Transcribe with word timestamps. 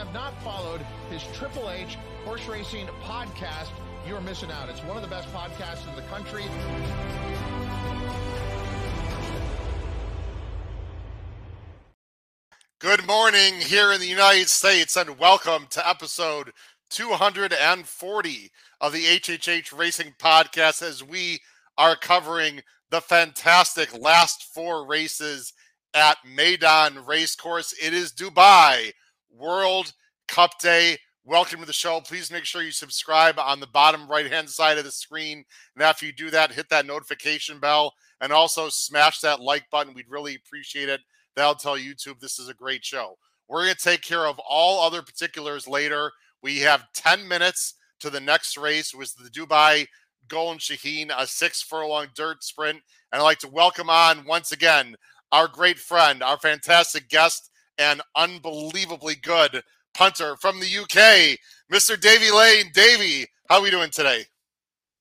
Have 0.00 0.14
not 0.14 0.42
followed 0.42 0.80
his 1.10 1.22
Triple 1.34 1.68
H 1.68 1.98
horse 2.24 2.46
racing 2.46 2.86
podcast, 3.02 3.68
you're 4.08 4.22
missing 4.22 4.50
out. 4.50 4.70
It's 4.70 4.82
one 4.84 4.96
of 4.96 5.02
the 5.02 5.08
best 5.10 5.30
podcasts 5.30 5.86
in 5.86 5.94
the 5.94 6.00
country. 6.08 6.44
Good 12.78 13.06
morning 13.06 13.60
here 13.60 13.92
in 13.92 14.00
the 14.00 14.06
United 14.06 14.48
States, 14.48 14.96
and 14.96 15.18
welcome 15.18 15.66
to 15.68 15.86
episode 15.86 16.52
240 16.88 18.50
of 18.80 18.92
the 18.94 19.04
HHH 19.04 19.78
Racing 19.78 20.14
Podcast 20.18 20.80
as 20.80 21.04
we 21.04 21.40
are 21.76 21.94
covering 21.94 22.62
the 22.88 23.02
fantastic 23.02 23.94
last 24.00 24.44
four 24.44 24.86
races 24.86 25.52
at 25.92 26.16
Meydan 26.24 27.06
Racecourse. 27.06 27.74
It 27.82 27.92
is 27.92 28.14
Dubai 28.14 28.92
World 29.36 29.92
Cup 30.28 30.58
Day. 30.60 30.98
Welcome 31.24 31.60
to 31.60 31.66
the 31.66 31.72
show. 31.72 32.00
Please 32.00 32.30
make 32.30 32.44
sure 32.44 32.62
you 32.62 32.70
subscribe 32.70 33.38
on 33.38 33.60
the 33.60 33.66
bottom 33.66 34.08
right 34.08 34.30
hand 34.30 34.48
side 34.48 34.78
of 34.78 34.84
the 34.84 34.90
screen. 34.90 35.44
And 35.74 35.82
after 35.82 36.06
you 36.06 36.12
do 36.12 36.30
that, 36.30 36.52
hit 36.52 36.68
that 36.70 36.86
notification 36.86 37.60
bell 37.60 37.94
and 38.20 38.32
also 38.32 38.68
smash 38.68 39.20
that 39.20 39.40
like 39.40 39.68
button. 39.70 39.94
We'd 39.94 40.10
really 40.10 40.34
appreciate 40.34 40.88
it. 40.88 41.00
That'll 41.36 41.54
tell 41.54 41.78
YouTube 41.78 42.20
this 42.20 42.38
is 42.38 42.48
a 42.48 42.54
great 42.54 42.84
show. 42.84 43.16
We're 43.48 43.64
going 43.64 43.74
to 43.74 43.80
take 43.80 44.02
care 44.02 44.26
of 44.26 44.40
all 44.48 44.80
other 44.80 45.02
particulars 45.02 45.66
later. 45.68 46.10
We 46.42 46.58
have 46.60 46.86
10 46.94 47.26
minutes 47.26 47.74
to 48.00 48.10
the 48.10 48.20
next 48.20 48.56
race, 48.56 48.94
was 48.94 49.12
the 49.12 49.28
Dubai 49.28 49.86
Golden 50.28 50.58
Shaheen, 50.58 51.10
a 51.16 51.26
six 51.26 51.62
furlong 51.62 52.06
dirt 52.14 52.42
sprint. 52.42 52.80
And 53.12 53.20
I'd 53.20 53.24
like 53.24 53.40
to 53.40 53.48
welcome 53.48 53.90
on 53.90 54.24
once 54.24 54.52
again 54.52 54.96
our 55.32 55.48
great 55.48 55.78
friend, 55.78 56.22
our 56.22 56.38
fantastic 56.38 57.08
guest, 57.08 57.50
and 57.80 58.02
unbelievably 58.14 59.16
good 59.22 59.62
punter 59.94 60.36
from 60.36 60.60
the 60.60 60.66
UK, 60.66 61.38
Mr. 61.72 61.98
Davy 61.98 62.30
Lane. 62.30 62.70
Davy, 62.74 63.26
how 63.48 63.56
are 63.56 63.62
we 63.62 63.70
doing 63.70 63.90
today? 63.90 64.26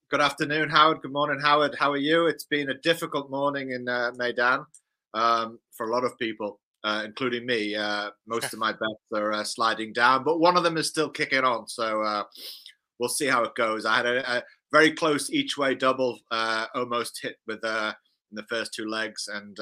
Good 0.10 0.22
afternoon, 0.22 0.70
Howard. 0.70 1.02
Good 1.02 1.12
morning, 1.12 1.42
Howard. 1.42 1.76
How 1.78 1.92
are 1.92 1.98
you? 1.98 2.28
It's 2.28 2.46
been 2.46 2.70
a 2.70 2.78
difficult 2.80 3.30
morning 3.30 3.72
in 3.72 3.88
uh, 3.88 4.12
Meydan 4.18 4.66
um, 5.14 5.60
for 5.74 5.90
a 5.90 5.92
lot 5.92 6.06
of 6.06 6.18
people, 6.18 6.62
uh, 6.86 7.04
including 7.06 7.46
me. 7.46 7.76
Uh, 7.76 8.12
most 8.26 8.54
of 8.54 8.60
my 8.60 8.72
bets 8.80 9.12
are 9.14 9.34
uh, 9.34 9.44
sliding 9.44 9.92
down, 9.92 10.24
but 10.24 10.40
one 10.40 10.56
of 10.56 10.64
them 10.64 10.78
is 10.78 10.88
still 10.88 11.10
kicking 11.10 11.44
on. 11.44 11.68
So 11.68 12.02
uh, 12.02 12.24
we'll 12.98 13.10
see 13.10 13.28
how 13.28 13.44
it 13.44 13.56
goes. 13.56 13.86
I 13.86 13.98
had 13.98 14.06
a, 14.06 14.38
a 14.38 14.44
very 14.72 14.92
close 14.92 15.30
each 15.30 15.58
way 15.58 15.76
double, 15.76 16.18
uh, 16.32 16.68
almost 16.74 17.20
hit 17.22 17.36
with 17.46 17.64
uh, 17.64 17.94
in 18.32 18.36
the 18.38 18.46
first 18.50 18.74
two 18.74 18.88
legs, 18.88 19.28
and 19.28 19.60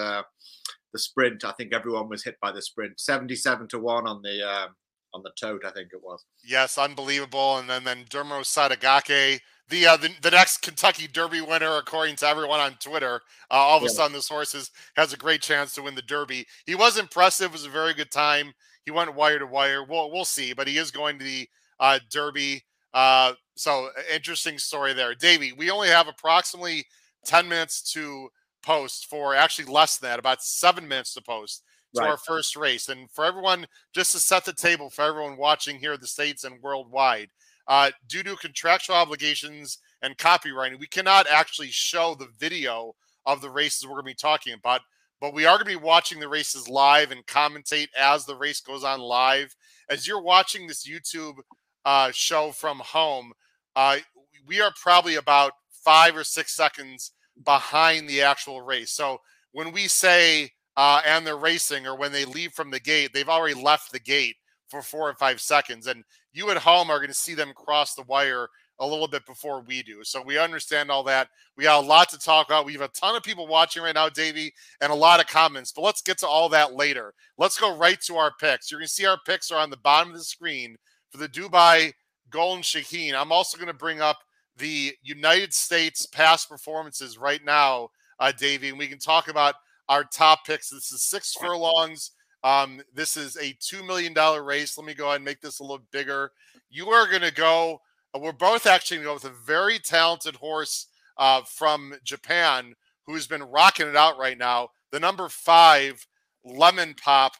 the 0.97 1.01
sprint. 1.01 1.45
I 1.45 1.51
think 1.51 1.73
everyone 1.73 2.09
was 2.09 2.23
hit 2.23 2.37
by 2.41 2.51
the 2.51 2.61
sprint. 2.61 2.99
Seventy-seven 2.99 3.67
to 3.69 3.79
one 3.79 4.07
on 4.07 4.21
the 4.23 4.41
um, 4.41 4.69
on 5.13 5.21
the 5.23 5.31
tote. 5.39 5.63
I 5.63 5.71
think 5.71 5.89
it 5.93 6.01
was. 6.03 6.25
Yes, 6.43 6.77
unbelievable. 6.77 7.57
And 7.57 7.69
then 7.69 7.83
then 7.83 8.05
Derma 8.09 8.41
Sotogake, 8.41 9.39
the, 9.69 9.85
uh, 9.85 9.97
the 9.97 10.09
the 10.21 10.31
next 10.31 10.63
Kentucky 10.63 11.07
Derby 11.07 11.41
winner, 11.41 11.77
according 11.77 12.15
to 12.17 12.27
everyone 12.27 12.59
on 12.59 12.73
Twitter. 12.79 13.21
Uh, 13.51 13.55
all 13.55 13.77
of 13.77 13.83
yeah. 13.83 13.89
a 13.89 13.91
sudden, 13.91 14.13
this 14.13 14.29
horse 14.29 14.55
is, 14.55 14.71
has 14.95 15.13
a 15.13 15.17
great 15.17 15.41
chance 15.41 15.73
to 15.73 15.83
win 15.83 15.95
the 15.95 16.01
Derby. 16.01 16.45
He 16.65 16.75
was 16.75 16.97
impressive. 16.97 17.51
It 17.51 17.53
was 17.53 17.65
a 17.65 17.69
very 17.69 17.93
good 17.93 18.11
time. 18.11 18.53
He 18.85 18.91
went 18.91 19.15
wire 19.15 19.39
to 19.39 19.45
wire. 19.45 19.83
We'll 19.83 20.11
we'll 20.11 20.25
see, 20.25 20.53
but 20.53 20.67
he 20.67 20.77
is 20.77 20.91
going 20.91 21.19
to 21.19 21.25
the 21.25 21.47
uh, 21.79 21.99
Derby. 22.09 22.63
Uh, 22.93 23.33
so 23.55 23.89
interesting 24.11 24.57
story 24.57 24.93
there, 24.93 25.13
Davey. 25.13 25.51
We 25.53 25.69
only 25.69 25.89
have 25.89 26.07
approximately 26.07 26.85
ten 27.25 27.47
minutes 27.47 27.91
to 27.93 28.29
post 28.67 29.09
for 29.09 29.33
actually 29.33 29.71
less 29.71 29.97
than 29.97 30.09
that, 30.09 30.19
about 30.19 30.43
seven 30.43 30.85
minutes 30.85 31.13
to 31.13 31.21
post 31.21 31.63
to 31.95 32.01
right. 32.01 32.09
our 32.09 32.17
first 32.17 32.57
race. 32.57 32.89
And 32.89 33.09
for 33.09 33.23
everyone, 33.23 33.65
just 33.95 34.11
to 34.11 34.19
set 34.19 34.43
the 34.43 34.51
table 34.51 34.89
for 34.89 35.03
everyone 35.03 35.37
watching 35.37 35.77
here 35.79 35.93
in 35.93 36.01
the 36.01 36.07
States 36.07 36.43
and 36.43 36.61
worldwide, 36.61 37.29
uh, 37.69 37.91
due 38.09 38.23
to 38.23 38.35
contractual 38.35 38.97
obligations 38.97 39.77
and 40.01 40.17
copywriting, 40.17 40.79
we 40.79 40.87
cannot 40.87 41.27
actually 41.31 41.69
show 41.69 42.13
the 42.13 42.27
video 42.37 42.93
of 43.25 43.39
the 43.39 43.49
races 43.49 43.85
we're 43.85 43.93
going 43.93 44.03
to 44.03 44.11
be 44.11 44.15
talking 44.15 44.53
about. 44.53 44.81
But 45.21 45.33
we 45.33 45.45
are 45.45 45.57
going 45.57 45.71
to 45.71 45.79
be 45.79 45.85
watching 45.85 46.19
the 46.19 46.27
races 46.27 46.67
live 46.67 47.11
and 47.11 47.25
commentate 47.25 47.87
as 47.97 48.25
the 48.25 48.35
race 48.35 48.59
goes 48.59 48.83
on 48.83 48.99
live. 48.99 49.55
As 49.89 50.05
you're 50.05 50.21
watching 50.21 50.67
this 50.67 50.87
YouTube 50.87 51.37
uh, 51.85 52.11
show 52.13 52.51
from 52.51 52.79
home, 52.79 53.31
uh, 53.77 53.97
we 54.45 54.59
are 54.59 54.73
probably 54.75 55.15
about 55.15 55.53
five 55.71 56.17
or 56.17 56.25
six 56.25 56.53
seconds 56.53 57.13
behind 57.43 58.07
the 58.07 58.21
actual 58.21 58.61
race. 58.61 58.91
So 58.91 59.21
when 59.51 59.71
we 59.71 59.87
say 59.87 60.51
uh, 60.75 61.01
and 61.05 61.25
they're 61.25 61.37
racing 61.37 61.87
or 61.87 61.95
when 61.95 62.11
they 62.11 62.25
leave 62.25 62.53
from 62.53 62.71
the 62.71 62.79
gate, 62.79 63.11
they've 63.13 63.29
already 63.29 63.59
left 63.59 63.91
the 63.91 63.99
gate 63.99 64.35
for 64.69 64.81
four 64.81 65.09
or 65.09 65.15
five 65.15 65.41
seconds. 65.41 65.87
And 65.87 66.03
you 66.33 66.49
at 66.51 66.57
home 66.57 66.89
are 66.89 66.99
going 66.99 67.09
to 67.09 67.15
see 67.15 67.33
them 67.33 67.53
cross 67.55 67.95
the 67.95 68.03
wire 68.03 68.47
a 68.79 68.85
little 68.85 69.07
bit 69.07 69.25
before 69.25 69.61
we 69.61 69.81
do. 69.81 70.03
So 70.03 70.21
we 70.21 70.37
understand 70.37 70.91
all 70.91 71.03
that. 71.03 71.29
We 71.55 71.63
got 71.63 71.83
a 71.83 71.87
lot 71.87 72.09
to 72.09 72.19
talk 72.19 72.47
about. 72.47 72.65
We 72.65 72.73
have 72.73 72.81
a 72.81 72.89
ton 72.89 73.15
of 73.15 73.23
people 73.23 73.47
watching 73.47 73.81
right 73.81 73.95
now, 73.95 74.09
Davey, 74.09 74.53
and 74.81 74.91
a 74.91 74.95
lot 74.95 75.19
of 75.19 75.27
comments. 75.27 75.71
But 75.71 75.81
let's 75.81 76.01
get 76.01 76.19
to 76.19 76.27
all 76.27 76.49
that 76.49 76.73
later. 76.73 77.13
Let's 77.37 77.59
go 77.59 77.75
right 77.75 77.99
to 78.01 78.17
our 78.17 78.33
picks. 78.39 78.69
You're 78.69 78.79
going 78.79 78.87
to 78.87 78.93
see 78.93 79.05
our 79.05 79.19
picks 79.25 79.49
are 79.51 79.59
on 79.59 79.71
the 79.71 79.77
bottom 79.77 80.11
of 80.11 80.17
the 80.17 80.23
screen 80.23 80.75
for 81.09 81.17
the 81.17 81.29
Dubai 81.29 81.91
Golden 82.29 82.61
Shaheen. 82.61 83.15
I'm 83.15 83.31
also 83.31 83.57
going 83.57 83.67
to 83.67 83.73
bring 83.73 83.99
up 83.99 84.17
the 84.57 84.93
United 85.03 85.53
States 85.53 86.05
past 86.05 86.49
performances 86.49 87.17
right 87.17 87.43
now, 87.43 87.89
uh, 88.19 88.31
Davey, 88.31 88.69
and 88.69 88.77
we 88.77 88.87
can 88.87 88.99
talk 88.99 89.27
about 89.27 89.55
our 89.89 90.03
top 90.03 90.45
picks. 90.45 90.69
This 90.69 90.91
is 90.91 91.03
six 91.03 91.33
furlongs. 91.33 92.11
Um, 92.43 92.81
this 92.93 93.17
is 93.17 93.35
a 93.37 93.53
$2 93.53 93.85
million 93.85 94.13
race. 94.43 94.77
Let 94.77 94.87
me 94.87 94.93
go 94.93 95.05
ahead 95.07 95.17
and 95.17 95.25
make 95.25 95.41
this 95.41 95.59
a 95.59 95.63
little 95.63 95.85
bigger. 95.91 96.31
You 96.69 96.89
are 96.89 97.07
going 97.07 97.21
to 97.21 97.33
go, 97.33 97.81
uh, 98.15 98.19
we're 98.19 98.31
both 98.31 98.65
actually 98.65 98.97
going 98.97 99.05
to 99.05 99.09
go 99.09 99.13
with 99.13 99.35
a 99.39 99.45
very 99.45 99.79
talented 99.79 100.35
horse 100.35 100.87
uh, 101.17 101.41
from 101.43 101.95
Japan 102.03 102.73
who's 103.05 103.27
been 103.27 103.43
rocking 103.43 103.87
it 103.87 103.95
out 103.95 104.17
right 104.17 104.37
now. 104.37 104.69
The 104.91 104.99
number 104.99 105.29
five, 105.29 106.05
Lemon 106.43 106.95
Pop. 107.01 107.33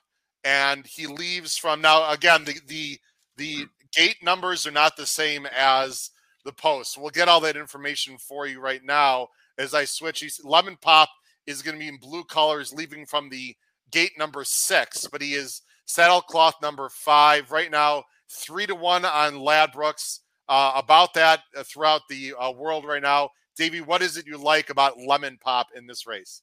And 0.43 0.85
he 0.85 1.07
leaves 1.07 1.57
from 1.57 1.81
now, 1.81 2.09
again, 2.09 2.45
the, 2.45 2.55
the, 2.67 2.97
the 3.35 3.65
gate 3.93 4.23
numbers 4.23 4.65
are 4.65 4.71
not 4.71 4.95
the 4.95 5.05
same 5.05 5.45
as 5.45 6.11
the 6.47 6.53
post. 6.53 6.97
We'll 6.97 7.11
get 7.11 7.27
all 7.27 7.41
that 7.41 7.55
information 7.55 8.17
for 8.17 8.47
you 8.47 8.59
right 8.59 8.83
now 8.83 9.27
as 9.59 9.75
I 9.75 9.85
switch. 9.85 10.21
He's, 10.21 10.41
Lemon 10.43 10.77
Pop 10.81 11.09
is 11.45 11.61
going 11.61 11.75
to 11.75 11.79
be 11.79 11.89
in 11.89 11.97
blue 11.97 12.23
colors, 12.23 12.73
leaving 12.73 13.05
from 13.05 13.29
the 13.29 13.55
gate 13.91 14.13
number 14.17 14.43
six, 14.43 15.07
but 15.11 15.21
he 15.21 15.33
is 15.33 15.61
saddle 15.85 16.21
cloth 16.21 16.55
number 16.61 16.89
five 16.89 17.51
right 17.51 17.69
now. 17.69 18.03
Three 18.29 18.65
to 18.65 18.75
one 18.75 19.05
on 19.05 19.35
Ladbrokes. 19.35 20.19
Uh, 20.49 20.71
about 20.75 21.13
that 21.13 21.41
uh, 21.57 21.63
throughout 21.63 22.01
the 22.09 22.33
uh, 22.39 22.49
world 22.51 22.85
right 22.85 23.01
now, 23.01 23.29
Davey, 23.57 23.81
what 23.81 24.01
is 24.01 24.15
it 24.15 24.25
you 24.25 24.37
like 24.37 24.69
about 24.69 24.97
Lemon 24.97 25.37
Pop 25.41 25.67
in 25.75 25.87
this 25.87 26.07
race? 26.07 26.41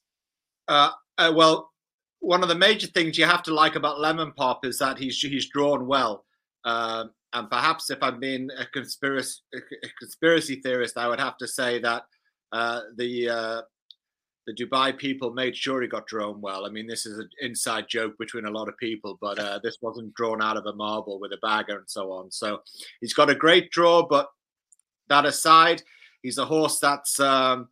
Uh, 0.67 0.91
uh, 1.17 1.33
well, 1.35 1.71
one 2.19 2.43
of 2.43 2.49
the 2.49 2.55
major 2.55 2.85
things 2.85 3.17
you 3.17 3.25
have 3.25 3.41
to 3.43 3.53
like 3.53 3.75
about 3.75 3.99
Lemon 3.99 4.31
Pop 4.33 4.63
is 4.63 4.77
that 4.77 4.99
he's 4.99 5.19
he's 5.19 5.49
drawn 5.49 5.87
well. 5.87 6.23
Uh, 6.63 7.05
and 7.35 7.49
perhaps 7.49 7.89
if 7.89 8.01
I'm 8.01 8.19
being 8.19 8.49
a 8.57 8.65
conspiracy 8.65 9.41
a 9.53 9.89
conspiracy 9.99 10.61
theorist, 10.61 10.97
I 10.97 11.07
would 11.07 11.19
have 11.19 11.37
to 11.37 11.47
say 11.47 11.79
that 11.79 12.03
uh, 12.51 12.81
the 12.95 13.29
uh, 13.29 13.61
the 14.47 14.53
Dubai 14.53 14.97
people 14.97 15.33
made 15.33 15.55
sure 15.55 15.81
he 15.81 15.87
got 15.87 16.07
drawn 16.07 16.39
well. 16.39 16.65
I 16.65 16.69
mean, 16.69 16.87
this 16.87 17.05
is 17.05 17.19
an 17.19 17.29
inside 17.41 17.85
joke 17.89 18.17
between 18.17 18.45
a 18.45 18.51
lot 18.51 18.69
of 18.69 18.77
people, 18.77 19.17
but 19.19 19.37
uh, 19.37 19.59
this 19.63 19.77
wasn't 19.81 20.13
drawn 20.13 20.41
out 20.41 20.57
of 20.57 20.65
a 20.65 20.73
marble 20.73 21.19
with 21.19 21.33
a 21.33 21.39
bagger 21.41 21.77
and 21.77 21.89
so 21.89 22.11
on. 22.11 22.31
So 22.31 22.61
he's 23.01 23.13
got 23.13 23.29
a 23.29 23.35
great 23.35 23.71
draw, 23.71 24.07
but 24.07 24.29
that 25.09 25.25
aside, 25.25 25.81
he's 26.21 26.37
a 26.37 26.45
horse 26.45 26.79
that's 26.79 27.19
um, 27.19 27.69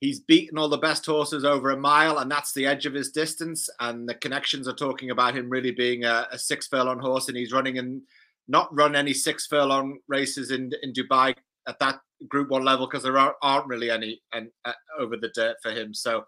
he's 0.00 0.20
beaten 0.20 0.58
all 0.58 0.68
the 0.68 0.76
best 0.76 1.06
horses 1.06 1.44
over 1.44 1.70
a 1.70 1.76
mile, 1.76 2.18
and 2.18 2.30
that's 2.30 2.52
the 2.52 2.66
edge 2.66 2.84
of 2.84 2.94
his 2.94 3.10
distance. 3.12 3.70
And 3.80 4.08
the 4.08 4.14
connections 4.14 4.68
are 4.68 4.74
talking 4.74 5.10
about 5.10 5.36
him 5.36 5.48
really 5.48 5.70
being 5.70 6.04
a, 6.04 6.26
a 6.30 6.38
six 6.38 6.66
furlong 6.66 6.98
horse, 6.98 7.28
and 7.28 7.36
he's 7.36 7.52
running 7.52 7.76
in 7.76 8.02
not 8.48 8.74
run 8.74 8.96
any 8.96 9.12
six 9.12 9.46
furlong 9.46 9.98
races 10.08 10.50
in 10.50 10.70
in 10.82 10.92
Dubai 10.92 11.34
at 11.68 11.78
that 11.78 12.00
Group 12.28 12.48
One 12.50 12.64
level 12.64 12.86
because 12.86 13.02
there 13.02 13.18
aren't, 13.18 13.36
aren't 13.42 13.66
really 13.66 13.90
any 13.90 14.20
and 14.32 14.48
uh, 14.64 14.72
over 14.98 15.16
the 15.16 15.30
dirt 15.34 15.56
for 15.62 15.70
him. 15.70 15.94
So 15.94 16.24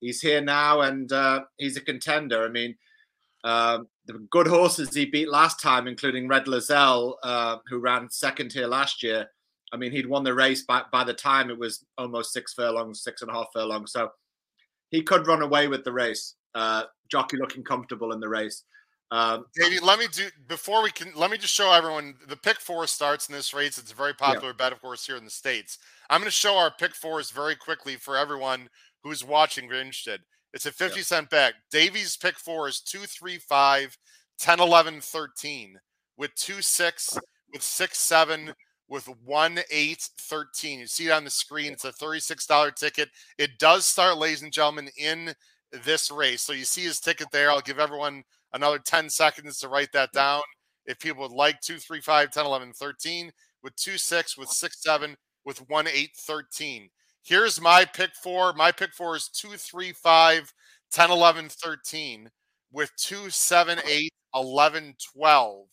he's 0.00 0.20
here 0.20 0.40
now, 0.40 0.82
and 0.82 1.10
uh, 1.12 1.44
he's 1.58 1.76
a 1.76 1.80
contender. 1.80 2.44
I 2.44 2.48
mean, 2.48 2.74
um, 3.44 3.88
the 4.06 4.14
good 4.30 4.46
horses 4.46 4.94
he 4.94 5.06
beat 5.06 5.28
last 5.28 5.60
time, 5.60 5.86
including 5.86 6.28
Red 6.28 6.48
Le 6.48 6.58
Zele, 6.58 7.14
uh, 7.22 7.56
who 7.66 7.78
ran 7.78 8.10
second 8.10 8.52
here 8.52 8.66
last 8.66 9.02
year. 9.02 9.28
I 9.72 9.76
mean, 9.78 9.90
he'd 9.90 10.06
won 10.06 10.22
the 10.22 10.34
race 10.34 10.64
by 10.64 10.82
by 10.92 11.04
the 11.04 11.14
time 11.14 11.50
it 11.50 11.58
was 11.58 11.84
almost 11.96 12.32
six 12.32 12.52
furlongs, 12.52 13.02
six 13.02 13.22
and 13.22 13.30
a 13.30 13.34
half 13.34 13.48
furlongs. 13.52 13.92
So 13.92 14.10
he 14.90 15.02
could 15.02 15.26
run 15.26 15.42
away 15.42 15.68
with 15.68 15.84
the 15.84 15.92
race. 15.92 16.34
Uh, 16.54 16.84
jockey 17.10 17.38
looking 17.38 17.64
comfortable 17.64 18.12
in 18.12 18.20
the 18.20 18.28
race. 18.28 18.64
Um, 19.12 19.44
Davey, 19.54 19.78
let 19.78 19.98
me 19.98 20.06
do 20.10 20.28
before 20.48 20.82
we 20.82 20.90
can. 20.90 21.12
Let 21.14 21.30
me 21.30 21.36
just 21.36 21.52
show 21.52 21.70
everyone 21.70 22.14
the 22.28 22.36
pick 22.36 22.58
four 22.58 22.86
starts 22.86 23.28
in 23.28 23.34
this 23.34 23.52
race. 23.52 23.76
It's 23.76 23.92
a 23.92 23.94
very 23.94 24.14
popular 24.14 24.48
yeah. 24.48 24.56
bet, 24.56 24.72
of 24.72 24.80
course, 24.80 25.06
here 25.06 25.16
in 25.16 25.24
the 25.24 25.30
states. 25.30 25.76
I'm 26.08 26.20
going 26.20 26.30
to 26.30 26.34
show 26.34 26.56
our 26.56 26.70
pick 26.70 26.94
fours 26.94 27.30
very 27.30 27.54
quickly 27.54 27.96
for 27.96 28.16
everyone 28.16 28.70
who's 29.02 29.22
watching 29.22 29.70
or 29.70 29.74
interested. 29.74 30.22
It's 30.54 30.64
a 30.64 30.72
50 30.72 30.98
yeah. 31.00 31.04
cent 31.04 31.28
bet. 31.28 31.52
Davies 31.70 32.16
pick 32.16 32.38
four 32.38 32.68
is 32.68 32.80
two, 32.80 33.00
three, 33.00 33.36
five, 33.36 33.98
10, 34.38 34.60
11, 34.60 35.02
13, 35.02 35.78
with 36.16 36.34
2, 36.36 36.62
6, 36.62 37.18
with 37.52 37.62
6, 37.62 37.98
7, 37.98 38.54
with 38.88 39.06
1, 39.24 39.58
8, 39.70 40.08
13. 40.20 40.80
You 40.80 40.86
see 40.86 41.08
it 41.08 41.12
on 41.12 41.24
the 41.24 41.30
screen. 41.30 41.72
It's 41.72 41.84
a 41.84 41.92
$36 41.92 42.74
ticket. 42.76 43.10
It 43.36 43.58
does 43.58 43.84
start, 43.84 44.16
ladies 44.16 44.40
and 44.40 44.52
gentlemen, 44.52 44.88
in 44.96 45.34
this 45.84 46.10
race. 46.10 46.40
So 46.40 46.54
you 46.54 46.64
see 46.64 46.82
his 46.82 46.98
ticket 46.98 47.28
there. 47.30 47.50
I'll 47.50 47.60
give 47.60 47.78
everyone 47.78 48.24
another 48.52 48.78
10 48.78 49.10
seconds 49.10 49.58
to 49.58 49.68
write 49.68 49.92
that 49.92 50.12
down. 50.12 50.42
If 50.86 50.98
people 50.98 51.22
would 51.22 51.32
like 51.32 51.60
2, 51.60 51.78
3, 51.78 52.00
5, 52.00 52.30
10, 52.30 52.46
11, 52.46 52.72
13, 52.72 53.32
with 53.62 53.76
2, 53.76 53.98
6, 53.98 54.36
with 54.36 54.48
6, 54.48 54.82
7, 54.82 55.16
with 55.44 55.58
1, 55.68 55.86
8, 55.86 56.10
13. 56.16 56.88
Here's 57.24 57.60
my 57.60 57.84
pick 57.84 58.10
four. 58.22 58.52
My 58.52 58.72
pick 58.72 58.92
four 58.92 59.16
is 59.16 59.28
2, 59.28 59.50
3, 59.50 59.92
5, 59.92 60.52
10, 60.90 61.10
11, 61.10 61.48
13, 61.48 62.30
with 62.72 62.90
2, 62.96 63.30
7, 63.30 63.78
8, 63.86 64.12
11, 64.34 64.94
12, 65.16 65.66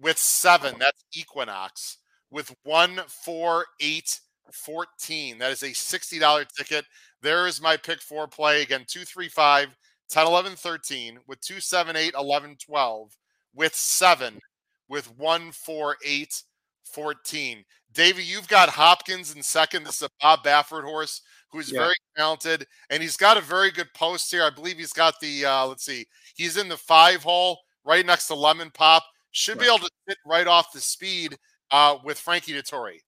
with 0.00 0.18
7. 0.18 0.74
That's 0.78 1.04
Equinox. 1.14 1.98
With 2.30 2.52
1, 2.64 3.00
4, 3.08 3.66
8, 3.80 4.20
14. 4.52 5.38
That 5.38 5.52
is 5.52 5.62
a 5.62 5.66
$60 5.68 6.46
ticket. 6.56 6.84
There 7.20 7.46
is 7.46 7.62
my 7.62 7.76
pick 7.76 8.00
four 8.00 8.26
play. 8.26 8.62
Again, 8.62 8.84
2, 8.88 9.04
3, 9.04 9.28
5, 9.28 9.68
10, 10.12 10.26
11, 10.26 10.56
13, 10.56 11.20
with 11.26 11.40
2, 11.40 11.58
7, 11.58 11.96
8, 11.96 12.14
11, 12.14 12.56
12, 12.62 13.16
with 13.54 13.74
7, 13.74 14.38
with 14.86 15.06
1, 15.18 15.52
4, 15.52 15.96
8, 16.04 16.42
14. 16.92 17.64
Davey, 17.94 18.22
you've 18.22 18.46
got 18.46 18.68
Hopkins 18.68 19.34
in 19.34 19.42
second. 19.42 19.84
This 19.84 19.96
is 19.96 20.02
a 20.02 20.10
Bob 20.20 20.44
Baffert 20.44 20.84
horse 20.84 21.22
who's 21.50 21.72
yeah. 21.72 21.80
very 21.80 21.94
talented, 22.14 22.66
and 22.90 23.02
he's 23.02 23.16
got 23.16 23.38
a 23.38 23.40
very 23.40 23.70
good 23.70 23.88
post 23.94 24.30
here. 24.30 24.44
I 24.44 24.50
believe 24.50 24.76
he's 24.76 24.92
got 24.92 25.18
the 25.20 25.46
uh, 25.46 25.66
let's 25.66 25.86
see, 25.86 26.04
he's 26.34 26.58
in 26.58 26.68
the 26.68 26.76
five 26.76 27.22
hole 27.22 27.58
right 27.82 28.04
next 28.04 28.26
to 28.26 28.34
Lemon 28.34 28.70
Pop. 28.70 29.04
Should 29.30 29.56
right. 29.56 29.66
be 29.66 29.74
able 29.74 29.86
to 29.86 29.90
sit 30.06 30.18
right 30.26 30.46
off 30.46 30.74
the 30.74 30.80
speed 30.80 31.38
uh, 31.70 31.96
with 32.04 32.18
Frankie 32.18 32.52
Dettori. 32.52 32.98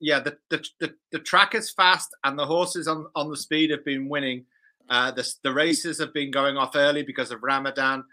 Yeah, 0.00 0.20
the, 0.20 0.38
the, 0.48 0.66
the 0.80 0.94
the 1.12 1.18
track 1.18 1.54
is 1.54 1.70
fast, 1.70 2.08
and 2.24 2.38
the 2.38 2.46
horses 2.46 2.88
on 2.88 3.06
on 3.14 3.28
the 3.28 3.36
speed 3.36 3.70
have 3.70 3.84
been 3.84 4.08
winning. 4.08 4.46
Uh, 4.88 5.10
the 5.10 5.26
the 5.42 5.52
races 5.52 5.98
have 5.98 6.12
been 6.12 6.30
going 6.30 6.56
off 6.56 6.76
early 6.76 7.02
because 7.02 7.30
of 7.30 7.42
Ramadan, 7.42 8.04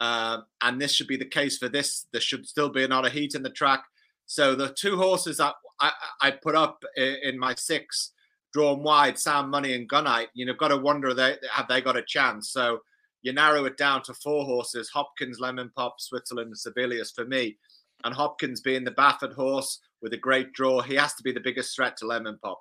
uh, 0.00 0.38
and 0.62 0.80
this 0.80 0.92
should 0.92 1.06
be 1.06 1.16
the 1.16 1.24
case 1.24 1.58
for 1.58 1.68
this. 1.68 2.06
There 2.12 2.20
should 2.20 2.46
still 2.46 2.68
be 2.68 2.84
another 2.84 3.08
heat 3.08 3.34
in 3.34 3.42
the 3.42 3.50
track. 3.50 3.84
So 4.26 4.54
the 4.54 4.70
two 4.70 4.96
horses 4.96 5.36
that 5.36 5.54
I, 5.80 5.92
I 6.20 6.30
put 6.32 6.56
up 6.56 6.82
in 6.96 7.38
my 7.38 7.54
six 7.54 8.12
drawn 8.52 8.82
wide, 8.82 9.18
Sound 9.18 9.50
Money 9.50 9.74
and 9.74 9.88
Gunite, 9.88 10.28
you 10.34 10.46
know, 10.46 10.54
got 10.54 10.68
to 10.68 10.78
wonder 10.78 11.14
they 11.14 11.36
have 11.52 11.68
they 11.68 11.80
got 11.80 11.96
a 11.96 12.02
chance. 12.02 12.50
So 12.50 12.80
you 13.22 13.32
narrow 13.32 13.64
it 13.66 13.76
down 13.76 14.02
to 14.04 14.14
four 14.14 14.44
horses: 14.44 14.90
Hopkins, 14.90 15.38
Lemon 15.38 15.70
Pop, 15.76 16.00
Switzerland, 16.00 16.48
and 16.48 16.58
Sibelius 16.58 17.12
for 17.12 17.24
me. 17.24 17.56
And 18.04 18.14
Hopkins 18.14 18.60
being 18.60 18.84
the 18.84 18.90
Baffert 18.90 19.34
horse 19.34 19.80
with 20.02 20.12
a 20.12 20.18
great 20.18 20.52
draw, 20.52 20.80
he 20.82 20.94
has 20.96 21.14
to 21.14 21.22
be 21.22 21.32
the 21.32 21.40
biggest 21.40 21.74
threat 21.74 21.96
to 21.98 22.06
Lemon 22.06 22.38
Pop. 22.42 22.60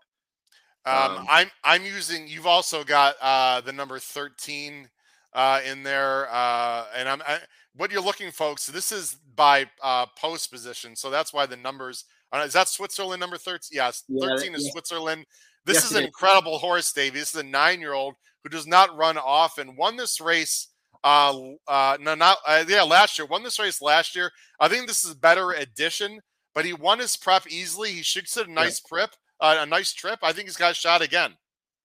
Um, 0.85 1.17
um, 1.17 1.25
I'm 1.29 1.51
I'm 1.63 1.83
using. 1.83 2.27
You've 2.27 2.45
also 2.45 2.83
got 2.83 3.15
uh, 3.21 3.61
the 3.61 3.73
number 3.73 3.97
thirteen 3.99 4.89
uh, 5.33 5.61
in 5.65 5.83
there, 5.83 6.27
uh, 6.31 6.85
and 6.95 7.09
I'm 7.09 7.21
I, 7.27 7.39
what 7.75 7.91
you're 7.91 8.01
looking, 8.01 8.31
folks. 8.31 8.67
This 8.67 8.91
is 8.91 9.17
by 9.35 9.65
uh, 9.81 10.05
post 10.17 10.51
position, 10.51 10.95
so 10.95 11.09
that's 11.09 11.33
why 11.33 11.45
the 11.45 11.57
numbers. 11.57 12.05
Uh, 12.31 12.43
is 12.45 12.53
that 12.53 12.67
Switzerland 12.67 13.19
number 13.19 13.37
thirteen? 13.37 13.77
Yes, 13.77 14.03
yeah, 14.07 14.27
thirteen 14.27 14.51
yeah. 14.51 14.57
is 14.57 14.69
Switzerland. 14.71 15.25
This 15.65 15.77
yes, 15.77 15.91
is 15.91 15.97
an 15.97 16.03
incredible 16.03 16.59
horse, 16.59 16.93
Davey. 16.93 17.17
This 17.17 17.33
is 17.33 17.41
a 17.41 17.43
nine-year-old 17.43 18.13
who 18.43 18.49
does 18.49 18.67
not 18.67 18.95
run 18.95 19.17
often. 19.17 19.75
Won 19.75 19.97
this 19.97 20.21
race. 20.21 20.67
Uh, 21.03 21.53
uh, 21.67 21.97
no, 21.99 22.13
not 22.13 22.37
uh, 22.47 22.63
yeah, 22.67 22.83
last 22.83 23.17
year. 23.17 23.25
Won 23.25 23.41
this 23.41 23.59
race 23.59 23.81
last 23.81 24.15
year. 24.15 24.31
I 24.59 24.67
think 24.67 24.87
this 24.87 25.03
is 25.03 25.11
a 25.11 25.17
better 25.17 25.51
addition, 25.51 26.21
but 26.53 26.65
he 26.65 26.73
won 26.73 26.99
his 26.99 27.17
prep 27.17 27.47
easily. 27.47 27.91
He 27.91 28.03
should 28.03 28.25
get 28.31 28.47
a 28.47 28.51
nice 28.51 28.81
yeah. 28.83 28.89
prep, 28.89 29.15
uh, 29.39 29.57
a 29.59 29.65
nice 29.65 29.93
trip. 29.93 30.19
I 30.23 30.33
think 30.33 30.47
he's 30.47 30.57
got 30.57 30.71
a 30.71 30.75
shot 30.75 31.01
again. 31.01 31.33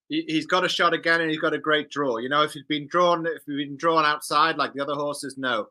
He, 0.09 0.23
he's 0.27 0.45
got 0.45 0.65
a 0.65 0.69
shot 0.69 0.93
again, 0.93 1.21
and 1.21 1.29
he's 1.29 1.39
got 1.39 1.53
a 1.53 1.59
great 1.59 1.89
draw. 1.89 2.17
You 2.17 2.29
know, 2.29 2.43
if 2.43 2.53
he'd 2.53 2.67
been 2.67 2.87
drawn, 2.87 3.25
if 3.25 3.43
he'd 3.45 3.57
been 3.57 3.77
drawn 3.77 4.05
outside 4.05 4.57
like 4.57 4.73
the 4.73 4.81
other 4.81 4.95
horses, 4.95 5.37
no 5.37 5.67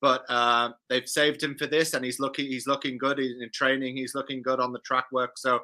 but 0.00 0.24
uh, 0.28 0.70
they've 0.88 1.08
saved 1.08 1.42
him 1.42 1.56
for 1.56 1.66
this, 1.66 1.94
and 1.94 2.04
he's 2.04 2.18
looking 2.18 2.46
he's 2.46 2.66
looking 2.66 2.98
good 2.98 3.18
he's 3.18 3.40
in 3.40 3.50
training. 3.50 3.96
He's 3.96 4.14
looking 4.14 4.42
good 4.42 4.60
on 4.60 4.72
the 4.72 4.78
track 4.80 5.06
work, 5.12 5.36
so 5.36 5.60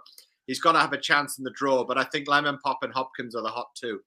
he's 0.46 0.60
going 0.60 0.74
to 0.74 0.80
have 0.80 0.92
a 0.92 0.98
chance 0.98 1.38
in 1.38 1.44
the 1.44 1.50
draw. 1.50 1.84
But 1.84 1.98
I 1.98 2.04
think 2.04 2.28
Lemon 2.28 2.58
Pop 2.62 2.78
and 2.82 2.92
Hopkins 2.92 3.34
are 3.34 3.42
the 3.42 3.48
hot 3.48 3.68
two. 3.74 4.00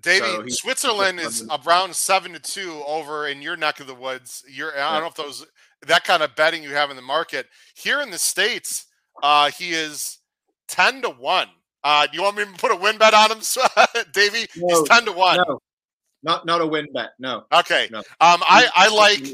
Davey, 0.00 0.26
so 0.26 0.44
Switzerland 0.48 1.20
is 1.20 1.46
around 1.64 1.94
seven 1.94 2.32
to 2.32 2.40
two 2.40 2.82
over 2.86 3.28
in 3.28 3.40
your 3.42 3.56
neck 3.56 3.80
of 3.80 3.86
the 3.86 3.94
woods. 3.94 4.44
You're 4.48 4.76
I 4.78 4.92
don't 4.92 5.02
know 5.02 5.08
if 5.08 5.14
those 5.14 5.46
that 5.86 6.04
kind 6.04 6.22
of 6.22 6.34
betting 6.36 6.62
you 6.62 6.70
have 6.70 6.90
in 6.90 6.96
the 6.96 7.02
market 7.02 7.46
here 7.74 8.00
in 8.00 8.10
the 8.10 8.18
states. 8.18 8.86
Uh, 9.22 9.50
he 9.50 9.70
is 9.70 10.18
ten 10.68 11.02
to 11.02 11.10
one. 11.10 11.48
Uh, 11.82 12.06
do 12.06 12.16
you 12.16 12.22
want 12.22 12.36
me 12.36 12.44
to 12.44 12.50
put 12.52 12.72
a 12.72 12.76
win 12.76 12.96
bet 12.96 13.12
on 13.12 13.30
him, 13.30 13.38
Davey? 14.12 14.46
No, 14.56 14.80
He's 14.80 14.88
ten 14.88 15.04
to 15.04 15.12
one. 15.12 15.36
No, 15.36 15.60
not 16.22 16.46
not 16.46 16.60
a 16.60 16.66
win 16.66 16.86
bet. 16.92 17.10
No. 17.18 17.44
Okay. 17.52 17.88
No. 17.92 17.98
Um, 17.98 18.04
I 18.20 18.68
I 18.74 18.88
like 18.88 19.24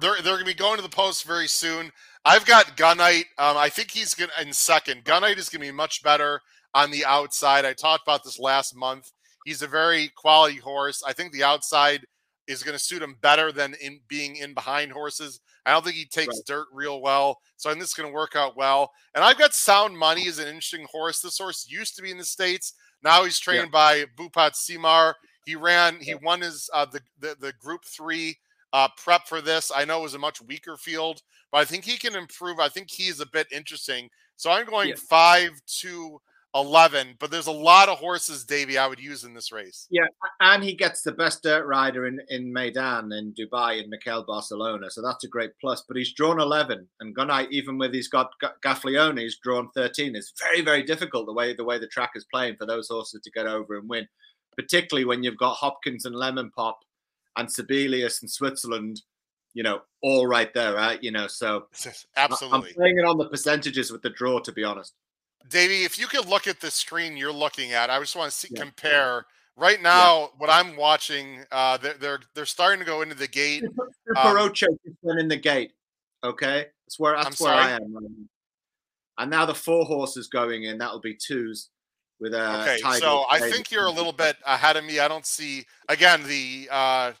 they're 0.00 0.22
they're 0.22 0.34
going 0.34 0.40
to 0.40 0.44
be 0.44 0.54
going 0.54 0.76
to 0.76 0.82
the 0.82 0.88
post 0.88 1.24
very 1.24 1.48
soon. 1.48 1.90
I've 2.24 2.46
got 2.46 2.76
Gunite. 2.76 3.26
Um, 3.38 3.56
I 3.56 3.68
think 3.68 3.90
he's 3.90 4.14
going 4.14 4.30
to 4.36 4.42
in 4.46 4.52
second. 4.52 5.04
Gunite 5.04 5.38
is 5.38 5.48
going 5.48 5.60
to 5.60 5.68
be 5.68 5.72
much 5.72 6.02
better 6.02 6.40
on 6.74 6.90
the 6.90 7.04
outside. 7.04 7.64
I 7.64 7.72
talked 7.72 8.02
about 8.02 8.24
this 8.24 8.38
last 8.38 8.76
month. 8.76 9.10
He's 9.44 9.62
a 9.62 9.68
very 9.68 10.10
quality 10.16 10.56
horse. 10.56 11.02
I 11.06 11.12
think 11.12 11.32
the 11.32 11.44
outside 11.44 12.04
is 12.48 12.62
going 12.62 12.76
to 12.76 12.82
suit 12.82 13.02
him 13.02 13.16
better 13.20 13.52
than 13.52 13.74
in 13.80 14.00
being 14.08 14.36
in 14.36 14.54
behind 14.54 14.92
horses. 14.92 15.40
I 15.64 15.72
don't 15.72 15.84
think 15.84 15.96
he 15.96 16.04
takes 16.04 16.36
right. 16.36 16.46
dirt 16.46 16.66
real 16.72 17.00
well, 17.00 17.40
so 17.56 17.68
I 17.68 17.72
think 17.72 17.82
this 17.82 17.90
is 17.90 17.94
going 17.94 18.08
to 18.08 18.14
work 18.14 18.36
out 18.36 18.56
well. 18.56 18.92
And 19.14 19.24
I've 19.24 19.38
got 19.38 19.54
Sound 19.54 19.98
Money 19.98 20.28
as 20.28 20.38
an 20.38 20.46
interesting 20.46 20.86
horse. 20.90 21.20
This 21.20 21.38
horse 21.38 21.66
used 21.68 21.96
to 21.96 22.02
be 22.02 22.10
in 22.10 22.18
the 22.18 22.24
states. 22.24 22.74
Now 23.02 23.24
he's 23.24 23.38
trained 23.38 23.70
yeah. 23.72 24.04
by 24.04 24.04
Bhupat 24.16 24.52
Seemar. 24.52 25.14
He 25.44 25.54
ran. 25.54 25.98
He 26.00 26.14
won 26.14 26.40
his 26.40 26.68
uh, 26.72 26.86
the, 26.86 27.00
the 27.20 27.36
the 27.40 27.52
Group 27.54 27.84
Three 27.84 28.36
uh, 28.72 28.88
prep 28.96 29.26
for 29.26 29.40
this. 29.40 29.70
I 29.74 29.84
know 29.84 30.00
it 30.00 30.02
was 30.02 30.14
a 30.14 30.18
much 30.18 30.42
weaker 30.42 30.76
field, 30.76 31.22
but 31.52 31.58
I 31.58 31.64
think 31.64 31.84
he 31.84 31.96
can 31.96 32.16
improve. 32.16 32.58
I 32.58 32.68
think 32.68 32.90
he 32.90 33.08
is 33.08 33.20
a 33.20 33.26
bit 33.26 33.46
interesting. 33.52 34.08
So 34.36 34.50
I'm 34.50 34.66
going 34.66 34.90
yeah. 34.90 34.96
five 35.08 35.50
to 35.80 36.20
11, 36.56 37.16
but 37.18 37.30
there's 37.30 37.46
a 37.46 37.52
lot 37.52 37.88
of 37.88 37.98
horses, 37.98 38.44
Davey, 38.44 38.78
I 38.78 38.86
would 38.86 38.98
use 38.98 39.24
in 39.24 39.34
this 39.34 39.52
race. 39.52 39.86
Yeah, 39.90 40.06
and 40.40 40.64
he 40.64 40.74
gets 40.74 41.02
the 41.02 41.12
best 41.12 41.42
dirt 41.42 41.66
rider 41.66 42.06
in, 42.06 42.20
in 42.28 42.52
Meydan 42.52 43.16
in 43.16 43.34
Dubai 43.34 43.82
in 43.82 43.90
Mickael 43.90 44.26
Barzalona. 44.26 44.90
So 44.90 45.02
that's 45.02 45.24
a 45.24 45.28
great 45.28 45.52
plus. 45.60 45.84
But 45.86 45.96
he's 45.96 46.14
drawn 46.14 46.40
11, 46.40 46.88
and 47.00 47.14
Gunite, 47.14 47.50
even 47.50 47.78
with 47.78 47.92
he's 47.92 48.08
got 48.08 48.30
Gaffalione, 48.64 49.20
he's 49.20 49.38
drawn 49.38 49.68
13. 49.74 50.16
It's 50.16 50.32
very, 50.40 50.62
very 50.62 50.82
difficult 50.82 51.26
the 51.26 51.34
way 51.34 51.54
the 51.54 51.64
way 51.64 51.78
the 51.78 51.86
track 51.86 52.12
is 52.14 52.26
playing 52.32 52.56
for 52.56 52.66
those 52.66 52.88
horses 52.88 53.20
to 53.22 53.30
get 53.30 53.46
over 53.46 53.76
and 53.76 53.88
win, 53.88 54.08
particularly 54.56 55.04
when 55.04 55.22
you've 55.22 55.38
got 55.38 55.54
Hopkins 55.54 56.06
and 56.06 56.16
Lemon 56.16 56.50
Pop 56.56 56.80
and 57.36 57.52
Sibelius 57.52 58.22
and 58.22 58.30
Switzerland, 58.30 59.02
you 59.52 59.62
know, 59.62 59.80
all 60.02 60.26
right 60.26 60.52
there, 60.54 60.74
right? 60.74 61.02
You 61.02 61.10
know, 61.12 61.26
so 61.26 61.66
absolutely. 62.16 62.70
I'm 62.70 62.74
playing 62.74 62.98
it 62.98 63.04
on 63.04 63.18
the 63.18 63.28
percentages 63.28 63.92
with 63.92 64.02
the 64.02 64.10
draw, 64.10 64.38
to 64.40 64.52
be 64.52 64.64
honest. 64.64 64.94
Davey, 65.48 65.84
if 65.84 65.98
you 65.98 66.06
could 66.06 66.26
look 66.26 66.46
at 66.46 66.60
the 66.60 66.70
screen 66.70 67.16
you're 67.16 67.32
looking 67.32 67.72
at, 67.72 67.90
I 67.90 67.98
just 68.00 68.16
want 68.16 68.30
to 68.30 68.36
see 68.36 68.48
yeah. 68.50 68.62
compare. 68.62 69.26
Right 69.58 69.80
now, 69.80 70.20
yeah. 70.20 70.26
what 70.36 70.50
I'm 70.50 70.76
watching, 70.76 71.42
uh, 71.50 71.78
they're, 71.78 71.94
they're 71.94 72.20
they're 72.34 72.44
starting 72.44 72.78
to 72.78 72.84
go 72.84 73.00
into 73.00 73.14
the 73.14 73.26
gate. 73.26 73.64
Perocho 74.14 74.68
um, 74.68 74.78
just 74.84 74.96
went 75.00 75.18
in 75.18 75.28
the 75.28 75.36
gate. 75.38 75.72
Okay, 76.22 76.66
that's 76.84 76.98
where 76.98 77.16
that's 77.16 77.40
I'm 77.40 77.46
where 77.46 77.62
sorry? 77.62 77.72
I 77.72 77.76
am. 77.76 78.28
And 79.16 79.30
now 79.30 79.46
the 79.46 79.54
four 79.54 79.86
horses 79.86 80.28
going 80.28 80.64
in. 80.64 80.76
That'll 80.76 81.00
be 81.00 81.14
twos 81.16 81.70
with 82.20 82.34
a. 82.34 82.60
Okay, 82.60 82.98
so 82.98 83.24
I 83.30 83.50
think 83.50 83.70
you're 83.70 83.86
a 83.86 83.90
little 83.90 84.12
bit 84.12 84.36
ahead 84.44 84.76
of 84.76 84.84
me. 84.84 84.98
I 84.98 85.08
don't 85.08 85.24
see 85.24 85.64
again 85.88 86.22
the 86.24 86.68
uh, 86.70 87.12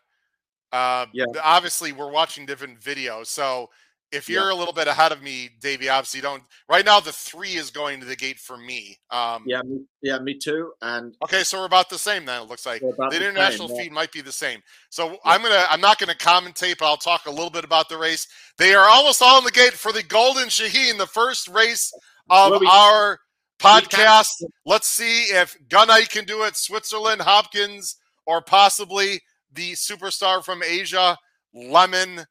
uh, 0.72 1.06
yeah. 1.14 1.24
Obviously, 1.42 1.92
we're 1.92 2.10
watching 2.10 2.44
different 2.44 2.80
videos. 2.80 3.28
So 3.28 3.70
if 4.12 4.28
you're 4.28 4.50
a 4.50 4.54
little 4.54 4.72
bit 4.72 4.86
ahead 4.86 5.12
of 5.12 5.22
me, 5.22 5.50
Davey, 5.60 5.88
obviously 5.88 6.20
don't. 6.20 6.42
Right 6.68 6.84
now, 6.84 7.00
the 7.00 7.12
three 7.12 7.54
is 7.54 7.70
going 7.70 8.00
to 8.00 8.06
the 8.06 8.16
gate 8.16 8.38
for 8.38 8.56
me. 8.56 8.96
Um, 9.10 9.44
yeah, 9.46 9.62
me, 9.62 9.84
yeah, 10.00 10.18
me 10.18 10.38
too. 10.38 10.72
And 10.80 11.16
okay, 11.24 11.42
so 11.42 11.58
we're 11.58 11.66
about 11.66 11.90
the 11.90 11.98
same 11.98 12.24
then. 12.24 12.42
It 12.42 12.48
looks 12.48 12.66
like 12.66 12.80
the 12.80 13.16
international 13.16 13.68
same, 13.68 13.76
feed 13.78 13.86
yeah. 13.86 13.92
might 13.92 14.12
be 14.12 14.20
the 14.20 14.32
same. 14.32 14.60
So 14.90 15.10
yeah. 15.10 15.16
I'm 15.24 15.42
gonna, 15.42 15.64
I'm 15.68 15.80
not 15.80 15.98
gonna 15.98 16.14
commentate, 16.14 16.78
but 16.78 16.86
I'll 16.86 16.96
talk 16.96 17.26
a 17.26 17.30
little 17.30 17.50
bit 17.50 17.64
about 17.64 17.88
the 17.88 17.98
race. 17.98 18.28
They 18.58 18.74
are 18.74 18.88
almost 18.88 19.20
all 19.22 19.38
in 19.38 19.44
the 19.44 19.50
gate 19.50 19.72
for 19.72 19.92
the 19.92 20.02
Golden 20.02 20.48
Shaheen, 20.48 20.98
the 20.98 21.06
first 21.06 21.48
race 21.48 21.92
of 22.30 22.52
well, 22.52 22.60
we, 22.60 22.66
our 22.70 23.18
podcast. 23.58 24.44
Let's 24.64 24.88
see 24.88 25.24
if 25.24 25.56
Gunite 25.68 26.10
can 26.10 26.24
do 26.24 26.44
it, 26.44 26.56
Switzerland, 26.56 27.22
Hopkins, 27.22 27.96
or 28.24 28.40
possibly 28.40 29.20
the 29.52 29.72
superstar 29.72 30.44
from 30.44 30.62
Asia, 30.62 31.16
Lemon 31.52 32.24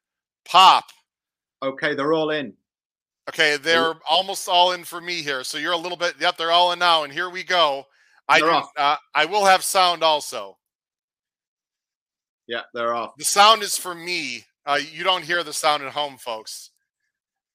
Pop. 0.46 0.86
Okay, 1.64 1.96
they're 1.96 2.14
all 2.14 2.30
in. 2.32 2.54
Okay, 3.30 3.58
they're 3.58 3.96
almost 4.08 4.48
all 4.48 4.74
in 4.74 4.84
for 4.84 5.02
me 5.02 5.22
here. 5.22 5.44
So 5.44 5.58
you're 5.58 5.72
a 5.72 5.78
little 5.78 5.98
bit. 5.98 6.16
Yep, 6.20 6.38
they're 6.38 6.52
all 6.52 6.72
in 6.74 6.80
now, 6.80 7.04
and 7.04 7.12
here 7.12 7.30
we 7.30 7.44
go. 7.44 7.86
I 8.28 8.40
do, 8.40 8.62
uh, 8.78 8.98
I 9.14 9.26
will 9.26 9.46
have 9.46 9.64
sound 9.64 10.04
also. 10.04 10.58
Yeah, 12.48 12.62
they're 12.74 12.94
off. 12.94 13.14
The 13.18 13.26
sound 13.26 13.64
is 13.64 13.78
for 13.78 13.96
me. 13.96 14.46
Uh, 14.66 14.80
you 14.92 15.04
don't 15.04 15.24
hear 15.24 15.44
the 15.44 15.54
sound 15.54 15.84
at 15.84 15.92
home, 15.92 16.18
folks. 16.18 16.72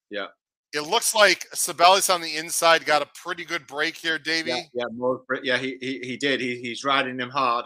Yeah. 0.09 0.27
It 0.73 0.81
looks 0.81 1.13
like 1.13 1.45
Sibelius 1.53 2.09
on 2.09 2.21
the 2.21 2.37
inside 2.37 2.85
got 2.85 3.01
a 3.01 3.07
pretty 3.21 3.43
good 3.43 3.67
break 3.67 3.97
here, 3.97 4.17
Davey. 4.17 4.51
Yeah, 4.51 4.61
yeah, 4.73 4.85
more, 4.93 5.21
yeah 5.43 5.57
he, 5.57 5.77
he 5.81 5.99
he 5.99 6.17
did. 6.17 6.39
He, 6.39 6.61
he's 6.61 6.85
riding 6.85 7.19
him 7.19 7.29
hard. 7.29 7.65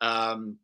Um, 0.00 0.56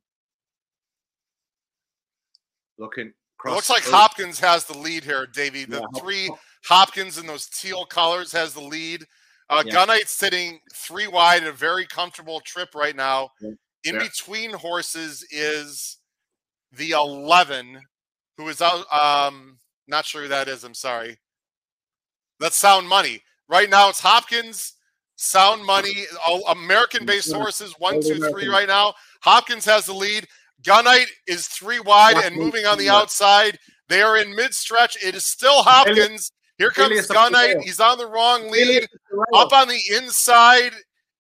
looking. 2.79 3.13
It 3.45 3.51
looks 3.51 3.71
like 3.71 3.85
Hopkins 3.85 4.41
has 4.41 4.65
the 4.65 4.77
lead 4.77 5.05
here, 5.05 5.27
Davey. 5.27 5.65
The 5.65 5.81
Yeah. 5.81 6.01
three 6.01 6.31
Hopkins 6.65 7.19
in 7.19 7.27
those 7.27 7.47
teal 7.47 7.85
colors 7.87 8.33
has 8.33 8.55
the 8.55 8.61
lead. 8.61 9.07
Uh, 9.49 9.63
Yeah. 9.65 9.73
Gunite 9.75 10.09
sitting 10.09 10.61
three 10.75 11.07
wide, 11.07 11.45
a 11.45 11.53
very 11.53 11.87
comfortable 11.87 12.41
trip 12.41 12.75
right 12.75 12.97
now. 12.97 13.31
In 13.41 13.59
Yeah. 13.85 13.99
between 14.01 14.53
horses 14.53 15.23
is 15.31 15.99
the 16.73 16.91
11, 16.91 17.87
who 18.37 18.49
is 18.49 18.61
out. 18.61 18.91
Um, 18.93 19.61
not 19.87 20.05
sure 20.07 20.23
who 20.23 20.29
that 20.29 20.49
is. 20.49 20.65
I'm 20.65 20.75
sorry. 20.75 21.21
That's 22.41 22.57
Sound 22.57 22.89
Money. 22.89 23.23
Right 23.49 23.71
now, 23.71 23.89
it's 23.89 24.01
Hopkins, 24.01 24.75
Sound 25.15 25.65
Money, 25.65 26.07
American-based 26.49 27.29
Yeah. 27.29 27.37
horses. 27.37 27.79
One, 27.79 27.95
All 27.97 28.03
two, 28.03 28.15
three. 28.17 28.19
American. 28.25 28.49
Right 28.51 28.67
now, 28.69 28.95
Hopkins 29.23 29.65
has 29.67 29.87
the 29.87 29.95
lead. 29.95 30.29
Gunite 30.63 31.11
is 31.27 31.49
three 31.49 31.81
wide 31.81 32.17
and 32.25 32.37
moving 32.37 32.67
on 32.67 32.79
the 32.79 32.89
outside. 32.89 33.59
They 33.89 34.03
are 34.03 34.17
in 34.17 34.35
mid-stretch. 34.35 35.03
It 35.03 35.15
is 35.15 35.27
still 35.27 35.63
Hopkins. 35.63 36.33
Here 36.59 36.71
comes 36.71 37.07
Gunite. 37.07 37.63
He's 37.63 37.81
on 37.81 37.99
the 37.99 38.07
wrong 38.07 38.51
lead. 38.51 38.87
Up 39.35 39.53
on 39.53 39.69
the 39.69 39.81
inside 39.95 40.73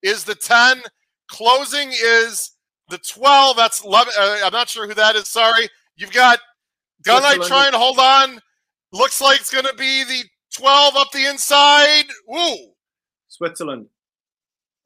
is 0.03 0.25
the 0.25 0.35
10. 0.35 0.83
Closing 1.29 1.91
is 1.93 2.53
the 2.89 2.99
12. 2.99 3.57
That's 3.57 3.85
11. 3.85 4.15
Uh, 4.19 4.39
I'm 4.45 4.53
not 4.53 4.69
sure 4.69 4.87
who 4.87 4.95
that 4.95 5.17
is. 5.17 5.29
Sorry. 5.29 5.69
You've 5.97 6.13
got 6.13 6.39
Gunite 7.07 7.47
trying 7.47 7.73
to 7.73 7.79
hold 7.79 7.99
on. 7.99 8.41
Looks 8.93 9.21
like 9.21 9.41
it's 9.41 9.53
going 9.53 9.67
to 9.67 9.75
be 9.75 10.05
the 10.05 10.25
12 10.57 10.97
up 10.97 11.11
the 11.13 11.27
inside. 11.29 12.05
Woo. 12.27 12.55
Switzerland. 13.29 13.87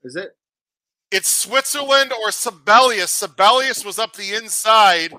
Is 0.03 0.17
it? 0.17 0.31
It's 1.11 1.29
Switzerland 1.29 2.13
or 2.13 2.31
Sibelius. 2.31 3.13
Sibelius 3.13 3.85
was 3.85 3.99
up 3.99 4.15
the 4.15 4.35
inside. 4.35 5.13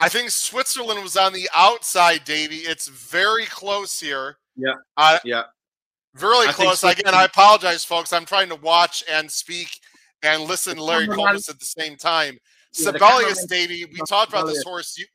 I 0.00 0.08
think 0.08 0.30
Switzerland 0.30 1.02
was 1.02 1.16
on 1.16 1.32
the 1.32 1.48
outside, 1.54 2.24
Davey. 2.24 2.56
It's 2.58 2.88
very 2.88 3.46
close 3.46 3.98
here. 3.98 4.36
Yeah. 4.56 4.74
Uh, 4.96 5.18
Yeah. 5.24 5.44
Really 6.20 6.46
I 6.46 6.52
close. 6.52 6.84
Again, 6.84 7.12
I 7.12 7.24
apologize, 7.24 7.84
folks. 7.84 8.12
I'm 8.12 8.24
trying 8.24 8.48
to 8.50 8.54
watch 8.56 9.02
and 9.10 9.28
speak 9.28 9.68
and 10.22 10.44
listen 10.44 10.76
to 10.76 10.82
Larry 10.84 11.06
cameraman- 11.08 11.42
at 11.48 11.58
the 11.58 11.66
same 11.66 11.96
time. 11.96 12.38
Yeah, 12.74 12.92
Sibelius, 12.92 13.44
Davey, 13.46 13.84
we 13.84 14.00
talked 14.08 14.28
about 14.32 14.46
this 14.46 14.62
horse. 14.62 14.96
You, 14.96 15.06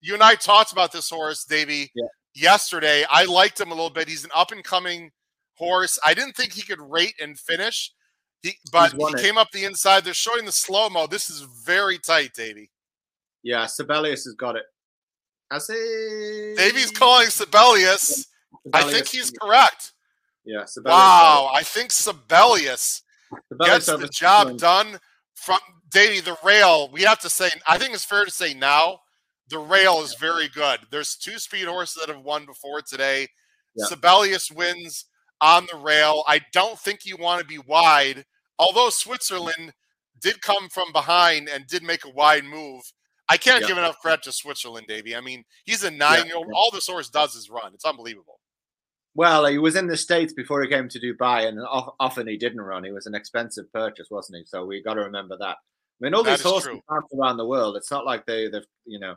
you 0.00 0.14
and 0.14 0.22
I 0.24 0.34
talked 0.34 0.72
about 0.72 0.90
this 0.90 1.08
horse, 1.08 1.44
Davey, 1.44 1.92
Yeah. 1.94 2.06
yesterday. 2.34 3.04
I 3.08 3.24
liked 3.24 3.60
him 3.60 3.70
a 3.70 3.74
little 3.74 3.90
bit. 3.90 4.08
He's 4.08 4.24
an 4.24 4.30
up 4.34 4.50
and 4.50 4.64
coming 4.64 5.12
horse. 5.56 5.98
I 6.04 6.14
didn't 6.14 6.34
think 6.36 6.52
he 6.52 6.62
could 6.62 6.80
rate 6.80 7.14
and 7.20 7.38
finish, 7.38 7.92
he, 8.42 8.54
but 8.72 8.92
he 8.92 8.98
it. 9.02 9.22
came 9.22 9.38
up 9.38 9.50
the 9.50 9.64
inside. 9.64 10.04
They're 10.04 10.14
showing 10.14 10.44
the 10.44 10.52
slow 10.52 10.88
mo. 10.88 11.06
This 11.06 11.28
is 11.30 11.46
very 11.64 11.98
tight, 11.98 12.32
Davey. 12.34 12.70
Yeah, 13.42 13.66
Sibelius 13.66 14.24
has 14.24 14.34
got 14.34 14.56
it. 14.56 14.64
I 15.50 15.58
see. 15.58 16.54
Davey's 16.56 16.90
calling 16.90 17.28
Sibelius. 17.28 18.26
I 18.72 18.82
think 18.90 19.08
he's 19.08 19.30
correct. 19.30 19.92
Yeah, 20.44 20.64
Sibelius. 20.64 20.96
Wow. 20.96 21.50
I 21.52 21.62
think 21.62 21.92
Sibelius 21.92 23.02
Sibelius 23.48 23.86
gets 23.86 24.00
the 24.00 24.08
job 24.08 24.58
done 24.58 24.98
from 25.34 25.58
Davey. 25.90 26.20
The 26.20 26.36
rail, 26.44 26.90
we 26.92 27.02
have 27.02 27.20
to 27.20 27.30
say, 27.30 27.50
I 27.66 27.78
think 27.78 27.94
it's 27.94 28.04
fair 28.04 28.24
to 28.24 28.30
say 28.30 28.54
now 28.54 29.00
the 29.48 29.58
rail 29.58 30.02
is 30.02 30.14
very 30.14 30.48
good. 30.48 30.80
There's 30.90 31.16
two 31.16 31.38
speed 31.38 31.66
horses 31.66 32.02
that 32.04 32.14
have 32.14 32.24
won 32.24 32.46
before 32.46 32.80
today. 32.82 33.28
Yeah. 33.74 33.86
Sibelius 33.86 34.50
wins 34.50 35.06
on 35.40 35.66
the 35.70 35.78
rail. 35.78 36.22
I 36.26 36.40
don't 36.52 36.78
think 36.78 37.04
you 37.04 37.16
want 37.16 37.40
to 37.40 37.46
be 37.46 37.58
wide, 37.58 38.24
although 38.58 38.90
Switzerland 38.90 39.72
did 40.20 40.42
come 40.42 40.68
from 40.68 40.92
behind 40.92 41.48
and 41.48 41.66
did 41.66 41.82
make 41.82 42.04
a 42.04 42.10
wide 42.10 42.44
move. 42.44 42.82
I 43.28 43.36
can't 43.36 43.62
Yeah. 43.62 43.68
give 43.68 43.78
enough 43.78 43.98
credit 44.00 44.22
to 44.24 44.32
Switzerland, 44.32 44.86
Davey. 44.88 45.14
I 45.14 45.20
mean, 45.20 45.44
he's 45.64 45.84
a 45.84 45.90
nine 45.90 46.26
year 46.26 46.36
old. 46.36 46.48
All 46.52 46.70
this 46.70 46.88
horse 46.88 47.08
does 47.08 47.34
is 47.34 47.48
run. 47.48 47.72
It's 47.74 47.84
unbelievable. 47.84 48.40
Well, 49.14 49.46
he 49.46 49.58
was 49.58 49.76
in 49.76 49.86
the 49.86 49.96
States 49.96 50.32
before 50.32 50.62
he 50.62 50.68
came 50.68 50.88
to 50.88 51.00
Dubai, 51.00 51.46
and 51.48 51.58
often 51.98 52.26
he 52.28 52.36
didn't 52.36 52.60
run. 52.60 52.84
He 52.84 52.92
was 52.92 53.06
an 53.06 53.14
expensive 53.14 53.72
purchase, 53.72 54.08
wasn't 54.10 54.38
he? 54.38 54.44
So 54.46 54.64
we 54.64 54.82
got 54.82 54.94
to 54.94 55.00
remember 55.02 55.36
that. 55.38 55.56
I 55.56 56.04
mean, 56.04 56.14
all 56.14 56.22
That 56.22 56.38
these 56.38 56.42
horses 56.42 56.68
true. 56.68 56.82
around 57.18 57.36
the 57.36 57.46
world. 57.46 57.76
It's 57.76 57.90
not 57.90 58.04
like 58.06 58.24
they, 58.26 58.48
they've, 58.48 58.66
you 58.84 58.98
know, 59.00 59.16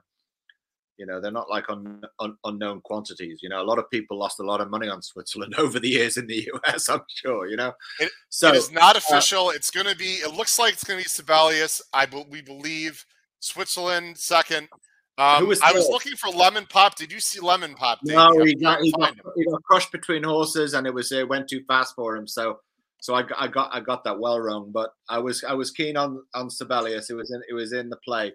you 0.97 1.05
know, 1.05 1.19
they're 1.19 1.31
not 1.31 1.49
like 1.49 1.65
un, 1.69 2.01
un, 2.19 2.37
unknown 2.45 2.81
quantities. 2.81 3.39
You 3.41 3.49
know, 3.49 3.61
a 3.61 3.65
lot 3.65 3.79
of 3.79 3.89
people 3.89 4.17
lost 4.17 4.39
a 4.39 4.43
lot 4.43 4.61
of 4.61 4.69
money 4.69 4.87
on 4.87 5.01
Switzerland 5.01 5.55
over 5.57 5.79
the 5.79 5.89
years 5.89 6.17
in 6.17 6.27
the 6.27 6.47
US. 6.67 6.89
I'm 6.89 7.01
sure. 7.13 7.47
You 7.47 7.57
know, 7.57 7.73
It- 7.99 8.11
so 8.29 8.49
it 8.49 8.55
is 8.55 8.71
not 8.71 8.95
official. 8.95 9.49
it's 9.51 9.71
going 9.71 9.87
to 9.87 9.95
be. 9.95 10.15
It 10.15 10.33
looks 10.33 10.57
like 10.59 10.73
it's 10.73 10.83
going 10.83 10.99
to 10.99 11.03
be 11.03 11.09
Sibelius. 11.09 11.81
I 11.93 12.07
we 12.29 12.41
believe 12.41 13.05
Switzerland 13.39 14.17
second. 14.17 14.69
Um, 15.17 15.41
Who 15.41 15.47
was 15.47 15.61
I 15.61 15.71
was 15.71 15.87
looking 15.89 16.15
for 16.15 16.29
Lemon 16.29 16.65
Pop. 16.67 16.95
Did 16.95 17.11
you 17.11 17.19
see 17.19 17.39
Lemon 17.39 17.75
Pop? 17.75 17.99
Davey? 18.03 18.15
no, 18.17 18.43
he 18.43 18.55
got, 18.55 18.81
he 18.81 18.91
got, 18.91 19.13
he 19.35 19.45
got 19.45 19.61
crushed 19.63 19.91
between 19.91 20.23
horses, 20.23 20.73
and 20.73 20.87
it 20.87 20.93
was 20.93 21.11
it 21.11 21.27
went 21.29 21.47
too 21.47 21.63
fast 21.67 21.95
for 21.95 22.15
him. 22.15 22.27
So. 22.27 22.59
So 22.99 23.13
I, 23.15 23.23
got- 23.23 23.37
I 23.37 23.47
got 23.49 23.69
I 23.75 23.81
got 23.81 24.05
that 24.05 24.17
well 24.17 24.39
wrong, 24.39 24.71
but 24.71 24.91
I 25.09 25.17
was 25.19 25.43
I 25.43 25.51
was 25.53 25.71
keen 25.71 25.97
on 25.97 26.23
on 26.33 26.49
Sibelius. 26.49 27.09
It 27.09 27.15
was 27.15 27.31
in 27.31 27.41
it 27.49 27.53
was 27.53 27.73
in 27.73 27.89
the 27.89 27.97
play, 27.97 28.31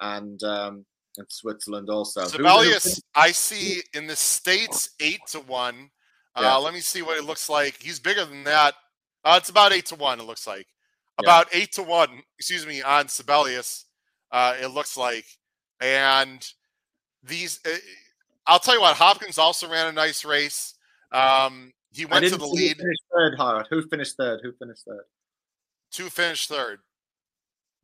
and 0.00 0.40
um, 0.42 0.84
and 1.18 1.26
Switzerland 1.30 1.88
also. 1.90 2.24
Sibelius, 2.26 3.00
I 3.14 3.32
see 3.32 3.82
in 3.94 4.06
the 4.06 4.16
states 4.16 4.90
eight 5.00 5.20
to 5.28 5.40
one. 5.40 5.90
Uh, 6.34 6.40
Yeah. 6.42 6.56
Let 6.56 6.74
me 6.74 6.80
see 6.80 7.02
what 7.02 7.18
it 7.18 7.24
looks 7.24 7.48
like. 7.48 7.76
He's 7.82 7.98
bigger 8.00 8.24
than 8.24 8.44
that. 8.44 8.74
Uh, 9.24 9.36
it's 9.40 9.50
about 9.50 9.72
eight 9.72 9.86
to 9.86 9.94
one. 9.94 10.18
It 10.20 10.24
looks 10.24 10.46
like 10.46 10.66
Yeah. 11.20 11.24
about 11.26 11.48
eight 11.52 11.72
to 11.72 11.82
one. 11.82 12.22
Excuse 12.38 12.66
me 12.66 12.82
on 12.82 13.08
Sibelius. 13.08 13.84
Uh, 14.30 14.54
it 14.60 14.68
looks 14.68 14.96
like, 14.96 15.26
and 15.80 16.46
these. 17.22 17.60
Uh, 17.66 17.76
I'll 18.46 18.58
tell 18.58 18.74
you 18.74 18.80
what. 18.80 18.96
Hopkins 18.96 19.38
also 19.38 19.68
ran 19.70 19.86
a 19.88 19.92
nice 19.92 20.24
race. 20.24 20.74
Um, 21.12 21.72
he 21.92 22.06
went 22.06 22.24
to 22.24 22.30
the 22.38 22.44
see 22.46 22.50
who 22.50 22.56
lead. 22.56 22.76
finished 22.78 23.02
third, 23.12 23.34
Howard. 23.36 23.66
Who 23.68 23.86
finished 23.88 24.16
third? 24.16 24.40
Who 24.42 24.52
finished 24.52 24.84
third? 24.86 25.04
Two 25.90 26.08
finished 26.08 26.48
third. 26.48 26.80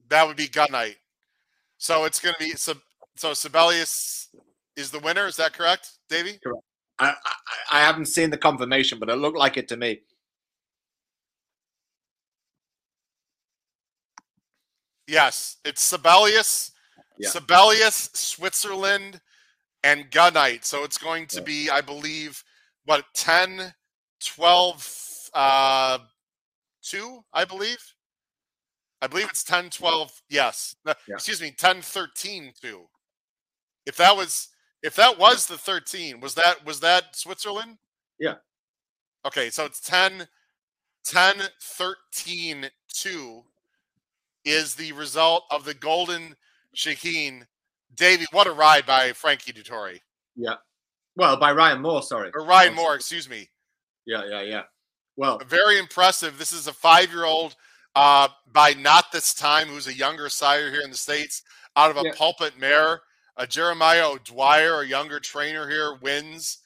That 0.08 0.26
would 0.26 0.36
be 0.38 0.48
Gunite. 0.48 0.96
So 1.76 2.04
it's 2.06 2.18
going 2.18 2.34
to 2.38 2.42
be 2.42 2.52
so. 2.52 2.72
So 3.18 3.34
Sibelius 3.34 4.28
is 4.76 4.92
the 4.92 5.00
winner. 5.00 5.26
Is 5.26 5.34
that 5.36 5.52
correct, 5.52 5.90
Davey? 6.08 6.38
I, 7.00 7.08
I 7.10 7.32
I 7.72 7.80
haven't 7.80 8.06
seen 8.06 8.30
the 8.30 8.38
confirmation, 8.38 9.00
but 9.00 9.10
it 9.10 9.16
looked 9.16 9.36
like 9.36 9.56
it 9.56 9.66
to 9.68 9.76
me. 9.76 10.02
Yes, 15.08 15.56
it's 15.64 15.82
Sibelius, 15.82 16.70
Yeah. 17.18 17.30
Sibelius, 17.30 18.10
Switzerland, 18.14 19.20
and 19.82 20.08
Gunite. 20.12 20.64
So 20.64 20.84
it's 20.84 20.98
going 20.98 21.26
to 21.28 21.42
be, 21.42 21.68
I 21.70 21.80
believe, 21.80 22.44
what 22.84 23.04
10, 23.14 23.74
12, 24.24 25.30
uh, 25.34 25.98
2, 26.82 27.24
I 27.32 27.44
believe. 27.44 27.78
I 29.02 29.08
believe 29.08 29.28
it's 29.28 29.42
10, 29.42 29.70
12. 29.70 30.22
Yes. 30.28 30.76
No, 30.84 30.94
Yeah. 31.08 31.14
Excuse 31.16 31.40
me, 31.40 31.50
10, 31.50 31.82
13, 31.82 32.52
2. 32.60 32.88
If 33.88 33.96
that 33.96 34.14
was 34.14 34.48
if 34.82 34.94
that 34.96 35.18
was 35.18 35.46
the 35.46 35.56
13, 35.58 36.20
was 36.20 36.34
that 36.34 36.64
was 36.64 36.78
that 36.80 37.16
Switzerland? 37.16 37.78
Yeah. 38.20 38.34
Okay, 39.26 39.50
so 39.50 39.64
it's 39.64 39.80
10, 39.80 40.28
10, 41.04 41.34
13, 41.60 42.70
2 42.92 43.42
is 44.44 44.74
the 44.74 44.92
result 44.92 45.44
of 45.50 45.64
the 45.64 45.74
Golden 45.74 46.36
Shaheen. 46.76 47.42
Davey, 47.96 48.26
what 48.30 48.46
a 48.46 48.52
ride 48.52 48.86
by 48.86 49.12
Frankie 49.12 49.52
Dettori. 49.52 50.00
Yeah. 50.36 50.54
Well, 51.16 51.36
by 51.38 51.50
Ryan 51.52 51.80
Moore, 51.82 52.02
sorry. 52.02 52.30
Or 52.34 52.44
Ryan 52.44 52.74
Moore, 52.74 52.94
excuse 52.94 53.28
me. 53.28 53.48
Yeah, 54.06 54.22
yeah, 54.28 54.42
yeah. 54.42 54.62
Well, 55.16 55.40
Very 55.48 55.78
impressive. 55.78 56.38
This 56.38 56.52
is 56.52 56.68
a 56.68 56.72
five 56.72 57.10
year 57.10 57.24
old 57.24 57.56
uh, 57.96 58.28
by 58.52 58.74
Not 58.74 59.10
This 59.10 59.34
Time, 59.34 59.66
who's 59.66 59.88
a 59.88 59.94
younger 59.94 60.28
sire 60.28 60.70
here 60.70 60.82
in 60.82 60.90
the 60.90 60.96
States, 60.96 61.42
out 61.74 61.90
of 61.90 61.96
a 61.96 62.02
Yeah. 62.04 62.12
pulpit 62.14 62.56
mare. 62.58 63.00
Uh, 63.38 63.46
Jeremiah 63.46 64.08
O'Dwyer, 64.10 64.80
a 64.82 64.86
younger 64.86 65.20
trainer 65.20 65.68
here, 65.68 65.94
wins. 66.02 66.58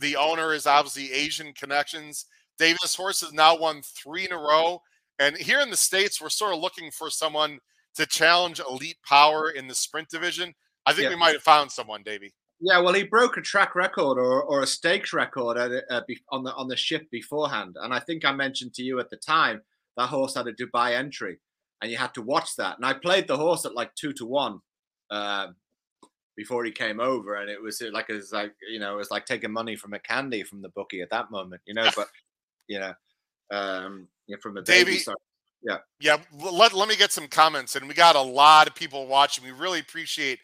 The 0.00 0.16
owner 0.16 0.54
is 0.54 0.66
obviously 0.66 1.12
Asian 1.12 1.52
Connections. 1.52 2.24
Davis 2.58 2.94
Horse 2.94 3.20
has 3.20 3.34
now 3.34 3.56
won 3.56 3.82
three 3.82 4.24
in 4.24 4.32
a 4.32 4.38
row. 4.38 4.80
And 5.18 5.36
here 5.36 5.60
in 5.60 5.70
the 5.70 5.76
States, 5.76 6.20
we're 6.20 6.30
sort 6.30 6.54
of 6.54 6.60
looking 6.60 6.90
for 6.90 7.10
someone 7.10 7.58
to 7.96 8.06
challenge 8.06 8.60
elite 8.60 8.96
power 9.06 9.50
in 9.50 9.68
the 9.68 9.74
sprint 9.74 10.08
division. 10.08 10.54
I 10.86 10.92
think 10.92 11.04
Yeah. 11.04 11.10
we 11.10 11.16
might 11.16 11.34
have 11.34 11.42
found 11.42 11.70
someone, 11.70 12.02
Davey. 12.02 12.32
yeah. 12.60 12.78
Well, 12.78 12.94
he 12.94 13.02
broke 13.02 13.36
a 13.36 13.42
track 13.42 13.74
record 13.74 14.18
or, 14.18 14.42
or 14.42 14.62
a 14.62 14.66
stakes 14.66 15.12
record 15.12 15.58
at, 15.58 15.84
uh, 15.90 16.00
be- 16.08 16.22
on 16.30 16.44
the 16.44 16.54
on 16.54 16.68
the 16.68 16.76
ship 16.76 17.06
beforehand, 17.10 17.76
and 17.80 17.92
I 17.92 17.98
think 18.00 18.24
I 18.24 18.32
mentioned 18.32 18.72
to 18.74 18.82
you 18.82 18.98
at 19.00 19.10
the 19.10 19.16
time 19.18 19.62
that 19.96 20.08
horse 20.08 20.34
had 20.34 20.46
a 20.46 20.52
Dubai 20.54 20.92
entry, 20.94 21.38
and 21.82 21.90
you 21.90 21.98
had 21.98 22.14
to 22.14 22.22
watch 22.22 22.56
that. 22.56 22.76
And 22.76 22.86
I 22.86 22.94
played 22.94 23.26
the 23.28 23.36
horse 23.36 23.64
at 23.66 23.74
like 23.74 23.94
two 23.94 24.12
to 24.14 24.24
one, 24.26 24.60
um, 25.10 25.56
before 26.36 26.64
he 26.64 26.70
came 26.70 27.00
over, 27.00 27.36
and 27.36 27.50
it 27.50 27.60
was 27.60 27.82
like 27.92 28.06
it 28.08 28.14
was 28.14 28.32
like 28.32 28.52
you 28.70 28.78
know 28.78 28.94
it 28.94 28.98
was 28.98 29.10
like 29.10 29.26
taking 29.26 29.52
money 29.52 29.76
from 29.76 29.94
a 29.94 29.98
candy 29.98 30.42
from 30.42 30.62
the 30.62 30.68
bookie 30.70 31.00
at 31.00 31.10
that 31.10 31.30
moment, 31.30 31.62
you 31.66 31.74
know. 31.74 31.88
But 31.96 32.08
you 32.68 32.80
know, 32.80 32.94
um, 33.50 34.08
yeah, 34.26 34.36
from 34.42 34.56
a 34.56 34.62
Davey, 34.62 34.92
baby, 34.92 35.04
yeah, 35.62 35.78
yeah. 36.00 36.18
Let 36.32 36.72
let 36.74 36.88
me 36.88 36.96
get 36.96 37.12
some 37.12 37.28
comments, 37.28 37.76
and 37.76 37.88
we 37.88 37.94
got 37.94 38.16
a 38.16 38.20
lot 38.20 38.68
of 38.68 38.74
people 38.74 39.06
watching. 39.06 39.44
We 39.44 39.52
really 39.52 39.80
appreciate 39.80 40.38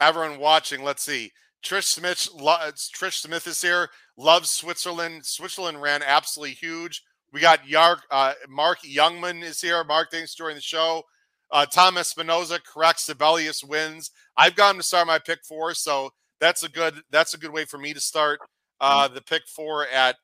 everyone 0.00 0.38
watching. 0.38 0.82
Let's 0.82 1.02
see. 1.02 1.32
Trish 1.64 1.84
Smith, 1.84 2.28
Trish 2.36 3.20
Smith 3.22 3.46
is 3.46 3.62
here. 3.62 3.88
Loves 4.18 4.50
Switzerland. 4.50 5.24
Switzerland 5.24 5.80
ran 5.80 6.02
absolutely 6.02 6.54
huge. 6.54 7.02
We 7.32 7.40
got 7.40 7.66
Yark, 7.66 8.02
uh, 8.10 8.34
Mark 8.48 8.80
Youngman 8.82 9.42
is 9.42 9.60
here. 9.60 9.82
Mark, 9.82 10.10
thanks 10.12 10.34
for 10.34 10.44
joining 10.44 10.56
the 10.56 10.62
show. 10.62 11.02
Uh, 11.54 11.64
Tom 11.64 11.94
Espinoza 11.94 12.58
correct. 12.64 12.98
Sibelius 12.98 13.62
wins. 13.62 14.10
I've 14.36 14.56
gone 14.56 14.74
to 14.74 14.82
start 14.82 15.06
my 15.06 15.20
pick 15.20 15.38
four, 15.44 15.72
so 15.72 16.10
that's 16.40 16.64
a 16.64 16.68
good 16.68 17.00
that's 17.12 17.32
a 17.34 17.38
good 17.38 17.52
way 17.52 17.64
for 17.64 17.78
me 17.78 17.94
to 17.94 18.00
start 18.00 18.40
uh, 18.80 19.04
mm-hmm. 19.04 19.14
the 19.14 19.22
pick 19.22 19.42
four 19.46 19.86
at 19.86 20.16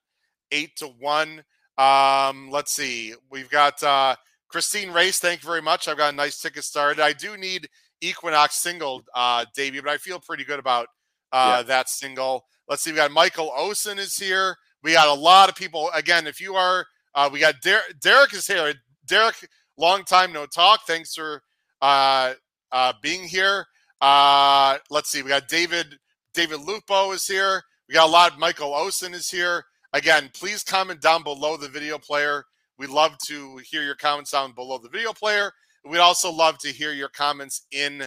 eight 0.50 0.74
to 0.78 0.88
one. 0.88 1.44
Um, 1.78 2.50
let's 2.50 2.72
see. 2.74 3.14
We've 3.30 3.48
got 3.48 3.80
uh, 3.80 4.16
Christine 4.48 4.90
Race. 4.90 5.20
Thank 5.20 5.44
you 5.44 5.48
very 5.48 5.62
much. 5.62 5.86
I've 5.86 5.96
got 5.96 6.12
a 6.12 6.16
nice 6.16 6.40
ticket 6.40 6.64
started. 6.64 7.00
I 7.00 7.12
do 7.12 7.36
need 7.36 7.68
Equinox 8.00 8.56
single 8.56 9.04
uh, 9.14 9.44
debut, 9.54 9.82
but 9.82 9.92
I 9.92 9.98
feel 9.98 10.18
pretty 10.18 10.42
good 10.42 10.58
about 10.58 10.88
uh, 11.30 11.58
yeah. 11.58 11.62
that 11.62 11.88
single. 11.88 12.44
Let's 12.68 12.82
see. 12.82 12.90
We 12.90 12.96
got 12.96 13.12
Michael 13.12 13.52
Osen 13.56 13.98
is 13.98 14.16
here. 14.16 14.56
We 14.82 14.94
got 14.94 15.06
a 15.06 15.14
lot 15.14 15.48
of 15.48 15.54
people. 15.54 15.90
Again, 15.94 16.26
if 16.26 16.40
you 16.40 16.56
are, 16.56 16.86
uh, 17.14 17.30
we 17.32 17.38
got 17.38 17.60
Der- 17.62 17.94
Derek 18.00 18.34
is 18.34 18.48
here. 18.48 18.74
Derek, 19.06 19.48
long 19.80 20.04
time 20.04 20.32
no 20.32 20.46
talk. 20.46 20.82
Thanks 20.86 21.14
for 21.14 21.42
uh, 21.80 22.34
uh, 22.70 22.92
being 23.02 23.24
here. 23.24 23.66
Uh, 24.00 24.78
let's 24.90 25.10
see. 25.10 25.22
We 25.22 25.30
got 25.30 25.48
David. 25.48 25.98
David 26.34 26.60
Lupo 26.60 27.12
is 27.12 27.26
here. 27.26 27.62
We 27.88 27.94
got 27.94 28.08
a 28.08 28.12
lot. 28.12 28.38
Michael 28.38 28.70
Osen 28.70 29.14
is 29.14 29.30
here. 29.30 29.64
Again, 29.92 30.30
please 30.32 30.62
comment 30.62 31.00
down 31.00 31.24
below 31.24 31.56
the 31.56 31.68
video 31.68 31.98
player. 31.98 32.44
We'd 32.78 32.90
love 32.90 33.18
to 33.26 33.58
hear 33.58 33.82
your 33.82 33.96
comments 33.96 34.30
down 34.30 34.52
below 34.52 34.78
the 34.78 34.88
video 34.88 35.12
player. 35.12 35.50
We'd 35.84 35.98
also 35.98 36.30
love 36.30 36.58
to 36.58 36.68
hear 36.68 36.92
your 36.92 37.08
comments 37.08 37.66
in 37.72 38.04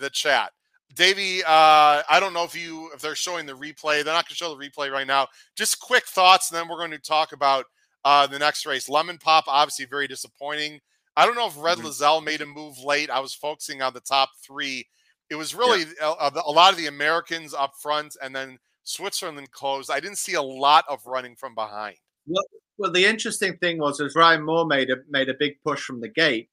the 0.00 0.10
chat. 0.10 0.52
Davey, 0.94 1.42
uh, 1.42 2.02
I 2.08 2.18
don't 2.20 2.32
know 2.32 2.44
if 2.44 2.54
you 2.54 2.90
if 2.94 3.00
they're 3.00 3.14
showing 3.14 3.46
the 3.46 3.52
replay. 3.52 4.02
They're 4.02 4.14
not 4.14 4.26
going 4.26 4.30
to 4.30 4.34
show 4.34 4.54
the 4.54 4.64
replay 4.64 4.90
right 4.90 5.06
now. 5.06 5.26
Just 5.56 5.80
quick 5.80 6.06
thoughts, 6.06 6.50
and 6.50 6.58
then 6.58 6.68
we're 6.68 6.78
going 6.78 6.92
to 6.92 6.98
talk 6.98 7.32
about 7.32 7.66
uh, 8.04 8.26
the 8.26 8.38
next 8.38 8.66
race. 8.66 8.88
Lemon 8.88 9.18
Pop, 9.18 9.44
obviously 9.46 9.86
very 9.86 10.06
disappointing. 10.06 10.80
I 11.16 11.26
don't 11.26 11.36
know 11.36 11.46
if 11.46 11.56
Red 11.56 11.78
mm-hmm. 11.78 11.86
Lizelle 11.86 12.24
made 12.24 12.40
a 12.40 12.46
move 12.46 12.78
late. 12.78 13.10
I 13.10 13.20
was 13.20 13.34
focusing 13.34 13.82
on 13.82 13.94
the 13.94 14.00
top 14.00 14.30
three. 14.44 14.86
It 15.30 15.36
was 15.36 15.54
really 15.54 15.84
yeah. 16.00 16.14
a, 16.20 16.30
a, 16.44 16.50
lot 16.50 16.72
of 16.72 16.78
the 16.78 16.86
Americans 16.86 17.54
up 17.54 17.72
front, 17.80 18.16
and 18.22 18.34
then 18.34 18.58
Switzerland 18.82 19.50
closed. 19.52 19.90
I 19.90 20.00
didn't 20.00 20.18
see 20.18 20.34
a 20.34 20.42
lot 20.42 20.84
of 20.88 21.06
running 21.06 21.36
from 21.36 21.54
behind. 21.54 21.96
Well, 22.26 22.44
well, 22.76 22.92
the 22.92 23.04
interesting 23.04 23.56
thing 23.58 23.78
was, 23.78 24.00
is 24.00 24.14
Ryan 24.14 24.44
Moore 24.44 24.66
made 24.66 24.90
a 24.90 24.96
made 25.08 25.28
a 25.28 25.34
big 25.34 25.54
push 25.64 25.82
from 25.82 26.00
the 26.00 26.08
gate, 26.08 26.50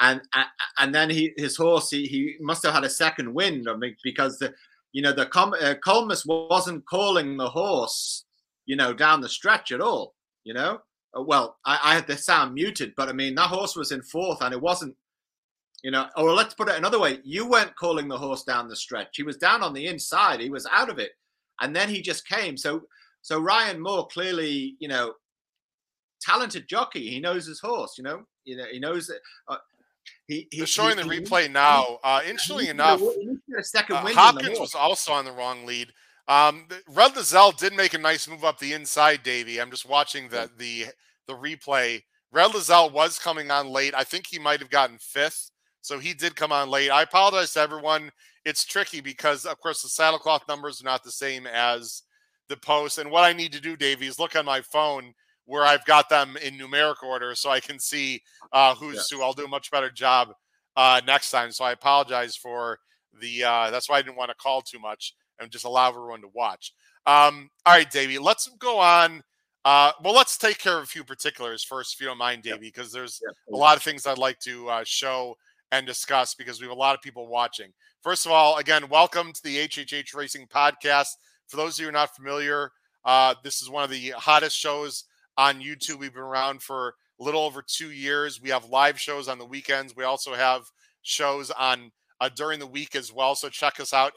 and 0.00 0.20
and 0.78 0.94
then 0.94 1.10
he 1.10 1.32
his 1.36 1.56
horse 1.56 1.90
he, 1.90 2.06
he 2.06 2.36
must 2.40 2.64
have 2.64 2.74
had 2.74 2.84
a 2.84 2.90
second 2.90 3.32
wind 3.32 3.66
I 3.68 3.76
mean, 3.76 3.96
because 4.02 4.38
the 4.38 4.54
you 4.92 5.02
know 5.02 5.12
the 5.12 5.26
uh, 5.26 5.74
Colmus 5.84 6.24
wasn't 6.26 6.86
calling 6.86 7.36
the 7.36 7.48
horse 7.48 8.24
you 8.66 8.76
know 8.76 8.92
down 8.92 9.20
the 9.20 9.28
stretch 9.28 9.72
at 9.72 9.80
all 9.80 10.14
you 10.44 10.54
know 10.54 10.74
uh, 10.74 10.78
well 11.14 11.56
I, 11.64 11.78
I 11.82 11.94
had 11.94 12.06
the 12.06 12.16
sound 12.16 12.54
muted 12.54 12.94
but 12.96 13.08
I 13.08 13.12
mean 13.12 13.34
that 13.34 13.48
horse 13.48 13.76
was 13.76 13.92
in 13.92 14.02
fourth 14.02 14.42
and 14.42 14.52
it 14.52 14.60
wasn't 14.60 14.96
you 15.82 15.90
know 15.90 16.06
or 16.16 16.32
let's 16.32 16.54
put 16.54 16.68
it 16.68 16.76
another 16.76 16.98
way. 16.98 17.20
You 17.22 17.48
weren't 17.48 17.76
calling 17.76 18.08
the 18.08 18.18
horse 18.18 18.42
down 18.42 18.68
the 18.68 18.76
stretch. 18.76 19.16
He 19.16 19.22
was 19.22 19.36
down 19.36 19.62
on 19.62 19.72
the 19.72 19.86
inside. 19.86 20.40
He 20.40 20.50
was 20.50 20.66
out 20.72 20.90
of 20.90 20.98
it. 20.98 21.12
And 21.60 21.74
then 21.74 21.88
he 21.88 22.02
just 22.02 22.26
came. 22.28 22.56
So 22.56 22.82
so 23.22 23.40
Ryan 23.40 23.80
Moore 23.80 24.06
clearly 24.08 24.76
you 24.78 24.88
know 24.88 25.14
talented 26.20 26.68
jockey. 26.68 27.08
He 27.08 27.20
knows 27.20 27.46
his 27.46 27.60
horse 27.60 27.94
you 27.98 28.04
know? 28.04 28.26
You 28.44 28.56
know 28.56 28.66
he 28.70 28.78
knows 28.78 29.06
that 29.06 29.20
uh, 29.48 29.58
he, 30.26 30.48
he, 30.50 30.58
They're 30.58 30.66
showing 30.66 30.98
he, 30.98 31.02
the 31.02 31.08
replay 31.08 31.50
now. 31.50 31.98
Uh, 32.02 32.20
interestingly 32.24 32.68
enough, 32.68 33.00
uh, 33.02 34.12
Hopkins 34.12 34.58
was 34.58 34.74
also 34.74 35.12
on 35.12 35.24
the 35.24 35.32
wrong 35.32 35.66
lead. 35.66 35.92
Um, 36.28 36.66
Red 36.88 37.14
Le 37.14 37.22
Zele 37.22 37.56
did 37.56 37.72
make 37.72 37.94
a 37.94 37.98
nice 37.98 38.28
move 38.28 38.44
up 38.44 38.58
the 38.58 38.72
inside, 38.72 39.22
Davy. 39.22 39.60
I'm 39.60 39.70
just 39.70 39.88
watching 39.88 40.28
the 40.28 40.50
the 40.58 40.86
the 41.28 41.34
replay. 41.34 42.02
Red 42.32 42.54
Le 42.54 42.60
Zele 42.60 42.92
was 42.92 43.18
coming 43.18 43.50
on 43.50 43.68
late. 43.68 43.94
I 43.94 44.04
think 44.04 44.26
he 44.26 44.38
might 44.38 44.60
have 44.60 44.70
gotten 44.70 44.98
fifth, 44.98 45.50
so 45.82 45.98
he 45.98 46.14
did 46.14 46.34
come 46.34 46.52
on 46.52 46.68
late. 46.68 46.90
I 46.90 47.02
apologize 47.02 47.52
to 47.52 47.60
everyone. 47.60 48.10
It's 48.44 48.64
tricky 48.64 49.00
because, 49.00 49.44
of 49.44 49.58
course, 49.60 49.82
the 49.82 49.88
saddlecloth 49.88 50.46
numbers 50.48 50.80
are 50.80 50.84
not 50.84 51.02
the 51.02 51.10
same 51.10 51.46
as 51.46 52.02
the 52.48 52.56
post. 52.56 52.98
And 52.98 53.10
what 53.10 53.24
I 53.24 53.32
need 53.32 53.52
to 53.52 53.60
do, 53.60 53.76
Davy, 53.76 54.06
is 54.06 54.18
look 54.18 54.36
on 54.36 54.44
my 54.44 54.60
phone 54.60 55.12
where 55.46 55.64
I've 55.64 55.84
got 55.84 56.08
them 56.08 56.36
in 56.42 56.58
numeric 56.58 57.02
order 57.02 57.34
so 57.34 57.50
I 57.50 57.60
can 57.60 57.78
see 57.78 58.20
uh, 58.52 58.74
who's 58.74 59.08
yeah. 59.10 59.18
who. 59.18 59.22
I'll 59.22 59.32
do 59.32 59.44
a 59.44 59.48
much 59.48 59.70
better 59.70 59.90
job 59.90 60.32
uh, 60.76 61.00
next 61.06 61.30
time. 61.30 61.52
So 61.52 61.64
I 61.64 61.72
apologize 61.72 62.36
for 62.36 62.78
the. 63.20 63.44
Uh, 63.44 63.70
that's 63.70 63.88
why 63.88 63.98
I 63.98 64.02
didn't 64.02 64.16
want 64.16 64.30
to 64.30 64.36
call 64.36 64.60
too 64.60 64.80
much 64.80 65.14
and 65.40 65.50
just 65.50 65.64
allow 65.64 65.88
everyone 65.88 66.22
to 66.22 66.28
watch. 66.28 66.72
Um, 67.06 67.50
all 67.64 67.74
right, 67.74 67.90
Davey, 67.90 68.18
let's 68.18 68.48
go 68.58 68.78
on. 68.78 69.22
Uh, 69.64 69.92
well, 70.02 70.14
let's 70.14 70.36
take 70.38 70.58
care 70.58 70.78
of 70.78 70.84
a 70.84 70.86
few 70.86 71.02
particulars 71.02 71.64
first, 71.64 71.94
if 71.94 72.00
you 72.00 72.06
don't 72.06 72.18
mind, 72.18 72.42
Davey, 72.42 72.66
because 72.66 72.92
there's 72.92 73.20
a 73.52 73.56
lot 73.56 73.76
of 73.76 73.82
things 73.82 74.06
I'd 74.06 74.18
like 74.18 74.38
to 74.40 74.68
uh, 74.68 74.84
show 74.84 75.36
and 75.72 75.86
discuss 75.86 76.34
because 76.34 76.60
we 76.60 76.66
have 76.66 76.76
a 76.76 76.78
lot 76.78 76.94
of 76.94 77.02
people 77.02 77.26
watching. 77.26 77.72
First 78.02 78.26
of 78.26 78.32
all, 78.32 78.58
again, 78.58 78.88
welcome 78.88 79.32
to 79.32 79.42
the 79.42 79.66
HHH 79.66 80.14
Racing 80.14 80.46
Podcast. 80.46 81.08
For 81.48 81.56
those 81.56 81.74
of 81.74 81.80
you 81.80 81.86
who 81.86 81.88
are 81.88 81.92
not 81.92 82.14
familiar, 82.14 82.70
uh, 83.04 83.34
this 83.42 83.62
is 83.62 83.68
one 83.68 83.82
of 83.82 83.90
the 83.90 84.10
hottest 84.10 84.56
shows 84.56 85.04
on 85.36 85.60
YouTube. 85.60 85.98
We've 85.98 86.14
been 86.14 86.22
around 86.22 86.62
for 86.62 86.94
a 87.20 87.24
little 87.24 87.42
over 87.42 87.62
two 87.62 87.90
years. 87.90 88.40
We 88.40 88.50
have 88.50 88.68
live 88.68 89.00
shows 89.00 89.28
on 89.28 89.38
the 89.38 89.44
weekends. 89.44 89.96
We 89.96 90.04
also 90.04 90.34
have 90.34 90.62
shows 91.02 91.50
on 91.50 91.90
uh, 92.20 92.30
during 92.34 92.60
the 92.60 92.66
week 92.66 92.94
as 92.94 93.12
well. 93.12 93.34
So 93.34 93.48
check 93.48 93.80
us 93.80 93.92
out, 93.92 94.12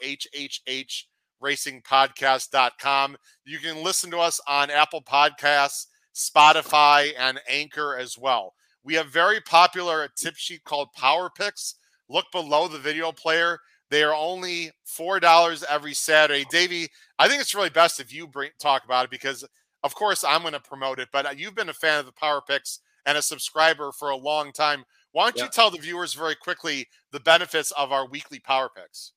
hhhracingpodcast.com. 1.42 3.16
You 3.44 3.58
can 3.58 3.82
listen 3.82 4.10
to 4.10 4.18
us 4.18 4.40
on 4.46 4.70
Apple 4.70 5.02
Podcasts, 5.02 5.86
Spotify, 6.14 7.10
and 7.18 7.40
Anchor 7.48 7.96
as 7.96 8.18
well. 8.18 8.54
We 8.82 8.94
have 8.94 9.08
very 9.08 9.40
popular 9.40 10.08
tip 10.16 10.36
sheet 10.36 10.64
called 10.64 10.92
Power 10.96 11.30
Picks. 11.30 11.74
Look 12.08 12.26
below 12.32 12.68
the 12.68 12.78
video 12.78 13.12
player. 13.12 13.58
They 13.90 14.02
are 14.02 14.14
only 14.14 14.70
four 14.84 15.20
dollars 15.20 15.64
every 15.68 15.94
Saturday. 15.94 16.44
Davey, 16.50 16.88
I 17.18 17.28
think 17.28 17.40
it's 17.40 17.54
really 17.54 17.70
best 17.70 18.00
if 18.00 18.12
you 18.12 18.26
bring 18.26 18.50
talk 18.58 18.84
about 18.84 19.04
it 19.04 19.10
because 19.10 19.44
of 19.82 19.94
course, 19.94 20.24
I'm 20.24 20.42
going 20.42 20.52
to 20.52 20.60
promote 20.60 20.98
it, 20.98 21.08
but 21.12 21.38
you've 21.38 21.54
been 21.54 21.70
a 21.70 21.74
fan 21.74 22.00
of 22.00 22.06
the 22.06 22.12
Power 22.12 22.42
Picks 22.46 22.80
and 23.06 23.16
a 23.16 23.22
subscriber 23.22 23.92
for 23.92 24.10
a 24.10 24.16
long 24.16 24.52
time. 24.52 24.84
Why 25.12 25.24
don't 25.24 25.38
yeah. 25.38 25.44
you 25.44 25.50
tell 25.50 25.70
the 25.70 25.78
viewers 25.78 26.14
very 26.14 26.34
quickly 26.34 26.86
the 27.12 27.20
benefits 27.20 27.70
of 27.72 27.90
our 27.90 28.06
weekly 28.06 28.38
Power 28.38 28.70
Picks? 28.74 29.12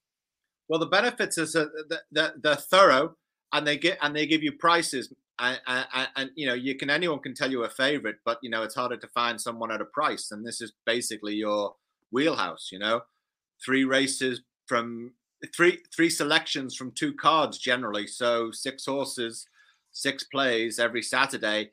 Well, 0.67 0.79
the 0.79 0.85
benefits 0.85 1.37
is 1.37 1.53
that 1.53 1.69
they're, 2.11 2.33
they're 2.41 2.55
thorough 2.55 3.15
and 3.51 3.67
they 3.67 3.77
get 3.77 3.97
and 4.01 4.15
they 4.15 4.25
give 4.25 4.43
you 4.43 4.53
prices. 4.53 5.13
And, 5.39 5.59
and, 5.67 6.07
and, 6.15 6.29
you 6.35 6.45
know 6.45 6.53
you 6.53 6.75
can 6.75 6.89
anyone 6.89 7.19
can 7.19 7.33
tell 7.33 7.51
you 7.51 7.63
a 7.63 7.69
favorite, 7.69 8.17
but 8.23 8.37
you 8.43 8.49
know 8.49 8.63
it's 8.63 8.75
harder 8.75 8.97
to 8.97 9.07
find 9.07 9.41
someone 9.41 9.71
at 9.71 9.81
a 9.81 9.85
price. 9.85 10.29
And 10.31 10.45
this 10.45 10.61
is 10.61 10.73
basically 10.85 11.33
your 11.33 11.75
wheelhouse. 12.11 12.69
You 12.71 12.79
know, 12.79 13.01
three 13.63 13.83
races 13.83 14.41
from 14.67 15.13
three 15.55 15.79
three 15.93 16.09
selections 16.09 16.75
from 16.75 16.91
two 16.91 17.13
cards 17.13 17.57
generally. 17.57 18.07
So 18.07 18.51
six 18.51 18.85
horses 18.85 19.47
six 19.93 20.23
plays 20.25 20.79
every 20.79 21.01
Saturday, 21.01 21.71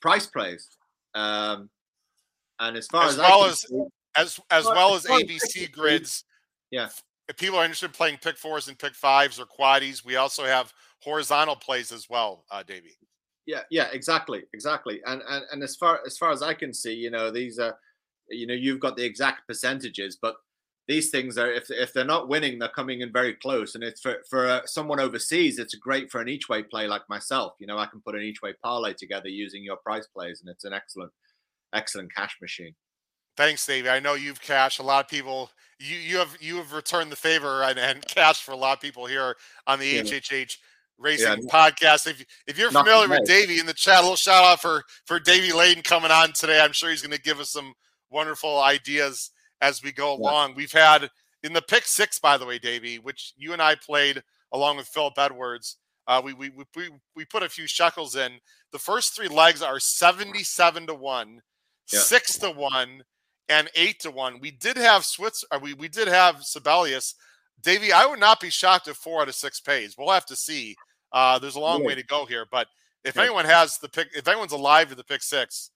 price 0.00 0.26
plays. 0.26 0.68
Um, 1.14 1.68
and 2.58 2.76
as 2.76 2.86
far 2.86 3.04
as, 3.04 3.14
as 3.14 3.18
well 3.18 3.44
as 3.44 3.60
see, 3.60 3.82
as 4.16 4.40
as 4.50 4.64
well 4.64 4.94
as 4.94 5.04
ABC 5.04 5.70
grids, 5.70 6.24
yeah. 6.70 6.88
If 7.28 7.36
people 7.36 7.58
are 7.58 7.64
interested 7.64 7.86
in 7.86 7.92
playing 7.92 8.18
pick 8.22 8.36
fours 8.38 8.68
and 8.68 8.78
pick 8.78 8.94
fives 8.94 9.40
or 9.40 9.46
quaddies, 9.46 10.04
we 10.04 10.16
also 10.16 10.44
have 10.44 10.72
horizontal 11.00 11.56
plays 11.56 11.90
as 11.92 12.08
well, 12.08 12.44
uh, 12.50 12.62
Davey. 12.62 12.96
Yeah, 13.46 13.62
yeah, 13.70 13.88
exactly, 13.92 14.42
exactly. 14.52 15.00
And, 15.06 15.22
and 15.28 15.44
and 15.52 15.62
as 15.62 15.76
far 15.76 16.00
as 16.06 16.18
far 16.18 16.30
as 16.32 16.42
I 16.42 16.54
can 16.54 16.74
see, 16.74 16.94
you 16.94 17.10
know, 17.10 17.30
these 17.30 17.58
are, 17.58 17.78
you 18.28 18.46
know, 18.46 18.54
you've 18.54 18.80
got 18.80 18.96
the 18.96 19.04
exact 19.04 19.46
percentages, 19.46 20.18
but 20.20 20.36
these 20.88 21.10
things 21.10 21.38
are 21.38 21.50
if 21.50 21.70
if 21.70 21.92
they're 21.92 22.04
not 22.04 22.28
winning, 22.28 22.58
they're 22.58 22.68
coming 22.68 23.00
in 23.00 23.12
very 23.12 23.34
close. 23.34 23.74
And 23.74 23.84
it's 23.84 24.00
for 24.00 24.16
for 24.28 24.46
uh, 24.48 24.60
someone 24.66 25.00
overseas, 25.00 25.58
it's 25.58 25.74
great 25.74 26.10
for 26.10 26.20
an 26.20 26.28
each 26.28 26.48
way 26.48 26.62
play 26.62 26.86
like 26.88 27.08
myself. 27.08 27.54
You 27.60 27.66
know, 27.66 27.78
I 27.78 27.86
can 27.86 28.00
put 28.00 28.14
an 28.14 28.22
each 28.22 28.42
way 28.42 28.52
parlay 28.62 28.94
together 28.94 29.28
using 29.28 29.62
your 29.62 29.76
price 29.76 30.06
plays, 30.08 30.40
and 30.40 30.50
it's 30.50 30.64
an 30.64 30.72
excellent 30.72 31.12
excellent 31.72 32.14
cash 32.14 32.36
machine. 32.40 32.74
Thanks, 33.36 33.66
Davey. 33.66 33.88
I 33.88 34.00
know 34.00 34.14
you've 34.14 34.40
cashed 34.40 34.80
a 34.80 34.82
lot 34.82 35.04
of 35.04 35.10
people. 35.10 35.50
You 35.78 35.96
you 35.96 36.16
have 36.18 36.36
you 36.40 36.56
have 36.56 36.72
returned 36.72 37.12
the 37.12 37.16
favor 37.16 37.62
and, 37.62 37.78
and 37.78 38.06
cashed 38.08 38.42
for 38.42 38.52
a 38.52 38.56
lot 38.56 38.74
of 38.74 38.80
people 38.80 39.06
here 39.06 39.36
on 39.66 39.78
the 39.78 39.86
yeah. 39.86 40.02
HHH 40.02 40.56
Racing 40.98 41.42
yeah. 41.42 41.48
podcast. 41.50 42.06
If 42.06 42.24
if 42.46 42.58
you're 42.58 42.70
familiar 42.70 43.08
with 43.08 43.26
Davey 43.26 43.58
in 43.58 43.66
the 43.66 43.74
chat, 43.74 43.98
a 43.98 44.02
little 44.02 44.16
shout 44.16 44.44
out 44.44 44.62
for 44.62 44.82
for 45.04 45.20
Davey 45.20 45.52
Layton 45.52 45.82
coming 45.82 46.10
on 46.10 46.32
today. 46.32 46.60
I'm 46.60 46.72
sure 46.72 46.88
he's 46.88 47.02
going 47.02 47.16
to 47.16 47.20
give 47.20 47.38
us 47.38 47.50
some 47.50 47.74
wonderful 48.10 48.60
ideas 48.60 49.30
as 49.60 49.82
we 49.82 49.92
go 49.92 50.14
along. 50.14 50.54
We've 50.54 50.72
had 50.72 51.10
in 51.42 51.52
the 51.52 51.60
pick 51.60 51.84
six, 51.84 52.18
by 52.18 52.38
the 52.38 52.46
way, 52.46 52.58
Davey, 52.58 52.98
which 52.98 53.34
you 53.36 53.52
and 53.52 53.60
I 53.60 53.74
played 53.74 54.22
along 54.52 54.78
with 54.78 54.86
Philip 54.86 55.18
Edwards. 55.18 55.76
Uh, 56.08 56.22
we, 56.24 56.32
we 56.32 56.50
we 56.74 56.90
we 57.14 57.24
put 57.24 57.42
a 57.42 57.48
few 57.48 57.66
shekels 57.66 58.16
in. 58.16 58.38
The 58.72 58.78
first 58.78 59.14
three 59.14 59.28
legs 59.28 59.60
are 59.60 59.80
seventy-seven 59.80 60.86
to 60.86 60.94
one, 60.94 61.42
yeah. 61.92 62.00
six 62.00 62.38
to 62.38 62.50
one, 62.50 63.02
and 63.48 63.70
eight 63.74 64.00
to 64.00 64.10
one. 64.10 64.40
We 64.40 64.50
did 64.50 64.76
have 64.76 65.02
Switz. 65.02 65.44
Uh, 65.50 65.58
we 65.60 65.74
we 65.74 65.88
did 65.88 66.08
have 66.08 66.42
Sibelius. 66.42 67.14
Davey, 67.62 67.92
I 67.92 68.06
would 68.06 68.20
not 68.20 68.40
be 68.40 68.50
shocked 68.50 68.88
if 68.88 68.96
four 68.96 69.22
out 69.22 69.28
of 69.28 69.34
six 69.34 69.60
pays. 69.60 69.96
We'll 69.96 70.10
have 70.10 70.26
to 70.26 70.36
see. 70.36 70.76
Uh, 71.12 71.38
there's 71.38 71.56
a 71.56 71.60
long 71.60 71.80
yeah. 71.80 71.86
way 71.86 71.94
to 71.94 72.04
go 72.04 72.26
here, 72.26 72.46
but 72.50 72.68
if 73.04 73.16
yeah. 73.16 73.22
anyone 73.22 73.44
has 73.44 73.78
the 73.78 73.88
pick, 73.88 74.08
if 74.14 74.28
anyone's 74.28 74.52
alive 74.52 74.90
to 74.90 74.94
the 74.94 75.04
pick 75.04 75.22
six, 75.22 75.70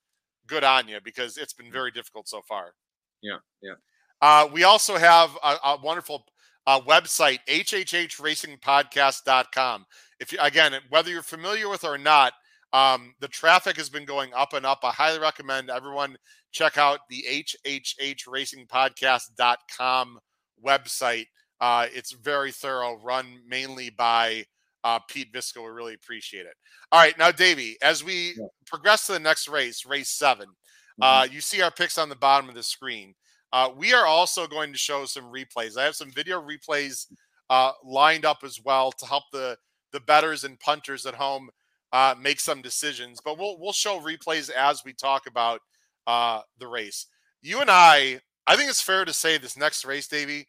good 0.46 0.64
on 0.64 0.88
you 0.88 0.98
because 1.02 1.38
it's 1.38 1.54
been 1.54 1.72
very 1.72 1.90
difficult 1.90 2.28
so 2.28 2.42
far. 2.46 2.74
Yeah, 3.22 3.38
yeah. 3.62 3.74
Uh, 4.20 4.48
we 4.52 4.64
also 4.64 4.98
have 4.98 5.30
a, 5.42 5.56
a 5.64 5.78
wonderful 5.82 6.26
uh, 6.66 6.80
website, 6.80 7.38
hhhracingpodcast.com. 7.48 9.86
If 10.18 10.32
you, 10.32 10.38
again, 10.40 10.74
whether 10.90 11.10
you're 11.10 11.22
familiar 11.22 11.68
with 11.68 11.84
or 11.84 11.96
not, 11.96 12.32
um, 12.72 13.14
the 13.20 13.28
traffic 13.28 13.76
has 13.76 13.88
been 13.88 14.04
going 14.04 14.32
up 14.34 14.52
and 14.52 14.64
up. 14.64 14.80
I 14.82 14.90
highly 14.90 15.18
recommend 15.18 15.70
everyone 15.70 16.16
check 16.52 16.78
out 16.78 17.00
the 17.08 17.24
hhhracingpodcast.com 17.66 20.18
website. 20.64 21.26
Uh, 21.60 21.86
it's 21.92 22.12
very 22.12 22.52
thorough, 22.52 22.98
run 23.02 23.40
mainly 23.46 23.90
by 23.90 24.44
uh, 24.84 24.98
Pete 25.08 25.32
Visco. 25.32 25.64
We 25.64 25.70
really 25.70 25.94
appreciate 25.94 26.46
it. 26.46 26.54
All 26.92 27.00
right, 27.00 27.18
now, 27.18 27.30
Davey, 27.30 27.76
as 27.82 28.02
we 28.02 28.34
yeah. 28.38 28.46
progress 28.66 29.06
to 29.06 29.12
the 29.12 29.20
next 29.20 29.48
race, 29.48 29.84
race 29.84 30.10
7 30.10 30.46
mm-hmm. 30.46 31.02
uh, 31.02 31.26
you 31.30 31.40
see 31.40 31.62
our 31.62 31.70
picks 31.70 31.98
on 31.98 32.08
the 32.08 32.16
bottom 32.16 32.48
of 32.48 32.54
the 32.54 32.62
screen. 32.62 33.14
Uh, 33.52 33.70
we 33.76 33.92
are 33.92 34.06
also 34.06 34.46
going 34.46 34.72
to 34.72 34.78
show 34.78 35.04
some 35.04 35.24
replays. 35.24 35.76
I 35.76 35.84
have 35.84 35.96
some 35.96 36.12
video 36.12 36.40
replays 36.40 37.06
uh, 37.50 37.72
lined 37.84 38.24
up 38.24 38.38
as 38.44 38.60
well 38.64 38.92
to 38.92 39.06
help 39.06 39.24
the 39.32 39.56
the 39.92 40.00
betters 40.00 40.44
and 40.44 40.58
punters 40.60 41.04
at 41.04 41.14
home 41.14 41.50
uh, 41.92 42.14
make 42.20 42.40
some 42.40 42.62
decisions. 42.62 43.20
But 43.24 43.38
we'll 43.38 43.58
we'll 43.58 43.72
show 43.72 44.00
replays 44.00 44.50
as 44.50 44.84
we 44.84 44.92
talk 44.92 45.26
about 45.26 45.60
uh, 46.06 46.40
the 46.58 46.66
race. 46.66 47.06
You 47.42 47.60
and 47.60 47.70
I, 47.70 48.20
I 48.46 48.56
think 48.56 48.70
it's 48.70 48.82
fair 48.82 49.04
to 49.04 49.12
say 49.12 49.38
this 49.38 49.56
next 49.56 49.84
race, 49.84 50.06
Davey, 50.06 50.46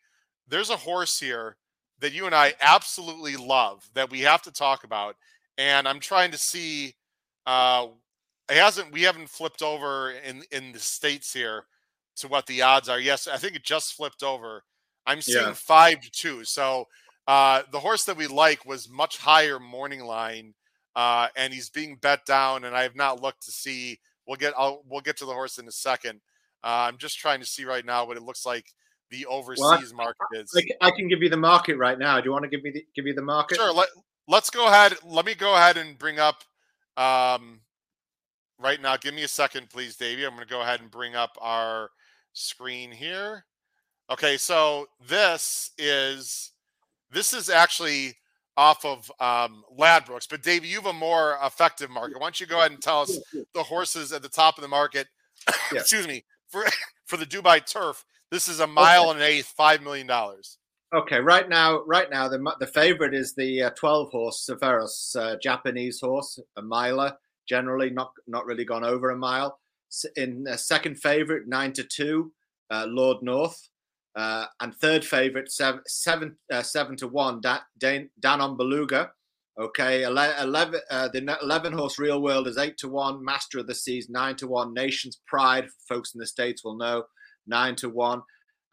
there's 0.48 0.70
a 0.70 0.76
horse 0.78 1.20
here 1.20 1.56
that 2.00 2.14
you 2.14 2.26
and 2.26 2.36
I 2.36 2.54
absolutely 2.60 3.38
love 3.38 3.90
that 3.94 4.10
we 4.10 4.22
have 4.22 4.42
to 4.44 4.52
talk 4.52 4.84
about, 4.84 5.16
and 5.58 5.88
I'm 5.88 6.00
trying 6.00 6.32
to 6.32 6.38
see. 6.38 6.96
Uh, 7.46 7.88
it 8.50 8.58
hasn't 8.58 8.92
we 8.92 9.04
haven't 9.04 9.30
flipped 9.30 9.62
over 9.62 10.12
in 10.12 10.44
in 10.52 10.74
the 10.74 10.80
states 10.80 11.34
here 11.34 11.66
to 12.18 12.28
what 12.28 12.46
the 12.48 12.62
odds 12.62 12.90
are. 12.90 13.00
Yes, 13.00 13.28
I 13.28 13.38
think 13.38 13.56
it 13.56 13.64
just 13.64 13.94
flipped 13.94 14.24
over. 14.24 14.64
I'm 15.06 15.22
seeing 15.22 15.46
yeah. 15.46 15.54
five 15.54 16.02
to 16.02 16.12
two. 16.12 16.44
So 16.44 16.88
uh, 17.28 17.64
the 17.72 17.80
horse 17.80 18.04
that 18.06 18.18
we 18.18 18.28
like 18.28 18.66
was 18.66 18.90
much 18.90 19.18
higher 19.18 19.60
morning 19.60 20.04
line, 20.04 20.54
uh, 20.96 21.28
and 21.36 21.54
he's 21.54 21.70
being 21.70 21.96
bet 21.96 22.26
down. 22.26 22.66
And 22.66 22.76
I 22.76 22.84
have 22.84 22.96
not 22.96 23.22
looked 23.22 23.44
to 23.46 23.52
see. 23.52 24.00
We'll 24.28 24.38
get. 24.38 24.54
I'll, 24.58 24.84
we'll 24.88 25.02
get 25.02 25.18
to 25.18 25.26
the 25.26 25.34
horse 25.34 25.58
in 25.58 25.68
a 25.68 25.72
second. 25.72 26.22
Uh, 26.64 26.88
I'm 26.88 26.98
just 26.98 27.18
trying 27.18 27.40
to 27.40 27.46
see 27.46 27.66
right 27.66 27.86
now 27.86 28.06
what 28.06 28.18
it 28.18 28.24
looks 28.24 28.46
like 28.46 28.74
the 29.10 29.26
overseas 29.26 29.94
well, 29.94 30.06
market 30.06 30.26
is. 30.34 30.64
I 30.80 30.92
can 30.92 31.08
give 31.08 31.22
you 31.22 31.30
the 31.30 31.38
market 31.38 31.78
right 31.78 32.00
now. 32.00 32.20
Do 32.20 32.26
you 32.26 32.32
want 32.32 32.44
to 32.44 32.50
give 32.50 32.64
me 32.64 32.72
the, 32.72 32.86
give 32.96 33.06
you 33.06 33.14
the 33.14 33.22
market? 33.22 33.58
Sure. 33.58 33.74
Let, 33.74 33.90
let's 34.28 34.50
go 34.50 34.68
ahead. 34.68 34.96
Let 35.04 35.26
me 35.26 35.36
go 35.36 35.54
ahead 35.56 35.78
and 35.78 35.98
bring 35.98 36.18
up 36.18 36.44
um, 36.98 37.60
right 38.60 38.82
now. 38.82 38.98
Give 38.98 39.14
me 39.14 39.24
a 39.24 39.28
second, 39.28 39.70
please, 39.70 39.96
Davey. 39.98 40.24
I'm 40.24 40.36
going 40.36 40.48
to 40.48 40.50
go 40.50 40.62
ahead 40.62 40.82
and 40.82 40.90
bring 40.90 41.16
up 41.16 41.38
our 41.42 41.90
screen 42.34 42.92
here. 42.92 43.46
Okay, 44.10 44.38
so 44.38 44.88
this 45.08 45.72
is 45.78 46.52
this 47.12 47.34
is 47.34 47.50
actually 47.50 48.16
off 48.62 48.86
of 48.86 49.12
um, 49.19 49.63
Ladbrokes, 49.76 50.28
but 50.30 50.43
Dave, 50.43 50.63
you 50.63 50.76
have 50.76 50.86
a 50.86 50.93
more 50.93 51.39
effective 51.43 51.89
market. 51.89 52.19
Why 52.19 52.28
don't 52.28 52.39
you 52.39 52.45
go 52.45 52.60
ahead 52.60 52.71
and 52.71 52.80
tell 52.80 53.02
us 53.02 53.17
the 53.56 53.63
horses 53.63 54.13
at 54.13 54.21
the 54.21 54.30
top 54.30 54.58
of 54.58 54.62
the 54.62 54.67
market? 54.67 55.08
Yeah. 55.74 55.80
excuse 55.80 56.08
me 56.08 56.24
for 56.50 56.63
for 57.06 57.17
the 57.17 57.26
Dubai 57.26 57.65
Turf. 57.65 58.06
This 58.30 58.47
is 58.47 58.60
a 58.60 58.67
mile 58.67 59.04
okay. 59.04 59.12
and 59.12 59.19
an 59.19 59.26
eighth, 59.26 59.47
five 59.58 59.82
million 59.82 60.06
dollars. 60.06 60.60
Okay, 60.93 61.19
right 61.19 61.50
now, 61.50 61.82
right 61.88 62.10
now, 62.12 62.28
the 62.28 62.39
the 62.60 62.67
favorite 62.67 63.15
is 63.15 63.34
the 63.34 63.63
uh, 63.63 63.69
twelve 63.71 64.12
horse 64.12 64.47
Serifos, 64.47 65.15
uh, 65.15 65.38
Japanese 65.41 66.00
horse, 66.00 66.38
a 66.58 66.62
miler. 66.62 67.15
Generally, 67.47 67.89
not 67.91 68.12
not 68.28 68.45
really 68.45 68.65
gone 68.65 68.84
over 68.84 69.10
a 69.10 69.17
mile 69.17 69.58
in 70.15 70.45
uh, 70.47 70.58
second 70.58 70.95
favorite, 71.00 71.47
nine 71.47 71.74
to 71.74 71.84
two, 71.84 72.32
uh, 72.69 72.86
Lord 72.88 73.24
North. 73.24 73.71
Uh, 74.15 74.45
and 74.60 74.76
third 74.76 75.06
favorite, 75.06 75.52
seven, 75.52 75.82
seven, 75.88 76.38
uh, 76.52 76.62
seven 76.62 76.95
to 76.97 77.08
one, 77.08 77.39
Dan, 77.41 77.60
Dan, 77.78 78.10
Danon 78.19 78.58
Beluga. 78.58 79.12
Okay, 79.60 80.04
11, 80.04 80.82
uh, 80.89 81.08
the 81.10 81.38
11 81.41 81.74
horse 81.74 82.00
real 82.00 82.21
world 82.21 82.47
is 82.47 82.58
eight 82.58 82.78
to 82.78 82.88
one, 82.88 83.24
master 83.24 83.60
of 83.60 83.67
the 83.67 83.76
seas, 83.76 84.10
nine 84.10 84.36
to 84.38 84.47
one, 84.47 84.74
nation's 84.74 85.21
pride, 85.28 85.67
folks 85.88 86.13
in 86.13 86.19
the 86.19 86.26
States 86.26 86.63
will 86.63 86.78
know, 86.78 87.04
nine 87.45 87.76
to 87.76 87.89
one. 87.89 88.21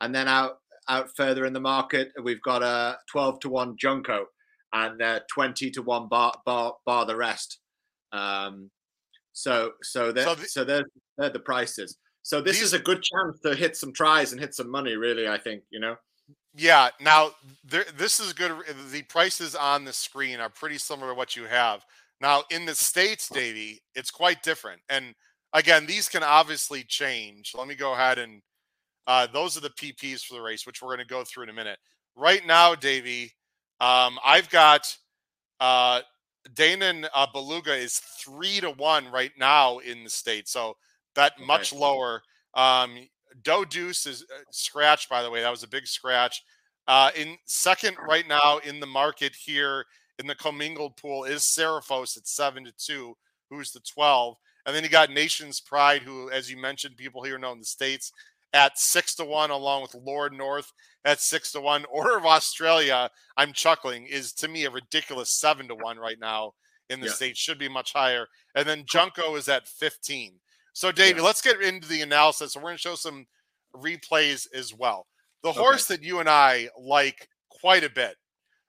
And 0.01 0.15
then 0.15 0.29
out, 0.29 0.59
out 0.89 1.09
further 1.17 1.45
in 1.45 1.53
the 1.53 1.61
market, 1.61 2.13
we've 2.23 2.43
got 2.43 2.63
a 2.63 2.99
12 3.11 3.41
to 3.41 3.49
one 3.49 3.77
Junko 3.77 4.27
and 4.73 5.03
uh, 5.03 5.21
20 5.31 5.71
to 5.73 5.83
one 5.83 6.09
bar, 6.09 6.33
bar, 6.47 6.75
bar 6.87 7.07
the 7.07 7.17
rest. 7.17 7.59
Um, 8.13 8.71
so 9.33 9.73
so 9.83 10.11
that 10.11 10.25
so, 10.25 10.35
the, 10.35 10.47
so 10.47 10.65
they're, 10.65 10.87
they're 11.17 11.31
the 11.31 11.39
prices. 11.39 11.97
So 12.29 12.43
this 12.43 12.59
these, 12.59 12.67
is 12.67 12.73
a 12.75 12.79
good 12.79 13.03
chance 13.03 13.41
to 13.41 13.55
hit 13.55 13.75
some 13.75 13.91
tries 13.91 14.33
and 14.33 14.41
hit 14.41 14.55
some 14.55 14.71
money. 14.71 14.97
Really, 14.97 15.27
I 15.27 15.39
think 15.39 15.63
you 15.71 15.81
know. 15.81 15.97
Yeah. 16.55 16.91
Now 17.01 17.31
there, 17.65 17.87
this 17.97 18.21
is 18.21 18.35
good. 18.35 18.53
The 18.93 19.01
prices 19.05 19.55
on 19.55 19.87
the 19.87 19.95
screen 19.95 20.39
are 20.39 20.51
pretty 20.51 20.77
similar 20.77 21.13
to 21.13 21.15
what 21.15 21.37
you 21.37 21.45
have 21.45 21.87
now 22.21 22.43
in 22.51 22.67
the 22.67 22.75
states, 22.75 23.31
Davey. 23.31 23.81
It's 23.95 24.11
quite 24.11 24.43
different. 24.43 24.83
And 24.91 25.15
again, 25.55 25.87
these 25.87 26.11
can 26.11 26.23
obviously 26.23 26.85
change. 26.85 27.55
Let 27.57 27.67
me 27.67 27.75
go 27.75 27.95
ahead 27.95 28.19
and 28.19 28.43
uh, 29.07 29.27
those 29.33 29.57
are 29.57 29.63
the 29.63 29.71
PPs 29.71 30.23
for 30.23 30.35
the 30.35 30.43
race, 30.43 30.67
which 30.67 30.83
we're 30.83 30.89
going 30.95 30.99
to 30.99 31.07
go 31.07 31.25
through 31.25 31.45
in 31.45 31.49
a 31.49 31.55
minute. 31.55 31.79
Right 32.15 32.47
now, 32.47 32.75
Davey, 32.75 33.33
um, 33.81 34.19
I've 34.23 34.51
got 34.51 34.95
uh, 35.61 36.03
Danon 36.53 37.09
uh, 37.15 37.27
Beluga 37.33 37.75
is 37.75 37.99
three 37.99 38.61
to 38.61 38.73
one 38.73 39.11
right 39.11 39.33
now 39.39 39.79
in 39.79 40.05
the 40.05 40.11
state, 40.11 40.47
so 40.47 40.77
bet 41.19 41.33
okay. 41.37 41.45
much 41.45 41.73
lower. 41.73 42.23
Um, 42.55 42.97
Do 43.43 43.65
Deuce 43.65 44.07
is 44.07 44.23
uh, 44.23 44.43
scratch, 44.53 45.09
by 45.09 45.23
the 45.23 45.31
way. 45.31 45.43
That 45.43 45.51
was 45.51 45.65
a 45.65 45.69
big 45.69 45.87
scratch. 45.87 46.43
Uh, 46.87 47.11
in 47.17 47.37
second 47.45 47.97
right 48.09 48.27
now 48.27 48.59
in 48.59 48.81
the 48.81 48.87
market 48.87 49.35
here 49.35 49.85
in 50.19 50.27
the 50.27 50.35
commingled 50.35 50.97
pool 50.97 51.25
is 51.25 51.43
Serifos 51.43 52.17
at 52.17 52.27
seven 52.27 52.65
to 52.65 52.73
two, 52.73 53.17
who's 53.51 53.73
the 53.73 53.81
twelve, 53.81 54.37
and 54.65 54.75
then 54.75 54.85
you 54.85 54.89
got 54.89 55.11
Nation's 55.11 55.61
Pride, 55.61 56.03
who, 56.03 56.31
as 56.31 56.51
you 56.51 56.57
mentioned, 56.57 56.97
people 56.97 57.23
here 57.23 57.37
know 57.37 57.53
in 57.53 57.59
the 57.59 57.65
states 57.65 58.13
at 58.55 58.79
six 58.79 59.15
to 59.17 59.25
one, 59.25 59.51
along 59.51 59.83
with 59.83 59.95
Lord 59.95 60.33
North 60.33 60.73
at 61.05 61.21
six 61.21 61.53
to 61.53 61.61
one. 61.61 61.85
Order 61.91 62.17
of 62.17 62.27
Australia, 62.27 63.11
I'm 63.37 63.53
chuckling, 63.53 64.07
is 64.07 64.33
to 64.35 64.49
me 64.49 64.65
a 64.65 64.71
ridiculous 64.71 65.31
seven 65.31 65.69
to 65.69 65.75
one 65.75 65.99
right 65.99 66.19
now 66.21 66.53
in 66.89 67.01
the 67.01 67.07
yeah. 67.07 67.13
States. 67.13 67.41
Should 67.41 67.59
be 67.59 67.69
much 67.69 67.93
higher. 67.93 68.27
And 68.55 68.67
then 68.67 68.85
Junko 68.87 69.37
is 69.37 69.49
at 69.49 69.69
15. 69.69 70.35
So, 70.79 70.93
Davey, 70.93 71.19
yeah. 71.19 71.25
let's 71.25 71.43
get 71.43 71.61
into 71.61 71.89
the 71.89 72.03
analysis. 72.03 72.55
we're 72.55 72.63
going 72.63 72.77
to 72.77 72.81
show 72.81 72.95
some 72.95 73.27
replays 73.75 74.47
as 74.55 74.73
well. 74.73 75.09
The 75.43 75.49
okay. 75.49 75.59
horse 75.59 75.87
that 75.87 76.05
you 76.05 76.21
and 76.21 76.29
I 76.29 76.69
like 76.81 77.29
quite 77.51 77.83
a 77.83 77.91
bit 77.91 78.15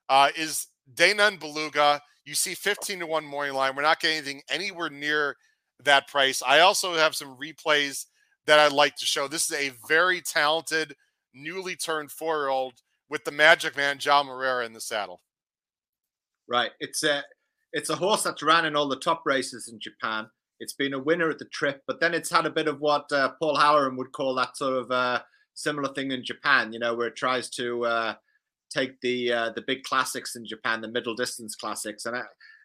uh, 0.08 0.30
is 0.36 0.66
Danon 0.92 1.38
Beluga. 1.38 2.00
You 2.24 2.34
see 2.34 2.54
15 2.54 2.98
to 2.98 3.06
1 3.06 3.24
morning 3.24 3.54
line. 3.54 3.76
We're 3.76 3.82
not 3.82 4.00
getting 4.00 4.16
anything 4.16 4.42
anywhere 4.50 4.90
near 4.90 5.36
that 5.84 6.08
price. 6.08 6.42
I 6.44 6.58
also 6.58 6.94
have 6.94 7.14
some 7.14 7.36
replays 7.36 8.06
that 8.46 8.58
I'd 8.58 8.72
like 8.72 8.96
to 8.96 9.06
show. 9.06 9.28
This 9.28 9.48
is 9.48 9.56
a 9.56 9.70
very 9.86 10.20
talented, 10.20 10.96
newly 11.32 11.76
turned 11.76 12.10
four 12.10 12.40
year 12.40 12.48
old 12.48 12.74
with 13.08 13.24
the 13.24 13.30
Magic 13.30 13.76
Man, 13.76 13.98
João 13.98 14.26
Moreira, 14.26 14.66
in 14.66 14.72
the 14.72 14.80
saddle. 14.80 15.20
Right. 16.48 16.72
It's 16.80 17.04
a 17.04 17.22
it's 17.72 17.90
a 17.90 17.94
horse 17.94 18.24
that's 18.24 18.42
ran 18.42 18.64
in 18.64 18.74
all 18.74 18.88
the 18.88 18.96
top 18.96 19.22
races 19.24 19.68
in 19.68 19.78
Japan. 19.78 20.26
It's 20.60 20.74
been 20.74 20.94
a 20.94 20.98
winner 20.98 21.30
at 21.30 21.38
the 21.38 21.46
trip, 21.46 21.82
but 21.86 22.00
then 22.00 22.14
it's 22.14 22.30
had 22.30 22.46
a 22.46 22.50
bit 22.50 22.68
of 22.68 22.80
what 22.80 23.10
uh, 23.10 23.32
Paul 23.40 23.56
Halloran 23.56 23.96
would 23.96 24.12
call 24.12 24.34
that 24.34 24.56
sort 24.56 24.74
of 24.74 24.90
uh, 24.90 25.20
similar 25.54 25.92
thing 25.94 26.12
in 26.12 26.24
Japan. 26.24 26.72
You 26.72 26.78
know, 26.78 26.94
where 26.94 27.08
it 27.08 27.16
tries 27.16 27.48
to 27.50 27.84
uh, 27.84 28.14
take 28.70 29.00
the 29.00 29.32
uh, 29.32 29.50
the 29.50 29.62
big 29.66 29.82
classics 29.82 30.36
in 30.36 30.46
Japan, 30.46 30.80
the 30.80 30.88
middle 30.88 31.14
distance 31.14 31.56
classics, 31.56 32.06
and 32.06 32.16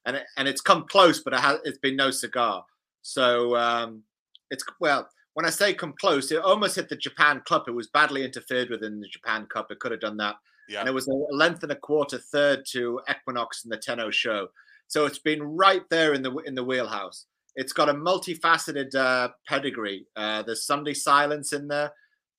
and 0.05 0.21
and 0.38 0.47
it's 0.47 0.62
come 0.62 0.86
close, 0.89 1.21
but 1.21 1.34
it 1.34 1.39
has, 1.39 1.60
it's 1.63 1.79
been 1.79 1.95
no 1.95 2.12
cigar. 2.12 2.65
So 3.01 3.55
um, 3.55 4.03
it's 4.51 4.63
well, 4.79 5.10
when 5.34 5.45
I 5.45 5.49
say 5.49 5.73
come 5.73 5.93
close, 5.99 6.31
it 6.31 6.41
almost 6.41 6.75
hit 6.75 6.89
the 6.89 6.95
Japan 6.95 7.41
Cup. 7.47 7.67
It 7.67 7.71
was 7.71 7.88
badly 7.88 8.23
interfered 8.23 8.69
with 8.69 8.84
in 8.84 8.99
the 8.99 9.08
Japan 9.08 9.47
Cup. 9.47 9.71
It 9.71 9.79
could 9.79 9.91
have 9.91 10.01
done 10.01 10.17
that. 10.17 10.36
Yeah. 10.67 10.79
And 10.79 10.89
it 10.89 10.93
was 10.93 11.08
a 11.08 11.13
length 11.36 11.63
and 11.63 11.71
a 11.71 11.75
quarter 11.75 12.17
third 12.17 12.65
to 12.71 12.99
Equinox 13.10 13.63
in 13.63 13.69
the 13.69 13.77
Tenno 13.77 14.10
Sho. 14.10 14.47
So 14.88 15.05
it's 15.05 15.19
been 15.19 15.43
right 15.43 15.84
there 15.89 16.13
in 16.13 16.21
the 16.21 16.36
in 16.39 16.55
the 16.55 16.63
wheelhouse. 16.63 17.25
It's 17.55 17.73
got 17.73 17.89
a 17.89 17.93
multifaceted 17.93 18.93
uh, 18.95 19.29
pedigree. 19.47 20.05
Uh, 20.15 20.43
there's 20.43 20.65
Sunday 20.65 20.93
Silence 20.93 21.53
in 21.53 21.67
there. 21.67 21.91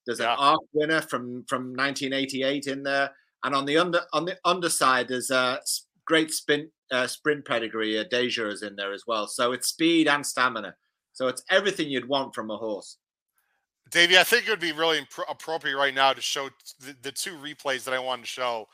There's 0.07 0.21
Yeah. 0.21 0.33
an 0.35 0.39
arc 0.39 0.61
winner 0.73 1.01
from 1.03 1.45
from 1.49 1.75
1988 1.75 2.67
in 2.67 2.83
there, 2.83 3.11
and 3.45 3.55
on 3.55 3.65
the 3.65 3.79
under 3.79 4.03
on 4.13 4.25
the 4.25 4.39
underside 4.45 5.09
there's 5.09 5.31
a 5.31 5.61
great 6.05 6.33
sprint 6.33 6.71
uh, 6.91 7.07
sprint 7.07 7.45
pedigree. 7.45 7.99
Uh, 7.99 8.05
Deja 8.09 8.47
is 8.49 8.63
in 8.63 8.77
there 8.77 8.93
as 8.93 9.05
well, 9.07 9.27
so 9.27 9.53
it's 9.53 9.69
speed 9.69 10.07
and 10.07 10.25
stamina. 10.25 10.75
So 11.13 11.29
it's 11.29 11.43
everything 11.51 11.89
you'd 11.89 12.09
want 12.09 12.35
from 12.35 12.51
a 12.51 12.57
horse. 12.57 12.99
Davey, 13.91 14.19
I 14.19 14.25
think 14.25 14.47
it 14.47 14.51
would 14.51 14.61
be 14.61 14.73
really 14.73 15.01
impro- 15.01 15.25
appropriate 15.31 15.77
right 15.77 15.95
now 15.95 16.13
to 16.13 16.21
show 16.21 16.51
the, 16.81 16.95
the 17.03 17.13
two 17.13 17.37
replays 17.37 17.85
that 17.85 17.95
I 17.95 17.99
wanted 18.01 18.23
to 18.23 18.29
show 18.29 18.67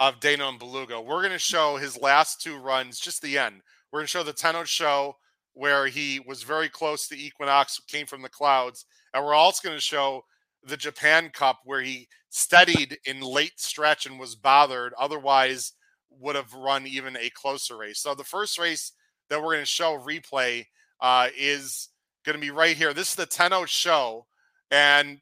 of 0.00 0.20
Danon 0.20 0.58
Beluga. 0.58 1.00
We're 1.00 1.20
going 1.22 1.32
to 1.32 1.38
show 1.38 1.76
his 1.76 1.96
last 1.96 2.40
two 2.42 2.56
runs, 2.58 2.98
just 3.00 3.22
the 3.22 3.38
end. 3.38 3.62
We're 3.90 4.00
going 4.00 4.06
to 4.06 4.10
show 4.10 4.22
the 4.24 4.32
Tenno 4.32 4.64
Sho 4.64 5.16
where 5.58 5.86
he 5.88 6.20
was 6.20 6.44
very 6.44 6.68
close 6.68 7.08
to 7.08 7.18
Equinox, 7.18 7.80
came 7.88 8.06
from 8.06 8.22
the 8.22 8.28
clouds, 8.28 8.86
and 9.12 9.24
we're 9.24 9.34
also 9.34 9.66
going 9.66 9.76
to 9.76 9.82
show 9.82 10.22
the 10.62 10.76
Japan 10.76 11.30
Cup 11.32 11.58
where 11.64 11.82
he 11.82 12.06
steadied 12.30 12.98
in 13.06 13.20
late 13.20 13.58
stretch 13.58 14.06
and 14.06 14.20
was 14.20 14.36
bothered. 14.36 14.92
Otherwise, 14.98 15.72
would 16.20 16.36
have 16.36 16.52
run 16.54 16.86
even 16.86 17.16
a 17.16 17.30
closer 17.30 17.76
race. 17.76 18.00
So 18.00 18.14
the 18.14 18.24
first 18.24 18.58
race 18.58 18.92
that 19.28 19.38
we're 19.38 19.54
going 19.54 19.60
to 19.60 19.66
show 19.66 19.98
replay 19.98 20.64
uh, 21.00 21.28
is 21.36 21.88
going 22.24 22.34
to 22.34 22.40
be 22.40 22.50
right 22.50 22.76
here. 22.76 22.94
This 22.94 23.10
is 23.10 23.16
the 23.16 23.26
Tenno 23.26 23.64
Sho 23.64 24.26
and 24.70 25.20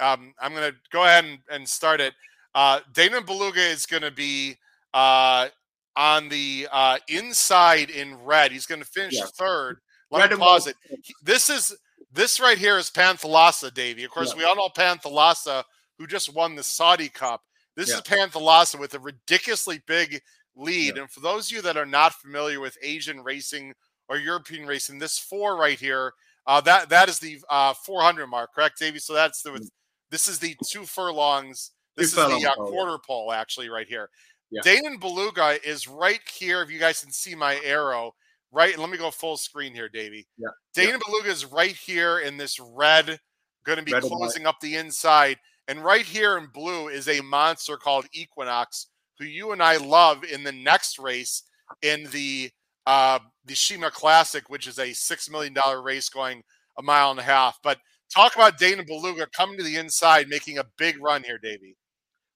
um, 0.00 0.34
I'm 0.40 0.52
going 0.54 0.72
to 0.72 0.76
go 0.90 1.04
ahead 1.04 1.24
and, 1.24 1.38
and 1.50 1.68
start 1.68 2.00
it. 2.00 2.14
Uh, 2.54 2.80
Danon 2.92 3.26
Beluga 3.26 3.60
is 3.60 3.86
going 3.86 4.02
to 4.02 4.10
be 4.10 4.56
uh, 4.92 5.48
on 5.96 6.28
the 6.28 6.68
uh, 6.72 6.98
inside 7.08 7.90
in 7.90 8.16
red. 8.24 8.52
He's 8.52 8.66
going 8.66 8.80
to 8.80 8.86
finish 8.86 9.14
Yeah. 9.14 9.26
third. 9.26 9.78
Let 10.10 10.20
Red 10.22 10.30
me 10.32 10.36
pause 10.38 10.66
it. 10.66 10.76
He- 11.02 11.14
This 11.22 11.48
is 11.50 11.74
this 12.12 12.38
right 12.38 12.58
here 12.58 12.78
is 12.78 12.90
Panthalassa, 12.90 13.74
Davey. 13.74 14.04
Of 14.04 14.10
course, 14.12 14.30
Yeah. 14.32 14.38
we 14.38 14.44
all 14.44 14.54
know 14.56 14.68
Panthalassa, 14.68 15.64
who 15.98 16.06
just 16.06 16.32
won 16.32 16.54
the 16.54 16.62
Saudi 16.62 17.08
Cup. 17.08 17.42
This 17.76 17.88
Yeah. 17.88 17.96
is 17.96 18.02
Panthalassa 18.02 18.78
with 18.78 18.94
a 18.94 19.00
ridiculously 19.00 19.78
big 19.86 20.22
lead. 20.54 20.96
And 20.98 21.10
for 21.10 21.20
those 21.20 21.48
of 21.50 21.56
you 21.56 21.62
that 21.62 21.76
are 21.76 21.86
not 21.86 22.14
familiar 22.14 22.60
with 22.60 22.78
Asian 22.82 23.22
racing 23.24 23.74
or 24.08 24.16
European 24.16 24.66
racing, 24.66 24.98
this 25.00 25.18
four 25.18 25.56
right 25.56 25.78
here 25.78 26.12
uh, 26.46 26.60
that 26.60 26.90
that 26.90 27.08
is 27.08 27.18
the 27.18 27.40
uh, 27.48 27.72
400 27.72 28.26
mark, 28.26 28.52
correct, 28.54 28.78
Davey? 28.78 28.98
So 28.98 29.14
that's 29.14 29.40
the 29.42 29.66
this 30.10 30.28
is 30.28 30.38
the 30.38 30.54
two 30.68 30.84
furlongs. 30.84 31.70
This 31.96 32.12
Two 32.12 32.20
is 32.20 32.42
the 32.42 32.48
uh, 32.50 32.54
quarter 32.54 32.98
pole, 32.98 33.32
actually, 33.32 33.68
right 33.70 33.86
here. 33.88 34.10
Yeah. 34.54 34.60
Danon 34.62 35.00
Beluga 35.00 35.58
is 35.66 35.88
right 35.88 36.20
here. 36.32 36.62
If 36.62 36.70
you 36.70 36.78
guys 36.78 37.00
can 37.00 37.12
see 37.12 37.34
my 37.34 37.60
arrow, 37.64 38.14
right. 38.52 38.78
Let 38.78 38.90
me 38.90 38.98
go 38.98 39.10
full 39.10 39.36
screen 39.36 39.74
here, 39.74 39.88
Davey. 39.88 40.26
Yeah. 40.38 40.48
Danon 40.76 41.00
Beluga 41.04 41.30
is 41.30 41.44
right 41.44 41.74
here 41.74 42.20
in 42.20 42.36
this 42.36 42.60
red, 42.60 43.18
going 43.66 43.78
to 43.78 43.84
be 43.84 43.92
Red 43.92 44.02
closing 44.02 44.46
up 44.46 44.60
the 44.60 44.76
inside, 44.76 45.38
and 45.66 45.82
right 45.84 46.04
here 46.04 46.38
in 46.38 46.46
blue 46.52 46.88
is 46.88 47.08
a 47.08 47.20
monster 47.20 47.76
called 47.76 48.06
Equinox, 48.12 48.88
who 49.18 49.24
you 49.24 49.52
and 49.52 49.62
I 49.62 49.76
love 49.78 50.24
in 50.24 50.44
the 50.44 50.52
next 50.52 50.98
race 50.98 51.42
in 51.82 52.04
the 52.12 52.50
uh, 52.86 53.18
the 53.44 53.54
Sheema 53.54 53.90
Classic, 53.90 54.48
which 54.48 54.66
is 54.66 54.78
a 54.78 54.92
six 54.92 55.30
million 55.30 55.52
dollar 55.52 55.82
race 55.82 56.08
going 56.08 56.42
a 56.78 56.82
mile 56.82 57.10
and 57.10 57.20
a 57.20 57.24
half. 57.24 57.58
But 57.62 57.78
talk 58.14 58.34
about 58.34 58.58
Danon 58.58 58.86
Beluga 58.86 59.26
coming 59.34 59.56
to 59.58 59.64
the 59.64 59.76
inside, 59.76 60.28
making 60.28 60.58
a 60.58 60.66
big 60.76 61.02
run 61.02 61.22
here, 61.22 61.38
Davey. 61.38 61.76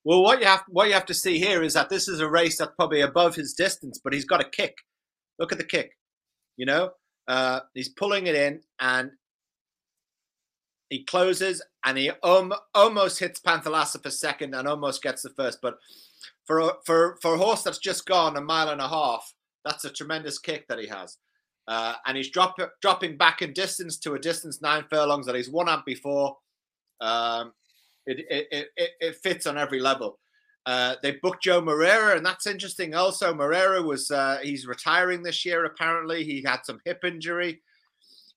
Well, 0.08 0.22
what 0.22 0.40
you 0.40 0.46
have 0.46 0.62
what 0.68 0.88
you 0.88 0.94
have 0.94 1.04
to 1.04 1.12
see 1.12 1.38
here 1.38 1.62
is 1.62 1.74
that 1.74 1.90
this 1.90 2.08
is 2.08 2.20
a 2.20 2.30
race 2.30 2.56
that's 2.56 2.72
probably 2.76 3.02
above 3.02 3.34
his 3.34 3.52
distance, 3.52 4.00
but 4.02 4.14
he's 4.14 4.24
got 4.24 4.40
a 4.40 4.48
kick. 4.48 4.74
Look 5.38 5.52
at 5.52 5.58
the 5.58 5.64
kick. 5.64 5.98
You 6.56 6.64
know, 6.64 6.92
uh, 7.28 7.60
he's 7.74 7.90
pulling 7.90 8.26
it 8.26 8.34
in 8.34 8.62
and 8.80 9.10
he 10.88 11.04
closes 11.04 11.62
and 11.84 11.98
he 11.98 12.10
um, 12.22 12.54
almost 12.74 13.18
hits 13.18 13.38
Panthalassa 13.38 14.02
for 14.02 14.08
second 14.08 14.54
and 14.54 14.66
almost 14.66 15.02
gets 15.02 15.20
the 15.20 15.28
first. 15.36 15.58
But 15.60 15.76
for 16.46 16.60
a, 16.60 16.70
for 16.86 17.18
for 17.20 17.34
a 17.34 17.38
horse 17.38 17.62
that's 17.62 17.76
just 17.76 18.06
gone 18.06 18.38
a 18.38 18.40
mile 18.40 18.70
and 18.70 18.80
a 18.80 18.88
half, 18.88 19.34
that's 19.62 19.84
a 19.84 19.92
tremendous 19.92 20.38
kick 20.38 20.68
that 20.68 20.78
he 20.78 20.86
has. 20.86 21.18
Uh, 21.66 21.96
and 22.06 22.16
he's 22.16 22.30
drop, 22.30 22.56
dropping 22.80 23.18
back 23.18 23.42
in 23.42 23.52
distance 23.52 23.98
to 23.98 24.14
a 24.14 24.18
distance 24.18 24.62
nine 24.62 24.84
furlongs 24.88 25.26
that 25.26 25.34
he's 25.34 25.50
won 25.50 25.68
at 25.68 25.84
before. 25.84 26.38
Um, 26.98 27.52
it, 28.08 28.20
it, 28.30 28.48
it, 28.50 28.68
it, 28.76 28.90
it 29.00 29.16
fits 29.16 29.46
on 29.46 29.58
every 29.58 29.80
level. 29.80 30.18
Uh, 30.66 30.96
they 31.02 31.12
booked 31.22 31.42
Joe 31.42 31.60
Moreira, 31.60 32.16
and 32.16 32.26
that's 32.26 32.46
interesting. 32.46 32.94
Also, 32.94 33.34
Moreira 33.34 33.82
was 33.82 34.10
uh, 34.10 34.38
he's 34.42 34.66
retiring 34.66 35.22
this 35.22 35.44
year. 35.44 35.64
Apparently, 35.64 36.24
he 36.24 36.42
had 36.42 36.60
some 36.64 36.80
hip 36.84 37.04
injury. 37.04 37.60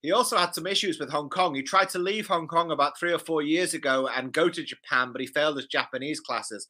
He 0.02 0.12
also 0.12 0.38
had 0.38 0.56
some 0.56 0.66
issues 0.66 1.00
with 1.00 1.12
Hong 1.12 1.30
Kong. 1.30 1.54
He 1.54 1.62
tried 1.62 1.90
to 1.90 2.00
leave 2.00 2.28
Hong 2.28 2.48
Kong 2.48 2.72
about 2.72 2.98
three 2.98 3.14
or 3.14 3.20
four 3.20 3.42
years 3.42 3.74
ago 3.74 4.08
and 4.16 4.34
go 4.34 4.50
to 4.50 4.64
Japan, 4.64 5.12
but 5.12 5.22
he 5.22 5.28
failed 5.28 5.58
his 5.58 5.68
Japanese 5.68 6.20
classes. 6.20 6.68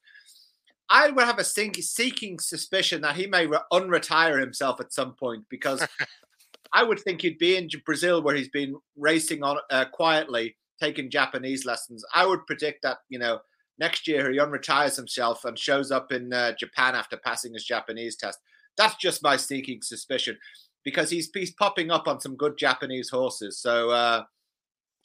I 0.89 1.09
would 1.09 1.25
have 1.25 1.39
a 1.39 1.43
seeking 1.43 2.39
suspicion 2.39 3.01
that 3.01 3.15
he 3.15 3.25
may 3.25 3.47
re- 3.47 3.59
unretire 3.71 4.39
himself 4.39 4.81
at 4.81 4.91
some 4.91 5.13
point 5.13 5.45
because 5.47 5.87
I 6.73 6.83
would 6.83 6.99
think 6.99 7.21
he'd 7.21 7.37
be 7.37 7.55
in 7.55 7.69
Brazil 7.85 8.21
where 8.21 8.35
he's 8.35 8.49
been 8.49 8.75
racing 8.97 9.43
on 9.43 9.57
uh, 9.69 9.85
quietly, 9.85 10.57
taking 10.81 11.09
Japanese 11.09 11.65
lessons. 11.65 12.03
I 12.13 12.25
would 12.25 12.45
predict 12.47 12.81
that 12.83 12.97
you 13.09 13.19
know 13.19 13.39
next 13.79 14.07
year 14.07 14.31
he 14.31 14.37
unretires 14.39 14.95
himself 14.95 15.45
and 15.45 15.57
shows 15.57 15.91
up 15.91 16.11
in 16.11 16.33
uh, 16.33 16.53
Japan 16.59 16.95
after 16.95 17.17
passing 17.17 17.53
his 17.53 17.63
Japanese 17.65 18.15
test. 18.15 18.39
That's 18.77 18.95
just 18.95 19.23
my 19.23 19.37
sneaking 19.37 19.81
suspicion 19.83 20.37
because 20.83 21.09
he's 21.09 21.29
he's 21.33 21.53
popping 21.53 21.91
up 21.91 22.07
on 22.07 22.19
some 22.19 22.35
good 22.35 22.57
Japanese 22.57 23.09
horses. 23.09 23.59
So 23.59 23.89
uh, 23.91 24.23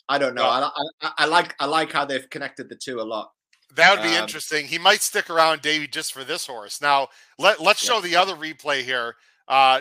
I 0.09 0.19
don't 0.19 0.35
know. 0.35 0.45
Well- 0.45 0.73
I, 1.03 1.07
I, 1.07 1.13
I 1.19 1.27
like 1.27 1.55
I 1.61 1.67
like 1.67 1.93
how 1.93 2.05
they've 2.05 2.29
connected 2.31 2.69
the 2.69 2.77
two 2.77 3.01
a 3.01 3.03
lot. 3.15 3.33
That 3.75 3.91
would 3.95 4.03
be 4.09 4.17
Um, 4.17 4.23
interesting. 4.23 4.67
He 4.67 4.79
might 4.79 5.03
stick 5.03 5.29
around, 5.29 5.61
Davey, 5.61 5.87
just 5.89 6.13
for 6.15 6.25
this 6.25 6.47
horse. 6.47 6.81
Now, 6.81 7.09
let 7.39 7.61
let's 7.61 7.85
Yeah. 7.85 7.95
show 7.95 8.01
the 8.01 8.17
other 8.17 8.35
replay 8.35 8.83
here. 8.83 9.17
Uh, 9.49 9.81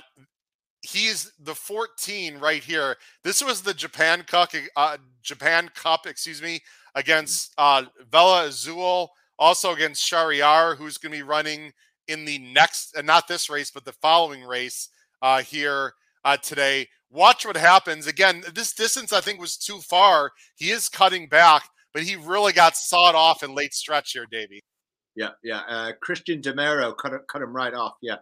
he's 0.85 1.31
the 1.39 1.55
14 1.55 2.37
right 2.39 2.63
here. 2.63 2.97
This 3.23 3.43
was 3.43 3.61
the 3.61 3.73
Japan 3.73 4.23
Cup, 4.23 4.51
uh, 4.75 4.97
Japan 5.21 5.69
Cup, 5.73 6.05
excuse 6.07 6.41
me, 6.41 6.61
against 6.93 7.53
uh, 7.57 7.83
Vela 8.11 8.45
Azul, 8.45 9.11
also 9.37 9.73
against 9.73 10.09
Shahryar, 10.09 10.77
who's 10.77 10.97
going 10.97 11.11
to 11.11 11.17
be 11.17 11.23
running 11.23 11.73
in 12.07 12.25
the 12.25 12.39
next, 12.39 12.95
uh, 12.97 13.01
not 13.01 13.27
this 13.27 13.49
race, 13.49 13.71
but 13.71 13.85
the 13.85 13.91
following 13.91 14.43
race 14.43 14.89
uh, 15.21 15.41
here 15.41 15.93
uh, 16.23 16.37
today. 16.37 16.87
Watch 17.09 17.45
what 17.45 17.57
happens. 17.57 18.07
Again, 18.07 18.43
this 18.53 18.73
distance 18.73 19.13
I 19.13 19.21
think 19.21 19.39
was 19.39 19.57
too 19.57 19.79
far. 19.79 20.31
He 20.55 20.71
is 20.71 20.89
cutting 20.89 21.27
back, 21.27 21.69
but 21.93 22.03
he 22.03 22.15
really 22.15 22.53
got 22.53 22.75
sawed 22.75 23.15
off 23.15 23.43
in 23.43 23.55
late 23.55 23.73
stretch 23.73 24.11
here, 24.11 24.25
Davey. 24.29 24.61
Yeah, 25.15 25.29
yeah. 25.43 25.61
Uh, 25.67 25.91
Cristian 26.05 26.41
Demuro 26.41 26.95
cut 26.97 27.13
cut 27.29 27.41
him 27.41 27.55
right 27.55 27.73
off. 27.73 27.93
Yeah, 28.01 28.17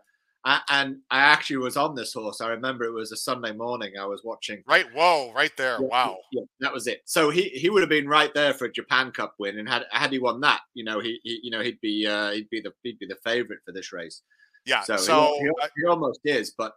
I, 0.45 0.61
and 0.69 0.97
I 1.09 1.19
actually 1.19 1.57
was 1.57 1.77
on 1.77 1.95
this 1.95 2.13
horse. 2.13 2.41
I 2.41 2.49
remember 2.49 2.83
it 2.83 2.91
was 2.91 3.11
a 3.13 3.17
Sunday 3.17 3.53
morning. 3.53 3.93
I 3.99 4.05
was 4.05 4.21
watching. 4.25 4.61
Right, 4.67 4.85
whoa, 4.93 5.31
right 5.33 5.55
there. 5.57 5.77
Yeah, 5.79 5.87
Wow. 5.87 6.17
Yeah, 6.33 6.43
that 6.59 6.73
was 6.73 6.87
it. 6.87 7.01
So 7.05 7.29
he, 7.29 7.43
he 7.49 7.69
would 7.69 7.81
have 7.81 7.89
been 7.89 8.07
right 8.09 8.33
there 8.33 8.53
for 8.53 8.65
a 8.65 8.71
Japan 8.71 9.11
Cup 9.11 9.35
win, 9.39 9.57
and 9.57 9.69
had 9.69 9.85
had 9.91 10.11
he 10.11 10.19
won 10.19 10.41
that, 10.41 10.59
you 10.73 10.83
know, 10.83 10.99
he, 10.99 11.19
he 11.23 11.39
you 11.43 11.51
know 11.51 11.61
he'd 11.61 11.79
be 11.81 12.05
uh, 12.05 12.31
he'd 12.31 12.49
be 12.49 12.59
the 12.59 12.73
he'd 12.83 12.99
be 12.99 13.07
the 13.07 13.17
favorite 13.23 13.59
for 13.65 13.71
this 13.71 13.93
race. 13.93 14.21
Yeah. 14.65 14.81
So, 14.81 14.97
So, 14.97 15.33
he, 15.39 15.45
he, 15.45 15.51
he 15.77 15.85
almost 15.87 16.19
is, 16.25 16.53
but 16.57 16.73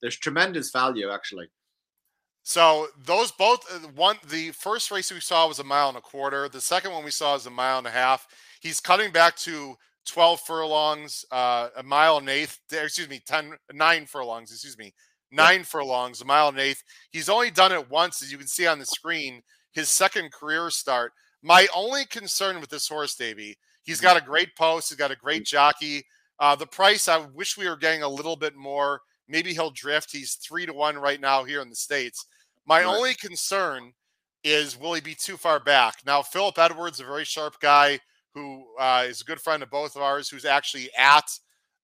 there's 0.00 0.16
tremendous 0.16 0.70
value 0.70 1.10
actually. 1.10 1.48
so 2.42 2.88
those 3.04 3.30
both 3.32 3.64
uh, 3.72 3.88
one 3.94 4.16
the 4.28 4.50
first 4.52 4.90
race 4.90 5.12
we 5.12 5.20
saw 5.20 5.46
was 5.48 5.58
a 5.58 5.64
mile 5.64 5.88
and 5.88 5.98
a 5.98 6.00
quarter. 6.00 6.48
The 6.48 6.60
second 6.60 6.92
one 6.92 7.04
we 7.04 7.10
saw 7.10 7.34
is 7.34 7.46
a 7.46 7.50
mile 7.50 7.78
and 7.78 7.86
a 7.86 7.90
half. 7.90 8.26
He's 8.60 8.80
cutting 8.80 9.12
back 9.12 9.36
to 9.38 9.76
12 10.10 10.40
furlongs, 10.40 11.24
uh, 11.30 11.68
a 11.76 11.82
mile 11.82 12.18
and 12.18 12.28
eighth, 12.28 12.58
excuse 12.72 13.08
me, 13.08 13.20
10, 13.26 13.54
nine 13.72 14.06
furlongs, 14.06 14.50
excuse 14.50 14.76
me, 14.76 14.92
nine 15.30 15.62
furlongs, 15.64 16.20
a 16.20 16.24
mile 16.24 16.48
and 16.48 16.58
eighth. 16.58 16.82
He's 17.10 17.28
only 17.28 17.50
done 17.50 17.72
it 17.72 17.88
once, 17.90 18.22
as 18.22 18.32
you 18.32 18.38
can 18.38 18.46
see 18.48 18.66
on 18.66 18.78
the 18.78 18.86
screen, 18.86 19.42
his 19.72 19.88
second 19.88 20.32
career 20.32 20.70
start. 20.70 21.12
My 21.42 21.66
only 21.74 22.04
concern 22.06 22.60
with 22.60 22.70
this 22.70 22.88
horse, 22.88 23.14
Davey, 23.14 23.56
he's 23.82 24.00
got 24.00 24.16
a 24.16 24.24
great 24.24 24.54
post, 24.56 24.88
he's 24.88 24.98
got 24.98 25.10
a 25.12 25.16
great 25.16 25.46
jockey. 25.46 26.04
Uh, 26.38 26.56
the 26.56 26.66
price, 26.66 27.06
I 27.06 27.18
wish 27.18 27.56
we 27.56 27.68
were 27.68 27.76
getting 27.76 28.02
a 28.02 28.08
little 28.08 28.36
bit 28.36 28.56
more. 28.56 29.00
Maybe 29.28 29.52
he'll 29.52 29.70
drift. 29.70 30.10
He's 30.10 30.34
three 30.34 30.66
to 30.66 30.72
one 30.72 30.98
right 30.98 31.20
now 31.20 31.44
here 31.44 31.60
in 31.60 31.68
the 31.70 31.76
States. 31.76 32.26
My 32.66 32.82
Right. 32.82 32.86
only 32.86 33.14
concern 33.14 33.92
is 34.42 34.76
will 34.76 34.94
he 34.94 35.00
be 35.00 35.14
too 35.14 35.36
far 35.36 35.60
back? 35.60 35.96
Now, 36.04 36.22
Philip 36.22 36.58
Edwards, 36.58 36.98
a 36.98 37.04
very 37.04 37.24
sharp 37.24 37.60
guy 37.60 38.00
who 38.34 38.64
uh, 38.78 39.04
is 39.06 39.20
a 39.20 39.24
good 39.24 39.40
friend 39.40 39.62
of 39.62 39.70
both 39.70 39.96
of 39.96 40.02
ours, 40.02 40.28
who's 40.28 40.44
actually 40.44 40.90
at 40.96 41.30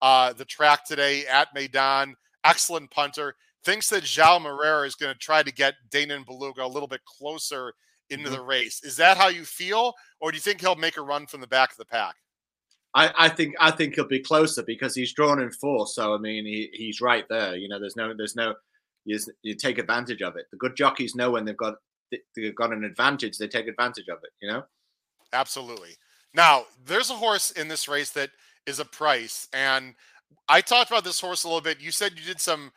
uh, 0.03 0.33
the 0.33 0.45
track 0.45 0.85
today 0.85 1.27
at 1.27 1.55
Meydan, 1.57 2.15
excellent 2.45 2.91
punter, 2.91 3.35
thinks 3.65 3.89
that 3.91 4.05
João 4.05 4.43
Moreira 4.43 4.87
is 4.87 4.95
going 4.95 5.13
to 5.13 5.19
try 5.19 5.43
to 5.43 5.53
get 5.53 5.75
Danon 5.91 6.25
Beluga 6.25 6.65
a 6.65 6.69
little 6.69 6.87
bit 6.89 7.01
closer 7.05 7.73
into 8.11 8.29
Mhm. 8.29 8.33
the 8.33 8.41
race. 8.43 8.83
Is 8.85 8.97
that 8.99 9.17
how 9.17 9.29
you 9.29 9.45
feel, 9.45 9.93
or 10.21 10.31
do 10.31 10.37
you 10.37 10.41
think 10.43 10.61
he'll 10.61 10.77
make 10.77 10.97
a 10.97 11.03
run 11.03 11.27
from 11.27 11.41
the 11.41 11.47
back 11.49 11.73
of 11.73 11.77
the 11.77 11.85
pack? 11.85 12.15
I, 12.95 13.13
I 13.19 13.29
think 13.29 13.55
I 13.59 13.71
think 13.73 13.95
he'll 13.95 14.07
be 14.07 14.21
closer 14.21 14.63
because 14.63 14.95
he's 14.95 15.13
drawn 15.13 15.43
in 15.43 15.51
four. 15.51 15.87
So 15.87 16.15
I 16.15 16.19
mean, 16.19 16.47
he, 16.47 16.71
he's 16.73 17.01
right 17.01 17.27
there. 17.29 17.57
You 17.57 17.69
know, 17.69 17.81
there's 17.81 17.97
no 17.97 18.15
there's 18.17 18.37
no 18.37 18.55
you, 19.05 19.19
you 19.43 19.55
take 19.55 19.79
advantage 19.79 20.23
of 20.23 20.37
it. 20.37 20.47
The 20.51 20.57
good 20.57 20.77
jockeys 20.77 21.15
know 21.15 21.31
when 21.33 21.45
they've 21.45 21.57
got 21.57 21.75
they've 22.37 22.55
got 22.55 22.73
an 22.73 22.85
advantage, 22.85 23.37
they 23.39 23.49
take 23.49 23.67
advantage 23.67 24.09
of 24.09 24.19
it. 24.23 24.31
You 24.41 24.51
know. 24.53 24.65
Absolutely. 25.33 25.97
Now, 26.37 26.67
there's 26.85 27.11
a 27.11 27.15
horse 27.15 27.51
in 27.53 27.67
this 27.67 27.89
race 27.89 28.11
that 28.11 28.31
is 28.67 28.79
a 28.79 28.85
price, 28.85 29.49
and 29.55 29.95
I 30.49 30.61
talked 30.61 30.91
about 30.91 31.03
this 31.03 31.21
horse 31.21 31.45
a 31.45 31.49
little 31.49 31.63
bit. 31.63 31.81
You 31.81 31.91
said 31.91 32.13
you 32.17 32.25
did 32.25 32.41
some, 32.41 32.71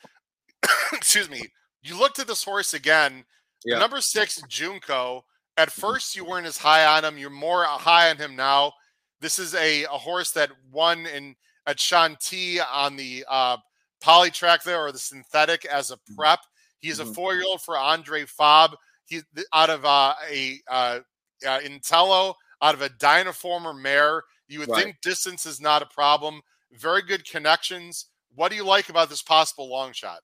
excuse 0.93 1.29
me, 1.29 1.43
you 1.83 1.99
looked 1.99 2.19
at 2.19 2.27
this 2.27 2.43
horse 2.43 2.73
again. 2.73 3.25
Yeah. 3.65 3.77
Number 3.79 3.99
six, 3.99 4.41
Junko. 4.47 5.25
At 5.57 5.67
mm-hmm. 5.67 5.81
first, 5.81 6.15
you 6.15 6.23
weren't 6.23 6.47
as 6.47 6.57
high 6.57 6.85
on 6.85 7.03
him. 7.03 7.17
You're 7.17 7.29
more 7.29 7.65
high 7.65 8.09
on 8.09 8.17
him 8.17 8.35
now. 8.35 8.71
This 9.19 9.37
is 9.37 9.53
a, 9.55 9.83
a 9.83 9.89
horse 9.89 10.31
that 10.31 10.51
won 10.71 11.05
in 11.05 11.35
at 11.67 11.79
Chantilly 11.79 12.61
on 12.61 12.95
the 12.95 13.25
uh, 13.29 13.57
poly 14.01 14.31
track 14.31 14.63
there 14.63 14.79
or 14.79 14.91
the 14.93 14.99
synthetic 14.99 15.65
as 15.65 15.91
a 15.91 15.95
mm-hmm. 15.95 16.15
prep. 16.15 16.39
He's 16.79 16.99
a 16.99 17.03
mm-hmm. 17.03 17.11
four 17.11 17.33
year 17.33 17.43
old 17.45 17.61
for 17.61 17.77
Andre 17.77 18.25
Fabre. 18.25 18.77
He's 19.05 19.25
out 19.53 19.69
of 19.69 19.83
uh, 19.83 20.13
a 20.31 20.59
uh, 20.69 20.99
uh, 21.45 21.59
Intello, 21.59 22.35
out 22.61 22.75
of 22.75 22.81
a 22.81 22.89
Dynaformer 22.89 23.79
mare. 23.79 24.23
You 24.47 24.59
would 24.59 24.69
right. 24.69 24.83
think 24.83 25.01
distance 25.01 25.45
is 25.45 25.61
not 25.61 25.81
a 25.81 25.87
problem. 25.87 26.41
Very 26.71 27.01
good 27.01 27.29
connections. 27.29 28.05
What 28.35 28.49
do 28.49 28.55
you 28.55 28.65
like 28.65 28.89
about 28.89 29.09
this 29.09 29.21
possible 29.21 29.69
long 29.69 29.93
shot? 29.93 30.19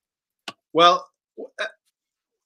Well, 0.73 1.07
uh, 1.39 1.65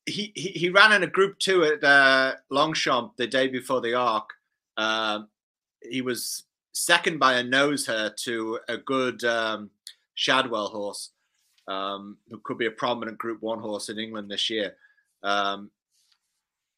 he, 0.06 0.32
he, 0.36 0.49
he 0.49 0.69
ran 0.69 0.91
in 0.91 1.04
a 1.04 1.08
group 1.08 1.39
two 1.39 1.63
at 1.63 1.84
uh, 1.84 2.34
Longchamp 2.49 3.17
the 3.17 3.28
day 3.28 3.47
before 3.47 3.82
the 3.82 3.93
Arc. 3.93 4.30
Uh, 4.78 5.21
he 5.82 6.02
was 6.02 6.43
second 6.71 7.19
by 7.19 7.34
a 7.34 7.43
nose 7.43 7.86
hair 7.86 8.12
to 8.23 8.60
a 8.67 8.78
good 8.78 9.23
um, 9.23 9.69
Shadwell 10.15 10.69
horse, 10.69 11.12
um, 11.67 12.17
who 12.30 12.39
could 12.43 12.58
be 12.58 12.65
a 12.65 12.71
prominent 12.71 13.17
Group 13.17 13.41
One 13.41 13.60
horse 13.60 13.89
in 13.89 13.99
England 13.99 14.30
this 14.30 14.49
year. 14.49 14.75
Um, 15.23 15.71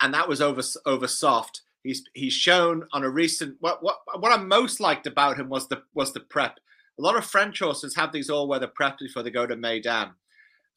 and 0.01 0.13
that 0.13 0.27
was 0.27 0.41
over 0.41 0.61
over 0.85 1.07
soft. 1.07 1.61
He's 1.83 2.03
he's 2.13 2.33
shown 2.33 2.85
on 2.93 3.03
a 3.03 3.09
recent 3.09 3.55
what 3.59 3.83
what 3.83 3.97
what 4.19 4.31
I 4.31 4.41
most 4.41 4.79
liked 4.79 5.07
about 5.07 5.39
him 5.39 5.49
was 5.49 5.67
the 5.67 5.81
was 5.93 6.13
the 6.13 6.19
prep. 6.19 6.57
A 6.99 7.01
lot 7.01 7.17
of 7.17 7.25
French 7.25 7.59
horses 7.59 7.95
have 7.95 8.11
these 8.11 8.29
all 8.29 8.47
weather 8.47 8.71
preps 8.79 8.99
before 8.99 9.23
they 9.23 9.31
go 9.31 9.47
to 9.47 9.55
Meydan, 9.55 10.11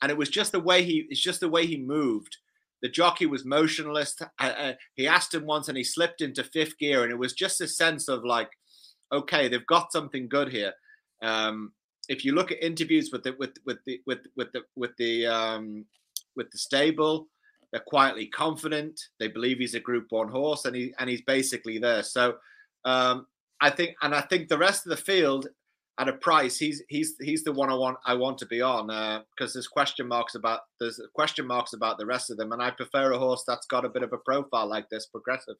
and 0.01 0.11
it 0.11 0.17
was 0.17 0.31
just 0.31 0.53
the 0.53 0.61
way 0.61 0.83
he 0.83 1.07
it's 1.11 1.21
just 1.21 1.41
the 1.41 1.49
way 1.49 1.67
he 1.67 1.77
moved. 1.77 2.37
The 2.83 2.89
jockey 2.89 3.27
was 3.27 3.45
motionless. 3.47 4.17
Uh, 4.39 4.45
uh, 4.45 4.73
he 4.95 5.07
asked 5.07 5.35
him 5.35 5.47
once, 5.47 5.69
and 5.69 5.77
he 5.77 5.85
slipped 5.85 6.21
into 6.21 6.45
fifth 6.45 6.79
gear, 6.79 7.03
and 7.03 7.13
it 7.13 7.19
was 7.19 7.33
just 7.33 7.61
a 7.61 7.69
sense 7.69 8.09
of 8.09 8.25
like, 8.25 8.51
okay, 9.13 9.49
they've 9.49 9.67
got 9.67 9.93
something 9.93 10.29
good 10.29 10.51
here. 10.51 10.73
Um, 11.23 11.73
if 12.09 12.25
you 12.25 12.35
look 12.35 12.53
at 12.53 12.63
interviews 12.63 13.11
with 13.13 13.23
the 13.25 13.35
with 13.39 13.55
with 13.65 13.79
the 13.87 14.01
with 14.07 14.21
with 14.37 14.53
the 14.53 14.63
with 14.77 14.97
the 14.99 15.27
um, 15.27 15.85
with 16.37 16.51
the 16.51 16.59
stable, 16.59 17.29
they're 17.75 17.83
quietly 17.85 18.27
confident. 18.27 19.01
They 19.19 19.27
believe 19.27 19.59
he's 19.59 19.75
a 19.75 19.81
Group 19.81 20.07
One 20.11 20.29
horse, 20.29 20.65
and 20.65 20.77
he 20.77 20.95
and 21.01 21.11
he's 21.11 21.23
basically 21.23 21.79
there. 21.81 22.05
So 22.05 22.37
um, 22.85 23.27
I 23.61 23.71
think, 23.71 23.97
and 24.01 24.15
I 24.15 24.21
think 24.21 24.49
the 24.49 24.57
rest 24.57 24.87
of 24.87 24.91
the 24.91 24.97
field 24.97 25.49
at 25.99 26.09
a 26.09 26.13
price, 26.13 26.57
he's 26.57 26.85
he's 26.89 27.17
he's 27.21 27.43
the 27.43 27.51
one 27.51 27.71
I 27.71 27.75
want 27.75 27.97
I 28.07 28.15
want 28.15 28.39
to 28.39 28.47
be 28.47 28.63
on 28.63 28.87
because 28.87 29.51
uh, 29.51 29.55
there's 29.55 29.67
question 29.67 30.07
marks 30.07 30.37
about 30.37 30.61
there's 30.79 31.01
question 31.17 31.49
marks 31.49 31.73
about 31.73 31.99
the 31.99 32.07
rest 32.07 32.31
of 32.31 32.37
them, 32.37 32.53
and 32.53 32.63
I 32.63 32.71
prefer 32.71 33.11
a 33.11 33.19
horse 33.19 33.43
that's 33.45 33.67
got 33.67 33.85
a 33.85 33.89
bit 33.89 34.05
of 34.05 34.13
a 34.13 34.19
profile 34.19 34.69
like 34.69 34.89
this, 34.89 35.07
progressive. 35.07 35.57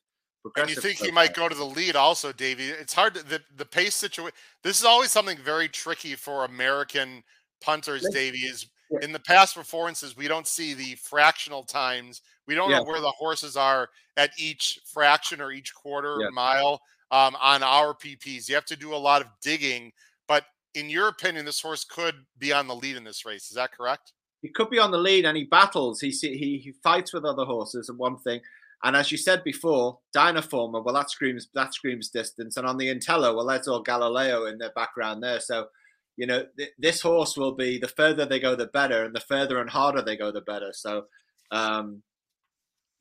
And 0.57 0.71
you 0.71 0.77
think 0.77 0.99
he 0.99 1.11
might 1.11 1.35
go 1.35 1.49
to 1.49 1.55
the 1.55 1.65
lead 1.65 1.97
also, 1.97 2.31
Davey? 2.31 2.69
It's 2.69 2.95
hard 2.95 3.15
to, 3.15 3.25
the 3.25 3.41
the 3.57 3.65
pace 3.65 3.97
situation. 3.97 4.37
This 4.63 4.79
is 4.79 4.85
always 4.85 5.11
something 5.11 5.39
very 5.39 5.69
tricky 5.69 6.15
for 6.15 6.45
American 6.45 7.25
punters, 7.61 8.07
Davey. 8.13 8.47
Is 8.47 8.67
in 9.03 9.13
the 9.13 9.21
past 9.21 9.55
performances, 9.55 10.17
we 10.17 10.29
don't 10.29 10.47
see 10.47 10.75
the 10.75 10.95
fractional 10.97 11.63
times. 11.63 12.23
We 12.47 12.55
don't 12.55 12.71
yeah. 12.71 12.79
know 12.79 12.85
where 12.85 13.01
the 13.01 13.11
horses 13.11 13.57
are 13.57 13.89
at 14.17 14.31
each 14.39 14.81
fraction 14.85 15.41
or 15.41 15.53
each 15.53 15.75
quarter 15.75 16.19
yeah. 16.21 16.29
mile 16.31 16.81
um, 17.11 17.37
on 17.41 17.63
our 17.63 17.95
PPs. 17.95 18.49
You 18.49 18.55
have 18.55 18.65
to 18.67 18.77
do 18.77 18.95
a 18.95 18.97
lot 18.97 19.23
of 19.23 19.29
digging. 19.41 19.93
But 20.29 20.45
in 20.75 20.91
your 20.91 21.09
opinion, 21.09 21.45
this 21.45 21.61
horse 21.61 21.85
could 21.85 22.15
be 22.39 22.53
on 22.53 22.67
the 22.67 22.75
lead 22.75 22.97
in 22.97 23.05
this 23.05 23.25
race. 23.25 23.49
Is 23.51 23.57
that 23.57 23.73
correct? 23.73 24.13
He 24.43 24.49
could 24.49 24.69
be 24.69 24.79
on 24.79 24.91
the 24.91 24.99
lead, 24.99 25.25
and 25.25 25.37
he 25.37 25.45
battles. 25.45 26.01
He 26.01 26.11
he 26.11 26.59
he 26.59 26.75
fights 26.83 27.15
with 27.15 27.25
other 27.25 27.47
horses, 27.47 27.89
and 27.89 27.99
one 27.99 28.19
thing. 28.19 28.41
And 28.83 28.95
as 28.95 29.11
you 29.11 29.17
said 29.17 29.43
before, 29.43 29.99
Dynaformer, 30.15 30.85
well, 30.85 30.95
that 30.95 31.11
screams 31.11 31.49
that 31.55 31.73
screams 31.73 32.11
distance. 32.11 32.59
And 32.59 32.67
on 32.67 32.77
the 32.77 32.95
Intello, 32.95 33.35
well, 33.35 33.47
that's 33.47 33.69
all 33.69 33.81
Galileo 33.81 34.45
in 34.45 34.59
the 34.59 34.71
background 34.77 35.23
there. 35.23 35.41
So 35.41 35.69
you 36.17 36.27
know, 36.27 36.45
th- 36.57 36.73
this 36.79 37.01
horse 37.01 37.37
will 37.37 37.53
be 37.53 37.79
the 37.79 37.89
further 37.89 38.25
they 38.25 38.41
go, 38.41 38.55
the 38.55 38.67
better, 38.67 39.05
and 39.05 39.15
the 39.15 39.21
further 39.21 39.61
and 39.61 39.71
harder 39.71 40.03
they 40.03 40.17
go, 40.17 40.31
the 40.31 40.41
better. 40.41 40.73
So, 40.73 41.05
um, 41.51 42.03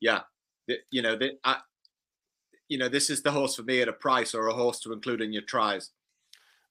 yeah, 0.00 0.20
th- 0.68 0.80
you 0.90 1.02
know, 1.02 1.16
th- 1.16 1.38
I, 1.44 1.58
you 2.68 2.78
know, 2.78 2.88
this 2.88 3.10
is 3.10 3.22
the 3.22 3.30
horse 3.30 3.54
for 3.54 3.62
me 3.62 3.80
at 3.80 3.88
a 3.88 3.92
price 3.92 4.34
or 4.34 4.48
a 4.48 4.54
horse 4.54 4.80
to 4.80 4.92
include 4.92 5.20
in 5.20 5.32
your 5.32 5.42
tries. 5.42 5.90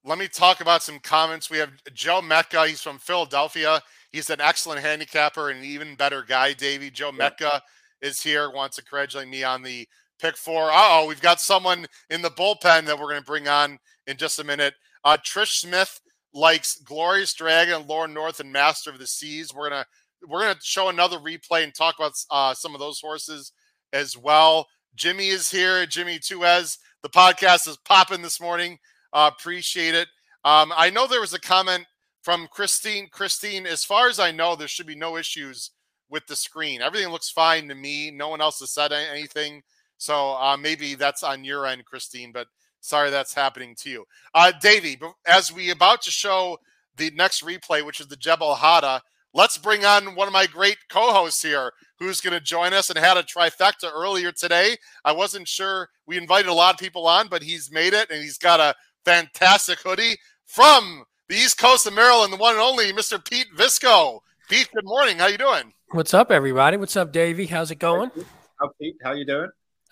Let 0.05 0.17
me 0.17 0.27
talk 0.27 0.59
about 0.59 0.83
some 0.83 0.99
comments. 0.99 1.49
We 1.49 1.59
have 1.59 1.71
Joe 1.93 2.21
Mecca. 2.21 2.67
He's 2.67 2.81
from 2.81 2.97
Philadelphia. 2.97 3.81
He's 4.11 4.29
an 4.29 4.41
excellent 4.41 4.81
handicapper 4.81 5.49
and 5.49 5.59
an 5.59 5.65
even 5.65 5.95
better 5.95 6.23
guy, 6.27 6.53
Davey. 6.53 6.89
Joe 6.91 7.11
yeah. 7.17 7.29
Metka 7.29 7.61
is 8.01 8.21
here, 8.21 8.51
wants 8.51 8.75
to 8.75 8.83
congratulate 8.83 9.29
me 9.29 9.45
on 9.45 9.63
the 9.63 9.87
pick 10.19 10.35
four. 10.35 10.69
oh, 10.73 11.05
we've 11.07 11.21
got 11.21 11.39
someone 11.39 11.85
in 12.09 12.21
the 12.21 12.29
bullpen 12.29 12.85
that 12.85 12.99
we're 12.99 13.09
going 13.09 13.21
to 13.21 13.25
bring 13.25 13.47
on 13.47 13.79
in 14.05 14.17
just 14.17 14.39
a 14.39 14.43
minute. 14.43 14.73
Uh, 15.05 15.17
Trish 15.23 15.59
Smith 15.61 16.01
likes 16.33 16.79
Glorious 16.79 17.33
Dragon, 17.33 17.87
Lord 17.87 18.11
North, 18.11 18.39
and 18.39 18.51
Master 18.51 18.89
of 18.89 18.99
the 18.99 19.07
Seas. 19.07 19.53
We're 19.53 19.69
gonna 19.69 19.85
we're 20.27 20.41
gonna 20.41 20.59
show 20.61 20.89
another 20.89 21.17
replay 21.17 21.63
and 21.63 21.73
talk 21.73 21.95
about 21.99 22.13
uh, 22.31 22.53
some 22.53 22.73
of 22.73 22.79
those 22.79 22.99
horses 22.99 23.51
as 23.91 24.17
well. 24.17 24.67
Jimmy 24.95 25.29
is 25.29 25.49
here. 25.49 25.85
Jimmy 25.85 26.19
Tuez. 26.19 26.77
The 27.01 27.09
podcast 27.09 27.67
is 27.67 27.77
popping 27.77 28.21
this 28.21 28.39
morning. 28.39 28.79
Uh, 29.11 29.29
appreciate 29.37 29.93
it. 29.93 30.07
Um, 30.45 30.71
I 30.75 30.89
know 30.89 31.07
there 31.07 31.21
was 31.21 31.33
a 31.33 31.39
comment 31.39 31.85
from 32.21 32.47
Christine. 32.51 33.09
Christine, 33.11 33.65
as 33.65 33.83
far 33.83 34.07
as 34.07 34.19
I 34.19 34.31
know, 34.31 34.55
there 34.55 34.67
should 34.67 34.87
be 34.87 34.95
no 34.95 35.17
issues 35.17 35.71
with 36.09 36.25
the 36.27 36.35
screen. 36.35 36.81
Everything 36.81 37.09
looks 37.09 37.29
fine 37.29 37.67
to 37.67 37.75
me. 37.75 38.11
No 38.11 38.29
one 38.29 38.41
else 38.41 38.59
has 38.59 38.71
said 38.71 38.91
anything. 38.91 39.61
So 39.97 40.31
uh, 40.33 40.57
maybe 40.57 40.95
that's 40.95 41.23
on 41.23 41.43
your 41.43 41.65
end, 41.65 41.85
Christine. 41.85 42.31
But 42.31 42.47
Sorry 42.83 43.09
that's 43.09 43.33
happening 43.33 43.75
to 43.75 43.89
you. 43.89 44.03
Uh, 44.33 44.51
Davey, 44.61 44.99
as 45.25 45.53
we 45.53 45.69
about 45.69 46.01
to 46.01 46.11
show 46.11 46.57
the 46.97 47.11
next 47.11 47.41
replay, 47.41 47.83
which 47.83 48.01
is 48.01 48.07
the 48.07 48.17
Jebel 48.17 48.55
Hatta, 48.55 49.01
let's 49.33 49.57
bring 49.57 49.85
on 49.85 50.15
one 50.15 50.27
of 50.27 50.33
my 50.33 50.45
great 50.45 50.75
co-hosts 50.89 51.41
here 51.41 51.71
who's 51.97 52.19
going 52.19 52.33
to 52.33 52.41
join 52.41 52.73
us 52.73 52.89
and 52.89 52.99
had 52.99 53.15
a 53.15 53.23
trifecta 53.23 53.89
earlier 53.89 54.33
today. 54.33 54.75
I 55.05 55.13
wasn't 55.13 55.47
sure 55.47 55.87
we 56.07 56.17
invited 56.17 56.49
a 56.49 56.53
lot 56.53 56.73
of 56.73 56.79
people 56.79 57.07
on, 57.07 57.29
but 57.29 57.41
he's 57.41 57.71
made 57.71 57.93
it 57.93 58.11
and 58.11 58.21
he's 58.21 58.37
got 58.37 58.59
a 58.59 58.75
fantastic 59.05 59.79
hoodie 59.79 60.17
from 60.45 61.05
the 61.29 61.35
East 61.35 61.57
Coast 61.57 61.87
of 61.87 61.93
Maryland, 61.93 62.33
the 62.33 62.37
one 62.37 62.51
and 62.51 62.61
only 62.61 62.91
Mr. 62.91 63.23
Pete 63.23 63.47
Visco. 63.55 64.19
Pete, 64.49 64.69
good 64.75 64.83
morning. 64.83 65.19
How 65.19 65.27
you 65.27 65.37
doing? 65.37 65.71
What's 65.91 66.13
up, 66.13 66.31
everybody? 66.31 66.75
What's 66.75 66.97
up, 66.97 67.13
Davey? 67.13 67.45
How's 67.45 67.71
it 67.71 67.79
going? 67.79 68.11
How 68.59 68.71
Pete? 68.77 68.97
How 69.01 69.13
you 69.13 69.25
doing? 69.25 69.47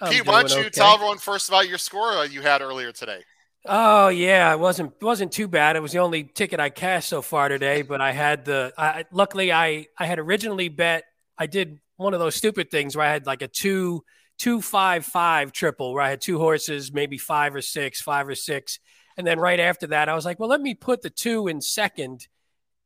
Pete, 0.10 0.26
why 0.26 0.41
don't 0.41 0.52
you 0.52 0.60
okay. 0.62 0.70
tell 0.70 0.93
everyone 0.93 1.18
first 1.18 1.49
about 1.49 1.68
your 1.68 1.78
score 1.78 2.26
you 2.26 2.41
had 2.41 2.62
earlier 2.62 2.91
today? 2.91 3.22
Oh 3.66 4.08
yeah, 4.08 4.52
it 4.54 4.60
wasn't 4.60 4.99
wasn't 5.02 5.32
too 5.32 5.47
bad. 5.47 5.76
It 5.76 5.82
was 5.82 5.91
the 5.91 5.99
only 5.99 6.24
ticket 6.24 6.60
I 6.60 6.70
cashed 6.70 7.10
so 7.10 7.22
far 7.22 7.47
today, 7.47 7.84
but 7.84 8.02
I 8.02 8.12
had 8.12 8.45
the. 8.45 8.74
I, 8.78 9.06
luckily, 9.12 9.52
I 9.52 9.88
I 9.97 10.08
had 10.08 10.18
originally 10.18 10.70
bet. 10.70 11.04
I 11.38 11.45
did 11.45 11.80
one 11.97 12.14
of 12.16 12.20
those 12.20 12.36
stupid 12.36 12.72
things 12.72 12.95
where 12.95 13.06
I 13.06 13.12
had 13.12 13.28
like 13.28 13.43
a 13.43 13.47
two 13.47 14.04
two 14.39 14.62
five 14.62 15.06
five 15.06 15.52
triple, 15.52 15.93
where 15.93 16.02
I 16.02 16.10
had 16.10 16.22
two 16.22 16.39
horses, 16.39 16.91
maybe 16.91 17.20
five 17.20 17.54
or 17.54 17.62
six, 17.62 18.02
five 18.02 18.28
or 18.28 18.34
six, 18.34 18.80
and 19.16 19.28
then 19.28 19.39
right 19.39 19.60
after 19.60 19.88
that, 19.88 20.10
I 20.10 20.16
was 20.16 20.26
like, 20.26 20.39
well, 20.39 20.49
let 20.49 20.62
me 20.62 20.74
put 20.74 21.04
the 21.04 21.12
two 21.12 21.47
in 21.47 21.62
second 21.62 22.28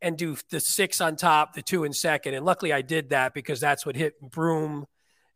and 0.02 0.18
do 0.18 0.36
the 0.50 0.60
six 0.60 1.00
on 1.00 1.16
top, 1.16 1.54
the 1.54 1.62
two 1.62 1.86
in 1.86 1.94
second, 1.94 2.34
and 2.34 2.46
luckily 2.46 2.74
I 2.74 2.82
did 2.82 3.12
that 3.12 3.34
because 3.34 3.62
that's 3.62 3.86
what 3.86 3.96
hit 3.96 4.20
Broome, 4.20 4.86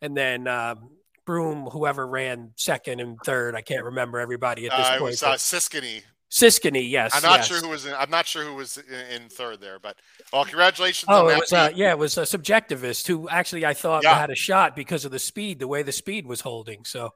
and 0.02 0.18
then 0.18 0.50
um, 0.50 0.90
Broome, 1.30 1.68
whoever 1.68 2.08
ran 2.08 2.54
second 2.56 3.00
and 3.00 3.16
third. 3.24 3.54
I 3.54 3.62
can't 3.62 3.84
remember 3.84 4.20
everybody 4.20 4.66
at 4.66 4.76
this 4.76 4.88
uh, 4.88 4.98
point. 4.98 5.02
It 5.02 5.04
was 5.04 5.22
uh, 5.22 5.34
Siskany. 5.34 6.02
Siskany, 6.32 6.90
yes. 6.90 7.12
I'm 7.14 7.22
not 7.22 7.42
yes. 7.42 7.48
sure 7.48 7.60
who 7.60 7.70
was. 7.70 7.86
In, 7.86 7.94
I'm 7.94 8.10
not 8.10 8.26
sure 8.26 8.44
who 8.44 8.56
was 8.56 8.78
in, 8.78 9.22
in 9.22 9.30
third 9.30 9.62
there, 9.62 9.78
but 9.78 9.98
well, 10.34 10.44
congratulations. 10.44 11.06
Oh, 11.08 11.28
it 11.28 11.38
was. 11.38 11.54
Uh, 11.54 11.70
yeah, 11.76 11.92
it 11.92 12.00
was 12.00 12.18
a 12.18 12.24
subjectivist 12.24 13.06
who 13.06 13.30
actually 13.30 13.64
I 13.64 13.76
thought 13.76 14.02
yeah. 14.02 14.18
had 14.18 14.32
a 14.32 14.36
shot 14.36 14.76
because 14.76 15.06
of 15.06 15.12
the 15.12 15.20
speed, 15.20 15.60
the 15.60 15.68
way 15.68 15.84
the 15.84 15.92
speed 15.92 16.26
was 16.26 16.42
holding. 16.42 16.84
So, 16.84 17.14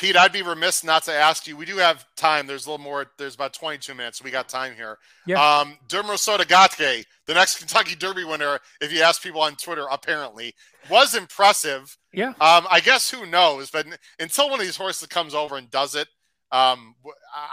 Pete, 0.00 0.16
I'd 0.16 0.32
be 0.32 0.40
remiss 0.40 0.82
not 0.82 1.02
to 1.04 1.12
ask 1.12 1.46
you. 1.46 1.58
We 1.58 1.66
do 1.66 1.76
have 1.76 2.06
time. 2.16 2.46
There's 2.46 2.64
a 2.64 2.70
little 2.70 2.82
more. 2.82 3.04
There's 3.18 3.34
about 3.34 3.52
22 3.52 3.94
minutes. 3.94 4.18
So 4.18 4.24
we 4.24 4.30
got 4.30 4.48
time 4.48 4.74
here. 4.74 4.96
Yeah. 5.26 5.36
Um, 5.36 5.76
Derma 5.88 6.14
Sotogake, 6.14 7.04
the 7.26 7.34
next 7.34 7.58
Kentucky 7.58 7.96
Derby 7.96 8.24
winner, 8.24 8.60
if 8.80 8.94
you 8.94 9.02
ask 9.02 9.22
people 9.22 9.42
on 9.42 9.56
Twitter, 9.56 9.84
apparently 9.90 10.54
was 10.90 11.14
impressive. 11.14 11.98
Yeah. 12.14 12.30
Um, 12.40 12.66
I 12.70 12.80
guess 12.82 13.10
who 13.10 13.26
knows? 13.26 13.70
But 13.70 13.88
until 14.18 14.48
one 14.48 14.58
of 14.58 14.64
these 14.64 14.78
horses 14.78 15.06
comes 15.06 15.34
over 15.34 15.58
and 15.58 15.70
does 15.70 15.94
it, 15.94 16.08
um, 16.50 16.94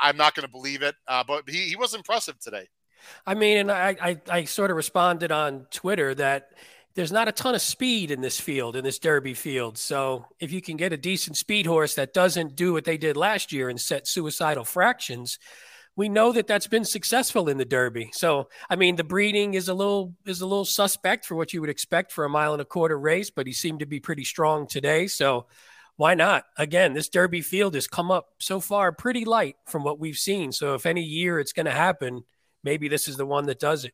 I'm 0.02 0.16
not 0.16 0.34
going 0.34 0.45
to 0.45 0.52
believe 0.52 0.84
it. 0.84 0.95
Uh, 1.06 1.26
but 1.28 1.50
he, 1.50 1.68
he 1.68 1.76
was 1.76 1.93
impressive 1.93 2.39
today. 2.39 2.70
I 3.26 3.34
mean, 3.34 3.58
and 3.58 3.72
I, 3.74 3.98
I, 4.02 4.22
I 4.30 4.45
sort 4.45 4.72
of 4.72 4.78
responded 4.78 5.34
on 5.34 5.68
Twitter 5.70 6.16
that 6.16 6.52
there's 6.98 7.12
not 7.12 7.28
a 7.28 7.32
ton 7.32 7.54
of 7.54 7.62
speed 7.62 8.10
in 8.10 8.22
this 8.22 8.39
field, 8.39 8.76
in 8.76 8.84
this 8.84 8.98
Derby 8.98 9.36
field. 9.36 9.78
So 9.78 10.26
if 10.39 10.52
you 10.52 10.64
can 10.64 10.78
get 10.78 10.93
a 10.93 10.98
decent 10.98 11.38
speed 11.38 11.68
horse 11.68 11.93
that 11.93 12.12
doesn't 12.12 12.56
do 12.56 12.74
what 12.74 12.86
they 12.86 12.98
did 12.98 13.16
last 13.16 13.54
year 13.54 13.70
and 13.70 13.80
set 13.80 14.08
suicidal 14.08 14.66
fractions, 14.66 15.38
we 15.95 16.10
know 16.10 16.32
that 16.32 16.48
that's 16.48 16.66
been 16.66 16.84
successful 16.84 17.50
in 17.50 17.58
the 17.60 17.66
Derby. 17.66 18.10
So 18.14 18.50
I 18.68 18.78
mean, 18.78 18.95
the 18.95 19.04
breeding 19.04 19.54
is 19.54 19.70
a 19.70 19.76
little 19.76 20.16
is 20.26 20.41
a 20.41 20.48
little 20.48 20.66
suspect 20.66 21.28
for 21.28 21.36
what 21.36 21.54
you 21.54 21.62
would 21.62 21.70
expect 21.70 22.12
for 22.12 22.26
a 22.26 22.30
mile 22.30 22.54
and 22.54 22.64
a 22.64 22.66
quarter 22.66 22.98
race, 22.98 23.30
but 23.30 23.45
he 23.45 23.54
seemed 23.54 23.82
to 23.82 23.86
be 23.86 24.00
pretty 24.00 24.24
strong 24.24 24.66
today. 24.66 25.06
So 25.06 25.45
why 25.98 26.16
not? 26.16 26.45
Again, 26.58 26.93
this 26.93 27.10
Derby 27.10 27.41
field 27.41 27.76
has 27.76 27.88
come 27.88 28.10
up 28.10 28.30
so 28.39 28.60
far 28.60 28.91
pretty 28.91 29.24
light 29.24 29.56
from 29.68 29.84
what 29.84 30.00
we've 30.00 30.18
seen. 30.18 30.52
So 30.52 30.74
if 30.74 30.88
any 30.88 31.04
year 31.04 31.39
it's 31.39 31.54
going 31.54 31.68
to 31.68 31.72
happen, 31.72 32.24
maybe 32.64 32.88
this 32.88 33.08
is 33.08 33.18
the 33.18 33.26
one 33.28 33.45
that 33.45 33.60
does 33.60 33.86
it. 33.86 33.93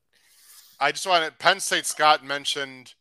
I 0.84 0.91
just 0.91 1.07
wanted 1.07 1.39
Penn 1.39 1.61
State 1.61 1.86
Scott 1.86 2.25
mentioned 2.25 2.93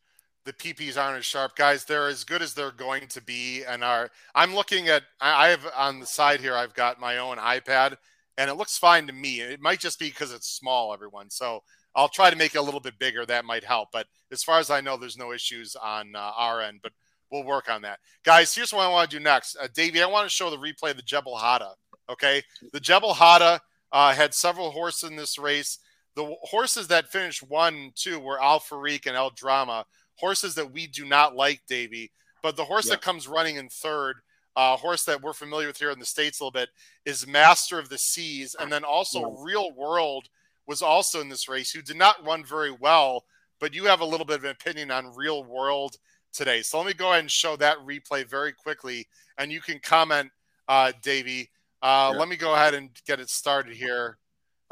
the 0.44 0.52
PPs 0.52 0.96
aren't 0.96 1.18
as 1.18 1.26
sharp, 1.26 1.56
guys. 1.56 1.84
They're 1.84 2.06
as 2.06 2.22
good 2.22 2.40
as 2.40 2.54
they're 2.54 2.70
going 2.70 3.08
to 3.08 3.20
be, 3.20 3.64
and 3.64 3.82
are. 3.82 4.08
I'm 4.36 4.54
looking 4.54 4.86
at. 4.86 5.02
I 5.20 5.48
have 5.48 5.66
on 5.76 5.98
the 5.98 6.06
side 6.06 6.40
here. 6.40 6.54
I've 6.54 6.74
got 6.74 7.00
my 7.00 7.18
own 7.18 7.38
iPad, 7.38 7.96
and 8.38 8.48
it 8.48 8.54
looks 8.54 8.78
fine 8.78 9.08
to 9.08 9.12
me. 9.12 9.40
It 9.40 9.60
might 9.60 9.80
just 9.80 9.98
be 9.98 10.10
because 10.10 10.32
it's 10.32 10.48
small, 10.48 10.94
everyone. 10.94 11.28
So 11.28 11.64
I'll 11.96 12.08
try 12.08 12.30
to 12.30 12.36
make 12.36 12.54
it 12.54 12.58
a 12.58 12.62
little 12.62 12.78
bit 12.78 13.00
bigger. 13.00 13.26
That 13.26 13.44
might 13.44 13.64
help. 13.64 13.88
But 13.92 14.06
as 14.30 14.44
far 14.44 14.60
as 14.60 14.70
I 14.70 14.80
know, 14.80 14.96
there's 14.96 15.18
no 15.18 15.32
issues 15.32 15.74
on 15.74 16.14
uh, 16.14 16.30
our 16.36 16.62
end. 16.62 16.78
But 16.84 16.92
we'll 17.32 17.42
work 17.42 17.68
on 17.68 17.82
that, 17.82 17.98
guys. 18.22 18.54
Here's 18.54 18.72
what 18.72 18.86
I 18.86 18.92
want 18.92 19.10
to 19.10 19.18
do 19.18 19.24
next, 19.24 19.56
uh, 19.60 19.66
Davey. 19.74 20.00
I 20.00 20.06
want 20.06 20.26
to 20.26 20.32
show 20.32 20.50
the 20.50 20.56
replay 20.56 20.92
of 20.92 20.98
the 20.98 21.02
Jebel 21.02 21.36
Hatta. 21.36 21.72
Okay, 22.08 22.44
the 22.72 22.78
Jebel 22.78 23.14
Hatta 23.14 23.60
uh, 23.90 24.14
had 24.14 24.34
several 24.34 24.70
horses 24.70 25.10
in 25.10 25.16
this 25.16 25.36
race. 25.36 25.80
The 26.14 26.36
horses 26.42 26.88
that 26.88 27.10
finished 27.10 27.42
one, 27.42 27.92
two 27.94 28.18
were 28.18 28.38
Alfareeq 28.38 29.06
and 29.06 29.16
El 29.16 29.30
Drama, 29.30 29.86
horses 30.16 30.54
that 30.56 30.72
we 30.72 30.86
do 30.86 31.04
not 31.04 31.34
like, 31.34 31.62
Davey. 31.68 32.12
But 32.42 32.56
the 32.56 32.64
horse 32.64 32.86
yeah. 32.86 32.94
that 32.94 33.02
comes 33.02 33.28
running 33.28 33.56
in 33.56 33.68
third, 33.68 34.16
uh, 34.56 34.76
horse 34.76 35.04
that 35.04 35.22
we're 35.22 35.32
familiar 35.32 35.68
with 35.68 35.78
here 35.78 35.90
in 35.90 35.98
the 35.98 36.04
States 36.04 36.40
a 36.40 36.44
little 36.44 36.52
bit, 36.52 36.68
is 37.06 37.26
Master 37.26 37.78
of 37.78 37.88
the 37.88 37.98
Seas. 37.98 38.54
And 38.58 38.70
then 38.70 38.84
also 38.84 39.20
yeah. 39.20 39.36
Real 39.38 39.72
World 39.72 40.28
was 40.66 40.82
also 40.82 41.20
in 41.20 41.28
this 41.28 41.48
race, 41.48 41.72
who 41.72 41.82
did 41.82 41.96
not 41.96 42.24
run 42.26 42.44
very 42.44 42.70
well, 42.70 43.24
but 43.58 43.74
you 43.74 43.84
have 43.84 44.00
a 44.00 44.04
little 44.04 44.26
bit 44.26 44.38
of 44.38 44.44
an 44.44 44.50
opinion 44.50 44.90
on 44.90 45.14
Real 45.14 45.44
World 45.44 45.96
today. 46.32 46.62
So 46.62 46.78
let 46.78 46.86
me 46.86 46.94
go 46.94 47.10
ahead 47.10 47.20
and 47.20 47.30
show 47.30 47.56
that 47.56 47.78
replay 47.78 48.28
very 48.28 48.52
quickly, 48.52 49.06
and 49.38 49.50
you 49.50 49.60
can 49.60 49.78
comment, 49.78 50.30
uh, 50.68 50.92
Davey. 51.02 51.50
Uh, 51.80 52.10
yeah. 52.12 52.18
Let 52.18 52.28
me 52.28 52.36
go 52.36 52.54
ahead 52.54 52.74
and 52.74 52.90
get 53.06 53.20
it 53.20 53.30
started 53.30 53.74
here. 53.74 54.18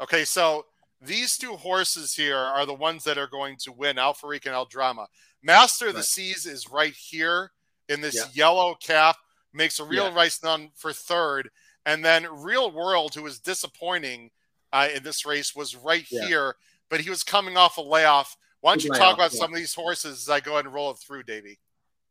Okay, 0.01 0.23
so 0.23 0.65
these 1.01 1.37
two 1.37 1.53
horses 1.53 2.13
here 2.13 2.37
are 2.37 2.65
the 2.65 2.73
ones 2.73 3.03
that 3.05 3.17
are 3.17 3.27
going 3.27 3.57
to 3.61 3.71
win 3.71 3.95
Alfareeq 3.95 4.45
and 4.45 4.53
El 4.53 4.65
Drama. 4.65 5.07
Master 5.41 5.87
of 5.87 5.95
right. 5.95 5.99
the 5.99 6.03
Seas 6.03 6.45
is 6.45 6.69
right 6.69 6.93
here 6.93 7.51
in 7.89 8.01
this 8.01 8.15
yeah. 8.15 8.25
yellow 8.33 8.75
cap, 8.75 9.17
makes 9.53 9.79
a 9.79 9.83
real 9.83 10.09
yeah. 10.09 10.15
race 10.15 10.43
none 10.43 10.69
for 10.75 10.93
third. 10.93 11.49
And 11.85 12.05
then 12.05 12.27
Real 12.31 12.71
World, 12.71 13.15
who 13.15 13.23
was 13.23 13.39
disappointing 13.39 14.29
uh, 14.71 14.89
in 14.95 15.01
this 15.01 15.25
race, 15.25 15.55
was 15.55 15.75
right 15.75 16.05
yeah. 16.11 16.27
here, 16.27 16.55
but 16.89 16.99
he 16.99 17.09
was 17.09 17.23
coming 17.23 17.57
off 17.57 17.77
a 17.77 17.81
layoff. 17.81 18.37
Why 18.61 18.73
don't 18.73 18.83
you 18.83 18.91
talk 18.91 19.15
about 19.15 19.31
some 19.31 19.51
of 19.51 19.57
these 19.57 19.73
horses 19.73 20.21
as 20.21 20.29
I 20.29 20.39
go 20.39 20.53
ahead 20.53 20.65
and 20.65 20.73
roll 20.73 20.91
it 20.91 20.97
through, 20.99 21.23
Davey? 21.23 21.57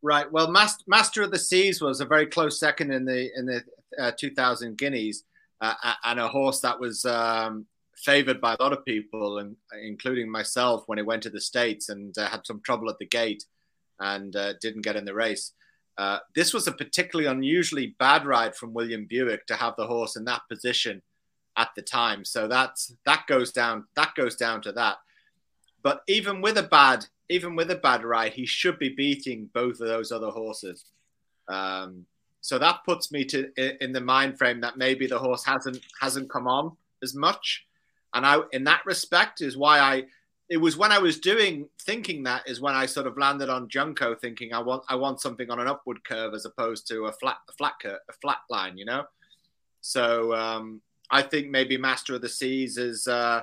Right. 0.02 0.30
Well, 0.30 0.50
Master, 0.50 0.82
Master 0.88 1.22
of 1.22 1.30
the 1.30 1.38
Seas 1.38 1.80
was 1.80 2.00
a 2.00 2.04
very 2.06 2.26
close 2.26 2.58
second 2.58 2.90
in 2.90 3.04
the 3.04 3.30
in 3.36 3.46
the 3.46 3.62
uh, 3.98 4.10
2000 4.18 4.76
Guineas, 4.76 5.22
uh, 5.60 5.74
and 6.04 6.18
a 6.18 6.26
horse 6.26 6.60
that 6.60 6.80
was 6.80 7.04
um, 7.04 7.66
favored 8.04 8.40
by 8.40 8.54
a 8.54 8.62
lot 8.62 8.72
of 8.72 8.84
people, 8.84 9.38
and 9.38 9.56
including 9.82 10.30
myself, 10.30 10.84
when 10.86 10.98
it 10.98 11.06
went 11.06 11.22
to 11.24 11.30
the 11.30 11.40
states 11.40 11.88
and 11.88 12.16
uh, 12.18 12.28
had 12.28 12.46
some 12.46 12.60
trouble 12.64 12.90
at 12.90 12.98
the 12.98 13.06
gate 13.06 13.44
and 14.00 14.34
uh, 14.36 14.54
didn't 14.60 14.82
get 14.82 14.96
in 14.96 15.04
the 15.04 15.14
race. 15.14 15.52
Uh, 15.98 16.18
this 16.34 16.54
was 16.54 16.66
a 16.66 16.72
particularly 16.72 17.30
unusually 17.30 17.94
bad 17.98 18.24
ride 18.24 18.54
from 18.54 18.72
William 18.72 19.06
Buick 19.06 19.46
to 19.46 19.54
have 19.54 19.74
the 19.76 19.86
horse 19.86 20.16
in 20.16 20.24
that 20.24 20.42
position 20.48 21.02
at 21.56 21.68
the 21.76 21.82
time. 21.82 22.24
So 22.24 22.48
that's 22.48 22.94
that 23.04 23.26
goes 23.26 23.52
down 23.52 23.84
that 23.96 24.14
goes 24.14 24.36
down 24.36 24.62
to 24.62 24.72
that. 24.72 24.96
But 25.82 26.02
even 26.08 26.40
with 26.40 26.56
a 26.56 26.62
bad 26.62 27.04
even 27.28 27.54
with 27.54 27.70
a 27.70 27.76
bad 27.76 28.02
ride, 28.02 28.32
he 28.32 28.46
should 28.46 28.78
be 28.78 28.88
beating 28.88 29.50
both 29.52 29.80
of 29.80 29.88
those 29.88 30.10
other 30.10 30.30
horses. 30.30 30.84
Um, 31.48 32.06
so 32.40 32.58
that 32.58 32.84
puts 32.84 33.12
me 33.12 33.24
to 33.26 33.84
in 33.84 33.92
the 33.92 34.00
mind 34.00 34.38
frame 34.38 34.60
that 34.62 34.78
maybe 34.78 35.06
the 35.06 35.18
horse 35.18 35.44
hasn't 35.44 35.80
hasn't 36.00 36.30
come 36.30 36.46
on 36.46 36.76
as 37.02 37.14
much 37.14 37.66
and 38.14 38.26
I 38.26 38.40
in 38.52 38.64
that 38.64 38.84
respect 38.84 39.40
is 39.40 39.56
why 39.56 39.78
I 39.80 40.04
it 40.50 40.56
was 40.56 40.76
when 40.76 40.90
I 40.90 40.98
was 40.98 41.18
doing 41.18 41.68
thinking 41.82 42.24
that 42.24 42.48
is 42.48 42.60
when 42.60 42.74
I 42.74 42.84
sort 42.86 43.06
of 43.06 43.16
landed 43.16 43.48
on 43.48 43.68
Junko 43.68 44.16
thinking 44.16 44.52
I 44.52 44.60
want 44.60 44.82
I 44.88 44.96
want 44.96 45.20
something 45.20 45.48
on 45.48 45.60
an 45.60 45.68
upward 45.68 46.02
curve 46.04 46.34
as 46.34 46.44
opposed 46.44 46.88
to 46.88 47.04
a 47.06 47.12
flat 47.12 47.36
a 47.48 47.52
flat 47.52 47.74
curve, 47.80 48.00
a 48.08 48.12
flat 48.14 48.38
line, 48.50 48.76
you 48.76 48.84
know. 48.84 49.04
So 49.80 50.34
um, 50.34 50.82
I 51.10 51.22
think 51.22 51.50
maybe 51.50 51.76
Master 51.76 52.16
of 52.16 52.20
the 52.20 52.28
Seas 52.28 52.78
is 52.78 53.06
uh, 53.06 53.42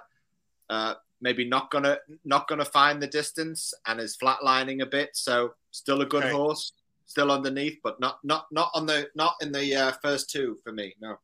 uh, 0.69 0.95
maybe 1.21 1.45
not 1.45 1.71
gonna 1.71 1.97
not 2.25 2.49
gonna 2.49 2.65
find 2.65 3.01
the 3.01 3.07
distance 3.07 3.73
and 3.85 4.01
is 4.01 4.17
flatlining 4.17 4.81
a 4.81 4.85
bit. 4.85 5.11
So 5.13 5.53
still 5.71 6.01
a 6.01 6.05
good 6.05 6.25
okay. 6.25 6.33
horse, 6.33 6.73
still 7.05 7.31
underneath, 7.31 7.79
but 7.83 8.01
not 8.01 8.19
not 8.25 8.47
not 8.51 8.69
on 8.73 8.85
the 8.85 9.07
not 9.15 9.35
in 9.41 9.53
the 9.53 9.75
uh, 9.75 9.91
first 10.03 10.29
two 10.29 10.57
for 10.61 10.73
me. 10.73 10.93
No. 10.99 11.15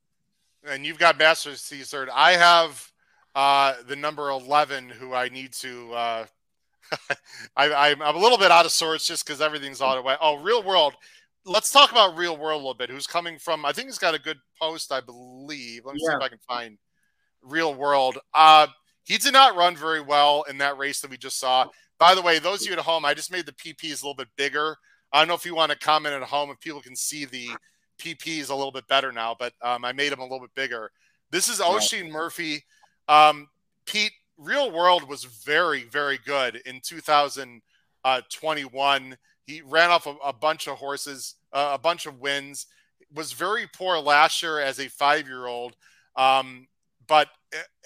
And 0.66 0.86
you've 0.86 0.98
got 0.98 1.20
Master 1.20 1.50
of 1.50 1.56
the 1.56 1.60
Seas 1.60 1.90
third. 1.90 2.10
I 2.10 2.32
have 2.38 2.93
uh, 3.36 3.76
the 3.88 3.96
number 3.96 4.30
11 4.30 4.90
who 4.90 5.14
I 5.14 5.30
need 5.30 5.54
to. 5.54 5.94
Uh, 5.94 6.26
I, 7.58 7.90
am 7.90 8.02
a 8.02 8.20
little 8.20 8.38
bit 8.38 8.52
out 8.52 8.66
of 8.66 8.72
sorts 8.72 9.08
just 9.08 9.26
because 9.26 9.42
everything's 9.42 9.82
out 9.82 9.98
of 9.98 10.04
way. 10.04 10.16
Oh, 10.22 10.42
Real 10.42 10.64
World. 10.64 10.94
Let's 11.46 11.72
talk 11.72 11.92
about 11.92 12.16
Real 12.16 12.38
World 12.38 12.62
a 12.62 12.64
little 12.64 12.74
bit. 12.74 12.90
Who's 12.90 13.08
coming 13.08 13.38
from? 13.38 13.66
I 13.66 13.72
think 13.72 13.88
he's 13.88 13.98
got 13.98 14.16
a 14.16 14.20
good 14.20 14.38
post, 14.62 14.92
I 14.92 15.02
believe. 15.02 15.86
Let 15.86 15.96
me 15.96 16.02
yeah. 16.04 16.12
see 16.12 16.16
if 16.16 16.22
I 16.22 16.30
can 16.30 16.40
find 16.48 16.78
Real 17.42 17.74
World. 17.74 18.18
Uh, 18.34 18.68
he 19.04 19.18
did 19.18 19.34
not 19.34 19.56
run 19.56 19.76
very 19.76 20.02
well 20.02 20.44
in 20.50 20.60
that 20.60 20.78
race 20.78 21.02
that 21.02 21.12
we 21.12 21.18
just 21.18 21.40
saw. 21.40 21.68
By 22.00 22.16
the 22.16 22.22
way, 22.22 22.40
those 22.40 22.62
of 22.62 22.68
you 22.68 22.74
at 22.74 22.80
home, 22.80 23.04
I 23.06 23.14
just 23.14 23.32
made 23.32 23.46
the 23.46 23.52
PPs 23.54 24.02
a 24.02 24.06
little 24.06 24.16
bit 24.16 24.30
bigger. 24.38 24.78
I 25.12 25.20
don't 25.20 25.28
know 25.28 25.36
if 25.36 25.46
you 25.46 25.56
want 25.56 25.72
to 25.72 25.78
comment 25.78 26.16
at 26.16 26.24
home 26.24 26.50
if 26.50 26.60
people 26.60 26.82
can 26.82 26.96
see 26.96 27.26
the 27.26 27.50
PPs 28.00 28.50
a 28.50 28.56
little 28.56 28.72
bit 28.72 28.88
better 28.88 29.12
now, 29.12 29.36
but 29.38 29.54
um, 29.62 29.86
I 29.86 29.92
made 29.92 30.12
them 30.12 30.20
a 30.20 30.24
little 30.24 30.40
bit 30.40 30.56
bigger. 30.56 30.92
This 31.32 31.48
is 31.48 31.62
Oisin 31.62 32.12
Murphy 32.12 32.64
um, 33.08 33.48
Pete, 33.86 34.12
Real 34.38 34.70
World 34.72 35.08
was 35.08 35.24
very, 35.24 35.84
very 35.84 36.20
good 36.26 36.58
in 36.66 36.82
2021. 36.84 39.18
He 39.46 39.62
ran 39.62 39.90
off 39.90 40.08
a, 40.08 40.16
a 40.24 40.34
bunch 40.34 40.68
of 40.68 40.78
horses, 40.78 41.36
uh, 41.52 41.72
a 41.74 41.78
bunch 41.78 42.06
of 42.06 42.20
wins. 42.20 42.66
Was 43.14 43.34
very 43.34 43.68
poor 43.68 44.00
last 44.00 44.42
year 44.42 44.60
as 44.60 44.80
a 44.80 44.88
five-year-old, 44.88 45.76
um, 46.16 46.68
but 47.08 47.28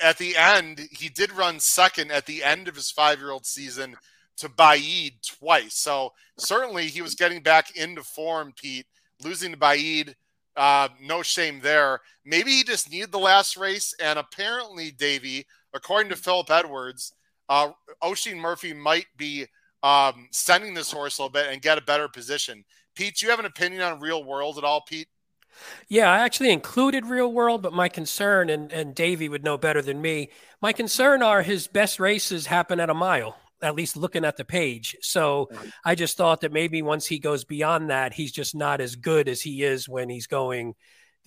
at 0.01 0.17
the 0.17 0.37
end, 0.37 0.87
he 0.91 1.09
did 1.09 1.33
run 1.33 1.59
second 1.59 2.11
at 2.11 2.25
the 2.25 2.45
end 2.45 2.69
of 2.69 2.75
his 2.75 2.91
five-year-old 2.91 3.45
season 3.45 3.97
to 4.37 4.47
Baaeed 4.47 5.15
twice. 5.39 5.81
So 5.81 6.13
certainly 6.37 6.85
he 6.85 7.01
was 7.01 7.15
getting 7.15 7.41
back 7.41 7.75
into 7.75 8.03
form. 8.03 8.53
Pete 8.55 8.85
losing 9.21 9.51
to 9.51 9.57
Baaeed 9.57 10.15
uh, 10.57 10.89
no 11.01 11.21
shame 11.21 11.59
there. 11.61 12.01
Maybe 12.25 12.51
he 12.51 12.63
just 12.63 12.91
needed 12.91 13.11
the 13.11 13.19
last 13.19 13.55
race. 13.55 13.93
And 14.01 14.19
apparently, 14.19 14.91
Davey, 14.91 15.45
according 15.73 16.09
to 16.09 16.15
Philip 16.15 16.49
Edwards, 16.49 17.13
uh, 17.47 17.69
Murphy 18.35 18.73
might 18.73 19.05
be 19.15 19.45
um, 19.83 20.27
sending 20.31 20.73
this 20.73 20.91
horse 20.91 21.17
a 21.17 21.21
little 21.21 21.31
bit 21.31 21.47
and 21.51 21.61
get 21.61 21.77
a 21.77 21.81
better 21.81 22.09
position. 22.09 22.65
Pete, 22.95 23.17
do 23.17 23.25
you 23.25 23.29
have 23.29 23.39
an 23.39 23.45
opinion 23.45 23.81
on 23.83 23.99
real 23.99 24.23
world 24.23 24.57
at 24.57 24.63
all, 24.63 24.81
Pete? 24.81 25.07
Yeah, 25.87 26.11
I 26.11 26.19
actually 26.19 26.51
included 26.51 27.05
real 27.05 27.31
world, 27.31 27.61
but 27.61 27.73
my 27.73 27.89
concern, 27.89 28.49
and, 28.49 28.71
and 28.71 28.93
Davey 28.93 29.29
would 29.29 29.43
know 29.43 29.57
better 29.57 29.81
than 29.81 30.01
me, 30.01 30.29
my 30.61 30.73
concern 30.73 31.23
are 31.23 31.41
his 31.41 31.67
best 31.67 31.99
races 31.99 32.47
happen 32.47 32.79
at 32.79 32.89
a 32.89 32.93
mile 32.93 33.37
at 33.61 33.75
least 33.75 33.97
looking 33.97 34.25
at 34.25 34.37
the 34.37 34.45
page. 34.45 34.95
So 35.01 35.49
I 35.83 35.95
just 35.95 36.17
thought 36.17 36.41
that 36.41 36.53
maybe 36.53 36.81
once 36.81 37.05
he 37.05 37.19
goes 37.19 37.43
beyond 37.43 37.89
that, 37.89 38.13
he's 38.13 38.31
just 38.31 38.55
not 38.55 38.81
as 38.81 38.95
good 38.95 39.27
as 39.27 39.41
he 39.41 39.63
is 39.63 39.89
when 39.89 40.09
he's 40.09 40.27
going 40.27 40.75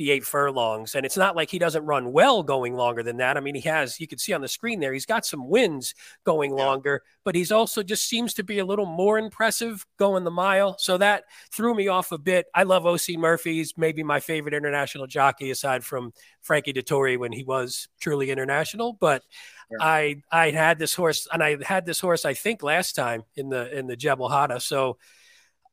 the 0.01 0.11
eight 0.11 0.25
furlongs. 0.25 0.95
And 0.95 1.05
it's 1.05 1.19
not 1.19 1.37
like 1.37 1.51
he 1.51 1.59
doesn't 1.59 1.85
run 1.85 2.11
well 2.11 2.43
going 2.43 2.73
longer 2.73 3.03
than 3.03 3.19
that. 3.19 3.37
I 3.37 3.41
mean, 3.41 3.55
he 3.55 3.61
has, 3.69 4.01
you 4.01 4.07
can 4.07 4.17
see 4.17 4.33
on 4.33 4.41
the 4.41 4.49
screen 4.49 4.81
there, 4.81 4.95
he's 4.95 5.05
got 5.05 5.27
some 5.27 5.47
wins 5.47 5.95
going 6.25 6.57
yeah. 6.57 6.65
longer, 6.65 7.03
but 7.23 7.35
he's 7.35 7.53
also 7.53 7.83
just 7.83 8.09
seems 8.09 8.33
to 8.35 8.43
be 8.43 8.61
a 8.61 8.65
little 8.65 8.87
more 8.87 9.19
impressive 9.19 9.85
going 9.99 10.25
the 10.25 10.31
mile. 10.31 10.79
So 10.79 10.97
that 10.97 11.25
threw 11.53 11.75
me 11.75 11.89
off 11.89 12.13
a 12.13 12.19
bit. 12.19 12.47
I 12.55 12.63
love 12.63 12.87
Oisin 12.87 13.21
Murphy's 13.21 13.75
maybe 13.77 14.03
my 14.03 14.21
favorite 14.21 14.55
international 14.55 15.07
jockey 15.07 15.51
aside 15.51 15.85
from 15.85 16.15
Frankie 16.41 16.73
Dettori 16.73 17.19
when 17.19 17.33
he 17.33 17.45
was 17.45 17.87
truly 18.01 18.31
international. 18.31 18.95
But 18.95 19.23
yeah. 19.71 19.77
I 19.83 20.23
I 20.33 20.51
had 20.51 20.79
this 20.79 20.95
horse 20.95 21.29
and 21.31 21.45
I 21.45 21.59
had 21.63 21.85
this 21.85 22.01
horse 22.01 22.25
I 22.25 22.33
think 22.33 22.63
last 22.63 22.95
time 22.95 23.25
in 23.37 23.51
the 23.51 23.71
in 23.79 23.87
the 23.87 23.97
Jebel 23.97 24.31
Hatta. 24.31 24.61
So 24.61 24.97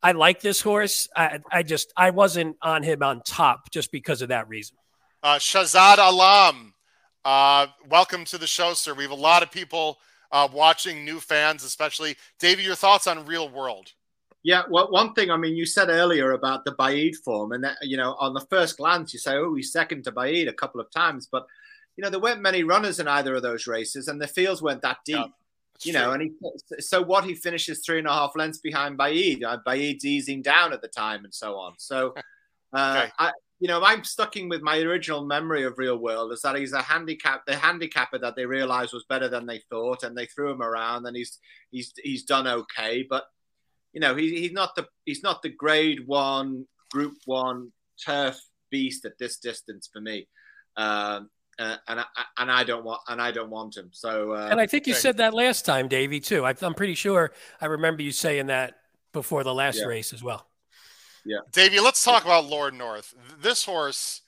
I 0.02 0.12
like 0.12 0.42
this 0.42 0.62
horse. 0.62 1.08
I, 1.16 1.40
I 1.52 1.64
just 1.64 1.92
I 1.98 2.12
wasn't 2.12 2.58
on 2.62 2.84
him 2.84 3.04
on 3.04 3.22
top 3.26 3.72
just 3.72 3.92
because 3.92 4.22
of 4.22 4.30
that 4.30 4.48
reason. 4.48 4.78
Uh, 5.24 5.38
Shahzad 5.38 5.98
Alam, 5.98 6.74
uh, 7.26 7.68
welcome 7.90 8.24
to 8.26 8.38
the 8.38 8.48
show, 8.48 8.74
sir. 8.74 8.94
We 8.94 9.04
have 9.04 9.12
a 9.12 9.16
lot 9.16 9.44
of 9.44 9.52
people 9.52 9.98
uh, 10.32 10.48
watching 10.52 11.04
new 11.04 11.20
fans, 11.20 11.64
especially. 11.64 12.16
Davey, 12.40 12.64
your 12.64 12.76
thoughts 12.76 13.08
on 13.08 13.26
Real 13.26 13.50
World? 13.50 13.94
Yeah, 14.44 14.62
well, 14.70 14.90
one 14.92 15.14
thing, 15.14 15.32
I 15.32 15.36
mean, 15.36 15.56
you 15.56 15.66
said 15.66 15.90
earlier 15.90 16.32
about 16.32 16.64
the 16.64 16.72
Baaeed 16.74 17.16
form, 17.18 17.52
and 17.52 17.64
that, 17.64 17.78
you 17.82 17.98
know, 17.98 18.16
on 18.20 18.34
the 18.34 18.46
first 18.50 18.78
glance, 18.78 19.12
you 19.12 19.20
say, 19.20 19.36
oh, 19.36 19.56
he's 19.56 19.72
second 19.74 20.04
to 20.04 20.12
Baaeed 20.12 20.48
a 20.48 20.54
couple 20.54 20.80
of 20.80 20.90
times, 20.92 21.28
but 21.30 21.46
you 21.98 22.04
know, 22.04 22.10
there 22.12 22.20
weren't 22.20 22.42
many 22.42 22.64
runners 22.64 23.00
in 23.00 23.08
either 23.08 23.36
of 23.36 23.42
those 23.42 23.68
races, 23.68 24.08
and 24.08 24.22
the 24.22 24.28
fields 24.28 24.62
weren't 24.62 24.84
that 24.84 25.00
deep. 25.04 25.18
Yeah, 25.18 25.26
you 25.84 25.94
know, 25.94 26.12
and 26.12 26.24
he 26.24 26.32
so 26.80 27.02
what 27.02 27.24
he 27.24 27.36
finishes 27.36 27.84
three 27.86 28.00
and 28.00 28.08
a 28.08 28.12
half 28.12 28.32
lengths 28.36 28.60
behind 28.60 28.98
Baaeed. 28.98 29.44
Uh, 29.44 29.60
Baaeed's 29.66 30.06
easing 30.06 30.42
down 30.42 30.74
at 30.74 30.82
the 30.82 30.88
time, 30.88 31.24
and 31.24 31.34
so 31.34 31.56
on. 31.56 31.74
So, 31.78 32.14
uh, 32.74 33.04
okay. 33.04 33.12
I, 33.20 33.32
you 33.60 33.68
know, 33.68 33.84
I'm 33.84 34.04
stucking 34.04 34.50
with 34.50 34.62
my 34.62 34.80
original 34.80 35.26
memory 35.26 35.64
of 35.64 35.78
Real 35.78 35.98
World 35.98 36.32
is 36.32 36.42
that 36.42 36.56
he's 36.56 36.74
a 36.74 36.82
handicap, 36.82 37.46
the 37.46 37.56
handicapper 37.56 38.20
that 38.20 38.36
they 38.36 38.46
realized 38.46 38.94
was 38.94 39.06
better 39.10 39.30
than 39.30 39.46
they 39.46 39.62
thought, 39.70 40.04
and 40.04 40.18
they 40.18 40.26
threw 40.26 40.52
him 40.52 40.62
around, 40.62 41.06
and 41.06 41.16
he's 41.16 41.40
he's 41.72 41.94
he's 42.04 42.24
done 42.24 42.48
okay, 42.48 43.06
but 43.08 43.26
you 43.94 44.02
know, 44.02 44.16
he, 44.16 44.42
he's 44.42 44.52
not 44.52 44.76
the 44.76 44.88
he's 45.06 45.24
not 45.24 45.42
the 45.42 45.50
grade 45.50 46.06
one, 46.06 46.66
group 46.92 47.16
one 47.26 47.72
turf 48.04 48.40
beast 48.70 49.06
at 49.06 49.18
this 49.18 49.38
distance 49.38 49.90
for 49.92 50.02
me. 50.02 50.28
Um, 50.76 51.30
uh, 51.60 51.76
and 51.88 52.00
I, 52.00 52.06
and 52.38 52.52
I 52.52 52.64
don't 52.64 52.84
want 52.84 53.02
and 53.08 53.22
I 53.22 53.32
don't 53.32 53.50
want 53.50 53.76
him. 53.76 53.90
So 53.92 54.34
uh, 54.34 54.48
and 54.52 54.60
I 54.60 54.68
think 54.68 54.88
you 54.88 54.94
okay. 54.94 55.00
said 55.00 55.18
that 55.18 55.34
last 55.34 55.66
time, 55.66 55.88
Davey, 55.88 56.20
too. 56.20 56.46
I, 56.46 56.54
am 56.62 56.74
pretty 56.74 56.96
sure 56.96 57.32
I 57.60 57.66
remember 57.66 58.04
you 58.04 58.12
saying 58.12 58.48
that 58.48 58.76
before 59.14 59.44
the 59.44 59.54
last 59.54 59.80
yeah. 59.80 59.86
race 59.86 60.14
as 60.14 60.24
well. 60.24 60.48
Yeah, 61.26 61.40
Davey, 61.52 61.80
let's 61.80 62.04
talk 62.04 62.24
about 62.24 62.46
Lord 62.46 62.74
North. 62.74 63.14
This 63.42 63.66
horse, 63.66 64.22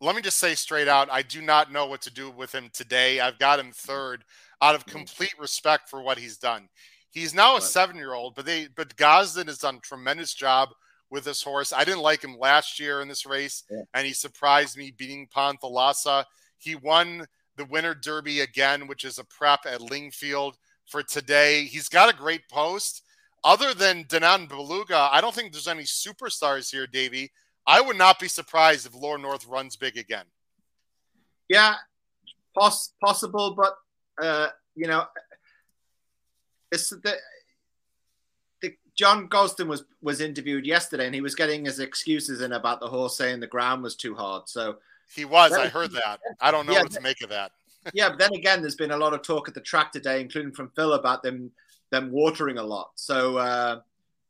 let 0.00 0.14
me 0.14 0.22
just 0.22 0.38
say 0.38 0.54
straight 0.54 0.88
out, 0.88 1.08
I 1.10 1.22
do 1.22 1.40
not 1.40 1.72
know 1.72 1.86
what 1.86 2.02
to 2.02 2.12
do 2.12 2.30
with 2.30 2.54
him 2.54 2.68
today. 2.74 3.20
I've 3.20 3.38
got 3.38 3.58
him 3.58 3.72
third 3.72 4.24
out 4.60 4.74
of 4.74 4.84
mm. 4.84 4.92
complete 4.92 5.34
respect 5.38 5.88
for 5.88 6.02
what 6.02 6.18
he's 6.18 6.36
done. 6.36 6.68
He's 7.10 7.34
now 7.34 7.56
a 7.56 7.60
seven 7.60 7.96
year 7.96 8.14
old, 8.14 8.34
but 8.34 8.46
they 8.46 8.68
but 8.74 8.96
Gosden 8.96 9.46
has 9.46 9.58
done 9.58 9.76
a 9.76 9.80
tremendous 9.80 10.34
job 10.34 10.70
with 11.10 11.24
this 11.24 11.42
horse. 11.42 11.72
I 11.72 11.84
didn't 11.84 12.00
like 12.00 12.24
him 12.24 12.38
last 12.38 12.80
year 12.80 13.02
in 13.02 13.08
this 13.08 13.26
race, 13.26 13.64
yeah. 13.70 13.82
and 13.92 14.06
he 14.06 14.14
surprised 14.14 14.78
me 14.78 14.90
beating 14.96 15.28
Panthalassa. 15.28 16.24
He 16.62 16.74
won 16.74 17.26
the 17.56 17.64
Winter 17.64 17.94
Derby 17.94 18.40
again, 18.40 18.86
which 18.86 19.04
is 19.04 19.18
a 19.18 19.24
prep 19.24 19.60
at 19.66 19.80
Lingfield 19.80 20.54
for 20.86 21.02
today. 21.02 21.64
He's 21.64 21.88
got 21.88 22.12
a 22.12 22.16
great 22.16 22.48
post. 22.48 23.02
Other 23.44 23.74
than 23.74 24.04
Danon 24.04 24.48
Beluga, 24.48 25.08
I 25.10 25.20
don't 25.20 25.34
think 25.34 25.52
there's 25.52 25.68
any 25.68 25.82
superstars 25.82 26.70
here, 26.70 26.86
Davey. 26.86 27.32
I 27.66 27.80
would 27.80 27.98
not 27.98 28.20
be 28.20 28.28
surprised 28.28 28.86
if 28.86 28.94
Lord 28.94 29.20
North 29.20 29.46
runs 29.46 29.76
big 29.76 29.96
again. 29.96 30.24
Yeah, 31.48 31.74
poss- 32.56 32.92
possible, 33.04 33.56
but 33.56 33.76
uh, 34.24 34.48
you 34.76 34.86
know, 34.86 35.04
it's 36.70 36.90
the, 36.90 37.16
the 38.62 38.74
John 38.96 39.28
Gosden 39.28 39.66
was 39.66 39.84
was 40.00 40.20
interviewed 40.20 40.64
yesterday, 40.64 41.06
and 41.06 41.14
he 41.14 41.20
was 41.20 41.34
getting 41.34 41.64
his 41.64 41.80
excuses 41.80 42.40
in 42.40 42.52
about 42.52 42.80
the 42.80 42.88
horse 42.88 43.16
saying 43.16 43.40
the 43.40 43.46
ground 43.46 43.82
was 43.82 43.96
too 43.96 44.14
hard. 44.14 44.48
So 44.48 44.76
he 45.14 45.24
was. 45.24 45.52
I 45.52 45.68
heard 45.68 45.92
that. 45.92 46.20
I 46.40 46.50
don't 46.50 46.66
know 46.66 46.72
yeah, 46.72 46.82
what 46.82 46.92
to 46.92 47.00
make 47.00 47.22
of 47.22 47.30
that. 47.30 47.52
yeah, 47.94 48.10
but 48.10 48.18
then 48.18 48.34
again, 48.34 48.60
there's 48.60 48.76
been 48.76 48.92
a 48.92 48.96
lot 48.96 49.12
of 49.12 49.22
talk 49.22 49.48
at 49.48 49.54
the 49.54 49.60
track 49.60 49.92
today, 49.92 50.20
including 50.20 50.52
from 50.52 50.70
Phil, 50.76 50.94
about 50.94 51.22
them 51.22 51.50
them 51.90 52.10
watering 52.10 52.58
a 52.58 52.62
lot. 52.62 52.90
So 52.94 53.36
uh, 53.36 53.80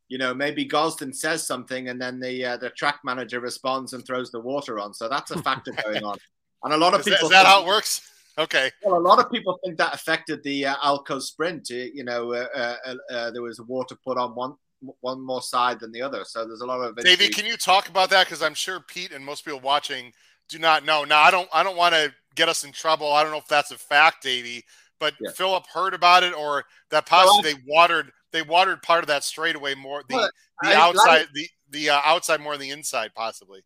you 0.09 0.17
know, 0.17 0.33
maybe 0.33 0.65
Gosden 0.65 1.15
says 1.15 1.45
something, 1.45 1.89
and 1.89 2.01
then 2.01 2.19
the 2.19 2.45
uh, 2.45 2.57
the 2.57 2.69
track 2.71 2.99
manager 3.03 3.39
responds 3.39 3.93
and 3.93 4.05
throws 4.05 4.31
the 4.31 4.39
water 4.39 4.79
on. 4.79 4.93
So 4.93 5.07
that's 5.07 5.31
a 5.31 5.41
factor 5.41 5.71
going 5.83 6.03
on. 6.03 6.17
And 6.63 6.73
a 6.73 6.77
lot 6.77 6.93
of 6.93 7.01
is 7.01 7.05
people. 7.05 7.29
That, 7.29 7.37
is 7.37 7.43
that 7.43 7.45
how 7.45 7.63
it 7.63 7.67
works? 7.67 8.09
Okay. 8.37 8.71
Well, 8.83 8.97
a 8.97 8.99
lot 8.99 9.19
of 9.19 9.31
people 9.31 9.59
think 9.63 9.77
that 9.77 9.93
affected 9.93 10.43
the 10.43 10.67
uh, 10.67 10.75
Al 10.81 11.03
Quoz 11.03 11.27
sprint. 11.27 11.69
You 11.69 12.03
know, 12.03 12.33
uh, 12.33 12.47
uh, 12.55 12.95
uh, 13.11 13.31
there 13.31 13.41
was 13.41 13.61
water 13.61 13.95
put 14.03 14.17
on 14.17 14.35
one 14.35 14.55
one 15.01 15.21
more 15.21 15.41
side 15.41 15.79
than 15.79 15.91
the 15.91 16.01
other. 16.01 16.23
So 16.25 16.45
there's 16.45 16.61
a 16.61 16.65
lot 16.65 16.81
of. 16.81 16.95
Davey, 16.97 17.29
can 17.29 17.45
you 17.45 17.57
talk 17.57 17.89
about 17.89 18.09
that? 18.09 18.25
Because 18.25 18.41
I'm 18.41 18.55
sure 18.55 18.79
Pete 18.79 19.11
and 19.11 19.23
most 19.23 19.45
people 19.45 19.59
watching 19.59 20.11
do 20.49 20.59
not 20.59 20.85
know. 20.85 21.03
Now, 21.03 21.21
I 21.21 21.31
don't. 21.31 21.49
I 21.53 21.63
don't 21.63 21.77
want 21.77 21.95
to 21.95 22.13
get 22.35 22.49
us 22.49 22.63
in 22.63 22.71
trouble. 22.71 23.11
I 23.11 23.23
don't 23.23 23.31
know 23.31 23.37
if 23.37 23.47
that's 23.47 23.71
a 23.71 23.77
fact, 23.77 24.23
Davey. 24.23 24.63
But 24.99 25.13
yeah. 25.19 25.31
Philip 25.31 25.65
heard 25.73 25.93
about 25.93 26.23
it, 26.23 26.33
or 26.33 26.65
that 26.91 27.05
possibly 27.05 27.53
well, 27.53 27.61
they 27.61 27.63
watered 27.67 28.11
they 28.31 28.41
watered 28.41 28.81
part 28.81 29.03
of 29.03 29.07
that 29.07 29.23
straightaway 29.23 29.75
more 29.75 30.03
the, 30.07 30.15
well, 30.15 30.29
the 30.61 30.69
I, 30.69 30.73
outside 30.75 31.27
the 31.33 31.47
the 31.69 31.89
uh, 31.89 32.01
outside 32.05 32.41
more 32.41 32.53
than 32.53 32.67
the 32.67 32.71
inside 32.71 33.11
possibly. 33.15 33.63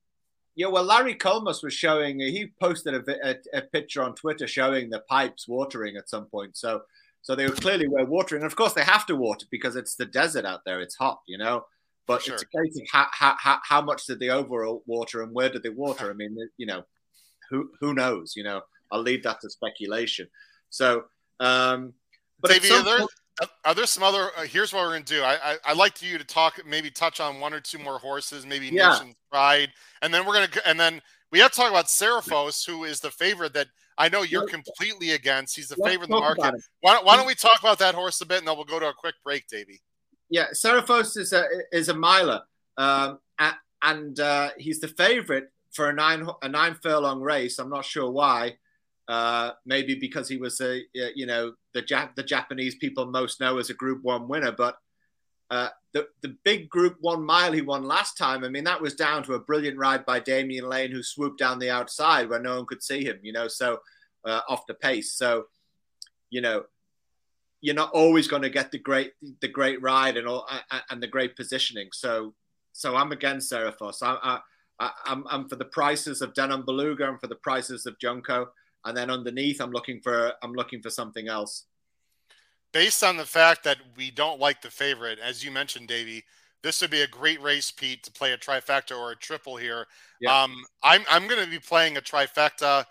Yeah, 0.56 0.68
well, 0.68 0.84
Larry 0.84 1.14
Collmus 1.14 1.62
was 1.62 1.74
showing. 1.76 2.20
He 2.20 2.48
posted 2.60 2.96
a, 2.96 3.30
a, 3.30 3.36
a, 3.54 3.62
picture 3.62 4.02
on 4.02 4.16
Twitter 4.16 4.48
showing 4.48 4.90
the 4.90 5.02
pipes 5.02 5.48
watering 5.48 5.98
at 5.98 6.10
some 6.10 6.26
point. 6.26 6.58
So, 6.58 6.82
so 7.22 7.36
they 7.36 7.46
were 7.46 7.54
clearly 7.54 7.88
were 7.88 8.04
watering, 8.06 8.42
and 8.42 8.52
of 8.52 8.56
course 8.56 8.74
they 8.74 8.84
have 8.84 9.06
to 9.06 9.16
water 9.16 9.46
because 9.52 9.76
it's 9.76 9.94
the 9.94 10.08
desert 10.08 10.46
out 10.46 10.62
there. 10.66 10.82
It's 10.82 10.96
hot, 10.96 11.20
you 11.28 11.38
know. 11.38 11.66
But 12.08 12.22
sure. 12.24 12.36
it's 12.36 12.44
a 12.44 12.46
case 12.46 12.80
of 12.80 12.88
how, 12.92 13.08
how, 13.12 13.60
how 13.64 13.82
much 13.82 14.06
did 14.06 14.20
they 14.20 14.30
over 14.30 14.66
water 14.86 15.24
and 15.24 15.34
where 15.34 15.50
did 15.50 15.64
they 15.64 15.70
water? 15.70 16.10
I 16.10 16.14
mean, 16.14 16.38
you 16.58 16.66
know, 16.66 16.84
who 17.50 17.70
who 17.80 17.94
knows? 17.94 18.34
You 18.36 18.44
know, 18.44 18.62
I'll 18.92 19.02
leave 19.02 19.24
that 19.24 19.42
to 19.42 19.50
speculation. 19.50 20.28
So, 20.70 21.04
um, 21.40 21.94
but 22.40 22.52
Davey, 22.52 22.72
are 22.72 22.84
there, 22.84 23.06
are 23.66 23.76
there 23.76 23.86
some 23.86 24.04
other? 24.04 24.30
Uh, 24.38 24.44
here's 24.44 24.74
what 24.74 24.84
we're 24.84 24.94
gonna 24.94 25.04
do. 25.04 25.22
I, 25.22 25.58
I 25.66 25.70
would 25.70 25.78
like 25.78 26.02
you 26.02 26.18
to 26.18 26.24
talk, 26.24 26.62
maybe 26.66 26.90
touch 26.90 27.20
on 27.20 27.40
one 27.40 27.54
or 27.54 27.60
two 27.60 27.80
more 27.80 28.00
horses, 28.00 28.46
maybe 28.46 28.68
yeah. 28.68 28.92
Nation's 28.92 29.16
Pride, 29.30 29.70
and 30.02 30.14
then 30.14 30.26
we're 30.26 30.34
gonna 30.34 30.50
and 30.66 30.80
then 30.80 31.02
we 31.32 31.40
have 31.40 31.52
to 31.52 31.58
talk 31.58 31.70
about 31.70 31.88
Serifos, 31.88 32.66
who 32.66 32.86
is 32.86 33.00
the 33.00 33.12
favorite 33.12 33.54
that 33.54 33.68
I 33.98 34.10
know 34.10 34.22
you're 34.22 34.48
completely 34.48 35.12
against. 35.12 35.56
He's 35.56 35.68
the 35.68 35.76
favorite 35.84 36.10
in 36.10 36.16
the 36.16 36.20
market. 36.20 36.54
Why, 36.82 36.94
don't, 36.94 37.06
why 37.06 37.18
don't 37.18 37.28
we 37.28 37.36
talk 37.36 37.60
about 37.60 37.80
that 37.80 37.96
horse 37.96 38.22
a 38.22 38.26
bit, 38.26 38.40
and 38.40 38.48
then 38.48 38.56
we'll 38.56 38.66
go 38.66 38.80
to 38.80 38.88
a 38.88 38.94
quick 38.94 39.16
break, 39.24 39.48
Davey. 39.48 39.82
Yeah, 40.30 40.48
Serifos 40.54 41.18
is 41.18 41.34
a 41.34 41.46
is 41.72 41.90
a 41.90 41.94
miler, 41.94 42.42
um, 42.78 43.20
and 43.82 44.20
uh, 44.20 44.50
he's 44.58 44.80
the 44.80 44.88
favourite 44.88 45.46
for 45.72 45.90
a 45.90 45.94
nine 45.94 46.28
a 46.42 46.50
nine 46.50 46.76
furlong 46.82 47.22
race. 47.22 47.60
I'm 47.60 47.70
not 47.70 47.86
sure 47.86 48.12
why. 48.12 48.58
Uh, 49.08 49.52
maybe 49.66 49.96
because 49.96 50.28
he 50.28 50.38
was 50.38 50.60
a 50.60 50.82
you 50.94 51.26
know 51.26 51.54
the 51.74 51.82
Jap- 51.82 52.16
the 52.16 52.24
Japanese 52.24 52.76
people 52.76 53.06
most 53.06 53.40
know 53.40 53.58
as 53.58 53.70
a 53.70 53.74
Group 53.74 54.04
One 54.04 54.28
winner, 54.28 54.52
but 54.52 54.78
uh, 55.50 55.70
the 55.94 56.08
the 56.22 56.36
big 56.44 56.70
Group 56.70 56.98
One 57.00 57.26
mile 57.26 57.54
he 57.54 57.62
won 57.62 57.84
last 57.84 58.18
time. 58.18 58.44
I 58.44 58.50
mean 58.50 58.66
that 58.66 58.82
was 58.82 58.96
down 58.96 59.24
to 59.24 59.34
a 59.34 59.40
brilliant 59.40 59.78
ride 59.78 60.06
by 60.06 60.20
Damian 60.20 60.68
Lane, 60.68 60.92
who 60.92 61.04
swooped 61.04 61.40
down 61.40 61.60
the 61.60 61.70
outside 61.70 62.30
where 62.30 62.42
no 62.42 62.58
one 62.58 62.66
could 62.66 62.84
see 62.84 63.06
him. 63.06 63.20
You 63.22 63.32
know, 63.32 63.48
so 63.48 63.80
uh, 64.26 64.42
off 64.50 64.68
the 64.68 64.74
pace. 64.74 65.14
So 65.14 65.46
you 66.30 66.42
know 66.42 66.64
you're 67.62 67.76
not 67.76 67.92
always 67.92 68.28
going 68.28 68.44
to 68.44 68.50
get 68.50 68.72
the 68.72 68.80
great 68.80 69.14
the 69.42 69.48
great 69.48 69.82
ride 69.82 70.18
and 70.18 70.28
all 70.28 70.48
and 70.90 71.02
the 71.02 71.08
great 71.08 71.36
positioning. 71.36 71.90
So 71.94 72.34
so 72.74 72.96
I'm 72.96 73.12
against 73.12 73.52
Serifos. 73.52 74.04
I, 74.04 74.40
I, 74.80 74.92
I'm, 75.06 75.26
I'm 75.32 75.50
for 75.50 75.56
the 75.56 75.66
prices 75.66 76.22
of 76.22 76.34
Danon 76.34 76.64
Beluga 76.64 77.10
and 77.10 77.20
for 77.20 77.26
the 77.26 77.36
prices 77.36 77.88
of 77.88 77.98
Junko, 78.00 78.50
and 78.86 78.96
then 78.96 79.10
underneath 79.10 79.60
I'm 79.60 79.72
looking 79.72 80.00
for 80.02 80.34
I'm 80.44 80.54
looking 80.54 80.82
for 80.82 80.92
something 80.92 81.28
else. 81.28 81.66
Based 82.74 83.04
on 83.04 83.18
the 83.18 83.26
fact 83.26 83.64
that 83.64 83.78
we 83.96 84.12
don't 84.12 84.40
like 84.40 84.62
the 84.62 84.70
favorite, 84.70 85.18
as 85.20 85.44
you 85.44 85.50
mentioned, 85.50 85.88
Davey, 85.88 86.24
this 86.62 86.82
would 86.82 86.92
be 86.92 87.02
a 87.02 87.08
great 87.08 87.42
race, 87.42 87.72
Pete, 87.72 88.04
to 88.04 88.12
play 88.12 88.34
a 88.34 88.38
trifecta 88.38 88.96
or 88.96 89.12
a 89.12 89.16
triple 89.16 89.58
here. 89.58 89.88
Yeah. 90.22 90.44
Um, 90.44 90.56
I'm 90.84 91.04
I'm 91.10 91.28
going 91.28 91.44
to 91.44 91.50
be 91.50 91.60
playing 91.60 91.98
a 91.98 92.02
trifecta 92.02 92.86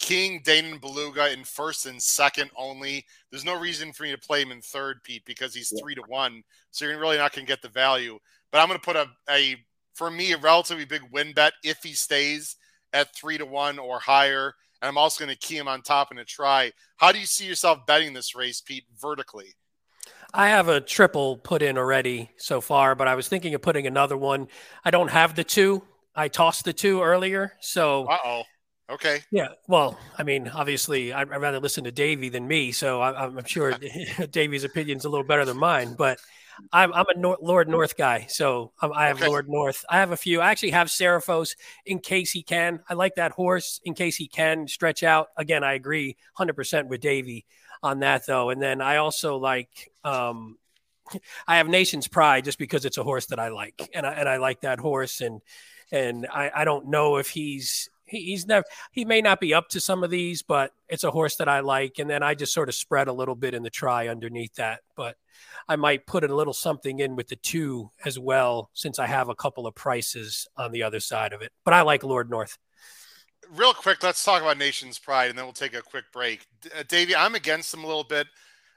King, 0.00 0.42
Danon 0.42 0.80
Beluga 0.80 1.32
in 1.32 1.44
first 1.44 1.86
and 1.86 2.02
second 2.02 2.50
only. 2.56 3.04
There's 3.30 3.44
no 3.44 3.58
reason 3.60 3.92
for 3.92 4.02
me 4.02 4.10
to 4.10 4.18
play 4.18 4.42
him 4.42 4.50
in 4.50 4.60
third, 4.62 5.02
Pete, 5.04 5.24
because 5.26 5.54
he's 5.54 5.70
yeah. 5.72 5.80
three 5.80 5.94
to 5.94 6.02
one. 6.08 6.42
So 6.70 6.86
you're 6.86 6.98
really 6.98 7.18
not 7.18 7.32
going 7.32 7.46
to 7.46 7.50
get 7.50 7.62
the 7.62 7.68
value. 7.68 8.18
But 8.50 8.58
I'm 8.58 8.68
going 8.68 8.80
to 8.80 8.84
put 8.84 8.96
a, 8.96 9.06
a, 9.30 9.56
for 9.94 10.10
me, 10.10 10.32
a 10.32 10.38
relatively 10.38 10.86
big 10.86 11.02
win 11.12 11.32
bet 11.32 11.52
if 11.62 11.82
he 11.82 11.92
stays 11.92 12.56
at 12.92 13.14
three 13.14 13.38
to 13.38 13.44
one 13.44 13.78
or 13.78 14.00
higher. 14.00 14.54
And 14.82 14.88
I'm 14.88 14.98
also 14.98 15.24
going 15.24 15.36
to 15.36 15.46
key 15.46 15.58
him 15.58 15.68
on 15.68 15.82
top 15.82 16.10
in 16.10 16.18
a 16.18 16.24
try. 16.24 16.72
How 16.96 17.12
do 17.12 17.20
you 17.20 17.26
see 17.26 17.46
yourself 17.46 17.86
betting 17.86 18.14
this 18.14 18.34
race, 18.34 18.62
Pete, 18.62 18.84
vertically? 18.98 19.54
I 20.32 20.48
have 20.48 20.68
a 20.68 20.80
triple 20.80 21.36
put 21.36 21.60
in 21.60 21.76
already 21.76 22.30
so 22.38 22.60
far, 22.60 22.94
but 22.94 23.06
I 23.06 23.14
was 23.16 23.28
thinking 23.28 23.54
of 23.54 23.62
putting 23.62 23.86
another 23.86 24.16
one. 24.16 24.48
I 24.84 24.90
don't 24.90 25.10
have 25.10 25.34
the 25.34 25.44
two. 25.44 25.82
I 26.14 26.28
tossed 26.28 26.64
the 26.64 26.72
two 26.72 27.02
earlier. 27.02 27.52
So 27.60 28.06
uh 28.06 28.18
oh. 28.24 28.42
Okay. 28.90 29.20
Yeah. 29.30 29.48
Well, 29.68 29.98
I 30.18 30.24
mean, 30.24 30.48
obviously, 30.48 31.12
I'd, 31.12 31.30
I'd 31.30 31.40
rather 31.40 31.60
listen 31.60 31.84
to 31.84 31.92
Davey 31.92 32.28
than 32.28 32.46
me, 32.46 32.72
so 32.72 33.00
I, 33.00 33.24
am 33.24 33.44
sure 33.44 33.72
Davey's 34.30 34.64
opinion's 34.64 35.04
a 35.04 35.08
little 35.08 35.26
better 35.26 35.44
than 35.44 35.56
mine. 35.56 35.94
But 35.94 36.18
I'm, 36.72 36.92
I'm 36.92 37.06
a 37.08 37.18
Nor- 37.18 37.38
Lord 37.40 37.68
North 37.68 37.96
guy, 37.96 38.26
so 38.28 38.72
I'm, 38.80 38.92
i 38.92 39.06
have 39.06 39.18
okay. 39.18 39.28
Lord 39.28 39.48
North. 39.48 39.84
I 39.88 39.98
have 39.98 40.10
a 40.10 40.16
few. 40.16 40.40
I 40.40 40.50
actually 40.50 40.70
have 40.70 40.88
Serifos 40.88 41.54
in 41.86 42.00
case 42.00 42.32
he 42.32 42.42
can. 42.42 42.80
I 42.88 42.94
like 42.94 43.14
that 43.14 43.32
horse 43.32 43.80
in 43.84 43.94
case 43.94 44.16
he 44.16 44.26
can 44.26 44.66
stretch 44.66 45.02
out. 45.02 45.28
Again, 45.36 45.62
I 45.62 45.74
agree 45.74 46.16
100% 46.38 46.88
with 46.88 47.00
Davey 47.00 47.46
on 47.82 48.00
that, 48.00 48.26
though. 48.26 48.50
And 48.50 48.60
then 48.60 48.80
I 48.80 48.96
also 48.96 49.36
like. 49.36 49.92
Um, 50.04 50.56
I 51.48 51.56
have 51.56 51.66
Nation's 51.66 52.06
Pride 52.06 52.44
just 52.44 52.56
because 52.56 52.84
it's 52.84 52.96
a 52.96 53.02
horse 53.02 53.26
that 53.26 53.40
I 53.40 53.48
like, 53.48 53.90
and 53.94 54.06
I, 54.06 54.12
and 54.12 54.28
I 54.28 54.36
like 54.36 54.60
that 54.60 54.78
horse, 54.78 55.20
and 55.20 55.40
and 55.90 56.26
I, 56.32 56.52
I 56.54 56.64
don't 56.64 56.86
know 56.86 57.16
if 57.16 57.28
he's 57.28 57.90
he, 58.10 58.22
he's 58.24 58.46
never 58.46 58.64
he 58.92 59.04
may 59.04 59.20
not 59.20 59.40
be 59.40 59.54
up 59.54 59.68
to 59.70 59.80
some 59.80 60.04
of 60.04 60.10
these, 60.10 60.42
but 60.42 60.72
it's 60.88 61.04
a 61.04 61.10
horse 61.10 61.36
that 61.36 61.48
I 61.48 61.60
like. 61.60 61.98
And 61.98 62.10
then 62.10 62.22
I 62.22 62.34
just 62.34 62.52
sort 62.52 62.68
of 62.68 62.74
spread 62.74 63.08
a 63.08 63.12
little 63.12 63.34
bit 63.34 63.54
in 63.54 63.62
the 63.62 63.70
try 63.70 64.08
underneath 64.08 64.54
that. 64.56 64.80
But 64.96 65.16
I 65.68 65.76
might 65.76 66.06
put 66.06 66.24
a 66.24 66.34
little 66.34 66.52
something 66.52 66.98
in 66.98 67.16
with 67.16 67.28
the 67.28 67.36
two 67.36 67.90
as 68.04 68.18
well, 68.18 68.70
since 68.74 68.98
I 68.98 69.06
have 69.06 69.28
a 69.28 69.34
couple 69.34 69.66
of 69.66 69.74
prices 69.74 70.48
on 70.56 70.72
the 70.72 70.82
other 70.82 71.00
side 71.00 71.32
of 71.32 71.42
it. 71.42 71.52
But 71.64 71.74
I 71.74 71.82
like 71.82 72.02
Lord 72.02 72.28
North. 72.28 72.58
Real 73.50 73.74
quick, 73.74 74.02
let's 74.02 74.24
talk 74.24 74.42
about 74.42 74.58
Nation's 74.58 74.98
Pride, 74.98 75.30
and 75.30 75.38
then 75.38 75.44
we'll 75.44 75.52
take 75.52 75.74
a 75.74 75.82
quick 75.82 76.04
break. 76.12 76.46
Uh, 76.76 76.84
Davey, 76.86 77.16
I'm 77.16 77.34
against 77.34 77.72
him 77.74 77.82
a 77.82 77.86
little 77.86 78.04
bit. 78.04 78.28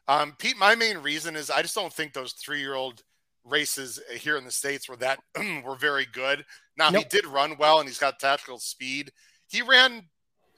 Um, 0.08 0.34
Pete, 0.38 0.58
my 0.58 0.76
main 0.76 0.98
reason 0.98 1.36
is 1.36 1.50
I 1.50 1.62
just 1.62 1.76
don't 1.76 1.94
think 1.94 2.14
those 2.14 2.34
three-year-old 2.34 3.04
races 3.46 4.00
here 4.12 4.38
in 4.38 4.46
the 4.46 4.52
states 4.52 4.90
were 4.90 4.96
that 4.98 5.20
were 5.66 5.76
very 5.76 6.08
good. 6.12 6.46
Now 6.78 6.90
nope. 6.90 7.04
he 7.04 7.10
did 7.10 7.26
run 7.26 7.56
well, 7.58 7.80
and 7.80 7.88
he's 7.88 8.00
got 8.00 8.20
tactical 8.20 8.60
speed. 8.60 9.12
He 9.48 9.62
ran 9.62 10.04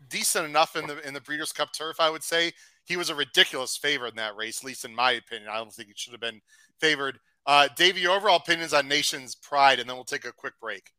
decent 0.09 0.45
enough 0.45 0.75
in 0.75 0.87
the 0.87 1.05
in 1.07 1.13
the 1.13 1.21
Breeders' 1.21 1.51
Cup 1.51 1.73
Turf, 1.73 1.99
I 1.99 2.09
would 2.09 2.23
say. 2.23 2.51
He 2.85 2.97
was 2.97 3.09
a 3.09 3.15
ridiculous 3.15 3.75
favorite 3.77 4.09
in 4.09 4.17
that 4.17 4.35
race, 4.35 4.59
at 4.59 4.65
least 4.65 4.85
in 4.85 4.93
my 4.93 5.13
opinion. 5.13 5.49
I 5.49 5.57
don't 5.57 5.73
think 5.73 5.89
he 5.89 5.93
should 5.97 6.13
have 6.13 6.21
been 6.21 6.41
favored. 6.79 7.19
Uh, 7.47 7.67
Davey, 7.75 8.01
your 8.01 8.15
overall 8.15 8.37
opinions 8.37 8.73
on 8.73 8.87
Nation's 8.87 9.35
Pride, 9.35 9.79
and 9.79 9.89
then 9.89 9.95
we'll 9.95 10.05
take 10.05 10.25
a 10.25 10.31
quick 10.31 10.53
break. 10.59 10.91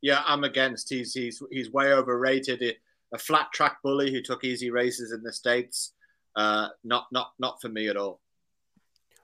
Yeah, 0.00 0.22
I'm 0.26 0.44
against. 0.44 0.88
He's 0.88 1.12
he's 1.12 1.42
he's 1.50 1.72
way 1.72 1.92
overrated. 1.92 2.76
A 3.14 3.18
flat 3.18 3.52
track 3.52 3.76
bully 3.82 4.10
who 4.10 4.22
took 4.22 4.42
easy 4.42 4.70
races 4.70 5.12
in 5.12 5.22
the 5.22 5.32
states. 5.32 5.92
Uh, 6.34 6.68
not 6.82 7.06
not 7.12 7.32
not 7.38 7.60
for 7.60 7.68
me 7.68 7.88
at 7.88 7.96
all. 7.96 8.21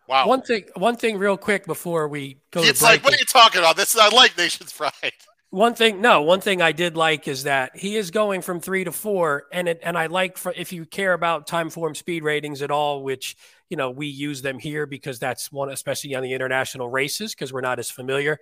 Wow. 0.09 0.27
One 0.27 0.41
thing, 0.41 0.65
one 0.75 0.97
thing, 0.97 1.19
real 1.19 1.37
quick 1.37 1.67
before 1.67 2.09
we 2.09 2.39
go. 2.51 2.63
It's 2.63 2.83
like, 2.83 3.05
what 3.05 3.13
are 3.13 3.19
you 3.19 3.27
talking 3.27 3.61
about? 3.61 3.77
This 3.77 3.95
is 3.95 4.01
I 4.01 4.09
like 4.09 4.37
Nation's 4.39 4.73
Pride. 4.73 5.13
One 5.51 5.75
thing, 5.75 6.01
no, 6.01 6.23
one 6.23 6.41
thing 6.41 6.61
I 6.61 6.73
did 6.73 6.97
like 6.97 7.27
is 7.27 7.45
that 7.45 7.77
he 7.77 7.97
is 7.97 8.11
going 8.11 8.43
from 8.43 8.61
three 8.61 8.85
to 8.85 8.93
four, 8.93 9.45
and 9.53 9.69
it, 9.69 9.81
and 9.83 9.97
I 9.97 10.07
like 10.07 10.37
for 10.37 10.53
if 10.57 10.73
you 10.73 10.85
care 10.87 11.13
about 11.13 11.47
time 11.47 11.71
form 11.71 11.95
speed 11.95 12.23
ratings 12.23 12.63
at 12.63 12.71
all, 12.71 13.03
which 13.03 13.37
you 13.69 13.77
know 13.77 13.91
we 13.91 14.07
use 14.07 14.43
them 14.43 14.59
here 14.59 14.87
because 14.87 15.19
that's 15.19 15.53
one, 15.53 15.71
especially 15.71 16.15
on 16.15 16.23
the 16.23 16.33
international 16.33 16.89
races 16.89 17.35
because 17.35 17.53
we're 17.53 17.61
not 17.61 17.79
as 17.79 17.91
familiar. 17.91 18.39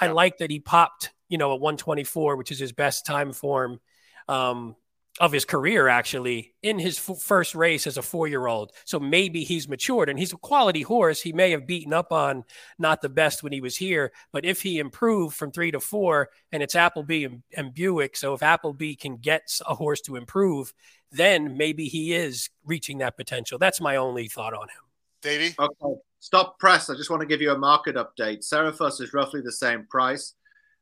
Yeah. 0.00 0.08
I 0.08 0.12
like 0.12 0.38
that 0.38 0.50
he 0.50 0.60
popped, 0.60 1.12
you 1.28 1.38
know, 1.38 1.50
a 1.50 1.56
124, 1.56 2.36
which 2.36 2.52
is 2.52 2.60
his 2.60 2.72
best 2.72 3.06
time 3.06 3.32
form 3.32 3.80
um, 4.28 4.76
of 5.20 5.32
his 5.32 5.44
career 5.44 5.88
actually 5.88 6.54
in 6.62 6.78
his 6.78 6.98
f- 6.98 7.18
first 7.18 7.54
race 7.54 7.86
as 7.86 7.96
a 7.96 8.02
four-year-old. 8.02 8.72
So 8.84 8.98
maybe 9.00 9.44
he's 9.44 9.68
matured 9.68 10.08
and 10.08 10.18
he's 10.18 10.32
a 10.32 10.36
quality 10.36 10.82
horse. 10.82 11.20
He 11.20 11.32
may 11.32 11.50
have 11.50 11.66
beaten 11.66 11.92
up 11.92 12.12
on 12.12 12.44
not 12.78 13.02
the 13.02 13.08
best 13.08 13.42
when 13.42 13.52
he 13.52 13.60
was 13.60 13.76
here 13.76 14.12
but 14.32 14.44
if 14.44 14.62
he 14.62 14.78
improved 14.78 15.36
from 15.36 15.50
three 15.50 15.70
to 15.70 15.80
four 15.80 16.28
and 16.52 16.62
it's 16.62 16.74
appleby 16.74 17.24
and, 17.24 17.42
and 17.56 17.74
buick 17.74 18.16
so 18.16 18.34
if 18.34 18.42
appleby 18.42 18.94
can 18.94 19.16
get 19.16 19.58
a 19.66 19.74
horse 19.74 20.00
to 20.02 20.16
improve 20.16 20.72
then 21.10 21.56
maybe 21.56 21.86
he 21.86 22.12
is 22.12 22.50
reaching 22.64 22.98
that 22.98 23.16
potential. 23.16 23.58
That's 23.58 23.80
my 23.80 23.96
only 23.96 24.28
thought 24.28 24.54
on 24.54 24.68
him. 24.68 24.84
Davey? 25.22 25.54
Okay 25.58 26.00
stop 26.20 26.58
press. 26.58 26.90
I 26.90 26.94
just 26.94 27.10
want 27.10 27.20
to 27.20 27.26
give 27.26 27.40
you 27.40 27.52
a 27.52 27.58
market 27.58 27.96
update. 27.96 28.46
Serifos 28.46 29.00
is 29.00 29.14
roughly 29.14 29.40
the 29.40 29.52
same 29.52 29.86
price. 29.86 30.34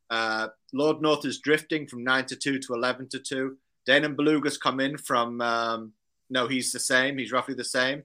Uh, 0.09 0.47
lord 0.72 1.03
north 1.03 1.24
is 1.24 1.41
drifting 1.41 1.84
from 1.84 2.05
9 2.05 2.26
to 2.26 2.37
2 2.37 2.61
to 2.61 2.74
11 2.74 3.09
to 3.09 3.18
2 3.18 3.57
Danon 3.87 4.16
Beluga's 4.16 4.59
come 4.59 4.80
in 4.80 4.99
from. 4.99 5.41
Um, 5.41 5.93
no, 6.28 6.49
he's 6.49 6.72
the 6.72 6.80
same. 6.80 7.18
He's 7.18 7.32
roughly 7.32 7.55
the 7.55 7.64
same. 7.64 8.03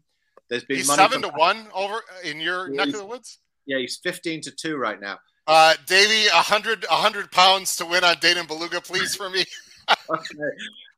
There's 0.50 0.64
been 0.64 0.78
he's 0.78 0.94
seven 0.94 1.22
to 1.24 1.30
one 1.30 1.68
over 1.74 2.02
in 2.24 2.40
your 2.40 2.70
yeah, 2.70 2.86
neck 2.86 2.94
of 2.94 3.00
the 3.00 3.06
woods. 3.06 3.40
Yeah, 3.66 3.80
he's 3.80 3.98
fifteen 3.98 4.42
to 4.42 4.52
two 4.52 4.78
right 4.78 5.00
now. 5.00 5.20
Uh, 5.48 5.74
Davey, 5.88 6.28
a 6.28 6.42
hundred, 6.42 6.86
a 6.86 6.96
hundred 6.96 7.32
pounds 7.32 7.76
to 7.78 7.86
win 7.86 8.04
on 8.04 8.16
Danon 8.16 8.48
Beluga, 8.48 8.80
please 8.80 9.16
for 9.16 9.30
me. 9.30 9.44
okay. 10.10 10.36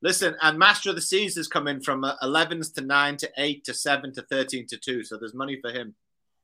Listen, 0.01 0.36
and 0.41 0.59
Master 0.59 0.89
of 0.89 0.95
the 0.95 1.01
Seas 1.01 1.36
has 1.36 1.47
come 1.47 1.67
in 1.67 1.79
from 1.79 2.03
11s 2.03 2.71
uh, 2.71 2.81
to 2.81 2.86
9 2.86 3.17
to 3.17 3.31
8 3.38 3.63
to 3.63 3.73
7 3.73 4.13
to 4.13 4.21
13 4.21 4.67
to 4.67 4.77
2. 4.77 5.03
So 5.05 5.17
there's 5.17 5.34
money 5.34 5.57
for 5.61 5.71
him. 5.71 5.95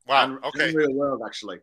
Wow. 0.07 0.23
And, 0.23 0.45
okay. 0.45 0.73
real 0.73 0.93
world, 0.93 1.21
actually. 1.25 1.57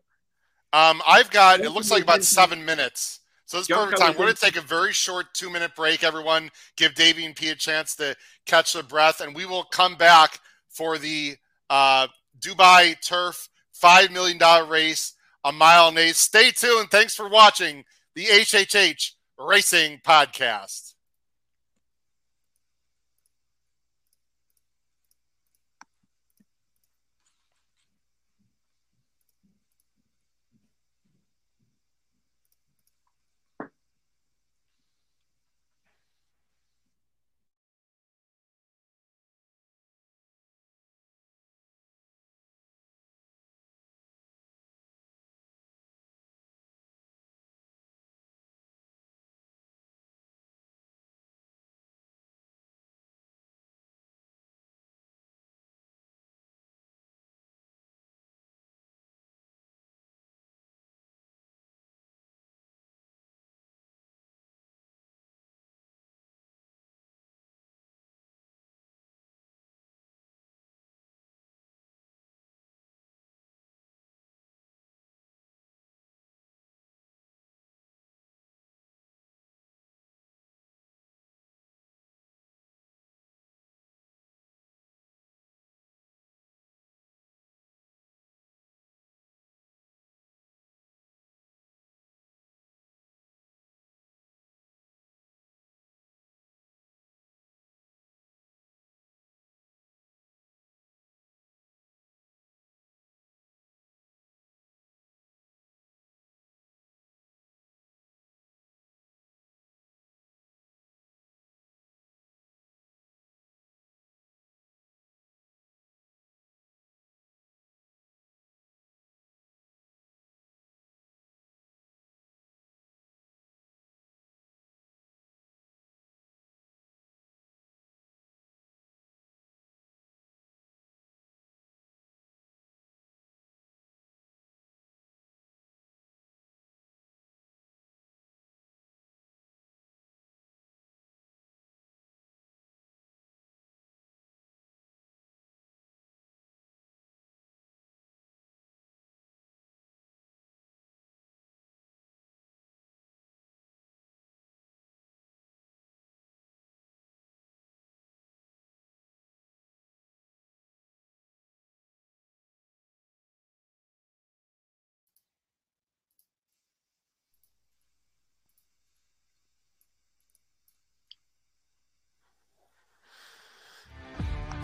Um, 0.73 1.01
I've 1.07 1.31
got, 1.31 1.59
it 1.59 1.71
looks 1.71 1.89
like 1.89 2.03
about 2.03 2.23
seven 2.23 2.63
minutes. 2.63 3.21
So 3.47 3.59
it's 3.59 3.67
perfect 3.69 3.99
time. 3.99 4.09
We're 4.11 4.25
going 4.25 4.35
to 4.35 4.41
take 4.41 4.57
a 4.57 4.61
very 4.61 4.91
short 4.91 5.33
two 5.33 5.49
minute 5.49 5.73
break, 5.75 6.03
everyone. 6.03 6.51
Give 6.75 6.93
Davey 6.93 7.25
and 7.25 7.35
P 7.35 7.49
a 7.49 7.55
chance 7.55 7.95
to 7.95 8.15
catch 8.45 8.73
their 8.73 8.83
breath, 8.83 9.21
and 9.21 9.33
we 9.33 9.45
will 9.45 9.63
come 9.63 9.95
back 9.95 10.39
for 10.69 10.97
the 10.97 11.37
uh, 11.69 12.07
Dubai 12.39 12.95
Turf 13.01 13.47
$5 13.81 14.11
million 14.11 14.37
race, 14.69 15.13
a 15.43 15.51
mile 15.51 15.87
and 15.87 15.97
eight. 15.97 16.15
Stay 16.15 16.51
tuned. 16.51 16.89
Thanks 16.91 17.15
for 17.15 17.29
watching 17.29 17.85
the 18.15 18.25
HHH 18.25 19.11
Racing 19.39 20.01
Podcast. 20.05 20.95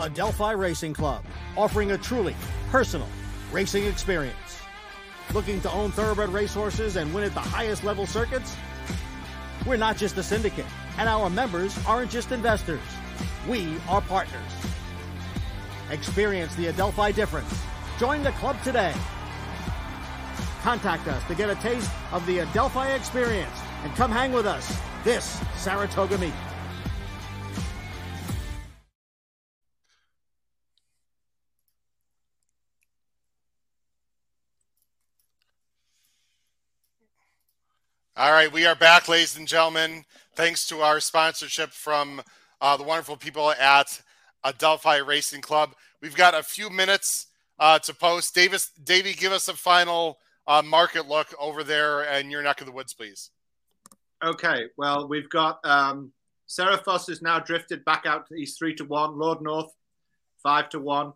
Adelphi 0.04 0.54
Racing 0.54 0.93
Club, 0.93 1.24
offering 1.56 1.91
a 1.91 1.97
truly 1.97 2.36
personal 2.70 3.08
racing 3.54 3.86
experience. 3.86 4.60
Looking 5.34 5.62
to 5.62 5.72
own 5.72 5.91
thoroughbred 5.91 6.30
racehorses 6.30 6.97
and 6.97 7.14
win 7.14 7.24
at 7.24 7.34
the 7.34 7.39
highest 7.39 7.86
level 7.86 8.06
circuits? 8.06 8.58
We're 9.66 9.78
not 9.78 9.95
just 9.95 10.18
a 10.18 10.24
syndicate, 10.24 10.66
and 10.97 11.08
our 11.08 11.30
members 11.30 11.78
aren't 11.88 12.12
just 12.12 12.34
investors. 12.34 12.82
We 13.47 13.78
are 13.88 14.01
partners. 14.01 14.41
Experience 15.89 16.54
the 16.56 16.68
Adelphi 16.68 17.14
difference. 17.14 17.58
Join 17.97 18.24
the 18.24 18.32
club 18.34 18.62
today. 18.62 18.93
Contact 20.64 21.08
us 21.08 21.24
to 21.30 21.36
get 21.36 21.49
a 21.49 21.56
taste 21.56 21.91
of 22.12 22.26
the 22.26 22.39
Adelphi 22.39 22.91
experience 22.93 23.58
and 23.84 23.93
come 23.95 24.12
hang 24.12 24.34
with 24.34 24.45
us 24.45 24.78
this 25.06 25.39
Saratoga 25.56 26.18
meet. 26.18 26.34
All 38.16 38.32
right, 38.32 38.51
we 38.51 38.68
are 38.68 38.76
back, 38.76 39.09
ladies 39.09 39.38
and 39.38 39.47
gentlemen. 39.47 40.05
Thanks 40.36 40.68
to 40.68 40.82
our 40.82 40.99
sponsorship 40.99 41.72
from 41.72 42.22
uh, 42.61 42.78
the 42.78 42.84
wonderful 42.84 43.18
people 43.18 43.49
at 43.49 44.03
Adelphi 44.45 44.99
Racing 44.99 45.41
Club. 45.41 45.74
We've 45.99 46.16
got 46.16 46.36
a 46.36 46.43
few 46.43 46.70
minutes 46.70 47.26
uh, 47.57 47.80
to 47.80 47.91
post. 47.95 48.36
Davis, 48.36 48.70
Davey, 48.84 49.14
give 49.14 49.32
us 49.32 49.47
a 49.47 49.55
final 49.55 50.20
uh, 50.45 50.61
market 50.61 51.07
look 51.07 51.34
over 51.39 51.64
there 51.64 52.01
and 52.01 52.30
your 52.30 52.43
neck 52.43 52.61
of 52.61 52.68
the 52.68 52.72
woods, 52.72 52.93
please. 52.93 53.32
Okay, 54.24 54.66
well, 54.78 55.07
we've 55.07 55.30
got 55.32 55.57
um, 55.64 56.11
Serifos 56.47 57.09
is 57.09 57.24
now 57.24 57.39
drifted 57.39 57.84
back 57.84 58.05
out. 58.05 58.28
To 58.28 58.36
he's 58.36 58.55
three 58.55 58.76
to 58.76 58.86
one. 58.86 59.18
Lord 59.18 59.41
North, 59.41 59.74
five 60.43 60.70
to 60.70 60.80
one. 60.80 61.14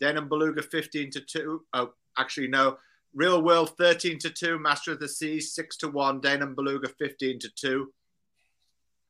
Danon 0.00 0.28
Beluga, 0.28 0.62
15 0.62 1.10
to 1.10 1.20
two. 1.22 1.64
Oh, 1.72 1.92
actually, 2.16 2.46
no. 2.46 2.78
Real 3.16 3.40
World 3.40 3.70
13 3.78 4.18
to 4.18 4.30
2, 4.30 4.58
Master 4.58 4.92
of 4.92 5.00
the 5.00 5.08
Seas 5.08 5.54
6 5.54 5.78
to 5.78 5.88
1, 5.88 6.20
Danon 6.20 6.54
Beluga 6.54 6.86
15 6.86 7.38
to 7.38 7.48
2, 7.48 7.90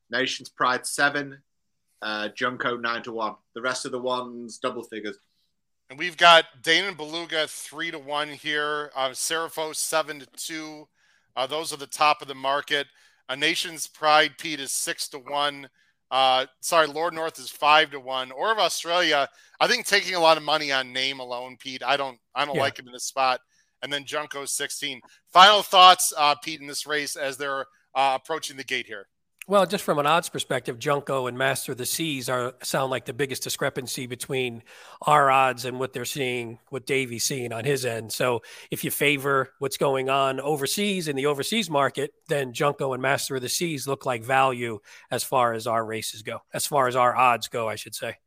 Nations 0.09 0.47
Pride 0.47 0.87
7, 0.87 1.37
uh, 2.01 2.29
Junko 2.29 2.77
9 2.77 3.03
to 3.03 3.11
1. 3.11 3.35
The 3.53 3.61
rest 3.61 3.85
of 3.85 3.91
the 3.91 3.99
ones 3.99 4.59
double 4.59 4.83
figures. 4.83 5.17
And 5.89 5.99
we've 5.99 6.15
got 6.15 6.45
Danon 6.61 6.95
Beluga 6.95 7.47
3 7.47 7.91
to 7.91 7.99
1 7.99 8.29
here, 8.29 8.91
uh, 8.95 9.09
Serifos 9.09 9.75
7 9.75 10.21
to 10.21 10.27
2. 10.37 10.87
Uh, 11.35 11.45
those 11.45 11.73
are 11.73 11.77
the 11.77 11.85
top 11.85 12.21
of 12.21 12.29
the 12.29 12.33
market. 12.35 12.87
A 13.27 13.35
Nation's 13.35 13.87
Pride 13.87 14.37
Pete 14.37 14.61
is 14.61 14.71
6 14.71 15.09
to 15.09 15.19
1. 15.19 15.67
Uh, 16.09 16.45
sorry, 16.61 16.87
Lord 16.87 17.13
North 17.13 17.37
is 17.39 17.49
five 17.49 17.91
to 17.91 17.99
one. 17.99 18.31
Order 18.31 18.53
of 18.53 18.59
Australia, 18.59 19.27
I 19.59 19.67
think 19.67 19.85
taking 19.85 20.15
a 20.15 20.19
lot 20.21 20.37
of 20.37 20.43
money 20.43 20.71
on 20.71 20.93
name 20.93 21.19
alone, 21.19 21.57
Pete. 21.59 21.83
I 21.83 21.97
don't, 21.97 22.17
I 22.33 22.45
don't 22.45 22.55
yeah. 22.55 22.61
like 22.61 22.79
him 22.79 22.87
in 22.87 22.93
this 22.93 23.03
spot 23.03 23.41
and 23.81 23.91
then 23.91 24.05
Junko 24.05 24.45
16. 24.45 25.01
Final 25.31 25.61
thoughts, 25.61 26.13
uh, 26.17 26.35
Pete, 26.43 26.61
in 26.61 26.67
this 26.67 26.87
race 26.87 27.15
as 27.15 27.37
they're 27.37 27.65
uh, 27.95 28.17
approaching 28.21 28.57
the 28.57 28.63
gate 28.63 28.85
here. 28.85 29.07
Well, 29.49 29.65
just 29.65 29.85
from 29.85 29.97
an 29.97 30.05
odds 30.05 30.27
perspective, 30.27 30.77
Junko 30.77 31.27
and 31.27 31.37
Master 31.37 31.71
of 31.71 31.77
the 31.77 31.85
Seas 31.85 32.27
are 32.27 32.55
sound 32.63 32.91
like 32.91 33.05
the 33.05 33.13
biggest 33.13 33.43
discrepancy 33.43 34.05
between 34.05 34.61
our 35.03 35.31
odds 35.31 35.63
and 35.63 35.79
what 35.79 35.93
they're 35.93 36.03
seeing, 36.03 36.59
what 36.67 36.85
Davey's 36.85 37.23
seeing 37.23 37.53
on 37.53 37.63
his 37.63 37.85
end. 37.85 38.11
So, 38.11 38.41
if 38.71 38.83
you 38.83 38.91
favor 38.91 39.53
what's 39.59 39.77
going 39.77 40.09
on 40.09 40.41
overseas 40.41 41.07
in 41.07 41.15
the 41.15 41.27
overseas 41.27 41.69
market, 41.69 42.11
then 42.27 42.51
Junko 42.51 42.91
and 42.91 43.01
Master 43.01 43.37
of 43.37 43.41
the 43.41 43.47
Seas 43.47 43.87
look 43.87 44.05
like 44.05 44.21
value 44.21 44.79
as 45.11 45.23
far 45.23 45.53
as 45.53 45.65
our 45.65 45.85
races 45.85 46.23
go, 46.23 46.41
as 46.53 46.67
far 46.67 46.89
as 46.89 46.97
our 46.97 47.15
odds 47.15 47.47
go, 47.47 47.69
I 47.69 47.75
should 47.75 47.95
say. 47.95 48.17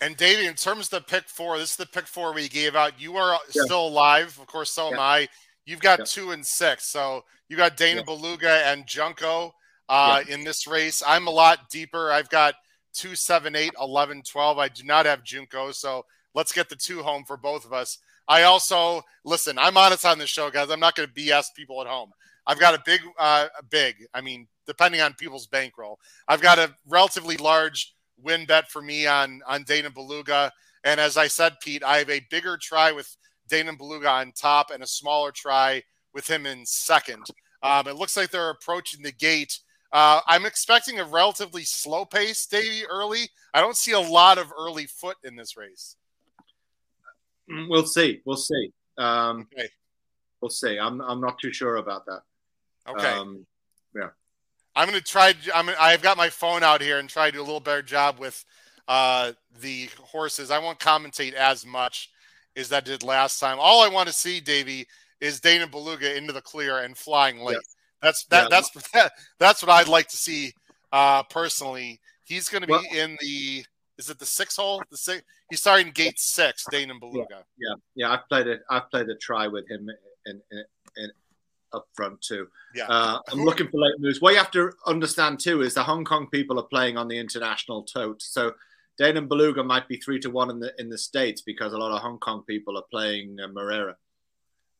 And 0.00 0.16
Davey, 0.16 0.46
in 0.46 0.54
terms 0.54 0.86
of 0.86 0.90
the 0.90 1.00
pick 1.02 1.28
four, 1.28 1.58
this 1.58 1.72
is 1.72 1.76
the 1.76 1.86
pick 1.86 2.06
four 2.06 2.32
we 2.32 2.48
gave 2.48 2.74
out. 2.74 2.98
You 2.98 3.16
are 3.16 3.38
yeah. 3.54 3.62
still 3.64 3.86
alive, 3.86 4.38
of 4.40 4.46
course. 4.46 4.72
So 4.72 4.88
yeah. 4.88 4.94
am 4.94 5.00
I. 5.00 5.28
You've 5.66 5.80
got 5.80 6.00
yeah. 6.00 6.04
two 6.06 6.30
and 6.30 6.44
six, 6.44 6.90
so 6.90 7.24
you 7.48 7.56
got 7.56 7.76
Danon 7.76 8.04
Beluga 8.04 8.62
and 8.66 8.86
Junko 8.86 9.52
uh, 9.88 10.22
in 10.28 10.42
this 10.42 10.66
race. 10.66 11.02
I'm 11.06 11.26
a 11.26 11.30
lot 11.30 11.68
deeper. 11.70 12.10
I've 12.10 12.30
got 12.30 12.54
two, 12.94 13.14
seven, 13.14 13.54
eight, 13.54 13.72
11, 13.80 14.22
12. 14.30 14.58
I 14.58 14.68
do 14.68 14.84
not 14.84 15.04
have 15.06 15.22
Junko, 15.22 15.72
so 15.72 16.04
let's 16.34 16.52
get 16.52 16.68
the 16.68 16.76
two 16.76 17.02
home 17.02 17.24
for 17.26 17.36
both 17.36 17.64
of 17.64 17.72
us. 17.72 17.98
I 18.26 18.44
also 18.44 19.02
listen. 19.24 19.58
I'm 19.58 19.76
honest 19.76 20.06
on 20.06 20.18
this 20.18 20.30
show, 20.30 20.50
guys. 20.50 20.70
I'm 20.70 20.80
not 20.80 20.94
going 20.94 21.08
to 21.08 21.14
BS 21.14 21.46
people 21.54 21.80
at 21.80 21.86
home. 21.86 22.10
I've 22.46 22.60
got 22.60 22.74
a 22.74 22.82
big, 22.86 23.00
uh, 23.18 23.48
big. 23.70 23.96
I 24.14 24.20
mean, 24.20 24.46
depending 24.66 25.00
on 25.00 25.14
people's 25.14 25.46
bankroll, 25.46 25.98
I've 26.26 26.40
got 26.40 26.58
a 26.58 26.74
relatively 26.88 27.36
large 27.36 27.94
win 28.22 28.46
bet 28.46 28.70
for 28.70 28.82
me 28.82 29.06
on 29.06 29.40
on 29.46 29.64
Danon 29.64 29.94
Beluga. 29.94 30.52
And 30.84 30.98
as 30.98 31.16
I 31.16 31.26
said, 31.26 31.54
Pete, 31.62 31.84
I 31.84 31.98
have 31.98 32.10
a 32.10 32.26
bigger 32.30 32.56
try 32.56 32.92
with 32.92 33.16
Danon 33.50 33.76
Beluga 33.76 34.08
on 34.08 34.32
top 34.32 34.70
and 34.70 34.82
a 34.82 34.86
smaller 34.86 35.30
try 35.30 35.82
with 36.14 36.28
him 36.28 36.46
in 36.46 36.64
second. 36.64 37.26
Um, 37.62 37.86
it 37.86 37.96
looks 37.96 38.16
like 38.16 38.30
they're 38.30 38.50
approaching 38.50 39.02
the 39.02 39.12
gate. 39.12 39.58
Uh, 39.92 40.20
I'm 40.26 40.46
expecting 40.46 41.00
a 41.00 41.04
relatively 41.04 41.64
slow 41.64 42.04
pace, 42.04 42.46
Davey, 42.46 42.86
early. 42.86 43.28
I 43.52 43.60
don't 43.60 43.76
see 43.76 43.92
a 43.92 44.00
lot 44.00 44.38
of 44.38 44.52
early 44.56 44.86
foot 44.86 45.16
in 45.24 45.36
this 45.36 45.56
race. 45.56 45.96
Mm, 47.50 47.68
we'll 47.68 47.86
see. 47.86 48.20
We'll 48.24 48.36
see. 48.36 48.72
Um, 48.96 49.48
okay. 49.52 49.68
We'll 50.40 50.50
see. 50.50 50.78
I'm 50.78 51.00
I'm 51.00 51.20
not 51.20 51.38
too 51.38 51.52
sure 51.52 51.76
about 51.76 52.06
that. 52.06 52.22
Okay. 52.88 53.08
Um, 53.08 53.44
yeah. 53.94 54.10
I'm 54.76 54.88
going 54.88 54.98
to 54.98 55.04
try. 55.04 55.34
I'm. 55.54 55.70
I've 55.78 56.02
got 56.02 56.16
my 56.16 56.28
phone 56.28 56.62
out 56.62 56.80
here 56.80 56.98
and 56.98 57.08
try 57.08 57.26
to 57.26 57.32
do 57.32 57.40
a 57.40 57.42
little 57.42 57.60
better 57.60 57.82
job 57.82 58.18
with 58.18 58.44
uh, 58.88 59.32
the 59.60 59.88
horses. 59.98 60.50
I 60.50 60.58
won't 60.58 60.78
commentate 60.78 61.32
as 61.32 61.66
much 61.66 62.10
as 62.56 62.68
that 62.68 62.84
did 62.84 63.02
last 63.02 63.40
time. 63.40 63.58
All 63.60 63.82
I 63.82 63.88
want 63.88 64.08
to 64.08 64.14
see, 64.14 64.40
Davey, 64.40 64.86
is 65.20 65.40
Danon 65.40 65.70
Beluga 65.70 66.16
into 66.16 66.32
the 66.32 66.40
clear 66.40 66.78
and 66.78 66.96
flying 66.96 67.40
late. 67.40 67.54
Yes. 67.54 67.76
That's 68.02 68.24
that. 68.26 68.42
Yeah. 68.44 68.48
That's 68.50 68.90
that, 68.92 69.12
that's 69.38 69.62
what 69.62 69.70
I'd 69.70 69.88
like 69.88 70.08
to 70.08 70.16
see 70.16 70.52
uh, 70.92 71.22
personally. 71.24 72.00
He's 72.24 72.48
going 72.48 72.62
to 72.62 72.68
be 72.68 72.72
well, 72.72 72.84
in 72.94 73.16
the. 73.20 73.64
Is 73.98 74.08
it 74.08 74.18
the 74.18 74.26
six 74.26 74.56
hole? 74.56 74.82
The 74.90 74.96
six. 74.96 75.22
He's 75.50 75.60
starting 75.60 75.90
gate 75.90 76.18
six. 76.18 76.64
Danon 76.72 77.00
Beluga. 77.00 77.26
Yeah, 77.30 77.68
yeah, 77.68 77.74
yeah. 77.96 78.12
I've 78.12 78.26
played 78.28 78.46
it. 78.46 78.62
I've 78.70 78.88
played 78.90 79.08
a 79.08 79.16
try 79.16 79.46
with 79.46 79.68
him 79.68 79.90
in, 80.26 80.40
in 80.50 80.64
up 81.72 81.86
front 81.94 82.20
too. 82.20 82.48
Yeah. 82.74 82.86
Uh, 82.88 83.18
I'm 83.28 83.42
looking 83.42 83.68
for 83.68 83.80
late 83.80 83.94
moves. 83.98 84.20
What 84.20 84.32
you 84.32 84.38
have 84.38 84.50
to 84.52 84.72
understand 84.86 85.40
too 85.40 85.62
is 85.62 85.74
the 85.74 85.82
Hong 85.82 86.04
Kong 86.04 86.28
people 86.28 86.58
are 86.58 86.66
playing 86.66 86.96
on 86.96 87.08
the 87.08 87.18
international 87.18 87.82
tote. 87.82 88.22
So 88.22 88.54
Danon 89.00 89.28
Beluga 89.28 89.62
might 89.62 89.88
be 89.88 89.96
three 89.96 90.18
to 90.20 90.30
one 90.30 90.50
in 90.50 90.60
the 90.60 90.72
in 90.78 90.88
the 90.88 90.98
states 90.98 91.40
because 91.40 91.72
a 91.72 91.78
lot 91.78 91.92
of 91.92 92.02
Hong 92.02 92.18
Kong 92.18 92.42
people 92.46 92.76
are 92.76 92.84
playing 92.90 93.38
uh, 93.40 93.48
Moreira. 93.48 93.96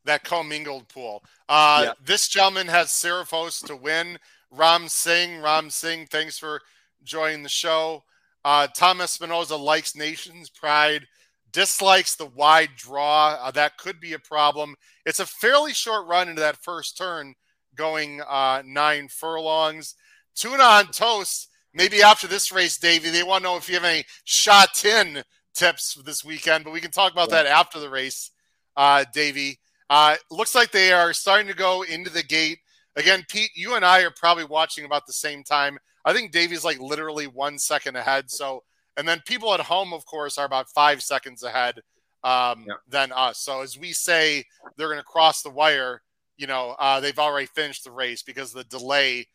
That 0.05 0.25
commingled 0.25 0.89
pool. 0.89 1.23
Uh, 1.49 1.83
yeah. 1.87 1.93
This 2.05 2.29
gentleman 2.29 2.69
has 2.69 2.89
Serifos 2.89 3.65
to 3.67 3.77
win. 3.77 4.19
Ram 4.51 4.89
Singh, 4.89 5.41
Ram 5.43 5.71
Singh, 5.71 6.07
thanks 6.07 6.39
for 6.39 6.61
joining 7.05 7.43
the 7.43 7.49
show. 7.49 8.03
Uh, 8.45 8.67
Tom 8.75 8.99
Espinoza 8.99 9.59
likes 9.59 9.95
Nations 9.95 10.49
Pride 10.49 11.07
dislikes 11.53 12.17
the 12.17 12.27
wide 12.27 12.71
draw. 12.77 13.39
Uh, 13.41 13.51
that 13.53 13.79
could 13.79 14.01
be 14.01 14.13
a 14.13 14.19
problem. 14.19 14.77
It's 15.07 15.21
a 15.21 15.27
fairly 15.27 15.73
short 15.73 16.07
run 16.07 16.29
into 16.29 16.41
that 16.41 16.63
first 16.63 16.97
turn, 16.97 17.35
going 17.75 18.21
uh, 18.29 18.63
nine 18.65 19.09
furlongs. 19.09 19.95
Tuna 20.35 20.63
on 20.63 20.87
toast. 20.87 21.49
Maybe 21.73 22.03
after 22.03 22.27
this 22.27 22.51
race, 22.51 22.79
Davey, 22.79 23.11
they 23.11 23.23
want 23.23 23.43
to 23.43 23.51
know 23.51 23.57
if 23.57 23.69
you 23.69 23.75
have 23.75 23.85
any 23.85 24.05
Sha 24.25 24.67
Tin 24.75 25.23
tips 25.55 25.95
this 26.05 26.25
weekend, 26.25 26.65
but 26.65 26.73
we 26.73 26.81
can 26.81 26.91
talk 26.91 27.13
about 27.13 27.31
yeah. 27.31 27.43
that 27.43 27.47
after 27.47 27.79
the 27.79 27.91
race, 27.91 28.31
uh, 28.77 29.05
Davey. 29.13 29.61
Uh, 29.89 30.17
looks 30.31 30.55
like 30.55 30.71
they 30.71 30.93
are 30.93 31.13
starting 31.13 31.49
to 31.49 31.55
go 31.55 31.83
into 31.83 32.11
the 32.11 32.23
gate. 32.23 32.59
Again, 32.97 33.25
Pete, 33.29 33.51
you 33.55 33.75
and 33.75 33.85
I 33.85 34.03
are 34.03 34.11
probably 34.11 34.45
watching 34.45 34.85
about 34.85 35.07
the 35.07 35.13
same 35.13 35.45
time. 35.45 35.79
I 36.05 36.13
think 36.13 36.33
Davey's 36.33 36.65
like 36.65 36.81
literally 36.81 37.27
one 37.27 37.59
second 37.59 37.97
ahead. 37.97 38.31
So 38.31 38.63
and 39.01 39.09
then 39.09 39.23
people 39.25 39.55
at 39.55 39.61
home, 39.61 39.95
of 39.95 40.05
course, 40.05 40.37
are 40.37 40.45
about 40.45 40.69
five 40.69 41.03
seconds 41.03 41.43
ahead 41.43 41.81
um, 42.23 42.67
yeah. 42.69 42.75
than 42.87 43.13
us. 43.13 43.39
So 43.39 43.63
as 43.63 43.79
we 43.79 43.93
say, 43.93 44.45
they're 44.77 44.89
going 44.89 44.99
to 44.99 45.05
cross 45.05 45.41
the 45.41 45.49
wire. 45.49 46.03
You 46.37 46.47
know, 46.47 46.77
uh, 46.79 47.01
they've 47.01 47.19
already 47.19 47.47
finished 47.47 47.85
the 47.85 47.91
race 47.91 48.23
because 48.23 48.53
the 48.53 48.65
delay 48.65 49.27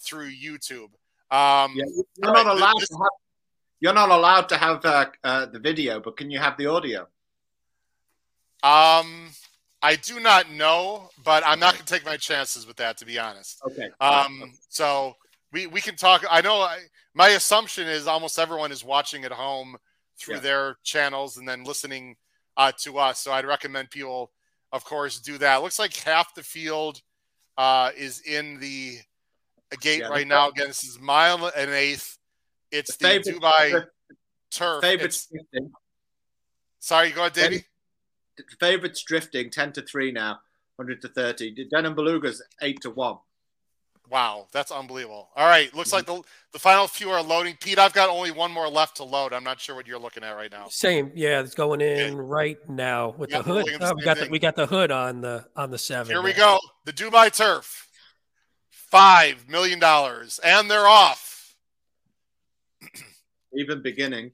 through 0.00 0.32
YouTube. 0.32 0.90
Um, 1.30 1.72
yeah, 1.76 1.84
you're 2.16 2.32
not 2.32 2.46
allowed 2.46 2.80
this, 2.80 2.88
to 2.88 2.96
have. 2.96 3.08
You're 3.78 3.94
not 3.94 4.10
allowed 4.10 4.48
to 4.48 4.56
have 4.56 4.84
uh, 4.84 5.06
uh, 5.22 5.46
the 5.46 5.60
video, 5.60 6.00
but 6.00 6.16
can 6.16 6.28
you 6.28 6.40
have 6.40 6.56
the 6.56 6.66
audio? 6.66 7.02
Um, 8.64 9.30
I 9.84 9.96
do 10.02 10.18
not 10.18 10.50
know, 10.50 11.10
but 11.24 11.44
I'm 11.46 11.60
not 11.60 11.74
going 11.74 11.84
to 11.84 11.92
take 11.92 12.04
my 12.04 12.16
chances 12.16 12.66
with 12.66 12.76
that, 12.78 12.96
to 12.98 13.06
be 13.06 13.20
honest. 13.20 13.62
Okay. 13.66 13.88
Um, 14.00 14.52
so 14.68 15.14
we 15.52 15.66
we 15.66 15.80
can 15.80 15.96
talk. 15.96 16.24
I 16.30 16.40
know 16.40 16.60
I, 16.60 16.78
my 17.14 17.28
assumption 17.30 17.86
is 17.86 18.06
almost 18.06 18.38
everyone 18.38 18.72
is 18.72 18.84
watching 18.84 19.24
at 19.24 19.32
home 19.32 19.76
through 20.18 20.36
yeah. 20.36 20.40
their 20.40 20.76
channels 20.82 21.36
and 21.36 21.48
then 21.48 21.64
listening 21.64 22.16
uh, 22.56 22.72
to 22.80 22.98
us. 22.98 23.18
So 23.20 23.32
I'd 23.32 23.46
recommend 23.46 23.90
people, 23.90 24.30
of 24.72 24.84
course, 24.84 25.20
do 25.20 25.38
that. 25.38 25.58
It 25.58 25.62
looks 25.62 25.78
like 25.78 25.94
half 25.96 26.34
the 26.34 26.42
field 26.42 27.00
uh, 27.58 27.90
is 27.96 28.20
in 28.20 28.58
the 28.60 28.98
gate 29.80 30.00
yeah, 30.00 30.08
right 30.08 30.26
now. 30.26 30.48
Again, 30.48 30.68
this 30.68 30.84
is 30.84 31.00
mile 31.00 31.50
and 31.56 31.70
eighth. 31.70 32.18
It's 32.70 32.96
the, 32.96 33.20
the 33.24 33.32
Dubai 33.32 33.84
turf. 34.50 34.82
Favorite, 34.82 35.18
Sorry, 36.78 37.10
go 37.10 37.20
ahead, 37.22 37.34
Davey. 37.34 37.64
Favorites 38.58 39.02
drifting 39.02 39.50
ten 39.50 39.72
to 39.72 39.82
three 39.82 40.10
now, 40.10 40.40
hundred 40.76 41.02
to 41.02 41.08
thirty. 41.08 41.68
Danon 41.72 41.94
Beluga's 41.94 42.42
eight 42.60 42.80
to 42.80 42.90
one. 42.90 43.18
Wow, 44.12 44.46
that's 44.52 44.70
unbelievable. 44.70 45.30
All 45.34 45.46
right, 45.48 45.74
looks 45.74 45.90
like 45.90 46.04
mm-hmm. 46.04 46.20
the 46.20 46.26
the 46.52 46.58
final 46.58 46.86
few 46.86 47.08
are 47.08 47.22
loading. 47.22 47.56
Pete, 47.58 47.78
I've 47.78 47.94
got 47.94 48.10
only 48.10 48.30
one 48.30 48.52
more 48.52 48.68
left 48.68 48.98
to 48.98 49.04
load. 49.04 49.32
I'm 49.32 49.42
not 49.42 49.58
sure 49.58 49.74
what 49.74 49.86
you're 49.86 49.98
looking 49.98 50.22
at 50.22 50.32
right 50.32 50.52
now. 50.52 50.66
Same, 50.68 51.10
yeah, 51.14 51.40
it's 51.40 51.54
going 51.54 51.80
in 51.80 52.14
right 52.18 52.58
now 52.68 53.14
with 53.16 53.30
Yeah, 53.30 53.38
the 53.38 53.44
hood. 53.44 53.54
we're 53.54 53.60
looking 53.60 53.74
at 53.76 53.80
the 53.80 53.86
Oh, 53.86 53.94
we 53.94 54.02
same 54.02 54.04
got 54.04 54.18
the 54.18 54.28
we 54.28 54.38
got 54.38 54.54
the 54.56 54.66
hood 54.66 54.90
on 54.90 55.22
the 55.22 55.46
on 55.56 55.70
the 55.70 55.78
seven. 55.78 56.12
Here 56.12 56.20
we 56.20 56.32
there. 56.32 56.40
go. 56.44 56.58
The 56.84 56.92
Dubai 56.92 57.34
Turf, 57.34 57.88
five 58.68 59.48
million 59.48 59.78
dollars, 59.78 60.38
and 60.44 60.70
they're 60.70 60.86
off. 60.86 61.54
Even 63.54 63.80
beginning. 63.80 64.30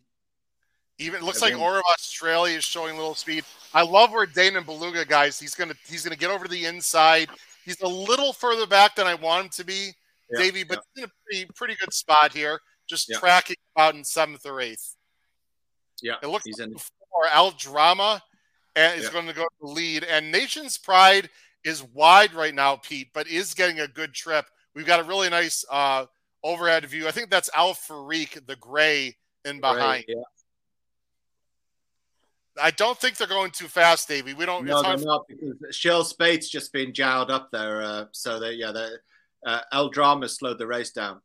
Even 0.99 1.21
it 1.21 1.25
looks 1.25 1.39
Yeah, 1.41 1.45
like 1.47 1.55
then- 1.55 1.63
Order 1.63 1.79
of 1.79 1.85
Australia 1.93 2.57
is 2.59 2.65
showing 2.65 2.95
a 2.95 2.99
little 2.99 3.15
speed. 3.15 3.45
I 3.73 3.83
love 3.83 4.11
where 4.11 4.27
Danon 4.27 4.65
Beluga, 4.67 5.05
guys. 5.05 5.39
He's 5.39 5.55
gonna 5.55 5.75
he's 5.87 6.03
gonna 6.03 6.17
get 6.17 6.33
over 6.33 6.47
to 6.47 6.51
the 6.51 6.65
inside. 6.65 7.29
He's 7.69 7.83
a 7.83 7.87
little 7.87 8.33
further 8.33 8.67
back 8.67 8.97
than 8.97 9.07
I 9.07 9.15
want 9.15 9.45
him 9.45 9.51
to 9.51 9.65
be, 9.65 9.93
Yeah, 10.31 10.39
Davey, 10.41 10.65
but 10.65 10.83
he's 10.95 11.05
in 11.05 11.11
a 11.11 11.13
pretty 11.27 11.53
pretty 11.55 11.75
good 11.75 11.93
spot 11.93 12.33
here. 12.33 12.59
Just 12.89 13.11
Yeah. 13.11 13.19
tracking 13.19 13.57
about 13.77 13.95
in 13.95 14.03
seventh 14.05 14.47
or 14.47 14.59
eighth. 14.63 14.97
Yeah, 16.01 16.15
It 16.23 16.29
looks 16.29 16.47
he's 16.47 16.59
like 16.59 16.69
in. 16.69 16.73
before 16.73 17.27
El 17.31 17.51
Drama 17.51 18.23
is 18.75 19.05
Yeah. 19.05 19.11
going 19.11 19.27
to 19.27 19.35
go 19.35 19.43
to 19.43 19.55
the 19.61 19.67
lead. 19.67 20.05
And 20.05 20.33
Nation's 20.33 20.79
Pride 20.79 21.29
is 21.63 21.83
wide 21.83 22.33
right 22.33 22.55
now, 22.55 22.77
Pete, 22.77 23.13
but 23.13 23.27
is 23.27 23.53
getting 23.53 23.81
a 23.81 23.89
good 23.89 24.15
trip. 24.15 24.49
We've 24.75 24.87
got 24.87 25.01
a 25.01 25.03
really 25.05 25.29
nice 25.29 25.63
uh, 25.71 26.07
overhead 26.43 26.87
view. 26.87 27.07
I 27.07 27.11
think 27.11 27.29
that's 27.29 27.51
Alfareeq, 27.51 28.47
the 28.47 28.57
gray 28.57 29.19
in 29.45 29.61
behind. 29.61 30.07
Yeah. 30.09 30.23
I 32.61 32.71
don't 32.71 32.99
think 32.99 33.17
they're 33.17 33.27
going 33.27 33.51
too 33.51 33.69
fast, 33.69 34.09
Davey. 34.09 34.35
We 34.35 34.47
don't. 34.47 34.65
No, 34.65 34.81
it's 34.81 34.89
they're 35.03 35.07
not 35.07 35.27
because 35.29 35.55
Shirl's 35.77 36.11
Speight's 36.11 36.49
just 36.49 36.73
been 36.73 36.93
jowled 36.93 37.31
up 37.31 37.51
there. 37.51 37.83
Uh, 37.83 38.05
so 38.13 38.41
that 38.41 38.57
yeah, 38.57 38.73
the 38.73 38.99
uh, 39.47 39.61
El 39.73 39.89
Drama 39.91 40.29
slowed 40.29 40.59
the 40.59 40.67
race 40.67 40.91
down. 40.91 41.21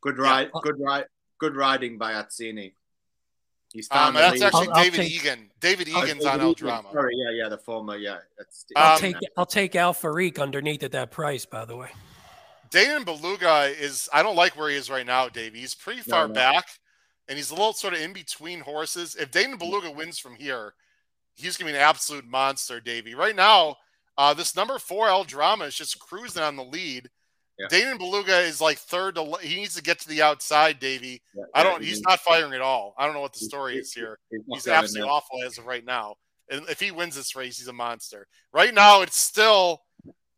Good 0.00 0.18
ride, 0.18 0.50
good 0.62 0.76
ride, 0.80 1.06
good 1.38 1.56
riding 1.56 1.98
by 1.98 2.12
Atzeni. 2.12 2.74
He's 3.72 3.88
Um, 3.90 4.14
that's 4.14 4.34
lead. 4.34 4.42
actually 4.44 4.68
I'll- 4.68 4.74
I'll 4.74 4.84
David 4.84 4.96
take- 5.00 5.10
Egan. 5.12 5.50
David 5.60 5.88
Oh, 5.92 6.02
Egan's 6.04 6.24
David 6.24 6.26
on 6.26 6.40
El 6.40 6.50
Egan. 6.52 6.66
Drama. 6.66 6.88
Sorry, 6.92 7.12
yeah, 7.16 7.42
yeah, 7.42 7.48
the 7.48 7.58
former, 7.58 7.96
yeah. 7.96 8.18
That's 8.38 8.64
I'll 8.76 8.94
Um, 8.94 9.00
take 9.00 9.16
I'll 9.36 9.46
take 9.46 9.72
Alfareeq 9.72 10.38
underneath 10.40 10.82
at 10.84 10.92
that 10.92 11.10
price. 11.10 11.44
By 11.44 11.64
the 11.64 11.76
way, 11.76 11.90
Danon 12.70 13.04
Beluga 13.04 13.64
is 13.76 14.08
I 14.12 14.22
don't 14.22 14.36
like 14.36 14.56
where 14.56 14.70
he 14.70 14.76
is 14.76 14.88
right 14.88 15.04
now, 15.04 15.28
Davey. 15.28 15.60
He's 15.60 15.74
pretty 15.74 16.02
No, 16.06 16.14
far 16.16 16.28
no. 16.28 16.34
back 16.34 16.68
and 17.28 17.36
he's 17.36 17.50
a 17.50 17.54
little 17.54 17.72
sort 17.72 17.94
of 17.94 18.00
in 18.00 18.12
between 18.12 18.60
horses. 18.60 19.14
If 19.16 19.30
Danon 19.30 19.58
Beluga 19.58 19.90
wins 19.90 20.18
from 20.18 20.36
here, 20.36 20.74
he's 21.34 21.56
gonna 21.56 21.70
be 21.72 21.76
an 21.76 21.82
absolute 21.82 22.26
monster, 22.26 22.80
Davey. 22.80 23.14
Right 23.14 23.36
now, 23.36 23.76
uh, 24.18 24.34
this 24.34 24.56
number 24.56 24.78
four 24.78 25.08
El 25.08 25.24
Drama 25.24 25.64
is 25.64 25.74
just 25.74 25.98
cruising 25.98 26.42
on 26.42 26.56
the 26.56 26.64
lead. 26.64 27.10
Yeah. 27.58 27.68
Danon 27.68 27.98
Beluga 27.98 28.38
is 28.40 28.60
like 28.60 28.78
third 28.78 29.14
to 29.14 29.38
he 29.40 29.56
needs 29.56 29.74
to 29.76 29.82
get 29.82 29.98
to 30.00 30.08
the 30.08 30.22
outside, 30.22 30.78
Davey. 30.78 31.22
Yeah, 31.34 31.44
I 31.54 31.62
don't 31.62 31.82
he's 31.82 32.02
not 32.02 32.20
firing 32.20 32.52
at 32.52 32.60
all. 32.60 32.94
I 32.98 33.06
don't 33.06 33.14
know 33.14 33.20
what 33.22 33.32
the 33.32 33.40
story 33.40 33.78
is 33.78 33.92
here. 33.92 34.18
He's, 34.30 34.40
He's 34.46 34.68
absolutely 34.68 35.08
awful 35.08 35.42
as 35.42 35.56
of 35.58 35.66
right 35.66 35.84
now. 35.84 36.16
And 36.50 36.68
if 36.68 36.78
he 36.80 36.90
wins 36.90 37.16
this 37.16 37.34
race, 37.34 37.58
he's 37.58 37.68
a 37.68 37.72
monster. 37.72 38.26
Right 38.52 38.72
now, 38.72 39.00
it's 39.00 39.16
still 39.16 39.82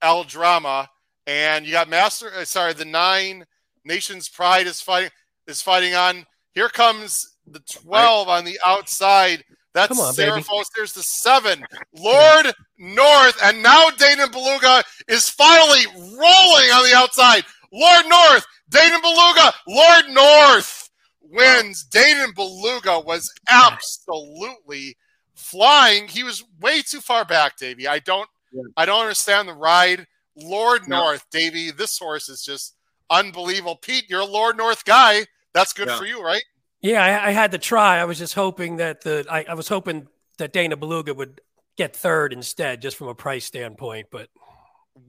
El 0.01 0.25
Drama, 0.25 0.89
and 1.27 1.67
you 1.67 1.73
got 1.73 1.89
Master. 1.89 2.31
uh, 2.35 2.45
Sorry, 2.45 2.73
the 2.73 2.85
nine 2.85 3.45
Nations 3.85 4.29
Pride 4.29 4.67
is 4.67 4.81
fighting 4.81 5.11
is 5.47 5.61
fighting 5.61 5.95
on. 5.95 6.25
Here 6.59 6.69
comes 6.69 7.37
the 7.47 7.61
twelve 7.61 8.29
on 8.29 8.45
the 8.45 8.59
outside. 8.67 9.45
That's 9.75 9.97
on. 9.97 10.13
Serifos. 10.13 10.65
There's 10.75 10.93
the 10.93 11.05
seven, 11.05 11.65
Lord 11.97 12.53
North, 12.77 13.39
and 13.45 13.63
now 13.63 13.91
Danon 13.91 14.33
Beluga 14.33 14.83
is 15.07 15.29
finally 15.29 15.87
rolling 15.87 16.71
on 16.73 16.83
the 16.91 16.97
outside. 16.97 17.45
Lord 17.73 18.07
North, 18.09 18.45
Danon 18.73 19.01
Beluga, 19.01 19.53
Lord 19.69 20.09
North 20.11 20.91
wins. 21.23 21.87
Danon 21.93 22.35
Beluga 22.35 22.99
was 22.99 23.33
absolutely 23.49 24.97
flying. 25.37 26.09
He 26.09 26.25
was 26.25 26.43
way 26.61 26.83
too 26.83 27.01
far 27.01 27.25
back, 27.25 27.57
Davey. 27.57 27.87
I 27.87 28.01
don't 28.01 28.29
Yeah. 28.51 28.63
I 28.77 28.85
don't 28.85 29.03
understand 29.03 29.49
the 29.49 29.55
ride. 29.55 30.09
Lord 30.35 30.89
No. 30.89 31.05
North, 31.05 31.25
Davey, 31.31 31.71
this 31.71 31.97
horse 31.97 32.29
is 32.29 32.43
just 32.43 32.75
unbelievable. 33.11 33.77
Pete, 33.77 34.11
you're 34.11 34.23
a 34.23 34.25
Lord 34.25 34.57
North 34.57 34.85
guy. 34.85 35.27
That's 35.59 35.73
good 35.73 35.89
Yeah. 35.89 35.99
for 35.99 36.07
you, 36.07 36.23
right? 36.23 36.43
yeah, 36.81 37.03
I, 37.05 37.29
I 37.29 37.31
had 37.33 37.51
to 37.53 37.59
try. 37.59 37.99
I 37.99 38.05
was 38.05 38.19
just 38.19 38.35
hoping 38.35 38.77
that 38.77 39.03
the 39.03 39.27
I, 39.29 39.45
I 39.49 39.55
was 39.55 39.69
hoping 39.69 40.09
that 40.39 40.53
Danon 40.53 40.79
Beluga 40.79 41.13
would 41.15 41.41
get 41.77 41.95
third 41.97 42.33
instead, 42.33 42.81
just 42.83 42.97
from 42.97 43.09
a 43.09 43.15
price 43.15 43.45
standpoint. 43.45 44.09
But 44.11 44.29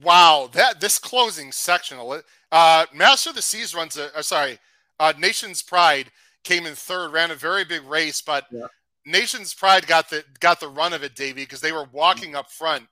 Wow, 0.02 0.48
that 0.52 0.80
this 0.80 0.98
closing 0.98 1.52
sectional. 1.52 2.22
Uh, 2.52 2.86
Master 2.94 3.30
of 3.30 3.36
the 3.36 3.42
Seas 3.42 3.74
runs 3.74 3.96
a. 3.96 4.16
Uh, 4.16 4.22
sorry, 4.22 4.58
uh, 4.98 5.12
Nation's 5.18 5.62
Pride 5.62 6.10
came 6.44 6.66
in 6.66 6.74
third, 6.74 7.12
ran 7.12 7.30
a 7.30 7.34
very 7.34 7.64
big 7.64 7.82
race, 7.84 8.20
but 8.20 8.46
Yeah. 8.50 8.66
Nation's 9.06 9.54
Pride 9.54 9.86
got 9.86 10.10
the 10.10 10.24
got 10.40 10.60
the 10.60 10.68
run 10.68 10.92
of 10.92 11.02
it, 11.02 11.14
Davey, 11.16 11.42
because 11.42 11.60
they 11.60 11.72
were 11.72 11.86
walking 11.92 12.34
up 12.34 12.50
front. 12.50 12.86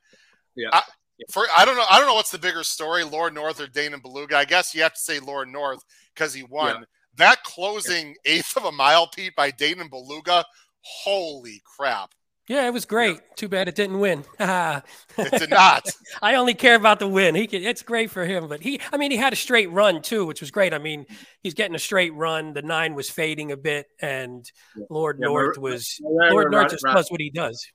Yeah. 0.54 0.68
I, 0.72 0.82
for 1.30 1.46
I 1.56 1.64
don't 1.64 1.76
know. 1.76 1.84
I 1.90 1.98
don't 1.98 2.06
know 2.06 2.14
what's 2.14 2.30
the 2.30 2.38
bigger 2.38 2.62
story, 2.64 3.04
Lord 3.04 3.34
North 3.34 3.61
or 3.61 3.66
Danon 3.66 4.02
Beluga. 4.02 4.36
I 4.36 4.44
guess 4.44 4.74
you 4.74 4.82
have 4.82 4.94
to 4.94 5.00
say 5.00 5.18
Lord 5.18 5.48
North 5.48 5.84
because 6.14 6.32
he 6.34 6.42
won. 6.44 6.86
That 7.18 7.42
closing 7.44 8.14
eighth 8.24 8.56
of 8.56 8.64
a 8.64 8.72
mile, 8.72 9.06
Pete, 9.08 9.34
by 9.36 9.50
Danon 9.50 9.90
Beluga. 9.90 10.44
Holy 10.82 11.60
crap! 11.64 12.10
yeah, 12.48 12.66
it 12.66 12.72
was 12.72 12.86
great. 12.86 13.18
Too 13.36 13.46
bad 13.48 13.68
it 13.68 13.74
didn't 13.74 13.98
win. 14.00 14.24
It 14.40 15.32
did 15.38 15.50
not. 15.50 15.86
I 16.22 16.36
only 16.36 16.54
care 16.54 16.76
about 16.76 16.98
the 17.00 17.08
win. 17.08 17.34
He 17.34 17.46
can, 17.48 17.62
it's 17.62 17.82
great 17.82 18.10
for 18.10 18.24
him, 18.24 18.48
but 18.48 18.62
he, 18.62 18.80
I 18.92 18.96
mean, 18.96 19.10
he 19.10 19.16
had 19.18 19.32
a 19.32 19.36
straight 19.36 19.70
run 19.70 20.00
too, 20.00 20.24
which 20.24 20.40
was 20.40 20.50
great. 20.52 20.72
I 20.72 20.78
mean, 20.78 21.04
he's 21.42 21.52
getting 21.54 21.74
a 21.74 21.78
straight 21.78 22.14
run. 22.14 22.54
The 22.54 22.62
nine 22.62 22.94
was 22.94 23.10
fading 23.10 23.50
a 23.52 23.56
bit, 23.56 23.86
and 24.00 24.50
Lord 24.88 25.18
Yeah, 25.20 25.26
North 25.26 25.56
Mar- 25.58 25.62
was 25.72 26.00
Marrero 26.02 26.30
Lord 26.30 26.50
North 26.52 26.62
ran- 26.62 26.70
just 26.70 26.84
ran- 26.84 26.94
does 26.94 27.10
what 27.10 27.20
he 27.20 27.30
does. 27.30 27.66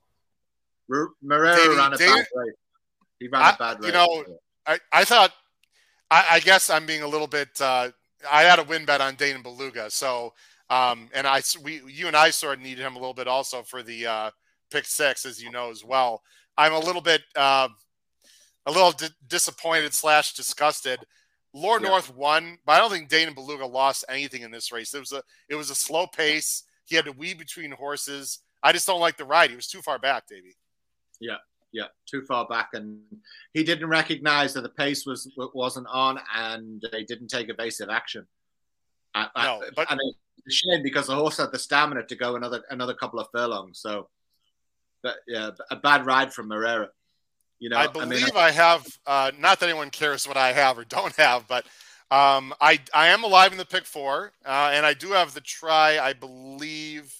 Mar- 0.90 1.10
Marrero 1.24 1.56
Davey- 1.58 1.76
ran 1.76 1.94
a 1.94 1.98
Davey- 1.98 2.12
bad 2.14 2.26
race. 2.36 2.54
He 3.20 3.28
ran 3.28 3.42
I- 3.44 3.50
a 3.52 3.58
bad 3.58 3.78
race. 3.80 3.88
you 3.88 3.92
know, 3.92 4.24
I, 4.66 4.80
I 4.92 5.04
thought, 5.04 5.34
I, 6.10 6.26
I 6.32 6.40
guess 6.40 6.70
I'm 6.70 6.86
being 6.88 7.04
a 7.04 7.08
little 7.08 7.28
bit. 7.28 7.50
Uh, 7.62 7.92
I 8.32 8.44
had 8.44 8.60
a 8.60 8.64
win 8.64 8.86
bet 8.86 9.02
on 9.02 9.16
Danon 9.16 9.44
Beluga, 9.44 9.90
so 9.90 10.34
um, 10.70 11.10
and 11.14 11.28
I 11.28 11.42
we 11.64 11.82
you 11.88 12.08
and 12.08 12.16
I 12.16 12.30
sort 12.30 12.58
of 12.58 12.64
needed 12.64 12.84
him 12.86 12.96
a 12.96 13.00
little 13.00 13.14
bit 13.14 13.28
also 13.28 13.64
for 13.64 13.84
the 13.84 14.06
uh, 14.08 14.32
pick 14.72 14.86
six, 14.86 15.26
as 15.26 15.42
you 15.42 15.52
know 15.52 15.70
as 15.70 15.84
well. 15.84 16.22
I'm 16.58 16.74
a 16.74 16.80
little 16.80 17.02
bit 17.02 17.22
uh, 17.36 17.70
a 18.66 18.72
little 18.72 18.92
di- 18.92 19.10
disappointed 19.28 19.94
slash 19.94 20.34
disgusted. 20.34 21.00
Lord 21.54 21.82
Yeah. 21.84 21.90
North 21.90 22.14
won, 22.16 22.58
but 22.66 22.74
I 22.74 22.78
don't 22.80 22.90
think 22.92 23.10
Danon 23.10 23.36
Beluga 23.36 23.66
lost 23.66 24.06
anything 24.10 24.42
in 24.42 24.52
this 24.52 24.72
race. 24.72 24.94
It 24.94 25.00
was 25.00 25.12
a 25.12 25.22
it 25.50 25.56
was 25.56 25.70
a 25.70 25.76
slow 25.76 26.08
pace. 26.08 26.64
He 26.86 26.96
had 26.96 27.06
to 27.06 27.12
weave 27.12 27.38
between 27.38 27.72
horses. 27.72 28.40
I 28.64 28.72
just 28.72 28.88
don't 28.88 29.00
like 29.00 29.18
the 29.18 29.26
ride. 29.26 29.50
He 29.50 29.56
was 29.56 29.68
too 29.68 29.82
far 29.82 30.00
back, 30.00 30.28
Davey. 30.28 30.56
yeah, 31.20 31.38
too 32.06 32.24
far 32.26 32.48
back, 32.48 32.70
and 32.74 33.02
he 33.54 33.64
didn't 33.64 33.90
recognize 33.90 34.54
that 34.54 34.62
the 34.62 34.70
pace 34.70 35.06
was 35.06 35.32
wasn't 35.54 35.88
on, 35.88 36.20
and 36.36 36.84
they 36.92 37.04
didn't 37.04 37.28
take 37.30 37.50
evasive 37.50 37.90
action. 37.90 38.28
I- 39.16 39.30
I- 39.36 39.46
No, 39.46 39.64
but- 39.76 39.92
and 39.92 40.00
it's 40.46 40.48
a 40.48 40.52
shame 40.52 40.84
because 40.84 41.08
the 41.08 41.16
horse 41.16 41.38
had 41.38 41.52
the 41.52 41.60
stamina 41.60 42.04
to 42.06 42.16
go 42.16 42.36
another 42.36 42.64
another 42.70 42.94
couple 42.94 43.20
of 43.20 43.28
furlongs. 43.32 43.80
So, 43.80 44.10
but 45.02 45.18
yeah, 45.28 45.52
a 45.72 45.76
bad 45.76 46.06
ride 46.06 46.34
from 46.34 46.48
Moreira. 46.48 46.90
You 47.60 47.70
know, 47.70 47.78
I 47.78 47.88
mean, 47.88 48.10
believe 48.10 48.36
I, 48.36 48.52
have. 48.52 48.86
Uh, 49.06 49.32
not 49.40 49.60
that 49.60 49.70
anyone 49.70 49.90
cares 49.90 50.28
what 50.28 50.36
I 50.38 50.52
have 50.52 50.78
or 50.78 50.84
don't 50.98 51.16
have, 51.16 51.48
but 51.48 51.66
um, 52.12 52.54
I 52.60 52.80
I 52.94 53.08
am 53.08 53.24
alive 53.24 53.52
in 53.52 53.58
the 53.58 53.66
pick 53.66 53.86
four, 53.86 54.34
uh, 54.46 54.72
and 54.74 54.86
I 54.86 54.94
do 54.94 55.12
have 55.12 55.34
the 55.34 55.42
try. 55.42 55.98
I 56.00 56.14
believe. 56.14 57.14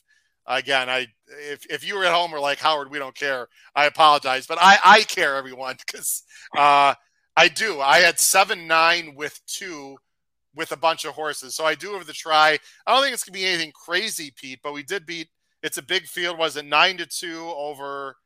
Again, 0.46 0.90
I 0.90 1.08
if 1.52 1.66
if 1.70 1.88
you 1.88 1.96
were 1.96 2.04
at 2.06 2.14
home 2.14 2.34
or 2.34 2.40
like 2.40 2.60
Howard, 2.60 2.92
we 2.92 3.00
don't 3.00 3.16
care. 3.16 3.48
I 3.76 3.86
apologize, 3.86 4.46
but 4.46 4.58
I 4.60 4.78
I 4.84 5.02
care 5.04 5.36
everyone 5.36 5.78
because 5.86 6.24
uh, 6.58 6.94
I 7.38 7.48
do. 7.48 7.80
I 7.80 8.00
had 8.00 8.20
seven 8.20 8.68
nine 8.68 9.16
with 9.16 9.40
two 9.48 9.98
with 10.56 10.72
a 10.72 10.78
bunch 10.78 11.06
of 11.06 11.14
horses, 11.14 11.56
so 11.56 11.66
I 11.66 11.76
do 11.76 11.94
have 11.94 12.06
the 12.06 12.14
try. 12.14 12.60
I 12.86 12.94
don't 12.94 13.02
think 13.04 13.14
it's 13.14 13.24
gonna 13.24 13.34
be 13.34 13.46
anything 13.46 13.72
crazy, 13.72 14.34
Pete, 14.36 14.60
but 14.62 14.74
we 14.74 14.84
did 14.84 15.06
beat. 15.06 15.30
It's 15.62 15.78
a 15.78 15.82
big 15.82 16.08
field. 16.08 16.38
Was 16.38 16.58
it 16.58 16.66
nine 16.66 16.98
to 16.98 17.06
two 17.06 17.52
over? 17.56 18.18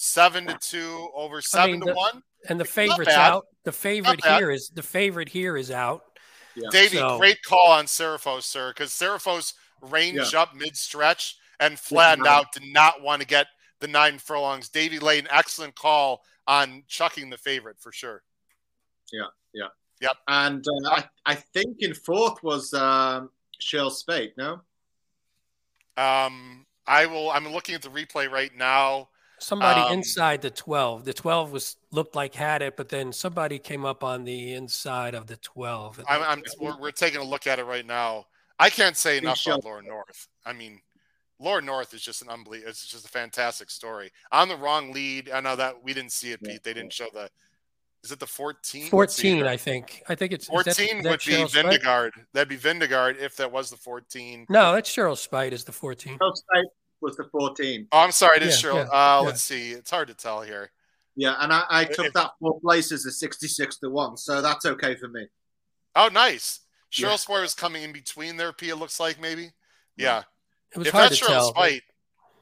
Seven 0.00 0.46
to 0.46 0.56
two 0.60 1.08
over 1.12 1.42
seven 1.42 1.72
mean, 1.72 1.80
to 1.80 1.86
the- 1.86 1.94
one. 1.94 2.22
And 2.48 2.60
the 2.60 2.62
It's 2.64 2.72
favorite's 2.72 3.10
out. 3.10 3.46
The 3.64 3.72
favorite 3.72 4.24
here 4.24 4.48
is 4.52 4.70
the 4.72 4.82
favorite 4.82 5.28
here 5.28 5.56
is 5.56 5.72
out. 5.72 6.02
Yeah. 6.54 6.68
Davey, 6.70 6.98
So- 6.98 7.18
great 7.18 7.42
call 7.42 7.66
on 7.72 7.86
Serifos, 7.86 8.44
sir, 8.44 8.70
because 8.70 8.92
Serifos 8.92 9.54
ranged 9.82 10.36
up 10.36 10.54
mid 10.54 10.76
stretch 10.76 11.36
and 11.60 11.78
flattened 11.78 12.26
Yeah. 12.26 12.36
out, 12.38 12.52
did 12.52 12.64
not 12.64 13.02
want 13.02 13.20
to 13.22 13.26
get 13.26 13.46
the 13.80 13.88
nine 13.88 14.18
furlongs. 14.18 14.68
Davey 14.68 14.98
laid 14.98 15.24
an 15.24 15.30
excellent 15.32 15.74
call 15.74 16.22
on 16.46 16.82
chucking 16.88 17.30
the 17.30 17.36
favorite 17.38 17.78
for 17.78 17.92
sure. 17.92 18.22
Yeah, 19.12 19.26
yeah. 19.52 19.68
Yep. 20.00 20.16
And 20.28 20.64
uh, 20.86 20.90
I, 20.90 21.04
I 21.26 21.34
think 21.34 21.76
in 21.80 21.92
fourth 21.94 22.42
was 22.42 22.72
um, 22.74 23.30
Shirl's 23.58 23.98
Speight. 24.00 24.36
No, 24.36 24.60
Um, 25.96 26.66
I 26.86 27.06
will. 27.06 27.30
I'm 27.30 27.48
looking 27.48 27.74
at 27.74 27.82
the 27.82 27.88
replay 27.88 28.30
right 28.30 28.54
now. 28.56 29.08
Somebody 29.40 29.80
Um, 29.80 29.92
inside 29.92 30.42
the 30.42 30.50
12. 30.50 31.04
The 31.04 31.12
12 31.14 31.52
was 31.52 31.76
looked 31.92 32.16
like 32.16 32.34
had 32.34 32.60
it, 32.62 32.76
but 32.76 32.88
then 32.88 33.12
somebody 33.12 33.58
came 33.58 33.84
up 33.84 34.02
on 34.02 34.24
the 34.24 34.54
inside 34.54 35.14
of 35.14 35.26
the 35.28 35.36
12. 35.36 36.00
I'm, 36.08 36.22
I'm 36.22 36.42
we're, 36.58 36.76
we're 36.78 36.90
taking 36.90 37.20
a 37.20 37.24
look 37.24 37.46
at 37.46 37.58
it 37.58 37.64
right 37.64 37.86
now. 37.86 38.26
I 38.58 38.70
can't 38.70 38.96
say 38.96 39.18
enough 39.18 39.40
about 39.46 39.64
Lord 39.64 39.86
North. 39.86 40.26
I 40.44 40.52
mean, 40.52 40.80
Lord 41.40 41.64
North 41.64 41.94
is 41.94 42.02
just 42.02 42.22
an 42.22 42.28
unbelievable. 42.28 42.70
It's 42.70 42.86
just 42.86 43.04
a 43.06 43.08
fantastic 43.08 43.70
story. 43.70 44.10
On 44.32 44.48
the 44.48 44.56
wrong 44.56 44.92
lead. 44.92 45.30
I 45.30 45.40
know 45.40 45.56
that 45.56 45.82
we 45.82 45.94
didn't 45.94 46.12
see 46.12 46.32
it, 46.32 46.42
Pete. 46.42 46.62
They 46.64 46.74
didn't 46.74 46.92
show 46.92 47.06
the. 47.12 47.30
Is 48.04 48.12
it 48.12 48.20
the 48.20 48.26
14? 48.26 48.88
14, 48.90 49.44
I 49.44 49.56
think. 49.56 50.02
I 50.08 50.14
think 50.14 50.32
it's 50.32 50.44
is 50.44 50.50
that- 50.64 50.76
14 50.76 51.02
that 51.02 51.10
would 51.10 51.18
be 51.24 51.32
Shirl's 51.32 51.52
Speight? 51.52 52.12
That'd 52.32 52.48
be 52.48 52.56
Vin 52.56 52.78
de 52.78 52.86
Garde 52.86 53.16
if 53.18 53.36
that 53.36 53.50
was 53.50 53.70
the 53.70 53.76
14. 53.76 54.46
No, 54.48 54.72
that's 54.72 54.88
Shirl's 54.92 55.20
Speight 55.20 55.52
is 55.52 55.64
the 55.64 55.72
14. 55.72 56.16
Shirl's 56.18 56.40
Speight 56.48 56.66
was 57.00 57.16
the 57.16 57.24
14. 57.30 57.88
Oh, 57.90 57.98
I'm 57.98 58.12
sorry. 58.12 58.36
It 58.38 58.44
is 58.44 58.62
Yeah, 58.62 58.70
Cheryl. 58.70 58.74
yeah, 58.76 58.82
uh, 58.82 59.20
yeah. 59.22 59.26
Let's 59.26 59.42
see. 59.42 59.72
It's 59.72 59.90
hard 59.90 60.08
to 60.08 60.14
tell 60.14 60.42
here. 60.42 60.70
Yeah, 61.16 61.34
and 61.40 61.52
I, 61.52 61.64
I 61.68 61.82
If- 61.82 61.96
took 61.96 62.12
that 62.14 62.30
four 62.40 62.60
places 62.60 63.04
as 63.04 63.18
66 63.18 63.78
to 63.78 63.90
1, 63.90 64.16
so 64.16 64.40
that's 64.42 64.64
okay 64.64 64.94
for 64.94 65.08
me. 65.08 65.26
Oh, 65.96 66.08
nice. 66.08 66.60
Cheryl 66.92 67.10
Yeah. 67.10 67.16
Spite 67.16 67.40
was 67.40 67.54
coming 67.54 67.82
in 67.82 67.92
between 67.92 68.36
there, 68.36 68.52
P. 68.52 68.68
It 68.68 68.76
looks 68.76 69.00
like 69.00 69.20
maybe. 69.20 69.50
Yeah. 69.96 70.22
It 70.72 70.78
was 70.78 70.88
if 70.88 70.92
hard 70.92 71.10
that's 71.10 71.18
to 71.18 71.24
Cheryl 71.24 71.28
tell. 71.28 71.48
Spite, 71.50 71.82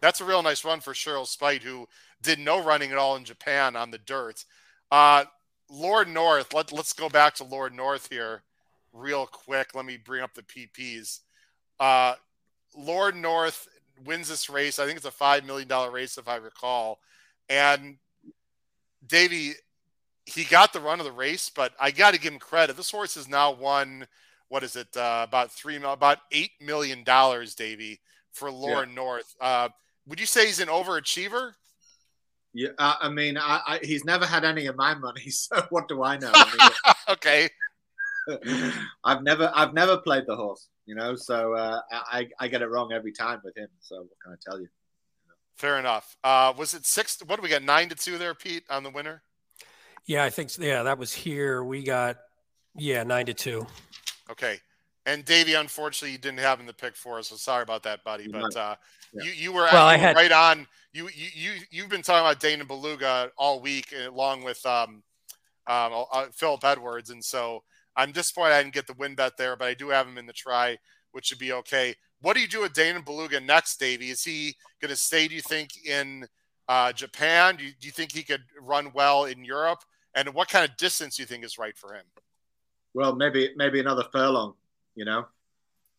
that's 0.00 0.20
a 0.20 0.24
real 0.24 0.42
nice 0.42 0.64
run 0.64 0.80
for 0.80 0.92
Shirl's 0.92 1.30
Speight, 1.30 1.62
who 1.62 1.88
did 2.22 2.38
no 2.38 2.62
running 2.62 2.92
at 2.92 2.98
all 2.98 3.16
in 3.16 3.24
Japan 3.24 3.76
on 3.76 3.90
the 3.90 3.98
dirt. 3.98 4.44
Uh, 4.90 5.24
Lord 5.70 6.08
North, 6.08 6.54
let, 6.54 6.72
let's 6.72 6.92
go 6.92 7.08
back 7.08 7.34
to 7.36 7.44
Lord 7.44 7.74
North 7.74 8.08
here 8.10 8.42
real 8.92 9.26
quick. 9.26 9.74
Let 9.74 9.84
me 9.84 9.96
bring 9.96 10.22
up 10.22 10.34
the 10.34 10.42
PPs. 10.42 11.20
Uh, 11.78 12.14
Lord 12.76 13.16
North 13.16 13.68
wins 14.04 14.28
this 14.28 14.48
race. 14.48 14.78
I 14.78 14.86
think 14.86 14.96
it's 14.96 15.06
a 15.06 15.10
$5 15.10 15.44
million 15.44 15.68
race, 15.92 16.18
if 16.18 16.28
I 16.28 16.36
recall. 16.36 17.00
And 17.48 17.96
Davey, 19.06 19.52
he 20.24 20.44
got 20.44 20.72
the 20.72 20.80
run 20.80 21.00
of 21.00 21.06
the 21.06 21.12
race, 21.12 21.50
but 21.50 21.72
I 21.80 21.90
got 21.90 22.14
to 22.14 22.20
give 22.20 22.32
him 22.32 22.38
credit. 22.38 22.76
This 22.76 22.90
horse 22.90 23.14
has 23.14 23.28
now 23.28 23.52
won, 23.52 24.06
what 24.48 24.62
is 24.62 24.76
it, 24.76 24.96
uh, 24.96 25.24
about 25.26 25.52
three, 25.52 25.76
about 25.76 26.18
$8 26.32 26.50
million, 26.60 27.04
Davey, 27.04 28.00
for 28.36 28.50
Lord 28.50 28.94
North. 28.94 29.34
Uh, 29.40 29.68
would 30.06 30.20
you 30.20 30.26
say 30.26 30.46
he's 30.46 30.60
an 30.60 30.68
overachiever? 30.68 31.52
Yeah, 32.52 32.70
uh, 32.78 32.94
I 33.00 33.08
mean, 33.08 33.36
I, 33.36 33.60
I, 33.66 33.78
he's 33.82 34.04
never 34.04 34.24
had 34.24 34.44
any 34.44 34.66
of 34.66 34.76
my 34.76 34.94
money, 34.94 35.28
so 35.30 35.66
what 35.70 35.88
do 35.88 36.02
I 36.02 36.16
know? 36.18 36.30
I 36.32 36.94
okay. 37.10 37.48
I've 39.04 39.22
never, 39.22 39.50
I've 39.54 39.74
never 39.74 39.98
played 39.98 40.24
the 40.26 40.36
horse, 40.36 40.68
you 40.86 40.94
know, 40.94 41.14
so 41.14 41.54
uh, 41.54 41.80
I, 41.90 42.28
I 42.40 42.48
get 42.48 42.62
it 42.62 42.68
wrong 42.68 42.92
every 42.92 43.12
time 43.12 43.40
with 43.44 43.56
him. 43.56 43.68
So 43.80 43.96
what 43.98 44.18
can 44.22 44.32
I 44.32 44.36
tell 44.44 44.60
you? 44.60 44.68
Fair 45.56 45.78
enough. 45.78 46.16
Uh, 46.24 46.52
was 46.56 46.74
it 46.74 46.86
six? 46.86 47.18
What 47.26 47.36
do 47.36 47.42
we 47.42 47.48
got? 47.48 47.62
Nine 47.62 47.88
to 47.88 47.94
two 47.94 48.18
there, 48.18 48.34
Pete, 48.34 48.64
on 48.68 48.82
the 48.82 48.90
winner. 48.90 49.22
Yeah, 50.06 50.24
I 50.24 50.30
think 50.30 50.50
so. 50.50 50.62
yeah, 50.62 50.82
that 50.84 50.98
was 50.98 51.12
here. 51.12 51.64
We 51.64 51.82
got 51.82 52.16
yeah, 52.78 53.04
9 53.04 53.26
to 53.26 53.34
2. 53.34 53.66
Okay. 54.30 54.58
And 55.06 55.24
Davey, 55.24 55.54
unfortunately, 55.54 56.10
you 56.12 56.18
didn't 56.18 56.40
have 56.40 56.58
him 56.60 56.66
to 56.66 56.72
pick 56.74 56.96
for 56.96 57.18
us, 57.18 57.28
so 57.28 57.36
sorry 57.36 57.62
about 57.62 57.84
that, 57.84 58.02
buddy. 58.04 58.26
But 58.28 58.54
uh, 58.56 58.74
Yeah. 59.12 59.22
you 59.24 59.30
you 59.30 59.52
were, 59.52 59.68
Well, 59.72 59.86
you 59.86 59.92
I 59.92 59.96
were 59.96 59.98
had- 60.02 60.16
right 60.16 60.32
on. 60.32 60.66
You 60.92 61.08
you 61.14 61.28
you 61.34 61.52
you've 61.70 61.88
been 61.88 62.02
talking 62.02 62.26
about 62.26 62.40
Danon 62.40 62.66
Beluga 62.66 63.30
all 63.38 63.60
week, 63.60 63.92
uh, 63.96 64.10
along 64.10 64.42
with 64.42 64.64
um, 64.66 65.02
um, 65.68 66.04
uh, 66.12 66.26
Philip 66.32 66.64
Edwards, 66.64 67.10
and 67.10 67.24
so 67.24 67.62
I'm 67.96 68.12
disappointed 68.12 68.54
I 68.54 68.62
didn't 68.62 68.74
get 68.74 68.86
the 68.86 68.94
win 68.94 69.14
bet 69.14 69.36
there, 69.36 69.56
but 69.56 69.68
I 69.68 69.74
do 69.74 69.88
have 69.90 70.06
him 70.08 70.18
in 70.18 70.26
the 70.26 70.32
try, 70.32 70.76
which 71.12 71.26
should 71.26 71.38
be 71.38 71.52
okay. 71.52 71.94
What 72.20 72.34
do 72.34 72.40
you 72.40 72.48
do 72.48 72.62
with 72.62 72.72
Danon 72.72 73.04
Beluga 73.04 73.38
next, 73.40 73.78
Davey? 73.78 74.10
Is 74.10 74.24
he 74.24 74.56
going 74.80 74.88
to 74.90 74.96
stay? 74.96 75.28
Do 75.28 75.34
you 75.34 75.42
think 75.42 75.84
in 75.86 76.26
uh, 76.68 76.92
Japan? 76.92 77.56
Do 77.56 77.64
you, 77.64 77.72
do 77.78 77.86
you 77.86 77.92
think 77.92 78.10
he 78.12 78.22
could 78.22 78.42
run 78.60 78.90
well 78.94 79.26
in 79.26 79.44
Europe? 79.44 79.80
And 80.14 80.32
what 80.34 80.48
kind 80.48 80.68
of 80.68 80.76
distance 80.78 81.16
do 81.16 81.22
you 81.22 81.26
think 81.26 81.44
is 81.44 81.58
right 81.58 81.76
for 81.76 81.94
him? 81.94 82.04
Well, 82.94 83.14
maybe, 83.14 83.50
maybe 83.56 83.80
another 83.80 84.04
furlong, 84.10 84.54
you 84.96 85.04
know, 85.04 85.26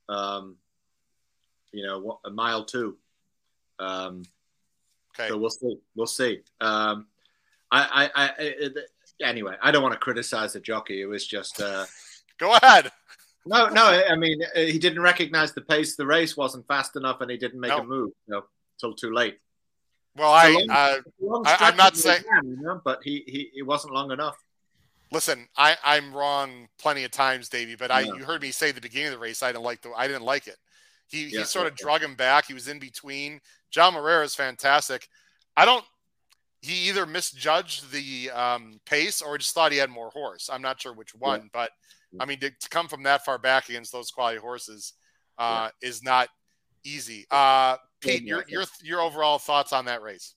um, 0.10 0.56
you 1.72 1.86
know, 1.86 2.20
a 2.26 2.30
mile 2.30 2.66
two. 2.66 2.98
Um, 3.80 4.24
Okay. 5.20 5.30
So 5.30 5.38
we'll 5.40 5.50
see. 5.50 5.78
We'll 5.96 6.06
see. 6.06 6.42
Um, 6.62 7.08
I, 7.72 8.10
I, 8.16 8.24
I, 8.28 8.32
it, 8.38 8.78
anyway, 9.20 9.56
I 9.64 9.72
don't 9.72 9.82
want 9.82 9.94
to 9.94 10.00
criticize 10.00 10.54
the 10.54 10.60
jockey. 10.60 11.02
It 11.02 11.08
was 11.08 11.26
just, 11.26 11.60
uh, 11.60 11.86
Go 12.38 12.54
ahead. 12.62 12.92
no, 13.44 13.68
no. 13.70 13.84
I 14.08 14.16
mean, 14.16 14.40
uh, 14.56 14.60
he 14.60 14.78
didn't 14.78 15.02
recognize 15.02 15.54
the 15.54 15.62
pace. 15.62 15.96
The 15.96 16.06
race 16.06 16.38
wasn't 16.38 16.68
fast 16.68 16.96
enough, 16.98 17.22
and 17.22 17.32
he 17.32 17.38
didn't 17.38 17.60
make 17.60 17.72
No. 17.72 17.80
a 17.80 17.84
move. 17.84 18.12
You 18.28 18.36
know, 18.36 18.44
till 18.80 18.94
too 18.94 19.12
late. 19.12 19.40
Well, 20.16 20.32
I 20.32 20.50
long- 21.20 21.44
uh, 21.48 21.50
I- 21.50 21.58
I'm 21.62 21.78
not 21.78 21.98
saying- 21.98 22.24
you 22.44 22.58
know, 22.62 22.80
but 22.86 23.00
he, 23.04 23.24
he, 23.26 23.50
it 23.56 23.64
wasn't 23.64 23.96
long 23.96 24.12
enough. 24.12 24.38
Listen. 25.12 25.48
I 25.58 25.78
I'm 25.84 26.14
wrong 26.14 26.68
plenty 26.80 27.04
of 27.04 27.12
times, 27.12 27.50
Davey. 27.50 27.76
But 27.76 27.92
I 27.92 28.02
Yeah. 28.02 28.14
you 28.16 28.24
heard 28.26 28.42
me 28.42 28.52
say 28.52 28.72
the 28.72 28.82
beginning 28.82 29.08
of 29.08 29.14
the 29.14 29.20
race 29.20 29.44
I 29.44 29.52
didn't 29.52 29.64
like 29.64 29.82
the 29.82 29.92
I 29.92 30.08
didn't 30.08 30.24
like 30.24 30.48
it. 30.48 30.58
He 31.08 31.26
Yeah, 31.26 31.40
he 31.40 31.46
sort 31.46 31.68
of 31.68 31.74
yeah. 31.74 31.84
drug 31.84 32.04
him 32.04 32.16
back. 32.16 32.46
He 32.46 32.54
was 32.54 32.68
in 32.68 32.80
between. 32.80 33.42
João 33.72 33.94
Moreira 33.94 34.24
is 34.24 34.36
fantastic. 34.36 35.08
I 35.56 35.66
don't. 35.66 35.86
He 36.62 36.90
either 36.90 37.06
misjudged 37.06 37.92
the 37.92 38.32
um, 38.32 38.80
pace 38.86 39.22
or 39.22 39.38
just 39.38 39.54
thought 39.54 39.72
he 39.72 39.78
had 39.78 39.90
more 39.90 40.10
horse. 40.10 40.50
I'm 40.52 40.62
not 40.62 40.82
sure 40.82 40.94
which 40.94 41.14
one, 41.16 41.50
but 41.54 41.72
I 42.20 42.26
mean 42.26 42.40
to, 42.40 42.50
to 42.50 42.70
come 42.70 42.88
from 42.88 43.04
that 43.04 43.24
far 43.24 43.38
back 43.38 43.70
against 43.70 43.92
those 43.92 44.12
quality 44.12 44.40
horses 44.40 44.94
uh, 45.38 45.70
is 45.82 46.04
not 46.04 46.30
easy. 46.84 47.26
Uh, 47.30 47.78
Pete, 48.02 48.24
your 48.24 48.44
your 48.48 48.64
your 48.82 49.02
overall 49.02 49.38
thoughts 49.38 49.72
on 49.72 49.86
that 49.86 50.02
race? 50.02 50.36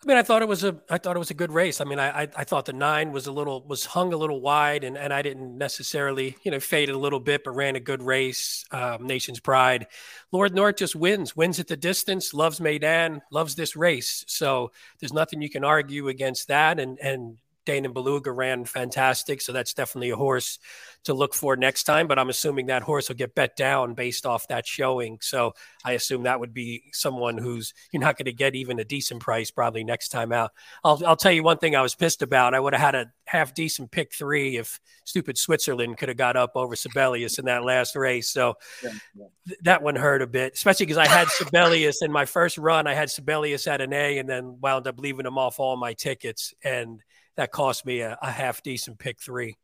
I 0.00 0.06
mean, 0.06 0.16
I 0.16 0.22
thought 0.22 0.42
it 0.42 0.48
was 0.48 0.62
a, 0.62 0.76
I 0.88 0.98
thought 0.98 1.16
it 1.16 1.18
was 1.18 1.32
a 1.32 1.34
good 1.34 1.50
race. 1.50 1.80
I 1.80 1.84
mean, 1.84 1.98
I, 1.98 2.22
I, 2.22 2.28
I 2.36 2.44
thought 2.44 2.66
the 2.66 2.72
nine 2.72 3.10
was 3.10 3.26
a 3.26 3.32
little, 3.32 3.64
was 3.66 3.84
hung 3.84 4.12
a 4.12 4.16
little 4.16 4.40
wide, 4.40 4.84
and, 4.84 4.96
and 4.96 5.12
I 5.12 5.22
didn't 5.22 5.58
necessarily, 5.58 6.36
you 6.44 6.52
know, 6.52 6.60
faded 6.60 6.94
a 6.94 6.98
little 6.98 7.18
bit, 7.18 7.42
but 7.42 7.50
ran 7.50 7.74
a 7.74 7.80
good 7.80 8.00
race. 8.00 8.64
Um, 8.70 9.08
Nation's 9.08 9.40
Pride, 9.40 9.88
Lord 10.30 10.54
North 10.54 10.76
just 10.76 10.94
wins, 10.94 11.34
wins 11.34 11.58
at 11.58 11.66
the 11.66 11.76
distance, 11.76 12.32
loves 12.32 12.60
Meydan, 12.60 13.22
loves 13.32 13.56
this 13.56 13.74
race. 13.74 14.24
So 14.28 14.70
there's 15.00 15.12
nothing 15.12 15.42
you 15.42 15.50
can 15.50 15.64
argue 15.64 16.06
against 16.06 16.46
that. 16.46 16.78
And 16.78 16.98
and 17.00 17.38
Danon 17.68 17.92
Beluga 17.92 18.32
ran 18.32 18.64
fantastic, 18.64 19.42
so 19.42 19.52
that's 19.52 19.74
definitely 19.74 20.10
a 20.10 20.16
horse 20.16 20.58
to 21.04 21.12
look 21.12 21.34
for 21.34 21.54
next 21.56 21.84
time. 21.84 22.06
But 22.06 22.18
I'm 22.18 22.30
assuming 22.30 22.66
that 22.66 22.82
horse 22.82 23.08
will 23.08 23.16
get 23.16 23.34
bet 23.34 23.56
down 23.56 23.94
based 23.94 24.24
off 24.24 24.48
that 24.48 24.66
showing. 24.66 25.18
So 25.20 25.52
I 25.84 25.92
assume 25.92 26.22
that 26.22 26.40
would 26.40 26.54
be 26.54 26.84
someone 26.92 27.36
who's 27.36 27.74
you're 27.92 28.00
not 28.00 28.16
going 28.16 28.24
to 28.24 28.32
get 28.32 28.54
even 28.54 28.80
a 28.80 28.84
decent 28.84 29.20
price 29.20 29.50
probably 29.50 29.84
next 29.84 30.08
time 30.08 30.32
out. 30.32 30.52
I'll 30.82 31.00
I'll 31.06 31.16
tell 31.16 31.32
you 31.32 31.42
one 31.42 31.58
thing 31.58 31.76
I 31.76 31.82
was 31.82 31.94
pissed 31.94 32.22
about. 32.22 32.54
I 32.54 32.60
would 32.60 32.74
have 32.74 32.80
had 32.80 32.94
a 32.94 33.12
half 33.26 33.52
decent 33.54 33.90
pick 33.90 34.14
three 34.14 34.56
if 34.56 34.80
stupid 35.04 35.36
Switzerland 35.36 35.98
could 35.98 36.08
have 36.08 36.18
got 36.18 36.36
up 36.36 36.52
over 36.54 36.74
Sibelius 36.74 37.38
in 37.38 37.44
that 37.44 37.64
last 37.64 37.94
race. 37.94 38.30
So 38.30 38.54
Yeah, 38.82 38.90
yeah. 39.14 39.26
th- 39.46 39.58
that 39.64 39.82
one 39.82 39.96
hurt 39.96 40.22
a 40.22 40.26
bit, 40.26 40.54
especially 40.54 40.86
because 40.86 40.98
I 40.98 41.06
had 41.06 41.28
Sibelius 41.28 42.02
in 42.02 42.10
my 42.10 42.24
first 42.24 42.56
run. 42.58 42.86
I 42.86 42.94
had 42.94 43.10
Sibelius 43.10 43.66
at 43.66 43.80
an 43.80 43.92
A 43.92 44.18
and 44.18 44.28
then 44.28 44.58
wound 44.60 44.86
up 44.86 44.98
leaving 44.98 45.26
him 45.26 45.38
off 45.38 45.60
all 45.60 45.76
my 45.76 45.92
tickets. 45.92 46.54
And 46.64 47.02
that 47.38 47.52
cost 47.52 47.86
me 47.86 48.00
a, 48.00 48.18
a 48.20 48.30
half 48.32 48.62
decent 48.64 48.98
pick 48.98 49.20
three. 49.20 49.56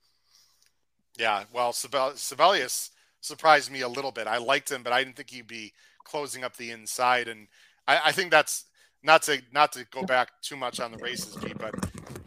Yeah, 1.19 1.45
well, 1.53 1.73
Sibel- 1.73 2.17
Sibelius 2.17 2.91
surprised 3.21 3.71
me 3.71 3.81
a 3.83 3.89
little 3.89 4.13
bit. 4.13 4.27
I 4.29 4.39
liked 4.39 4.71
him, 4.71 4.83
but 4.83 4.93
I 4.93 5.03
didn't 5.03 5.17
think 5.17 5.31
he'd 5.31 5.49
be 5.49 5.73
closing 6.05 6.45
up 6.45 6.57
the 6.57 6.71
inside, 6.71 7.27
and 7.27 7.49
I, 7.87 8.01
I 8.07 8.13
think 8.13 8.31
that's 8.31 8.67
not 9.03 9.23
to 9.25 9.43
not 9.53 9.73
to 9.73 9.85
go 9.91 10.05
back 10.05 10.31
too 10.41 10.57
much 10.57 10.79
on 10.79 10.93
the 10.93 10.99
races, 10.99 11.37
Pete, 11.37 11.59
but 11.59 11.75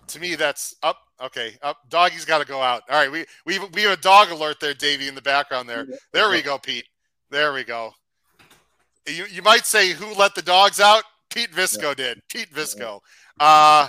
to 0.08 0.20
me 0.20 0.36
that's 0.36 0.76
up. 0.84 0.98
Okay, 1.22 1.58
up. 1.64 1.78
Doggy's 1.90 2.26
got 2.26 2.40
to 2.40 2.46
go 2.46 2.62
out. 2.62 2.84
All 2.90 2.98
right, 2.98 3.12
we 3.12 3.26
we 3.46 3.58
we 3.74 3.84
have 3.84 3.98
a 3.98 4.02
dog 4.02 4.30
alert 4.30 4.60
there, 4.60 4.74
Davey, 4.74 5.08
in 5.08 5.16
the 5.16 5.22
background 5.22 5.70
there. 5.70 5.88
There 6.12 6.30
we 6.30 6.42
go, 6.42 6.58
Pete. 6.58 6.86
There 7.32 7.54
we 7.54 7.64
go. 7.64 7.94
You 9.08 9.26
you 9.32 9.42
might 9.42 9.66
say 9.66 9.92
who 9.92 10.14
let 10.14 10.36
the 10.36 10.42
dogs 10.42 10.82
out? 10.82 11.04
Pete 11.30 11.52
Visco 11.52 11.96
did. 11.96 12.22
Pete 12.30 12.54
Visco. 12.54 13.00
Uh, 13.40 13.88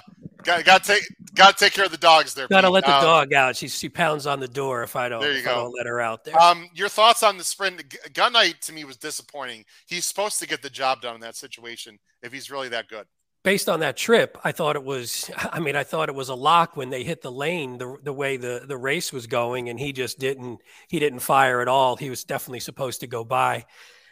got 0.49 0.65
got 0.65 0.85
to 0.85 0.93
take 0.95 1.03
got 1.35 1.57
to 1.59 1.65
take 1.65 1.73
care 1.75 1.85
of 1.85 1.91
the 1.91 1.97
dogs 1.99 2.35
there. 2.35 2.49
Got 2.49 2.63
to 2.63 2.71
let 2.71 2.85
the 2.85 2.95
Um, 2.97 3.03
dog 3.03 3.33
out. 3.33 3.57
She 3.57 3.69
she 3.69 3.89
pounds 3.89 4.27
on 4.27 4.41
the 4.41 4.49
door 4.49 4.83
if 4.83 4.97
I 4.97 5.09
don't, 5.09 5.21
There 5.21 5.33
you 5.33 5.41
I 5.41 5.45
go. 5.45 5.55
don't 5.55 5.75
let 5.77 5.87
her 5.87 6.01
out 6.01 6.25
there. 6.25 6.41
Um, 6.41 6.69
your 6.75 6.89
thoughts 6.89 7.23
on 7.23 7.37
the 7.39 7.45
sprint? 7.45 7.89
G- 7.89 7.99
Gunite 8.13 8.61
to 8.67 8.73
me 8.73 8.85
was 8.85 8.97
disappointing. 8.97 9.65
He's 9.87 10.07
supposed 10.07 10.39
to 10.41 10.47
get 10.49 10.63
the 10.63 10.71
job 10.71 11.01
done 11.03 11.15
in 11.15 11.21
that 11.21 11.37
situation 11.37 11.99
if 12.23 12.33
he's 12.33 12.51
really 12.51 12.69
that 12.71 12.89
good. 12.89 13.07
based 13.45 13.69
on 13.69 13.81
that 13.81 13.97
trip, 13.97 14.37
I 14.45 14.53
thought 14.53 14.77
it 14.77 14.85
was. 14.85 15.31
I 15.37 15.61
mean, 15.61 15.77
I 15.77 15.85
thought 15.85 16.09
it 16.09 16.15
was 16.15 16.29
a 16.29 16.35
lock 16.35 16.77
when 16.77 16.91
they 16.91 17.05
hit 17.05 17.23
the 17.23 17.33
lane, 17.33 17.79
the 17.79 17.97
the 18.03 18.13
way 18.13 18.37
the 18.37 18.65
the 18.67 18.77
race 18.77 19.13
was 19.13 19.27
going, 19.27 19.69
and 19.69 19.79
he 19.79 19.93
just 19.93 20.19
didn't. 20.19 20.59
He 20.89 20.99
didn't 20.99 21.21
fire 21.21 21.61
at 21.61 21.69
all. 21.69 21.97
He 21.97 22.11
was 22.11 22.25
definitely 22.25 22.61
supposed 22.61 23.01
to 23.01 23.07
go 23.07 23.25
by. 23.25 23.65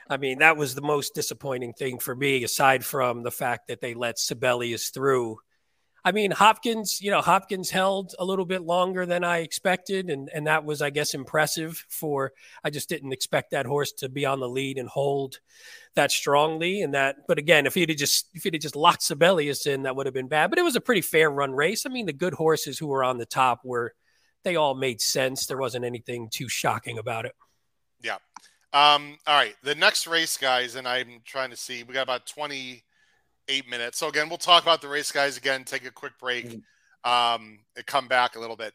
I 0.09 0.19
mean, 0.19 0.39
that 0.39 0.57
was 0.57 0.75
the 0.77 0.83
most 0.83 1.17
disappointing 1.17 1.73
thing 1.73 1.99
for 1.99 2.15
me, 2.15 2.45
aside 2.45 2.85
from 2.85 3.25
the 3.25 3.33
fact 3.33 3.67
that 3.67 3.81
they 3.81 3.95
let 3.95 4.19
Sibelius 4.21 4.91
through. 4.91 5.39
I 6.07 6.13
mean, 6.13 6.31
Hopkins, 6.31 7.03
you 7.03 7.11
know, 7.11 7.21
Hopkins 7.21 7.69
held 7.69 8.15
a 8.21 8.25
little 8.25 8.45
bit 8.45 8.63
longer 8.63 9.07
than 9.07 9.25
I 9.25 9.39
expected. 9.39 10.09
And, 10.09 10.31
and 10.33 10.47
that 10.47 10.65
was, 10.65 10.81
I 10.81 10.91
guess, 10.91 11.15
impressive 11.15 11.85
for, 11.89 12.33
I 12.63 12.71
just 12.71 12.89
didn't 12.89 13.13
expect 13.13 13.51
that 13.51 13.67
horse 13.67 13.91
to 13.95 14.09
be 14.09 14.25
on 14.25 14.39
the 14.39 14.49
lead 14.49 14.79
and 14.79 14.89
hold 14.89 15.41
that 15.97 16.13
strongly. 16.13 16.83
And 16.83 16.95
that, 16.95 17.17
but 17.27 17.39
again, 17.39 17.67
if 17.67 17.75
he'd 17.75 17.89
have 17.89 17.99
just, 17.99 18.29
if 18.35 18.45
he'd 18.45 18.55
have 18.55 18.63
just 18.63 18.77
locked 18.77 19.03
Sibelius 19.03 19.67
in, 19.67 19.83
that 19.83 19.97
would 19.97 20.07
have 20.07 20.15
been 20.15 20.29
bad. 20.29 20.49
But 20.49 20.61
it 20.61 20.63
was 20.63 20.77
a 20.77 20.81
pretty 20.81 21.01
fair 21.01 21.29
run 21.29 21.51
race. 21.51 21.85
I 21.87 21.89
mean, 21.89 22.07
the 22.07 22.13
good 22.13 22.35
horses 22.35 22.79
who 22.79 22.87
were 22.87 23.03
on 23.03 23.19
the 23.19 23.27
top 23.27 23.63
were, 23.65 23.93
they 24.45 24.55
all 24.55 24.77
made 24.77 25.01
sense. 25.01 25.47
There 25.47 25.59
wasn't 25.59 25.85
anything 25.85 26.29
too 26.33 26.49
shocking 26.49 26.99
about 26.99 27.27
it. 27.27 27.35
Yeah. 28.01 28.19
Um, 28.73 29.19
all 29.27 29.37
right. 29.37 29.57
The 29.65 29.75
next 29.75 30.07
race, 30.07 30.37
guys, 30.37 30.77
and 30.77 30.87
I'm 30.87 31.21
trying 31.25 31.51
to 31.51 31.57
see, 31.57 31.83
we 31.83 31.95
got 31.95 32.03
about 32.03 32.29
20, 32.29 32.85
eight 33.49 33.69
minutes. 33.69 33.99
So 33.99 34.09
again, 34.09 34.29
we'll 34.29 34.39
talk 34.39 34.63
about 34.63 34.81
the 34.81 34.89
race 34.89 35.13
guys 35.13 35.37
again, 35.37 35.65
take 35.65 35.87
a 35.87 35.91
quick 35.91 36.19
break, 36.19 36.47
mm-hmm. 36.47 37.11
um, 37.11 37.59
and 37.77 37.87
come 37.87 38.09
back 38.09 38.37
a 38.37 38.41
little 38.41 38.57
bit. 38.57 38.75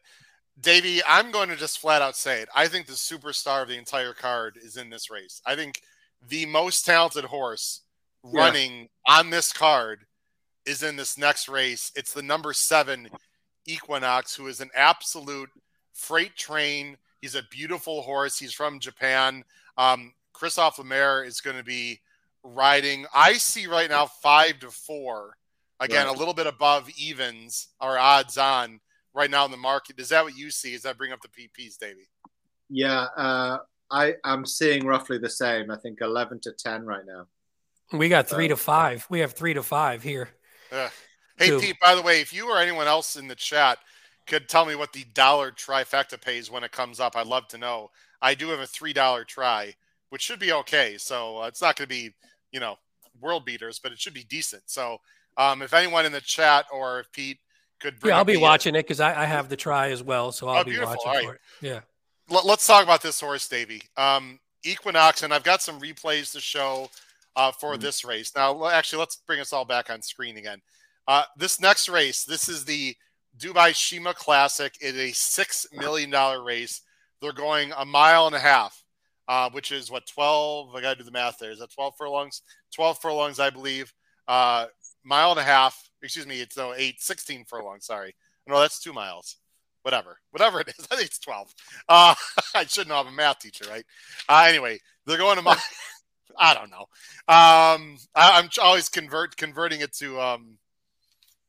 Davey, 0.60 1.00
I'm 1.06 1.30
going 1.30 1.48
to 1.48 1.56
just 1.56 1.78
flat 1.78 2.02
out 2.02 2.16
say 2.16 2.42
it. 2.42 2.48
I 2.54 2.68
think 2.68 2.86
the 2.86 2.92
superstar 2.92 3.62
of 3.62 3.68
the 3.68 3.78
entire 3.78 4.12
card 4.12 4.58
is 4.62 4.76
in 4.76 4.90
this 4.90 5.10
race. 5.10 5.40
I 5.46 5.56
think 5.56 5.80
the 6.28 6.46
most 6.46 6.84
talented 6.84 7.24
horse 7.24 7.82
running 8.22 8.88
yeah. 9.08 9.18
on 9.18 9.30
this 9.30 9.52
card 9.52 10.04
is 10.66 10.82
in 10.82 10.96
this 10.96 11.18
next 11.18 11.48
race. 11.48 11.90
It's 11.96 12.12
the 12.12 12.22
number 12.22 12.52
seven 12.52 13.08
Equinox, 13.66 14.34
who 14.34 14.46
is 14.46 14.60
an 14.60 14.70
absolute 14.74 15.50
freight 15.94 16.36
train. 16.36 16.96
He's 17.20 17.34
a 17.34 17.42
beautiful 17.50 18.02
horse. 18.02 18.38
He's 18.38 18.52
from 18.52 18.78
Japan. 18.78 19.44
Um, 19.76 20.12
Christophe 20.32 20.78
Lemaire 20.78 21.24
is 21.24 21.40
going 21.40 21.56
to 21.56 21.64
be 21.64 22.00
riding. 22.42 23.06
I 23.14 23.34
see 23.34 23.66
right 23.66 23.90
now 23.90 24.06
five 24.06 24.58
to 24.60 24.70
four. 24.70 25.36
Again, 25.80 26.06
right. 26.06 26.14
a 26.14 26.18
little 26.18 26.34
bit 26.34 26.46
above 26.46 26.88
evens 26.96 27.68
or 27.80 27.98
odds 27.98 28.38
on 28.38 28.80
right 29.14 29.30
now 29.30 29.44
in 29.44 29.50
the 29.50 29.56
market. 29.56 29.98
Is 29.98 30.10
that 30.10 30.24
what 30.24 30.36
you 30.36 30.50
see? 30.50 30.72
Does 30.72 30.82
that 30.82 30.96
bring 30.96 31.12
up 31.12 31.20
the 31.20 31.28
PPs, 31.28 31.76
Davey? 31.76 32.08
Yeah, 32.68 33.06
uh, 33.16 33.58
I 33.90 34.14
I'm 34.24 34.46
seeing 34.46 34.86
roughly 34.86 35.18
the 35.18 35.28
same. 35.30 35.70
I 35.70 35.76
think 35.76 36.00
eleven 36.00 36.40
to 36.40 36.52
ten 36.52 36.84
right 36.84 37.04
now. 37.06 37.26
We 37.92 38.08
got 38.08 38.28
three 38.28 38.48
to 38.48 38.56
five. 38.56 39.06
We 39.10 39.20
have 39.20 39.32
three 39.32 39.54
to 39.54 39.62
five 39.62 40.02
here. 40.02 40.30
Uh, 40.70 40.88
hey, 41.36 41.48
Two. 41.48 41.60
Pete. 41.60 41.80
By 41.80 41.94
the 41.94 42.02
way, 42.02 42.20
if 42.20 42.32
you 42.32 42.48
or 42.50 42.58
anyone 42.58 42.86
else 42.86 43.16
in 43.16 43.28
the 43.28 43.34
chat 43.34 43.78
could 44.26 44.48
tell 44.48 44.64
me 44.64 44.76
what 44.76 44.92
the 44.92 45.04
dollar 45.12 45.50
trifecta 45.50 46.18
pays 46.20 46.50
when 46.50 46.64
it 46.64 46.72
comes 46.72 47.00
up, 47.00 47.16
I'd 47.16 47.26
love 47.26 47.48
to 47.48 47.58
know. 47.58 47.90
I 48.22 48.34
do 48.34 48.48
have 48.48 48.60
a 48.60 48.66
three 48.66 48.92
dollar 48.92 49.24
try, 49.24 49.74
which 50.08 50.22
should 50.22 50.38
be 50.38 50.52
okay. 50.52 50.96
So 50.96 51.42
uh, 51.42 51.46
it's 51.48 51.60
not 51.60 51.76
going 51.76 51.88
to 51.88 51.94
be 51.94 52.14
you 52.52 52.60
know, 52.60 52.76
world 53.20 53.44
beaters, 53.44 53.78
but 53.78 53.92
it 53.92 53.98
should 53.98 54.14
be 54.14 54.24
decent. 54.24 54.62
So 54.66 54.98
um, 55.36 55.62
if 55.62 55.72
anyone 55.72 56.06
in 56.06 56.12
the 56.12 56.20
chat 56.20 56.66
or 56.72 57.00
if 57.00 57.12
Pete 57.12 57.38
could, 57.80 57.96
yeah, 58.04 58.16
I'll 58.16 58.24
be 58.24 58.36
watching 58.36 58.74
it 58.74 58.82
because 58.82 59.00
I, 59.00 59.22
I, 59.22 59.24
have 59.24 59.48
the 59.48 59.56
try 59.56 59.90
as 59.90 60.02
well, 60.02 60.32
so 60.32 60.48
I'll 60.48 60.60
oh, 60.60 60.64
be 60.64 60.78
watching 60.78 60.98
right. 61.06 61.24
for 61.24 61.34
it. 61.34 61.40
Yeah. 61.60 61.80
Let, 62.28 62.44
us 62.46 62.66
talk 62.66 62.84
about 62.84 63.02
this 63.02 63.20
horse, 63.20 63.48
Davey. 63.48 63.82
Um, 63.96 64.38
Equinox, 64.64 65.22
and 65.22 65.34
I've 65.34 65.42
got 65.42 65.62
some 65.62 65.80
replays 65.80 66.32
to 66.32 66.40
show 66.40 66.88
uh, 67.34 67.50
for 67.52 67.72
mm-hmm. 67.72 67.82
this 67.82 68.04
race. 68.04 68.32
Now, 68.36 68.68
actually, 68.68 69.00
let's 69.00 69.16
bring 69.16 69.40
us 69.40 69.52
all 69.52 69.64
back 69.64 69.90
on 69.90 70.02
screen 70.02 70.36
again. 70.36 70.60
Uh, 71.08 71.24
this 71.36 71.60
next 71.60 71.88
race, 71.88 72.24
this 72.24 72.48
is 72.48 72.64
the 72.64 72.94
Dubai 73.38 73.70
Sheema 73.70 74.14
Classic. 74.14 74.72
It 74.80 74.94
is 74.94 75.10
a 75.10 75.12
six 75.12 75.66
million 75.72 76.10
dollar 76.10 76.44
race. 76.44 76.82
They're 77.20 77.32
going 77.32 77.72
a 77.76 77.84
mile 77.84 78.26
and 78.26 78.36
a 78.36 78.40
half 78.40 78.81
uh, 79.32 79.48
which 79.48 79.72
is 79.72 79.90
what 79.90 80.06
12. 80.06 80.74
I 80.74 80.82
got 80.82 80.90
to 80.90 80.98
do 80.98 81.04
the 81.04 81.10
math 81.10 81.38
there. 81.38 81.50
Is 81.50 81.60
that 81.60 81.72
12 81.72 81.94
furlongs? 81.96 82.42
12 82.74 82.98
furlongs, 82.98 83.40
I 83.40 83.48
believe. 83.48 83.90
Uh, 84.28 84.66
mile 85.04 85.30
and 85.30 85.40
a 85.40 85.42
half. 85.42 85.88
Excuse 86.02 86.26
me. 86.26 86.42
It's 86.42 86.58
no 86.58 86.74
eight, 86.76 87.00
16 87.00 87.46
furlongs. 87.46 87.86
Sorry. 87.86 88.14
No, 88.46 88.60
that's 88.60 88.78
two 88.78 88.92
miles. 88.92 89.38
Whatever, 89.84 90.18
whatever 90.32 90.60
it 90.60 90.68
is. 90.68 90.86
I 90.90 90.96
think 90.96 91.06
it's 91.06 91.18
12. 91.18 91.54
Uh, 91.88 92.14
I 92.54 92.66
should 92.66 92.88
know 92.88 92.96
I'm 92.96 93.06
a 93.06 93.10
math 93.10 93.38
teacher, 93.38 93.64
right? 93.70 93.86
Uh, 94.28 94.44
anyway, 94.46 94.78
they're 95.06 95.16
going 95.16 95.36
to 95.36 95.42
my. 95.42 95.56
I 96.38 96.52
don't 96.52 96.70
know. 96.70 96.86
Um, 97.28 97.96
I, 98.14 98.38
am 98.38 98.50
always 98.60 98.90
convert 98.90 99.38
converting 99.38 99.80
it 99.80 99.94
to 99.94 100.20
um, 100.20 100.58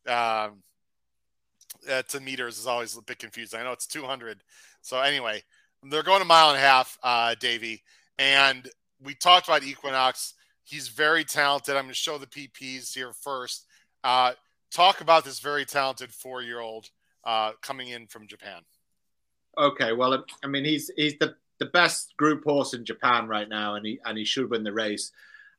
um, 0.07 0.63
uh, 1.89 2.01
to 2.09 2.19
meters 2.21 2.59
is 2.59 2.67
always 2.67 2.97
a 2.97 3.01
bit 3.01 3.19
confusing. 3.19 3.59
I 3.59 3.63
know 3.63 3.73
it's 3.73 3.87
200. 3.87 4.41
So 4.81 4.99
anyway, 4.99 5.43
they're 5.89 6.03
going 6.03 6.21
a 6.21 6.25
mile 6.25 6.49
and 6.49 6.57
a 6.57 6.61
half, 6.61 6.97
uh, 7.03 7.35
Davey. 7.39 7.83
And 8.17 8.67
we 9.01 9.15
talked 9.15 9.47
about 9.47 9.63
Equinox. 9.63 10.33
He's 10.63 10.87
very 10.87 11.23
talented. 11.23 11.75
I'm 11.75 11.83
going 11.83 11.89
to 11.89 11.95
show 11.95 12.17
the 12.17 12.27
PPs 12.27 12.93
here 12.93 13.11
first. 13.13 13.65
Uh, 14.03 14.33
talk 14.71 15.01
about 15.01 15.23
this 15.23 15.39
very 15.39 15.65
talented 15.65 16.11
four 16.11 16.41
year 16.41 16.59
old 16.59 16.89
uh, 17.23 17.51
coming 17.61 17.89
in 17.89 18.07
from 18.07 18.27
Japan. 18.27 18.61
Okay, 19.57 19.93
well, 19.93 20.23
I 20.43 20.47
mean, 20.47 20.65
he's 20.65 20.89
he's 20.95 21.17
the, 21.19 21.35
the 21.59 21.67
best 21.67 22.15
group 22.17 22.43
horse 22.43 22.73
in 22.73 22.85
Japan 22.85 23.27
right 23.27 23.47
now, 23.47 23.75
and 23.75 23.85
he 23.85 23.99
and 24.05 24.17
he 24.17 24.25
should 24.25 24.49
win 24.49 24.63
the 24.63 24.73
race. 24.73 25.11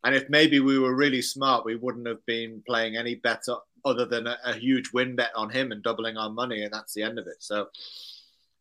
And 0.03 0.15
if 0.15 0.29
maybe 0.29 0.61
we 0.61 0.79
were 0.79 0.95
really 0.95 1.23
smart, 1.23 1.65
we 1.65 1.77
wouldn't 1.77 2.07
have 2.07 2.25
been 2.27 2.63
playing 2.67 2.97
any 2.97 3.15
better 3.15 3.57
other 3.85 4.05
than 4.05 4.27
a, 4.27 4.37
a 4.45 4.55
huge 4.55 4.93
win 4.93 5.17
bet 5.17 5.31
on 5.35 5.49
him 5.49 5.73
and 5.73 5.83
doubling 5.83 6.17
our 6.17 6.31
money, 6.31 6.63
and 6.63 6.73
that's 6.73 6.93
the 6.93 7.03
end 7.03 7.19
of 7.19 7.27
it. 7.27 7.37
So, 7.39 7.69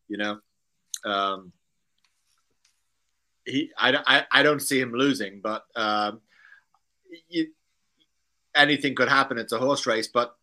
you 0.07 0.17
know, 0.17 0.39
um, 1.05 1.51
he, 3.45 3.71
I, 3.77 3.97
I, 4.05 4.25
I 4.31 4.43
don't 4.43 4.61
see 4.61 4.79
him 4.79 4.93
losing, 4.93 5.41
but 5.41 5.65
um, 5.75 6.21
you, 7.29 7.47
anything 8.55 8.95
could 8.95 9.09
happen. 9.09 9.37
It's 9.37 9.53
a 9.53 9.59
horse 9.59 9.85
race, 9.85 10.07
but 10.07 10.35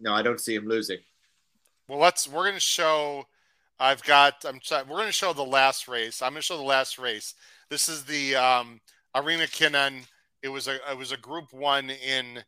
no, 0.00 0.12
I 0.12 0.22
don't 0.22 0.40
see 0.40 0.54
him 0.54 0.66
losing. 0.66 0.98
Well, 1.88 1.98
let's. 1.98 2.28
We're 2.28 2.44
going 2.44 2.54
to 2.54 2.60
show. 2.60 3.26
I've 3.78 4.02
got. 4.04 4.44
I'm. 4.46 4.60
We're 4.88 4.96
going 4.96 5.06
to 5.06 5.12
show 5.12 5.32
the 5.32 5.42
last 5.42 5.88
race. 5.88 6.22
I'm 6.22 6.32
going 6.32 6.40
to 6.40 6.46
show 6.46 6.56
the 6.56 6.62
last 6.62 6.98
race. 6.98 7.34
This 7.68 7.88
is 7.88 8.04
the 8.04 8.36
um, 8.36 8.80
Arima 9.14 9.44
Kinen. 9.44 10.06
It 10.42 10.48
was 10.48 10.68
a. 10.68 10.76
It 10.90 10.96
was 10.96 11.12
a 11.12 11.16
Group 11.16 11.52
One 11.52 11.90
in 11.90 12.42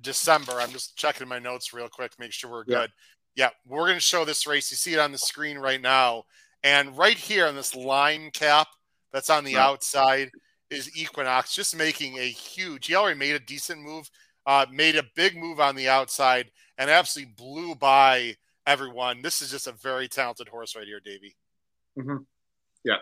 December. 0.00 0.52
I'm 0.52 0.70
just 0.70 0.96
checking 0.96 1.28
my 1.28 1.38
notes 1.38 1.72
real 1.72 1.88
quick, 1.88 2.12
make 2.18 2.32
sure 2.32 2.50
we're 2.50 2.64
good. 2.64 2.90
Yeah, 3.34 3.46
yeah 3.46 3.50
we're 3.66 3.86
going 3.86 3.94
to 3.94 4.00
show 4.00 4.24
this 4.24 4.46
race. 4.46 4.70
You 4.70 4.76
see 4.76 4.94
it 4.94 4.98
on 4.98 5.12
the 5.12 5.18
screen 5.18 5.58
right 5.58 5.80
now. 5.80 6.24
And 6.62 6.96
right 6.96 7.16
here 7.16 7.46
on 7.46 7.54
this 7.54 7.74
line 7.74 8.30
cap 8.32 8.68
that's 9.12 9.30
on 9.30 9.44
the 9.44 9.54
right. 9.54 9.62
outside 9.62 10.30
is 10.70 10.96
Equinox, 10.96 11.54
just 11.54 11.76
making 11.76 12.18
a 12.18 12.28
huge. 12.28 12.86
He 12.86 12.94
already 12.94 13.18
made 13.18 13.34
a 13.34 13.40
decent 13.40 13.80
move, 13.80 14.10
uh, 14.46 14.66
made 14.70 14.96
a 14.96 15.04
big 15.14 15.36
move 15.36 15.60
on 15.60 15.76
the 15.76 15.88
outside, 15.88 16.50
and 16.76 16.90
absolutely 16.90 17.32
blew 17.36 17.74
by 17.74 18.36
everyone. 18.66 19.22
This 19.22 19.40
is 19.40 19.50
just 19.50 19.66
a 19.66 19.72
very 19.72 20.08
talented 20.08 20.48
horse 20.48 20.76
right 20.76 20.86
here, 20.86 21.00
Davey. 21.00 21.34
Mm-hmm. 21.98 22.18
Yeah. 22.84 22.96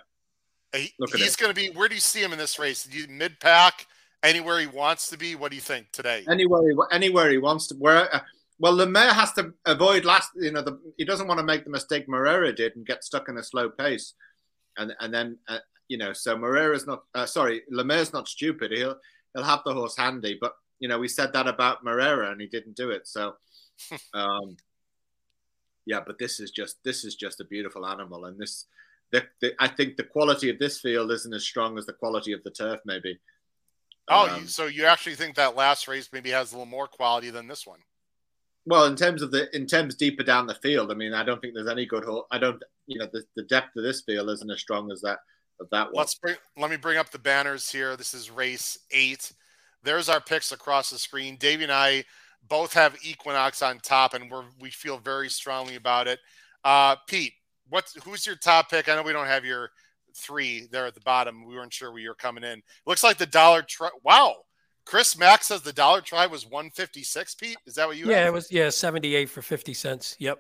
He, 0.75 0.93
he's 1.15 1.37
going 1.37 1.53
to 1.53 1.55
be. 1.55 1.71
Where 1.71 1.89
do 1.89 1.95
you 1.95 2.01
see 2.01 2.23
him 2.23 2.33
in 2.33 2.39
this 2.39 2.59
race? 2.59 2.89
Mid 3.09 3.41
pack, 3.41 3.87
anywhere 4.23 4.61
he 4.61 4.67
wants 4.67 5.09
to 5.09 5.17
be. 5.17 5.35
What 5.35 5.51
do 5.51 5.57
you 5.57 5.63
think 5.63 5.91
today? 5.93 6.25
Anywhere, 6.29 6.69
he, 6.69 6.77
anywhere 6.93 7.31
he 7.31 7.39
wants 7.39 7.69
to. 7.69 7.75
Where 7.77 8.15
uh, 8.15 8.21
well, 8.59 8.75
Lemaire 8.75 9.13
has 9.13 9.33
to 9.35 9.53
avoid 9.67 10.05
last. 10.05 10.31
You 10.37 10.53
know, 10.53 10.63
the, 10.63 10.79
he 10.97 11.05
doesn't 11.05 11.29
want 11.29 11.39
to 11.39 11.45
make 11.45 11.65
the 11.65 11.71
mistake 11.71 12.09
Moreira 12.09 12.55
did 12.55 12.77
and 12.77 12.87
get 12.87 13.05
stuck 13.05 13.29
in 13.29 13.37
a 13.37 13.43
slow 13.43 13.69
pace, 13.69 14.15
and 14.77 14.95
and 15.01 15.13
then 15.13 15.39
uh, 15.49 15.59
you 15.89 15.99
know, 15.99 16.13
so 16.13 16.37
Moreira's 16.37 16.87
not. 16.87 17.05
Uh, 17.15 17.27
sorry, 17.27 17.63
Lemaire's 17.71 18.13
not 18.13 18.29
stupid. 18.29 18.73
He'll 18.73 18.97
he'll 19.35 19.45
have 19.45 19.63
the 19.65 19.75
horse 19.75 19.97
handy, 19.97 20.39
but 20.41 20.55
you 20.79 20.89
know, 20.89 20.99
we 20.99 21.09
said 21.09 21.33
that 21.33 21.47
about 21.47 21.85
Moreira 21.85 22.31
and 22.31 22.41
he 22.41 22.47
didn't 22.47 22.77
do 22.77 22.91
it. 22.91 23.07
So, 23.07 23.35
um, 24.15 24.57
yeah, 25.85 26.01
but 26.07 26.19
this 26.19 26.41
is 26.41 26.51
just 26.51 26.77
this 26.85 27.05
is 27.05 27.15
just 27.15 27.41
a 27.41 27.45
beautiful 27.45 27.87
animal, 27.87 28.25
and 28.25 28.39
this. 28.39 28.67
The, 29.13 29.23
the, 29.41 29.55
I 29.61 29.69
think 29.69 29.97
the 29.97 30.03
quality 30.03 30.51
of 30.51 30.59
this 30.59 30.81
field 30.81 31.13
isn't 31.13 31.33
as 31.33 31.45
strong 31.45 31.79
as 31.79 31.87
the 31.87 31.93
quality 31.93 32.33
of 32.33 32.43
the 32.43 32.51
turf, 32.51 32.81
maybe. 32.85 33.21
Oh, 34.09 34.29
um, 34.29 34.49
so 34.49 34.67
you 34.67 34.85
actually 34.85 35.15
think 35.15 35.37
that 35.37 35.55
last 35.55 35.87
race 35.87 36.09
maybe 36.13 36.31
has 36.31 36.51
a 36.51 36.57
little 36.57 36.67
more 36.67 36.89
quality 36.89 37.31
than 37.31 37.47
this 37.47 37.65
one? 37.65 37.79
Well, 38.67 38.87
in 38.87 38.97
terms 38.97 39.23
of 39.23 39.31
the 39.31 39.55
in 39.55 39.67
terms 39.67 39.95
deeper 39.95 40.25
down 40.25 40.47
the 40.47 40.55
field, 40.57 40.91
I 40.91 40.95
mean, 40.95 41.15
I 41.15 41.23
don't 41.23 41.41
think 41.41 41.55
there's 41.55 41.69
any 41.69 41.87
good. 41.87 42.05
I 42.33 42.39
don't, 42.39 42.61
you 42.87 42.99
know, 42.99 43.09
the, 43.13 43.23
the 43.37 43.45
depth 43.45 43.77
of 43.77 43.85
this 43.85 44.03
field 44.03 44.29
isn't 44.29 44.51
as 44.51 44.61
strong 44.61 44.91
as 44.91 45.01
that 45.03 45.19
of 45.61 45.71
that 45.71 45.87
one. 45.87 46.01
Let's 46.01 46.17
bring. 46.17 46.37
Let 46.57 46.71
me 46.71 46.77
bring 46.77 46.99
up 46.99 47.11
the 47.11 47.19
banners 47.19 47.71
here. 47.71 47.97
This 47.97 48.13
is 48.13 48.31
race 48.31 48.79
eight. 48.91 49.33
There's 49.85 50.09
our 50.09 50.21
picks 50.21 50.51
across 50.51 50.91
the 50.91 50.99
screen. 50.99 51.37
Davey 51.37 51.63
and 51.63 51.73
I 51.73 52.05
both 52.49 52.73
have 52.73 52.97
Equinox 53.05 53.63
on 53.63 53.79
top, 53.79 54.15
and 54.15 54.31
we're 54.31 54.45
we 54.61 54.71
feel 54.71 54.99
very 54.99 55.29
strongly 55.29 55.77
about 55.77 56.09
it. 56.09 56.19
Uh, 56.65 56.97
Pete, 57.07 57.35
what's 57.69 57.95
who's 58.03 58.27
your 58.27 58.37
top 58.37 58.69
pick? 58.69 58.89
I 58.89 58.97
know 58.97 59.03
we 59.03 59.13
don't 59.13 59.27
have 59.27 59.45
your 59.45 59.71
three 60.17 60.67
there 60.73 60.87
at 60.87 60.95
the 60.95 61.01
bottom. 61.01 61.47
We 61.47 61.55
weren't 61.55 61.73
sure 61.73 61.93
where 61.93 62.01
you're 62.01 62.15
coming 62.15 62.43
in. 62.43 62.63
Looks 62.85 63.05
like 63.05 63.19
the 63.19 63.27
dollar. 63.27 63.63
Tri- 63.63 63.91
wow, 64.03 64.35
Chris 64.87 65.19
Mack 65.19 65.43
says 65.43 65.63
the 65.63 65.73
dollar 65.73 66.01
try 66.01 66.27
was 66.27 66.47
156, 66.47 67.35
Pete. 67.35 67.57
Is 67.67 67.75
that 67.75 67.89
what 67.89 67.97
you 67.97 68.09
Yeah, 68.09 68.19
have? 68.19 68.29
it 68.29 68.33
was 68.33 68.51
yeah, 68.53 68.71
78 68.71 69.29
for 69.29 69.43
50 69.43 69.75
cents. 69.75 70.17
Yep. 70.21 70.39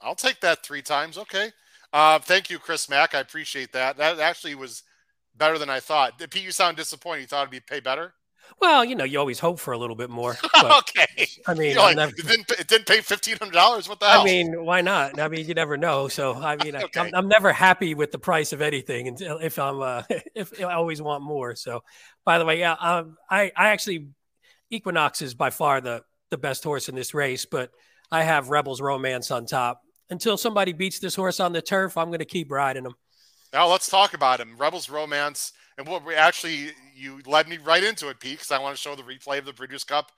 I'll 0.00 0.14
take 0.14 0.40
that 0.40 0.64
three 0.64 0.82
times. 0.82 1.18
Okay. 1.18 1.50
Uh, 1.92 2.18
thank 2.18 2.48
you, 2.48 2.58
Chris 2.58 2.88
Mack. 2.88 3.14
I 3.14 3.20
appreciate 3.20 3.72
that. 3.72 3.96
That 3.96 4.20
actually 4.20 4.54
was 4.54 4.82
better 5.36 5.58
than 5.58 5.68
I 5.70 5.80
thought. 5.80 6.18
Pete, 6.30 6.42
you 6.42 6.52
sound 6.52 6.76
disappointed. 6.76 7.22
You 7.22 7.26
thought 7.26 7.42
it'd 7.42 7.50
be 7.50 7.60
pay 7.60 7.80
better? 7.80 8.14
Well, 8.60 8.84
you 8.84 8.94
know, 8.94 9.04
you 9.04 9.18
always 9.18 9.38
hope 9.38 9.58
for 9.60 9.72
a 9.72 9.78
little 9.78 9.96
bit 9.96 10.08
more. 10.10 10.36
okay. 10.56 11.28
I 11.46 11.54
mean, 11.54 11.70
You 11.70 11.74
know, 11.74 11.82
like, 11.82 11.96
never, 11.96 12.12
it, 12.16 12.26
didn't, 12.26 12.50
it 12.52 12.66
didn't 12.68 12.86
pay 12.86 13.00
fifteen 13.00 13.36
hundred 13.36 13.52
dollars. 13.54 13.88
What 13.88 14.00
the 14.00 14.06
hell? 14.06 14.22
I 14.22 14.24
mean, 14.24 14.64
why 14.64 14.80
not? 14.80 15.20
I 15.20 15.28
mean, 15.28 15.46
you 15.46 15.54
never 15.54 15.76
know. 15.76 16.08
So, 16.08 16.34
I 16.34 16.56
mean, 16.64 16.74
I, 16.74 16.82
Okay. 16.82 17.00
I'm, 17.00 17.14
I'm 17.14 17.28
never 17.28 17.52
happy 17.52 17.94
with 17.94 18.12
the 18.12 18.18
price 18.18 18.52
of 18.52 18.62
anything 18.62 19.08
until 19.08 19.38
if 19.38 19.58
I'm 19.58 19.80
uh, 19.82 20.02
if 20.34 20.58
I 20.60 20.72
always 20.74 21.02
want 21.02 21.22
more. 21.22 21.54
So, 21.54 21.82
by 22.24 22.38
the 22.38 22.44
way, 22.44 22.58
yeah, 22.60 22.72
um, 22.72 23.16
I 23.30 23.52
I 23.56 23.68
actually 23.68 24.08
Equinox 24.70 25.22
is 25.22 25.34
by 25.34 25.50
far 25.50 25.80
the 25.80 26.02
the 26.30 26.38
best 26.38 26.64
horse 26.64 26.88
in 26.88 26.94
this 26.94 27.14
race, 27.14 27.44
but 27.44 27.70
I 28.10 28.22
have 28.22 28.48
Rebels 28.50 28.80
Romance 28.80 29.30
on 29.30 29.46
top. 29.46 29.82
Until 30.08 30.36
somebody 30.36 30.72
beats 30.72 31.00
this 31.00 31.16
horse 31.16 31.40
on 31.40 31.52
the 31.52 31.60
turf, 31.60 31.96
I'm 31.96 32.08
going 32.08 32.20
to 32.20 32.24
keep 32.24 32.50
riding 32.50 32.84
him. 32.84 32.94
Now 33.52 33.68
let's 33.68 33.88
talk 33.88 34.14
about 34.14 34.38
him. 34.38 34.56
Rebels 34.56 34.88
Romance, 34.88 35.52
and 35.78 35.86
what 35.86 36.04
we 36.04 36.14
actually 36.14 36.70
you 36.94 37.20
led 37.26 37.48
me 37.48 37.58
right 37.58 37.84
into 37.84 38.08
it, 38.08 38.20
Pete, 38.20 38.38
because 38.38 38.50
I 38.50 38.58
want 38.58 38.74
to 38.76 38.80
show 38.80 38.94
the 38.94 39.02
replay 39.02 39.38
of 39.38 39.44
the 39.44 39.52
Breeders' 39.52 39.84
Cup 39.84 40.10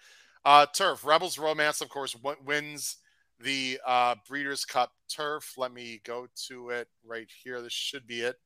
uh, 0.45 0.67
turf. 0.67 1.05
Rebels 1.05 1.39
Romance, 1.39 1.81
of 1.81 1.89
course, 1.89 2.13
w- 2.13 2.37
wins 2.45 2.97
the 3.41 3.81
uh, 3.87 4.15
Breeders' 4.29 4.65
Cup 4.65 4.93
turf. 5.09 5.55
Let 5.57 5.73
me 5.73 6.01
go 6.05 6.27
to 6.49 6.71
it 6.71 6.89
right 7.05 7.29
here. 7.43 7.61
This 7.61 7.73
should 7.73 8.07
be 8.07 8.21
it. 8.21 8.37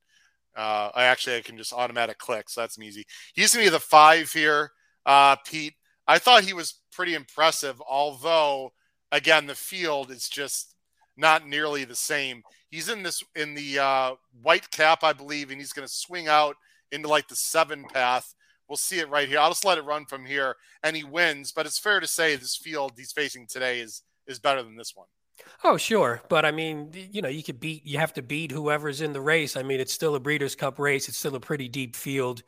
Uh, 0.57 0.91
I 0.95 1.05
actually 1.05 1.37
I 1.37 1.43
can 1.43 1.57
just 1.57 1.73
automatic 1.73 2.19
click, 2.19 2.49
so 2.49 2.61
that's 2.61 2.79
easy. 2.79 3.05
He's 3.35 3.55
gonna 3.55 3.67
be 3.67 3.71
the 3.71 3.81
five 3.81 4.33
here, 4.33 4.73
uh, 5.07 5.37
Pete. 5.47 5.75
I 6.07 6.19
thought 6.19 6.45
he 6.45 6.53
was 6.53 6.81
pretty 6.93 7.15
impressive, 7.15 7.81
although 7.89 8.73
again 9.11 9.47
the 9.47 9.55
field 9.55 10.11
is 10.11 10.29
just 10.29 10.75
not 11.17 11.47
nearly 11.47 11.85
the 11.85 11.95
same. 11.95 12.43
He's 12.71 12.89
in 12.89 13.03
this 13.03 13.23
in 13.37 13.55
the 13.55 13.79
uh, 13.79 14.15
white 14.43 14.71
cap, 14.71 15.05
I 15.05 15.13
believe, 15.13 15.51
and 15.51 15.61
he's 15.61 15.73
to 15.73 15.89
swing 15.89 16.29
out 16.29 16.57
into 16.93 17.09
like 17.09 17.29
the 17.29 17.37
seven 17.37 17.85
path. 17.85 18.35
We'll 18.69 18.77
see 18.77 19.01
it 19.01 19.09
right 19.11 19.29
here. 19.29 19.39
I'll 19.39 19.51
just 19.51 19.65
let 19.65 19.79
it 19.79 19.85
run 19.85 20.07
from 20.07 20.25
here, 20.25 20.57
and 20.83 20.97
he 20.97 21.03
wins. 21.05 21.53
But 21.53 21.67
it's 21.67 21.79
fair 21.79 22.01
to 22.01 22.07
say 22.07 22.37
this 22.37 22.57
field 22.57 22.93
he's 22.97 23.13
facing 23.13 23.47
today 23.47 23.81
is 23.81 24.03
is 24.27 24.39
better 24.39 24.63
than 24.63 24.77
this 24.77 24.93
one. 24.95 25.09
Oh, 25.65 25.77
sure. 25.77 26.23
But 26.29 26.45
I 26.45 26.51
mean, 26.51 26.91
you 26.93 27.23
know, 27.23 27.29
you 27.29 27.43
could 27.43 27.61
beat, 27.61 27.85
you 27.87 27.99
have 27.99 28.13
to 28.15 28.23
beat 28.23 28.53
whoever's 28.53 29.01
in 29.01 29.13
the 29.13 29.21
race. 29.21 29.57
I 29.57 29.63
mean, 29.63 29.81
it's 29.81 29.93
still 29.93 30.15
a 30.15 30.21
Breeders' 30.21 30.55
Cup 30.55 30.79
race. 30.79 31.09
It's 31.09 31.19
still 31.19 31.35
a 31.35 31.41
pretty 31.41 31.69
deep 31.69 31.97
field, 31.97 32.43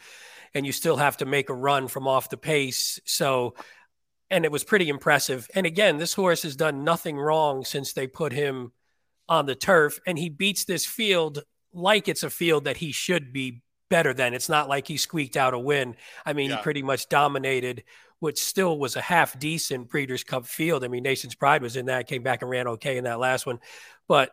and 0.54 0.66
you 0.66 0.72
still 0.72 0.96
have 0.96 1.16
to 1.18 1.26
make 1.26 1.48
a 1.48 1.54
run 1.54 1.88
from 1.88 2.06
off 2.06 2.28
the 2.28 2.36
pace. 2.36 3.00
So, 3.04 3.54
and 4.30 4.44
it 4.44 4.52
was 4.52 4.64
pretty 4.64 4.88
impressive. 4.88 5.48
And 5.54 5.66
again, 5.66 5.98
this 5.98 6.14
horse 6.14 6.42
has 6.42 6.56
done 6.56 6.84
nothing 6.84 7.16
wrong 7.16 7.64
since 7.64 7.92
they 7.92 8.06
put 8.06 8.32
him 8.32 8.72
on 9.28 9.46
the 9.46 9.54
turf, 9.54 9.98
and 10.06 10.18
he 10.18 10.28
beats 10.28 10.64
this 10.64 10.86
field 10.86 11.42
like 11.72 12.08
it's 12.08 12.22
a 12.22 12.30
field 12.30 12.64
that 12.64 12.76
he 12.76 12.92
should 12.92 13.32
be 13.32 13.62
better 13.88 14.14
than. 14.14 14.34
It's 14.34 14.48
not 14.48 14.68
like 14.68 14.86
he 14.88 14.96
squeaked 14.96 15.36
out 15.36 15.54
a 15.54 15.58
win. 15.58 15.96
I 16.24 16.32
mean, 16.32 16.50
Yeah. 16.50 16.56
he 16.56 16.62
pretty 16.62 16.82
much 16.82 17.08
dominated 17.08 17.84
which 18.20 18.42
still 18.42 18.78
was 18.78 18.96
a 18.96 19.02
half 19.02 19.38
decent 19.38 19.90
Breeders' 19.90 20.24
Cup 20.24 20.46
field. 20.46 20.82
I 20.82 20.88
mean, 20.88 21.02
Nation's 21.02 21.34
Pride 21.34 21.60
was 21.60 21.76
in 21.76 21.86
that, 21.86 22.06
came 22.06 22.22
back 22.22 22.40
and 22.40 22.50
ran 22.50 22.66
okay 22.68 22.96
in 22.96 23.04
that 23.04 23.18
last 23.18 23.44
one. 23.44 23.60
But 24.08 24.30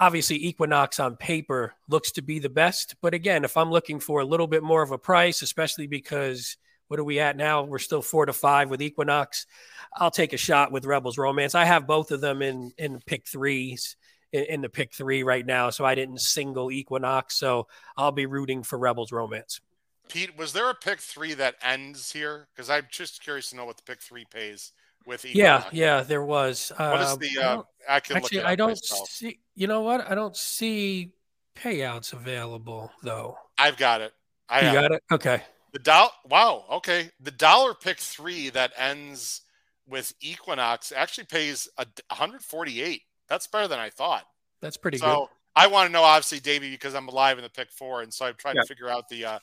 obviously, 0.00 0.44
Equinox 0.46 0.98
on 0.98 1.16
paper 1.16 1.74
looks 1.88 2.10
to 2.12 2.22
be 2.22 2.40
the 2.40 2.48
best. 2.48 2.96
But 3.00 3.14
again, 3.14 3.44
if 3.44 3.56
I'm 3.56 3.70
looking 3.70 4.00
for 4.00 4.20
a 4.20 4.24
little 4.24 4.48
bit 4.48 4.64
more 4.64 4.82
of 4.82 4.90
a 4.90 4.98
price, 4.98 5.42
especially 5.42 5.86
because 5.86 6.56
what 6.88 6.98
are 6.98 7.04
we 7.04 7.20
at 7.20 7.36
now? 7.36 7.62
We're 7.62 7.78
still 7.78 8.02
four 8.02 8.26
to 8.26 8.32
five 8.32 8.68
with 8.68 8.82
Equinox. 8.82 9.46
I'll 9.94 10.10
take 10.10 10.32
a 10.32 10.36
shot 10.36 10.72
with 10.72 10.84
Rebels 10.84 11.16
Romance. 11.16 11.54
I 11.54 11.66
have 11.66 11.86
both 11.86 12.10
of 12.10 12.20
them 12.20 12.42
in 12.42 12.72
in 12.78 12.98
pick 13.06 13.28
threes 13.28 13.96
in, 14.32 14.44
in 14.44 14.60
the 14.60 14.68
pick 14.68 14.92
three 14.94 15.22
right 15.22 15.44
now, 15.44 15.70
so 15.70 15.84
I 15.84 15.94
didn't 15.94 16.20
single 16.20 16.70
Equinox. 16.70 17.36
So 17.36 17.66
I'll 17.96 18.12
be 18.12 18.26
rooting 18.26 18.62
for 18.62 18.78
Rebels 18.78 19.12
Romance. 19.12 19.60
Pete, 20.08 20.36
was 20.36 20.52
there 20.52 20.68
a 20.68 20.74
pick 20.74 20.98
three 21.00 21.34
that 21.34 21.54
ends 21.62 22.12
here? 22.12 22.48
Because 22.54 22.68
I'm 22.68 22.86
just 22.90 23.22
curious 23.22 23.50
to 23.50 23.56
know 23.56 23.64
what 23.64 23.76
the 23.76 23.82
pick 23.84 24.00
three 24.00 24.24
pays 24.24 24.72
with. 25.06 25.24
Equinox. 25.24 25.72
yeah, 25.72 25.96
yeah, 25.98 26.02
there 26.02 26.24
was. 26.24 26.72
Uh, 26.76 26.90
What 26.90 27.00
is 27.00 27.18
the? 27.18 27.40
I 27.40 27.44
Uh, 27.44 27.54
don't- 27.54 27.66
I 27.88 28.00
can 28.00 28.16
Actually, 28.16 28.42
I 28.42 28.56
don't 28.56 28.70
myself. 28.70 29.08
see. 29.08 29.40
You 29.54 29.66
know 29.68 29.80
what? 29.82 30.00
I 30.10 30.14
don't 30.14 30.36
see 30.36 31.12
payouts 31.56 32.12
available 32.12 32.90
though. 33.02 33.38
I've 33.58 33.76
got 33.76 34.00
it. 34.00 34.12
I 34.48 34.66
You 34.66 34.72
got 34.72 34.92
it. 34.92 35.02
Okay. 35.12 35.42
The 35.72 35.78
dollar. 35.78 36.10
Wow. 36.28 36.64
Okay. 36.70 37.10
The 37.20 37.30
dollar 37.30 37.74
pick 37.74 37.98
three 37.98 38.50
that 38.50 38.72
ends 38.76 39.42
with 39.86 40.12
Equinox 40.20 40.90
actually 40.92 41.24
pays 41.26 41.68
a 41.78 41.86
148. 42.08 43.02
That's 43.30 43.46
better 43.46 43.68
than 43.68 43.78
I 43.78 43.88
thought. 43.88 44.26
That's 44.60 44.76
pretty 44.76 44.98
good. 44.98 45.04
so 45.06 45.30
I 45.56 45.66
want 45.68 45.86
to 45.88 45.92
know, 45.92 46.02
obviously, 46.02 46.40
Davey, 46.40 46.70
because 46.70 46.94
I'm 46.94 47.08
alive 47.08 47.38
in 47.38 47.44
the 47.44 47.48
pick 47.50 47.70
four, 47.70 48.02
and 48.02 48.12
so 48.12 48.26
I'm 48.26 48.34
trying 48.36 48.56
Yeah. 48.56 48.62
to 48.62 48.66
figure 48.68 48.90
out 48.90 49.08
the 49.08 49.24
uh, 49.24 49.38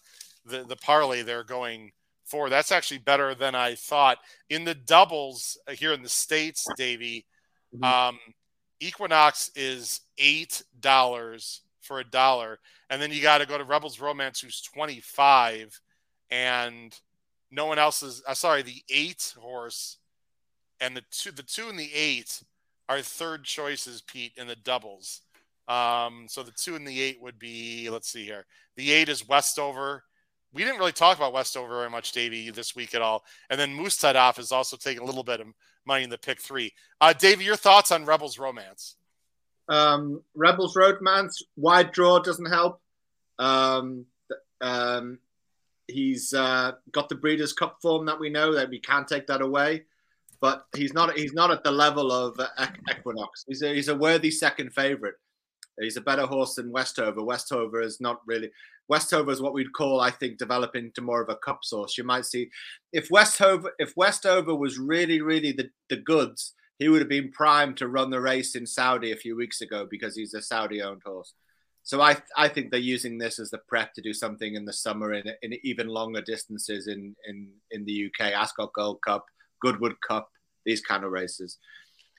the 0.45 0.63
the 0.63 0.75
parlay 0.75 1.23
they're 1.23 1.43
going 1.43 1.91
for. 2.25 2.49
That's 2.49 2.71
actually 2.71 2.99
better 2.99 3.33
than 3.33 3.55
I 3.55 3.73
thought. 3.75 4.19
In 4.49 4.63
the 4.65 4.75
doubles 4.75 5.57
uh, 5.67 5.71
here 5.71 5.93
in 5.93 6.03
the 6.03 6.09
states, 6.09 6.67
Davey, 6.77 7.25
Mhm. 7.73 7.83
um, 7.83 8.19
Equinox 8.79 9.49
is 9.55 10.01
eight 10.17 10.61
dollars 10.79 11.61
for 11.81 11.99
a 11.99 12.03
dollar, 12.03 12.59
and 12.89 13.01
then 13.01 13.11
you 13.11 13.21
got 13.21 13.37
to 13.39 13.45
go 13.45 13.57
to 13.57 13.63
Rebels 13.63 13.99
Romance, 13.99 14.41
who's 14.41 14.61
twenty 14.61 14.99
five, 14.99 15.79
and 16.29 16.97
no 17.49 17.65
one 17.65 17.79
else 17.79 18.03
is. 18.03 18.21
Uh, 18.27 18.33
sorry, 18.33 18.61
the 18.61 18.83
eight 18.89 19.33
horse 19.39 19.97
and 20.79 20.95
the 20.95 21.03
two, 21.11 21.31
the 21.31 21.43
two 21.43 21.69
and 21.69 21.79
the 21.79 21.93
eight 21.93 22.43
are 22.89 23.01
third 23.01 23.43
choices, 23.43 24.01
Pete, 24.01 24.33
in 24.37 24.47
the 24.47 24.55
doubles. 24.55 25.21
Um, 25.67 26.27
so 26.29 26.43
the 26.43 26.51
two 26.51 26.75
and 26.75 26.87
the 26.87 27.01
eight 27.01 27.21
would 27.21 27.37
be. 27.37 27.89
Let's 27.89 28.09
see 28.09 28.23
here. 28.23 28.45
The 28.75 28.91
eight 28.91 29.09
is 29.09 29.27
Westover. 29.27 30.03
We 30.53 30.63
didn't 30.63 30.79
really 30.79 30.93
talk 30.93 31.17
about 31.17 31.33
Westover 31.33 31.75
very 31.75 31.89
much, 31.89 32.13
Davey, 32.13 32.49
this 32.51 32.75
week 32.75 32.95
at 32.95 33.01
all. 33.01 33.23
And 33.49 33.59
then 33.59 33.77
Mostahdaf 33.77 34.39
is 34.39 34.51
also 34.51 34.77
taking 34.77 35.03
a 35.03 35.05
little 35.05 35.23
bit 35.23 35.41
of 35.41 35.47
money 35.85 36.03
in 36.03 36.09
the 36.09 36.17
pick 36.17 36.41
three. 36.41 36.71
Uh, 37.01 37.13
Davey, 37.13 37.43
your 37.43 37.57
thoughts 37.57 37.91
on 37.91 38.05
Rebels 38.05 38.39
Romance? 38.39 38.95
Um, 39.69 40.23
Rebels 40.35 40.75
Romance 40.75 41.43
wide 41.57 41.91
draw 41.91 42.19
doesn't 42.19 42.49
help. 42.49 42.81
Um, 43.37 44.05
um, 44.61 45.19
he's 45.87 46.33
uh, 46.33 46.73
got 46.91 47.09
the 47.09 47.15
Breeders' 47.15 47.53
Cup 47.53 47.77
form 47.81 48.05
that 48.05 48.19
we 48.19 48.29
know 48.29 48.53
that 48.55 48.69
we 48.69 48.79
can't 48.79 49.07
take 49.07 49.27
that 49.27 49.41
away, 49.41 49.83
but 50.41 50.65
he's 50.75 50.93
not 50.93 51.17
he's 51.17 51.33
not 51.33 51.51
at 51.51 51.63
the 51.63 51.71
level 51.71 52.11
of 52.11 52.39
Equinox. 52.89 53.45
He's 53.47 53.61
a, 53.61 53.73
he's 53.73 53.87
a 53.87 53.95
worthy 53.95 54.31
second 54.31 54.73
favorite. 54.73 55.15
He's 55.79 55.97
a 55.97 56.01
better 56.01 56.25
horse 56.25 56.55
than 56.55 56.71
Westover. 56.71 57.23
Westover 57.23 57.81
is 57.81 58.01
not 58.01 58.21
really. 58.25 58.49
Westover 58.89 59.31
is 59.31 59.41
what 59.41 59.53
we'd 59.53 59.73
call, 59.73 59.99
I 59.99 60.11
think, 60.11 60.37
developing 60.37 60.91
to 60.95 61.01
more 61.01 61.21
of 61.21 61.29
a 61.29 61.35
cup 61.35 61.59
source. 61.63 61.97
You 61.97 62.03
might 62.03 62.25
see 62.25 62.49
if 62.93 63.09
Westover 63.11 63.71
if 63.79 63.93
Westover 63.95 64.55
was 64.55 64.79
really 64.79 65.21
really 65.21 65.51
the 65.51 65.69
the 65.89 65.97
goods 65.97 66.53
he 66.79 66.89
would 66.89 66.99
have 66.99 67.09
been 67.09 67.31
primed 67.31 67.77
to 67.77 67.87
run 67.87 68.11
the 68.11 68.21
race 68.21 68.55
in 68.55 68.65
Saudi 68.65 69.11
a 69.11 69.17
few 69.17 69.35
weeks 69.35 69.61
ago 69.61 69.87
because 69.89 70.15
he's 70.15 70.33
a 70.33 70.41
Saudi 70.41 70.81
owned 70.81 71.01
horse. 71.05 71.33
So 71.83 72.01
I 72.01 72.17
I 72.35 72.47
think 72.49 72.69
they're 72.69 72.79
using 72.79 73.17
this 73.17 73.39
as 73.39 73.49
the 73.49 73.59
prep 73.59 73.93
to 73.93 74.01
do 74.01 74.13
something 74.13 74.55
in 74.55 74.65
the 74.65 74.73
summer 74.73 75.13
in, 75.13 75.23
in 75.41 75.57
even 75.63 75.87
longer 75.87 76.21
distances 76.21 76.87
in, 76.87 77.15
in, 77.27 77.49
in 77.71 77.85
the 77.85 78.07
UK, 78.07 78.33
Ascot 78.33 78.73
Gold 78.73 79.01
Cup, 79.01 79.25
Goodwood 79.61 79.95
Cup, 80.07 80.29
these 80.65 80.81
kind 80.81 81.03
of 81.03 81.11
races. 81.11 81.57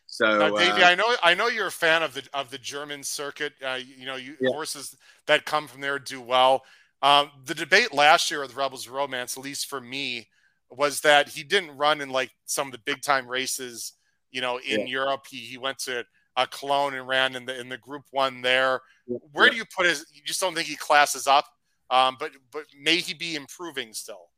So 0.06 0.38
Now, 0.38 0.56
Davey, 0.56 0.82
uh, 0.82 0.88
I 0.88 0.94
know 0.94 1.16
I 1.22 1.34
know 1.34 1.48
you're 1.48 1.66
a 1.66 1.70
fan 1.72 2.02
of 2.02 2.14
the 2.14 2.26
of 2.32 2.50
the 2.50 2.58
German 2.58 3.02
circuit. 3.02 3.52
Uh, 3.64 3.78
you, 3.84 4.06
know, 4.06 4.16
you, 4.16 4.36
Yeah. 4.40 4.50
horses 4.50 4.96
that 5.26 5.44
come 5.44 5.68
from 5.68 5.82
there 5.82 5.98
do 5.98 6.20
well. 6.20 6.64
Um, 7.02 7.30
the 7.44 7.54
debate 7.54 7.92
last 7.92 8.30
year 8.30 8.40
with 8.40 8.56
Rebels 8.56 8.88
Romance, 8.88 9.36
at 9.36 9.44
least 9.44 9.66
for 9.66 9.80
me, 9.80 10.28
was 10.70 11.00
that 11.02 11.28
he 11.28 11.42
didn't 11.42 11.76
run 11.76 12.00
in 12.00 12.08
like 12.10 12.30
some 12.46 12.68
of 12.68 12.72
the 12.72 12.78
big 12.78 13.02
time 13.02 13.28
races. 13.28 13.92
You 14.30 14.40
know, 14.40 14.58
in 14.58 14.80
Yeah. 14.80 14.86
Europe, 14.86 15.26
he, 15.30 15.38
he 15.38 15.58
went 15.58 15.78
to 15.80 16.04
uh, 16.36 16.46
Cologne 16.46 16.94
and 16.94 17.06
ran 17.06 17.36
in 17.36 17.44
the 17.44 17.58
in 17.60 17.68
the 17.68 17.78
Group 17.78 18.04
One 18.10 18.40
there. 18.40 18.80
Where 19.32 19.46
yeah. 19.46 19.50
do 19.50 19.56
you 19.58 19.64
put 19.76 19.86
his? 19.86 20.06
You 20.12 20.22
just 20.24 20.40
don't 20.40 20.54
think 20.54 20.68
he 20.68 20.76
classes 20.76 21.26
up, 21.26 21.44
um, 21.90 22.16
but 22.18 22.32
but 22.50 22.64
may 22.80 22.96
he 22.96 23.12
be 23.12 23.36
improving 23.36 23.92
still? 23.92 24.30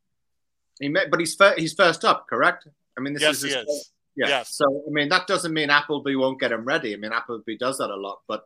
he 0.80 0.88
may, 0.88 1.06
but 1.06 1.20
he's 1.20 1.34
fir- 1.34 1.54
he's 1.58 1.74
first 1.74 2.04
up, 2.04 2.26
correct? 2.28 2.66
I 3.00 3.02
mean, 3.02 3.14
this 3.14 3.22
yes, 3.22 3.42
is 3.42 3.54
is. 3.54 3.90
Yeah. 4.16 4.28
Yes. 4.28 4.54
So 4.54 4.84
I 4.86 4.90
mean, 4.90 5.08
that 5.08 5.26
doesn't 5.26 5.52
mean 5.52 5.70
Appleby 5.70 6.14
won't 6.14 6.40
get 6.40 6.52
him 6.52 6.64
ready. 6.64 6.92
I 6.92 6.96
mean, 6.96 7.12
Appleby 7.12 7.56
does 7.56 7.78
that 7.78 7.90
a 7.90 7.96
lot, 7.96 8.20
but 8.28 8.44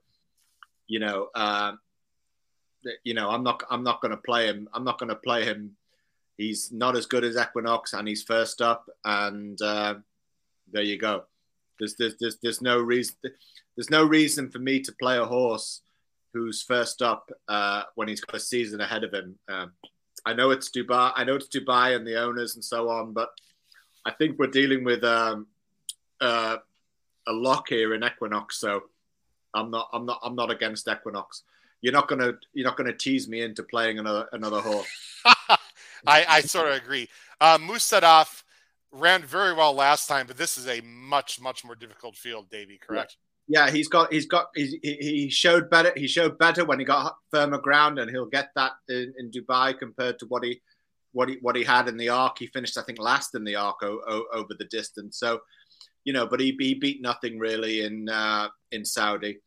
you 0.86 1.00
know, 1.00 1.28
uh, 1.34 1.72
you 3.02 3.14
know, 3.14 3.30
I'm 3.30 3.42
not 3.42 3.62
I'm 3.70 3.82
not 3.82 4.00
going 4.00 4.12
to 4.12 4.18
play 4.18 4.46
him. 4.46 4.68
I'm 4.72 4.84
not 4.84 4.98
going 4.98 5.08
to 5.08 5.16
play 5.16 5.44
him. 5.44 5.76
He's 6.36 6.72
not 6.72 6.96
as 6.96 7.06
good 7.06 7.24
as 7.24 7.36
Equinox, 7.36 7.92
and 7.92 8.06
he's 8.06 8.22
first 8.22 8.60
up, 8.60 8.88
and 9.04 9.60
uh, 9.62 9.94
there 10.72 10.82
you 10.82 10.98
go. 10.98 11.24
There's, 11.78 11.96
there's 11.96 12.16
there's 12.20 12.36
there's 12.42 12.62
no 12.62 12.78
reason 12.78 13.16
there's 13.76 13.90
no 13.90 14.04
reason 14.04 14.50
for 14.50 14.58
me 14.58 14.80
to 14.80 14.92
play 14.92 15.18
a 15.18 15.24
horse 15.24 15.80
who's 16.32 16.62
first 16.62 17.02
up 17.02 17.30
uh, 17.48 17.82
when 17.94 18.08
he's 18.08 18.20
got 18.20 18.36
a 18.36 18.40
season 18.40 18.80
ahead 18.80 19.04
of 19.04 19.12
him. 19.12 19.38
Um, 19.48 19.72
I 20.26 20.34
know 20.34 20.50
it's 20.50 20.70
Dubai. 20.70 21.12
I 21.14 21.24
know 21.24 21.36
it's 21.36 21.48
Dubai 21.48 21.96
and 21.96 22.06
the 22.06 22.20
owners 22.20 22.54
and 22.54 22.64
so 22.64 22.88
on, 22.88 23.12
but 23.12 23.30
I 24.04 24.12
think 24.12 24.38
we're 24.38 24.48
dealing 24.48 24.84
with 24.84 25.02
um, 25.04 25.46
uh, 26.20 26.58
a 27.26 27.32
lock 27.32 27.68
here 27.68 27.94
in 27.94 28.04
Equinox. 28.04 28.58
So 28.60 28.84
I'm 29.54 29.70
not. 29.70 29.88
I'm 29.92 30.06
not. 30.06 30.20
I'm 30.22 30.34
not 30.34 30.50
against 30.50 30.88
Equinox. 30.88 31.42
You're 31.80 31.92
not 31.92 32.08
gonna. 32.08 32.32
You're 32.52 32.66
not 32.66 32.76
gonna 32.76 32.96
tease 32.96 33.28
me 33.28 33.42
into 33.42 33.62
playing 33.62 33.98
another 33.98 34.28
another 34.32 34.60
horse. 34.60 34.88
I, 36.06 36.24
I 36.28 36.40
sort 36.42 36.68
of 36.68 36.74
agree. 36.74 37.08
Uh, 37.40 37.58
Mostahdaf 37.58 38.42
ran 38.92 39.22
very 39.22 39.52
well 39.54 39.74
last 39.74 40.06
time, 40.06 40.26
but 40.26 40.36
this 40.36 40.58
is 40.58 40.68
a 40.68 40.80
much 40.82 41.40
much 41.40 41.64
more 41.64 41.74
difficult 41.74 42.16
field, 42.16 42.50
Davey. 42.50 42.78
Correct? 42.78 43.16
Yeah, 43.46 43.70
he's 43.70 43.88
got 43.88 44.12
he's 44.12 44.26
got 44.26 44.48
he's, 44.54 44.74
he 44.82 45.28
showed 45.30 45.68
better. 45.68 45.92
He 45.96 46.06
showed 46.06 46.38
better 46.38 46.64
when 46.64 46.78
he 46.78 46.84
got 46.84 47.16
firmer 47.30 47.58
ground, 47.58 47.98
and 47.98 48.10
he'll 48.10 48.26
get 48.26 48.50
that 48.56 48.72
in, 48.88 49.12
in 49.18 49.30
Dubai 49.30 49.78
compared 49.78 50.18
to 50.20 50.26
what 50.26 50.44
he 50.44 50.60
what 51.14 51.28
he 51.28 51.38
what 51.40 51.56
he 51.56 51.64
had 51.64 51.88
in 51.88 51.96
the 51.96 52.10
arc. 52.10 52.38
He 52.38 52.46
finished, 52.48 52.76
I 52.76 52.82
think, 52.82 52.98
last 52.98 53.34
in 53.34 53.44
the 53.44 53.56
arc 53.56 53.82
o, 53.82 54.00
o, 54.06 54.24
over 54.34 54.54
the 54.58 54.66
distance. 54.66 55.18
So, 55.18 55.40
you 56.04 56.12
know, 56.12 56.26
but 56.26 56.40
he, 56.40 56.54
he 56.58 56.74
beat 56.74 57.00
nothing 57.00 57.38
really 57.38 57.82
in 57.82 58.08
uh, 58.08 58.48
in 58.72 58.84
Saudi. 58.84 59.38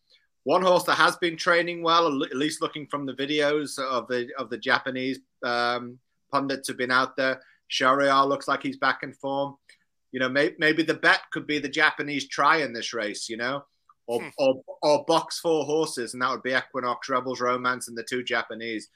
One 0.44 0.62
horse 0.62 0.84
that 0.84 0.96
has 0.96 1.18
been 1.18 1.36
training 1.36 1.84
well, 1.84 2.24
at 2.24 2.36
least 2.36 2.62
looking 2.62 2.88
from 2.88 3.06
the 3.06 3.14
videos 3.14 3.78
of 3.78 4.08
the 4.08 4.30
of 4.38 4.50
the 4.50 4.58
Japanese 4.58 5.20
um, 5.44 6.00
pundits 6.32 6.68
who've 6.68 6.78
been 6.78 6.92
out 6.92 7.16
there. 7.18 7.42
Shahryar 7.70 8.28
looks 8.28 8.48
like 8.48 8.64
he's 8.64 8.78
back 8.78 9.04
in 9.04 9.14
form. 9.14 9.56
You 10.14 10.22
know, 10.22 10.30
may, 10.30 10.54
maybe 10.58 10.84
the 10.84 10.94
bet 10.94 11.20
could 11.34 11.46
be 11.46 11.60
the 11.60 11.68
Japanese 11.68 12.30
try 12.30 12.58
in 12.58 12.72
this 12.72 12.94
race. 12.94 13.28
You 13.28 13.38
know, 13.38 13.66
or, 14.08 14.22
hmm. 14.22 14.30
or 14.38 14.64
or 14.82 15.06
box 15.06 15.40
four 15.40 15.66
horses, 15.66 16.14
and 16.14 16.22
that 16.22 16.32
would 16.32 16.44
be 16.44 16.56
Equinox, 16.56 17.10
Rebels, 17.10 17.42
Romance, 17.42 17.90
and 17.90 17.98
the 17.98 18.04
two 18.04 18.24
Japanese. 18.24 18.88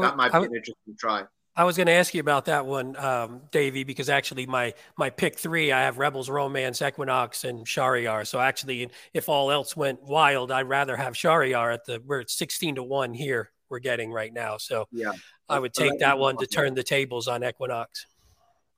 that 0.00 0.16
might 0.16 0.32
be 0.32 0.38
an 0.38 0.44
interesting 0.44 0.96
try. 0.96 1.24
I 1.60 1.64
was 1.64 1.76
going 1.76 1.88
to 1.88 1.92
ask 1.92 2.14
you 2.14 2.22
about 2.22 2.46
that 2.46 2.64
one, 2.64 2.96
um, 2.96 3.42
Davey, 3.50 3.84
because 3.84 4.08
actually 4.08 4.46
my 4.46 4.72
my 4.96 5.10
pick 5.10 5.38
three, 5.38 5.72
I 5.72 5.82
have 5.82 5.98
Rebels, 5.98 6.30
Romance, 6.30 6.80
Equinox, 6.80 7.44
and 7.44 7.66
Shahryar. 7.66 8.26
So 8.26 8.40
actually, 8.40 8.88
if 9.12 9.28
all 9.28 9.50
else 9.50 9.76
went 9.76 10.02
wild, 10.02 10.50
I'd 10.50 10.70
rather 10.70 10.96
have 10.96 11.12
Shahryar 11.12 11.74
at 11.74 11.84
the 11.84 12.00
where 12.06 12.20
it's 12.20 12.32
sixteen 12.32 12.76
to 12.76 12.82
one 12.82 13.12
here 13.12 13.50
we're 13.68 13.78
getting 13.78 14.10
right 14.10 14.32
now. 14.32 14.56
So 14.56 14.86
yeah, 14.90 15.12
I 15.50 15.58
would 15.58 15.74
take 15.74 15.98
that 16.00 16.18
one 16.18 16.38
to 16.38 16.46
turn 16.46 16.72
the 16.72 16.82
tables 16.82 17.28
on 17.28 17.44
Equinox. 17.44 18.06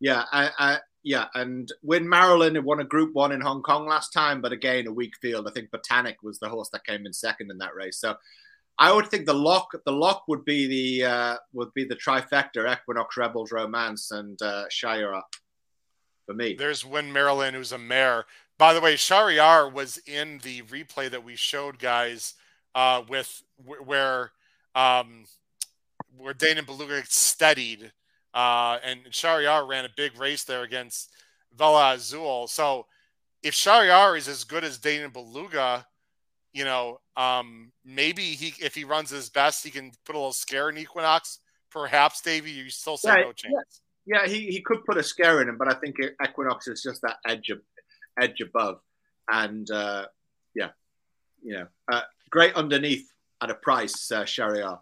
Yeah, 0.00 0.24
I, 0.32 0.50
I 0.58 0.78
yeah, 1.04 1.26
and 1.36 1.68
Win 1.84 2.08
Marilyn 2.08 2.64
won 2.64 2.80
a 2.80 2.84
Group 2.84 3.14
One 3.14 3.30
in 3.30 3.40
Hong 3.40 3.62
Kong 3.62 3.86
last 3.86 4.12
time, 4.12 4.40
but 4.40 4.50
again 4.50 4.88
a 4.88 4.92
weak 4.92 5.14
field. 5.22 5.46
I 5.46 5.52
think 5.52 5.70
Botanik 5.70 6.16
was 6.24 6.40
the 6.40 6.48
horse 6.48 6.70
that 6.72 6.84
came 6.84 7.06
in 7.06 7.12
second 7.12 7.52
in 7.52 7.58
that 7.58 7.76
race. 7.76 8.00
So 8.00 8.16
I 8.78 8.92
would 8.92 9.08
think 9.08 9.26
the 9.26 9.34
lock 9.34 9.70
the 9.84 9.92
lock 9.92 10.24
would 10.28 10.44
be 10.44 10.66
the 10.66 11.06
uh, 11.08 11.36
would 11.52 11.72
be 11.74 11.84
the 11.84 11.96
trifecta: 11.96 12.72
Equinox, 12.72 13.16
Rebels, 13.16 13.52
Romance, 13.52 14.10
and 14.10 14.40
uh, 14.42 14.64
Shahryar. 14.70 15.22
For 16.26 16.34
me, 16.34 16.54
there's 16.54 16.84
Win 16.84 17.12
Marilyn, 17.12 17.54
who's 17.54 17.72
a 17.72 17.78
mare. 17.78 18.24
By 18.58 18.74
the 18.74 18.80
way, 18.80 18.94
Shahryar 18.94 19.72
was 19.72 19.98
in 20.06 20.38
the 20.42 20.62
replay 20.62 21.10
that 21.10 21.24
we 21.24 21.36
showed 21.36 21.78
guys 21.78 22.34
uh, 22.74 23.02
with 23.08 23.42
where 23.84 24.32
um, 24.74 25.24
where 26.16 26.34
Danon 26.34 26.66
Beluga 26.66 27.02
steadied, 27.06 27.92
uh, 28.34 28.78
and 28.82 29.04
Shahryar 29.10 29.66
ran 29.66 29.84
a 29.84 29.90
big 29.96 30.18
race 30.18 30.44
there 30.44 30.62
against 30.62 31.10
Vela 31.56 31.94
Azul. 31.94 32.46
So 32.46 32.86
if 33.42 33.54
Shahryar 33.54 34.16
is 34.16 34.28
as 34.28 34.44
good 34.44 34.64
as 34.64 34.78
Danon 34.78 35.12
Beluga, 35.12 35.86
you 36.52 36.64
know, 36.64 37.00
um, 37.16 37.72
maybe 37.84 38.22
he 38.22 38.54
if 38.64 38.74
he 38.74 38.84
runs 38.84 39.10
his 39.10 39.30
best, 39.30 39.64
he 39.64 39.70
can 39.70 39.92
put 40.04 40.14
a 40.14 40.18
little 40.18 40.32
scare 40.32 40.68
in 40.68 40.78
Equinox. 40.78 41.38
Perhaps, 41.70 42.20
Davey, 42.20 42.50
you 42.50 42.68
still 42.68 42.96
say 42.96 43.08
yeah, 43.08 43.24
no 43.24 43.32
chance. 43.32 43.80
Yeah, 44.04 44.22
yeah, 44.24 44.28
he, 44.28 44.46
he 44.48 44.60
could 44.60 44.84
put 44.84 44.98
a 44.98 45.02
scare 45.02 45.40
in 45.40 45.48
him, 45.48 45.56
but 45.56 45.72
I 45.72 45.74
think 45.74 45.96
Equinox 46.22 46.68
is 46.68 46.82
just 46.82 47.00
that 47.02 47.16
edge 47.26 47.48
of, 47.48 47.60
edge 48.20 48.40
above, 48.40 48.80
and 49.30 49.70
uh, 49.70 50.06
yeah, 50.54 50.70
you 51.42 51.54
know, 51.54 51.66
uh, 51.90 52.02
great 52.30 52.54
underneath 52.54 53.10
at 53.40 53.50
a 53.50 53.54
price, 53.54 54.10
uh, 54.12 54.22
Shahryar. 54.22 54.80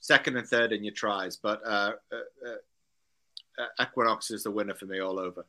Second 0.00 0.36
and 0.36 0.46
third 0.46 0.72
in 0.72 0.84
your 0.84 0.94
tries, 0.94 1.36
but 1.36 1.60
uh, 1.66 1.92
uh, 2.12 2.56
uh, 3.58 3.82
Equinox 3.82 4.30
is 4.30 4.44
the 4.44 4.50
winner 4.50 4.74
for 4.74 4.86
me 4.86 5.00
all 5.00 5.18
over. 5.18 5.44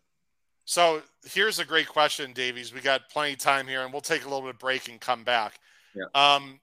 So 0.69 1.01
here's 1.25 1.57
a 1.57 1.65
great 1.65 1.87
question, 1.87 2.31
Davies. 2.31 2.71
We 2.71 2.79
got 2.79 3.09
plenty 3.09 3.33
of 3.33 3.39
time 3.39 3.65
here, 3.65 3.81
and 3.81 3.91
we'll 3.91 4.03
take 4.03 4.21
a 4.21 4.25
little 4.25 4.41
bit 4.41 4.51
of 4.51 4.59
break 4.59 4.87
and 4.87 5.01
come 5.01 5.23
back. 5.23 5.59
Yeah. 5.95 6.03
Um, 6.13 6.59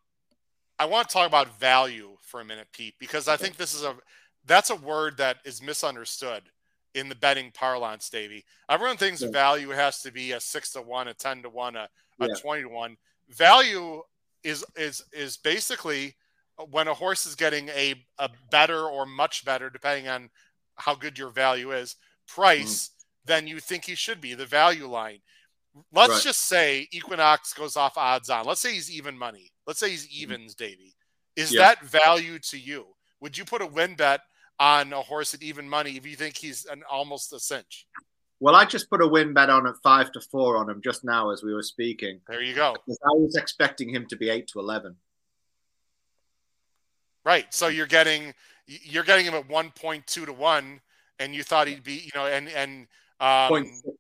I 0.78 0.84
want 0.84 1.08
to 1.08 1.12
talk 1.12 1.26
about 1.26 1.58
value 1.58 2.10
for 2.22 2.40
a 2.40 2.44
minute, 2.44 2.68
Pete, 2.70 2.94
because 3.00 3.26
I 3.26 3.36
think 3.36 3.56
this 3.56 3.74
is 3.74 3.82
a 3.82 3.96
that's 4.44 4.70
a 4.70 4.76
word 4.76 5.16
that 5.16 5.38
is 5.44 5.60
misunderstood 5.60 6.44
in 6.94 7.08
the 7.08 7.16
betting 7.16 7.50
parlance, 7.50 8.08
Davy. 8.08 8.44
Everyone 8.70 8.96
thinks 8.96 9.22
yeah. 9.22 9.30
value 9.32 9.70
has 9.70 10.02
to 10.02 10.12
be 10.12 10.30
a 10.30 10.38
six 10.38 10.72
to 10.74 10.82
one, 10.82 11.08
a 11.08 11.14
ten 11.14 11.42
to 11.42 11.48
one, 11.48 11.74
a, 11.74 11.88
a 12.20 12.28
yeah. 12.28 12.34
twenty 12.34 12.62
to 12.62 12.68
one. 12.68 12.96
Value 13.30 14.02
is 14.44 14.64
is 14.76 15.02
is 15.12 15.36
basically 15.36 16.14
when 16.70 16.86
a 16.86 16.94
horse 16.94 17.26
is 17.26 17.34
getting 17.34 17.70
a, 17.70 17.96
a 18.20 18.30
better 18.52 18.84
or 18.84 19.04
much 19.04 19.44
better, 19.44 19.68
depending 19.68 20.06
on 20.06 20.30
how 20.76 20.94
good 20.94 21.18
your 21.18 21.30
value 21.30 21.72
is, 21.72 21.96
price. 22.28 22.90
Than 23.26 23.46
you 23.46 23.60
think 23.60 23.84
he 23.84 23.94
should 23.94 24.20
be, 24.20 24.34
the 24.34 24.46
value 24.46 24.86
line. 24.86 25.18
Let's 25.92 26.12
right. 26.12 26.22
just 26.22 26.46
say 26.46 26.88
Equinox 26.92 27.52
goes 27.52 27.76
off 27.76 27.98
odds 27.98 28.30
on. 28.30 28.46
Let's 28.46 28.60
say 28.60 28.72
he's 28.72 28.90
even 28.90 29.18
money. 29.18 29.50
Let's 29.66 29.80
say 29.80 29.90
he's 29.90 30.06
mm-hmm. 30.06 30.32
evens, 30.32 30.54
Davy. 30.54 30.94
Is 31.34 31.52
yeah. 31.52 31.60
that 31.62 31.82
value 31.82 32.38
to 32.38 32.58
you? 32.58 32.86
Would 33.20 33.36
you 33.36 33.44
put 33.44 33.62
a 33.62 33.66
win 33.66 33.94
bet 33.94 34.20
on 34.58 34.92
a 34.92 35.02
horse 35.02 35.34
at 35.34 35.42
even 35.42 35.68
money 35.68 35.96
if 35.96 36.06
you 36.06 36.16
think 36.16 36.36
he's 36.36 36.64
an 36.64 36.82
almost 36.90 37.32
a 37.32 37.40
cinch? 37.40 37.86
Well, 38.40 38.54
I 38.54 38.64
just 38.64 38.90
put 38.90 39.02
a 39.02 39.08
win 39.08 39.34
bet 39.34 39.50
on 39.50 39.66
at 39.66 39.74
five 39.82 40.12
to 40.12 40.20
four 40.20 40.56
on 40.56 40.68
him 40.68 40.80
just 40.82 41.04
now 41.04 41.30
as 41.30 41.42
we 41.42 41.54
were 41.54 41.62
speaking. 41.62 42.20
There 42.28 42.42
you 42.42 42.54
go. 42.54 42.74
Because 42.74 42.98
I 43.04 43.14
was 43.14 43.36
expecting 43.36 43.88
him 43.88 44.06
to 44.08 44.16
be 44.16 44.28
eight 44.28 44.46
to 44.48 44.60
eleven. 44.60 44.96
Right. 47.24 47.52
So 47.52 47.68
you're 47.68 47.86
getting 47.86 48.34
you're 48.66 49.04
getting 49.04 49.26
him 49.26 49.34
at 49.34 49.48
one 49.48 49.70
point 49.70 50.06
two 50.06 50.26
to 50.26 50.32
one, 50.32 50.80
and 51.18 51.34
you 51.34 51.42
thought 51.42 51.66
he'd 51.66 51.82
be, 51.82 51.94
you 51.94 52.12
know, 52.14 52.26
and 52.26 52.48
and 52.48 52.86
um, 53.20 53.48
point 53.48 53.68
six 53.68 53.96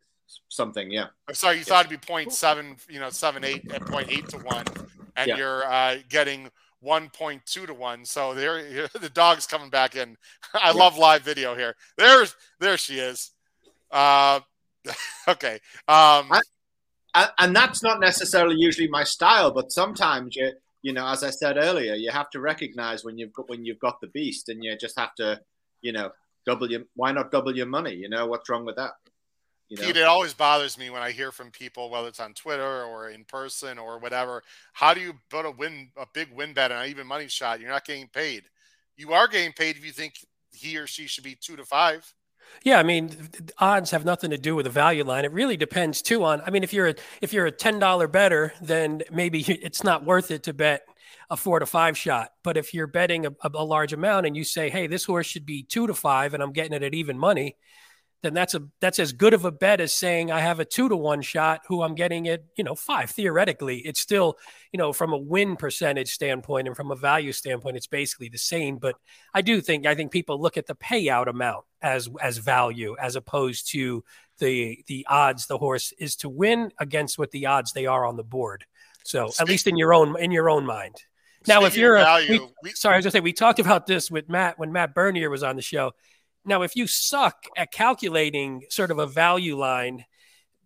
something, 0.48 0.90
yeah. 0.90 1.06
I'm 1.28 1.34
sorry, 1.34 1.56
you 1.56 1.60
yeah. 1.60 1.64
thought 1.64 1.86
it'd 1.86 2.00
be 2.00 2.04
point 2.06 2.32
seven, 2.32 2.76
you 2.88 3.00
know, 3.00 3.10
seven 3.10 3.44
eight 3.44 3.70
at 3.72 3.82
point 3.82 4.10
eight 4.10 4.28
to 4.30 4.38
one, 4.38 4.64
and 5.16 5.28
yeah. 5.28 5.36
you're 5.36 5.64
uh, 5.64 5.96
getting 6.08 6.50
one 6.80 7.10
point 7.10 7.42
two 7.46 7.66
to 7.66 7.74
one. 7.74 8.04
So 8.04 8.34
there, 8.34 8.88
the 9.00 9.10
dog's 9.10 9.46
coming 9.46 9.70
back 9.70 9.94
in. 9.94 10.16
I 10.54 10.68
yeah. 10.68 10.72
love 10.72 10.98
live 10.98 11.22
video 11.22 11.54
here. 11.54 11.76
There's, 11.96 12.34
there 12.58 12.76
she 12.76 12.98
is. 12.98 13.30
Uh, 13.90 14.40
okay. 15.28 15.54
Um, 15.88 16.32
I, 17.14 17.28
and 17.38 17.56
that's 17.56 17.82
not 17.82 18.00
necessarily 18.00 18.56
usually 18.56 18.88
my 18.88 19.04
style, 19.04 19.50
but 19.50 19.72
sometimes 19.72 20.36
you, 20.36 20.52
you 20.82 20.92
know, 20.92 21.06
as 21.06 21.24
I 21.24 21.30
said 21.30 21.56
earlier, 21.56 21.94
you 21.94 22.10
have 22.10 22.28
to 22.30 22.40
recognize 22.40 23.04
when 23.04 23.16
you've 23.16 23.32
got 23.32 23.48
when 23.48 23.64
you've 23.64 23.78
got 23.78 24.00
the 24.00 24.06
beast, 24.08 24.48
and 24.50 24.62
you 24.62 24.76
just 24.76 24.98
have 24.98 25.14
to, 25.16 25.40
you 25.80 25.92
know, 25.92 26.10
double 26.46 26.70
your 26.70 26.82
why 26.94 27.12
not 27.12 27.30
double 27.30 27.54
your 27.54 27.66
money? 27.66 27.94
You 27.94 28.08
know 28.08 28.26
what's 28.26 28.48
wrong 28.48 28.64
with 28.64 28.76
that? 28.76 28.92
You 29.68 29.76
know? 29.76 29.86
Pete, 29.86 29.96
it 29.96 30.04
always 30.04 30.32
bothers 30.32 30.78
me 30.78 30.90
when 30.90 31.02
I 31.02 31.10
hear 31.10 31.32
from 31.32 31.50
people, 31.50 31.90
whether 31.90 32.08
it's 32.08 32.20
on 32.20 32.34
Twitter 32.34 32.84
or 32.84 33.10
in 33.10 33.24
person 33.24 33.78
or 33.78 33.98
whatever. 33.98 34.42
How 34.72 34.94
do 34.94 35.00
you 35.00 35.14
put 35.28 35.44
a 35.44 35.50
win, 35.50 35.90
a 35.96 36.06
big 36.14 36.28
win 36.32 36.54
bet 36.54 36.70
and 36.70 36.84
an 36.84 36.88
even 36.88 37.06
money 37.06 37.26
shot? 37.26 37.60
You're 37.60 37.70
not 37.70 37.84
getting 37.84 38.06
paid. 38.08 38.44
You 38.96 39.12
are 39.12 39.26
getting 39.26 39.52
paid 39.52 39.76
if 39.76 39.84
you 39.84 39.90
think 39.90 40.14
he 40.52 40.78
or 40.78 40.86
she 40.86 41.08
should 41.08 41.24
be 41.24 41.36
two 41.40 41.56
to 41.56 41.64
five. 41.64 42.10
Yeah, 42.62 42.78
I 42.78 42.84
mean, 42.84 43.10
odds 43.58 43.90
have 43.90 44.04
nothing 44.04 44.30
to 44.30 44.38
do 44.38 44.54
with 44.54 44.64
the 44.64 44.70
value 44.70 45.02
line. 45.02 45.24
It 45.24 45.32
really 45.32 45.56
depends 45.56 46.00
too 46.00 46.22
on. 46.22 46.40
I 46.46 46.50
mean, 46.50 46.62
if 46.62 46.72
you're 46.72 46.88
a 46.88 46.94
if 47.20 47.32
you're 47.32 47.46
a 47.46 47.50
ten 47.50 47.80
dollar 47.80 48.06
better, 48.06 48.54
then 48.62 49.02
maybe 49.10 49.40
it's 49.48 49.82
not 49.82 50.04
worth 50.04 50.30
it 50.30 50.44
to 50.44 50.54
bet 50.54 50.82
a 51.30 51.36
four 51.36 51.58
to 51.58 51.66
five 51.66 51.96
shot. 51.96 52.30
But 52.42 52.56
if 52.56 52.74
you're 52.74 52.86
betting 52.86 53.26
a, 53.26 53.32
a, 53.42 53.64
large 53.64 53.92
amount 53.92 54.26
and 54.26 54.36
you 54.36 54.44
say, 54.44 54.70
hey, 54.70 54.86
this 54.86 55.04
horse 55.04 55.26
should 55.26 55.46
be 55.46 55.62
two 55.62 55.86
to 55.86 55.94
five 55.94 56.34
and 56.34 56.42
I'm 56.42 56.52
getting 56.52 56.72
it 56.72 56.82
at 56.82 56.94
even 56.94 57.18
money, 57.18 57.56
then 58.22 58.34
that's 58.34 58.54
a 58.54 58.62
that's 58.80 58.98
as 58.98 59.12
good 59.12 59.34
of 59.34 59.44
a 59.44 59.52
bet 59.52 59.80
as 59.80 59.92
saying 59.92 60.32
I 60.32 60.40
have 60.40 60.58
a 60.58 60.64
two 60.64 60.88
to 60.88 60.96
one 60.96 61.22
shot 61.22 61.60
who 61.68 61.82
I'm 61.82 61.94
getting 61.94 62.26
it, 62.26 62.44
you 62.56 62.64
know, 62.64 62.74
five. 62.74 63.10
Theoretically, 63.10 63.78
it's 63.78 64.00
still, 64.00 64.36
you 64.72 64.78
know, 64.78 64.92
from 64.92 65.12
a 65.12 65.18
win 65.18 65.56
percentage 65.56 66.12
standpoint 66.12 66.66
and 66.66 66.76
from 66.76 66.90
a 66.90 66.96
value 66.96 67.32
standpoint, 67.32 67.76
it's 67.76 67.86
basically 67.86 68.28
the 68.28 68.38
same. 68.38 68.78
But 68.78 68.96
I 69.34 69.42
do 69.42 69.60
think 69.60 69.86
I 69.86 69.94
think 69.94 70.12
people 70.12 70.40
look 70.40 70.56
at 70.56 70.66
the 70.66 70.74
payout 70.74 71.28
amount 71.28 71.66
as 71.82 72.08
as 72.20 72.38
value 72.38 72.96
as 73.00 73.16
opposed 73.16 73.70
to 73.72 74.02
the 74.38 74.82
the 74.86 75.06
odds 75.08 75.46
the 75.46 75.58
horse 75.58 75.92
is 75.98 76.16
to 76.16 76.28
win 76.28 76.72
against 76.80 77.18
what 77.18 77.30
the 77.30 77.46
odds 77.46 77.72
they 77.72 77.86
are 77.86 78.04
on 78.04 78.16
the 78.16 78.24
board. 78.24 78.64
So 79.04 79.30
at 79.38 79.48
least 79.48 79.66
in 79.66 79.76
your 79.76 79.94
own 79.94 80.20
in 80.20 80.32
your 80.32 80.50
own 80.50 80.66
mind. 80.66 80.96
Now, 81.48 81.64
if 81.64 81.76
you're 81.76 81.96
a, 81.96 82.26
we, 82.28 82.40
we, 82.62 82.70
sorry, 82.72 82.94
I 82.94 82.98
was 82.98 83.04
gonna 83.04 83.12
say 83.12 83.20
we 83.20 83.32
talked 83.32 83.58
about 83.58 83.86
this 83.86 84.10
with 84.10 84.28
Matt 84.28 84.58
when 84.58 84.72
Matt 84.72 84.94
Bernier 84.94 85.30
was 85.30 85.42
on 85.42 85.56
the 85.56 85.62
show. 85.62 85.92
Now, 86.44 86.62
if 86.62 86.76
you 86.76 86.86
suck 86.86 87.44
at 87.56 87.72
calculating 87.72 88.64
sort 88.70 88.90
of 88.90 88.98
a 88.98 89.06
value 89.06 89.56
line, 89.56 90.04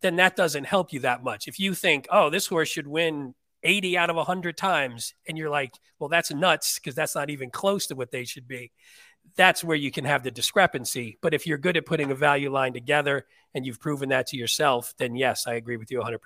then 0.01 0.17
that 0.17 0.37
doesn't 0.37 0.65
help 0.65 0.93
you 0.93 1.01
that 1.01 1.23
much. 1.23 1.49
If 1.49 1.59
you 1.59 1.75
think, 1.75 2.07
oh, 2.11 2.31
this 2.31 2.47
horse 2.47 2.69
should 2.69 2.87
win 2.87 3.35
80 3.63 3.97
out 3.97 4.11
of 4.11 4.17
100 4.17 4.57
times, 4.57 5.15
and 5.29 5.37
you're 5.37 5.51
like, 5.51 5.75
well, 5.99 6.09
that's 6.09 6.31
nuts 6.31 6.79
because 6.79 6.95
that's 6.95 7.15
not 7.15 7.31
even 7.31 7.51
close 7.51 7.87
to 7.89 7.95
what 7.95 8.11
they 8.11 8.25
should 8.25 8.49
be. 8.49 8.73
That's 9.37 9.63
where 9.63 9.77
you 9.77 9.91
can 9.91 10.05
have 10.05 10.23
the 10.23 10.31
discrepancy. 10.31 11.19
But 11.21 11.35
if 11.35 11.47
you're 11.47 11.59
good 11.59 11.77
at 11.77 11.87
putting 11.87 12.11
a 12.11 12.15
value 12.15 12.51
line 12.51 12.73
together 12.73 13.27
and 13.55 13.67
you've 13.67 13.81
proven 13.81 14.09
that 14.09 14.29
to 14.29 14.37
yourself, 14.37 14.95
then 14.99 15.15
yes, 15.15 15.47
I 15.47 15.55
agree 15.55 15.77
with 15.77 15.91
you 15.91 16.01
100%. 16.01 16.19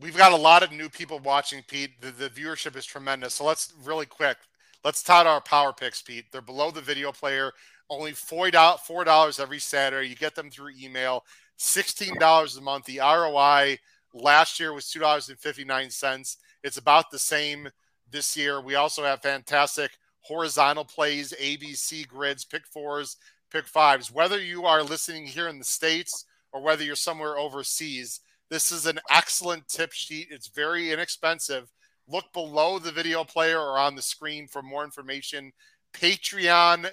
We've 0.00 0.16
got 0.16 0.32
a 0.32 0.36
lot 0.36 0.62
of 0.62 0.70
new 0.70 0.88
people 0.88 1.18
watching, 1.18 1.62
Pete. 1.66 2.00
The, 2.00 2.12
the 2.12 2.30
viewership 2.30 2.76
is 2.76 2.86
tremendous. 2.86 3.34
So 3.34 3.44
let's 3.44 3.72
really 3.82 4.06
quick. 4.06 4.36
let's 4.84 5.02
tout 5.02 5.26
our 5.26 5.40
power 5.40 5.72
picks, 5.72 6.02
Pete. 6.02 6.26
They're 6.30 6.40
below 6.40 6.70
the 6.70 6.80
video 6.80 7.10
player. 7.10 7.52
Only 7.90 8.12
four 8.12 8.50
dollars 8.50 9.40
every 9.40 9.58
Saturday. 9.58 10.08
You 10.08 10.14
get 10.14 10.34
them 10.34 10.50
through 10.50 10.74
email. 10.80 11.24
Sixteen 11.56 12.16
dollars 12.18 12.56
a 12.56 12.60
month. 12.60 12.84
The 12.84 13.00
ROI 13.00 13.78
last 14.14 14.60
year 14.60 14.72
was 14.72 14.88
two 14.88 15.00
dollars 15.00 15.30
and 15.30 15.38
fifty 15.38 15.64
nine 15.64 15.90
cents. 15.90 16.36
It's 16.62 16.76
about 16.76 17.10
the 17.10 17.18
same 17.18 17.68
this 18.10 18.36
year. 18.36 18.60
We 18.60 18.76
also 18.76 19.02
have 19.04 19.22
fantastic 19.22 19.92
horizontal 20.20 20.84
plays, 20.84 21.32
ABC 21.40 22.06
grids, 22.06 22.44
pick 22.44 22.66
fours, 22.66 23.16
pick 23.50 23.66
fives. 23.66 24.12
Whether 24.12 24.40
you 24.40 24.64
are 24.66 24.82
listening 24.82 25.26
here 25.26 25.48
in 25.48 25.58
the 25.58 25.64
states 25.64 26.24
or 26.52 26.62
whether 26.62 26.84
you're 26.84 26.96
somewhere 26.96 27.38
overseas, 27.38 28.20
this 28.50 28.72
is 28.72 28.86
an 28.86 28.98
excellent 29.10 29.68
tip 29.68 29.92
sheet. 29.92 30.28
It's 30.30 30.48
very 30.48 30.92
inexpensive. 30.92 31.70
Look 32.08 32.32
below 32.32 32.78
the 32.78 32.92
video 32.92 33.24
player 33.24 33.60
or 33.60 33.78
on 33.78 33.94
the 33.94 34.02
screen 34.02 34.48
for 34.48 34.62
more 34.62 34.84
information 34.84 35.52
patreon.com 35.94 36.84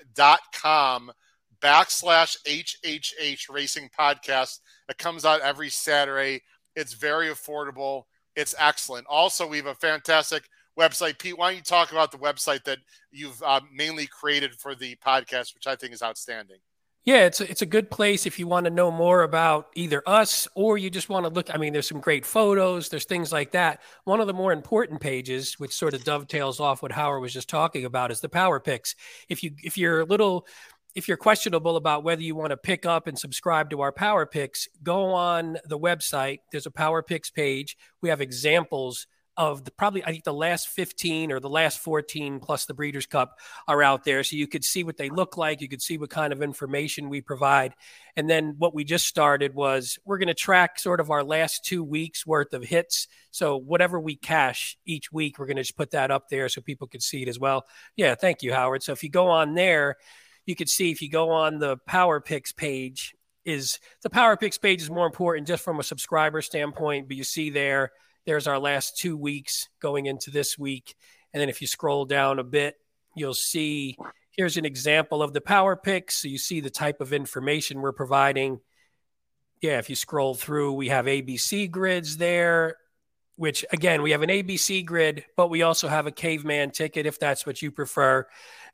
backslash 1.62 2.38
HHH 2.48 3.50
Racing 3.50 3.90
Podcast. 3.98 4.60
It 4.90 4.98
comes 4.98 5.26
out 5.26 5.42
every 5.42 5.70
Saturday. 5.70 6.42
It's 6.76 6.94
very 6.94 7.28
affordable. 7.30 8.04
It's 8.36 8.56
excellent. 8.60 9.08
Also, 9.10 9.48
we 9.48 9.58
have 9.58 9.66
a 9.68 9.76
fantastic 9.76 10.44
website. 10.78 11.18
Pete, 11.20 11.38
why 11.38 11.50
don't 11.50 11.58
you 11.58 11.64
talk 11.64 11.92
about 11.92 12.12
the 12.12 12.18
website 12.18 12.64
that 12.66 12.80
you've 13.12 13.42
uh, 13.44 13.62
mainly 13.74 14.08
created 14.08 14.56
for 14.56 14.76
the 14.76 14.96
podcast, 14.98 15.54
which 15.54 15.68
I 15.68 15.76
think 15.76 15.94
is 15.94 16.04
outstanding? 16.04 16.60
Yeah, 17.06 17.26
it's 17.28 17.40
a, 17.40 17.50
it's 17.50 17.62
a 17.62 17.68
good 17.68 17.92
place 17.92 18.26
if 18.26 18.40
you 18.40 18.48
want 18.48 18.64
to 18.66 18.72
know 18.72 18.90
more 18.90 19.22
about 19.22 19.68
either 19.76 20.02
us 20.08 20.48
or 20.56 20.76
you 20.80 20.90
just 20.90 21.08
want 21.08 21.24
to 21.26 21.32
look. 21.32 21.54
I 21.54 21.58
mean, 21.58 21.72
there's 21.72 21.88
some 21.88 22.00
great 22.00 22.26
photos, 22.26 22.90
there's 22.90 23.06
things 23.06 23.32
like 23.32 23.52
that. 23.52 23.82
One 24.06 24.20
of 24.22 24.28
the 24.28 24.34
more 24.34 24.52
important 24.52 25.02
pages, 25.02 25.54
which 25.60 25.72
sort 25.72 25.94
of 25.94 26.04
dovetails 26.04 26.60
off 26.60 26.82
what 26.82 26.92
Howard 26.92 27.22
was 27.22 27.32
just 27.32 27.48
talking 27.48 27.86
about, 27.86 28.12
is 28.12 28.22
the 28.22 28.30
power 28.30 28.60
picks. 28.60 28.96
If 29.30 29.44
you 29.44 29.52
if 29.64 29.78
you're 29.78 30.02
a 30.02 30.06
little 30.06 30.48
if 30.96 31.08
you're 31.08 31.18
questionable 31.18 31.76
about 31.76 32.04
whether 32.04 32.24
you 32.24 32.36
want 32.36 32.52
to 32.52 32.58
pick 32.58 32.88
up 32.88 33.06
and 33.06 33.20
subscribe 33.20 33.70
to 33.70 33.82
our 33.82 33.92
power 33.92 34.26
picks, 34.26 34.68
go 34.82 35.14
on 35.14 35.58
the 35.66 35.78
website. 35.78 36.40
There's 36.52 36.66
a 36.66 36.72
power 36.72 37.04
picks 37.04 37.30
page. 37.30 37.78
We 38.02 38.10
have 38.10 38.22
examples 38.22 39.06
of 39.38 39.66
the 39.66 39.72
probably 39.72 40.04
I 40.04 40.12
think 40.12 40.24
the 40.24 40.34
last 40.34 40.70
15 40.70 41.32
or 41.32 41.40
the 41.40 41.50
last 41.50 41.80
14 41.80 42.40
plus 42.40 42.66
the 42.66 42.74
Breeders' 42.74 43.06
Cup 43.06 43.38
are 43.68 43.84
out 43.84 44.04
there, 44.04 44.24
so 44.24 44.36
you 44.36 44.48
could 44.48 44.64
see 44.64 44.84
what 44.84 44.98
they 44.98 45.10
look 45.10 45.38
like. 45.38 45.62
You 45.62 45.68
could 45.68 45.82
see 45.82 45.98
what 45.98 46.10
kind 46.10 46.32
of 46.32 46.42
information 46.42 47.10
we 47.10 47.22
provide, 47.22 47.74
and 48.16 48.30
then 48.30 48.56
what 48.58 48.74
we 48.74 48.84
just 48.84 49.06
started 49.06 49.54
was 49.54 50.00
we're 50.06 50.18
going 50.18 50.28
to 50.28 50.34
track 50.34 50.80
sort 50.80 51.00
of 51.00 51.12
our 51.12 51.24
last 51.24 51.66
two 51.66 51.84
weeks 51.84 52.26
worth 52.26 52.54
of 52.54 52.64
hits. 52.64 53.08
So 53.32 53.58
whatever 53.58 54.00
we 54.00 54.16
cash 54.16 54.78
each 54.86 55.12
week, 55.12 55.38
we're 55.38 55.48
going 55.48 55.58
to 55.58 55.64
just 55.64 55.78
put 55.78 55.92
that 55.92 56.12
up 56.12 56.30
there 56.30 56.48
so 56.48 56.62
people 56.62 56.88
can 56.88 57.02
see 57.02 57.22
it 57.22 57.28
as 57.28 57.40
well. 57.40 57.66
Yeah, 57.96 58.16
thank 58.16 58.42
you, 58.42 58.54
Howard. 58.54 58.84
So 58.84 58.94
if 58.94 59.04
you 59.04 59.10
go 59.10 59.28
on 59.28 59.54
there, 59.56 59.98
you 60.46 60.56
could 60.56 60.70
see 60.70 60.92
if 60.92 61.02
you 61.02 61.10
go 61.10 61.32
on 61.32 61.60
the 61.60 61.78
Power 61.88 62.22
Picks 62.22 62.54
page. 62.54 63.16
Is 63.44 63.80
the 64.02 64.10
Power 64.10 64.36
Picks 64.38 64.58
page 64.58 64.82
is 64.82 64.90
more 64.90 65.06
important 65.06 65.48
just 65.48 65.64
from 65.64 65.80
a 65.80 65.84
subscriber 65.84 66.42
standpoint, 66.42 67.08
but 67.08 67.16
you 67.16 67.24
see 67.24 67.52
there 67.52 67.92
there's 68.26 68.48
our 68.48 68.60
last 68.60 68.98
two 68.98 69.18
weeks 69.18 69.70
going 69.82 70.06
into 70.06 70.32
this 70.32 70.58
week. 70.58 70.96
And 71.34 71.42
then 71.42 71.50
if 71.50 71.62
you 71.62 71.68
scroll 71.68 72.06
down 72.06 72.40
a 72.40 72.44
bit, 72.44 72.76
you'll 73.16 73.34
see 73.34 73.98
here's 74.32 74.58
an 74.58 74.66
example 74.66 75.22
of 75.22 75.34
the 75.34 75.42
power 75.42 75.76
picks. 75.76 76.16
So 76.16 76.28
you 76.28 76.38
see 76.38 76.60
the 76.60 76.70
type 76.70 77.02
of 77.02 77.14
information 77.14 77.82
we're 77.82 77.92
providing. 77.92 78.60
Yeah, 79.62 79.80
if 79.80 79.90
you 79.90 79.96
scroll 79.96 80.34
through, 80.34 80.74
we 80.74 80.90
have 80.90 81.06
ABC 81.06 81.70
grids 81.72 82.18
there 82.18 82.78
which 83.38 83.66
again, 83.72 84.02
we 84.02 84.12
have 84.12 84.22
an 84.22 84.30
ABC 84.30 84.86
grid, 84.86 85.26
but 85.36 85.50
we 85.50 85.62
also 85.62 85.88
have 85.88 86.08
a 86.08 86.12
caveman 86.12 86.72
ticket 86.72 87.06
if 87.06 87.20
that's 87.20 87.46
what 87.46 87.62
you 87.62 87.72
prefer. 87.72 88.26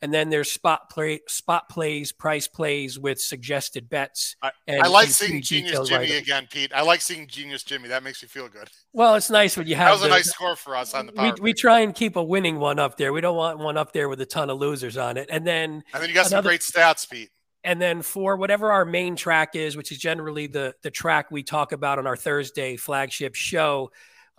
And 0.03 0.11
then 0.11 0.29
there's 0.29 0.51
spot 0.51 0.89
play, 0.89 1.21
spot 1.27 1.69
plays, 1.69 2.11
price 2.11 2.47
plays 2.47 2.97
with 2.97 3.21
suggested 3.21 3.87
bets. 3.87 4.35
I, 4.41 4.51
I 4.67 4.87
like 4.87 5.09
seeing 5.09 5.43
Genius 5.43 5.87
Jimmy 5.87 6.13
again, 6.13 6.47
Pete. 6.49 6.71
I 6.73 6.81
like 6.81 7.01
seeing 7.01 7.27
Genius 7.27 7.63
Jimmy. 7.63 7.87
That 7.87 8.01
makes 8.01 8.23
me 8.23 8.27
feel 8.27 8.49
good. 8.49 8.67
Well, 8.93 9.13
it's 9.13 9.29
nice 9.29 9.55
when 9.55 9.67
you 9.67 9.75
have. 9.75 9.87
That 9.87 9.91
was 9.91 10.01
the, 10.01 10.07
a 10.07 10.09
nice 10.09 10.31
score 10.31 10.55
for 10.55 10.75
us 10.75 10.95
on 10.95 11.05
the 11.05 11.11
power. 11.11 11.33
We, 11.35 11.41
we, 11.41 11.53
try 11.53 11.81
and 11.81 11.93
keep 11.93 12.15
a 12.15 12.23
winning 12.23 12.59
one 12.59 12.79
up 12.79 12.97
there. 12.97 13.13
We 13.13 13.21
don't 13.21 13.37
want 13.37 13.59
one 13.59 13.77
up 13.77 13.93
there 13.93 14.09
with 14.09 14.19
a 14.21 14.25
ton 14.25 14.49
of 14.49 14.57
losers 14.57 14.97
on 14.97 15.17
it. 15.17 15.29
And 15.31 15.45
then 15.45 15.83
and 15.93 16.01
then 16.01 16.09
you 16.09 16.15
got 16.15 16.27
another, 16.27 16.37
some 16.37 16.43
great 16.43 16.61
stats, 16.61 17.07
Pete. 17.07 17.29
And 17.63 17.79
then 17.79 18.01
for 18.01 18.37
whatever 18.37 18.71
our 18.71 18.85
main 18.85 19.15
track 19.15 19.55
is, 19.55 19.77
which 19.77 19.91
is 19.91 19.99
generally 19.99 20.47
the 20.47 20.73
the 20.81 20.89
track 20.89 21.29
we 21.29 21.43
talk 21.43 21.73
about 21.73 21.99
on 21.99 22.07
our 22.07 22.17
Thursday 22.17 22.75
flagship 22.75 23.35
show 23.35 23.91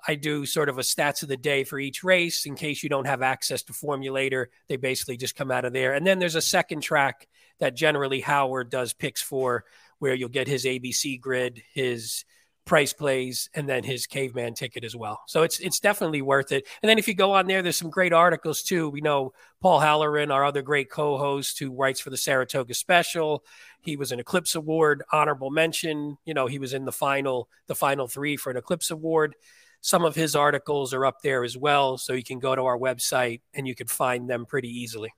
I 0.06 0.16
do 0.16 0.46
sort 0.46 0.68
of 0.68 0.78
a 0.78 0.82
stats 0.82 1.22
of 1.22 1.28
the 1.28 1.36
day 1.36 1.64
for 1.64 1.78
each 1.78 2.02
race 2.02 2.46
in 2.46 2.54
case 2.54 2.82
you 2.82 2.88
don't 2.88 3.06
have 3.06 3.22
access 3.22 3.62
to 3.64 3.72
Formulator. 3.72 4.46
They 4.68 4.76
basically 4.76 5.16
just 5.16 5.36
come 5.36 5.50
out 5.50 5.64
of 5.64 5.72
there. 5.72 5.94
And 5.94 6.06
then 6.06 6.18
there's 6.18 6.34
a 6.34 6.42
second 6.42 6.80
track 6.80 7.28
that 7.60 7.76
generally 7.76 8.20
Howard 8.20 8.70
does 8.70 8.92
picks 8.92 9.22
for, 9.22 9.64
where 9.98 10.14
you'll 10.14 10.28
get 10.28 10.48
his 10.48 10.64
ABC 10.64 11.20
grid, 11.20 11.62
his 11.72 12.24
price 12.64 12.92
plays, 12.92 13.48
and 13.54 13.68
then 13.68 13.84
his 13.84 14.06
caveman 14.06 14.54
ticket 14.54 14.84
as 14.84 14.96
well. 14.96 15.22
So 15.26 15.42
it's 15.42 15.60
it's 15.60 15.80
definitely 15.80 16.22
worth 16.22 16.52
it. 16.52 16.66
And 16.82 16.88
then 16.88 16.98
if 16.98 17.06
you 17.06 17.14
go 17.14 17.32
on 17.32 17.46
there, 17.46 17.62
there's 17.62 17.76
some 17.76 17.90
great 17.90 18.12
articles 18.12 18.62
too. 18.62 18.88
We 18.88 19.00
know 19.00 19.32
Paul 19.60 19.80
Halloran, 19.80 20.30
our 20.30 20.44
other 20.44 20.62
great 20.62 20.90
co-host, 20.90 21.58
who 21.58 21.72
writes 21.72 22.00
for 22.00 22.10
the 22.10 22.16
Saratoga 22.16 22.74
Special. 22.74 23.44
He 23.80 23.96
was 23.96 24.12
an 24.12 24.20
Eclipse 24.20 24.54
Award 24.54 25.02
honorable 25.12 25.50
mention. 25.50 26.18
You 26.24 26.34
know, 26.34 26.46
he 26.46 26.58
was 26.58 26.72
in 26.72 26.84
the 26.84 26.92
final 26.92 27.48
the 27.66 27.74
final 27.74 28.06
three 28.06 28.36
for 28.36 28.50
an 28.50 28.56
Eclipse 28.56 28.90
Award. 28.90 29.34
Some 29.82 30.04
of 30.04 30.14
his 30.14 30.34
articles 30.34 30.94
are 30.94 31.04
up 31.04 31.20
there 31.22 31.44
as 31.44 31.56
well. 31.56 31.98
So 31.98 32.14
you 32.14 32.22
can 32.22 32.38
go 32.38 32.56
to 32.56 32.62
our 32.62 32.78
website 32.78 33.40
and 33.52 33.66
you 33.66 33.74
can 33.74 33.88
find 33.88 34.30
them 34.30 34.46
pretty 34.46 34.68
easily. 34.68 35.12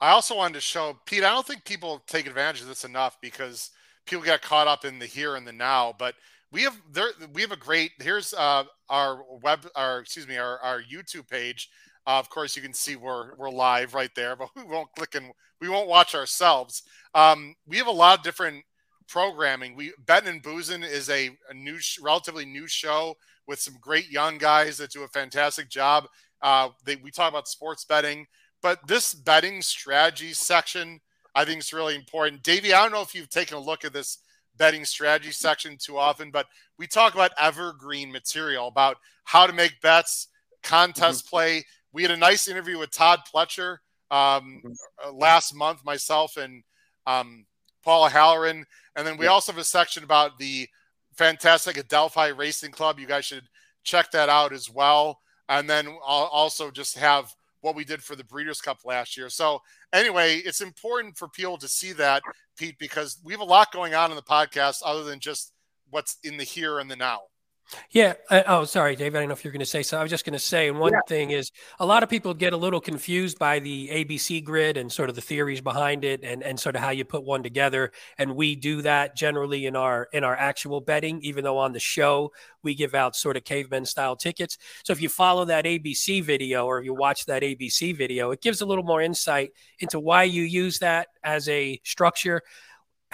I 0.00 0.10
also 0.10 0.36
wanted 0.36 0.54
to 0.54 0.60
show 0.60 0.96
Pete, 1.06 1.24
I 1.24 1.34
don't 1.34 1.46
think 1.46 1.64
people 1.64 2.02
take 2.06 2.26
advantage 2.26 2.62
of 2.62 2.68
this 2.68 2.84
enough 2.84 3.18
because 3.20 3.70
people 4.06 4.24
get 4.24 4.42
caught 4.42 4.68
up 4.68 4.84
in 4.84 4.98
the 4.98 5.06
here 5.06 5.36
and 5.36 5.46
the 5.46 5.52
now, 5.52 5.94
but 5.98 6.14
we 6.52 6.62
have 6.62 6.80
there 6.92 7.08
we 7.34 7.42
have 7.42 7.52
a 7.52 7.56
great 7.56 7.92
here's 8.00 8.32
uh, 8.34 8.64
our 8.88 9.22
web 9.42 9.66
our 9.74 10.00
excuse 10.00 10.26
me 10.26 10.36
our, 10.36 10.58
our 10.60 10.80
youtube 10.82 11.28
page 11.28 11.68
uh, 12.06 12.18
of 12.18 12.30
course 12.30 12.56
you 12.56 12.62
can 12.62 12.72
see 12.72 12.96
we're 12.96 13.34
we're 13.36 13.50
live 13.50 13.94
right 13.94 14.14
there 14.14 14.36
but 14.36 14.48
we 14.56 14.62
won't 14.62 14.88
click 14.96 15.14
and 15.14 15.32
we 15.60 15.68
won't 15.68 15.88
watch 15.88 16.14
ourselves 16.14 16.82
um, 17.14 17.54
we 17.66 17.76
have 17.76 17.86
a 17.86 17.90
lot 17.92 18.18
of 18.18 18.24
different 18.24 18.64
programming 19.08 19.76
we 19.76 19.92
betting 20.04 20.28
and 20.28 20.42
boozing 20.42 20.82
is 20.82 21.08
a, 21.10 21.30
a 21.50 21.54
new 21.54 21.78
relatively 22.02 22.44
new 22.44 22.66
show 22.66 23.16
with 23.46 23.60
some 23.60 23.76
great 23.80 24.10
young 24.10 24.38
guys 24.38 24.76
that 24.78 24.90
do 24.90 25.04
a 25.04 25.08
fantastic 25.08 25.68
job. 25.68 26.06
Uh, 26.42 26.68
they, 26.84 26.96
we 26.96 27.10
talk 27.10 27.30
about 27.30 27.48
sports 27.48 27.84
betting, 27.84 28.26
but 28.62 28.86
this 28.86 29.14
betting 29.14 29.62
strategy 29.62 30.32
section, 30.32 31.00
I 31.34 31.44
think 31.44 31.60
is 31.60 31.72
really 31.72 31.94
important. 31.94 32.42
Davey, 32.42 32.74
I 32.74 32.82
don't 32.82 32.92
know 32.92 33.02
if 33.02 33.14
you've 33.14 33.30
taken 33.30 33.56
a 33.56 33.60
look 33.60 33.84
at 33.84 33.92
this 33.92 34.18
betting 34.56 34.84
strategy 34.84 35.32
section 35.32 35.76
too 35.78 35.98
often, 35.98 36.30
but 36.30 36.46
we 36.78 36.86
talk 36.86 37.14
about 37.14 37.32
evergreen 37.38 38.10
material 38.10 38.68
about 38.68 38.96
how 39.24 39.46
to 39.46 39.52
make 39.52 39.80
bets, 39.80 40.28
contest 40.62 41.26
mm-hmm. 41.26 41.36
play. 41.36 41.64
We 41.92 42.02
had 42.02 42.10
a 42.10 42.16
nice 42.16 42.48
interview 42.48 42.78
with 42.78 42.90
Todd 42.90 43.20
Pletcher 43.32 43.78
um, 44.10 44.62
mm-hmm. 44.64 45.16
last 45.16 45.54
month, 45.54 45.84
myself 45.84 46.36
and 46.36 46.62
um, 47.06 47.46
Paul 47.84 48.08
Halloran. 48.08 48.66
And 48.96 49.06
then 49.06 49.16
we 49.16 49.26
yeah. 49.26 49.32
also 49.32 49.52
have 49.52 49.60
a 49.60 49.64
section 49.64 50.02
about 50.02 50.38
the 50.38 50.68
fantastic 51.14 51.76
Adelphi 51.76 52.30
Racing 52.30 52.72
Club. 52.72 52.98
You 52.98 53.06
guys 53.06 53.24
should 53.26 53.48
check 53.84 54.10
that 54.10 54.28
out 54.28 54.52
as 54.52 54.70
well. 54.70 55.20
And 55.48 55.68
then 55.70 55.86
I'll 56.04 56.28
also 56.32 56.70
just 56.70 56.98
have 56.98 57.34
what 57.60 57.76
we 57.76 57.84
did 57.84 58.02
for 58.02 58.16
the 58.16 58.24
Breeders' 58.24 58.60
Cup 58.60 58.78
last 58.84 59.16
year. 59.16 59.28
So 59.28 59.60
anyway, 59.92 60.36
it's 60.36 60.60
important 60.60 61.16
for 61.16 61.28
people 61.28 61.58
to 61.58 61.68
see 61.68 61.92
that, 61.92 62.22
Pete, 62.56 62.78
because 62.78 63.18
we 63.24 63.32
have 63.32 63.40
a 63.40 63.44
lot 63.44 63.72
going 63.72 63.94
on 63.94 64.10
in 64.10 64.16
the 64.16 64.22
podcast 64.22 64.82
other 64.84 65.04
than 65.04 65.20
just 65.20 65.52
what's 65.90 66.16
in 66.24 66.36
the 66.36 66.44
here 66.44 66.78
and 66.78 66.90
the 66.90 66.96
now. 66.96 67.20
Yeah. 67.90 68.14
Uh, 68.30 68.42
oh, 68.46 68.64
sorry, 68.64 68.94
Dave. 68.94 69.14
I 69.14 69.18
don't 69.18 69.28
know 69.28 69.32
if 69.32 69.44
you're 69.44 69.52
going 69.52 69.60
to 69.60 69.66
say 69.66 69.82
so. 69.82 69.98
I 69.98 70.02
was 70.02 70.10
just 70.10 70.24
going 70.24 70.34
to 70.34 70.38
say, 70.38 70.68
and 70.68 70.78
one 70.78 70.92
yeah. 70.92 71.00
thing 71.08 71.30
is, 71.30 71.50
a 71.80 71.86
lot 71.86 72.02
of 72.02 72.08
people 72.08 72.32
get 72.32 72.52
a 72.52 72.56
little 72.56 72.80
confused 72.80 73.38
by 73.38 73.58
the 73.58 73.88
ABC 73.88 74.44
grid 74.44 74.76
and 74.76 74.90
sort 74.90 75.08
of 75.08 75.14
the 75.16 75.20
theories 75.20 75.60
behind 75.60 76.04
it, 76.04 76.22
and 76.22 76.42
and 76.42 76.58
sort 76.60 76.76
of 76.76 76.82
how 76.82 76.90
you 76.90 77.04
put 77.04 77.24
one 77.24 77.42
together. 77.42 77.92
And 78.18 78.36
we 78.36 78.54
do 78.54 78.82
that 78.82 79.16
generally 79.16 79.66
in 79.66 79.74
our 79.74 80.08
in 80.12 80.24
our 80.24 80.36
actual 80.36 80.80
betting, 80.80 81.20
even 81.22 81.44
though 81.44 81.58
on 81.58 81.72
the 81.72 81.80
show 81.80 82.32
we 82.62 82.74
give 82.74 82.94
out 82.94 83.16
sort 83.16 83.36
of 83.36 83.44
caveman 83.44 83.86
style 83.86 84.16
tickets. 84.16 84.58
So 84.84 84.92
if 84.92 85.00
you 85.00 85.08
follow 85.08 85.44
that 85.46 85.64
ABC 85.64 86.22
video 86.22 86.66
or 86.66 86.80
if 86.80 86.84
you 86.84 86.94
watch 86.94 87.26
that 87.26 87.42
ABC 87.42 87.96
video, 87.96 88.30
it 88.30 88.40
gives 88.42 88.60
a 88.60 88.66
little 88.66 88.84
more 88.84 89.00
insight 89.00 89.52
into 89.78 90.00
why 90.00 90.24
you 90.24 90.42
use 90.42 90.80
that 90.80 91.08
as 91.22 91.48
a 91.48 91.80
structure 91.84 92.42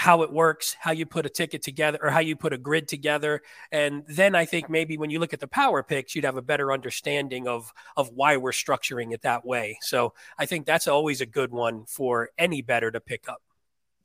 how 0.03 0.23
it 0.23 0.33
works, 0.33 0.77
how 0.81 0.91
you 0.91 1.07
put 1.07 1.25
a 1.25 1.29
ticket 1.29 1.63
together 1.63 1.97
or 2.03 2.11
how 2.11 2.19
you 2.19 2.35
put 2.35 2.53
a 2.53 2.59
grid 2.59 2.89
together. 2.89 3.41
And 3.71 4.03
then 4.09 4.35
I 4.35 4.47
think 4.47 4.69
maybe 4.69 4.99
when 4.99 5.11
you 5.11 5.21
look 5.21 5.33
at 5.33 5.39
the 5.39 5.47
power 5.47 5.85
picks, 5.85 6.17
you'd 6.17 6.25
have 6.25 6.37
a 6.37 6.43
better 6.43 6.73
understanding 6.73 7.47
of 7.47 7.73
of 7.97 8.11
why 8.11 8.37
we're 8.37 8.51
structuring 8.51 9.15
it 9.15 9.23
that 9.23 9.47
way. 9.47 9.79
So 9.81 10.13
I 10.37 10.47
think 10.47 10.67
that's 10.67 10.89
always 10.89 11.21
a 11.21 11.27
good 11.27 11.53
one 11.53 11.85
for 11.87 12.31
any 12.37 12.63
better 12.63 12.91
to 12.91 12.99
pick 12.99 13.29
up. 13.29 13.43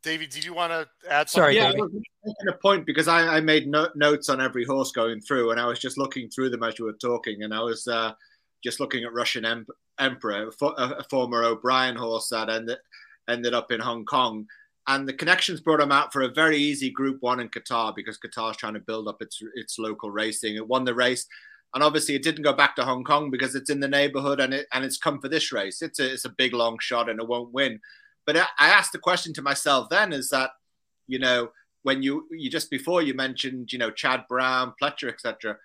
David, 0.03 0.29
did 0.29 0.45
you 0.45 0.53
want 0.53 0.71
to 0.71 0.87
add 1.09 1.31
something? 1.31 1.41
Sorry, 1.41 1.55
yeah, 1.55 1.71
David. 1.71 1.79
I 1.79 1.83
was 1.85 2.03
making 2.25 2.49
a 2.49 2.57
point 2.61 2.85
because 2.85 3.07
I, 3.07 3.37
I 3.37 3.39
made 3.39 3.67
no, 3.67 3.89
notes 3.95 4.29
on 4.29 4.39
every 4.39 4.65
horse 4.65 4.91
going 4.91 5.19
through, 5.19 5.49
and 5.49 5.59
I 5.59 5.65
was 5.65 5.79
just 5.79 5.97
looking 5.97 6.29
through 6.29 6.51
them 6.51 6.61
as 6.61 6.77
you 6.77 6.85
were 6.85 6.93
talking, 6.93 7.41
and 7.41 7.51
I 7.51 7.61
was 7.61 7.87
uh, 7.87 8.13
just 8.63 8.79
looking 8.79 9.03
at 9.03 9.13
Russian 9.13 9.45
em- 9.45 9.65
Emperor, 9.99 10.51
a, 10.61 11.03
former 11.09 11.43
O'Brien 11.43 11.95
horse 11.95 12.29
that 12.29 12.51
ended 12.51 12.77
ended 13.27 13.55
up 13.55 13.71
in 13.71 13.79
Hong 13.79 14.05
Kong. 14.05 14.45
And 14.87 15.07
the 15.07 15.13
connections 15.13 15.59
brought 15.59 15.81
him 15.81 15.91
out 15.91 16.13
for 16.13 16.21
a 16.21 16.29
very 16.29 16.57
easy 16.57 16.89
Group 16.89 17.17
One 17.21 17.41
in 17.41 17.49
Qatar 17.49 17.93
because 17.93 18.17
Qatar 18.17 18.51
is 18.51 18.57
trying 18.57 18.75
to 18.75 18.79
build 18.79 19.07
up 19.07 19.21
its 19.21 19.41
its 19.55 19.77
local 19.77 20.11
racing. 20.11 20.55
It 20.55 20.67
won 20.67 20.85
the 20.85 20.95
race, 20.95 21.27
and 21.73 21.83
obviously 21.83 22.15
it 22.15 22.23
didn't 22.23 22.43
go 22.43 22.53
back 22.53 22.75
to 22.77 22.85
Hong 22.85 23.03
Kong 23.03 23.29
because 23.29 23.53
it's 23.53 23.69
in 23.69 23.81
the 23.81 23.87
neighborhood 23.87 24.39
and 24.39 24.53
it 24.53 24.67
and 24.73 24.85
it's 24.85 24.97
come 24.97 25.19
for 25.19 25.27
this 25.27 25.51
race. 25.51 25.81
It's 25.81 25.99
a 25.99 26.13
it's 26.13 26.25
a 26.25 26.29
big 26.29 26.53
long 26.53 26.77
shot 26.79 27.09
and 27.09 27.19
it 27.19 27.27
won't 27.27 27.53
win. 27.53 27.79
But 28.25 28.37
I, 28.37 28.47
asked 28.59 28.91
the 28.91 28.99
question 28.99 29.33
to 29.33 29.41
myself 29.41 29.89
then: 29.89 30.13
is 30.13 30.29
that 30.29 30.51
you 31.07 31.19
know 31.19 31.51
when 31.83 32.01
you 32.01 32.27
you 32.31 32.49
just 32.49 32.69
before 32.69 33.01
you 33.01 33.13
mentioned 33.13 33.73
you 33.73 33.79
know 33.79 33.91
Chad 33.91 34.23
Brown, 34.29 34.73
Pletcher, 34.81 35.09
etc. 35.09 35.57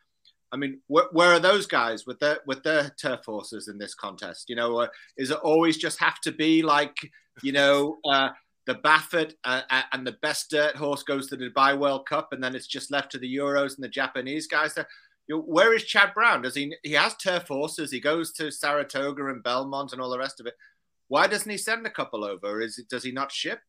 I 0.53 0.57
mean, 0.57 0.81
wh- 0.87 1.13
where 1.13 1.33
are 1.33 1.41
those 1.41 1.67
guys 1.67 2.07
with 2.07 2.19
their 2.19 2.39
with 2.47 2.63
their 2.65 2.91
turf 3.01 3.21
horses 3.25 3.69
in 3.69 3.79
this 3.79 3.95
contest? 3.95 4.49
You 4.49 4.57
know, 4.57 4.79
uh, 4.79 4.89
is 5.17 5.31
it 5.31 5.39
always 5.39 5.77
just 5.79 5.99
have 6.01 6.21
to 6.23 6.33
be 6.33 6.63
like 6.63 6.97
you 7.43 7.53
know 7.53 7.99
uh, 8.05 8.31
the 8.67 8.77
Baffert 8.77 9.35
uh, 9.45 9.63
uh, 9.71 9.83
and 9.93 10.07
the 10.07 10.17
best 10.23 10.51
dirt 10.51 10.77
horse 10.77 11.03
goes 11.03 11.29
to 11.29 11.37
the 11.37 11.51
Dubai 11.51 11.77
World 11.77 12.07
Cup, 12.07 12.33
and 12.33 12.43
then 12.43 12.55
it's 12.55 12.67
just 12.67 12.91
left 12.91 13.11
to 13.13 13.19
the 13.19 13.37
Euros 13.37 13.75
and 13.75 13.85
the 13.85 13.89
Japanese 13.89 14.47
guys 14.47 14.75
there? 14.75 14.89
You 15.29 15.37
know, 15.37 15.43
where 15.43 15.75
is 15.75 15.85
Chad 15.85 16.15
Brown? 16.15 16.43
Does 16.43 16.55
he 16.55 16.75
he 16.83 16.93
has 16.93 17.17
turf 17.17 17.49
horses? 17.49 17.91
He 17.91 18.01
goes 18.01 18.33
to 18.33 18.51
Saratoga 18.51 19.27
and 19.29 19.43
Belmont 19.43 19.93
and 19.93 20.01
all 20.01 20.11
the 20.11 20.19
rest 20.19 20.41
of 20.41 20.47
it. 20.47 20.55
Why 21.09 21.27
doesn't 21.27 21.51
he 21.51 21.59
send 21.59 21.87
a 21.87 21.91
couple 21.91 22.25
over? 22.25 22.61
Is 22.61 22.79
it 22.79 22.89
does 22.89 23.05
he 23.05 23.13
not 23.13 23.31
ship? 23.31 23.61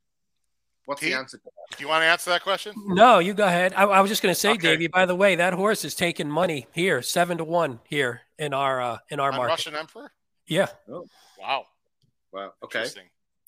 What's 0.86 1.02
Pete, 1.02 1.11
the 1.11 1.18
answer 1.18 1.38
to 1.38 1.44
that? 1.44 1.78
Do 1.78 1.84
you 1.84 1.90
want 1.90 2.02
to 2.02 2.07
answer 2.07 2.30
that 2.32 2.44
question? 2.44 2.74
No, 2.88 3.20
you 3.20 3.34
go 3.34 3.45
ahead. 3.45 3.74
I, 3.74 3.84
I 3.84 4.02
was 4.02 4.10
just 4.10 4.22
going 4.22 4.34
to 4.34 4.40
say, 4.40 4.52
okay. 4.52 4.72
Davey. 4.72 4.88
By 4.88 5.06
the 5.06 5.15
way, 5.15 5.36
that 5.36 5.53
horse 5.53 5.86
is 5.86 5.95
taking 5.95 6.30
money 6.30 6.68
here, 6.74 7.02
seven 7.02 7.38
to 7.38 7.44
one 7.44 7.80
here 7.88 8.22
in 8.38 8.53
our 8.53 8.82
uh, 8.82 8.98
in 9.10 9.20
our 9.20 9.32
On 9.32 9.38
market. 9.38 9.52
Russian 9.52 9.76
Emperor. 9.76 10.11
Yeah. 10.45 10.68
Oh. 10.90 11.06
Wow. 11.40 11.65
Wow. 12.32 12.53
Okay. 12.64 12.86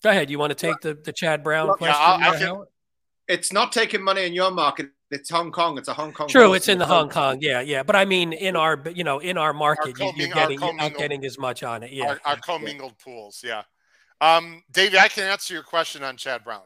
Go 0.05 0.11
ahead. 0.11 0.29
You 0.29 0.37
want 0.37 0.51
to 0.51 0.55
take 0.55 0.81
the 0.81 0.93
the 0.93 1.11
Chad 1.11 1.43
Brown 1.43 1.65
well, 1.65 1.77
question? 1.77 1.95
Yeah, 1.99 2.51
I, 2.51 2.59
I 2.59 2.63
it's 3.27 3.51
not 3.51 3.71
taking 3.71 4.03
money 4.03 4.23
in 4.23 4.33
your 4.33 4.51
market. 4.51 4.91
It's 5.09 5.31
Hong 5.31 5.51
Kong. 5.51 5.79
It's 5.79 5.87
a 5.87 5.95
Hong 5.95 6.13
Kong. 6.13 6.27
True, 6.27 6.53
it's 6.53 6.67
in 6.67 6.77
the 6.77 6.85
Hong 6.85 7.09
Kong. 7.09 7.39
Yeah, 7.41 7.61
yeah. 7.61 7.81
But 7.81 7.95
I 7.95 8.05
mean, 8.05 8.31
in 8.31 8.55
our 8.55 8.83
you 8.93 9.03
know 9.03 9.17
in 9.17 9.35
our 9.35 9.51
market, 9.51 9.99
our 9.99 10.13
you're 10.15 10.27
getting 10.27 10.61
you're 10.61 10.75
not 10.75 10.95
getting 10.95 11.25
as 11.25 11.39
much 11.39 11.63
on 11.63 11.81
it. 11.81 11.91
Yeah, 11.91 12.09
our, 12.09 12.19
our 12.23 12.37
commingled 12.37 12.93
yeah. 12.99 13.03
pools. 13.03 13.41
Yeah. 13.43 13.63
Um, 14.21 14.61
Davey, 14.71 14.99
I 14.99 15.07
can 15.07 15.23
answer 15.23 15.55
your 15.55 15.63
question 15.63 16.03
on 16.03 16.17
Chad 16.17 16.43
Brown. 16.43 16.65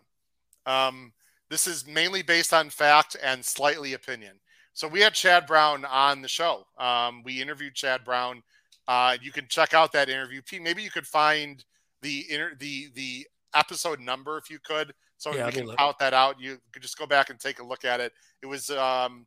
Um, 0.66 1.14
this 1.50 1.66
is 1.66 1.88
mainly 1.88 2.22
based 2.22 2.54
on 2.54 2.70
fact 2.70 3.16
and 3.24 3.46
slightly 3.46 3.94
opinion. 3.94 4.42
So 4.74 4.86
we 4.86 5.00
had 5.00 5.14
Chad 5.14 5.48
Brown 5.48 5.86
on 5.86 6.22
the 6.22 6.28
show. 6.28 6.66
Um, 6.78 7.24
we 7.24 7.42
interviewed 7.42 7.74
Chad 7.74 8.04
Brown. 8.04 8.44
Uh, 8.86 9.16
you 9.22 9.32
can 9.32 9.46
check 9.48 9.74
out 9.74 9.94
that 9.94 10.10
interview. 10.10 10.42
Pete, 10.42 10.62
maybe 10.62 10.84
you 10.84 10.92
could 10.92 11.08
find 11.08 11.64
the 12.02 12.26
inter- 12.30 12.56
the 12.60 12.90
the 12.96 13.28
episode 13.54 14.00
number 14.00 14.38
if 14.38 14.50
you 14.50 14.60
could, 14.64 14.94
so 15.18 15.34
yeah, 15.34 15.48
we 15.48 15.52
can 15.52 15.76
count 15.76 16.00
that 16.00 16.14
out. 16.14 16.40
You 16.40 16.58
could 16.72 16.82
just 16.82 16.98
go 16.98 17.06
back 17.06 17.30
and 17.30 17.40
take 17.40 17.60
a 17.60 17.66
look 17.66 17.86
at 17.86 18.00
it. 18.00 18.14
It 18.42 18.46
was 18.46 18.70
um, 18.70 19.26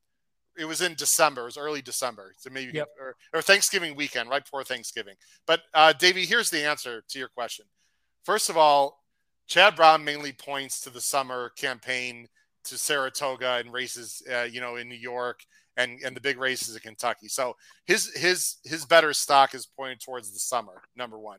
it 0.57 0.65
was 0.65 0.81
in 0.81 0.94
December, 0.94 1.43
it 1.43 1.47
was 1.47 1.57
early 1.57 1.82
December, 1.82 2.35
so 2.36 2.51
maybe 2.51 2.73
yep. 2.73 2.89
or, 3.01 3.16
or, 3.32 3.43
Thanksgiving 3.43 3.97
weekend, 3.97 4.28
right 4.28 4.44
before 4.44 4.65
Thanksgiving. 4.65 5.15
But 5.47 5.62
uh, 5.74 5.93
Davey, 5.93 6.27
here's 6.27 6.51
the 6.51 6.65
answer 6.65 7.03
to 7.09 7.19
your 7.19 7.28
question. 7.28 7.65
First 8.24 8.51
of 8.51 8.57
all, 8.57 9.03
Chad 9.47 9.77
Brown 9.77 10.05
mainly 10.05 10.32
points 10.32 10.81
to 10.81 10.90
the 10.90 11.01
summer 11.01 11.51
campaign 11.57 12.28
to 12.65 12.78
Saratoga 12.78 13.57
and 13.57 13.73
races, 13.73 14.23
uh, 14.32 14.43
you 14.43 14.61
know, 14.61 14.77
in 14.77 14.89
New 14.89 14.94
York 14.94 15.40
and 15.77 15.99
and 16.05 16.15
the 16.15 16.20
big 16.20 16.39
races 16.39 16.74
in 16.74 16.81
Kentucky. 16.81 17.28
So 17.28 17.57
his 17.86 18.15
his 18.15 18.57
his 18.65 18.85
better 18.85 19.12
stock 19.12 19.55
is 19.55 19.66
pointed 19.66 20.01
towards 20.01 20.32
the 20.32 20.39
summer. 20.39 20.82
Number 20.97 21.19
one. 21.19 21.39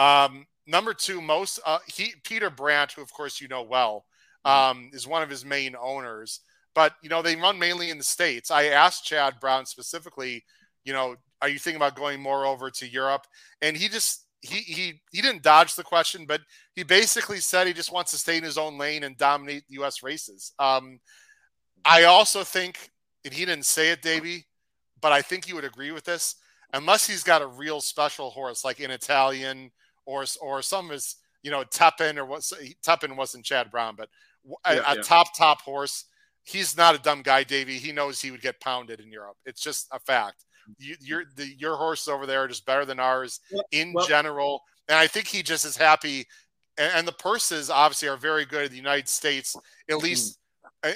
Um, 0.00 0.46
number 0.66 0.94
two, 0.94 1.20
most 1.20 1.60
uh, 1.66 1.78
he 1.86 2.14
Peter 2.24 2.48
Brant, 2.48 2.92
who 2.92 3.02
of 3.02 3.12
course 3.12 3.40
you 3.40 3.48
know 3.48 3.62
well, 3.62 4.06
um, 4.44 4.90
is 4.94 5.06
one 5.06 5.22
of 5.22 5.28
his 5.30 5.44
main 5.44 5.76
owners. 5.80 6.40
But 6.74 6.94
you 7.02 7.10
know 7.10 7.20
they 7.20 7.36
run 7.36 7.58
mainly 7.58 7.90
in 7.90 7.98
the 7.98 8.04
states. 8.04 8.50
I 8.50 8.66
asked 8.66 9.04
Chad 9.04 9.34
Brown 9.40 9.66
specifically, 9.66 10.42
you 10.84 10.94
know, 10.94 11.16
are 11.42 11.48
you 11.48 11.58
thinking 11.58 11.76
about 11.76 11.96
going 11.96 12.20
more 12.20 12.46
over 12.46 12.70
to 12.70 12.88
Europe? 12.88 13.26
And 13.60 13.76
he 13.76 13.88
just 13.88 14.24
he 14.40 14.60
he 14.60 15.00
he 15.12 15.20
didn't 15.20 15.42
dodge 15.42 15.74
the 15.74 15.84
question, 15.84 16.24
but 16.24 16.40
he 16.74 16.82
basically 16.82 17.38
said 17.38 17.66
he 17.66 17.74
just 17.74 17.92
wants 17.92 18.10
to 18.12 18.18
stay 18.18 18.38
in 18.38 18.44
his 18.44 18.56
own 18.56 18.78
lane 18.78 19.02
and 19.02 19.18
dominate 19.18 19.64
U.S. 19.68 20.02
races. 20.02 20.52
Um, 20.58 20.98
I 21.84 22.04
also 22.04 22.42
think, 22.42 22.90
and 23.24 23.34
he 23.34 23.44
didn't 23.44 23.66
say 23.66 23.90
it, 23.90 24.00
Davey, 24.00 24.46
but 25.00 25.12
I 25.12 25.20
think 25.20 25.46
you 25.46 25.56
would 25.56 25.64
agree 25.64 25.92
with 25.92 26.04
this. 26.04 26.36
Unless 26.72 27.06
he's 27.06 27.24
got 27.24 27.42
a 27.42 27.46
real 27.46 27.80
special 27.80 28.30
horse 28.30 28.64
like 28.64 28.80
an 28.80 28.90
Italian 28.92 29.72
or 30.10 30.24
or 30.40 30.62
some 30.62 30.86
of 30.86 30.92
his, 30.92 31.16
you 31.42 31.50
know, 31.50 31.62
Tepin 31.64 32.16
or 32.16 32.24
what 32.24 32.40
Tepin 32.82 33.16
wasn't 33.16 33.44
Chad 33.44 33.70
Brown, 33.70 33.94
but 33.96 34.08
a, 34.64 34.74
yeah, 34.74 34.82
yeah. 34.94 35.00
a 35.00 35.02
top 35.02 35.36
top 35.36 35.62
horse. 35.62 36.06
He's 36.42 36.76
not 36.76 36.94
a 36.94 36.98
dumb 36.98 37.22
guy, 37.22 37.44
Davey. 37.44 37.78
He 37.78 37.92
knows 37.92 38.20
he 38.20 38.30
would 38.30 38.40
get 38.40 38.60
pounded 38.60 39.00
in 39.00 39.12
Europe. 39.12 39.36
It's 39.44 39.62
just 39.62 39.88
a 39.92 39.98
fact 39.98 40.44
you, 40.78 40.96
your 41.00 41.24
the, 41.36 41.46
your 41.58 41.76
horses 41.76 42.08
over 42.08 42.26
there 42.26 42.44
are 42.44 42.48
just 42.48 42.66
better 42.66 42.84
than 42.84 43.00
ours 43.00 43.40
in 43.72 43.92
well, 43.92 44.06
general. 44.06 44.62
And 44.88 44.98
I 44.98 45.06
think 45.06 45.26
he 45.26 45.42
just 45.42 45.64
is 45.64 45.76
happy. 45.76 46.26
And, 46.78 46.92
and, 46.96 47.08
the 47.08 47.12
purses 47.12 47.70
obviously 47.70 48.08
are 48.08 48.16
very 48.16 48.44
good 48.44 48.66
in 48.66 48.70
the 48.70 48.76
United 48.76 49.08
States, 49.08 49.56
at 49.56 49.94
mm-hmm. 49.96 50.04
least 50.04 50.38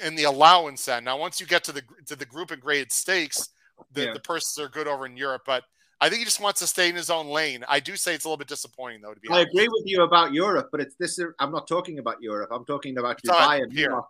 in 0.03 0.15
the 0.15 0.23
allowance 0.23 0.87
end. 0.87 1.05
Now, 1.05 1.17
once 1.17 1.39
you 1.39 1.45
get 1.45 1.63
to 1.65 1.71
the 1.71 1.83
to 2.07 2.15
the 2.15 2.25
group 2.25 2.51
and 2.51 2.61
graded 2.61 2.91
stakes, 2.91 3.49
the, 3.91 4.05
yeah. 4.05 4.13
the 4.13 4.19
purses 4.19 4.57
are 4.57 4.69
good 4.69 4.87
over 4.87 5.05
in 5.05 5.17
Europe. 5.17 5.43
But 5.45 5.63
I 6.01 6.09
think 6.09 6.19
he 6.19 6.25
just 6.25 6.41
wants 6.41 6.59
to 6.59 6.67
stay 6.67 6.89
in 6.89 6.95
his 6.95 7.09
own 7.09 7.27
lane. 7.27 7.63
I 7.69 7.79
do 7.79 7.95
say 7.95 8.13
it's 8.13 8.25
a 8.25 8.27
little 8.27 8.37
bit 8.37 8.47
disappointing, 8.47 9.01
though. 9.01 9.13
To 9.13 9.19
be 9.19 9.29
I 9.29 9.35
honest. 9.35 9.49
agree 9.49 9.67
with 9.69 9.83
you 9.85 10.03
about 10.03 10.33
Europe, 10.33 10.69
but 10.71 10.81
it's 10.81 10.95
this. 10.99 11.19
I'm 11.39 11.51
not 11.51 11.67
talking 11.67 11.99
about 11.99 12.17
Europe. 12.21 12.49
I'm 12.51 12.65
talking 12.65 12.97
about 12.97 13.21
Dubai 13.21 13.61
and 13.63 13.71
here. 13.71 14.01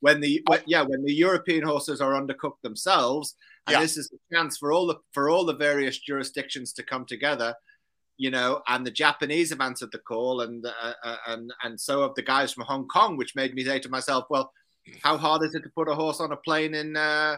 When 0.00 0.20
the 0.20 0.42
when, 0.46 0.60
yeah, 0.66 0.82
when 0.82 1.04
the 1.04 1.12
European 1.12 1.64
horses 1.64 2.00
are 2.00 2.12
undercooked 2.12 2.62
themselves, 2.62 3.36
and 3.66 3.74
yeah. 3.74 3.80
this 3.80 3.96
is 3.96 4.12
a 4.12 4.34
chance 4.34 4.58
for 4.58 4.72
all 4.72 4.86
the 4.86 4.96
for 5.12 5.30
all 5.30 5.44
the 5.44 5.54
various 5.54 5.98
jurisdictions 5.98 6.72
to 6.74 6.82
come 6.82 7.04
together 7.04 7.54
you 8.16 8.30
know 8.30 8.62
and 8.68 8.86
the 8.86 8.90
japanese 8.90 9.50
have 9.50 9.60
answered 9.60 9.90
the 9.92 9.98
call 9.98 10.42
and 10.42 10.64
uh, 10.66 10.92
uh, 11.02 11.16
and 11.28 11.52
and 11.62 11.80
so 11.80 12.02
have 12.02 12.14
the 12.14 12.22
guys 12.22 12.52
from 12.52 12.64
hong 12.64 12.86
kong 12.88 13.16
which 13.16 13.34
made 13.34 13.54
me 13.54 13.64
say 13.64 13.78
to 13.78 13.88
myself 13.88 14.24
well 14.30 14.52
how 15.02 15.16
hard 15.16 15.42
is 15.42 15.54
it 15.54 15.62
to 15.62 15.70
put 15.70 15.88
a 15.88 15.94
horse 15.94 16.20
on 16.20 16.32
a 16.32 16.36
plane 16.36 16.74
in 16.74 16.96
uh, 16.96 17.36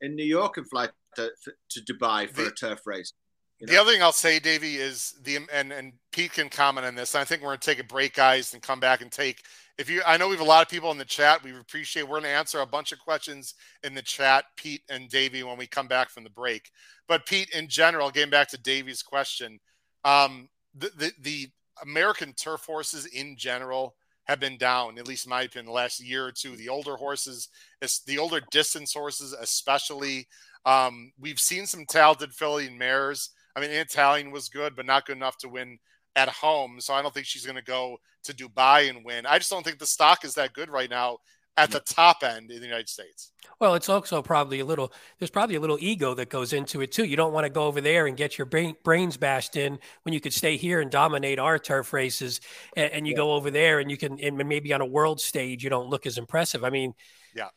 in 0.00 0.14
new 0.14 0.24
york 0.24 0.56
and 0.56 0.68
fly 0.68 0.88
to, 1.14 1.30
to 1.70 1.80
dubai 1.80 2.28
for 2.28 2.42
the, 2.42 2.48
a 2.48 2.50
turf 2.52 2.80
race 2.86 3.12
you 3.58 3.66
know? 3.66 3.72
The 3.72 3.80
other 3.80 3.92
thing 3.92 4.02
I'll 4.02 4.12
say, 4.12 4.38
Davey, 4.38 4.76
is 4.76 5.14
the 5.22 5.38
and 5.52 5.72
and 5.72 5.92
Pete 6.12 6.32
can 6.32 6.48
comment 6.48 6.86
on 6.86 6.94
this. 6.94 7.14
I 7.14 7.24
think 7.24 7.42
we're 7.42 7.48
going 7.48 7.58
to 7.58 7.66
take 7.66 7.80
a 7.80 7.84
break, 7.84 8.14
guys, 8.14 8.52
and 8.52 8.62
come 8.62 8.80
back 8.80 9.02
and 9.02 9.10
take 9.10 9.42
if 9.78 9.90
you 9.90 10.02
i 10.06 10.16
know 10.16 10.28
we 10.28 10.34
have 10.34 10.40
a 10.40 10.48
lot 10.48 10.62
of 10.62 10.68
people 10.68 10.90
in 10.90 10.98
the 10.98 11.04
chat 11.04 11.42
we 11.42 11.56
appreciate 11.56 12.02
we're 12.02 12.20
going 12.20 12.22
to 12.22 12.28
answer 12.28 12.60
a 12.60 12.66
bunch 12.66 12.92
of 12.92 12.98
questions 12.98 13.54
in 13.82 13.94
the 13.94 14.02
chat 14.02 14.44
pete 14.56 14.82
and 14.88 15.08
davey 15.08 15.42
when 15.42 15.58
we 15.58 15.66
come 15.66 15.86
back 15.86 16.10
from 16.10 16.24
the 16.24 16.30
break 16.30 16.70
but 17.08 17.26
pete 17.26 17.50
in 17.50 17.68
general 17.68 18.10
getting 18.10 18.30
back 18.30 18.48
to 18.48 18.58
davey's 18.58 19.02
question 19.02 19.58
um, 20.04 20.48
the, 20.74 20.90
the, 20.96 21.12
the 21.20 21.48
american 21.82 22.32
turf 22.32 22.64
horses 22.64 23.06
in 23.06 23.36
general 23.36 23.94
have 24.24 24.40
been 24.40 24.58
down 24.58 24.98
at 24.98 25.06
least 25.06 25.26
in 25.26 25.30
my 25.30 25.42
opinion 25.42 25.66
the 25.66 25.72
last 25.72 26.02
year 26.02 26.26
or 26.26 26.32
two 26.32 26.56
the 26.56 26.68
older 26.68 26.96
horses 26.96 27.48
the 28.06 28.18
older 28.18 28.40
distance 28.50 28.92
horses 28.92 29.34
especially 29.40 30.26
um, 30.64 31.12
we've 31.20 31.38
seen 31.38 31.64
some 31.64 31.86
talented 31.86 32.32
filly 32.32 32.66
and 32.66 32.78
mares 32.78 33.30
i 33.56 33.60
mean 33.60 33.70
italian 33.70 34.30
was 34.30 34.48
good 34.48 34.76
but 34.76 34.86
not 34.86 35.04
good 35.06 35.16
enough 35.16 35.36
to 35.38 35.48
win 35.48 35.78
at 36.16 36.30
home. 36.30 36.80
So 36.80 36.94
I 36.94 37.02
don't 37.02 37.14
think 37.14 37.26
she's 37.26 37.44
going 37.44 37.56
to 37.56 37.62
go 37.62 37.98
to 38.24 38.32
Dubai 38.34 38.88
and 38.90 39.04
win. 39.04 39.26
I 39.26 39.38
just 39.38 39.50
don't 39.50 39.62
think 39.62 39.78
the 39.78 39.86
stock 39.86 40.24
is 40.24 40.34
that 40.34 40.54
good 40.54 40.70
right 40.70 40.90
now 40.90 41.18
at 41.58 41.70
the 41.70 41.80
top 41.80 42.22
end 42.22 42.50
in 42.50 42.58
the 42.58 42.66
United 42.66 42.88
States. 42.88 43.32
Well, 43.60 43.74
it's 43.74 43.88
also 43.88 44.20
probably 44.20 44.60
a 44.60 44.64
little, 44.64 44.92
there's 45.18 45.30
probably 45.30 45.56
a 45.56 45.60
little 45.60 45.78
ego 45.80 46.12
that 46.14 46.28
goes 46.28 46.52
into 46.52 46.80
it 46.80 46.92
too. 46.92 47.04
You 47.04 47.16
don't 47.16 47.32
want 47.32 47.44
to 47.44 47.50
go 47.50 47.64
over 47.64 47.80
there 47.80 48.06
and 48.06 48.16
get 48.16 48.36
your 48.36 48.44
brain, 48.44 48.74
brains 48.82 49.16
bashed 49.16 49.56
in 49.56 49.78
when 50.02 50.12
you 50.12 50.20
could 50.20 50.34
stay 50.34 50.56
here 50.56 50.80
and 50.80 50.90
dominate 50.90 51.38
our 51.38 51.58
turf 51.58 51.92
races. 51.92 52.40
And, 52.76 52.92
and 52.92 53.06
you 53.06 53.12
yeah. 53.12 53.18
go 53.18 53.32
over 53.32 53.50
there 53.50 53.78
and 53.78 53.90
you 53.90 53.96
can, 53.96 54.18
and 54.20 54.36
maybe 54.36 54.72
on 54.72 54.80
a 54.80 54.86
world 54.86 55.20
stage, 55.20 55.62
you 55.64 55.70
don't 55.70 55.88
look 55.88 56.06
as 56.06 56.18
impressive. 56.18 56.64
I 56.64 56.70
mean, 56.70 56.92
yeah 57.34 57.48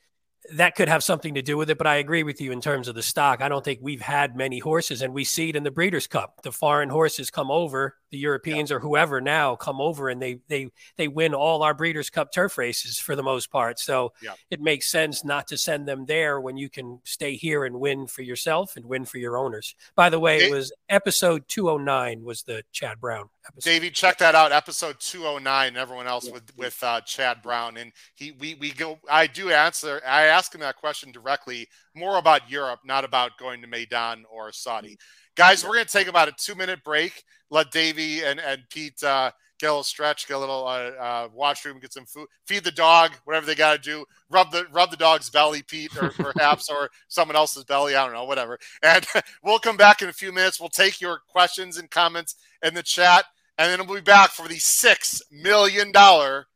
that 0.53 0.75
could 0.75 0.89
have 0.89 1.03
something 1.03 1.35
to 1.35 1.41
do 1.41 1.57
with 1.57 1.69
it. 1.69 1.77
But 1.77 1.87
I 1.87 1.95
agree 1.95 2.23
with 2.23 2.41
you 2.41 2.51
in 2.51 2.61
terms 2.61 2.87
of 2.87 2.95
the 2.95 3.03
stock. 3.03 3.41
I 3.41 3.49
don't 3.49 3.63
think 3.63 3.79
we've 3.81 4.01
had 4.01 4.35
many 4.35 4.59
horses, 4.59 5.01
and 5.01 5.13
we 5.13 5.23
see 5.23 5.49
it 5.49 5.55
in 5.55 5.63
the 5.63 5.71
Breeders' 5.71 6.07
Cup. 6.07 6.41
The 6.43 6.51
foreign 6.51 6.89
horses 6.89 7.29
come 7.31 7.51
over, 7.51 7.95
the 8.11 8.17
Europeans 8.17 8.69
yeah. 8.69 8.77
or 8.77 8.79
whoever 8.79 9.21
now 9.21 9.55
come 9.55 9.81
over, 9.81 10.09
and 10.09 10.21
they 10.21 10.39
they 10.47 10.69
they 10.97 11.07
win 11.07 11.33
all 11.33 11.63
our 11.63 11.73
Breeders' 11.73 12.09
Cup 12.09 12.31
turf 12.31 12.57
races 12.57 12.99
for 12.99 13.15
the 13.15 13.23
most 13.23 13.51
part. 13.51 13.79
So 13.79 14.13
yeah. 14.21 14.33
it 14.49 14.61
makes 14.61 14.89
sense 14.89 15.23
not 15.23 15.47
to 15.47 15.57
send 15.57 15.87
them 15.87 16.05
there 16.05 16.39
when 16.39 16.57
you 16.57 16.69
can 16.69 16.99
stay 17.03 17.35
here 17.35 17.65
and 17.65 17.79
win 17.79 18.07
for 18.07 18.21
yourself 18.21 18.75
and 18.75 18.85
win 18.85 19.05
for 19.05 19.17
your 19.17 19.37
owners. 19.37 19.75
By 19.95 20.09
the 20.09 20.19
way, 20.19 20.39
it 20.39 20.51
was 20.51 20.71
episode 20.89 21.47
209 21.47 22.23
was 22.23 22.43
the 22.43 22.63
Chad 22.71 22.99
Brown 22.99 23.29
episode. 23.49 23.69
Davey, 23.69 23.91
check 23.91 24.17
that 24.19 24.35
out, 24.35 24.51
episode 24.51 24.99
209. 24.99 25.75
Everyone 25.75 26.07
else 26.07 26.27
yeah. 26.27 26.33
with 26.33 26.57
with 26.57 26.83
uh, 26.83 27.01
Chad 27.01 27.41
Brown, 27.41 27.77
and 27.77 27.91
he 28.15 28.31
we 28.39 28.55
we 28.55 28.71
go. 28.71 28.99
I 29.09 29.27
do 29.27 29.51
answer. 29.51 30.01
I 30.07 30.23
ask 30.23 30.53
him 30.53 30.61
that 30.61 30.77
question 30.77 31.11
directly, 31.11 31.67
more 31.95 32.17
about 32.17 32.49
Europe, 32.49 32.79
not 32.85 33.03
about 33.03 33.37
going 33.37 33.61
to 33.61 33.67
Meydan 33.67 34.23
or 34.31 34.51
Saudi. 34.51 34.97
Guys, 35.35 35.63
we're 35.63 35.73
going 35.73 35.85
to 35.85 35.91
take 35.91 36.07
about 36.07 36.27
a 36.27 36.33
two 36.33 36.55
minute 36.55 36.83
break. 36.83 37.23
Let 37.49 37.71
Davey 37.71 38.23
and, 38.23 38.39
and 38.39 38.61
Pete 38.69 39.01
uh, 39.03 39.31
get 39.59 39.67
a 39.67 39.71
little 39.71 39.83
stretch, 39.83 40.27
get 40.27 40.37
a 40.37 40.39
little 40.39 40.65
uh, 40.65 40.91
uh, 41.01 41.27
washroom, 41.33 41.79
get 41.79 41.93
some 41.93 42.05
food, 42.05 42.27
feed 42.45 42.63
the 42.63 42.71
dog, 42.71 43.11
whatever 43.25 43.45
they 43.45 43.55
got 43.55 43.73
to 43.73 43.79
do. 43.79 44.05
Rub 44.29 44.51
the 44.51 44.65
rub 44.71 44.89
the 44.89 44.97
dog's 44.97 45.29
belly, 45.29 45.61
Pete, 45.61 45.95
or 46.01 46.09
perhaps, 46.33 46.69
or 46.69 46.89
someone 47.07 47.35
else's 47.35 47.65
belly. 47.65 47.95
I 47.95 48.03
don't 48.05 48.13
know, 48.13 48.25
whatever. 48.25 48.57
And 48.81 49.05
we'll 49.43 49.59
come 49.59 49.77
back 49.77 50.01
in 50.01 50.09
a 50.09 50.13
few 50.13 50.31
minutes. 50.31 50.59
We'll 50.59 50.69
take 50.69 51.01
your 51.01 51.19
questions 51.27 51.77
and 51.77 51.91
comments 51.91 52.35
in 52.63 52.73
the 52.73 52.83
chat, 52.83 53.25
and 53.59 53.69
then 53.69 53.85
we'll 53.85 53.97
be 53.97 54.01
back 54.01 54.31
for 54.31 54.47
the 54.47 54.57
six 54.57 55.21
million 55.29 55.91
dollar 55.91 56.47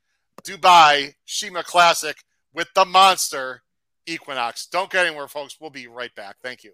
Dubai 0.41 1.13
Sheema 1.27 1.63
Classic 1.63 2.15
with 2.53 2.69
the 2.73 2.85
monster 2.85 3.61
Equinox. 4.07 4.67
Don't 4.67 4.89
get 4.89 5.05
anywhere, 5.05 5.27
folks. 5.27 5.57
We'll 5.59 5.69
be 5.69 5.87
right 5.87 6.13
back. 6.15 6.37
Thank 6.41 6.63
you. 6.63 6.71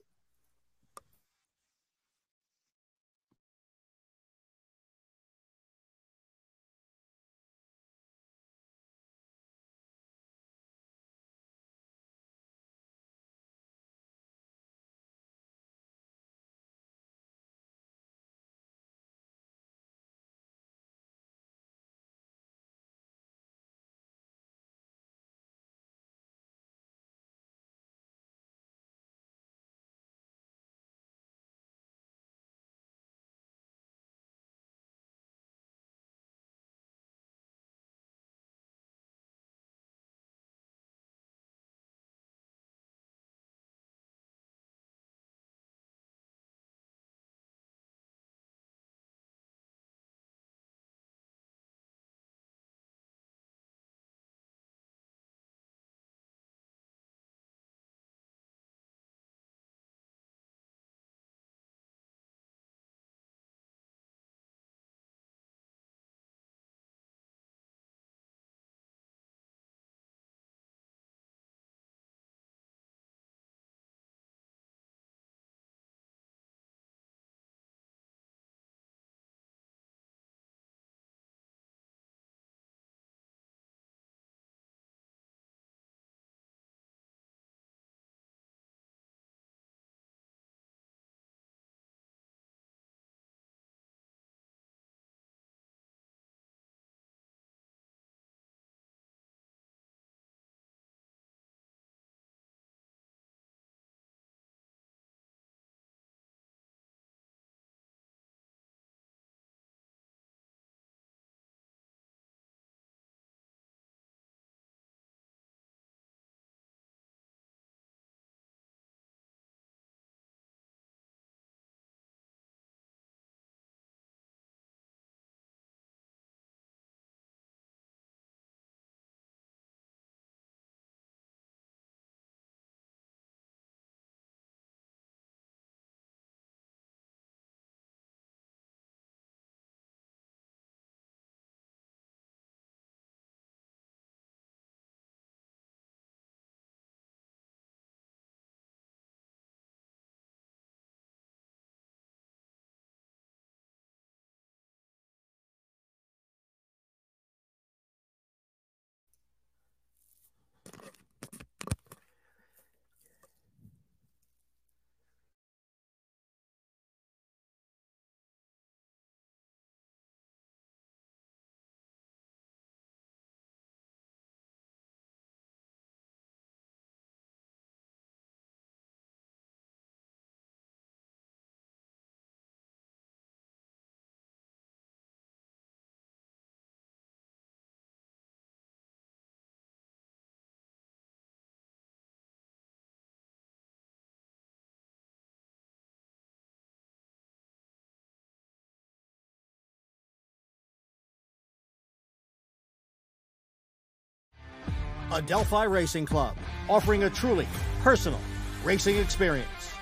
Adelphi 205.12 205.68
Racing 205.68 206.06
Club, 206.06 206.36
offering 206.70 207.04
a 207.04 207.10
truly 207.10 207.48
personal 207.82 208.20
racing 208.64 208.98
experience. 208.98 209.74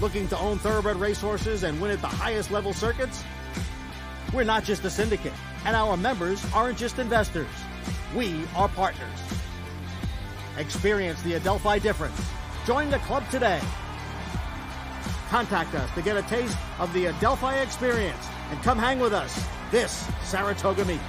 Looking 0.00 0.26
to 0.28 0.38
own 0.38 0.58
thoroughbred 0.58 0.96
racehorses 0.96 1.64
and 1.64 1.80
win 1.80 1.90
at 1.90 2.00
the 2.00 2.06
highest 2.06 2.50
level 2.50 2.72
circuits? 2.72 3.22
We're 4.32 4.44
not 4.44 4.64
just 4.64 4.84
a 4.84 4.90
syndicate, 4.90 5.34
and 5.64 5.76
our 5.76 5.96
members 5.96 6.44
aren't 6.54 6.78
just 6.78 6.98
investors. 6.98 7.46
We 8.16 8.42
are 8.56 8.68
partners. 8.68 9.18
Experience 10.56 11.20
the 11.22 11.34
Adelphi 11.34 11.78
difference. 11.80 12.20
Join 12.66 12.88
the 12.88 12.98
club 13.00 13.28
today. 13.30 13.60
Contact 15.28 15.74
us 15.74 15.90
to 15.94 16.02
get 16.02 16.16
a 16.16 16.22
taste 16.22 16.56
of 16.78 16.92
the 16.94 17.06
Adelphi 17.06 17.58
experience 17.58 18.26
and 18.50 18.62
come 18.62 18.78
hang 18.78 18.98
with 18.98 19.12
us 19.12 19.44
this 19.70 20.08
Saratoga 20.24 20.84
meet. 20.86 21.00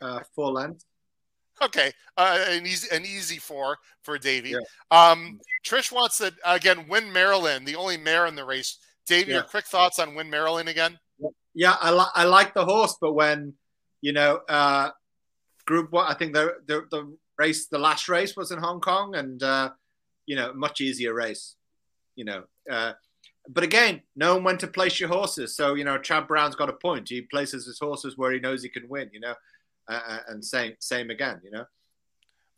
Uh, 0.00 0.20
four 0.34 0.50
lengths. 0.52 0.84
Okay, 1.62 1.92
uh, 2.16 2.42
an 2.48 2.66
easy 2.66 2.88
an 2.90 3.04
easy 3.04 3.36
four 3.36 3.76
for 4.02 4.16
Davey. 4.16 4.50
Yeah. 4.50 4.60
Um, 4.90 5.38
Trish 5.62 5.92
wants 5.92 6.16
to 6.18 6.32
again 6.46 6.88
win 6.88 7.12
Marilyn, 7.12 7.66
the 7.66 7.76
only 7.76 7.98
mare 7.98 8.26
in 8.26 8.34
the 8.34 8.46
race. 8.46 8.78
Davey, 9.10 9.30
yeah. 9.30 9.36
your 9.38 9.44
quick 9.44 9.66
thoughts 9.66 9.98
on 9.98 10.14
win 10.14 10.30
Marilyn 10.30 10.68
again? 10.68 10.98
Yeah, 11.54 11.76
I, 11.80 11.90
li- 11.90 12.14
I 12.14 12.24
like 12.24 12.54
the 12.54 12.64
horse, 12.64 12.96
but 13.00 13.12
when 13.12 13.54
you 14.00 14.12
know 14.12 14.40
uh, 14.48 14.90
Group 15.66 15.92
One, 15.92 16.06
I 16.08 16.14
think 16.14 16.32
the, 16.32 16.54
the 16.66 16.86
the 16.90 17.16
race, 17.38 17.66
the 17.66 17.78
last 17.78 18.08
race 18.08 18.36
was 18.36 18.52
in 18.52 18.58
Hong 18.58 18.80
Kong, 18.80 19.16
and 19.16 19.42
uh, 19.42 19.70
you 20.26 20.36
know, 20.36 20.52
much 20.54 20.80
easier 20.80 21.12
race. 21.12 21.56
You 22.14 22.24
know, 22.24 22.44
uh, 22.70 22.92
but 23.48 23.64
again, 23.64 24.02
knowing 24.14 24.44
when 24.44 24.58
to 24.58 24.66
place 24.66 25.00
your 25.00 25.08
horses. 25.08 25.56
So 25.56 25.74
you 25.74 25.84
know, 25.84 25.98
Chad 25.98 26.28
Brown's 26.28 26.54
got 26.54 26.68
a 26.68 26.74
point. 26.74 27.08
He 27.08 27.22
places 27.22 27.66
his 27.66 27.78
horses 27.80 28.16
where 28.16 28.32
he 28.32 28.38
knows 28.38 28.62
he 28.62 28.68
can 28.68 28.88
win. 28.88 29.10
You 29.12 29.20
know, 29.20 29.34
uh, 29.88 30.00
uh, 30.06 30.18
and 30.28 30.44
same 30.44 30.74
same 30.78 31.10
again. 31.10 31.40
You 31.42 31.50
know, 31.50 31.64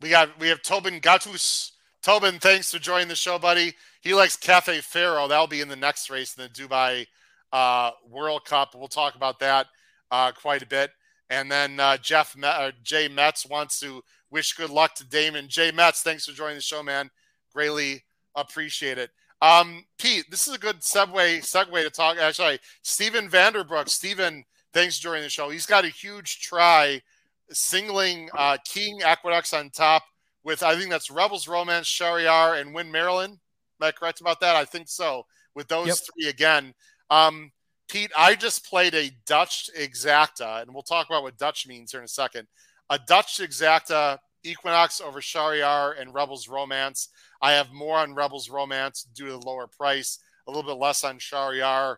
we 0.01 0.09
got 0.09 0.39
we 0.39 0.49
have 0.49 0.61
Tobin 0.61 0.99
Gatus. 0.99 1.71
Tobin, 2.03 2.37
thanks 2.37 2.69
for 2.69 2.79
joining 2.79 3.07
the 3.07 3.15
show, 3.15 3.39
buddy. 3.39 3.73
He 4.01 4.13
likes 4.13 4.35
Cafe 4.35 4.81
Pharoah. 4.81 5.29
That'll 5.29 5.47
be 5.47 5.61
in 5.61 5.69
the 5.69 5.75
next 5.77 6.09
race 6.09 6.35
in 6.35 6.43
the 6.43 6.49
Dubai 6.49 7.07
uh, 7.53 7.91
World 8.09 8.43
Cup. 8.43 8.75
We'll 8.75 8.89
talk 8.89 9.15
about 9.15 9.39
that 9.39 9.67
uh, 10.11 10.33
quite 10.33 10.61
a 10.61 10.67
bit. 10.67 10.91
And 11.29 11.49
then 11.49 11.79
uh, 11.79 11.95
Jeff 11.95 12.35
uh, 12.43 12.71
Jay 12.83 13.07
Metz 13.07 13.45
wants 13.45 13.79
to 13.79 14.03
wish 14.29 14.51
good 14.51 14.69
luck 14.69 14.95
to 14.95 15.05
Damon. 15.05 15.47
Jay 15.47 15.71
Metz, 15.71 16.01
thanks 16.01 16.25
for 16.25 16.33
joining 16.33 16.57
the 16.57 16.61
show, 16.61 16.83
man. 16.83 17.09
Greatly 17.53 18.03
appreciate 18.35 18.97
it. 18.97 19.09
Um, 19.41 19.85
Pete, 19.97 20.25
this 20.29 20.45
is 20.45 20.53
a 20.53 20.59
good 20.59 20.81
segue 20.81 21.39
segue 21.39 21.83
to 21.83 21.89
talk. 21.89 22.17
Actually, 22.17 22.59
Stephen 22.81 23.29
Vanderbrook. 23.29 23.87
Stephen, 23.87 24.43
thanks 24.73 24.97
for 24.97 25.03
joining 25.03 25.23
the 25.23 25.29
show. 25.29 25.49
He's 25.49 25.65
got 25.65 25.85
a 25.85 25.89
huge 25.89 26.41
try 26.41 27.01
singling 27.49 28.29
uh, 28.37 28.57
King 28.65 29.03
Aqueducts 29.03 29.53
on 29.53 29.69
top 29.69 30.03
with 30.43 30.63
I 30.63 30.75
think 30.75 30.89
that's 30.89 31.11
Rebels 31.11 31.47
Romance, 31.47 31.87
Shahryar, 31.87 32.59
and 32.59 32.73
Win 32.73 32.91
Marilyn. 32.91 33.31
Am 33.31 33.87
I 33.87 33.91
correct 33.91 34.21
about 34.21 34.39
that? 34.41 34.55
I 34.55 34.65
think 34.65 34.87
so. 34.87 35.25
With 35.55 35.67
those 35.67 35.87
yep. 35.87 35.97
three 35.97 36.29
again. 36.29 36.73
Um, 37.09 37.51
Pete, 37.89 38.11
I 38.17 38.35
just 38.35 38.65
played 38.65 38.95
a 38.95 39.11
Dutch 39.25 39.69
exacta, 39.77 40.61
and 40.61 40.73
we'll 40.73 40.83
talk 40.83 41.07
about 41.07 41.23
what 41.23 41.37
Dutch 41.37 41.67
means 41.67 41.91
here 41.91 41.99
in 41.99 42.05
a 42.05 42.07
second. 42.07 42.47
A 42.89 42.97
Dutch 42.97 43.39
exacta 43.39 44.17
Equinox 44.43 44.99
over 44.99 45.21
Shahryar 45.21 45.99
and 45.99 46.13
Rebels 46.13 46.47
Romance. 46.47 47.09
I 47.41 47.53
have 47.53 47.71
more 47.71 47.97
on 47.97 48.15
Rebels 48.15 48.49
Romance 48.49 49.03
due 49.13 49.25
to 49.25 49.31
the 49.33 49.37
lower 49.37 49.67
price, 49.67 50.19
a 50.47 50.51
little 50.51 50.69
bit 50.69 50.79
less 50.79 51.03
on 51.03 51.19
Shahryar. 51.19 51.97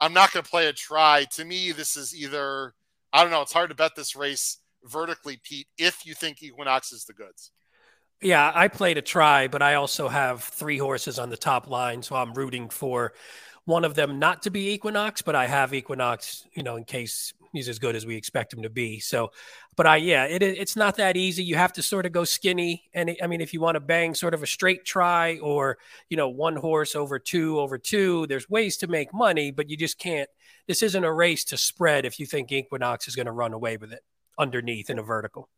I'm 0.00 0.12
not 0.12 0.32
going 0.32 0.44
to 0.44 0.50
play 0.50 0.66
a 0.66 0.72
try. 0.72 1.26
To 1.32 1.44
me, 1.44 1.72
this 1.72 1.96
is 1.96 2.14
either, 2.14 2.74
I 3.12 3.22
don't 3.22 3.30
know, 3.30 3.42
it's 3.42 3.52
hard 3.52 3.70
to 3.70 3.76
bet 3.76 3.92
this 3.96 4.16
race 4.16 4.58
vertically, 4.84 5.40
Pete, 5.42 5.68
if 5.78 6.06
you 6.06 6.14
think 6.14 6.42
Equinox 6.42 6.92
is 6.92 7.04
the 7.04 7.12
goods. 7.12 7.50
Yeah, 8.22 8.52
I 8.54 8.68
played 8.68 8.98
a 8.98 9.02
try, 9.02 9.48
but 9.48 9.62
I 9.62 9.74
also 9.74 10.08
have 10.08 10.42
three 10.42 10.76
horses 10.76 11.18
on 11.18 11.30
the 11.30 11.38
top 11.38 11.70
line, 11.70 12.02
so 12.02 12.16
I'm 12.16 12.34
rooting 12.34 12.68
for 12.68 13.14
one 13.64 13.84
of 13.84 13.94
them 13.94 14.18
not 14.18 14.42
to 14.42 14.50
be 14.50 14.72
Equinox, 14.72 15.22
but 15.22 15.34
I 15.34 15.46
have 15.46 15.72
Equinox, 15.72 16.46
you 16.52 16.62
know, 16.62 16.76
in 16.76 16.84
case 16.84 17.32
he's 17.52 17.68
as 17.68 17.78
good 17.78 17.96
as 17.96 18.04
we 18.04 18.16
expect 18.16 18.52
him 18.52 18.62
to 18.62 18.70
be. 18.70 19.00
So, 19.00 19.32
but 19.74 19.86
I, 19.86 19.96
yeah, 19.96 20.24
it, 20.24 20.42
it's 20.42 20.76
not 20.76 20.96
that 20.96 21.16
easy. 21.16 21.42
You 21.42 21.56
have 21.56 21.72
to 21.74 21.82
sort 21.82 22.04
of 22.04 22.12
go 22.12 22.24
skinny. 22.24 22.84
And 22.92 23.10
it, 23.10 23.18
I 23.22 23.26
mean, 23.26 23.40
if 23.40 23.54
you 23.54 23.60
want 23.60 23.76
to 23.76 23.80
bang 23.80 24.14
sort 24.14 24.34
of 24.34 24.42
a 24.42 24.46
straight 24.46 24.84
try 24.84 25.38
or, 25.38 25.78
you 26.08 26.16
know, 26.16 26.28
one 26.28 26.56
horse 26.56 26.94
over 26.94 27.18
two 27.18 27.58
over 27.58 27.78
two, 27.78 28.26
there's 28.26 28.50
ways 28.50 28.76
to 28.78 28.86
make 28.86 29.14
money, 29.14 29.50
but 29.50 29.70
you 29.70 29.76
just 29.76 29.98
can't. 29.98 30.28
This 30.66 30.82
isn't 30.82 31.04
a 31.04 31.12
race 31.12 31.44
to 31.46 31.56
spread 31.56 32.04
if 32.04 32.20
you 32.20 32.26
think 32.26 32.52
Equinox 32.52 33.08
is 33.08 33.16
going 33.16 33.26
to 33.26 33.32
run 33.32 33.52
away 33.52 33.78
with 33.78 33.92
it 33.92 34.02
underneath 34.38 34.90
in 34.90 34.98
a 34.98 35.02
vertical. 35.02 35.48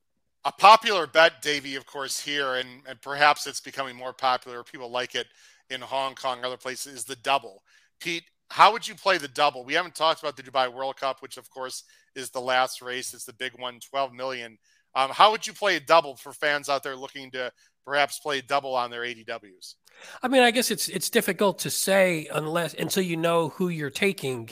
A 0.45 0.53
popular 0.53 1.07
bet, 1.07 1.41
Davey, 1.41 1.77
of 1.77 1.87
course, 1.87 2.19
here, 2.19 2.55
and, 2.55 2.69
and 2.89 3.01
perhaps 3.01 3.47
it's 3.47 3.61
becoming 3.61 3.95
more 3.95 4.13
popular. 4.13 4.65
People 4.65 4.91
like 4.91 5.15
it 5.15 5.29
in 5.71 5.81
Hong 5.81 6.15
Kong, 6.15 6.45
other 6.45 6.57
places, 6.57 6.95
is 6.95 7.05
the 7.05 7.17
double. 7.17 7.63
Pete, 8.01 8.25
how 8.51 8.73
would 8.73 8.87
you 8.87 8.95
play 8.95 9.19
the 9.19 9.29
double? 9.29 9.65
We 9.65 9.75
haven't 9.75 9.95
talked 9.95 10.21
about 10.21 10.37
the 10.37 10.43
Dubai 10.43 10.73
World 10.73 10.97
Cup, 10.97 11.23
which 11.23 11.37
of 11.37 11.49
course 11.49 11.85
is 12.15 12.31
the 12.31 12.41
last 12.41 12.83
race. 12.83 13.15
It's 13.15 13.25
the 13.25 13.33
big 13.33 13.53
one, 13.59 13.79
12 13.81 14.13
million. 14.13 14.59
Um, 14.95 15.11
how 15.11 15.31
would 15.31 15.47
you 15.47 15.53
play 15.53 15.77
a 15.77 15.81
double 15.81 16.17
for 16.17 16.33
fans 16.33 16.69
out 16.69 16.83
there 16.83 16.97
looking 16.97 17.31
to 17.31 17.51
perhaps 17.87 18.19
play 18.19 18.41
double 18.41 18.75
on 18.75 18.91
their 18.91 19.03
ADWs? 19.03 19.77
I 20.23 20.29
mean, 20.29 20.43
I 20.43 20.51
guess 20.51 20.71
it's 20.71 20.89
it's 20.89 21.09
difficult 21.09 21.61
to 21.61 21.71
say 21.71 22.29
unless 22.33 22.75
until 22.75 23.03
you 23.03 23.17
know 23.17 23.51
who 23.51 23.69
you're 23.69 23.91
taking 23.91 24.51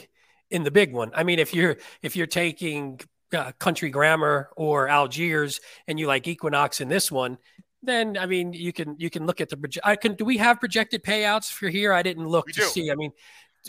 in 0.49 0.63
the 0.63 0.71
big 0.71 0.93
one. 0.93 1.11
I 1.13 1.23
mean, 1.23 1.39
if 1.39 1.53
you're 1.53 1.77
if 2.01 2.15
you're 2.15 2.27
taking 2.27 2.99
uh, 3.33 3.51
Country 3.59 3.89
Grammar 3.89 4.49
or 4.55 4.87
Algiers 4.87 5.59
and 5.87 5.99
you 5.99 6.07
like 6.07 6.27
Equinox 6.27 6.81
in 6.81 6.89
this 6.89 7.11
one, 7.11 7.37
then 7.83 8.17
I 8.17 8.25
mean 8.25 8.53
you 8.53 8.73
can 8.73 8.95
you 8.99 9.09
can 9.09 9.25
look 9.25 9.41
at 9.41 9.49
the 9.49 9.79
I 9.83 9.95
can 9.95 10.15
do 10.15 10.25
we 10.25 10.37
have 10.37 10.59
projected 10.59 11.03
payouts 11.03 11.51
for 11.51 11.69
here? 11.69 11.93
I 11.93 12.03
didn't 12.03 12.27
look 12.27 12.47
we 12.47 12.53
to 12.53 12.59
do. 12.61 12.65
see. 12.67 12.91
I 12.91 12.95
mean, 12.95 13.11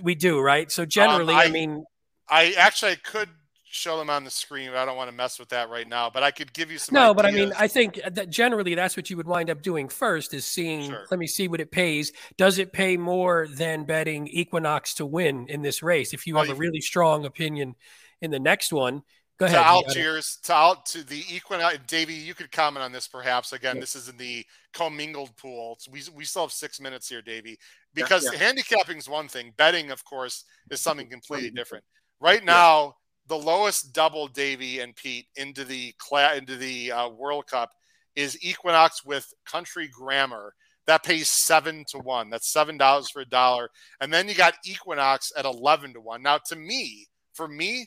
we 0.03 0.15
do, 0.15 0.41
right? 0.41 0.71
So 0.71 0.85
generally, 0.85 1.35
um, 1.35 1.41
I, 1.41 1.45
I, 1.45 1.49
mean, 1.49 1.85
I 2.29 2.55
actually 2.59 2.97
could 2.97 3.29
show 3.73 3.99
them 3.99 4.11
on 4.11 4.25
the 4.25 4.31
screen. 4.31 4.71
But 4.71 4.79
I 4.79 4.85
don't 4.85 4.97
want 4.97 5.11
to 5.11 5.17
mess 5.17 5.39
with 5.39 5.49
that 5.49 5.71
right 5.71 5.89
now, 5.89 6.11
but 6.11 6.23
I 6.23 6.31
could 6.31 6.53
give 6.53 6.71
you 6.71 6.79
some. 6.79 6.95
No, 6.95 7.11
ideas. 7.11 7.17
but 7.17 7.27
I 7.27 7.31
mean, 7.31 7.53
I 7.59 7.69
think 7.69 8.01
that 8.11 8.31
generally 8.31 8.75
that's 8.75 8.97
what 8.97 9.11
you 9.11 9.17
would 9.17 9.27
wind 9.27 9.51
up 9.51 9.63
doing 9.63 9.89
first 9.89 10.35
is 10.35 10.45
seeing. 10.45 10.91
Sure. 10.91 11.07
Let 11.11 11.19
me 11.19 11.27
see 11.27 11.49
what 11.49 11.61
it 11.61 11.71
pays. 11.71 12.13
Does 12.37 12.59
it 12.59 12.73
pay 12.73 12.97
more 12.97 13.47
than 13.49 13.85
betting 13.85 14.29
Equinox 14.29 14.95
to 14.95 15.07
win 15.07 15.47
in 15.49 15.63
this 15.63 15.83
race? 15.83 16.13
If 16.13 16.27
you 16.27 16.37
have 16.37 16.51
a 16.51 16.55
really 16.55 16.81
strong 16.81 17.25
opinion 17.25 17.75
in 18.21 18.31
the 18.31 18.41
next 18.41 18.73
one, 18.73 19.03
Go 19.43 19.47
ahead. 19.47 19.59
To 19.59 19.67
Algiers, 19.67 20.39
to 20.45 20.53
out 20.53 20.87
to 20.87 21.03
the 21.03 21.25
Equinox. 21.29 21.79
Davey, 21.87 22.15
you 22.15 22.33
could 22.33 22.53
comment 22.53 22.85
on 22.85 22.93
this 22.93 23.09
perhaps. 23.09 23.53
Again, 23.53 23.81
this 23.81 23.97
is 23.97 24.09
in 24.09 24.17
the 24.17 24.45
commingled 24.73 25.37
pool. 25.37 25.77
So 25.81 25.91
we, 25.91 26.03
we 26.15 26.25
still 26.25 26.43
have 26.43 26.53
six 26.53 26.81
minutes 26.81 27.09
here, 27.09 27.23
Davey, 27.23 27.59
because 27.93 28.25
yeah, 28.25 28.31
yeah. 28.33 28.39
handicapping 28.39 28.99
is 28.99 29.09
one 29.09 29.27
thing. 29.27 29.53
Betting, 29.57 29.91
of 29.91 30.05
course, 30.05 30.45
is 30.71 30.81
something 30.81 31.09
completely 31.09 31.51
different. 31.51 31.85
Right 32.21 32.45
now, 32.45 32.85
yeah. 32.85 32.91
the 33.37 33.45
lowest 33.45 33.93
double, 33.93 34.29
Davey 34.29 34.79
and 34.79 34.95
Pete, 34.95 35.27
into 35.35 35.65
the 35.65 35.93
cla- 35.99 36.37
into 36.37 36.57
the 36.57 36.93
uh, 36.93 37.09
World 37.09 37.47
Cup 37.49 37.71
is 38.15 38.39
Equinox 38.45 39.05
with 39.05 39.27
Country 39.45 39.89
Grammar. 39.89 40.55
That 40.87 41.03
pays 41.03 41.31
seven 41.31 41.85
to 41.89 41.99
one. 41.99 42.31
That's 42.31 42.53
seven 42.53 42.77
dollars 42.77 43.11
for 43.11 43.23
a 43.23 43.27
dollar. 43.27 43.71
And 44.01 44.13
then 44.13 44.29
you 44.29 44.35
got 44.35 44.55
Equinox 44.65 45.33
at 45.37 45.45
eleven 45.45 45.93
to 45.95 46.01
one. 46.01 46.23
Now, 46.23 46.39
to 46.47 46.57
me, 46.57 47.07
for 47.35 47.49
me, 47.49 47.87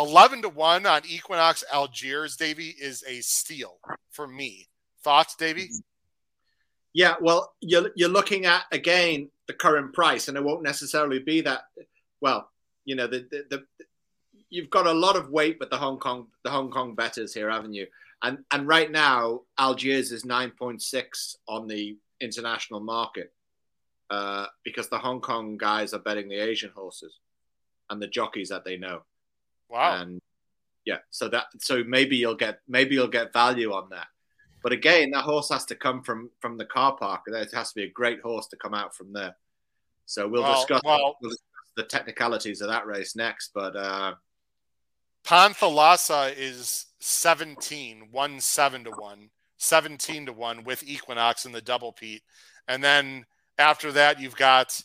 11 0.00 0.42
to 0.42 0.48
1 0.48 0.86
on 0.86 1.02
Equinox 1.06 1.62
Algiers, 1.72 2.36
Davey, 2.36 2.74
is 2.80 3.04
a 3.06 3.20
steal 3.20 3.78
for 4.10 4.26
me. 4.26 4.68
Thoughts, 5.04 5.34
Davey? 5.36 5.68
Yeah, 6.92 7.14
well, 7.20 7.52
you're, 7.60 7.90
you're 7.94 8.08
looking 8.08 8.46
at, 8.46 8.64
again, 8.72 9.30
the 9.46 9.52
current 9.52 9.92
price, 9.92 10.28
and 10.28 10.36
it 10.36 10.42
won't 10.42 10.62
necessarily 10.62 11.18
be 11.18 11.42
that. 11.42 11.62
Well, 12.20 12.50
you 12.84 12.96
know, 12.96 13.06
the, 13.06 13.26
the, 13.30 13.44
the 13.50 13.64
you've 14.48 14.70
got 14.70 14.86
a 14.86 14.92
lot 14.92 15.16
of 15.16 15.30
weight 15.30 15.58
with 15.60 15.70
the 15.70 15.76
Hong 15.76 15.98
Kong 15.98 16.26
the 16.44 16.50
Hong 16.50 16.70
Kong 16.70 16.94
betters 16.94 17.32
here, 17.32 17.50
haven't 17.50 17.74
you? 17.74 17.86
And 18.22 18.38
and 18.50 18.66
right 18.66 18.90
now, 18.90 19.42
Algiers 19.58 20.12
is 20.12 20.24
9.6 20.24 21.36
on 21.48 21.66
the 21.66 21.96
international 22.20 22.80
market 22.80 23.32
uh, 24.10 24.46
because 24.64 24.88
the 24.88 24.98
Hong 24.98 25.20
Kong 25.20 25.56
guys 25.56 25.94
are 25.94 26.00
betting 26.00 26.28
the 26.28 26.38
Asian 26.38 26.70
horses 26.74 27.18
and 27.88 28.02
the 28.02 28.08
jockeys 28.08 28.50
that 28.50 28.64
they 28.64 28.76
know. 28.76 29.02
Wow. 29.70 30.02
And 30.02 30.20
yeah, 30.84 30.98
so 31.10 31.28
that 31.28 31.46
so 31.58 31.84
maybe 31.84 32.16
you'll 32.16 32.34
get 32.34 32.60
maybe 32.68 32.94
you'll 32.94 33.08
get 33.08 33.32
value 33.32 33.72
on 33.72 33.88
that. 33.90 34.06
But 34.62 34.72
again, 34.72 35.10
that 35.12 35.24
horse 35.24 35.48
has 35.50 35.64
to 35.66 35.74
come 35.74 36.02
from 36.02 36.30
from 36.40 36.56
the 36.56 36.64
car 36.64 36.96
park. 36.96 37.22
It 37.26 37.52
has 37.54 37.70
to 37.70 37.74
be 37.74 37.84
a 37.84 37.90
great 37.90 38.20
horse 38.20 38.46
to 38.48 38.56
come 38.56 38.74
out 38.74 38.94
from 38.94 39.12
there. 39.12 39.36
So 40.06 40.26
we'll, 40.26 40.42
well, 40.42 40.56
discuss, 40.56 40.80
well, 40.84 41.16
we'll 41.22 41.30
discuss 41.30 41.46
the 41.76 41.84
technicalities 41.84 42.60
of 42.60 42.68
that 42.68 42.86
race 42.86 43.14
next. 43.14 43.52
But 43.54 43.76
uh, 43.76 44.14
Panthalassa 45.24 46.34
is 46.36 46.86
17, 46.98 48.08
1 48.10 48.40
7 48.40 48.84
to 48.84 48.90
1, 48.90 49.30
17 49.56 50.26
to 50.26 50.32
1 50.32 50.64
with 50.64 50.82
Equinox 50.82 51.46
in 51.46 51.52
the 51.52 51.60
double 51.60 51.92
Pete. 51.92 52.22
And 52.66 52.82
then 52.82 53.24
after 53.58 53.92
that, 53.92 54.20
you've 54.20 54.36
got 54.36 54.82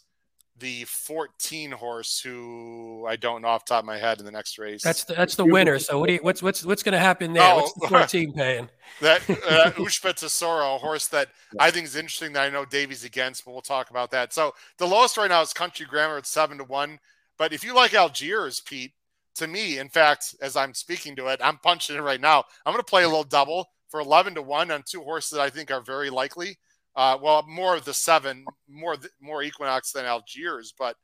the 0.57 0.85
14 0.85 1.71
horse 1.71 2.19
who 2.19 3.05
I 3.07 3.17
don't 3.17 3.41
know 3.41 3.49
off 3.49 3.65
the 3.65 3.73
top 3.73 3.83
of 3.83 3.85
my 3.85 3.97
head 3.97 4.19
in 4.19 4.25
the 4.25 4.31
next 4.31 4.57
race. 4.57 4.81
That's 4.81 5.03
the, 5.03 5.13
that's 5.13 5.35
the 5.35 5.45
winner. 5.45 5.79
So 5.79 5.99
what 5.99 6.07
do 6.07 6.13
you, 6.13 6.19
what's 6.21 6.41
what's 6.41 6.63
what's 6.63 6.81
going 6.81 6.93
to 6.93 6.99
happen 6.99 7.33
there? 7.33 7.43
Oh. 7.43 7.57
What's 7.57 7.73
the 7.73 7.87
14 7.89 8.33
paying? 8.33 8.69
that 9.01 9.21
uh, 9.29 9.71
Ushba 9.71 10.13
Tesoro, 10.15 10.75
a 10.75 10.77
horse 10.77 11.07
that 11.07 11.29
I 11.59 11.71
think 11.71 11.85
is 11.85 11.95
interesting 11.95 12.33
that 12.33 12.43
I 12.43 12.49
know 12.49 12.65
Davies 12.65 13.03
against, 13.03 13.43
but 13.43 13.51
we'll 13.51 13.61
talk 13.61 13.89
about 13.89 14.11
that. 14.11 14.33
So 14.33 14.53
the 14.77 14.87
lowest 14.87 15.17
right 15.17 15.29
now 15.29 15.41
is 15.41 15.53
Country 15.53 15.85
Grammar 15.85 16.17
at 16.17 16.27
seven 16.27 16.57
to 16.59 16.63
one. 16.63 16.99
But 17.37 17.51
if 17.51 17.63
you 17.63 17.75
like 17.75 17.93
Algiers, 17.93 18.61
Pete, 18.61 18.93
to 19.35 19.47
me, 19.47 19.79
in 19.79 19.89
fact, 19.89 20.35
as 20.41 20.55
I'm 20.55 20.73
speaking 20.73 21.15
to 21.17 21.27
it, 21.27 21.41
I'm 21.43 21.57
punching 21.57 21.95
it 21.95 22.01
right 22.01 22.21
now. 22.21 22.45
I'm 22.65 22.71
going 22.71 22.83
to 22.83 22.89
play 22.89 23.03
a 23.03 23.07
little 23.07 23.25
double 23.25 23.69
for 23.89 23.99
11 23.99 24.35
to 24.35 24.41
one 24.41 24.71
on 24.71 24.83
two 24.87 25.01
horses 25.01 25.31
that 25.31 25.41
I 25.41 25.49
think 25.49 25.71
are 25.71 25.81
very 25.81 26.09
likely. 26.09 26.57
Uh, 26.95 27.17
well, 27.21 27.43
more 27.47 27.75
of 27.75 27.83
the 27.85 27.93
seven, 27.93 28.45
more 28.69 28.95
more 29.21 29.43
Equinox 29.43 29.91
than 29.91 30.05
Algiers, 30.05 30.73
but 30.77 30.95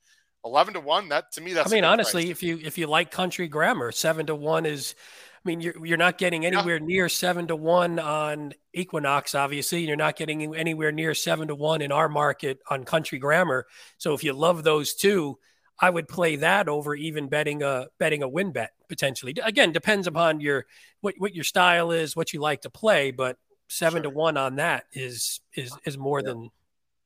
eleven 0.46 0.74
to 0.74 0.80
one. 0.80 1.10
That 1.10 1.32
to 1.34 1.42
me, 1.42 1.54
that's. 1.54 1.72
I 1.72 1.76
mean, 1.76 1.84
honestly, 1.84 2.24
price. 2.24 2.32
if 2.32 2.44
you 2.44 2.60
if 2.64 2.78
you 2.78 2.88
like 2.88 3.12
country 3.12 3.48
grammar, 3.48 3.92
seven 3.92 4.26
to 4.28 4.36
one 4.36 4.66
is. 4.66 4.96
I 5.44 5.50
mean, 5.50 5.60
you're 5.60 5.86
you're 5.86 5.98
not 5.98 6.20
getting 6.20 6.46
anywhere 6.46 6.78
yeah. 6.78 6.86
near 6.86 7.10
seven 7.10 7.48
to 7.48 7.56
one 7.56 7.98
on 7.98 8.54
Equinox, 8.74 9.34
obviously. 9.34 9.88
You're 9.88 9.96
not 9.96 10.16
getting 10.16 10.56
anywhere 10.56 10.92
near 10.92 11.16
seven 11.16 11.48
to 11.48 11.56
one 11.56 11.82
in 11.82 11.92
our 11.92 12.08
market 12.08 12.60
on 12.70 12.84
country 12.84 13.18
grammar. 13.18 13.66
So 13.98 14.14
if 14.14 14.24
you 14.24 14.34
love 14.34 14.64
those 14.64 14.94
two, 14.94 15.40
I 15.80 15.90
would 15.90 16.08
play 16.08 16.36
that 16.38 16.70
over 16.70 16.94
even 16.94 17.28
betting 17.28 17.64
a 17.64 17.88
betting 17.98 18.22
a 18.22 18.30
win 18.30 18.52
bet 18.52 18.70
potentially. 18.88 19.34
Again, 19.44 19.72
depends 19.72 20.06
upon 20.06 20.42
your 20.42 20.68
what 21.02 21.16
what 21.18 21.34
your 21.34 21.44
style 21.44 21.92
is, 21.92 22.16
what 22.16 22.34
you 22.34 22.40
like 22.40 22.62
to 22.62 22.70
play, 22.70 23.10
but 23.10 23.38
seven 23.72 24.04
sure. 24.04 24.12
to 24.12 24.18
one 24.18 24.36
on 24.36 24.58
that 24.58 24.84
is 24.92 25.40
is 25.56 25.74
is 25.86 25.98
more 25.98 26.20
yeah. 26.20 26.28
than 26.30 26.50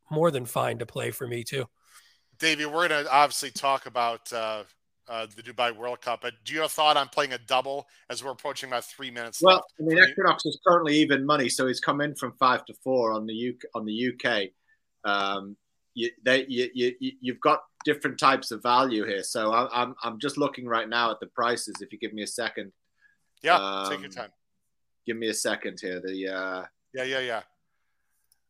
more 0.10 0.32
than 0.32 0.46
fine 0.46 0.80
to 0.80 0.86
play 0.86 1.12
for 1.12 1.28
me 1.28 1.44
too. 1.44 1.66
Davey, 2.40 2.66
we're 2.66 2.88
going 2.88 3.06
to 3.06 3.12
obviously 3.12 3.50
talk 3.50 3.86
about 3.86 4.32
uh, 4.34 4.64
uh, 5.08 5.26
the 5.36 5.42
Dubai 5.42 5.76
World 5.76 6.02
Cup, 6.02 6.22
but 6.22 6.34
do 6.44 6.54
you 6.54 6.62
have 6.62 6.70
a 6.70 6.74
thought 6.74 6.98
on 6.98 7.08
playing 7.08 7.34
a 7.34 7.38
double 7.38 7.88
as 8.10 8.24
we're 8.24 8.32
approaching 8.32 8.70
about 8.70 8.84
three 8.84 9.10
minutes? 9.10 9.42
Well, 9.42 9.56
left? 9.56 9.66
I 9.80 9.84
mean, 9.84 10.10
Equinox 10.10 10.46
is 10.46 10.60
currently 10.68 10.96
even 10.98 11.26
money, 11.26 11.48
so 11.48 11.66
he's 11.68 11.80
come 11.80 12.02
in 12.02 12.14
from 12.16 12.34
five 12.34 12.66
to 12.66 12.74
four 12.84 13.14
on 13.14 13.26
the 13.26 13.50
UK. 13.50 13.56
On 13.74 13.86
the 13.86 14.12
UK, 14.12 14.50
um, 15.10 15.56
you, 15.94 16.10
they, 16.24 16.46
you, 16.48 16.70
you, 16.74 17.12
you've 17.22 17.40
got 17.40 17.62
different 17.86 18.20
types 18.20 18.52
of 18.52 18.62
value 18.62 19.06
here. 19.06 19.24
So 19.24 19.54
I, 19.54 19.82
I'm 19.82 19.96
I'm 20.04 20.20
just 20.20 20.38
looking 20.38 20.68
right 20.68 20.90
now 20.90 21.12
at 21.12 21.20
the 21.22 21.28
prices. 21.28 21.76
If 21.80 21.94
you 21.94 22.00
give 22.00 22.14
me 22.14 22.24
a 22.24 22.28
second. 22.28 22.74
Yeah, 23.42 23.56
um, 23.56 23.90
take 23.90 24.02
your 24.02 24.10
time 24.10 24.32
give 25.06 25.18
me 25.18 25.30
a 25.30 25.34
second 25.34 25.80
here. 25.82 26.00
The 26.00 26.28
uh, 26.28 26.66
yeah, 26.94 27.04
yeah, 27.04 27.20
yeah, 27.20 27.42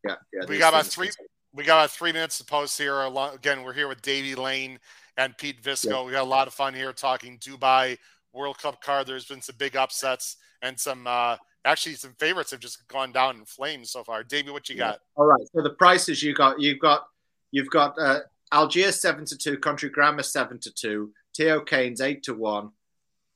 yeah. 0.06 0.16
yeah 0.34 0.46
we 0.48 0.58
got 0.58 0.74
about 0.74 0.86
three. 0.86 1.10
We 1.54 1.64
got 1.64 1.78
about 1.80 1.92
three 1.92 2.12
minutes 2.12 2.38
to 2.40 2.46
post 2.46 2.78
here. 2.78 3.02
Again, 3.34 3.64
we're 3.64 3.74
here 3.74 3.88
with 3.88 4.02
Davey 4.02 4.36
Lane 4.36 4.80
and 5.18 5.38
Pete 5.38 5.64
Visco. 5.64 5.90
Yeah. 5.90 6.04
We 6.04 6.12
got 6.12 6.24
a 6.24 6.26
lot 6.30 6.48
of 6.48 6.54
fun 6.54 6.74
here 6.74 6.92
talking 6.92 7.38
Dubai 7.40 7.98
World 8.34 8.58
Cup 8.58 8.82
card. 8.82 9.08
There's 9.08 9.26
been 9.26 9.42
some 9.42 9.56
big 9.58 9.78
upsets 9.78 10.36
and 10.62 10.78
some 10.78 11.08
uh, 11.08 11.38
actually 11.64 11.96
some 11.96 12.14
favorites 12.20 12.52
have 12.52 12.60
just 12.60 12.86
gone 12.88 13.12
down 13.14 13.38
in 13.38 13.46
flames 13.46 13.92
so 13.92 14.04
far. 14.04 14.24
Davey, 14.24 14.52
what 14.52 14.68
you 14.68 14.76
got? 14.76 15.00
All 15.16 15.26
right. 15.26 15.42
So 15.54 15.62
the 15.62 15.70
prices 15.72 16.22
you 16.22 16.34
got, 16.34 16.60
you've 16.60 16.80
got, 16.80 17.08
you've 17.52 17.70
got 17.70 17.98
uh, 17.98 18.20
Algiers 18.52 19.00
seven 19.00 19.26
to 19.26 19.38
two, 19.38 19.58
Country 19.58 19.90
Grammar 19.90 20.24
seven 20.24 20.60
to 20.60 20.74
two, 20.74 21.12
T 21.34 21.50
O 21.50 21.62
Keynes 21.62 22.02
eight 22.02 22.24
to 22.24 22.34
one, 22.34 22.72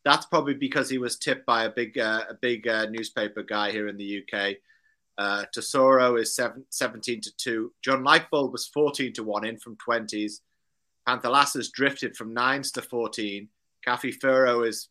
that's 0.10 0.26
probably 0.26 0.56
because 0.56 0.90
he 0.90 0.98
was 0.98 1.18
tipped 1.18 1.46
by 1.46 1.66
a 1.66 1.70
big 1.70 1.98
uh, 1.98 2.24
a 2.30 2.34
big 2.34 2.68
uh, 2.68 2.86
newspaper 2.88 3.44
guy 3.44 3.72
here 3.72 3.88
in 3.88 3.98
the 3.98 4.24
UK. 4.24 4.56
Uh, 5.18 5.44
Tesoro 5.54 6.16
is 6.16 6.34
seven, 6.34 6.64
17 6.70 7.22
to 7.22 7.36
2. 7.36 7.74
Jun 7.84 8.04
Light 8.04 8.30
Bolt 8.32 8.54
was 8.54 8.68
14 8.68 9.12
to 9.14 9.24
1 9.24 9.46
in 9.46 9.58
from 9.58 9.76
20s. 9.76 10.40
Panthalassa's 11.06 11.72
drifted 11.72 12.16
from 12.16 12.34
9s 12.34 12.72
to 12.74 12.82
14. 12.82 13.50
Cafe 13.84 14.12
Pharoah 14.12 14.64
is 14.64 14.88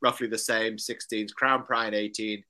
roughly 0.00 0.28
the 0.28 0.38
same, 0.38 0.76
16s. 0.76 1.34
Crown 1.34 1.64
Pride 1.64 1.92
18. 1.92 2.42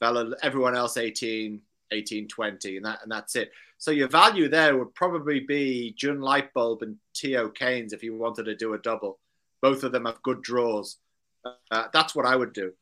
Bella, 0.00 0.32
everyone 0.42 0.74
else 0.74 0.96
18, 0.96 1.60
18, 1.92 2.26
20, 2.26 2.76
and, 2.78 2.86
that, 2.86 3.00
and 3.02 3.12
that's 3.12 3.36
it. 3.36 3.52
So 3.76 3.90
your 3.90 4.08
value 4.08 4.48
there 4.48 4.78
would 4.78 4.94
probably 4.94 5.40
be 5.40 5.94
Jun 5.98 6.22
Light 6.22 6.54
Bolt 6.54 6.80
and 6.80 6.96
T 7.14 7.36
O 7.36 7.50
Keynes 7.50 7.92
if 7.92 8.02
you 8.02 8.16
wanted 8.16 8.44
to 8.44 8.56
do 8.56 8.72
a 8.72 8.78
double. 8.78 9.18
Both 9.60 9.84
of 9.84 9.92
them 9.92 10.06
have 10.06 10.22
good 10.22 10.40
draws. 10.40 10.96
Uh, 11.44 11.84
that's 11.92 12.14
what 12.14 12.26
I 12.26 12.36
would 12.36 12.52
do. 12.52 12.72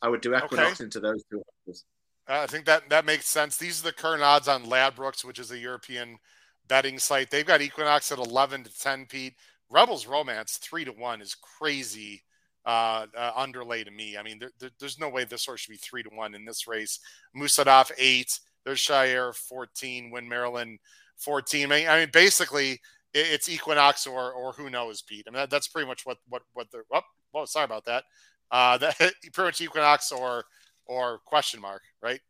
I 0.00 0.08
would 0.08 0.20
do 0.20 0.36
Equinox 0.36 0.74
okay. 0.74 0.84
into 0.84 1.00
those 1.00 1.24
two. 1.30 1.42
Uh, 1.68 1.72
I 2.26 2.46
think 2.46 2.66
that 2.66 2.88
that 2.90 3.04
makes 3.04 3.26
sense. 3.26 3.56
These 3.56 3.80
are 3.80 3.84
the 3.84 3.92
current 3.92 4.22
odds 4.22 4.48
on 4.48 4.64
Ladbrokes, 4.64 5.24
which 5.24 5.38
is 5.38 5.50
a 5.50 5.58
European 5.58 6.18
betting 6.68 6.98
site. 6.98 7.30
They've 7.30 7.46
got 7.46 7.62
Equinox 7.62 8.10
at 8.12 8.18
11 8.18 8.64
to 8.64 8.78
10, 8.78 9.06
Pete. 9.06 9.34
Rebels 9.70 10.06
Romance, 10.06 10.58
3 10.58 10.84
to 10.84 10.92
1 10.92 11.20
is 11.20 11.34
crazy 11.34 12.22
uh, 12.66 13.06
uh, 13.16 13.32
underlay 13.36 13.84
to 13.84 13.90
me. 13.90 14.16
I 14.16 14.22
mean, 14.22 14.38
there, 14.38 14.50
there, 14.58 14.70
there's 14.78 14.98
no 14.98 15.08
way 15.08 15.24
this 15.24 15.46
horse 15.46 15.60
should 15.60 15.72
be 15.72 15.78
3 15.78 16.02
to 16.04 16.10
1 16.10 16.34
in 16.34 16.44
this 16.44 16.66
race. 16.66 17.00
Mostahdaf, 17.36 17.90
8. 17.98 18.38
There's 18.64 18.80
Shire, 18.80 19.32
14. 19.32 20.10
Win 20.10 20.28
Marilyn, 20.28 20.78
14. 21.18 21.64
I 21.64 21.76
mean, 21.76 21.88
I 21.88 22.00
mean 22.00 22.10
basically, 22.12 22.80
it's 23.14 23.48
Equinox 23.48 24.06
or 24.06 24.32
or 24.32 24.52
who 24.52 24.68
knows, 24.68 25.02
Pete. 25.02 25.24
I 25.26 25.30
mean, 25.30 25.36
that, 25.36 25.50
that's 25.50 25.68
pretty 25.68 25.86
much 25.86 26.04
what 26.04 26.18
what 26.28 26.42
what 26.52 26.70
the. 26.70 26.82
Oh, 26.92 27.00
well, 27.32 27.46
sorry 27.46 27.64
about 27.64 27.84
that. 27.86 28.04
Uh, 28.50 28.78
that 28.78 28.96
pretty 28.98 29.30
much 29.38 29.60
Equinox 29.60 30.12
or 30.12 30.44
or 30.86 31.20
question 31.24 31.60
mark, 31.60 31.82
right? 32.02 32.20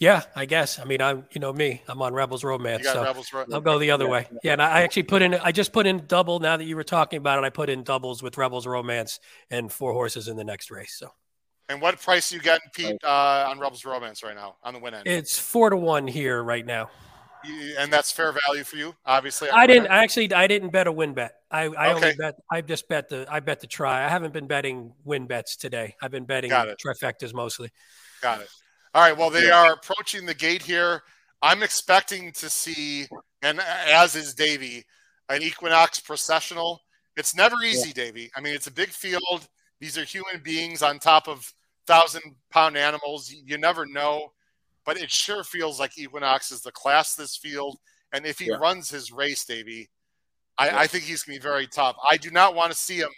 Yeah, 0.00 0.22
I 0.34 0.44
guess. 0.44 0.80
I 0.80 0.84
mean, 0.84 1.00
I'm 1.00 1.24
you 1.30 1.40
know 1.40 1.52
me. 1.52 1.82
I'm 1.86 2.02
on 2.02 2.14
Rebels 2.14 2.42
Romance, 2.42 2.84
so 2.84 3.02
Rebels 3.02 3.32
Ro- 3.32 3.44
I'll 3.52 3.60
go 3.60 3.78
the 3.78 3.92
other 3.92 4.06
yeah. 4.06 4.10
way. 4.10 4.28
Yeah, 4.42 4.52
and 4.54 4.62
I 4.62 4.82
actually 4.82 5.04
put 5.04 5.22
in. 5.22 5.34
I 5.34 5.52
just 5.52 5.72
put 5.72 5.86
in 5.86 6.04
double. 6.06 6.40
Now 6.40 6.56
that 6.56 6.64
you 6.64 6.76
were 6.76 6.84
talking 6.84 7.18
about 7.18 7.38
it, 7.38 7.44
I 7.44 7.50
put 7.50 7.68
in 7.70 7.84
doubles 7.84 8.22
with 8.22 8.36
Rebels 8.36 8.66
Romance 8.66 9.20
and 9.50 9.70
four 9.70 9.92
horses 9.92 10.28
in 10.28 10.36
the 10.36 10.44
next 10.44 10.70
race. 10.70 10.96
So. 10.98 11.10
And 11.70 11.80
what 11.80 11.98
price 11.98 12.30
you 12.30 12.40
getting, 12.40 12.68
Pete, 12.74 13.02
uh, 13.02 13.46
on 13.48 13.58
Rebels 13.58 13.86
Romance 13.86 14.22
right 14.22 14.34
now 14.34 14.56
on 14.62 14.74
the 14.74 14.80
win 14.80 14.92
end? 14.92 15.06
It's 15.06 15.38
four 15.38 15.70
to 15.70 15.76
one 15.78 16.06
here 16.06 16.42
right 16.42 16.66
now 16.66 16.90
and 17.78 17.92
that's 17.92 18.10
fair 18.10 18.34
value 18.46 18.64
for 18.64 18.76
you, 18.76 18.94
obviously. 19.04 19.50
I 19.50 19.66
didn't 19.66 19.88
I 19.88 20.02
actually. 20.02 20.32
I 20.32 20.46
didn't 20.46 20.70
bet 20.70 20.86
a 20.86 20.92
win 20.92 21.14
bet. 21.14 21.34
I, 21.50 21.62
I 21.62 21.66
okay. 21.66 21.92
only 21.92 22.14
bet. 22.16 22.36
I 22.50 22.60
just 22.60 22.88
bet 22.88 23.08
the. 23.08 23.26
I 23.28 23.40
bet 23.40 23.60
the 23.60 23.66
try. 23.66 24.04
I 24.04 24.08
haven't 24.08 24.32
been 24.32 24.46
betting 24.46 24.92
win 25.04 25.26
bets 25.26 25.56
today. 25.56 25.94
I've 26.02 26.10
been 26.10 26.24
betting 26.24 26.50
trifectas 26.50 27.34
mostly. 27.34 27.70
Got 28.22 28.40
it. 28.40 28.48
All 28.94 29.02
right. 29.02 29.16
Well, 29.16 29.30
they 29.30 29.50
are 29.50 29.72
approaching 29.72 30.26
the 30.26 30.34
gate 30.34 30.62
here. 30.62 31.02
I'm 31.42 31.62
expecting 31.62 32.32
to 32.32 32.48
see, 32.48 33.06
and 33.42 33.60
as 33.60 34.14
is 34.14 34.34
Davy, 34.34 34.84
an 35.28 35.42
Equinox 35.42 36.00
processional. 36.00 36.80
It's 37.16 37.36
never 37.36 37.54
easy, 37.64 37.88
yeah. 37.88 38.06
Davy. 38.06 38.30
I 38.34 38.40
mean, 38.40 38.54
it's 38.54 38.66
a 38.66 38.72
big 38.72 38.88
field. 38.88 39.48
These 39.80 39.98
are 39.98 40.04
human 40.04 40.42
beings 40.42 40.82
on 40.82 40.98
top 40.98 41.28
of 41.28 41.52
thousand 41.86 42.22
pound 42.50 42.76
animals. 42.76 43.30
You 43.30 43.58
never 43.58 43.86
know 43.86 44.32
but 44.84 44.96
it 44.96 45.10
sure 45.10 45.44
feels 45.44 45.80
like 45.80 45.98
Equinox 45.98 46.52
is 46.52 46.60
the 46.60 46.72
class 46.72 47.14
this 47.14 47.36
field. 47.36 47.78
And 48.12 48.26
if 48.26 48.38
he 48.38 48.48
yeah. 48.48 48.56
runs 48.56 48.90
his 48.90 49.12
race, 49.12 49.44
Davey, 49.44 49.90
I, 50.56 50.66
yeah. 50.66 50.78
I 50.78 50.86
think 50.86 51.04
he's 51.04 51.22
going 51.22 51.38
to 51.38 51.42
be 51.42 51.48
very 51.48 51.66
tough. 51.66 51.96
I 52.08 52.16
do 52.16 52.30
not 52.30 52.54
want 52.54 52.70
to 52.70 52.78
see 52.78 52.98
him 52.98 53.10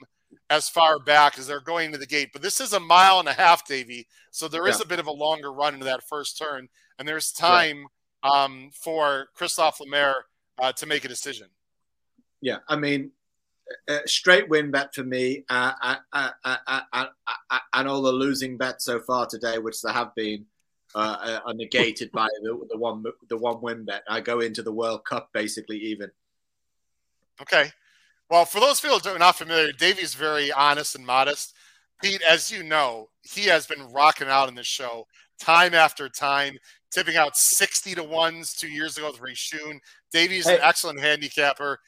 as 0.48 0.68
far 0.68 0.98
back 0.98 1.38
as 1.38 1.46
they're 1.46 1.60
going 1.60 1.92
to 1.92 1.98
the 1.98 2.06
gate, 2.06 2.30
but 2.32 2.42
this 2.42 2.60
is 2.60 2.72
a 2.72 2.80
mile 2.80 3.18
and 3.18 3.28
a 3.28 3.32
half, 3.32 3.66
Davey. 3.66 4.06
So 4.30 4.48
there 4.48 4.66
is 4.66 4.78
yeah. 4.78 4.84
a 4.84 4.88
bit 4.88 4.98
of 4.98 5.06
a 5.06 5.12
longer 5.12 5.52
run 5.52 5.74
into 5.74 5.86
that 5.86 6.06
first 6.08 6.38
turn, 6.38 6.68
and 6.98 7.06
there's 7.06 7.32
time 7.32 7.86
um, 8.22 8.70
for 8.72 9.28
Christophe 9.34 9.80
Lemaire 9.80 10.24
uh, 10.58 10.72
to 10.72 10.86
make 10.86 11.04
a 11.04 11.08
decision. 11.08 11.48
Yeah, 12.40 12.58
I 12.68 12.76
mean, 12.76 13.10
uh, 13.88 14.00
straight 14.06 14.48
win 14.48 14.70
bet 14.70 14.94
for 14.94 15.04
me, 15.04 15.44
uh, 15.48 15.72
uh, 16.12 16.30
uh, 16.42 17.58
and 17.74 17.88
all 17.88 18.02
the 18.02 18.12
losing 18.12 18.56
bets 18.56 18.84
so 18.84 19.00
far 19.00 19.26
today, 19.26 19.58
which 19.58 19.82
there 19.82 19.92
have 19.92 20.14
been 20.14 20.46
uh, 20.96 21.40
are 21.44 21.54
negated 21.54 22.10
by 22.10 22.26
the, 22.42 22.58
the 22.70 22.78
one 22.78 23.04
the 23.28 23.36
one 23.36 23.60
win 23.60 23.84
bet. 23.84 24.02
I 24.08 24.20
go 24.20 24.40
into 24.40 24.62
the 24.62 24.72
World 24.72 25.04
Cup 25.04 25.28
basically 25.32 25.78
even. 25.78 26.10
Okay. 27.40 27.70
Well, 28.30 28.46
for 28.46 28.60
those 28.60 28.80
people 28.80 28.98
who 28.98 29.10
are 29.10 29.18
not 29.18 29.36
familiar, 29.36 29.72
Davey's 29.72 30.14
very 30.14 30.50
honest 30.50 30.96
and 30.96 31.06
modest. 31.06 31.54
Pete, 32.02 32.22
as 32.22 32.50
you 32.50 32.62
know, 32.62 33.08
he 33.22 33.44
has 33.44 33.66
been 33.66 33.92
rocking 33.92 34.28
out 34.28 34.48
in 34.48 34.54
this 34.54 34.66
show 34.66 35.06
time 35.38 35.74
after 35.74 36.08
time, 36.08 36.56
tipping 36.90 37.16
out 37.16 37.36
60 37.36 37.94
to 37.94 38.02
ones 38.02 38.54
two 38.54 38.68
years 38.68 38.96
ago 38.96 39.10
with 39.10 39.20
Rishun. 39.20 39.78
Davey's 40.12 40.48
hey, 40.48 40.56
an 40.56 40.60
excellent 40.62 41.00
handicapper. 41.00 41.78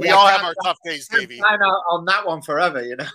We 0.00 0.10
all 0.10 0.26
have 0.26 0.42
our 0.42 0.54
tough 0.62 0.78
days, 0.84 1.08
Davey. 1.08 1.40
On 1.40 2.04
that 2.04 2.26
one 2.26 2.42
forever, 2.42 2.82
you 2.82 2.96
know. 2.96 3.06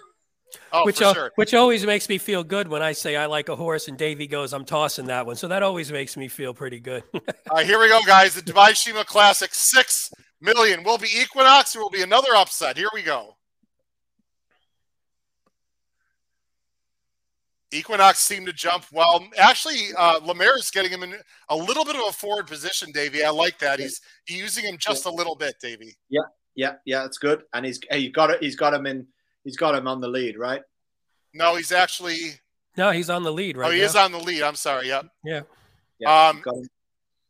Oh, 0.71 0.85
which, 0.85 0.97
sure. 0.97 1.31
which 1.35 1.53
always 1.53 1.85
makes 1.85 2.09
me 2.09 2.17
feel 2.17 2.43
good 2.43 2.67
when 2.67 2.81
I 2.81 2.93
say 2.93 3.15
I 3.15 3.25
like 3.27 3.49
a 3.49 3.55
horse 3.55 3.87
and 3.87 3.97
Davey 3.97 4.27
goes, 4.27 4.53
I'm 4.53 4.65
tossing 4.65 5.07
that 5.07 5.25
one. 5.25 5.35
So 5.35 5.47
that 5.47 5.63
always 5.63 5.91
makes 5.91 6.17
me 6.17 6.27
feel 6.27 6.53
pretty 6.53 6.79
good. 6.79 7.03
All 7.13 7.21
right, 7.51 7.65
here 7.65 7.79
we 7.79 7.87
go, 7.87 8.01
guys. 8.05 8.35
The 8.35 8.41
Dubai 8.41 8.69
Sheema 8.71 9.05
Classic, 9.05 9.53
six 9.53 10.11
million. 10.41 10.83
Will 10.83 10.97
be 10.97 11.09
Equinox 11.21 11.75
or 11.75 11.81
will 11.81 11.89
be 11.89 12.01
another 12.01 12.35
upset? 12.35 12.77
Here 12.77 12.89
we 12.93 13.01
go. 13.01 13.35
Equinox 17.73 18.19
seemed 18.19 18.45
to 18.45 18.53
jump 18.53 18.85
well. 18.91 19.27
Actually, 19.37 19.89
uh, 19.97 20.19
Lemaire 20.23 20.57
is 20.57 20.69
getting 20.69 20.91
him 20.91 21.03
in 21.03 21.15
a 21.49 21.55
little 21.55 21.83
bit 21.83 21.95
of 21.95 22.03
a 22.07 22.11
forward 22.11 22.47
position, 22.47 22.91
Davey. 22.91 23.23
I 23.23 23.31
like 23.31 23.57
that. 23.59 23.79
He's, 23.79 23.99
he's 24.25 24.37
using 24.37 24.65
him 24.65 24.77
just 24.77 25.05
a 25.05 25.09
little 25.11 25.35
bit, 25.35 25.55
Davey. 25.61 25.95
Yeah, 26.09 26.21
yeah, 26.55 26.73
yeah. 26.85 27.01
That's 27.01 27.17
good. 27.17 27.43
And 27.53 27.65
he's 27.65 27.79
he 27.91 28.09
got 28.09 28.29
it. 28.29 28.41
He's 28.41 28.55
got 28.55 28.73
him 28.73 28.85
in. 28.85 29.07
He's 29.43 29.57
got 29.57 29.75
him 29.75 29.87
on 29.87 29.99
the 30.01 30.07
lead, 30.07 30.37
right? 30.37 30.61
No, 31.33 31.55
he's 31.55 31.71
actually. 31.71 32.39
No, 32.77 32.91
he's 32.91 33.09
on 33.09 33.23
the 33.23 33.31
lead 33.31 33.57
right 33.57 33.67
Oh, 33.67 33.71
he 33.71 33.79
now. 33.79 33.85
is 33.85 33.95
on 33.95 34.11
the 34.11 34.19
lead. 34.19 34.41
I'm 34.43 34.55
sorry. 34.55 34.87
Yep. 34.87 35.05
yeah. 35.25 35.41
Yeah, 35.99 36.27
Um, 36.29 36.37
he's 36.37 36.45
got 36.45 36.55
him. 36.55 36.67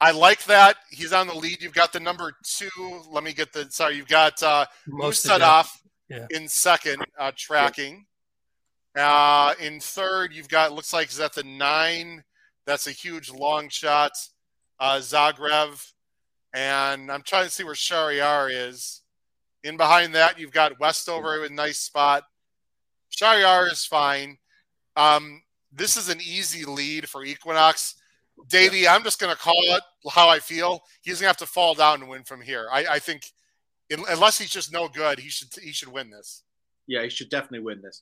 I 0.02 0.12
like 0.12 0.44
that. 0.46 0.76
He's 0.90 1.14
on 1.14 1.28
the 1.28 1.34
lead. 1.36 1.62
You've 1.62 1.74
got 1.74 1.94
the 1.94 2.00
number 2.00 2.34
two. 2.46 2.70
Let 3.10 3.24
me 3.24 3.32
get 3.34 3.54
the. 3.54 3.68
Sorry, 3.72 3.96
you've 3.96 4.08
got 4.08 4.42
uh, 4.44 4.66
Most 4.88 5.26
of 5.26 5.40
Mostahdaf 5.42 5.70
Yeah. 6.10 6.28
in 6.32 6.48
second, 6.48 7.04
uh, 7.18 7.32
tracking. 7.38 8.06
Uh, 8.98 9.54
in 9.60 9.80
third, 9.80 10.34
you've 10.34 10.50
got 10.50 10.74
looks 10.74 10.94
like 10.94 11.10
is 11.10 11.18
that 11.18 11.34
the 11.34 11.44
nine. 11.44 12.24
That's 12.66 12.88
a 12.88 12.92
huge 12.92 13.30
long 13.32 13.70
shot. 13.70 14.12
Uh, 14.80 14.98
Zagreb, 14.98 15.82
and 16.54 17.10
I'm 17.12 17.22
trying 17.24 17.46
to 17.46 17.50
see 17.50 17.64
where 17.64 17.74
Shahryar 17.74 18.50
is. 18.52 19.02
In 19.64 19.78
behind 19.78 20.14
that, 20.16 20.38
you've 20.38 20.52
got 20.52 20.80
Westover 20.80 21.40
with 21.42 21.52
a 21.52 21.54
nice 21.54 21.78
spot. 21.80 22.24
Shahryar 23.12 23.72
is 23.72 23.86
fine. 23.86 24.38
Um, 24.96 25.42
this 25.72 25.96
is 25.96 26.10
an 26.10 26.20
easy 26.22 26.66
lead 26.66 27.08
for 27.08 27.24
Equinox. 27.24 27.96
Davey, 28.50 28.88
I'm 28.88 29.04
just 29.04 29.20
going 29.20 29.34
to 29.34 29.40
call 29.42 29.62
it 29.68 29.82
how 30.12 30.28
I 30.28 30.40
feel. 30.40 30.84
He's 31.02 31.16
going 31.22 31.26
to 31.26 31.28
have 31.28 31.38
to 31.38 31.46
fall 31.46 31.76
down 31.76 32.02
to 32.02 32.06
win 32.08 32.24
from 32.24 32.42
here. 32.42 32.68
I, 32.72 32.86
I 32.86 33.00
think, 33.00 33.32
un- 33.92 34.04
unless 34.10 34.38
he's 34.38 34.50
just 34.50 34.74
no 34.74 34.88
good, 34.90 35.20
he 35.20 35.30
should 35.30 35.50
he 35.62 35.72
should 35.72 35.90
win 35.90 36.10
this. 36.10 36.44
Yeah, 36.88 37.04
he 37.04 37.10
should 37.10 37.30
definitely 37.30 37.60
win 37.60 37.82
this. 37.82 38.02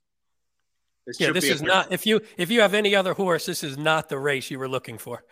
This 1.05 1.19
Yeah, 1.19 1.27
should 1.27 1.35
this 1.35 1.43
be 1.45 1.51
a 1.51 1.53
is 1.55 1.61
not 1.61 1.91
if 1.91 2.05
you 2.05 2.21
if 2.37 2.49
you 2.49 2.61
have 2.61 2.73
any 2.73 2.95
other 2.95 3.13
horse, 3.13 3.45
this 3.45 3.63
is 3.63 3.77
not 3.77 4.09
the 4.09 4.17
race 4.17 4.49
you 4.49 4.57
were 4.57 4.69
looking 4.69 4.97
for. 4.97 5.23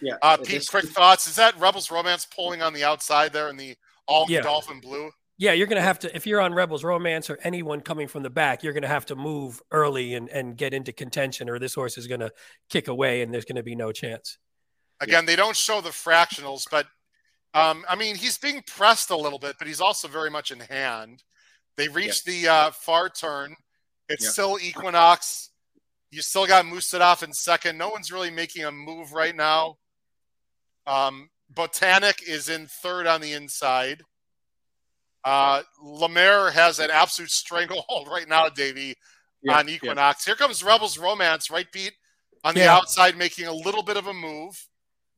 Yeah, 0.00 0.14
Uh, 0.22 0.36
this- 0.38 0.48
Pete, 0.48 0.68
quick 0.70 0.84
thoughts. 0.86 1.26
Is 1.26 1.36
that 1.36 1.58
Rebels 1.58 1.90
Romance 1.90 2.24
pulling 2.24 2.62
on 2.62 2.72
the 2.72 2.84
outside 2.84 3.32
there 3.32 3.48
in 3.50 3.56
the 3.56 3.76
all 4.06 4.26
Yeah. 4.28 4.40
Dolphin 4.40 4.80
blue? 4.80 5.10
Yeah, 5.36 5.52
you're 5.52 5.66
gonna 5.66 5.80
have 5.80 5.98
to 6.00 6.14
if 6.14 6.26
you're 6.26 6.40
on 6.40 6.54
Rebels 6.54 6.84
Romance 6.84 7.28
or 7.28 7.38
anyone 7.42 7.80
coming 7.80 8.06
from 8.06 8.22
the 8.22 8.30
back, 8.30 8.62
you're 8.62 8.72
gonna 8.72 8.86
have 8.86 9.06
to 9.06 9.16
move 9.16 9.60
early 9.72 10.14
and, 10.14 10.28
and 10.28 10.56
get 10.56 10.72
into 10.72 10.92
contention, 10.92 11.48
or 11.50 11.58
this 11.58 11.74
horse 11.74 11.98
is 11.98 12.06
gonna 12.06 12.30
kick 12.70 12.88
away 12.88 13.22
and 13.22 13.34
there's 13.34 13.44
gonna 13.44 13.62
be 13.62 13.74
no 13.74 13.90
chance. 13.90 14.38
Again, 15.00 15.26
they 15.26 15.36
don't 15.36 15.56
show 15.56 15.80
the 15.80 15.90
fractionals, 15.90 16.64
but 16.70 16.86
um, 17.52 17.84
I 17.88 17.96
mean, 17.96 18.16
he's 18.16 18.38
being 18.38 18.62
pressed 18.66 19.10
a 19.10 19.16
little 19.16 19.38
bit, 19.38 19.56
but 19.58 19.66
he's 19.68 19.80
also 19.80 20.08
very 20.08 20.30
much 20.30 20.50
in 20.50 20.60
hand. 20.60 21.22
They 21.76 21.88
reached 21.88 22.24
the 22.24 22.48
uh, 22.48 22.70
far 22.70 23.08
turn. 23.08 23.54
It's 24.08 24.24
Yeah. 24.24 24.30
still 24.30 24.58
Equinox. 24.60 25.50
You 26.10 26.22
still 26.22 26.46
got 26.46 26.64
Mostahdaf 26.64 27.24
in 27.24 27.32
second. 27.32 27.76
No 27.76 27.88
one's 27.88 28.12
really 28.12 28.30
making 28.30 28.64
a 28.64 28.70
move 28.70 29.12
right 29.12 29.34
now. 29.34 29.78
Um, 30.86 31.30
Botanik 31.52 32.22
is 32.26 32.48
in 32.48 32.66
third 32.66 33.06
on 33.08 33.20
the 33.20 33.32
inside. 33.32 34.02
Uh, 35.24 35.62
Lemaire 35.82 36.50
has 36.50 36.78
an 36.78 36.90
absolute 36.90 37.30
stranglehold 37.30 38.08
right 38.10 38.28
now, 38.28 38.48
Davey, 38.48 38.94
Yeah, 39.42 39.58
on 39.58 39.68
Equinox. 39.68 40.24
Here 40.24 40.36
comes 40.36 40.62
Rebels 40.62 40.98
Romance, 40.98 41.50
right, 41.50 41.70
Pete? 41.72 41.94
On 42.44 42.54
the 42.54 42.60
Yeah. 42.60 42.74
outside, 42.76 43.16
making 43.16 43.46
a 43.46 43.52
little 43.52 43.82
bit 43.82 43.96
of 43.96 44.06
a 44.06 44.12
move. 44.14 44.66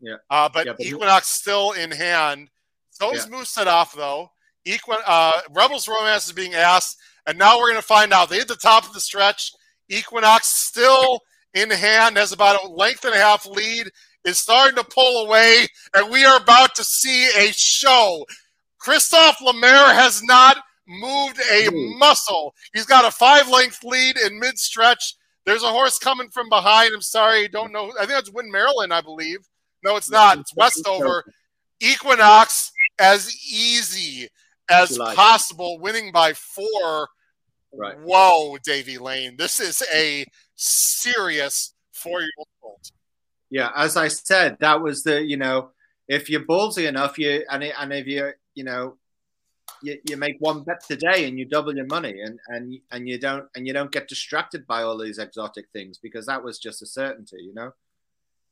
Yeah. 0.01 0.17
Uh, 0.31 0.49
but 0.49 0.67
Yeah, 0.67 0.73
but- 0.79 0.87
Equinox 0.87 1.29
still 1.29 1.73
in 1.73 1.91
hand. 1.91 2.51
So 2.91 3.13
is 3.13 3.29
set 3.51 3.69
off, 3.69 3.93
though. 3.95 4.31
Equin- 4.67 5.03
uh, 5.07 5.43
Rebels 5.51 5.87
Romance 5.87 6.27
is 6.27 6.33
being 6.33 6.55
asked, 6.55 6.97
and 7.27 7.37
now 7.39 7.59
we're 7.59 7.69
going 7.69 7.81
to 7.81 7.87
find 7.87 8.13
out. 8.13 8.29
They 8.31 8.39
hit 8.39 8.49
the 8.49 8.57
top 8.57 8.87
of 8.87 8.95
the 8.95 9.01
stretch. 9.01 9.53
Equinox 9.89 10.47
still 10.49 11.21
in 11.55 11.71
hand, 11.71 12.17
has 12.17 12.33
about 12.33 12.63
a 12.63 12.69
length 12.69 13.05
and 13.05 13.15
a 13.15 13.19
half 13.19 13.45
lead, 13.47 13.91
is 14.25 14.39
starting 14.41 14.77
to 14.77 14.85
pull 14.85 15.27
away, 15.27 15.69
and 15.95 16.11
we 16.11 16.25
are 16.25 16.37
about 16.39 16.75
to 16.77 16.85
see 16.85 17.27
a 17.37 17.53
show. 17.53 18.25
Christophe 18.87 19.41
Lemaire 19.41 19.93
has 19.95 20.23
not 20.23 20.59
moved 20.87 21.41
a 21.51 21.67
hmm. 21.67 21.99
muscle. 21.99 22.55
He's 22.73 22.87
got 22.87 23.05
a 23.05 23.11
five 23.11 23.49
length 23.49 23.83
lead 23.83 24.17
in 24.17 24.39
mid 24.39 24.57
stretch. 24.61 25.17
There's 25.45 25.65
a 25.65 25.73
horse 25.73 25.99
coming 25.99 26.29
from 26.29 26.49
behind. 26.49 26.93
I'm 26.95 27.03
sorry, 27.03 27.43
I 27.43 27.47
don't 27.49 27.73
know. 27.73 27.93
I 27.97 28.07
think 28.07 28.11
that's 28.11 28.31
Win 28.31 28.49
Marilyn, 28.49 28.93
I 28.93 29.01
believe. 29.01 29.39
No, 29.83 29.97
it's 29.97 30.09
not. 30.09 30.39
It's 30.39 30.55
Westover. 30.55 31.25
Equinox 31.81 32.71
as 33.01 33.37
easy 33.53 34.29
as 34.71 34.97
possible, 34.97 35.81
winning 35.81 36.13
by 36.13 36.33
four. 36.33 37.09
Right. 37.75 37.99
Whoa, 37.99 38.57
Davy 38.65 38.99
Lane. 38.99 39.35
This 39.37 39.59
is 39.59 39.83
a 39.93 40.25
serious 40.55 41.75
four 41.91 42.21
year 42.21 42.31
old. 42.63 42.79
Yeah, 43.51 43.71
as 43.75 43.97
I 43.97 44.07
said, 44.07 44.59
that 44.61 44.81
was 44.81 45.03
the 45.03 45.25
you 45.25 45.39
know, 45.39 45.71
if 46.07 46.31
you're 46.31 46.43
ballsy 46.43 46.87
enough, 46.87 47.19
you 47.19 47.45
and 47.51 47.65
it, 47.65 47.75
and 47.77 47.93
if 47.93 48.07
you 48.07 48.33
you 48.57 48.65
know, 48.65 48.97
you, 49.83 49.99
you 50.09 50.17
make 50.17 50.37
one 50.41 50.65
bet 50.65 50.83
today 50.87 51.29
and 51.29 51.39
you 51.39 51.45
double 51.45 51.77
your 51.77 51.87
money 51.87 52.21
and 52.21 52.41
and 52.49 52.79
and 52.91 53.09
you 53.09 53.19
don't 53.21 53.47
and 53.55 53.67
you 53.67 53.73
don't 53.73 53.93
get 53.93 54.09
distracted 54.09 54.67
by 54.67 54.83
all 54.83 54.99
these 54.99 55.19
exotic 55.19 55.67
things 55.73 55.99
because 55.99 56.27
that 56.27 56.43
was 56.43 56.59
just 56.59 56.83
a 56.83 56.87
certainty, 56.87 57.37
you 57.41 57.55
know. 57.55 57.73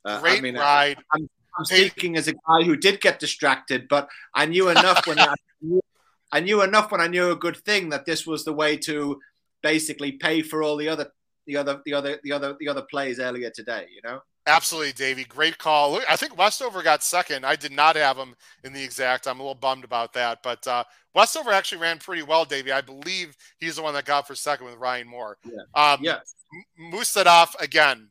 Uh, 0.05 0.21
Great 0.21 0.39
I 0.39 0.43
mean, 0.43 0.57
ride. 0.57 0.99
I'm 1.13 1.65
speaking 1.65 2.17
as 2.17 2.29
a 2.29 2.33
guy 2.33 2.65
who 2.65 2.77
did 2.77 3.01
get 3.01 3.19
distracted, 3.19 3.89
but 3.89 4.09
I 4.35 4.47
knew 4.47 4.69
enough 4.69 5.07
when 5.07 5.19
I, 5.19 5.35
I 6.33 6.41
knew 6.41 6.63
enough 6.63 6.91
when 6.91 7.01
I 7.01 7.07
knew 7.07 7.31
a 7.31 7.37
good 7.37 7.57
thing 7.57 7.91
that 7.91 8.05
this 8.05 8.27
was 8.27 8.45
the 8.45 8.53
way 8.53 8.77
to 8.79 9.21
basically 9.63 10.13
pay 10.13 10.43
for 10.43 10.63
all 10.63 10.77
the 10.77 10.89
other 10.89 11.11
the 11.47 11.57
other 11.57 11.81
the 11.85 11.95
other 11.95 12.19
the 12.23 12.33
other 12.33 12.57
the 12.59 12.69
other 12.69 12.83
plays 12.83 13.19
earlier 13.19 13.51
today, 13.51 13.87
you 13.95 14.03
know. 14.05 14.21
Absolutely, 14.47 14.93
Davey. 14.93 15.25
Great 15.25 15.57
call. 15.57 15.93
Look, 15.93 16.05
I 16.09 16.17
think 16.17 16.37
Westover 16.37 16.83
got 16.83 17.03
second. 17.03 17.47
I 17.47 17.57
did 17.57 17.73
not 17.73 17.97
have 17.97 18.19
him 18.19 18.35
in 18.63 18.75
the 18.75 18.83
exact. 18.83 19.27
I'm 19.27 19.41
a 19.41 19.43
little 19.43 19.55
bummed 19.55 19.85
about 19.85 20.13
that. 20.13 20.43
But 20.43 20.67
uh, 20.67 20.85
Westover 21.15 21.51
actually 21.51 21.81
ran 21.81 21.99
pretty 21.99 22.23
well, 22.23 22.45
Davey. 22.45 22.71
I 22.71 22.83
believe 22.83 23.37
he's 23.59 23.77
the 23.77 23.83
one 23.83 23.95
that 23.95 24.05
got 24.05 24.27
for 24.27 24.35
second 24.35 24.67
with 24.67 24.77
Ryan 24.77 25.09
Moore. 25.09 25.39
Yeah. 25.45 25.63
Um, 25.75 26.01
Yeah. 26.03 26.19
M- 26.53 26.93
Mostahdaf, 26.93 27.55
again, 27.59 28.11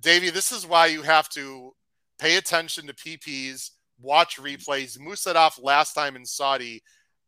Davey, 0.00 0.30
this 0.30 0.52
is 0.52 0.64
why 0.66 0.86
you 0.86 1.02
have 1.02 1.28
to 1.30 1.72
pay 2.20 2.36
attention 2.36 2.86
to 2.86 2.94
PPs, 2.94 3.70
watch 4.00 4.36
replays. 4.38 4.96
Mostahdaf 4.98 5.58
last 5.60 5.94
time 5.94 6.14
in 6.14 6.24
Saudi 6.24 6.84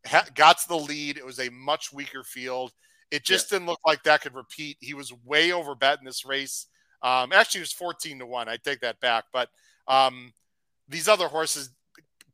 ha- 0.06 0.26
got 0.36 0.58
to 0.58 0.68
the 0.68 0.78
lead. 0.78 1.16
It 1.18 1.26
was 1.26 1.40
a 1.40 1.50
much 1.50 1.92
weaker 1.92 2.22
field. 2.22 2.70
It 3.10 3.24
just 3.24 3.50
didn't 3.50 3.66
look 3.66 3.80
like 3.84 4.02
that 4.04 4.20
could 4.22 4.34
repeat. 4.34 4.76
He 4.80 4.94
was 4.94 5.12
way 5.24 5.50
over 5.52 5.74
bet 5.74 5.98
in 5.98 6.04
this 6.04 6.24
race. 6.24 6.66
Um, 7.06 7.32
actually, 7.32 7.60
it 7.60 7.62
was 7.62 7.72
14 7.72 8.18
to 8.18 8.26
1. 8.26 8.48
I 8.48 8.56
take 8.56 8.80
that 8.80 8.98
back. 8.98 9.26
But 9.32 9.48
um, 9.86 10.32
these 10.88 11.06
other 11.06 11.28
horses, 11.28 11.70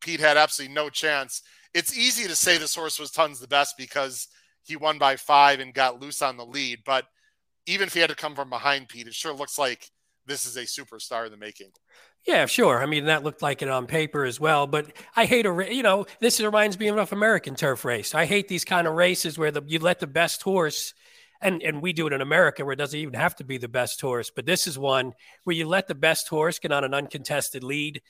Pete 0.01 0.19
had 0.19 0.39
absolutely 0.39 0.75
no 0.75 0.89
chance. 0.89 1.43
It's 1.75 1.97
easy 1.97 2.27
to 2.27 2.35
say 2.35 2.57
this 2.57 2.75
horse 2.75 2.99
was 2.99 3.11
tons 3.11 3.39
the 3.39 3.47
best 3.47 3.77
because 3.77 4.29
he 4.63 4.77
won 4.77 4.97
by 4.97 5.17
five 5.17 5.61
and 5.61 5.75
got 5.75 6.01
loose 6.01 6.23
on 6.23 6.39
the 6.39 6.47
lead. 6.47 6.81
But 6.87 7.05
even 7.67 7.87
if 7.87 7.93
he 7.93 8.01
had 8.01 8.09
to 8.09 8.17
come 8.17 8.35
from 8.35 8.49
behind 8.49 8.89
Pete, 8.89 9.07
it 9.07 9.15
sure 9.15 9.35
looks 9.35 9.59
like 9.59 9.91
this 10.27 10.47
is 10.47 10.57
a 10.57 10.63
superstar 10.63 11.27
in 11.27 11.33
the 11.33 11.37
making. 11.37 11.71
Yeah, 12.27 12.47
sure. 12.47 12.81
I 12.81 12.87
mean, 12.87 13.07
that 13.07 13.25
looked 13.25 13.43
like 13.43 13.63
it 13.63 13.69
on 13.69 13.87
paper 13.87 14.25
as 14.25 14.39
well. 14.41 14.67
But 14.67 14.93
I 15.17 15.27
hate 15.27 15.45
a, 15.45 15.75
you 15.75 15.83
know, 15.83 16.07
this 16.21 16.41
reminds 16.41 16.79
me 16.79 16.89
of 16.89 16.97
an 16.97 17.19
American 17.19 17.57
turf 17.57 17.85
race. 17.85 18.15
I 18.15 18.25
hate 18.25 18.49
these 18.49 18.65
kind 18.65 18.87
of 18.87 18.95
races 18.95 19.37
where 19.37 19.51
the 19.51 19.63
you 19.67 19.81
let 19.81 19.99
the 20.01 20.07
best 20.07 20.43
horse, 20.43 20.95
and 21.43 21.63
and 21.63 21.83
we 21.83 21.93
do 21.93 22.07
it 22.07 22.13
in 22.13 22.21
America 22.21 22.65
where 22.65 22.73
it 22.73 22.77
doesn't 22.77 22.99
even 22.99 23.15
have 23.15 23.37
to 23.37 23.45
be 23.45 23.59
the 23.59 23.69
best 23.69 24.01
horse. 24.01 24.31
But 24.31 24.47
this 24.47 24.67
is 24.67 24.79
one 24.79 25.13
where 25.45 25.57
you 25.57 25.67
let 25.67 25.89
the 25.89 25.95
best 25.95 26.29
horse 26.29 26.59
get 26.59 26.73
on 26.73 26.85
an 26.85 26.95
uncontested 26.95 27.63
lead, 27.63 28.01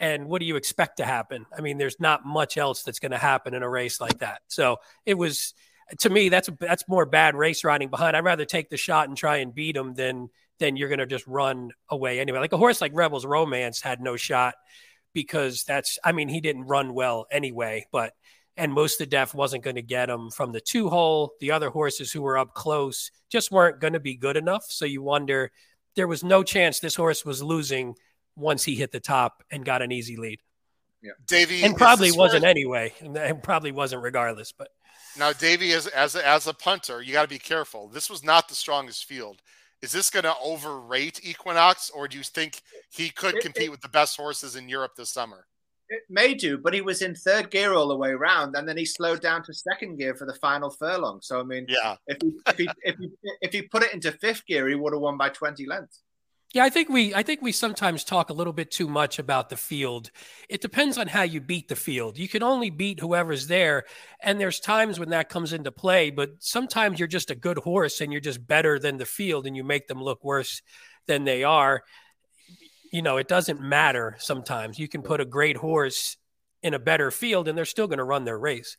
and 0.00 0.26
what 0.26 0.40
do 0.40 0.46
you 0.46 0.56
expect 0.56 0.96
to 0.96 1.04
happen? 1.04 1.46
I 1.56 1.60
mean, 1.60 1.78
there's 1.78 2.00
not 2.00 2.26
much 2.26 2.56
else 2.56 2.82
that's 2.82 2.98
going 2.98 3.12
to 3.12 3.18
happen 3.18 3.54
in 3.54 3.62
a 3.62 3.68
race 3.68 4.00
like 4.00 4.18
that. 4.18 4.40
So 4.48 4.78
it 5.06 5.14
was, 5.14 5.54
to 6.00 6.10
me, 6.10 6.28
that's 6.28 6.48
that's 6.58 6.88
more 6.88 7.06
bad 7.06 7.34
race 7.34 7.64
riding 7.64 7.90
behind. 7.90 8.16
I'd 8.16 8.24
rather 8.24 8.44
take 8.44 8.70
the 8.70 8.76
shot 8.76 9.08
and 9.08 9.16
try 9.16 9.36
and 9.36 9.54
beat 9.54 9.74
them 9.76 9.94
than 9.94 10.30
then 10.58 10.76
you're 10.76 10.88
going 10.88 10.98
to 10.98 11.06
just 11.06 11.26
run 11.26 11.70
away 11.88 12.18
anyway. 12.18 12.40
Like 12.40 12.52
a 12.52 12.56
horse 12.56 12.80
like 12.80 12.92
Rebels 12.94 13.24
Romance 13.24 13.80
had 13.80 14.00
no 14.00 14.16
shot 14.16 14.54
because 15.12 15.64
that's, 15.64 15.98
I 16.02 16.12
mean, 16.12 16.28
he 16.28 16.40
didn't 16.40 16.64
run 16.64 16.94
well 16.94 17.26
anyway, 17.30 17.86
but, 17.92 18.12
and 18.58 18.72
Mostahdaf 18.72 19.32
wasn't 19.32 19.64
going 19.64 19.76
to 19.76 19.82
get 19.82 20.10
him 20.10 20.30
from 20.30 20.52
the 20.52 20.60
two 20.60 20.90
hole. 20.90 21.32
The 21.40 21.52
other 21.52 21.70
horses 21.70 22.12
who 22.12 22.20
were 22.20 22.36
up 22.36 22.52
close 22.54 23.10
just 23.30 23.50
weren't 23.50 23.80
going 23.80 23.94
to 23.94 24.00
be 24.00 24.16
good 24.16 24.36
enough. 24.36 24.64
So 24.68 24.84
you 24.84 25.00
wonder, 25.00 25.50
there 25.94 26.08
was 26.08 26.22
no 26.22 26.42
chance 26.42 26.80
this 26.80 26.94
horse 26.96 27.24
was 27.24 27.42
losing 27.42 27.94
once 28.36 28.64
he 28.64 28.74
hit 28.74 28.92
the 28.92 29.00
top 29.00 29.42
and 29.50 29.64
got 29.64 29.80
an 29.82 29.92
easy 29.92 30.16
lead. 30.16 30.40
Davey 31.26 31.62
And 31.62 31.76
probably 31.76 32.10
wasn't 32.12 32.44
horse- 32.44 32.50
anyway. 32.50 32.92
And 33.00 33.42
probably 33.42 33.72
wasn't 33.72 34.02
regardless, 34.02 34.52
but 34.52 34.68
Now, 35.16 35.32
Davy, 35.32 35.72
as 35.72 35.86
as 35.86 36.14
a, 36.16 36.26
as 36.26 36.46
a 36.46 36.52
punter, 36.54 37.00
you 37.02 37.12
got 37.12 37.22
to 37.22 37.28
be 37.28 37.38
careful. 37.38 37.88
This 37.88 38.10
was 38.10 38.22
not 38.24 38.48
the 38.48 38.54
strongest 38.54 39.04
field. 39.04 39.40
Is 39.80 39.92
this 39.92 40.10
going 40.10 40.24
to 40.24 40.34
overrate 40.42 41.20
Equinox, 41.24 41.88
or 41.90 42.08
do 42.08 42.18
you 42.18 42.24
think 42.24 42.62
he 42.90 43.10
could 43.10 43.38
compete 43.40 43.70
with 43.70 43.80
the 43.80 43.88
best 43.88 44.16
horses 44.16 44.56
in 44.56 44.68
Europe 44.68 44.96
this 44.96 45.10
summer? 45.10 45.46
It 45.88 46.02
may 46.08 46.34
do, 46.34 46.58
but 46.58 46.74
he 46.74 46.80
was 46.80 47.02
in 47.02 47.14
third 47.14 47.50
gear 47.50 47.74
all 47.74 47.88
the 47.88 47.96
way 47.96 48.10
around, 48.10 48.56
and 48.56 48.68
then 48.68 48.76
he 48.76 48.84
slowed 48.84 49.20
down 49.20 49.42
to 49.44 49.54
second 49.54 49.98
gear 49.98 50.14
for 50.14 50.26
the 50.26 50.34
final 50.34 50.70
furlong. 50.70 51.20
So 51.22 51.40
I 51.40 51.42
mean, 51.42 51.66
yeah, 51.68 51.96
if 52.06 52.18
he 52.22 52.32
if 52.46 52.56
he 52.56 52.68
if 52.82 52.96
he, 52.98 53.10
if 53.40 53.52
he 53.52 53.62
put 53.62 53.82
it 53.82 53.94
into 53.94 54.12
fifth 54.12 54.46
gear, 54.46 54.68
he 54.68 54.74
would 54.74 54.92
have 54.92 55.00
won 55.00 55.16
by 55.16 55.30
twenty 55.30 55.66
lengths. 55.66 56.02
Yeah, 56.54 56.64
I 56.64 56.70
think 56.70 56.88
we 56.88 57.14
I 57.14 57.22
think 57.22 57.42
we 57.42 57.52
sometimes 57.52 58.04
talk 58.04 58.30
a 58.30 58.34
little 58.34 58.54
bit 58.54 58.70
too 58.70 58.88
much 58.88 59.18
about 59.18 59.50
the 59.50 59.56
field. 59.56 60.10
It 60.48 60.62
depends 60.62 60.96
on 60.96 61.06
how 61.06 61.22
you 61.22 61.42
beat 61.42 61.68
the 61.68 61.76
field. 61.76 62.16
You 62.16 62.28
can 62.28 62.42
only 62.42 62.70
beat 62.70 63.00
whoever's 63.00 63.48
there, 63.48 63.84
and 64.22 64.40
there's 64.40 64.58
times 64.58 64.98
when 64.98 65.10
that 65.10 65.28
comes 65.28 65.52
into 65.52 65.70
play, 65.70 66.10
but 66.10 66.30
sometimes 66.38 66.98
you're 66.98 67.08
just 67.08 67.30
a 67.30 67.34
good 67.34 67.58
horse 67.58 68.00
and 68.00 68.12
you're 68.12 68.20
just 68.20 68.46
better 68.46 68.78
than 68.78 68.96
the 68.96 69.04
field 69.04 69.46
and 69.46 69.56
you 69.56 69.64
make 69.64 69.88
them 69.88 70.02
look 70.02 70.24
worse 70.24 70.62
than 71.06 71.24
they 71.24 71.44
are. 71.44 71.82
You 72.90 73.02
know, 73.02 73.16
it 73.16 73.28
doesn't 73.28 73.60
matter 73.60 74.16
sometimes. 74.18 74.78
You 74.78 74.88
can 74.88 75.02
put 75.02 75.20
a 75.20 75.24
great 75.24 75.56
horse 75.56 76.16
in 76.62 76.74
a 76.74 76.78
better 76.78 77.10
field 77.10 77.48
and 77.48 77.56
they're 77.56 77.64
still 77.64 77.86
going 77.86 77.98
to 77.98 78.04
run 78.04 78.24
their 78.24 78.38
race. 78.38 78.76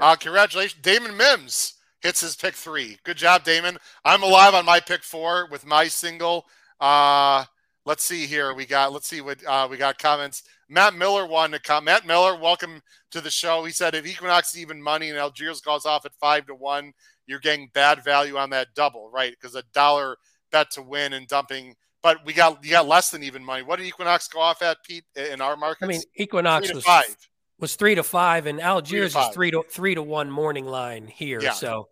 Uh, 0.00 0.16
congratulations. 0.16 0.80
Damon 0.82 1.16
Mims 1.16 1.74
hits 2.00 2.20
his 2.20 2.36
pick 2.36 2.54
three. 2.54 2.98
Good 3.04 3.16
job, 3.16 3.44
Damon. 3.44 3.78
I'm 4.04 4.22
alive 4.22 4.54
on 4.54 4.64
my 4.64 4.80
pick 4.80 5.02
four 5.02 5.48
with 5.50 5.66
my 5.66 5.88
single. 5.88 6.46
Uh, 6.80 7.44
let's 7.84 8.04
see 8.04 8.26
here. 8.26 8.54
We 8.54 8.66
got 8.66 8.92
let's 8.92 9.08
see 9.08 9.20
what 9.20 9.44
uh, 9.46 9.68
we 9.70 9.76
got 9.76 9.98
comments. 9.98 10.42
Matt 10.68 10.94
Miller 10.94 11.26
wanted 11.26 11.58
to 11.58 11.62
come. 11.62 11.84
Matt 11.84 12.06
Miller, 12.06 12.36
welcome 12.36 12.80
to 13.10 13.20
the 13.20 13.30
show. 13.30 13.64
He 13.64 13.72
said 13.72 13.94
if 13.94 14.06
Equinox 14.06 14.54
is 14.54 14.60
even 14.60 14.82
money 14.82 15.10
and 15.10 15.18
Algiers 15.18 15.60
goes 15.60 15.84
off 15.84 16.06
at 16.06 16.14
five 16.14 16.46
to 16.46 16.54
one, 16.54 16.92
you're 17.26 17.40
getting 17.40 17.70
bad 17.74 18.02
value 18.02 18.36
on 18.36 18.50
that 18.50 18.68
double, 18.74 19.10
right? 19.10 19.32
Because 19.32 19.54
a 19.54 19.62
dollar 19.74 20.16
bet 20.50 20.70
to 20.72 20.82
win 20.82 21.12
and 21.12 21.28
dumping. 21.28 21.74
But 22.02 22.24
we 22.26 22.32
got 22.32 22.64
you 22.64 22.70
got 22.72 22.88
less 22.88 23.10
than 23.10 23.22
even 23.22 23.44
money. 23.44 23.62
What 23.62 23.78
did 23.78 23.86
Equinox 23.86 24.26
go 24.28 24.40
off 24.40 24.60
at, 24.60 24.82
Pete, 24.82 25.04
in 25.14 25.40
our 25.40 25.56
market? 25.56 25.84
I 25.84 25.88
mean, 25.88 26.02
Equinox 26.16 26.72
was 26.72 26.84
five. 26.84 27.16
Was 27.60 27.76
three 27.76 27.94
to 27.94 28.02
five, 28.02 28.46
and 28.46 28.60
Algiers 28.60 29.12
three 29.12 29.22
is 29.22 29.28
three 29.34 29.50
to 29.52 29.62
three 29.70 29.94
to 29.94 30.02
one 30.02 30.30
morning 30.30 30.66
line 30.66 31.06
here. 31.06 31.40
Yeah. 31.40 31.52
So 31.52 31.88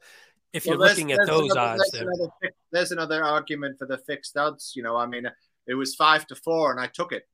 if 0.53 0.67
you're 0.67 0.77
well, 0.77 0.89
looking 0.89 1.13
at 1.13 1.21
those 1.27 1.53
another, 1.53 1.61
odds, 1.61 1.91
there's 1.93 2.03
another, 2.03 2.33
there's 2.73 2.93
another 2.93 3.23
argument 3.23 3.79
for 3.79 3.87
the 3.87 3.99
fixed 3.99 4.37
odds. 4.37 4.73
You 4.75 4.83
know, 4.83 4.97
I 4.97 5.07
mean, 5.07 5.31
it 5.69 5.75
was 5.75 5.95
five 5.95 6.27
to 6.27 6.35
four, 6.35 6.73
and 6.73 6.81
I 6.81 6.89
took 6.89 7.13
it. 7.13 7.29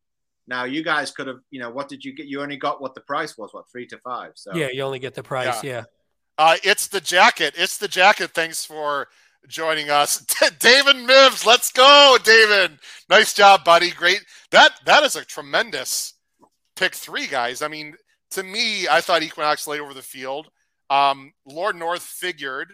Now 0.47 0.65
you 0.65 0.85
guys 0.85 1.11
could 1.11 1.27
have, 1.29 1.41
you 1.51 1.61
know, 1.61 1.71
what 1.71 1.89
did 1.89 2.05
you 2.05 2.15
get? 2.15 2.27
You 2.27 2.43
only 2.43 2.59
got 2.59 2.83
what 2.83 2.95
the 2.95 3.01
price 3.01 3.39
was, 3.39 3.55
what 3.55 3.71
three 3.73 3.87
to 3.87 3.99
five. 3.99 4.33
So 4.35 4.55
yeah, 4.55 4.69
you 4.71 4.83
only 4.83 4.99
get 4.99 5.15
the 5.15 5.23
price. 5.23 5.65
Yeah. 5.65 5.71
yeah. 5.71 5.85
Uh, 6.37 6.57
it's 6.63 6.89
the 6.89 7.01
jacket. 7.01 7.55
It's 7.57 7.79
the 7.79 7.89
jacket. 7.89 8.33
Thanks 8.33 8.67
for 8.67 9.09
joining 9.49 9.91
us, 9.91 10.21
David 10.59 10.97
Mims. 10.97 11.47
Let's 11.47 11.73
go, 11.73 12.17
David. 12.23 12.79
Nice 13.09 13.35
job, 13.35 13.65
buddy. 13.65 13.91
Great. 13.91 14.25
That 14.51 14.73
that 14.85 15.03
is 15.03 15.17
a 15.17 15.25
tremendous 15.25 16.15
pick 16.77 16.95
three, 16.95 17.27
guys. 17.27 17.63
I 17.63 17.69
mean, 17.69 17.95
to 18.33 18.43
me, 18.43 18.89
I 18.89 19.01
thought 19.01 19.23
Equinox 19.23 19.67
laid 19.67 19.81
over 19.81 19.95
the 19.95 20.03
field. 20.03 20.49
Um, 20.91 21.33
Lord 21.45 21.77
North 21.77 22.03
figured 22.03 22.73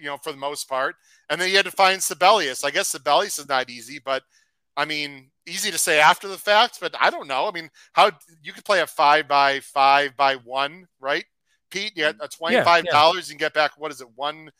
you 0.00 0.06
know, 0.06 0.16
for 0.16 0.32
the 0.32 0.38
most 0.38 0.68
part. 0.68 0.96
And 1.28 1.40
then 1.40 1.50
you 1.50 1.56
had 1.56 1.66
to 1.66 1.70
find 1.70 2.02
Sibelius. 2.02 2.64
I 2.64 2.70
guess 2.70 2.88
Sibelius 2.88 3.38
is 3.38 3.48
not 3.48 3.70
easy, 3.70 4.00
but 4.04 4.22
I 4.76 4.84
mean, 4.84 5.30
easy 5.46 5.70
to 5.70 5.78
say 5.78 6.00
after 6.00 6.26
the 6.26 6.38
fact, 6.38 6.78
but 6.80 6.94
I 6.98 7.10
don't 7.10 7.28
know. 7.28 7.46
I 7.46 7.50
mean, 7.52 7.68
how 7.92 8.10
you 8.42 8.52
could 8.52 8.64
play 8.64 8.80
a 8.80 8.86
five 8.86 9.28
by 9.28 9.60
five 9.60 10.16
by 10.16 10.36
one, 10.36 10.86
right? 11.00 11.24
Pete, 11.70 11.92
you 11.96 12.06
a 12.06 12.28
twenty-five 12.28 12.86
dollars, 12.86 13.28
yeah, 13.28 13.30
yeah. 13.30 13.32
and 13.32 13.40
get 13.40 13.54
back 13.54 13.72
what 13.76 13.92
is 13.92 14.00
it, 14.00 14.08
one 14.16 14.50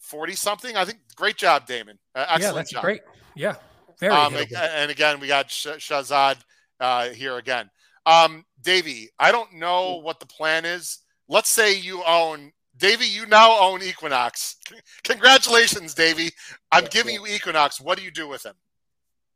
forty 0.00 0.34
something? 0.34 0.76
I 0.76 0.84
think 0.84 0.98
great 1.16 1.36
job, 1.36 1.66
Damon. 1.66 1.98
Uh, 2.14 2.26
excellent 2.28 2.42
yeah, 2.42 2.52
that's 2.52 2.70
job. 2.72 2.82
great. 2.82 3.00
Yeah, 3.34 3.54
very. 4.00 4.12
Um, 4.12 4.34
and 4.34 4.90
again, 4.90 5.20
we 5.20 5.28
got 5.28 5.48
Shazad 5.48 6.36
uh, 6.80 7.08
here 7.10 7.36
again. 7.36 7.70
Um, 8.06 8.44
Davey, 8.62 9.10
I 9.18 9.32
don't 9.32 9.54
know 9.54 9.96
what 9.96 10.20
the 10.20 10.26
plan 10.26 10.64
is. 10.64 10.98
Let's 11.28 11.50
say 11.50 11.78
you 11.78 12.02
own 12.04 12.52
Davey, 12.78 13.06
you 13.06 13.26
now 13.26 13.58
own 13.60 13.82
Equinox. 13.82 14.56
Congratulations, 15.04 15.94
Davey. 15.94 16.30
I'm 16.70 16.84
yeah, 16.84 16.90
giving 16.90 17.14
yeah. 17.16 17.20
you 17.22 17.34
Equinox. 17.34 17.80
What 17.80 17.98
do 17.98 18.04
you 18.04 18.10
do 18.10 18.28
with 18.28 18.46
him? 18.46 18.54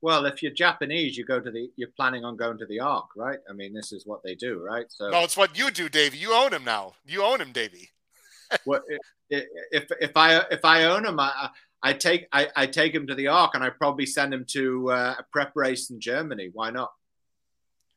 Well, 0.01 0.26
if 0.26 0.43
you're 0.43 0.52
Japanese, 0.52 1.16
you 1.16 1.24
go 1.24 1.39
to 1.40 1.51
the. 1.51 1.70
You're 1.76 1.90
planning 1.97 2.24
on 2.24 2.36
going 2.36 2.59
to 2.59 2.66
the 2.66 2.80
Arc, 2.80 3.06
right? 3.16 3.39
I 3.48 3.52
mean, 3.52 3.72
this 3.72 3.93
is 3.93 4.06
what 4.06 4.22
they 4.22 4.34
do, 4.34 4.60
right? 4.60 4.86
So 4.89 5.10
no, 5.10 5.22
it's 5.22 5.36
what 5.36 5.56
you 5.56 5.70
do, 5.70 5.89
Davey. 5.89 6.18
You 6.18 6.34
own 6.34 6.52
him 6.52 6.64
now. 6.64 6.94
You 7.05 7.24
own 7.24 7.40
him, 7.40 7.52
Davey. 7.52 7.90
well, 8.64 8.82
if, 9.32 9.86
if 10.00 10.16
I 10.16 10.38
if 10.50 10.64
I 10.64 10.84
own 10.84 11.06
him, 11.06 11.18
I, 11.18 11.50
I 11.82 11.92
take 11.92 12.26
I, 12.32 12.48
I 12.54 12.66
take 12.66 12.94
him 12.94 13.06
to 13.06 13.14
the 13.14 13.28
Arc, 13.28 13.54
and 13.54 13.64
I 13.64 13.70
probably 13.70 14.06
send 14.06 14.32
him 14.32 14.44
to 14.50 14.90
uh, 14.90 15.14
a 15.18 15.24
prep 15.32 15.52
race 15.54 15.90
in 15.90 16.00
Germany. 16.00 16.50
Why 16.52 16.70
not? 16.70 16.92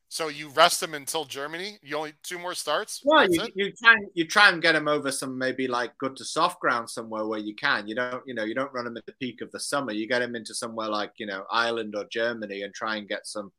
So 0.08 0.28
you 0.28 0.48
rest 0.50 0.82
him 0.82 0.94
until 0.94 1.24
Germany. 1.24 1.78
You 1.82 1.96
only 1.96 2.14
two 2.22 2.38
more 2.38 2.54
starts. 2.54 3.02
Well, 3.04 3.28
you, 3.28 3.48
you, 3.54 3.72
try 3.72 3.94
and 3.94 4.08
you 4.14 4.26
try 4.26 4.50
and 4.50 4.62
get 4.62 4.76
him 4.76 4.86
over 4.86 5.10
some 5.10 5.36
maybe 5.36 5.66
like 5.66 5.98
good 5.98 6.16
to 6.16 6.24
soft 6.24 6.60
ground 6.60 6.88
somewhere 6.88 7.26
where 7.26 7.40
you 7.40 7.54
can. 7.54 7.88
You 7.88 7.96
don't 7.96 8.22
you 8.26 8.34
know 8.34 8.44
you 8.44 8.54
don't 8.54 8.72
run 8.72 8.86
him 8.86 8.96
at 8.96 9.06
the 9.06 9.14
peak 9.20 9.40
of 9.40 9.50
the 9.52 9.60
summer. 9.60 9.92
You 9.92 10.06
get 10.08 10.22
him 10.22 10.36
into 10.36 10.54
somewhere 10.54 10.88
like 10.88 11.12
you 11.18 11.26
know 11.26 11.44
Ireland 11.50 11.94
or 11.96 12.06
Germany 12.10 12.62
and 12.62 12.72
try 12.72 12.96
and 12.96 13.08
get 13.08 13.26
some 13.26 13.52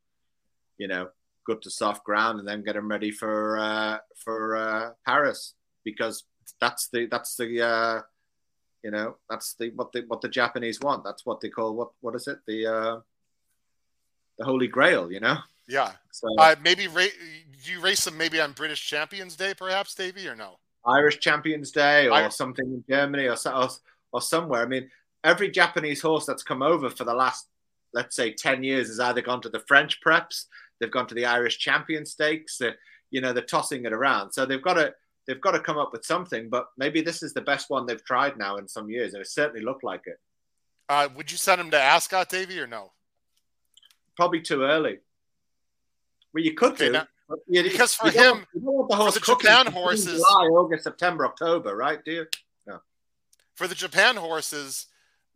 you 0.78 0.88
know 0.88 1.10
good 1.46 1.62
to 1.62 1.70
soft 1.70 2.04
ground 2.04 2.40
and 2.40 2.48
then 2.48 2.64
get 2.64 2.76
him 2.76 2.88
ready 2.88 3.12
for 3.12 3.58
uh, 3.58 3.98
for 4.16 4.56
uh, 4.56 4.92
Paris 5.06 5.54
because 5.84 6.24
that's 6.60 6.90
the 6.90 7.08
that's 7.08 7.36
the 7.36 7.62
uh, 7.62 8.02
you 8.84 8.92
know 8.92 9.18
that's 9.30 9.54
the 9.54 9.72
what 9.76 9.92
the 9.92 10.04
what 10.08 10.22
the 10.22 10.30
Japanese 10.30 10.80
want. 10.80 11.04
That's 11.04 11.26
what 11.26 11.42
they 11.42 11.50
call 11.50 11.76
what 11.76 11.90
what 12.02 12.16
is 12.16 12.28
it 12.28 12.40
the 12.48 12.68
uh, 12.68 13.00
the 14.38 14.46
Holy 14.46 14.68
Grail. 14.68 15.12
You 15.12 15.20
know. 15.20 15.38
Yeah. 15.68 15.92
So 16.12 16.28
uh, 16.38 16.56
maybe 16.64 16.88
ra- 16.88 17.04
you 17.64 17.82
race 17.82 18.06
them 18.06 18.18
maybe 18.18 18.40
on 18.40 18.54
British 18.54 18.88
Champions 18.88 19.36
Day, 19.36 19.54
perhaps, 19.54 19.96
Davey, 19.96 20.28
or 20.28 20.36
no? 20.36 20.58
Irish 20.86 21.20
Champions 21.20 21.72
Day, 21.72 22.08
or 22.08 22.14
I... 22.14 22.30
something 22.30 22.66
in 22.66 22.84
Germany, 22.90 23.28
or, 23.28 23.36
or 23.54 23.70
or 24.12 24.22
somewhere. 24.22 24.62
I 24.62 24.66
mean, 24.68 24.90
every 25.24 25.52
Japanese 25.52 26.02
horse 26.02 26.26
that's 26.26 26.44
come 26.44 26.62
over 26.62 26.90
for 26.90 27.04
the 27.04 27.14
last, 27.14 27.48
let's 27.94 28.16
say, 28.16 28.32
ten 28.32 28.64
years 28.64 28.88
has 28.88 29.00
either 29.00 29.22
gone 29.22 29.42
to 29.42 29.50
the 29.50 29.64
French 29.68 30.00
preps, 30.02 30.46
they've 30.80 30.92
gone 30.92 31.08
to 31.08 31.16
the 31.16 31.26
Irish 31.26 31.58
Champion 31.60 32.06
Stakes. 32.06 32.62
Uh, 32.62 32.72
you 33.10 33.22
know, 33.22 33.34
they're 33.34 33.44
tossing 33.44 33.86
it 33.86 33.94
around. 33.94 34.32
So 34.32 34.46
they've 34.46 34.62
got 34.62 34.74
to 34.74 34.94
they've 35.28 35.42
got 35.42 35.52
to 35.52 35.60
come 35.60 35.78
up 35.78 35.92
with 35.92 36.06
something. 36.06 36.50
But 36.50 36.68
maybe 36.78 37.02
this 37.02 37.22
is 37.22 37.34
the 37.34 37.42
best 37.42 37.70
one 37.70 37.86
they've 37.86 38.04
tried 38.04 38.38
now 38.38 38.58
in 38.58 38.68
some 38.68 38.90
years, 38.90 39.14
it 39.14 39.28
certainly 39.28 39.62
looked 39.62 39.84
like 39.84 40.04
it. 40.06 40.20
Uh, 40.90 41.10
would 41.16 41.32
you 41.32 41.38
send 41.38 41.60
him 41.60 41.70
to 41.72 41.80
Ascot, 41.80 42.30
Davey, 42.30 42.60
or 42.60 42.68
no? 42.68 42.94
Probably 44.16 44.42
too 44.42 44.64
early. 44.64 45.00
Well, 46.34 46.44
you 46.44 46.54
could 46.54 46.74
okay, 46.74 46.88
do. 46.88 46.92
Now, 46.94 47.08
because 47.50 47.94
for 47.94 48.10
him, 48.10 48.46
the 48.54 48.88
for 48.90 49.12
the 49.12 49.20
Japan 49.20 49.66
horses, 49.68 50.22
July, 50.22 50.46
August, 50.46 50.86
September, 50.86 51.26
October, 51.26 51.76
right? 51.76 52.04
Do 52.04 52.12
you? 52.12 52.26
No. 52.66 52.80
For 53.56 53.68
the 53.68 53.76
Japan 53.76 54.16
horses, 54.16 54.88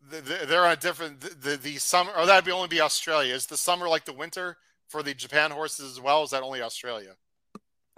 they're 0.09 0.65
on 0.65 0.71
a 0.71 0.75
different 0.75 1.19
the, 1.19 1.57
the 1.57 1.77
summer. 1.77 2.11
Or 2.17 2.25
that'd 2.25 2.45
be 2.45 2.51
only 2.51 2.69
be 2.69 2.79
Australia. 2.79 3.33
Is 3.33 3.45
the 3.45 3.57
summer 3.57 3.89
like 3.89 4.05
the 4.05 4.13
winter 4.13 4.57
for 4.87 5.03
the 5.03 5.13
Japan 5.13 5.51
horses 5.51 5.91
as 5.91 5.99
well? 5.99 6.23
is 6.23 6.29
that 6.31 6.43
only 6.43 6.61
Australia? 6.61 7.15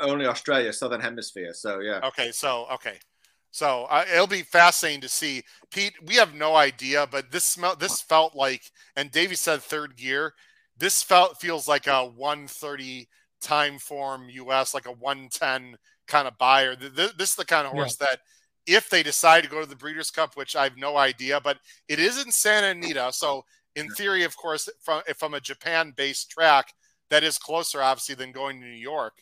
Only 0.04 0.26
Australia, 0.26 0.72
Southern 0.72 1.02
Hemisphere. 1.02 1.54
So 1.54 1.80
yeah. 1.80 2.00
Okay, 2.04 2.32
so 2.32 2.68
okay. 2.74 2.98
So 3.52 3.86
uh, 3.90 4.06
it'll 4.12 4.26
be 4.26 4.42
fascinating 4.42 5.02
to 5.02 5.10
see, 5.10 5.44
Pete. 5.72 5.94
We 6.06 6.16
have 6.16 6.34
no 6.34 6.56
idea, 6.56 7.08
but 7.10 7.32
this 7.32 7.44
smell, 7.44 7.76
this 7.76 8.02
felt 8.02 8.36
like, 8.36 8.64
and 8.96 9.12
Davey 9.12 9.36
said 9.36 9.62
third 9.62 9.96
gear 9.96 10.34
this 10.78 11.04
felt 11.04 11.40
feels 11.40 11.68
like 11.68 11.88
a 11.88 12.06
130 12.06 13.08
time 13.42 13.78
form 13.78 14.30
US, 14.30 14.74
like 14.74 14.86
a 14.86 14.92
110 14.92 15.78
kind 16.08 16.28
of 16.28 16.38
buyer. 16.38 16.76
This, 16.76 17.12
is 17.20 17.36
the 17.36 17.46
kind 17.46 17.68
of 17.68 17.74
horse 17.74 17.98
yeah. 18.00 18.08
that 18.08 18.20
if 18.66 18.90
they 18.90 19.04
decide 19.04 19.44
to 19.44 19.50
go 19.50 19.62
to 19.62 19.70
the 19.70 19.76
Breeders' 19.76 20.12
Cup, 20.12 20.36
which 20.36 20.56
I 20.56 20.64
have 20.64 20.78
no 20.78 20.98
idea, 20.98 21.40
but 21.42 21.58
it 21.88 22.00
is 22.00 22.24
in 22.24 22.32
Santa 22.32 22.68
Anita. 22.68 23.12
So 23.12 23.44
in 23.76 23.90
theory, 23.90 24.24
of 24.24 24.36
course, 24.38 24.70
from 24.82 25.02
from 25.18 25.34
a 25.34 25.40
Japan-based 25.40 26.30
track, 26.30 26.74
that 27.10 27.24
is 27.24 27.38
closer, 27.38 27.82
obviously, 27.82 28.16
than 28.16 28.32
going 28.32 28.60
to 28.62 28.68
New 28.68 28.74
York. 28.74 29.14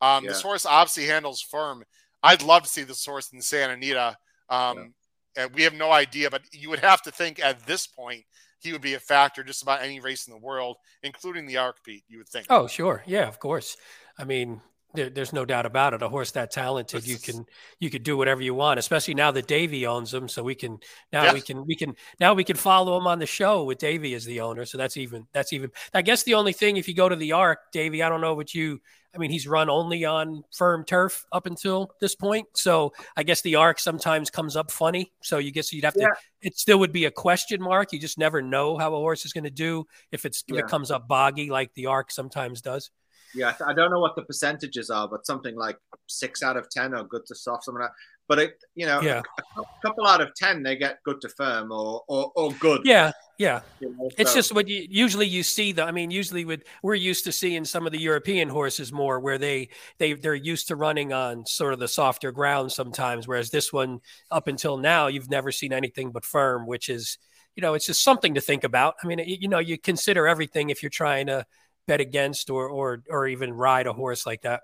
Um, 0.00 0.24
yeah. 0.24 0.30
This 0.30 0.42
horse 0.42 0.66
obviously 0.66 1.06
handles 1.06 1.40
firm. 1.40 1.84
I'd 2.22 2.42
love 2.42 2.62
to 2.64 2.68
see 2.68 2.82
this 2.82 3.04
horse 3.04 3.32
in 3.32 3.40
Santa 3.40 3.74
Anita. 3.74 4.16
Um, 4.48 4.94
yeah. 5.36 5.46
we 5.54 5.62
have 5.62 5.74
no 5.74 5.92
idea, 5.92 6.30
but 6.30 6.42
you 6.52 6.70
would 6.70 6.80
have 6.80 7.02
to 7.02 7.10
think 7.10 7.40
at 7.42 7.64
this 7.66 7.86
point 7.86 8.24
he 8.60 8.72
would 8.72 8.80
be 8.80 8.94
a 8.94 9.00
factor 9.00 9.44
just 9.44 9.62
about 9.62 9.82
any 9.82 10.00
race 10.00 10.26
in 10.26 10.32
the 10.32 10.38
world, 10.38 10.76
including 11.02 11.46
the 11.46 11.58
Arc 11.58 11.82
Pete, 11.84 12.04
you 12.08 12.18
would 12.18 12.28
think. 12.28 12.46
Oh, 12.50 12.66
sure. 12.66 13.02
Yeah, 13.06 13.28
of 13.28 13.38
course. 13.38 13.76
I 14.18 14.24
mean, 14.24 14.60
there, 14.94 15.10
there's 15.10 15.32
no 15.32 15.44
doubt 15.44 15.66
about 15.66 15.94
it. 15.94 16.02
A 16.02 16.08
horse 16.08 16.30
that 16.32 16.50
talented, 16.50 17.06
you 17.06 17.18
can 17.18 17.44
you 17.78 17.90
could 17.90 18.02
do 18.02 18.16
whatever 18.16 18.40
you 18.40 18.54
want, 18.54 18.78
especially 18.78 19.14
now 19.14 19.30
that 19.30 19.46
Davey 19.46 19.86
owns 19.86 20.10
them. 20.10 20.28
So 20.28 20.42
we 20.42 20.54
can 20.54 20.78
now 21.12 21.24
yeah. 21.24 21.32
we 21.34 21.40
can 21.40 21.66
we 21.66 21.76
can 21.76 21.94
now 22.18 22.34
we 22.34 22.42
can 22.42 22.56
follow 22.56 22.96
him 22.96 23.06
on 23.06 23.18
the 23.18 23.26
show 23.26 23.64
with 23.64 23.78
Davey 23.78 24.14
as 24.14 24.24
the 24.24 24.40
owner. 24.40 24.64
So 24.64 24.78
that's 24.78 24.96
even 24.96 25.26
that's 25.32 25.52
even 25.52 25.70
I 25.92 26.02
guess 26.02 26.22
the 26.22 26.34
only 26.34 26.52
thing 26.52 26.78
if 26.78 26.88
you 26.88 26.94
go 26.94 27.08
to 27.08 27.16
the 27.16 27.32
Arc, 27.32 27.58
Davey, 27.70 28.02
I 28.02 28.08
don't 28.08 28.22
know 28.22 28.34
what 28.34 28.54
you 28.54 28.80
I 29.14 29.18
mean, 29.18 29.30
he's 29.30 29.48
run 29.48 29.70
only 29.70 30.04
on 30.04 30.44
firm 30.54 30.84
turf 30.84 31.24
up 31.32 31.46
until 31.46 31.90
this 32.00 32.14
point. 32.14 32.46
So 32.54 32.92
I 33.16 33.22
guess 33.22 33.40
the 33.40 33.56
arc 33.56 33.78
sometimes 33.78 34.30
comes 34.30 34.54
up 34.54 34.70
funny. 34.70 35.12
So 35.22 35.38
you 35.38 35.50
guess 35.50 35.72
you'd 35.72 35.84
have 35.84 35.96
yeah. 35.96 36.08
to, 36.08 36.14
it 36.42 36.58
still 36.58 36.78
would 36.80 36.92
be 36.92 37.06
a 37.06 37.10
question 37.10 37.60
mark. 37.62 37.92
You 37.92 37.98
just 37.98 38.18
never 38.18 38.42
know 38.42 38.76
how 38.76 38.94
a 38.94 38.98
horse 38.98 39.24
is 39.24 39.32
going 39.32 39.44
to 39.44 39.50
do 39.50 39.86
if 40.12 40.24
it's, 40.26 40.44
yeah. 40.46 40.56
if 40.58 40.64
it 40.64 40.68
comes 40.68 40.90
up 40.90 41.08
boggy 41.08 41.50
like 41.50 41.72
the 41.74 41.86
arc 41.86 42.10
sometimes 42.10 42.60
does. 42.60 42.90
Yeah, 43.34 43.54
I 43.66 43.72
don't 43.74 43.90
know 43.90 44.00
what 44.00 44.16
the 44.16 44.22
percentages 44.22 44.90
are, 44.90 45.06
but 45.06 45.26
something 45.26 45.54
like 45.54 45.78
six 46.06 46.42
out 46.42 46.56
of 46.56 46.70
ten 46.70 46.94
are 46.94 47.04
good 47.04 47.26
to 47.26 47.34
soft, 47.34 47.64
something 47.64 47.82
like. 47.82 47.90
That. 47.90 47.96
But 48.26 48.38
it, 48.38 48.64
you 48.74 48.86
know, 48.86 49.00
Yeah. 49.00 49.22
a, 49.56 49.62
couple 49.82 50.06
out 50.06 50.20
of 50.20 50.34
ten 50.34 50.62
they 50.62 50.76
get 50.76 51.02
good 51.02 51.20
to 51.22 51.28
firm 51.28 51.70
or 51.72 52.02
or, 52.08 52.32
or 52.36 52.52
good. 52.52 52.82
Yeah, 52.84 53.12
yeah. 53.38 53.60
you 53.80 53.94
know, 53.96 54.10
It's 54.18 54.32
so- 54.32 54.38
just 54.38 54.54
what 54.54 54.68
you 54.68 54.86
usually 54.90 55.26
you 55.26 55.42
see 55.42 55.72
the 55.72 55.84
I 55.84 55.92
mean 55.92 56.10
usually 56.10 56.44
with 56.44 56.64
we're 56.82 56.94
used 56.94 57.24
to 57.24 57.32
seeing 57.32 57.64
some 57.64 57.86
of 57.86 57.92
the 57.92 58.00
European 58.00 58.48
horses 58.48 58.92
more 58.92 59.20
where 59.20 59.38
they 59.38 59.70
they 59.98 60.12
they're 60.14 60.34
used 60.34 60.68
to 60.68 60.76
running 60.76 61.12
on 61.12 61.46
sort 61.46 61.72
of 61.72 61.78
the 61.78 61.88
softer 61.88 62.32
ground 62.32 62.72
sometimes 62.72 63.26
whereas 63.28 63.50
this 63.50 63.72
one 63.72 64.00
up 64.30 64.48
until 64.48 64.76
now 64.76 65.06
you've 65.06 65.30
never 65.30 65.52
seen 65.52 65.72
anything 65.72 66.10
but 66.10 66.24
firm 66.24 66.66
which 66.66 66.88
is 66.88 67.18
you 67.54 67.62
know 67.62 67.74
it's 67.74 67.86
just 67.86 68.02
something 68.04 68.34
to 68.34 68.40
think 68.40 68.64
about. 68.64 68.94
I 69.02 69.06
mean 69.06 69.20
you, 69.20 69.36
you 69.40 69.48
know 69.48 69.60
you 69.60 69.78
consider 69.78 70.26
everything 70.26 70.70
if 70.70 70.82
you're 70.82 70.90
trying 70.90 71.28
to 71.28 71.46
bet 71.86 72.00
against 72.00 72.50
or 72.50 72.68
or 72.68 73.02
or 73.08 73.28
even 73.28 73.52
ride 73.52 73.86
a 73.86 73.92
horse 73.92 74.26
like 74.26 74.42
that. 74.42 74.60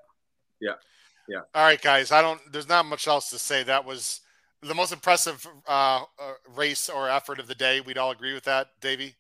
Yeah. 0.61 0.75
Yeah. 1.27 1.41
All 1.55 1.65
right, 1.65 1.81
guys. 1.81 2.13
I 2.13 2.21
don't. 2.21 2.41
There's 2.53 2.69
not 2.69 2.85
much 2.85 3.09
else 3.09 3.31
to 3.31 3.39
say. 3.39 3.63
That 3.63 3.87
was 3.87 4.21
the 4.65 4.75
most 4.75 4.93
impressive 4.93 5.47
uh, 5.69 6.03
uh, 6.19 6.33
race 6.55 6.89
or 6.89 7.09
effort 7.09 7.39
of 7.39 7.47
the 7.47 7.55
day. 7.55 7.81
We'd 7.81 7.99
all 7.99 8.11
agree 8.11 8.35
with 8.35 8.45
that, 8.45 8.69
Davey. 8.81 9.15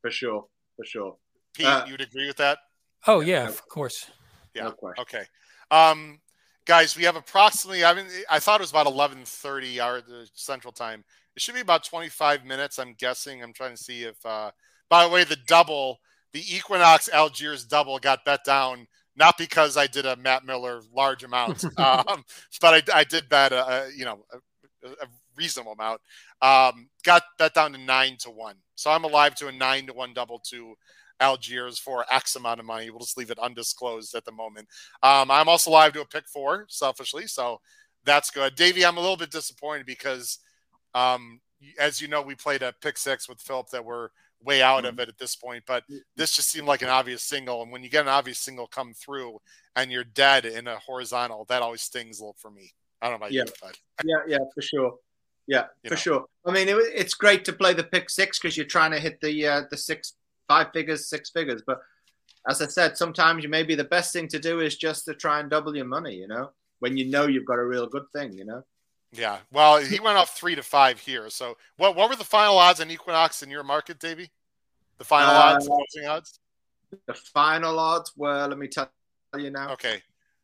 for 0.00 0.10
sure, 0.10 0.46
for 0.76 0.84
sure. 0.84 1.16
Pete, 1.54 1.66
Uh, 1.66 1.84
you'd 1.86 2.00
agree 2.00 2.26
with 2.26 2.36
that? 2.38 2.58
Oh 3.06 3.20
yeah, 3.20 3.48
of 3.48 3.66
course. 3.68 4.10
Yeah. 4.54 4.64
No 4.64 4.72
question. 4.72 5.02
Okay. 5.02 5.24
Um, 5.70 6.20
guys, 6.66 6.96
we 6.96 7.04
have 7.04 7.16
approximately. 7.16 7.84
I 7.84 7.94
mean, 7.94 8.06
I 8.30 8.38
thought 8.38 8.60
it 8.60 8.64
was 8.64 8.70
about 8.70 8.86
11:30 8.86 9.80
our 9.80 10.02
Central 10.34 10.72
Time. 10.72 11.04
It 11.34 11.40
should 11.42 11.54
be 11.54 11.60
about 11.62 11.84
25 11.84 12.44
minutes. 12.44 12.78
I'm 12.78 12.94
guessing. 12.94 13.42
I'm 13.42 13.52
trying 13.52 13.74
to 13.76 13.82
see 13.82 14.04
if. 14.04 14.24
Uh, 14.24 14.50
by 14.90 15.04
the 15.04 15.10
way, 15.10 15.24
the 15.24 15.38
double, 15.46 16.00
the 16.32 16.44
Equinox 16.54 17.08
Algiers 17.08 17.64
double, 17.64 17.98
got 17.98 18.24
bet 18.24 18.44
down. 18.44 18.86
Not 19.16 19.36
because 19.38 19.76
I 19.76 19.86
did 19.86 20.06
a 20.06 20.16
Matt 20.16 20.44
Miller 20.44 20.80
large 20.94 21.22
amount, 21.24 21.64
um, 21.78 22.24
but 22.60 22.88
I, 22.90 23.00
I 23.00 23.04
did 23.04 23.28
bet 23.28 23.52
a, 23.52 23.66
a 23.66 23.90
you 23.96 24.04
know 24.04 24.24
a, 24.84 25.06
reasonable 25.34 25.72
amount. 25.72 26.00
Um, 26.42 26.88
got 27.04 27.22
that 27.38 27.54
down 27.54 27.72
to 27.72 27.78
nine 27.78 28.16
to 28.20 28.30
one. 28.30 28.56
So 28.74 28.90
I'm 28.90 29.04
alive 29.04 29.34
to 29.36 29.48
a 29.48 29.52
nine 29.52 29.86
to 29.86 29.92
one 29.94 30.12
double 30.12 30.38
to 30.50 30.74
Algiers 31.20 31.78
for 31.78 32.04
X 32.10 32.36
amount 32.36 32.60
of 32.60 32.66
money. 32.66 32.90
We'll 32.90 33.00
just 33.00 33.16
leave 33.16 33.30
it 33.30 33.38
undisclosed 33.38 34.14
at 34.14 34.24
the 34.24 34.32
moment. 34.32 34.68
Um, 35.02 35.30
I'm 35.30 35.48
also 35.48 35.70
live 35.70 35.92
to 35.94 36.02
a 36.02 36.06
pick 36.06 36.28
four, 36.28 36.66
selfishly, 36.68 37.26
so 37.26 37.60
that's 38.04 38.30
good. 38.30 38.56
Davey, 38.56 38.84
I'm 38.84 38.96
a 38.96 39.00
little 39.00 39.16
bit 39.16 39.30
disappointed 39.30 39.86
because, 39.86 40.38
um, 40.94 41.40
as 41.78 42.00
you 42.00 42.08
know, 42.08 42.22
we 42.22 42.34
played 42.34 42.62
a 42.62 42.74
pick 42.82 42.98
six 42.98 43.28
with 43.28 43.40
Philip 43.40 43.70
that 43.70 43.84
we're 43.84 44.08
way 44.44 44.62
out 44.62 44.84
of 44.84 44.98
it 44.98 45.08
at 45.08 45.18
this 45.18 45.36
point, 45.36 45.62
but 45.66 45.84
this 46.16 46.34
just 46.34 46.50
seemed 46.50 46.66
like 46.66 46.82
an 46.82 46.88
obvious 46.88 47.22
single. 47.22 47.62
And 47.62 47.70
when 47.70 47.82
you 47.82 47.88
get 47.88 48.02
an 48.02 48.08
obvious 48.08 48.38
single 48.38 48.66
come 48.66 48.92
through 48.92 49.38
and 49.76 49.90
you're 49.90 50.04
dead 50.04 50.44
in 50.44 50.66
a 50.66 50.78
horizontal, 50.78 51.44
that 51.48 51.62
always 51.62 51.82
stings 51.82 52.18
a 52.18 52.24
little 52.24 52.36
for 52.38 52.50
me. 52.50 52.72
I 53.02 53.10
don't 53.10 53.20
know 53.20 53.26
Yeah. 53.28 53.44
Yeah, 54.04 54.16
yeah, 54.26 54.38
for 54.54 54.62
sure. 54.62 54.94
Yeah, 55.46 55.66
You 55.82 55.88
for 55.90 55.94
know. 55.94 56.00
sure. 56.00 56.24
I 56.46 56.52
mean, 56.52 56.68
it, 56.68 56.76
it's 56.94 57.14
great 57.14 57.44
to 57.44 57.52
play 57.52 57.74
the 57.74 57.84
pick 57.84 58.08
six 58.08 58.38
because 58.38 58.56
you're 58.56 58.64
trying 58.66 58.92
to 58.92 59.00
hit 59.00 59.20
the 59.20 59.46
uh, 59.46 59.62
the 59.70 59.76
six, 59.76 60.14
five 60.48 60.68
figures, 60.72 61.08
six 61.08 61.30
figures. 61.30 61.62
But 61.66 61.80
as 62.48 62.62
I 62.62 62.66
said, 62.68 62.96
sometimes 62.96 63.42
you 63.42 63.48
maybe 63.48 63.74
the 63.74 63.84
best 63.84 64.12
thing 64.12 64.28
to 64.28 64.38
do 64.38 64.60
is 64.60 64.76
just 64.76 65.04
to 65.06 65.14
try 65.14 65.40
and 65.40 65.50
double 65.50 65.76
your 65.76 65.84
money. 65.84 66.14
You 66.14 66.28
know, 66.28 66.50
when 66.78 66.96
you 66.96 67.06
know 67.10 67.26
you've 67.26 67.44
got 67.44 67.58
a 67.58 67.64
real 67.64 67.86
good 67.86 68.06
thing. 68.14 68.32
You 68.32 68.44
know. 68.44 68.62
yeah. 69.12 69.38
Well, 69.52 69.78
he 69.78 70.00
went 70.00 70.16
off 70.16 70.36
three 70.36 70.54
to 70.54 70.62
five 70.62 70.98
here. 71.00 71.28
So 71.28 71.56
what 71.76 71.96
what 71.96 72.08
were 72.08 72.16
the 72.16 72.24
final 72.24 72.56
odds 72.56 72.80
on 72.80 72.90
Equinox 72.90 73.42
in 73.42 73.50
your 73.50 73.64
market, 73.64 73.98
Davey? 73.98 74.30
The 74.98 75.04
final 75.04 75.34
Uh, 75.34 75.54
odds, 75.54 75.66
closing 75.66 76.08
odds? 76.08 76.38
The 77.06 77.14
final 77.14 77.78
odds 77.78 78.12
were, 78.16 78.46
let 78.46 78.58
me 78.58 78.68
tell 78.68 78.90
you 79.36 79.50
now. 79.50 79.72
Okay. 79.72 80.02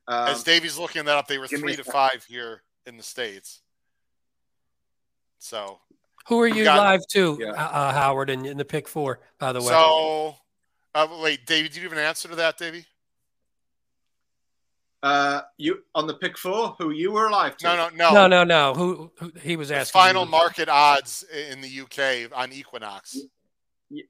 Um, 0.09 0.29
As 0.29 0.43
Davey's 0.43 0.79
looking 0.79 1.05
that 1.05 1.17
up, 1.17 1.29
they 1.29 1.37
were 1.39 1.47
three 1.47 1.77
to 1.77 1.85
sec. 1.85 1.93
five 1.93 2.25
here 2.27 2.63
in 2.87 2.97
the 2.97 3.03
states. 3.03 3.61
So, 5.39 5.79
Who 6.29 6.41
are 6.41 6.49
you 6.49 6.65
got- 6.65 6.79
live 6.79 7.07
to, 7.13 7.37
Yeah. 7.41 7.53
uh, 7.53 7.93
Howard, 7.93 8.31
in, 8.31 8.47
in 8.47 8.57
the 8.57 8.65
pick 8.65 8.89
four? 8.89 9.21
By 9.39 9.53
the 9.53 9.61
way, 9.61 9.69
so 9.69 10.37
uh, 10.95 11.07
wait, 11.23 11.45
Davey, 11.47 11.69
do 11.69 11.77
you 11.81 11.89
have 11.89 11.93
an 11.93 12.03
answer 12.03 12.27
to 12.29 12.35
that, 12.37 12.57
Davey? 12.59 12.87
uh, 15.03 15.43
you 15.59 15.85
on 15.95 16.07
the 16.09 16.15
pick 16.15 16.37
four, 16.37 16.75
who 16.79 16.91
you 16.91 17.13
were 17.13 17.29
alive 17.29 17.57
to? 17.59 17.67
No, 17.67 17.77
no, 17.77 17.89
no. 17.95 18.13
no, 18.15 18.27
no, 18.27 18.45
no. 18.45 18.75
Who, 18.75 19.13
who 19.19 19.33
he 19.41 19.57
was 19.57 19.69
The 19.69 19.77
asking? 19.77 19.99
final 20.01 20.25
you. 20.25 20.31
market 20.31 20.69
odds 20.69 21.23
in 21.51 21.61
the 21.61 21.81
UK 21.83 22.33
on 22.37 22.53
Equinox. 22.53 23.17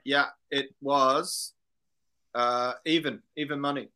Yeah, 0.04 0.26
it 0.50 0.74
was 0.80 1.52
uh, 2.34 2.74
even, 2.86 3.20
even 3.36 3.60
money. 3.60 3.88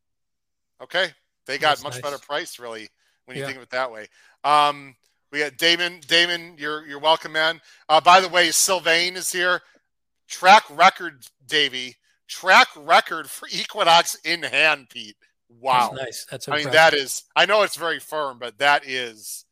Okay, 0.83 1.13
they 1.47 1.59
got 1.59 1.71
That's 1.71 1.83
much 1.85 1.93
nice. 1.95 2.03
better 2.03 2.19
price, 2.19 2.59
really, 2.59 2.89
when 3.25 3.37
you 3.37 3.43
Yeah. 3.43 3.47
think 3.49 3.57
of 3.59 3.63
it 3.65 3.71
that 3.71 3.91
way. 3.91 4.09
Um, 4.45 4.97
we 5.31 5.39
got 5.41 5.57
Damon. 5.57 6.01
Damon, 6.07 6.57
you're 6.59 6.87
you're 6.87 6.99
welcome, 6.99 7.33
man. 7.33 7.61
Uh, 7.89 8.01
by 8.01 8.21
the 8.21 8.29
way, 8.29 8.51
Sylvain 8.51 9.17
is 9.17 9.33
here. 9.33 9.63
Track 10.29 10.65
record, 10.71 11.25
Davey. 11.47 11.97
Track 12.29 12.69
record 12.77 13.29
for 13.29 13.49
Equinox 13.51 14.15
in 14.25 14.43
hand, 14.43 14.89
Pete. 14.91 15.17
Wow. 15.61 15.91
That's 15.91 16.03
nice. 16.03 16.27
That's 16.31 16.49
I 16.49 16.57
mean, 16.57 16.71
that 16.71 16.95
is, 16.95 17.25
I 17.37 17.45
know 17.45 17.63
it's 17.63 17.77
very 17.77 17.99
firm, 18.01 18.39
but 18.39 18.57
that 18.59 18.87
is 18.87 19.45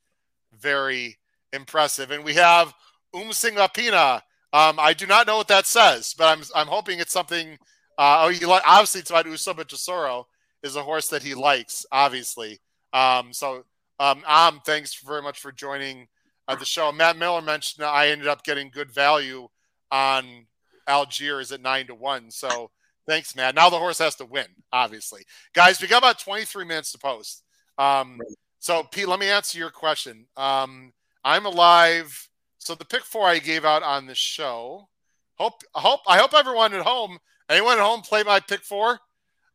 very 0.59 1.19
impressive. 1.53 2.11
And 2.11 2.25
we 2.25 2.35
have 2.35 2.73
Umsing 3.15 3.55
Lapina. 3.55 4.23
Um, 4.53 4.79
I 4.81 4.95
do 4.95 5.07
not 5.07 5.27
know 5.27 5.37
what 5.37 5.49
that 5.49 5.67
says, 5.67 6.15
but 6.17 6.27
I'm, 6.27 6.43
I'm 6.55 6.67
hoping 6.67 6.99
it's 7.01 7.13
something. 7.13 7.59
Uh, 7.99 8.23
oh, 8.25 8.29
you 8.29 8.47
like, 8.49 8.63
obviously, 8.67 9.03
it's 9.03 9.11
about 9.11 9.27
Ushba 9.27 9.67
Tesoro 9.67 10.27
is 10.63 10.77
a 10.77 10.83
horse 10.83 11.09
that 11.09 11.23
he 11.23 11.35
likes, 11.35 11.87
obviously. 11.91 12.61
Um, 12.93 13.33
so, 13.33 13.65
um, 13.99 14.23
Am, 14.27 14.61
thanks 14.65 14.95
very 14.95 15.23
much 15.23 15.41
for 15.41 15.53
joining 15.53 16.09
uh, 16.49 16.57
the 16.57 16.65
show. 16.65 16.91
Matt 16.93 17.17
Miller 17.17 17.43
mentioned 17.43 17.85
I 17.85 18.09
ended 18.09 18.29
up 18.29 18.45
getting 18.45 18.71
good 18.71 18.91
value 18.91 19.49
on 19.91 20.47
Algiers 20.87 21.53
at 21.53 21.61
nine 21.61 21.87
to 21.87 21.95
one. 21.95 22.31
So, 22.31 22.71
thanks, 23.07 23.37
Matt. 23.37 23.55
Now 23.55 23.71
the 23.71 23.79
horse 23.79 23.99
has 23.99 24.17
to 24.17 24.25
win, 24.25 24.47
obviously 24.73 25.23
guys 25.53 25.81
we 25.81 25.89
got 25.89 25.99
about 25.99 26.19
23 26.19 26.65
minutes 26.65 26.93
to 26.93 26.99
post 26.99 27.43
um 27.79 28.19
so 28.59 28.83
pete 28.85 29.09
let 29.09 29.19
me 29.19 29.29
answer 29.29 29.59
your 29.59 29.71
question 29.71 30.27
um 30.37 30.93
i'm 31.25 31.47
alive 31.47 32.29
so 32.59 32.75
the 32.75 32.85
pick 32.85 33.03
four 33.03 33.27
i 33.27 33.39
gave 33.39 33.65
out 33.65 33.83
on 33.83 34.07
the 34.07 34.15
show 34.15 34.89
hope 35.37 35.63
hope 35.75 36.01
i 36.07 36.19
hope 36.19 36.35
everyone 36.35 36.73
at 36.73 36.83
home 36.83 37.19
anyone 37.49 37.79
at 37.79 37.85
home 37.85 38.01
play 38.01 38.23
my 38.23 38.39
pick 38.39 38.63
four 38.63 38.99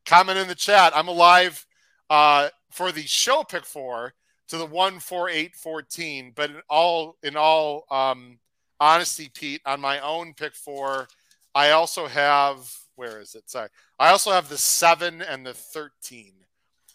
comment 0.05 0.37
in 0.37 0.47
the 0.47 0.55
chat. 0.55 0.95
I'm 0.95 1.07
alive 1.07 1.65
uh 2.09 2.49
for 2.69 2.91
the 2.91 3.03
show 3.03 3.43
pick 3.43 3.65
four 3.65 4.13
to 4.47 4.57
the 4.57 4.65
one 4.65 4.99
four 4.99 5.29
eight 5.29 5.55
fourteen. 5.55 6.31
But 6.35 6.51
in 6.51 6.61
all 6.69 7.17
in 7.23 7.35
all 7.35 7.85
um 7.89 8.39
honesty 8.79 9.29
pete 9.33 9.61
on 9.65 9.79
my 9.79 9.99
own 10.01 10.33
pick 10.33 10.53
four 10.53 11.07
i 11.55 11.71
also 11.71 12.07
have 12.07 12.69
where 12.95 13.19
is 13.19 13.35
it? 13.35 13.49
Sorry. 13.49 13.69
I 13.99 14.09
also 14.09 14.31
have 14.31 14.49
the 14.49 14.57
seven 14.57 15.21
and 15.21 15.45
the 15.45 15.53
13. 15.53 16.33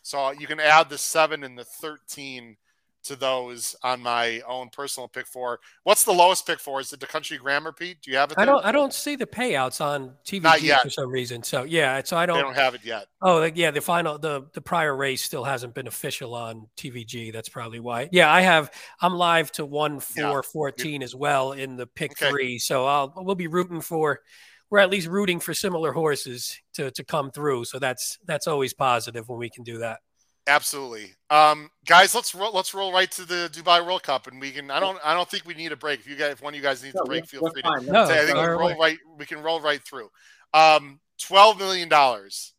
So 0.02 0.30
you 0.32 0.46
can 0.46 0.60
add 0.60 0.88
the 0.88 0.98
seven 0.98 1.44
and 1.44 1.58
the 1.58 1.64
13 1.64 2.56
to 3.04 3.16
those 3.16 3.74
on 3.82 4.00
my 4.00 4.40
own 4.46 4.68
personal 4.70 5.08
pick 5.08 5.26
four. 5.26 5.60
What's 5.84 6.04
the 6.04 6.12
lowest 6.12 6.46
pick 6.46 6.60
four? 6.60 6.80
Is 6.80 6.92
it 6.92 7.00
the 7.00 7.06
country 7.06 7.38
grammar, 7.38 7.72
Pete? 7.72 8.02
Do 8.02 8.10
you 8.10 8.16
have 8.16 8.30
it? 8.30 8.38
I 8.38 8.44
don't. 8.44 8.64
I 8.64 8.72
don't 8.72 8.92
see 8.92 9.16
the 9.16 9.26
payouts 9.26 9.80
on 9.80 10.14
TVG 10.26 10.78
for 10.80 10.90
some 10.90 11.10
reason. 11.10 11.42
So 11.42 11.64
yeah. 11.64 12.02
So 12.04 12.16
I 12.16 12.26
don't. 12.26 12.36
They 12.36 12.42
don't 12.42 12.54
have 12.54 12.74
it 12.74 12.84
yet. 12.84 13.06
Oh 13.22 13.44
yeah. 13.44 13.70
The 13.70 13.80
final. 13.80 14.18
The 14.18 14.46
the 14.52 14.60
prior 14.60 14.94
race 14.96 15.22
still 15.22 15.44
hasn't 15.44 15.74
been 15.74 15.86
official 15.86 16.34
on 16.34 16.68
TVG. 16.76 17.32
That's 17.32 17.48
probably 17.48 17.80
why. 17.80 18.08
Yeah. 18.12 18.32
I 18.32 18.42
have. 18.42 18.70
I'm 19.00 19.14
live 19.14 19.50
to 19.52 19.64
one 19.66 20.00
Yeah. 20.16 20.30
four 20.30 20.42
fourteen 20.42 21.02
as 21.02 21.14
well 21.14 21.52
in 21.52 21.76
the 21.76 21.86
pick 21.86 22.12
Okay. 22.12 22.30
three. 22.30 22.58
So 22.58 22.86
I'll 22.86 23.12
we'll 23.16 23.34
be 23.34 23.46
rooting 23.48 23.80
for. 23.80 24.20
We're 24.70 24.78
at 24.78 24.88
least 24.90 25.08
rooting 25.08 25.40
for 25.40 25.52
similar 25.52 25.92
horses 25.92 26.56
to 26.74 26.90
to 26.92 27.02
come 27.02 27.30
through. 27.32 27.64
So 27.64 27.78
that's 27.78 28.18
that's 28.24 28.46
always 28.46 28.72
positive 28.72 29.28
when 29.28 29.38
we 29.38 29.50
can 29.50 29.64
do 29.64 29.78
that. 29.78 29.98
Absolutely, 30.46 31.12
um, 31.28 31.70
guys. 31.86 32.14
Let's 32.14 32.34
roll. 32.34 32.52
Let's 32.52 32.74
roll 32.74 32.92
right 32.92 33.10
to 33.12 33.24
the 33.24 33.50
Dubai 33.52 33.84
World 33.84 34.02
Cup, 34.02 34.26
and 34.26 34.40
we 34.40 34.50
can. 34.50 34.70
I 34.70 34.80
don't. 34.80 34.98
I 35.04 35.14
don't 35.14 35.28
think 35.28 35.46
we 35.46 35.54
need 35.54 35.70
a 35.70 35.76
break. 35.76 36.00
If 36.00 36.08
you 36.08 36.16
guys, 36.16 36.32
if 36.32 36.42
one 36.42 36.54
of 36.54 36.56
you 36.56 36.62
guys 36.62 36.82
needs 36.82 36.94
No, 36.94 37.02
a 37.02 37.04
break, 37.04 37.26
feel 37.26 37.48
free 37.50 37.62
fine. 37.62 37.84
to. 37.84 37.92
No, 37.92 38.06
say, 38.06 38.14
I 38.22 38.24
think 38.24 38.36
we 38.36 38.42
fire 38.42 38.56
can 38.56 38.58
roll 38.58 38.78
right. 38.78 38.98
We 39.18 39.26
can 39.26 39.42
roll 39.42 39.60
right 39.60 39.82
through. 39.82 40.08
Um, 40.54 41.00
Twelve 41.20 41.58
million 41.58 41.88
dollars. 41.88 42.54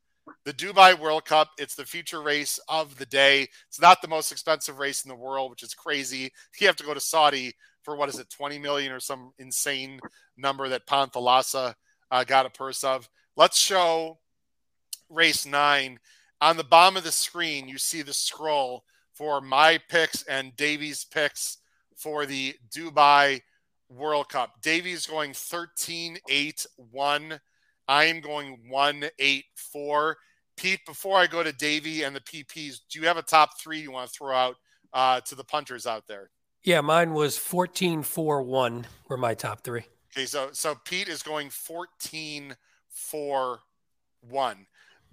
The 0.46 0.54
Dubai 0.54 0.98
World 0.98 1.26
Cup. 1.26 1.50
It's 1.58 1.76
the 1.76 1.86
feature 1.86 2.22
race 2.22 2.60
of 2.70 2.98
the 2.98 3.08
day. 3.08 3.48
It's 3.68 3.82
not 3.82 4.02
the 4.02 4.08
most 4.08 4.32
expensive 4.32 4.78
race 4.78 5.04
in 5.04 5.10
the 5.10 5.16
world, 5.16 5.50
which 5.50 5.64
is 5.64 5.74
crazy. 5.74 6.32
You 6.60 6.68
have 6.68 6.76
to 6.78 6.84
go 6.86 6.94
to 6.94 7.00
Saudi 7.00 7.54
for 7.84 7.96
what 7.96 8.10
is 8.10 8.20
it, 8.20 8.30
twenty 8.30 8.60
million 8.60 8.92
or 8.92 9.00
some 9.00 9.34
insane 9.40 10.00
number 10.38 10.70
that 10.70 10.86
Panthalassa 10.86 11.74
uh, 12.12 12.24
got 12.24 12.46
a 12.46 12.52
purse 12.52 12.84
of. 12.84 13.10
Let's 13.36 13.58
show 13.58 14.20
race 15.10 15.46
nine. 15.46 16.00
On 16.42 16.58
the 16.58 16.64
bottom 16.64 16.98
of 16.98 17.04
the 17.04 17.12
screen, 17.12 17.68
you 17.68 17.78
see 17.78 18.02
the 18.02 18.14
scroll 18.14 18.84
for 19.14 19.42
my 19.42 19.80
picks 19.90 20.24
and 20.24 20.56
Davey's 20.56 21.06
picks 21.06 21.58
for 21.96 22.26
the 22.26 22.56
Dubai 22.76 23.42
World 23.90 24.30
Cup. 24.30 24.60
Davies 24.62 25.06
going 25.06 25.34
13 25.34 26.18
8 26.28 26.66
1. 26.92 27.40
I 27.88 28.06
am 28.06 28.22
going 28.22 28.58
1 28.68 29.04
8 29.20 29.46
4. 29.56 30.18
Pete, 30.58 30.86
before 30.86 31.18
I 31.18 31.28
go 31.28 31.44
to 31.44 31.54
Davey 31.54 32.04
and 32.04 32.16
the 32.16 32.22
PPs, 32.22 32.80
do 32.90 33.00
you 33.00 33.08
have 33.08 33.18
a 33.18 33.22
top 33.22 33.60
three 33.60 33.80
you 33.80 33.92
want 33.92 34.10
to 34.10 34.18
throw 34.18 34.36
out 34.36 34.56
uh, 34.94 35.22
to 35.22 35.36
the 35.36 35.44
punters 35.44 35.86
out 35.86 36.08
there? 36.08 36.32
Yeah, 36.64 36.82
mine 36.82 37.14
was 37.14 37.38
14 37.38 38.04
4 38.04 38.42
1 38.42 38.88
were 39.10 39.18
my 39.18 39.34
top 39.36 39.64
three. 39.64 39.84
Okay, 40.12 40.26
so 40.26 40.50
so 40.54 40.76
Pete 40.86 41.08
is 41.08 41.22
going 41.22 41.50
14 41.52 42.56
4 42.90 43.60
1. 44.30 44.66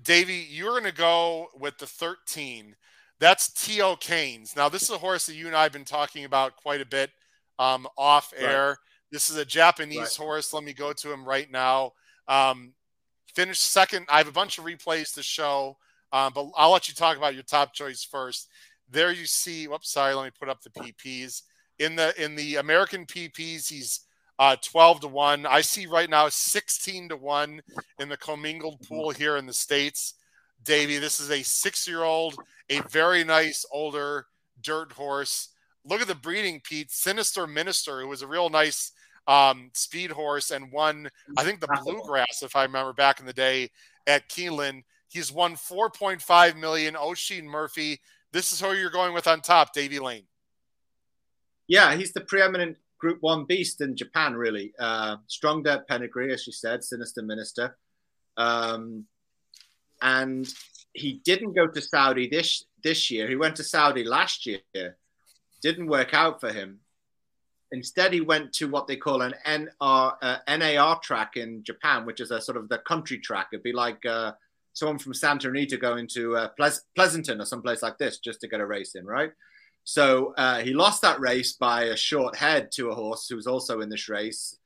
Davey, 0.03 0.47
you're 0.51 0.71
going 0.71 0.85
to 0.85 0.93
go 0.93 1.49
with 1.59 1.79
the 1.79 1.87
13. 1.87 2.77
That's 3.21 3.51
T.O. 3.53 3.97
Keynes. 3.97 4.55
Now, 4.55 4.69
this 4.69 4.83
is 4.83 4.91
a 4.91 4.99
horse 4.99 5.27
that 5.27 5.35
you 5.35 5.47
and 5.49 5.57
I 5.57 5.65
have 5.65 5.73
been 5.73 5.85
talking 5.85 6.25
about 6.25 6.57
quite 6.57 6.81
a 6.81 6.87
bit 6.87 7.11
um, 7.59 7.87
off 7.97 8.33
air. 8.37 8.69
Right. 8.69 8.77
This 9.11 9.31
is 9.31 9.37
a 9.37 9.45
Japanese 9.45 9.99
right. 9.99 10.17
horse. 10.17 10.53
Let 10.53 10.65
me 10.65 10.73
go 10.73 10.93
to 10.93 11.13
him 11.13 11.25
right 11.25 11.51
now. 11.51 11.93
Um, 12.29 12.75
finished 13.35 13.63
second. 13.63 14.07
I 14.09 14.19
have 14.19 14.29
a 14.29 14.33
bunch 14.33 14.59
of 14.59 14.65
replays 14.65 15.15
to 15.15 15.23
show, 15.23 15.77
um, 16.13 16.33
but 16.35 16.51
I'll 16.57 16.71
let 16.71 16.89
you 16.89 16.95
talk 16.95 17.17
about 17.17 17.35
your 17.35 17.43
top 17.43 17.73
choice 17.73 18.05
first. 18.05 18.49
There 18.91 19.13
you 19.13 19.27
see. 19.27 19.67
Whoops, 19.67 19.91
sorry. 19.91 20.15
Let 20.15 20.25
me 20.25 20.31
put 20.39 20.49
up 20.49 20.63
the 20.63 20.71
PPs 20.71 21.43
in 21.79 21.97
the 21.97 22.23
in 22.23 22.37
the 22.37 22.57
American 22.57 23.07
PPs. 23.07 23.69
He's 23.69 24.01
uh, 24.39 24.57
12 24.63 25.01
to 25.01 25.09
1. 25.09 25.47
I 25.47 25.61
see 25.61 25.87
right 25.87 26.09
now 26.09 26.29
16 26.29 27.11
to 27.11 27.17
1 27.17 27.63
in 27.99 28.09
the 28.09 28.17
commingled 28.17 28.81
pool 28.89 29.11
here 29.11 29.37
in 29.37 29.47
the 29.47 29.53
States. 29.53 30.15
Davey, 30.65 30.99
this 30.99 31.21
is 31.21 31.31
a 31.31 31.43
six 31.43 31.87
year 31.87 32.03
old, 32.03 32.37
a 32.69 32.81
very 32.91 33.25
nice 33.25 33.65
older 33.73 34.27
dirt 34.61 34.93
horse. 34.93 35.49
Look 35.85 36.01
at 36.01 36.09
the 36.09 36.15
breeding, 36.15 36.61
Pete. 36.63 36.91
Sinister 36.91 37.47
Minister, 37.47 38.01
who 38.01 38.09
was 38.09 38.23
a 38.23 38.27
real 38.27 38.51
nice 38.51 38.93
um, 39.27 39.71
speed 39.75 40.11
horse 40.11 40.51
and 40.51 40.73
won, 40.73 41.09
I 41.37 41.45
think, 41.45 41.61
the 41.61 41.69
Bluegrass, 41.85 42.43
if 42.43 42.57
I 42.57 42.65
remember 42.65 42.93
back 42.93 43.21
in 43.21 43.27
the 43.27 43.33
day 43.33 43.71
at 44.07 44.29
Keeneland. 44.29 44.83
He's 45.09 45.33
won 45.33 45.55
4.5 45.55 46.57
million. 46.57 46.97
Oisin 46.97 47.47
Murphy. 47.47 48.01
This 48.33 48.53
is 48.53 48.61
who 48.61 48.73
you're 48.73 48.91
going 48.91 49.15
with 49.15 49.27
on 49.27 49.41
top, 49.41 49.73
Davey 49.73 49.99
Lane. 49.99 50.25
Yeah, 51.67 51.95
he's 51.95 52.13
the 52.13 52.21
preeminent 52.23 52.77
Group 52.99 53.19
One 53.21 53.45
beast 53.45 53.81
in 53.81 53.97
Japan, 53.97 54.35
really. 54.35 54.73
Uh, 54.79 55.17
strong 55.27 55.63
dirt 55.63 55.87
pedigree, 55.89 56.33
as 56.33 56.47
you 56.47 56.53
said, 56.53 56.85
Sinister 56.85 57.23
Minister. 57.23 57.77
Um, 58.37 59.05
and 60.03 60.53
he 60.93 61.21
didn't 61.25 61.55
go 61.55 61.67
to 61.67 61.81
Saudi 61.81 62.29
this 62.29 62.65
this 62.83 63.11
year. 63.11 63.29
He 63.29 63.37
went 63.37 63.57
to 63.57 63.65
Saudi 63.65 64.05
last 64.05 64.47
year. 64.47 64.61
Didn't 65.63 65.87
work 65.87 66.15
out 66.15 66.41
for 66.41 66.53
him. 66.53 66.81
Instead, 67.71 68.13
he 68.13 68.21
went 68.21 68.53
to 68.55 68.69
what 68.69 68.87
they 68.87 68.97
call 68.97 69.23
an 69.23 69.35
NR, 69.47 70.15
uh, 70.23 70.39
NAR 70.49 71.01
track 71.01 71.37
in 71.37 71.63
Japan, 71.63 72.07
which 72.07 72.21
is 72.21 72.31
a 72.31 72.41
sort 72.41 72.57
of 72.57 72.69
the 72.69 72.79
country 72.79 73.19
track. 73.19 73.49
It'd 73.53 73.63
be 73.63 73.73
like 73.73 74.05
uh, 74.07 74.33
someone 74.73 74.99
from 74.99 75.13
Santa 75.13 75.49
Anita 75.49 75.77
going 75.77 76.07
to 76.15 76.37
uh, 76.37 76.49
Pleasanton 76.95 77.41
or 77.41 77.45
someplace 77.45 77.83
like 77.83 77.99
this 77.99 78.19
just 78.19 78.41
to 78.41 78.49
get 78.49 78.61
a 78.61 78.67
race 78.67 78.95
in, 78.95 79.05
right? 79.05 79.33
So 79.89 80.35
uh, 80.37 80.59
he 80.59 80.75
lost 80.75 81.01
that 81.01 81.19
race 81.19 81.55
by 81.55 81.85
a 81.85 81.97
short 81.97 82.37
head 82.37 82.71
to 82.73 82.91
a 82.91 82.95
horse 82.95 83.27
who 83.27 83.37
was 83.37 83.47
also 83.47 83.81
in 83.81 83.89
this 83.89 84.11
race, 84.11 84.59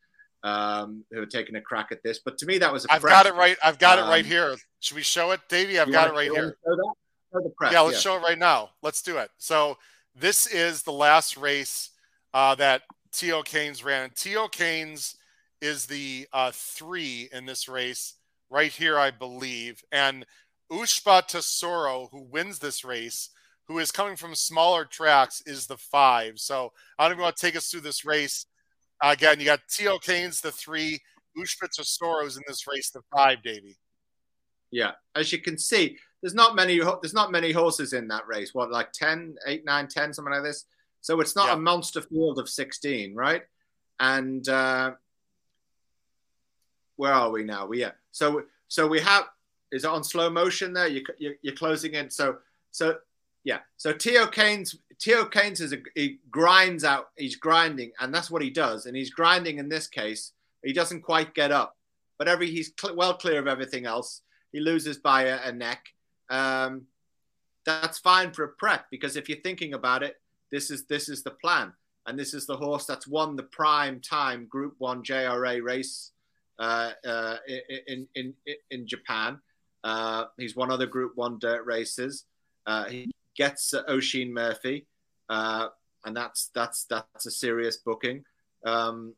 um, 0.42 1.04
who 1.12 1.20
had 1.20 1.30
taken 1.30 1.54
a 1.54 1.60
crack 1.60 1.92
at 1.92 2.02
this. 2.02 2.18
But 2.18 2.38
to 2.38 2.46
me, 2.46 2.58
that 2.58 2.72
was. 2.72 2.88
i 2.90 2.96
I've 2.96 3.02
got 3.02 3.26
it 3.26 3.36
right. 3.36 3.56
I've 3.62 3.78
got 3.78 4.00
um, 4.00 4.06
it 4.06 4.10
right 4.10 4.24
um, 4.24 4.28
here. 4.28 4.56
Should 4.80 4.96
we 4.96 5.02
show 5.02 5.30
it, 5.30 5.38
Davey? 5.48 5.78
I've 5.78 5.92
got 5.92 6.08
it 6.08 6.14
right 6.14 6.28
here. 6.28 6.56
Yeah, 7.70 7.82
let's 7.82 7.98
yeah. 7.98 8.00
show 8.00 8.16
it 8.16 8.22
right 8.22 8.36
now. 8.36 8.70
Let's 8.82 9.00
do 9.00 9.18
it. 9.18 9.30
So 9.38 9.78
this 10.12 10.48
is 10.48 10.82
the 10.82 10.90
last 10.90 11.36
race 11.36 11.90
uh, 12.34 12.56
that 12.56 12.82
T.O. 13.12 13.44
Keynes 13.44 13.84
ran. 13.84 14.10
T.O. 14.16 14.48
Keynes 14.48 15.14
is 15.60 15.86
the 15.86 16.26
uh, 16.32 16.50
three 16.52 17.28
in 17.32 17.46
this 17.46 17.68
race 17.68 18.14
right 18.50 18.72
here, 18.72 18.98
I 18.98 19.12
believe. 19.12 19.84
And 19.92 20.26
Ushba 20.68 21.28
Tesoro, 21.28 22.08
who 22.10 22.22
wins 22.22 22.58
this 22.58 22.84
race, 22.84 23.30
who 23.72 23.78
is 23.78 23.90
coming 23.90 24.16
from 24.16 24.34
smaller 24.34 24.84
tracks, 24.84 25.42
is 25.46 25.66
the 25.66 25.76
five. 25.76 26.38
So 26.38 26.72
I 26.98 27.04
don't 27.04 27.12
even 27.12 27.22
want 27.22 27.36
to 27.36 27.46
take 27.46 27.56
us 27.56 27.68
through 27.68 27.80
this 27.80 28.04
race. 28.04 28.46
Uh, 29.02 29.10
again, 29.12 29.40
you 29.40 29.46
got 29.46 29.60
T.O. 29.68 29.98
Keynes, 29.98 30.40
the 30.40 30.52
three, 30.52 31.00
Ushba 31.36 31.68
Tesoro 31.74 32.24
in 32.24 32.42
this 32.46 32.66
race, 32.66 32.90
the 32.90 33.00
five, 33.14 33.42
Davey. 33.42 33.76
Yeah, 34.70 34.92
as 35.14 35.32
you 35.32 35.38
can 35.38 35.58
see, 35.58 35.96
there's 36.22 36.34
not 36.34 36.54
many 36.54 36.78
there's 36.78 37.14
not 37.14 37.32
many 37.32 37.52
horses 37.52 37.92
in 37.92 38.08
that 38.08 38.26
race. 38.26 38.54
What, 38.54 38.70
like 38.70 38.92
10, 38.92 39.36
8, 39.46 39.64
9, 39.64 39.88
10, 39.88 40.14
something 40.14 40.32
like 40.32 40.42
this? 40.42 40.64
So 41.00 41.20
it's 41.20 41.34
not 41.34 41.48
yeah. 41.48 41.54
a 41.54 41.56
monster 41.56 42.00
field 42.00 42.38
of 42.38 42.48
16, 42.48 43.14
right? 43.14 43.42
And 43.98 44.48
uh, 44.48 44.92
where 46.96 47.12
are 47.12 47.30
we 47.30 47.44
now? 47.44 47.66
We 47.66 47.80
yeah. 47.80 47.92
So 48.12 48.44
so 48.68 48.86
we 48.86 49.00
have 49.00 49.24
is 49.72 49.84
it 49.84 49.90
on 49.90 50.04
slow 50.04 50.30
motion 50.30 50.72
there? 50.72 50.88
You, 50.88 51.02
you 51.18 51.34
you're 51.42 51.54
closing 51.54 51.94
in. 51.94 52.10
So 52.10 52.36
so 52.70 52.96
yeah. 53.44 53.58
So 53.76 53.92
T.O. 53.92 54.28
Keynes, 54.28 54.76
T.O. 54.98 55.26
Keynes 55.26 55.60
is 55.60 55.72
a, 55.72 55.78
he 55.94 56.18
grinds 56.30 56.84
out. 56.84 57.08
He's 57.16 57.36
grinding, 57.36 57.92
and 58.00 58.14
that's 58.14 58.30
what 58.30 58.42
he 58.42 58.50
does. 58.50 58.86
And 58.86 58.96
he's 58.96 59.10
grinding 59.10 59.58
in 59.58 59.68
this 59.68 59.86
case. 59.86 60.32
He 60.62 60.72
doesn't 60.72 61.02
quite 61.02 61.34
get 61.34 61.50
up, 61.50 61.76
but 62.18 62.28
every 62.28 62.50
he's 62.50 62.72
cl- 62.80 62.96
well 62.96 63.14
clear 63.14 63.40
of 63.40 63.48
everything 63.48 63.84
else. 63.84 64.22
He 64.52 64.60
loses 64.60 64.98
by 64.98 65.24
a, 65.24 65.48
a 65.48 65.52
neck. 65.52 65.86
Um, 66.30 66.82
that's 67.64 67.98
fine 67.98 68.32
for 68.32 68.44
a 68.44 68.48
prep 68.48 68.86
because 68.90 69.16
if 69.16 69.28
you're 69.28 69.40
thinking 69.40 69.74
about 69.74 70.02
it, 70.02 70.20
this 70.50 70.70
is 70.70 70.86
this 70.86 71.08
is 71.08 71.22
the 71.22 71.30
plan, 71.30 71.72
and 72.06 72.18
this 72.18 72.34
is 72.34 72.46
the 72.46 72.56
horse 72.56 72.86
that's 72.86 73.08
won 73.08 73.34
the 73.34 73.42
prime 73.42 74.00
time 74.00 74.46
Group 74.46 74.74
One 74.78 75.02
JRA 75.02 75.62
race 75.62 76.12
uh, 76.60 76.92
uh, 77.04 77.36
in, 77.88 78.06
in 78.14 78.34
in 78.46 78.56
in 78.70 78.86
Japan. 78.86 79.40
Uh, 79.82 80.26
he's 80.38 80.54
won 80.54 80.70
other 80.70 80.86
Group 80.86 81.12
One 81.16 81.40
dirt 81.40 81.64
races. 81.66 82.24
Uh, 82.66 82.84
he 82.84 83.12
gets 83.36 83.74
uh, 83.74 83.82
Oisin 83.88 84.32
Murphy, 84.32 84.86
uh, 85.28 85.68
and 86.04 86.16
that's 86.16 86.50
that's 86.54 86.84
that's 86.84 87.26
a 87.26 87.30
serious 87.30 87.76
booking. 87.76 88.24
Um, 88.64 89.14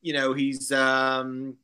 you 0.00 0.12
know, 0.12 0.32
he's 0.32 0.72
um, 0.72 1.56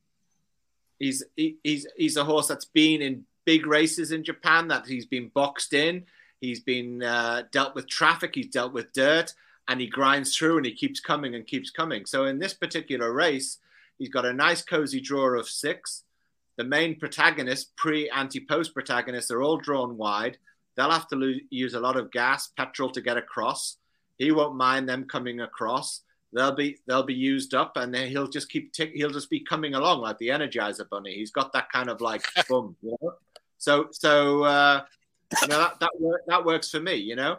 he's 0.98 1.24
he, 1.36 1.56
he's 1.62 1.86
he's 1.96 2.16
a 2.16 2.24
horse 2.24 2.48
that's 2.48 2.64
been 2.64 3.02
in 3.02 3.24
big 3.44 3.66
races 3.66 4.12
in 4.12 4.24
Japan. 4.24 4.68
That 4.68 4.86
he's 4.86 5.06
been 5.06 5.28
boxed 5.28 5.72
in. 5.72 6.04
He's 6.40 6.60
been 6.60 7.02
uh, 7.02 7.44
dealt 7.50 7.74
with 7.74 7.88
traffic. 7.88 8.34
He's 8.34 8.48
dealt 8.48 8.72
with 8.72 8.92
dirt, 8.92 9.34
and 9.66 9.80
he 9.80 9.86
grinds 9.86 10.36
through, 10.36 10.58
and 10.58 10.66
he 10.66 10.72
keeps 10.72 11.00
coming 11.00 11.34
and 11.34 11.46
keeps 11.46 11.70
coming. 11.70 12.06
So 12.06 12.26
in 12.26 12.38
this 12.38 12.54
particular 12.54 13.12
race, 13.12 13.58
he's 13.98 14.08
got 14.08 14.24
a 14.24 14.32
nice 14.32 14.62
cozy 14.62 15.00
draw 15.00 15.38
of 15.38 15.48
six 15.48 16.04
the 16.58 16.64
main 16.64 16.98
protagonists, 16.98 17.70
pre, 17.76 18.10
anti, 18.10 18.40
post 18.40 18.74
protagonists, 18.74 19.30
are 19.30 19.40
all 19.40 19.56
drawn 19.56 19.96
wide. 19.96 20.36
They'll 20.76 20.90
have 20.90 21.08
to 21.08 21.16
lo- 21.16 21.38
use 21.50 21.74
a 21.74 21.80
lot 21.80 21.96
of 21.96 22.10
gas, 22.10 22.48
petrol 22.48 22.90
to 22.90 23.00
get 23.00 23.16
across. 23.16 23.78
He 24.18 24.32
won't 24.32 24.56
mind 24.56 24.88
them 24.88 25.04
coming 25.04 25.40
across. 25.40 26.02
They'll 26.32 26.54
be 26.54 26.76
they'll 26.86 27.04
be 27.04 27.14
used 27.14 27.54
up, 27.54 27.76
and 27.76 27.94
then 27.94 28.08
he'll 28.08 28.28
just 28.28 28.50
keep 28.50 28.72
tick, 28.72 28.90
he'll 28.94 29.08
just 29.10 29.30
be 29.30 29.40
coming 29.40 29.74
along 29.74 30.02
like 30.02 30.18
the 30.18 30.28
Energizer 30.28 30.86
Bunny. 30.90 31.14
He's 31.14 31.30
got 31.30 31.52
that 31.52 31.70
kind 31.70 31.88
of 31.88 32.00
like 32.00 32.22
boom, 32.48 32.76
you 32.82 32.96
know? 33.00 33.14
So 33.56 33.88
so 33.92 34.42
uh, 34.42 34.84
you 35.40 35.48
know 35.48 35.58
that 35.58 35.80
that, 35.80 35.90
work, 36.00 36.22
that 36.26 36.44
works 36.44 36.70
for 36.70 36.80
me, 36.80 36.96
you 36.96 37.16
know. 37.16 37.38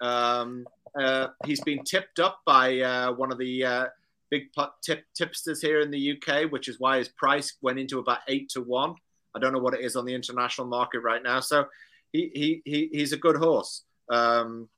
Um, 0.00 0.66
uh, 0.98 1.28
he's 1.44 1.60
been 1.60 1.82
tipped 1.84 2.20
up 2.20 2.40
by 2.46 2.80
uh, 2.80 3.12
one 3.12 3.32
of 3.32 3.38
the 3.38 3.64
uh, 3.64 3.86
big 4.32 4.48
tip, 4.82 5.04
tipsters 5.14 5.60
here 5.60 5.80
in 5.80 5.90
the 5.90 6.16
UK, 6.16 6.50
which 6.50 6.66
is 6.66 6.80
why 6.80 6.96
his 6.96 7.10
price 7.10 7.58
went 7.60 7.78
into 7.78 7.98
about 7.98 8.20
eight 8.28 8.48
to 8.48 8.62
one. 8.62 8.94
I 9.36 9.38
don't 9.38 9.52
know 9.52 9.58
what 9.58 9.74
it 9.74 9.82
is 9.82 9.94
on 9.94 10.06
the 10.06 10.14
international 10.14 10.66
market 10.66 11.00
right 11.00 11.22
now. 11.22 11.40
So 11.40 11.66
he 12.12 12.30
he, 12.34 12.62
he 12.64 12.88
he's 12.92 13.12
a 13.12 13.18
good 13.18 13.36
horse. 13.36 13.84
Um, 14.08 14.70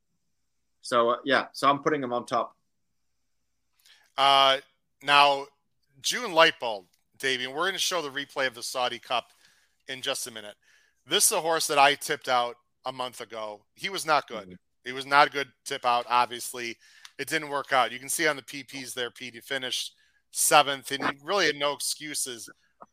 so 0.82 1.10
uh, 1.10 1.16
yeah, 1.24 1.46
so 1.52 1.70
I'm 1.70 1.78
putting 1.84 2.02
him 2.02 2.12
on 2.12 2.26
top. 2.26 2.56
Uh, 4.18 4.58
now 5.04 5.46
Jun 6.02 6.32
Light 6.32 6.54
Bolt, 6.60 6.86
Davey, 7.18 7.44
and 7.44 7.54
we're 7.54 7.62
going 7.62 7.74
to 7.74 7.78
show 7.78 8.02
the 8.02 8.10
replay 8.10 8.48
of 8.48 8.54
the 8.54 8.62
Saudi 8.62 8.98
Cup 8.98 9.26
in 9.88 10.02
just 10.02 10.26
a 10.26 10.32
minute. 10.32 10.56
This 11.06 11.26
is 11.26 11.32
a 11.32 11.40
horse 11.40 11.68
that 11.68 11.78
I 11.78 11.94
tipped 11.94 12.28
out 12.28 12.56
a 12.84 12.92
month 12.92 13.20
ago. 13.20 13.62
He 13.74 13.88
was 13.88 14.04
not 14.04 14.26
good. 14.26 14.44
Mm-hmm. 14.48 14.84
He 14.84 14.92
was 14.92 15.06
not 15.06 15.28
a 15.28 15.30
good 15.30 15.48
tip 15.64 15.86
out, 15.86 16.06
obviously 16.08 16.76
it 17.18 17.28
didn't 17.28 17.48
work 17.48 17.72
out. 17.72 17.92
You 17.92 17.98
can 17.98 18.08
see 18.08 18.26
on 18.26 18.36
the 18.36 18.42
PPs 18.42 18.94
there, 18.94 19.10
Pete, 19.10 19.34
he 19.34 19.40
finished 19.40 19.94
seventh, 20.30 20.90
and 20.90 21.04
he 21.04 21.16
really 21.22 21.46
had 21.46 21.56
no 21.56 21.72
excuses. 21.72 22.48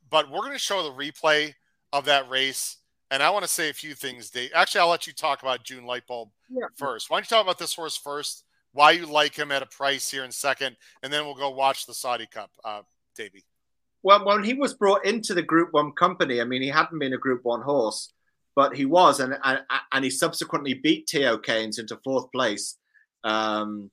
But 0.10 0.30
we're 0.30 0.40
going 0.40 0.54
to 0.54 0.60
show 0.60 0.84
the 0.84 0.92
replay 0.92 1.54
of 1.92 2.06
that 2.06 2.30
race, 2.30 2.78
and 3.10 3.22
I 3.22 3.30
want 3.30 3.44
to 3.44 3.50
say 3.50 3.70
a 3.70 3.74
few 3.74 3.94
things, 3.94 4.30
Dave. 4.30 4.52
Actually, 4.54 4.82
I'll 4.82 4.90
let 4.90 5.08
you 5.08 5.14
talk 5.14 5.42
about 5.42 5.64
Jun 5.64 5.86
Light 5.86 6.08
Bolt 6.08 6.30
yeah. 6.50 6.68
first. 6.76 7.10
Why 7.10 7.18
don't 7.18 7.30
you 7.30 7.36
talk 7.36 7.46
about 7.46 7.58
this 7.58 7.76
horse 7.76 7.98
first? 7.98 8.46
Why 8.74 8.92
you 8.92 9.06
like 9.06 9.36
him 9.36 9.52
at 9.52 9.64
a 9.64 9.66
price 9.66 10.10
here 10.10 10.24
in 10.24 10.32
second, 10.32 10.78
and 11.04 11.12
then 11.12 11.26
we'll 11.26 11.36
go 11.36 11.50
watch 11.50 11.86
the 11.86 11.94
Saudi 11.94 12.26
Cup, 12.26 12.52
uh, 12.64 12.84
Davey. 13.16 13.44
Well, 14.04 14.26
when 14.26 14.44
he 14.44 14.54
was 14.54 14.74
brought 14.74 15.06
into 15.06 15.34
the 15.34 15.42
Group 15.42 15.74
One 15.74 15.92
company, 15.92 16.42
I 16.42 16.46
mean, 16.46 16.62
he 16.62 16.70
hadn't 16.70 17.00
been 17.00 17.14
a 17.14 17.18
Group 17.18 17.42
One 17.44 17.62
horse, 17.62 18.14
but 18.56 18.76
he 18.76 18.86
was, 18.86 19.20
and 19.20 19.38
and, 19.44 19.62
and 19.92 20.04
he 20.04 20.10
subsequently 20.10 20.74
beat 20.74 21.08
T.O. 21.08 21.40
Keynes 21.40 21.80
into 21.80 21.98
fourth 22.04 22.32
place. 22.32 22.78
Um, 23.24 23.92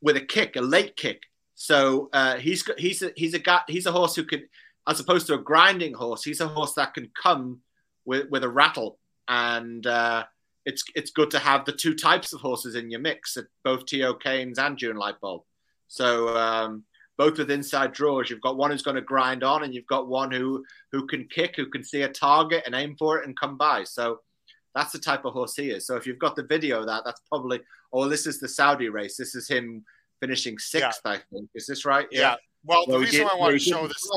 with 0.00 0.16
a 0.16 0.20
kick, 0.20 0.56
a 0.56 0.60
late 0.60 0.96
kick. 0.96 1.22
So 1.54 2.08
uh, 2.12 2.36
he's 2.36 2.68
he's 2.78 3.02
a, 3.02 3.10
he's 3.16 3.34
a 3.34 3.38
guy 3.38 3.60
he's 3.66 3.86
a 3.86 3.92
horse 3.92 4.14
who 4.14 4.24
can, 4.24 4.48
as 4.86 5.00
opposed 5.00 5.26
to 5.26 5.34
a 5.34 5.38
grinding 5.38 5.94
horse, 5.94 6.22
he's 6.22 6.40
a 6.40 6.48
horse 6.48 6.74
that 6.74 6.94
can 6.94 7.10
come 7.20 7.60
with 8.04 8.28
with 8.30 8.44
a 8.44 8.48
rattle, 8.48 8.98
and 9.26 9.86
uh, 9.86 10.24
it's 10.64 10.84
it's 10.94 11.10
good 11.10 11.30
to 11.32 11.38
have 11.38 11.64
the 11.64 11.72
two 11.72 11.94
types 11.94 12.32
of 12.32 12.40
horses 12.40 12.74
in 12.74 12.90
your 12.90 13.00
mix, 13.00 13.36
both 13.64 13.86
T.O. 13.86 14.14
Keynes 14.14 14.58
and 14.58 14.78
Jun 14.78 14.96
Light 14.96 15.20
Bolt. 15.20 15.44
So 15.88 16.36
um, 16.36 16.84
both 17.16 17.38
with 17.38 17.50
inside 17.50 17.92
draws, 17.92 18.30
you've 18.30 18.40
got 18.40 18.56
one 18.56 18.70
who's 18.70 18.82
going 18.82 18.94
to 18.94 19.02
grind 19.02 19.42
on, 19.42 19.64
and 19.64 19.74
you've 19.74 19.86
got 19.86 20.08
one 20.08 20.30
who 20.30 20.64
who 20.92 21.06
can 21.06 21.26
kick, 21.28 21.56
who 21.56 21.66
can 21.66 21.82
see 21.82 22.02
a 22.02 22.08
target 22.08 22.62
and 22.66 22.74
aim 22.74 22.94
for 22.96 23.18
it 23.18 23.26
and 23.26 23.38
come 23.38 23.56
by. 23.56 23.82
So 23.82 24.20
that's 24.74 24.92
the 24.92 24.98
type 24.98 25.24
of 25.24 25.32
horse 25.32 25.56
he 25.56 25.70
is. 25.70 25.86
So 25.86 25.96
if 25.96 26.06
you've 26.06 26.18
got 26.18 26.36
the 26.36 26.44
video 26.44 26.80
of 26.80 26.86
that, 26.86 27.02
that's 27.04 27.20
probably 27.28 27.60
oh, 27.92 28.08
this 28.08 28.26
is 28.26 28.38
the 28.38 28.48
Saudi 28.48 28.88
race. 28.88 29.16
This 29.16 29.34
is 29.34 29.48
him 29.48 29.84
finishing 30.20 30.58
sixth, 30.58 31.00
yeah. 31.04 31.12
I 31.12 31.18
think. 31.32 31.48
Is 31.54 31.66
this 31.66 31.84
right? 31.84 32.06
Yeah. 32.10 32.20
yeah. 32.20 32.34
Well, 32.64 32.84
the 32.86 32.98
reason 32.98 33.20
did, 33.20 33.32
I 33.32 33.36
want 33.36 33.52
to 33.52 33.58
show 33.58 33.86
this, 33.86 34.10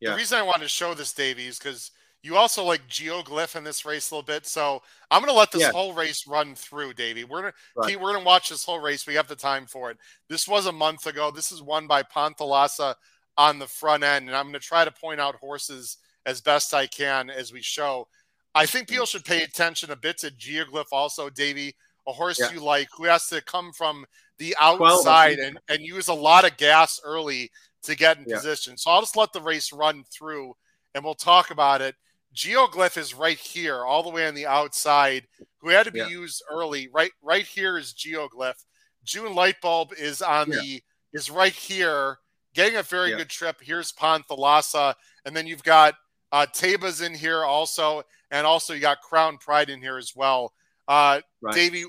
yeah. 0.00 0.10
the 0.10 0.16
reason 0.16 0.38
I 0.38 0.42
wanted 0.42 0.64
to 0.64 0.68
show 0.68 0.94
this, 0.94 1.12
Davey, 1.12 1.46
is 1.46 1.58
because 1.58 1.90
you 2.22 2.36
also 2.36 2.62
like 2.62 2.86
geoglyph 2.86 3.56
in 3.56 3.64
this 3.64 3.84
race 3.84 4.10
a 4.10 4.14
little 4.14 4.26
bit. 4.26 4.46
So 4.46 4.82
I'm 5.10 5.22
going 5.22 5.32
to 5.32 5.38
let 5.38 5.50
this 5.50 5.62
yeah. 5.62 5.72
whole 5.72 5.94
race 5.94 6.26
run 6.26 6.54
through, 6.54 6.94
Davey. 6.94 7.24
We're 7.24 7.40
gonna 7.40 7.52
right. 7.76 7.96
we're 7.96 8.12
going 8.12 8.22
to 8.22 8.26
watch 8.26 8.50
this 8.50 8.64
whole 8.64 8.78
race. 8.78 9.06
We 9.06 9.14
have 9.14 9.28
the 9.28 9.36
time 9.36 9.66
for 9.66 9.90
it. 9.90 9.98
This 10.28 10.46
was 10.46 10.66
a 10.66 10.72
month 10.72 11.06
ago. 11.06 11.30
This 11.30 11.50
is 11.50 11.62
won 11.62 11.86
by 11.86 12.02
Panthalassa 12.02 12.94
on 13.38 13.58
the 13.58 13.66
front 13.66 14.04
end, 14.04 14.28
and 14.28 14.36
I'm 14.36 14.44
going 14.44 14.54
to 14.54 14.60
try 14.60 14.84
to 14.84 14.90
point 14.90 15.20
out 15.20 15.36
horses 15.36 15.96
as 16.26 16.40
best 16.40 16.74
I 16.74 16.86
can 16.86 17.30
as 17.30 17.52
we 17.52 17.62
show. 17.62 18.06
I 18.54 18.66
think 18.66 18.88
people 18.88 19.06
should 19.06 19.24
pay 19.24 19.42
attention 19.42 19.90
a 19.90 19.96
bit 19.96 20.18
to 20.18 20.30
geoglyph 20.30 20.92
also, 20.92 21.30
Davey. 21.30 21.74
A 22.08 22.12
horse 22.12 22.40
yeah. 22.40 22.50
you 22.50 22.60
like 22.60 22.88
who 22.96 23.04
has 23.04 23.26
to 23.28 23.42
come 23.42 23.72
from 23.72 24.04
the 24.38 24.56
outside 24.58 25.38
and, 25.38 25.58
and 25.68 25.80
use 25.80 26.08
a 26.08 26.14
lot 26.14 26.44
of 26.44 26.56
gas 26.56 26.98
early 27.04 27.50
to 27.82 27.94
get 27.94 28.18
in 28.18 28.24
yeah. 28.26 28.36
position. 28.36 28.76
So 28.76 28.90
I'll 28.90 29.02
just 29.02 29.16
let 29.16 29.32
the 29.32 29.40
race 29.40 29.72
run 29.72 30.02
through 30.10 30.54
and 30.94 31.04
we'll 31.04 31.14
talk 31.14 31.50
about 31.50 31.82
it. 31.82 31.94
Geoglyph 32.34 32.96
is 32.96 33.14
right 33.14 33.38
here, 33.38 33.84
all 33.84 34.02
the 34.02 34.10
way 34.10 34.26
on 34.26 34.34
the 34.34 34.46
outside, 34.46 35.26
who 35.58 35.68
had 35.68 35.84
to 35.84 35.92
be 35.92 35.98
yeah. 35.98 36.08
used 36.08 36.42
early. 36.50 36.88
Right, 36.92 37.10
right 37.22 37.46
here 37.46 37.76
is 37.76 37.92
Geoglyph. 37.92 38.64
Jun 39.04 39.34
Light 39.34 39.56
Bolt 39.60 39.92
is 39.98 40.22
on 40.22 40.50
the 40.50 40.80
is 41.12 41.30
right 41.30 41.52
here, 41.52 42.18
getting 42.54 42.76
a 42.76 42.82
very 42.82 43.10
good 43.16 43.28
trip. 43.28 43.56
Here's 43.60 43.92
Panthalassa, 43.92 44.94
and 45.24 45.34
then 45.34 45.46
you've 45.46 45.64
got 45.64 45.94
uh, 46.32 46.46
Taiba's 46.46 47.00
in 47.00 47.14
here 47.14 47.44
also, 47.44 48.02
and 48.30 48.46
also 48.46 48.74
you 48.74 48.80
got 48.80 49.00
Crown 49.00 49.38
Pride 49.38 49.70
in 49.70 49.80
here 49.80 49.98
as 49.98 50.14
well. 50.14 50.52
Uh, 50.88 51.20
right. 51.40 51.54
Davey, 51.54 51.84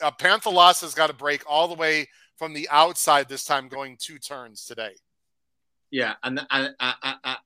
uh, 0.00 0.10
Panthalassa's 0.12 0.94
got 0.94 1.08
to 1.08 1.12
break 1.12 1.42
all 1.48 1.68
the 1.68 1.74
way 1.74 2.08
from 2.36 2.54
the 2.54 2.68
outside 2.70 3.28
this 3.28 3.44
time, 3.44 3.68
going 3.68 3.96
two 4.00 4.18
turns 4.18 4.64
today. 4.64 4.94
Yeah, 5.90 6.14
and 6.22 6.40
and 6.50 6.74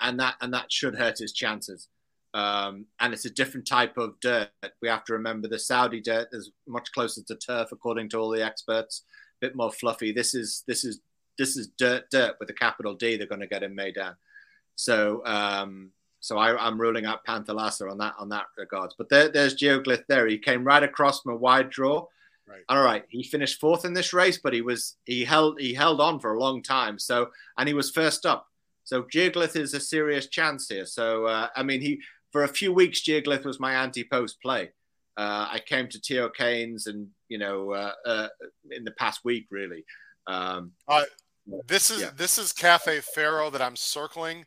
and 0.01 0.21
that 0.21 0.35
and 0.41 0.53
that 0.53 0.71
should 0.71 0.97
hurt 0.97 1.19
his 1.19 1.33
chances. 1.33 1.89
Um, 2.35 2.87
and 2.99 3.13
it's 3.13 3.27
a 3.27 3.31
different 3.31 3.67
type 3.67 3.99
of 3.99 4.19
dirt. 4.21 4.49
We 4.81 4.89
have 4.89 5.05
to 5.05 5.13
remember 5.13 5.49
the 5.49 5.59
Saudi 5.59 6.01
dirt 6.01 6.29
is 6.33 6.51
much 6.67 6.91
closer 6.93 7.23
to 7.23 7.37
turf, 7.37 7.73
according 7.73 8.09
to 8.11 8.19
all 8.19 8.31
the 8.31 8.45
experts. 8.45 9.03
A 9.41 9.47
bit 9.47 9.57
more 9.57 9.71
fluffy. 9.71 10.13
This 10.13 10.35
is 10.35 10.65
this 10.67 10.85
is 10.85 11.01
this 11.39 11.57
is 11.57 11.69
dirt 11.79 12.05
dirt 12.11 12.37
with 12.41 12.51
a 12.51 12.55
capital 12.55 12.95
D. 12.95 13.17
They're 13.17 13.27
going 13.27 13.41
to 13.41 13.47
get 13.47 13.63
in 13.63 13.77
Meydan. 13.77 14.17
So 14.77 15.25
um, 15.25 15.91
so 16.23 16.39
I, 16.39 16.69
am 16.69 16.81
ruling 16.81 17.05
out 17.05 17.27
Panthalassa 17.27 17.91
on 17.91 17.99
that 17.99 18.15
on 18.17 18.29
that 18.29 18.47
regards. 18.57 18.95
But 18.97 19.09
there, 19.09 19.29
there's 19.29 19.57
Geoglyph 19.57 20.07
there. 20.07 20.29
He 20.29 20.39
came 20.39 20.63
right 20.63 20.83
across 20.83 21.21
from 21.21 21.33
a 21.33 21.37
wide 21.37 21.69
draw. 21.69 22.07
Right. 22.49 22.63
All 22.69 22.83
right, 22.83 23.05
he 23.09 23.25
finished 23.25 23.61
fourth 23.61 23.85
in 23.85 23.93
this 23.93 24.13
race, 24.13 24.39
but 24.43 24.53
he 24.53 24.63
was 24.63 24.97
he 25.05 25.25
held 25.25 25.61
he 25.61 25.75
held 25.75 26.01
on 26.01 26.21
for 26.21 26.35
a 26.35 26.41
long 26.41 26.63
time. 26.63 26.99
So 26.99 27.31
and 27.59 27.67
he 27.67 27.75
was 27.75 27.91
first 27.91 28.25
up. 28.25 28.47
So 28.85 29.03
Geoglyph 29.03 29.57
is 29.57 29.75
a 29.75 29.81
serious 29.81 30.29
chance 30.29 30.69
here. 30.69 30.87
So 30.87 31.27
uh, 31.27 31.49
I 31.57 31.65
mean, 31.65 31.81
he 31.81 32.01
for 32.31 32.45
a 32.45 32.49
few 32.49 32.73
weeks 32.73 33.03
Geoglyph 33.03 33.45
was 33.45 33.59
my 33.59 33.75
anti-post 33.75 34.41
play. 34.41 34.71
Uh, 35.17 35.49
I 35.51 35.61
came 35.67 35.89
to 35.89 36.01
T.O. 36.01 36.31
Keynes 36.31 36.87
and 36.87 37.09
you 37.29 37.39
know 37.39 37.73
uh, 37.73 37.93
uh, 38.07 38.29
in 38.71 38.85
the 38.85 38.93
past 38.93 39.25
week 39.25 39.47
really. 39.51 39.85
Um, 40.29 40.71
uh, 40.87 41.03
this 41.67 41.91
is 41.91 42.03
yeah. 42.03 42.11
this 42.17 42.39
is 42.39 42.53
Cafe 42.53 43.01
Pharoah 43.01 43.51
that 43.51 43.63
I'm 43.63 43.77
circling. 43.77 44.45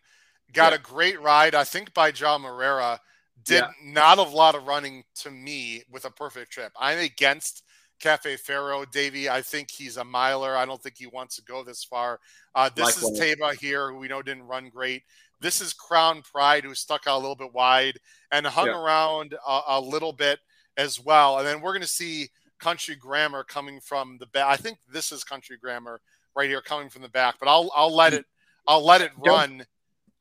Got 0.53 0.72
yeah. 0.72 0.77
a 0.77 0.81
great 0.81 1.22
ride, 1.22 1.55
I 1.55 1.63
think, 1.63 1.93
by 1.93 2.11
João 2.11 2.41
Moreira. 2.41 2.99
Did 3.43 3.63
yeah. 3.63 3.91
not 3.91 4.17
a 4.17 4.23
lot 4.23 4.55
of 4.55 4.65
running 4.65 5.03
to 5.15 5.31
me 5.31 5.84
with 5.91 6.05
a 6.05 6.09
perfect 6.09 6.51
trip. 6.51 6.72
I'm 6.80 6.99
against 6.99 7.63
Cafe 7.99 8.38
Pharoah. 8.38 8.88
Davey, 8.91 9.30
I 9.30 9.41
think 9.41 9.69
he's 9.69 9.97
a 9.97 10.03
miler. 10.03 10.55
I 10.55 10.65
don't 10.65 10.81
think 10.81 10.97
he 10.97 11.07
wants 11.07 11.35
to 11.35 11.43
go 11.43 11.63
this 11.63 11.84
far. 11.84 12.19
Uh, 12.55 12.69
this 12.76 13.01
is 13.01 13.19
Taiba 13.19 13.59
here, 13.59 13.91
who 13.91 13.97
we 13.97 14.07
know 14.07 14.22
didn't 14.22 14.47
run 14.47 14.69
great. 14.69 15.03
This 15.41 15.61
is 15.61 15.73
Crown 15.73 16.22
Pride, 16.22 16.63
who 16.63 16.73
stuck 16.73 17.07
out 17.07 17.17
a 17.17 17.22
little 17.22 17.35
bit 17.35 17.53
wide 17.53 17.99
and 18.31 18.47
hung 18.47 18.67
yeah. 18.67 18.81
around 18.81 19.35
a, 19.47 19.59
a, 19.67 19.81
little 19.81 20.13
bit 20.13 20.39
as 20.77 20.99
well. 20.99 21.38
And 21.38 21.47
then 21.47 21.61
we're 21.61 21.73
going 21.73 21.81
to 21.81 21.88
see 21.88 22.30
Country 22.59 22.95
Grammar 22.95 23.43
coming 23.43 23.80
from 23.80 24.17
the 24.19 24.27
back. 24.27 24.45
I 24.47 24.55
think 24.55 24.77
this 24.91 25.11
is 25.11 25.23
Country 25.23 25.57
Grammar 25.57 25.99
right 26.35 26.49
here 26.49 26.61
coming 26.61 26.89
from 26.89 27.01
the 27.01 27.09
back, 27.09 27.35
but 27.39 27.47
I'll 27.47 27.69
I'll 27.76 27.95
let 27.95 28.13
it 28.13 28.26
I'll 28.67 28.85
let 28.85 29.01
it 29.01 29.11
run. 29.17 29.65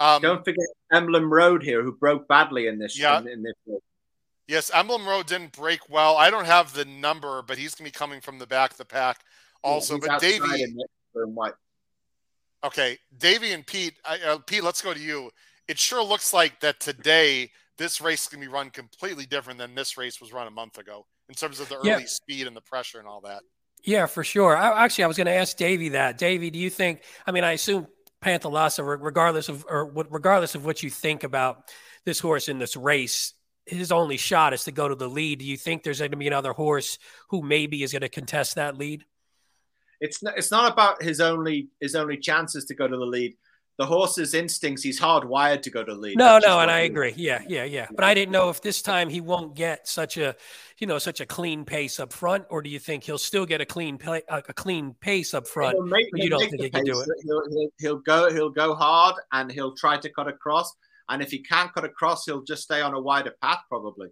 Don't, 0.01 0.09
um, 0.09 0.23
don't 0.23 0.45
forget 0.45 0.67
Emblem 0.93 1.33
Road 1.33 1.63
here, 1.63 1.83
who 1.83 1.93
broke 1.93 2.27
badly 2.29 2.67
in 2.67 2.79
this. 2.79 2.99
Yeah. 2.99 3.21
In, 3.21 3.29
in 3.29 3.43
this 3.43 3.55
Yes, 4.47 4.71
Emblem 4.75 5.07
Road 5.07 5.27
didn't 5.27 5.53
break 5.53 5.89
well. 5.89 6.17
I 6.17 6.31
don't 6.31 6.45
have 6.45 6.75
the 6.75 6.85
number, 6.85 7.41
but 7.43 7.57
he's 7.57 7.75
going 7.75 7.91
to 7.91 7.93
be 7.93 7.99
coming 7.99 8.21
from 8.21 8.39
the 8.39 8.47
back 8.47 8.73
of 8.73 8.77
the 8.77 8.85
pack 8.85 9.21
also. 9.63 9.95
Yeah, 9.95 10.07
but 10.07 10.21
Davey. 10.21 10.75
Okay, 12.63 12.99
Davey 13.17 13.53
and 13.53 13.67
Pete. 13.67 13.95
Uh, 14.05 14.39
Pete, 14.47 14.63
let's 14.63 14.83
go 14.83 14.93
to 14.93 15.01
you. 15.01 15.31
It 15.67 15.79
sure 15.79 16.03
looks 16.05 16.35
like 16.35 16.61
that 16.61 16.79
today 16.79 17.51
this 17.79 18.01
race 18.01 18.23
is 18.23 18.29
going 18.29 18.43
to 18.43 18.49
be 18.49 18.53
run 18.53 18.71
completely 18.71 19.27
different 19.27 19.59
than 19.59 19.75
this 19.75 19.97
race 19.97 20.21
was 20.21 20.33
run 20.33 20.47
a 20.47 20.51
month 20.51 20.79
ago 20.79 21.07
in 21.29 21.35
terms 21.35 21.59
of 21.59 21.69
the 21.69 21.77
early 21.77 21.89
yeah. 21.89 21.99
speed 22.05 22.47
and 22.47 22.55
the 22.55 22.61
pressure 22.61 22.99
and 22.99 23.09
all 23.09 23.23
that. 23.23 23.43
Yeah, 23.83 24.07
for 24.07 24.25
sure. 24.25 24.57
I, 24.57 24.85
actually, 24.85 25.05
I 25.05 25.07
was 25.07 25.17
going 25.17 25.27
to 25.27 25.35
ask 25.35 25.57
Davey 25.57 25.91
that. 25.91 26.17
Davey, 26.17 26.51
do 26.51 26.59
you 26.59 26.71
think? 26.71 27.03
I 27.27 27.33
mean, 27.33 27.45
I 27.45 27.53
assume 27.53 27.87
Panthalassa, 28.25 28.83
regardless 29.01 29.49
of 29.49 29.67
or 29.69 29.85
regardless 30.11 30.55
of 30.55 30.65
what 30.65 30.83
you 30.83 30.91
think 30.91 31.25
about 31.25 31.71
this 32.05 32.19
horse 32.19 32.49
in 32.49 32.59
this 32.59 32.77
race, 32.77 33.35
his 33.67 33.93
only 33.93 34.17
shot 34.17 34.55
is 34.55 34.65
to 34.65 34.73
go 34.73 34.89
to 34.89 34.95
the 34.95 35.09
lead. 35.09 35.41
Do 35.41 35.45
you 35.45 35.57
think 35.57 35.83
there's 35.83 35.99
going 35.99 36.11
to 36.11 36.17
be 36.17 36.27
another 36.27 36.53
horse 36.53 36.99
who 37.29 37.43
maybe 37.43 37.83
is 37.83 37.93
going 37.93 38.03
to 38.03 38.09
contest 38.09 38.55
that 38.55 38.79
lead? 38.79 39.05
It's 40.01 40.23
not, 40.23 40.39
it's 40.39 40.51
not 40.51 40.73
about 40.73 41.03
his 41.03 41.21
only 41.21 41.69
his 41.81 41.95
only 41.95 42.17
chances 42.17 42.65
to 42.67 42.75
go 42.75 42.89
to 42.89 42.97
the 42.97 43.05
lead. 43.05 43.35
The 43.77 43.87
horse's 43.87 44.35
instincts, 44.35 44.85
he's 44.85 45.01
hardwired 45.01 45.63
to 45.63 45.71
go 45.71 45.83
to 45.83 45.95
lead. 45.95 46.17
No, 46.17 46.39
no, 46.39 46.61
and 46.61 46.71
I 46.71 46.81
agree. 46.81 47.13
Yeah, 47.17 47.43
yeah, 47.49 47.65
yeah. 47.65 47.89
But 47.93 48.05
I 48.05 48.15
didn't 48.15 48.31
know 48.31 48.49
if 48.49 48.63
this 48.63 48.83
time 48.83 49.09
he 49.09 49.21
won't 49.21 49.57
get 49.57 49.89
such 49.89 50.17
a, 50.17 50.37
you 50.79 50.87
know, 50.87 50.99
such 50.99 51.21
a 51.21 51.27
clean 51.27 51.65
pace 51.65 51.99
up 51.99 52.13
front, 52.13 52.45
or 52.51 52.63
do 52.63 52.71
you 52.71 52.79
think 52.79 53.03
he'll 53.03 53.19
still 53.19 53.47
get 53.47 53.61
a 53.61 53.67
clean 53.67 53.99
play, 53.99 54.23
a 54.29 54.43
clean 54.43 54.95
pace 55.01 55.35
up 55.35 55.49
front? 55.49 55.77
Make, 55.89 56.07
you 56.15 56.31
don't 56.31 56.49
think 56.49 56.63
he 56.63 56.71
can 56.71 56.85
do 56.85 57.01
it? 57.01 57.09
He'll, 57.25 57.43
he'll, 57.51 57.69
he'll 57.81 57.99
go 57.99 58.33
he'll 58.33 58.51
go 58.51 58.75
hard 58.77 59.17
and 59.33 59.51
he'll 59.51 59.75
try 59.75 59.97
to 59.97 60.09
cut 60.09 60.29
across 60.29 60.73
and 61.09 61.23
if 61.23 61.31
he 61.31 61.39
can't 61.39 61.73
cut 61.73 61.85
across, 61.85 62.25
he'll 62.25 62.43
just 62.43 62.63
stay 62.63 62.81
on 62.81 62.95
a 62.95 63.01
wider 63.01 63.35
path, 63.43 63.61
probably. 63.69 64.09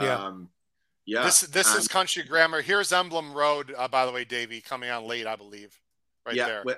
Yeah. 0.00 0.16
Um, 0.16 0.48
yeah. 1.04 1.24
This 1.24 1.40
this 1.40 1.68
and, 1.70 1.78
is 1.78 1.88
country 1.88 2.22
grammar. 2.22 2.62
Here's 2.62 2.92
Emblem 2.92 3.32
Road, 3.32 3.74
uh, 3.76 3.88
by 3.88 4.06
the 4.06 4.12
way, 4.12 4.24
Davey, 4.24 4.60
coming 4.60 4.90
on 4.90 5.04
late, 5.04 5.26
I 5.26 5.34
believe, 5.34 5.76
right 6.24 6.36
yeah, 6.36 6.46
there. 6.46 6.60
Uh, 6.68 6.74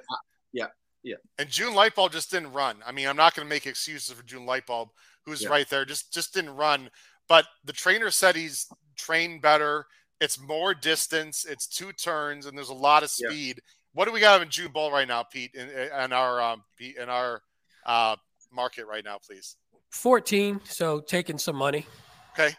yeah, 0.52 0.66
yeah. 1.02 1.16
And 1.38 1.48
Jun 1.48 1.74
Light 1.74 1.94
Bolt 1.94 2.12
just 2.12 2.30
didn't 2.30 2.52
run. 2.52 2.76
I 2.86 2.92
mean, 2.92 3.08
I'm 3.08 3.16
not 3.16 3.34
going 3.34 3.46
to 3.46 3.52
make 3.52 3.66
excuses 3.66 4.14
for 4.14 4.22
Jun 4.22 4.46
Light 4.46 4.66
Bolt, 4.66 4.90
who's 5.24 5.42
yeah. 5.42 5.48
right 5.48 5.68
there, 5.68 5.84
just 5.84 6.12
just 6.12 6.34
didn't 6.34 6.56
run. 6.56 6.90
But 7.28 7.46
the 7.64 7.72
trainer 7.72 8.10
said 8.10 8.36
he's 8.36 8.66
trained 8.96 9.42
better. 9.42 9.86
It's 10.20 10.40
more 10.40 10.74
distance. 10.74 11.44
It's 11.44 11.66
two 11.66 11.92
turns, 11.92 12.46
and 12.46 12.56
there's 12.56 12.68
a 12.68 12.74
lot 12.74 13.02
of 13.02 13.10
speed. 13.10 13.56
Yeah. 13.56 13.72
What 13.94 14.06
do 14.06 14.12
we 14.12 14.20
got 14.20 14.40
in 14.40 14.48
June 14.48 14.72
Bull 14.72 14.90
right 14.90 15.08
now, 15.08 15.22
Pete? 15.22 15.54
In, 15.54 15.68
in 15.68 16.12
our 16.12 16.40
um, 16.40 16.62
in 16.78 17.08
our 17.08 17.42
uh, 17.84 18.16
market 18.52 18.86
right 18.86 19.04
now, 19.04 19.18
please? 19.24 19.56
14, 19.90 20.60
so 20.64 21.00
taking 21.00 21.38
some 21.38 21.56
money. 21.56 21.86
Okay. 22.32 22.54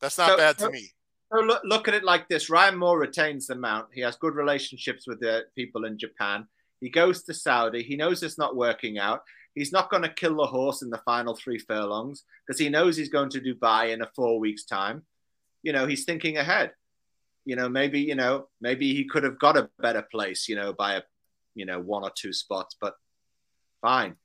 That's 0.00 0.18
not 0.18 0.30
so, 0.30 0.36
bad 0.36 0.58
to 0.58 0.70
me. 0.70 0.90
So 1.32 1.40
look, 1.40 1.62
look 1.64 1.88
at 1.88 1.94
it 1.94 2.04
like 2.04 2.28
this 2.28 2.48
Ryan 2.48 2.78
Moore 2.78 2.98
retains 2.98 3.46
the 3.46 3.54
mount. 3.54 3.88
He 3.92 4.00
has 4.00 4.16
good 4.16 4.34
relationships 4.34 5.06
with 5.06 5.20
the 5.20 5.42
people 5.54 5.84
in 5.84 5.98
Japan. 5.98 6.46
He 6.80 6.90
goes 6.90 7.22
to 7.24 7.34
Saudi. 7.34 7.82
He 7.82 7.96
knows 7.96 8.22
it's 8.22 8.38
not 8.38 8.56
working 8.56 8.98
out. 8.98 9.22
He's 9.54 9.72
not 9.72 9.90
going 9.90 10.04
to 10.04 10.08
kill 10.08 10.36
the 10.36 10.46
horse 10.46 10.82
in 10.82 10.90
the 10.90 11.02
final 11.04 11.34
three 11.34 11.58
furlongs 11.58 12.22
because 12.46 12.60
he 12.60 12.68
knows 12.68 12.96
he's 12.96 13.08
going 13.08 13.30
to 13.30 13.40
Dubai 13.40 13.92
in 13.92 14.02
a 14.02 14.10
four 14.14 14.38
weeks' 14.38 14.64
time. 14.64 15.02
You 15.62 15.72
know, 15.72 15.86
he's 15.86 16.04
thinking 16.04 16.36
ahead. 16.36 16.72
You 17.44 17.56
know, 17.56 17.68
maybe, 17.68 18.00
you 18.00 18.14
know, 18.14 18.48
maybe 18.60 18.94
he 18.94 19.06
could 19.06 19.24
have 19.24 19.38
got 19.38 19.56
a 19.56 19.70
better 19.80 20.02
place, 20.02 20.48
you 20.48 20.54
know, 20.54 20.72
by 20.72 20.94
a, 20.94 21.02
you 21.54 21.64
know, 21.64 21.80
one 21.80 22.04
or 22.04 22.12
two 22.14 22.32
spots, 22.32 22.76
but 22.80 22.94
fine. 23.80 24.16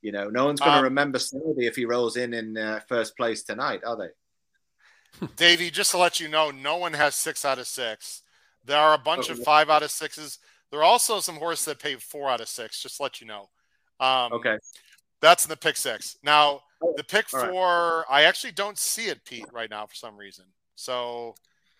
You 0.00 0.12
know, 0.12 0.30
no 0.30 0.46
one's 0.46 0.60
going 0.60 0.72
to 0.72 0.78
um, 0.78 0.84
remember 0.84 1.18
Saudi 1.18 1.66
if 1.66 1.76
he 1.76 1.84
rolls 1.84 2.16
in 2.16 2.32
in 2.32 2.56
uh, 2.56 2.80
first 2.88 3.16
place 3.16 3.42
tonight, 3.42 3.80
are 3.84 3.96
they? 3.96 5.26
Davey, 5.36 5.70
just 5.70 5.90
to 5.90 5.98
let 5.98 6.20
you 6.20 6.28
know, 6.28 6.50
no 6.50 6.76
one 6.76 6.92
has 6.92 7.14
six 7.14 7.44
out 7.44 7.58
of 7.58 7.66
six. 7.66 8.22
There 8.64 8.78
are 8.78 8.94
a 8.94 8.98
bunch 8.98 9.28
of 9.28 9.42
five 9.42 9.70
out 9.70 9.82
of 9.82 9.90
sixes. 9.90 10.38
There 10.70 10.80
are 10.80 10.84
also 10.84 11.20
some 11.20 11.36
horses 11.36 11.64
that 11.66 11.78
pay 11.78 11.94
four 11.96 12.28
out 12.28 12.40
of 12.40 12.48
six. 12.48 12.82
Just 12.82 12.96
to 12.98 13.02
let 13.02 13.20
you 13.20 13.26
know. 13.26 13.48
Um, 14.00 14.32
okay. 14.32 14.58
That's 15.20 15.44
in 15.44 15.48
the 15.48 15.56
pick 15.56 15.76
six. 15.76 16.16
Now 16.22 16.60
Oh, 16.82 16.94
the 16.96 17.04
pick 17.04 17.26
all 17.34 17.40
right. 17.40 17.50
four, 17.50 18.04
I 18.08 18.24
actually 18.24 18.52
don't 18.52 18.78
see 18.78 19.06
it, 19.06 19.24
Pete, 19.24 19.46
right 19.52 19.68
now 19.68 19.86
for 19.86 19.94
some 19.94 20.16
reason. 20.16 20.44
So 20.76 21.34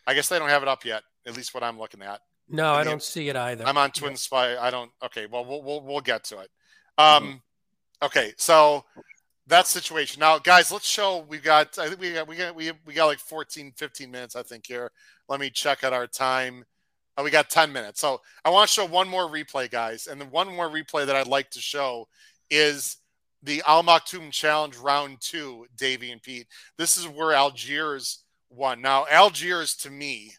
I 0.06 0.14
guess 0.14 0.28
they 0.28 0.38
don't 0.38 0.48
have 0.48 0.62
it 0.62 0.68
up 0.68 0.84
yet. 0.84 1.02
At 1.26 1.36
least 1.36 1.54
what 1.54 1.62
I'm 1.62 1.78
looking 1.78 2.02
at. 2.02 2.20
No, 2.48 2.72
I 2.72 2.78
mean, 2.78 2.86
don't 2.86 3.02
see 3.02 3.28
it 3.28 3.36
either. 3.36 3.64
I'm 3.66 3.76
on 3.76 3.90
Twin 3.90 4.16
Spy. 4.16 4.56
I 4.56 4.70
don't. 4.70 4.90
Okay, 5.04 5.26
well, 5.26 5.44
we'll 5.44 5.62
we'll, 5.62 5.82
we'll 5.82 6.00
get 6.00 6.24
to 6.24 6.38
it. 6.38 6.50
Um, 6.96 7.42
okay, 8.02 8.32
so 8.38 8.84
that 9.46 9.66
situation. 9.66 10.18
Now, 10.20 10.38
guys, 10.38 10.72
let's 10.72 10.88
show. 10.88 11.26
We've 11.28 11.42
got. 11.42 11.78
I 11.78 11.88
think 11.88 12.00
we 12.00 12.14
got. 12.14 12.26
We 12.26 12.36
got. 12.36 12.54
We 12.54 12.72
we 12.86 12.94
got 12.94 13.06
like 13.06 13.18
14, 13.18 13.72
15 13.76 14.10
minutes. 14.10 14.34
I 14.34 14.42
think 14.42 14.66
here. 14.66 14.90
Let 15.28 15.40
me 15.40 15.50
check 15.50 15.84
out 15.84 15.92
our 15.92 16.06
time. 16.06 16.64
Oh, 17.18 17.24
we 17.24 17.30
got 17.32 17.50
10 17.50 17.72
minutes. 17.72 18.00
So 18.00 18.20
I 18.44 18.50
want 18.50 18.68
to 18.68 18.72
show 18.72 18.86
one 18.86 19.08
more 19.08 19.28
replay, 19.28 19.68
guys, 19.68 20.06
and 20.06 20.20
the 20.20 20.24
one 20.26 20.46
more 20.54 20.70
replay 20.70 21.04
that 21.04 21.16
I'd 21.16 21.26
like 21.26 21.50
to 21.50 21.60
show 21.60 22.06
is 22.48 22.98
the 23.42 23.60
Al 23.66 23.82
Maktoum 23.82 24.30
Challenge 24.30 24.76
Round 24.76 25.20
Two, 25.20 25.66
Davy 25.76 26.12
and 26.12 26.22
Pete. 26.22 26.46
This 26.76 26.96
is 26.96 27.08
where 27.08 27.32
Algiers 27.32 28.22
won. 28.50 28.80
Now, 28.80 29.04
Algiers 29.10 29.74
to 29.78 29.90
me 29.90 30.32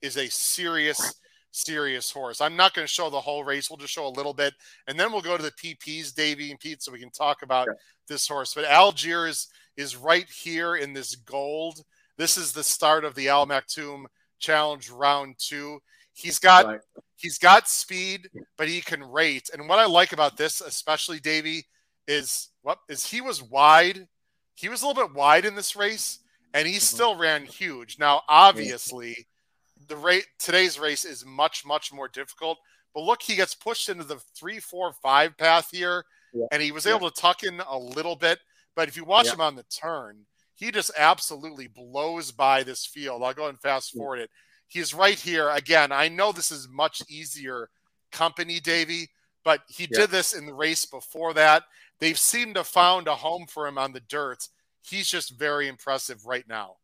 is 0.00 0.16
a 0.16 0.28
serious 0.30 1.14
serious 1.54 2.10
horse. 2.10 2.40
I'm 2.40 2.56
not 2.56 2.72
going 2.72 2.86
to 2.86 2.90
show 2.92 3.10
the 3.10 3.20
whole 3.20 3.44
race. 3.44 3.68
We'll 3.68 3.76
just 3.76 3.92
show 3.92 4.06
a 4.06 4.08
little 4.08 4.32
bit, 4.32 4.54
and 4.88 4.98
then 4.98 5.12
we'll 5.12 5.20
go 5.20 5.36
to 5.36 5.42
the 5.42 5.50
PPs, 5.52 6.14
Davy 6.14 6.50
and 6.50 6.58
Pete, 6.58 6.82
so 6.82 6.90
we 6.90 6.98
can 6.98 7.10
talk 7.10 7.42
about 7.42 7.66
Yeah. 7.68 7.74
this 8.08 8.26
horse. 8.26 8.54
But 8.54 8.64
Algiers 8.64 9.48
is 9.76 9.94
right 9.94 10.26
here 10.30 10.76
in 10.76 10.94
this 10.94 11.14
gold. 11.14 11.84
This 12.16 12.38
is 12.38 12.52
the 12.54 12.64
start 12.64 13.04
of 13.04 13.14
the 13.14 13.28
Al 13.28 13.46
Maktoum 13.46 14.06
Challenge 14.38 14.88
Round 14.88 15.38
Two. 15.38 15.82
He's 16.14 16.38
got 16.38 16.66
Right. 16.66 16.80
he's 17.16 17.38
got 17.38 17.68
speed, 17.68 18.30
but 18.56 18.68
he 18.68 18.80
can 18.80 19.02
rate. 19.02 19.50
And 19.52 19.68
what 19.68 19.78
I 19.78 19.86
like 19.86 20.12
about 20.12 20.36
this, 20.36 20.60
especially 20.60 21.20
Davey, 21.20 21.66
is 22.06 22.50
what 22.62 22.78
is 22.88 23.06
he 23.06 23.20
was 23.20 23.42
wide. 23.42 24.08
He 24.54 24.68
was 24.68 24.82
a 24.82 24.86
little 24.86 25.06
bit 25.06 25.14
wide 25.14 25.44
in 25.44 25.54
this 25.54 25.74
race, 25.76 26.18
and 26.52 26.66
he 26.66 26.74
mm-hmm. 26.74 26.80
still 26.80 27.16
ran 27.16 27.46
huge. 27.46 27.98
Now, 27.98 28.22
obviously, 28.28 29.26
the 29.88 29.96
rate 29.96 30.26
today's 30.38 30.78
race 30.78 31.04
is 31.04 31.24
much 31.24 31.64
much 31.64 31.92
more 31.92 32.08
difficult. 32.08 32.58
But 32.94 33.04
look, 33.04 33.22
he 33.22 33.36
gets 33.36 33.54
pushed 33.54 33.88
into 33.88 34.04
the 34.04 34.18
three, 34.36 34.60
four, 34.60 34.92
five 35.02 35.36
path 35.38 35.68
here, 35.72 36.04
Yeah. 36.34 36.46
and 36.52 36.60
he 36.62 36.72
was 36.72 36.84
Yeah. 36.84 36.96
able 36.96 37.10
to 37.10 37.20
tuck 37.20 37.42
in 37.42 37.60
a 37.60 37.78
little 37.78 38.16
bit. 38.16 38.38
But 38.74 38.88
if 38.88 38.96
you 38.96 39.04
watch 39.04 39.26
Yeah. 39.26 39.34
him 39.34 39.40
on 39.40 39.56
the 39.56 39.62
turn, 39.64 40.26
he 40.54 40.70
just 40.70 40.90
absolutely 40.96 41.68
blows 41.68 42.32
by 42.32 42.62
this 42.62 42.84
field. 42.84 43.22
I'll 43.22 43.32
go 43.32 43.46
and 43.46 43.60
fast 43.60 43.94
Yeah. 43.94 44.00
forward 44.00 44.20
it. 44.20 44.30
He's 44.72 44.94
right 44.94 45.18
here 45.18 45.50
again. 45.50 45.92
I 45.92 46.08
know 46.08 46.32
this 46.32 46.50
is 46.50 46.66
much 46.66 47.02
easier 47.06 47.68
company, 48.10 48.58
Davy, 48.58 49.10
but 49.44 49.60
he 49.68 49.84
Yeah. 49.84 50.00
did 50.00 50.10
this 50.10 50.32
in 50.32 50.46
the 50.46 50.54
race 50.54 50.86
before 50.86 51.34
that. 51.34 51.64
They've 51.98 52.18
seemed 52.18 52.54
to 52.54 52.64
found 52.64 53.06
a 53.06 53.16
home 53.16 53.46
for 53.46 53.66
him 53.66 53.76
on 53.76 53.92
the 53.92 54.00
dirt. 54.00 54.48
He's 54.80 55.08
just 55.08 55.32
very 55.38 55.68
impressive 55.68 56.24
right 56.24 56.48
now. 56.48 56.78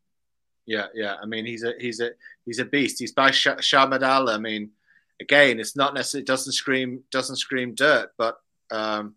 Yeah, 0.66 0.88
yeah. 0.92 1.16
I 1.22 1.24
mean, 1.24 1.46
he's 1.46 1.64
a 1.64 1.72
he's 1.80 1.98
a 2.00 2.10
he's 2.44 2.58
a 2.58 2.64
beast. 2.66 2.98
He's 2.98 3.12
by 3.12 3.30
Sh- 3.30 3.46
Shamardal. 3.46 4.28
I 4.28 4.36
mean, 4.36 4.70
again, 5.18 5.58
it's 5.58 5.74
not 5.74 5.94
necessarily 5.94 6.24
it 6.24 6.26
doesn't 6.26 6.52
scream 6.52 7.02
doesn't 7.10 7.36
scream 7.36 7.74
dirt, 7.74 8.12
but 8.18 8.38
um, 8.70 9.16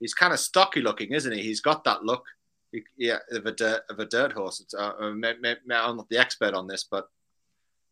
he's 0.00 0.12
kind 0.12 0.32
of 0.32 0.40
stocky 0.40 0.80
looking, 0.80 1.12
isn't 1.12 1.32
he? 1.32 1.40
He's 1.40 1.60
got 1.60 1.84
that 1.84 2.02
look, 2.02 2.24
yeah, 2.96 3.18
of 3.30 3.46
a 3.46 3.52
dirt 3.52 3.84
of 3.88 4.00
a 4.00 4.06
dirt 4.06 4.32
horse. 4.32 4.58
It's, 4.58 4.74
uh, 4.74 4.92
uh, 5.00 5.04
I'm 5.04 5.20
not 5.20 6.08
the 6.08 6.18
expert 6.18 6.52
on 6.52 6.66
this, 6.66 6.82
but 6.82 7.08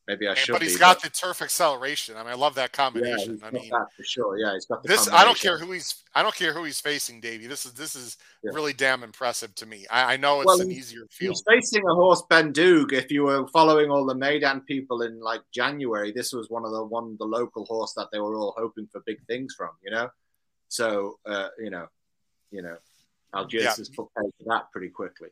maybe 0.08 0.26
I 0.26 0.30
And- 0.30 0.38
should. 0.38 0.52
but 0.52 0.62
he's 0.62 0.74
be, 0.74 0.78
got 0.80 1.02
the 1.02 1.10
turf 1.10 1.42
acceleration. 1.42 2.16
I 2.16 2.22
mean, 2.22 2.32
I 2.32 2.34
love 2.34 2.54
that 2.54 2.70
yeah, 2.72 2.76
combination. 2.84 3.32
he's 3.34 3.42
I 3.42 3.50
got 3.50 3.52
mean, 3.60 3.70
that 3.70 3.86
for 3.96 4.02
sure. 4.04 4.38
Yeah, 4.38 4.52
he's 4.54 4.66
got 4.66 4.82
the 4.82 4.88
this 4.88 5.08
I 5.08 5.24
don't 5.24 5.38
care 5.38 5.58
who 5.58 5.72
he's 5.72 6.02
I 6.14 6.22
don't 6.22 6.34
care 6.34 6.52
who 6.54 6.64
he's 6.64 6.80
facing, 6.80 7.20
Davey. 7.20 7.46
This 7.46 7.66
is 7.66 7.72
this 7.72 7.94
is 7.96 8.16
Yeah. 8.42 8.52
really 8.54 8.72
damn 8.72 9.02
impressive 9.02 9.54
to 9.56 9.66
me. 9.66 9.86
I, 9.90 10.14
I 10.14 10.16
know 10.16 10.40
it's 10.40 10.46
Well, 10.46 10.60
an 10.60 10.70
easier 10.70 11.06
field. 11.10 11.34
He's 11.34 11.42
facing 11.46 11.82
a 11.86 11.94
horse 11.94 12.22
Ben 12.30 12.52
Doog. 12.52 12.92
If 12.92 13.10
you 13.10 13.24
were 13.24 13.46
following 13.48 13.90
all 13.90 14.06
the 14.06 14.14
Meydan 14.14 14.64
people 14.66 15.02
in 15.02 15.20
like 15.20 15.42
January, 15.52 16.12
this 16.12 16.32
was 16.32 16.48
one 16.50 16.64
of 16.64 16.70
the 16.72 16.84
one 16.84 17.16
the 17.18 17.24
local 17.26 17.64
horse 17.66 17.92
that 17.94 18.08
they 18.12 18.18
were 18.20 18.34
all 18.36 18.54
hoping 18.56 18.88
for 18.92 19.00
big 19.06 19.18
things 19.26 19.54
from. 19.56 19.70
You 19.84 19.90
know, 19.90 20.08
so 20.68 21.18
uh, 21.26 21.48
you 21.58 21.70
know, 21.70 21.86
you 22.50 22.62
know, 22.62 22.76
Algiers 23.34 23.64
Yeah. 23.64 23.74
has 23.76 23.88
put 23.88 24.06
pay 24.16 24.22
for 24.38 24.44
that 24.46 24.70
pretty 24.72 24.88
quickly. 24.88 25.28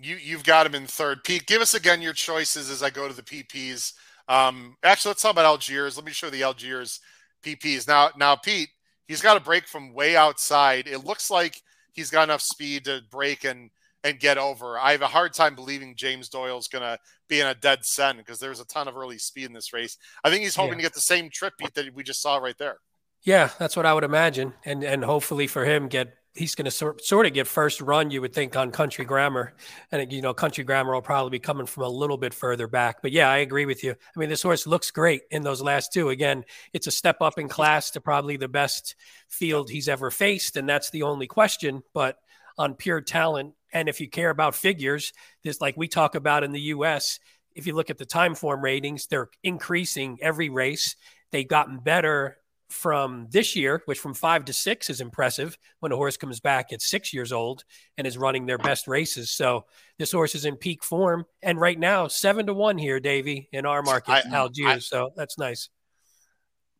you 0.00 0.16
you've 0.16 0.44
got 0.44 0.66
him 0.66 0.74
in 0.74 0.86
third. 0.86 1.24
Pete, 1.24 1.46
give 1.46 1.60
us 1.60 1.74
again 1.74 2.00
your 2.02 2.12
choices 2.12 2.70
as 2.70 2.82
I 2.82 2.90
go 2.90 3.08
to 3.08 3.14
the 3.14 3.22
PPs. 3.22 3.94
Um, 4.28 4.76
actually, 4.82 5.10
let's 5.10 5.22
talk 5.22 5.32
about 5.32 5.44
Algiers. 5.46 5.96
Let 5.96 6.04
me 6.06 6.12
show 6.12 6.30
the 6.30 6.42
Algiers 6.42 7.00
PPs 7.42 7.86
now. 7.88 8.10
Now, 8.16 8.36
Pete, 8.36 8.68
he's 9.06 9.22
got 9.22 9.36
a 9.36 9.40
break 9.40 9.66
from 9.66 9.94
way 9.94 10.16
outside. 10.16 10.86
It 10.86 11.04
looks 11.04 11.30
like 11.30 11.62
he's 11.92 12.10
got 12.10 12.24
enough 12.24 12.42
speed 12.42 12.84
to 12.86 13.00
break 13.10 13.44
and 13.44 13.70
and 14.04 14.20
get 14.20 14.38
over. 14.38 14.78
I 14.78 14.92
have 14.92 15.02
a 15.02 15.08
hard 15.08 15.32
time 15.34 15.56
believing 15.56 15.96
James 15.96 16.28
Doyle's 16.28 16.68
going 16.68 16.82
to 16.82 16.98
be 17.28 17.40
in 17.40 17.48
a 17.48 17.54
dead 17.54 17.84
cent 17.84 18.16
because 18.18 18.38
there's 18.38 18.60
a 18.60 18.64
ton 18.66 18.86
of 18.86 18.96
early 18.96 19.18
speed 19.18 19.46
in 19.46 19.52
this 19.52 19.72
race. 19.72 19.96
I 20.22 20.30
think 20.30 20.44
he's 20.44 20.54
hoping 20.54 20.74
Yeah. 20.74 20.76
to 20.76 20.82
get 20.82 20.94
the 20.94 21.00
same 21.00 21.28
trip 21.30 21.54
Pete 21.58 21.74
that 21.74 21.92
we 21.94 22.04
just 22.04 22.22
saw 22.22 22.36
right 22.36 22.56
there. 22.58 22.78
Yeah, 23.24 23.50
that's 23.58 23.76
what 23.76 23.86
I 23.86 23.92
would 23.94 24.04
imagine, 24.04 24.54
and 24.64 24.84
and 24.84 25.04
hopefully 25.04 25.48
for 25.48 25.64
him, 25.64 25.88
get 25.88 26.14
he's 26.38 26.54
going 26.54 26.64
to 26.64 26.70
sort 26.70 27.04
sort 27.04 27.26
of 27.26 27.34
get 27.34 27.46
first 27.46 27.80
run. 27.80 28.10
You 28.10 28.20
would 28.20 28.32
think 28.32 28.56
on 28.56 28.70
Country 28.70 29.04
Grammar, 29.04 29.54
and 29.90 30.10
you 30.12 30.22
know 30.22 30.32
Country 30.32 30.64
Grammar 30.64 30.94
will 30.94 31.02
probably 31.02 31.30
be 31.30 31.38
coming 31.38 31.66
from 31.66 31.82
a 31.82 31.88
little 31.88 32.16
bit 32.16 32.32
further 32.32 32.66
back. 32.66 33.02
But 33.02 33.12
yeah, 33.12 33.30
I 33.30 33.38
agree 33.38 33.66
with 33.66 33.82
you. 33.84 33.92
I 33.92 34.18
mean, 34.18 34.28
this 34.28 34.42
horse 34.42 34.66
looks 34.66 34.90
great 34.90 35.22
in 35.30 35.42
those 35.42 35.60
last 35.60 35.92
two. 35.92 36.08
Again, 36.08 36.44
it's 36.72 36.86
a 36.86 36.92
step 36.92 37.20
up 37.20 37.38
in 37.38 37.48
class 37.48 37.90
to 37.90 38.00
probably 38.00 38.36
the 38.36 38.48
best 38.48 38.94
field 39.28 39.68
he's 39.68 39.88
ever 39.88 40.10
faced, 40.10 40.56
and 40.56 40.68
that's 40.68 40.90
the 40.90 41.02
only 41.02 41.26
question. 41.26 41.82
But 41.92 42.16
on 42.56 42.74
pure 42.74 43.00
talent, 43.00 43.54
and 43.72 43.88
if 43.88 44.00
you 44.00 44.08
care 44.08 44.30
about 44.30 44.54
figures, 44.54 45.12
this 45.42 45.60
like 45.60 45.76
we 45.76 45.88
talk 45.88 46.14
about 46.14 46.44
in 46.44 46.52
the 46.52 46.60
U.S. 46.60 47.18
If 47.54 47.66
you 47.66 47.74
look 47.74 47.90
at 47.90 47.98
the 47.98 48.06
time 48.06 48.34
form 48.34 48.62
ratings, 48.62 49.06
they're 49.06 49.30
increasing 49.42 50.18
every 50.22 50.48
race. 50.48 50.96
They've 51.32 51.48
gotten 51.48 51.78
better 51.78 52.38
from 52.68 53.26
this 53.30 53.56
year, 53.56 53.82
which 53.86 53.98
from 53.98 54.12
five 54.14 54.44
to 54.44 54.52
six 54.52 54.90
is 54.90 55.00
impressive 55.00 55.56
when 55.80 55.90
a 55.90 55.96
horse 55.96 56.16
comes 56.16 56.38
back 56.40 56.72
at 56.72 56.82
six 56.82 57.14
years 57.14 57.32
old 57.32 57.64
and 57.96 58.06
is 58.06 58.18
running 58.18 58.44
their 58.46 58.58
best 58.58 58.86
races. 58.86 59.30
So 59.30 59.64
this 59.98 60.12
horse 60.12 60.34
is 60.34 60.44
in 60.44 60.56
peak 60.56 60.84
form. 60.84 61.24
And 61.42 61.58
right 61.58 61.78
now, 61.78 62.08
seven 62.08 62.46
to 62.46 62.54
one 62.54 62.76
here, 62.76 63.00
Davey, 63.00 63.48
in 63.52 63.64
our 63.64 63.82
market, 63.82 64.12
I- 64.26 64.34
Algiers. 64.34 64.66
I- 64.68 64.78
so 64.78 65.10
that's 65.16 65.38
nice. 65.38 65.70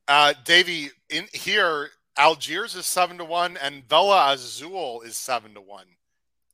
Uh, 0.07 0.35
Davey, 0.45 0.91
in 1.11 1.27
here, 1.33 1.91
Algiers 2.17 2.75
is 2.75 2.87
seven 2.87 3.19
to 3.19 3.25
one, 3.25 3.57
and 3.57 3.89
Vela 3.89 4.33
Azul 4.33 5.03
is 5.03 5.17
seven 5.17 5.55
to 5.55 5.61
one. 5.61 5.87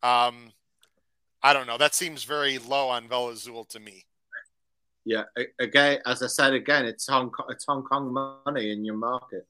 Um, 0.02 0.52
I 1.42 1.52
don't 1.52 1.66
know. 1.66 1.78
That 1.78 1.94
seems 1.94 2.24
very 2.24 2.58
low 2.58 2.88
on 2.88 3.08
Vela 3.08 3.32
Azul 3.32 3.64
to 3.66 3.80
me. 3.80 4.04
Yeah, 5.04 5.24
again, 5.60 6.00
as 6.06 6.22
I 6.22 6.28
said 6.28 6.54
again, 6.54 6.86
it's 6.86 7.06
Hong 7.06 7.30
Kong, 7.30 7.46
it's 7.50 7.64
Hong 7.66 7.82
Kong 7.82 8.40
money 8.46 8.70
in 8.70 8.84
your 8.84 8.96
market. 8.96 9.46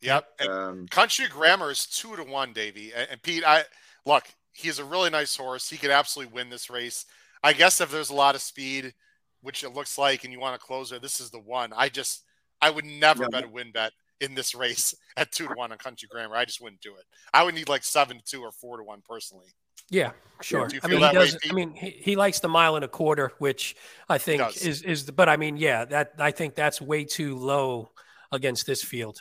Yep. 0.00 0.26
Um, 0.48 0.86
Country 0.88 1.26
Grammar 1.28 1.70
is 1.70 1.86
two 1.86 2.16
to 2.16 2.24
one, 2.24 2.52
Davey. 2.52 2.92
And, 2.94 3.08
and 3.10 3.22
Pete, 3.22 3.44
I 3.46 3.64
look, 4.06 4.24
he's 4.52 4.78
a 4.78 4.84
really 4.84 5.10
nice 5.10 5.36
horse. 5.36 5.68
He 5.68 5.76
could 5.76 5.90
absolutely 5.90 6.34
win 6.34 6.50
this 6.50 6.70
race. 6.70 7.06
I 7.42 7.52
guess 7.52 7.80
if 7.80 7.90
there's 7.90 8.10
a 8.10 8.14
lot 8.14 8.34
of 8.34 8.40
speed, 8.40 8.94
which 9.42 9.64
it 9.64 9.74
looks 9.74 9.98
like, 9.98 10.24
and 10.24 10.32
you 10.32 10.40
want 10.40 10.58
to 10.58 10.66
close 10.66 10.92
it, 10.92 11.02
this 11.02 11.20
is 11.20 11.30
the 11.30 11.40
one. 11.40 11.72
I 11.74 11.88
just, 11.90 12.22
I 12.60 12.70
would 12.70 12.86
never 12.86 13.28
bet 13.28 13.44
a 13.44 13.48
win 13.48 13.72
bet 13.72 13.92
in 14.20 14.34
this 14.34 14.54
race 14.54 14.94
at 15.16 15.32
two 15.32 15.46
to 15.48 15.54
one 15.54 15.72
on 15.72 15.78
Country 15.78 16.08
Grammar. 16.10 16.36
I 16.36 16.46
just 16.46 16.62
wouldn't 16.62 16.80
do 16.80 16.94
it. 16.96 17.04
I 17.32 17.42
would 17.42 17.54
need 17.54 17.68
like 17.68 17.84
seven 17.84 18.18
to 18.18 18.24
two 18.24 18.42
or 18.42 18.52
four 18.52 18.78
to 18.78 18.82
one 18.82 19.02
personally. 19.06 19.48
Yeah, 19.90 20.12
sure. 20.40 20.66
Do 20.68 20.76
you 20.76 20.80
I 20.82 20.88
feel 20.88 20.98
mean, 21.00 21.08
he 21.08 21.14
that 21.14 21.18
way, 21.20 21.26
does. 21.26 21.38
I 21.50 21.52
mean, 21.52 21.72
he, 21.74 21.90
he 21.90 22.16
likes 22.16 22.40
the 22.40 22.48
mile 22.48 22.76
and 22.76 22.84
a 22.84 22.88
quarter, 22.88 23.32
which 23.38 23.76
I 24.08 24.18
think 24.18 24.42
is 24.62 24.82
is. 24.82 25.06
The, 25.06 25.12
but 25.12 25.28
I 25.28 25.36
mean, 25.36 25.56
yeah, 25.56 25.84
that 25.84 26.14
I 26.18 26.30
think 26.30 26.54
that's 26.54 26.80
way 26.80 27.04
too 27.04 27.36
low 27.36 27.90
against 28.32 28.66
this 28.66 28.82
field. 28.82 29.20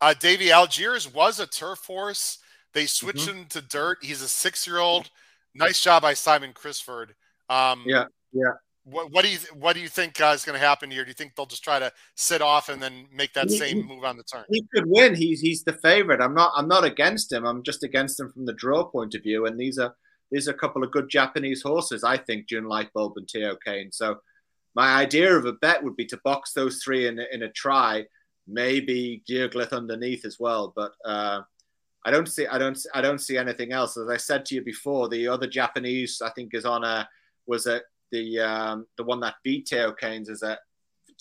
Uh, 0.00 0.14
Davey 0.18 0.50
Algiers 0.52 1.12
was 1.12 1.40
a 1.40 1.46
turf 1.46 1.84
horse. 1.86 2.38
They 2.72 2.86
switched 2.86 3.26
Mm-hmm. 3.28 3.38
him 3.38 3.46
to 3.46 3.60
dirt. 3.62 3.98
He's 4.02 4.22
a 4.22 4.28
six-year-old. 4.28 5.10
Nice 5.54 5.80
job 5.80 6.02
by 6.02 6.14
Simon 6.14 6.52
Crisford. 6.52 7.14
Um, 7.48 7.82
Yeah, 7.86 8.04
yeah. 8.32 8.52
What, 8.90 9.10
what 9.12 9.24
do 9.24 9.30
you 9.30 9.38
what 9.54 9.74
do 9.74 9.80
you 9.80 9.88
think 9.88 10.20
uh, 10.20 10.32
is 10.34 10.44
going 10.44 10.58
to 10.58 10.64
happen 10.64 10.90
here? 10.90 11.04
Do 11.04 11.08
you 11.08 11.14
think 11.14 11.34
they'll 11.34 11.46
just 11.46 11.64
try 11.64 11.78
to 11.78 11.92
sit 12.14 12.40
off 12.40 12.68
and 12.68 12.80
then 12.82 13.06
make 13.12 13.32
that 13.34 13.48
He- 13.48 13.58
same 13.58 13.86
move 13.86 14.04
on 14.04 14.16
the 14.16 14.22
turn? 14.22 14.44
he 14.50 14.64
could 14.74 14.84
win. 14.86 15.14
He's 15.14 15.40
he's 15.40 15.62
the 15.64 15.72
favorite. 15.74 16.20
I'm 16.20 16.34
not 16.34 16.52
I'm 16.56 16.68
not 16.68 16.84
against 16.84 17.32
him. 17.32 17.44
I'm 17.44 17.62
just 17.62 17.82
against 17.82 18.18
him 18.20 18.30
from 18.32 18.46
the 18.46 18.52
draw 18.54 18.84
point 18.84 19.14
of 19.14 19.22
view. 19.22 19.46
And 19.46 19.58
these 19.58 19.78
are 19.78 19.94
these 20.30 20.48
are 20.48 20.52
a 20.52 20.58
couple 20.58 20.82
of 20.84 20.90
good 20.90 21.08
Japanese 21.08 21.62
horses, 21.62 22.04
I 22.04 22.16
think, 22.18 22.48
Jun 22.48 22.64
Light 22.64 22.92
Bolt 22.94 23.14
and 23.16 23.26
Teo 23.28 23.56
Kane. 23.64 23.90
So 23.92 24.18
my 24.74 24.94
idea 24.94 25.34
of 25.36 25.44
a 25.46 25.54
bet 25.54 25.82
would 25.82 25.96
be 25.96 26.06
to 26.06 26.20
box 26.24 26.52
those 26.52 26.82
three 26.82 27.06
in 27.08 27.18
a, 27.18 27.24
in 27.32 27.42
a 27.42 27.50
try, 27.52 28.04
maybe 28.46 29.22
Geoglyph 29.28 29.72
underneath 29.72 30.24
as 30.24 30.36
well. 30.38 30.72
But 30.76 30.92
uh, 31.04 31.40
I 32.04 32.10
don't 32.10 32.26
see 32.26 32.46
I 32.46 32.58
don't 32.58 32.78
I 32.94 33.00
don't 33.00 33.18
see 33.20 33.36
anything 33.36 33.72
else. 33.72 33.96
As 33.96 34.08
I 34.08 34.16
said 34.16 34.44
to 34.46 34.54
you 34.54 34.62
before, 34.62 35.08
the 35.08 35.28
other 35.28 35.46
Japanese 35.46 36.22
I 36.22 36.30
think 36.30 36.54
is 36.54 36.64
on 36.64 36.84
a 36.84 37.08
was 37.46 37.66
a 37.66 37.80
the 38.10 38.40
um, 38.40 38.86
the 38.96 39.04
one 39.04 39.20
that 39.20 39.36
beat 39.42 39.66
T.O. 39.66 39.92
Keynes 39.92 40.28
is 40.28 40.42
a 40.42 40.58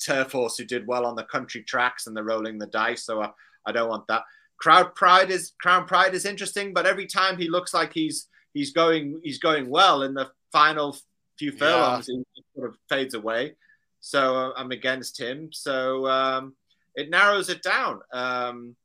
turf 0.04 0.32
horse 0.32 0.58
who 0.58 0.66
did 0.66 0.88
well 0.88 1.06
on 1.06 1.16
the 1.16 1.24
country 1.24 1.64
tracks 1.64 2.08
and 2.08 2.16
they're 2.16 2.24
rolling 2.24 2.58
the 2.58 2.68
dice. 2.68 3.04
So 3.04 3.22
I, 3.22 3.32
I 3.66 3.72
don't 3.72 3.90
want 3.90 4.08
that. 4.08 4.24
Crowd 4.58 4.96
Pride 4.96 5.30
is 5.30 5.54
Crown 5.62 5.86
Pride 5.86 6.14
is 6.14 6.26
interesting, 6.26 6.74
but 6.74 6.86
every 6.86 7.06
time 7.06 7.38
he 7.38 7.50
looks 7.50 7.74
like 7.74 7.94
he's 7.94 8.28
he's 8.54 8.72
going 8.72 9.20
he's 9.24 9.40
going 9.40 9.70
well 9.70 10.04
in 10.04 10.14
the 10.14 10.32
final 10.52 10.98
few 11.38 11.52
furlongs, 11.52 12.08
yeah. 12.10 12.22
he 12.34 12.44
sort 12.56 12.70
of 12.70 12.78
fades 12.90 13.14
away. 13.14 13.56
So 14.00 14.36
uh, 14.36 14.54
I'm 14.56 14.72
against 14.72 15.20
him. 15.20 15.50
So 15.52 16.08
um, 16.08 16.56
it 16.96 17.10
narrows 17.10 17.50
it 17.50 17.62
down. 17.62 18.02
Um, 18.12 18.76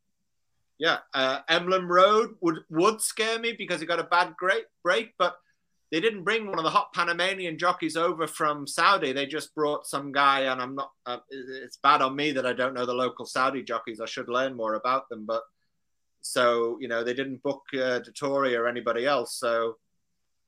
yeah, 0.79 0.99
uh, 1.15 1.41
Emblem 1.49 1.91
Road 1.91 2.35
would 2.41 2.61
would 2.69 3.01
scare 3.01 3.39
me 3.39 3.55
because 3.57 3.81
he 3.81 3.87
got 3.87 4.01
a 4.01 4.05
bad 4.05 4.35
great 4.37 4.65
break, 4.83 5.15
but 5.17 5.37
they 5.93 6.01
didn't 6.01 6.25
bring 6.25 6.47
one 6.47 6.59
of 6.59 6.65
the 6.65 6.71
hot 6.71 6.95
Panamanian 6.95 7.59
jockeys 7.59 7.99
over 7.99 8.27
from 8.27 8.67
Saudi. 8.67 9.13
They 9.13 9.27
just 9.27 9.55
brought 9.55 9.87
some 9.87 10.11
guy, 10.11 10.41
and 10.41 10.61
I'm 10.61 10.75
not. 10.75 10.91
Uh, 11.05 11.19
it's 11.29 11.77
bad 11.77 12.01
on 12.01 12.17
me 12.17 12.33
that 12.33 12.47
I 12.47 12.55
don't 12.55 12.73
know 12.73 12.87
the 12.87 12.95
local 12.95 13.27
Saudi 13.27 13.63
jockeys. 13.63 14.01
I 14.01 14.07
should 14.07 14.31
learn 14.31 14.57
more 14.57 14.75
about 14.75 15.11
them, 15.11 15.27
but 15.27 15.43
so 16.23 16.79
you 16.81 16.89
know 16.89 17.05
they 17.05 17.13
didn't 17.13 17.43
book 17.43 17.61
uh, 17.75 18.01
Dettori 18.01 18.59
or 18.59 18.67
anybody 18.67 19.05
else. 19.05 19.39
So 19.39 19.77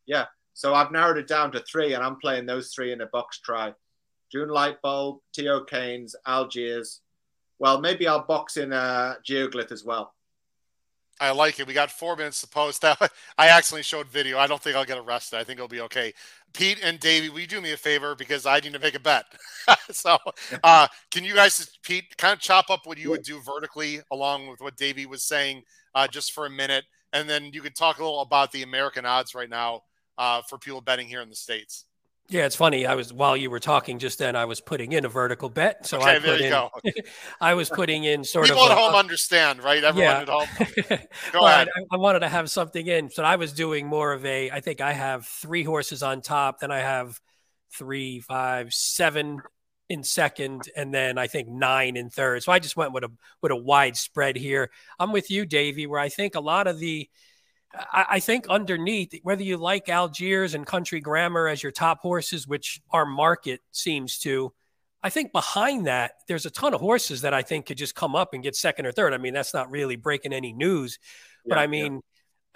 yeah, 0.06 0.24
so 0.54 0.74
I've 0.74 0.92
narrowed 0.92 1.18
it 1.18 1.28
down 1.28 1.52
to 1.52 1.60
three, 1.60 1.92
and 1.92 2.02
I'm 2.02 2.16
playing 2.16 2.46
those 2.46 2.72
three 2.72 2.92
in 2.92 3.02
a 3.02 3.06
box 3.06 3.38
try. 3.40 3.74
June 4.32 4.48
Lightbulb, 4.48 5.18
T.O. 5.34 5.64
Keynes, 5.64 6.16
Algiers. 6.26 7.02
Well, 7.58 7.82
maybe 7.82 8.08
I'll 8.08 8.24
box 8.24 8.56
in 8.56 8.72
uh, 8.72 9.16
Geoglyph 9.28 9.72
as 9.72 9.84
well. 9.84 10.13
I 11.20 11.30
like 11.30 11.60
it. 11.60 11.66
We 11.66 11.74
got 11.74 11.90
four 11.90 12.16
minutes 12.16 12.40
to 12.40 12.48
post. 12.48 12.82
That 12.82 13.12
I 13.38 13.48
accidentally 13.48 13.82
showed 13.82 14.08
video. 14.08 14.38
I 14.38 14.46
don't 14.46 14.60
think 14.60 14.76
I'll 14.76 14.84
get 14.84 14.98
arrested. 14.98 15.38
I 15.38 15.44
think 15.44 15.58
it'll 15.58 15.68
be 15.68 15.80
okay. 15.82 16.12
Pete 16.52 16.80
and 16.82 17.00
Davey, 17.00 17.28
will 17.28 17.40
you 17.40 17.46
do 17.46 17.60
me 17.60 17.72
a 17.72 17.76
favor 17.76 18.14
because 18.14 18.46
I 18.46 18.60
need 18.60 18.72
to 18.74 18.78
make 18.78 18.94
a 18.94 19.00
bet? 19.00 19.24
so, 19.90 20.18
uh, 20.64 20.86
can 21.10 21.24
you 21.24 21.34
guys, 21.34 21.78
Pete, 21.82 22.16
kind 22.16 22.32
of 22.32 22.40
chop 22.40 22.70
up 22.70 22.80
what 22.84 22.98
you 22.98 23.10
would 23.10 23.22
do 23.22 23.40
vertically 23.40 24.00
along 24.12 24.48
with 24.48 24.60
what 24.60 24.76
Davey 24.76 25.06
was 25.06 25.22
saying, 25.22 25.62
uh, 25.94 26.06
just 26.06 26.32
for 26.32 26.46
a 26.46 26.50
minute, 26.50 26.84
and 27.12 27.28
then 27.28 27.50
you 27.52 27.62
could 27.62 27.76
talk 27.76 27.98
a 27.98 28.04
little 28.04 28.20
about 28.20 28.52
the 28.52 28.62
American 28.62 29.04
odds 29.04 29.34
right 29.34 29.50
now 29.50 29.82
uh, 30.18 30.42
for 30.48 30.58
people 30.58 30.80
betting 30.80 31.08
here 31.08 31.22
in 31.22 31.28
the 31.28 31.36
states. 31.36 31.86
Yeah, 32.28 32.46
it's 32.46 32.56
funny. 32.56 32.86
I 32.86 32.94
was 32.94 33.12
while 33.12 33.36
you 33.36 33.50
were 33.50 33.60
talking 33.60 33.98
just 33.98 34.18
then, 34.18 34.34
I 34.34 34.46
was 34.46 34.60
putting 34.60 34.92
in 34.92 35.04
a 35.04 35.08
vertical 35.08 35.50
bet. 35.50 35.86
So 35.86 35.98
okay, 35.98 36.16
I 36.16 36.18
put 36.18 36.40
in, 36.40 37.02
I 37.40 37.52
was 37.52 37.68
putting 37.68 38.04
in 38.04 38.24
sort 38.24 38.46
People 38.46 38.62
of 38.62 38.70
people 38.70 38.78
at 38.78 38.82
home 38.82 38.94
understand, 38.94 39.62
right? 39.62 39.84
Everyone 39.84 40.10
yeah. 40.10 40.20
at 40.22 40.28
home. 40.28 40.48
Go 41.32 41.40
well, 41.40 41.46
ahead. 41.46 41.68
I, 41.76 41.82
I, 41.94 41.98
wanted 41.98 42.20
to 42.20 42.28
have 42.28 42.50
something 42.50 42.86
in, 42.86 43.10
so 43.10 43.22
I 43.22 43.36
was 43.36 43.52
doing 43.52 43.86
more 43.86 44.12
of 44.12 44.24
a. 44.24 44.50
I 44.50 44.60
think 44.60 44.80
I 44.80 44.94
have 44.94 45.26
three 45.26 45.64
horses 45.64 46.02
on 46.02 46.22
top, 46.22 46.60
then 46.60 46.70
I 46.70 46.78
have 46.78 47.20
three, 47.76 48.20
five, 48.20 48.72
seven 48.72 49.42
in 49.90 50.02
second, 50.02 50.62
and 50.74 50.94
then 50.94 51.18
I 51.18 51.26
think 51.26 51.48
nine 51.48 51.96
in 51.96 52.08
third. 52.08 52.42
So 52.42 52.52
I 52.52 52.58
just 52.58 52.76
went 52.76 52.94
with 52.94 53.04
a 53.04 53.10
with 53.42 53.52
a 53.52 53.56
wide 53.56 53.98
spread 53.98 54.36
here. 54.36 54.70
I'm 54.98 55.12
with 55.12 55.30
you, 55.30 55.44
Davey, 55.44 55.86
where 55.86 56.00
I 56.00 56.08
think 56.08 56.36
a 56.36 56.40
lot 56.40 56.68
of 56.68 56.78
the 56.78 57.08
I, 57.74 58.06
I 58.10 58.20
think 58.20 58.46
underneath, 58.48 59.14
whether 59.22 59.42
you 59.42 59.56
like 59.56 59.88
Algiers 59.88 60.54
and 60.54 60.66
Country 60.66 61.00
Grammar 61.00 61.48
as 61.48 61.62
your 61.62 61.72
top 61.72 62.00
horses, 62.00 62.46
which 62.46 62.80
our 62.90 63.06
market 63.06 63.60
seems 63.72 64.18
to, 64.20 64.52
I 65.02 65.10
think 65.10 65.32
behind 65.32 65.86
that, 65.86 66.12
there's 66.28 66.46
a 66.46 66.50
ton 66.50 66.72
of 66.72 66.80
horses 66.80 67.22
that 67.22 67.34
I 67.34 67.42
think 67.42 67.66
could 67.66 67.76
just 67.76 67.94
come 67.94 68.16
up 68.16 68.32
and 68.32 68.42
get 68.42 68.56
second 68.56 68.86
or 68.86 68.92
third. 68.92 69.12
I 69.12 69.18
mean, 69.18 69.34
that's 69.34 69.52
not 69.52 69.70
really 69.70 69.96
breaking 69.96 70.32
any 70.32 70.52
news, 70.52 70.98
but 71.44 71.58
I 71.58 71.66
mean, 71.66 72.00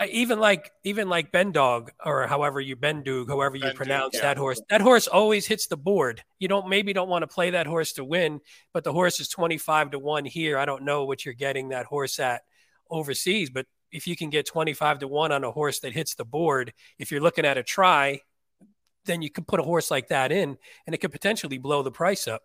yeah. 0.01 0.07
even 0.07 0.41
like 0.41 0.71
even 0.83 1.11
like 1.11 1.31
Bendog 1.31 1.91
or 2.03 2.27
however 2.27 2.59
you 2.59 2.75
Bendug, 2.75 3.29
however 3.29 3.57
you 3.57 3.71
pronounce 3.75 4.15
yeah. 4.15 4.23
that 4.23 4.39
horse, 4.39 4.63
that 4.71 4.81
horse 4.81 5.07
always 5.07 5.47
hits 5.47 5.67
the 5.67 5.77
board. 5.77 6.25
You 6.39 6.49
don't 6.49 6.69
maybe 6.69 6.95
don't 6.95 7.11
want 7.11 7.23
to 7.23 7.27
play 7.27 7.51
that 7.51 7.67
horse 7.67 7.93
to 7.95 8.05
win, 8.05 8.41
but 8.73 8.83
the 8.83 8.93
horse 8.95 9.21
is 9.21 9.29
25 9.29 9.91
to 9.91 9.99
1 9.99 10.25
here. 10.25 10.57
I 10.57 10.65
don't 10.65 10.85
know 10.85 11.05
what 11.05 11.27
you're 11.27 11.35
getting 11.35 11.69
that 11.69 11.85
horse 11.85 12.19
at 12.19 12.43
overseas, 12.91 13.51
but 13.51 13.67
if 13.93 14.07
you 14.07 14.17
can 14.17 14.31
get 14.31 14.47
25 14.47 15.01
to 15.01 15.09
1 15.09 15.33
on 15.33 15.45
a 15.45 15.51
horse 15.51 15.81
that 15.81 15.93
hits 15.93 16.15
the 16.15 16.25
board, 16.25 16.73
if 16.99 17.11
you're 17.11 17.21
looking 17.21 17.45
at 17.45 17.59
a 17.59 17.63
try, 17.63 18.21
then 19.07 19.23
you 19.23 19.31
can 19.31 19.45
put 19.45 19.61
a 19.61 19.63
horse 19.63 19.91
like 19.91 20.09
that 20.09 20.33
in 20.33 20.57
and 20.87 20.95
it 20.95 20.99
could 20.99 21.13
potentially 21.13 21.59
blow 21.59 21.83
the 21.83 21.91
price 21.91 22.29
up. 22.29 22.43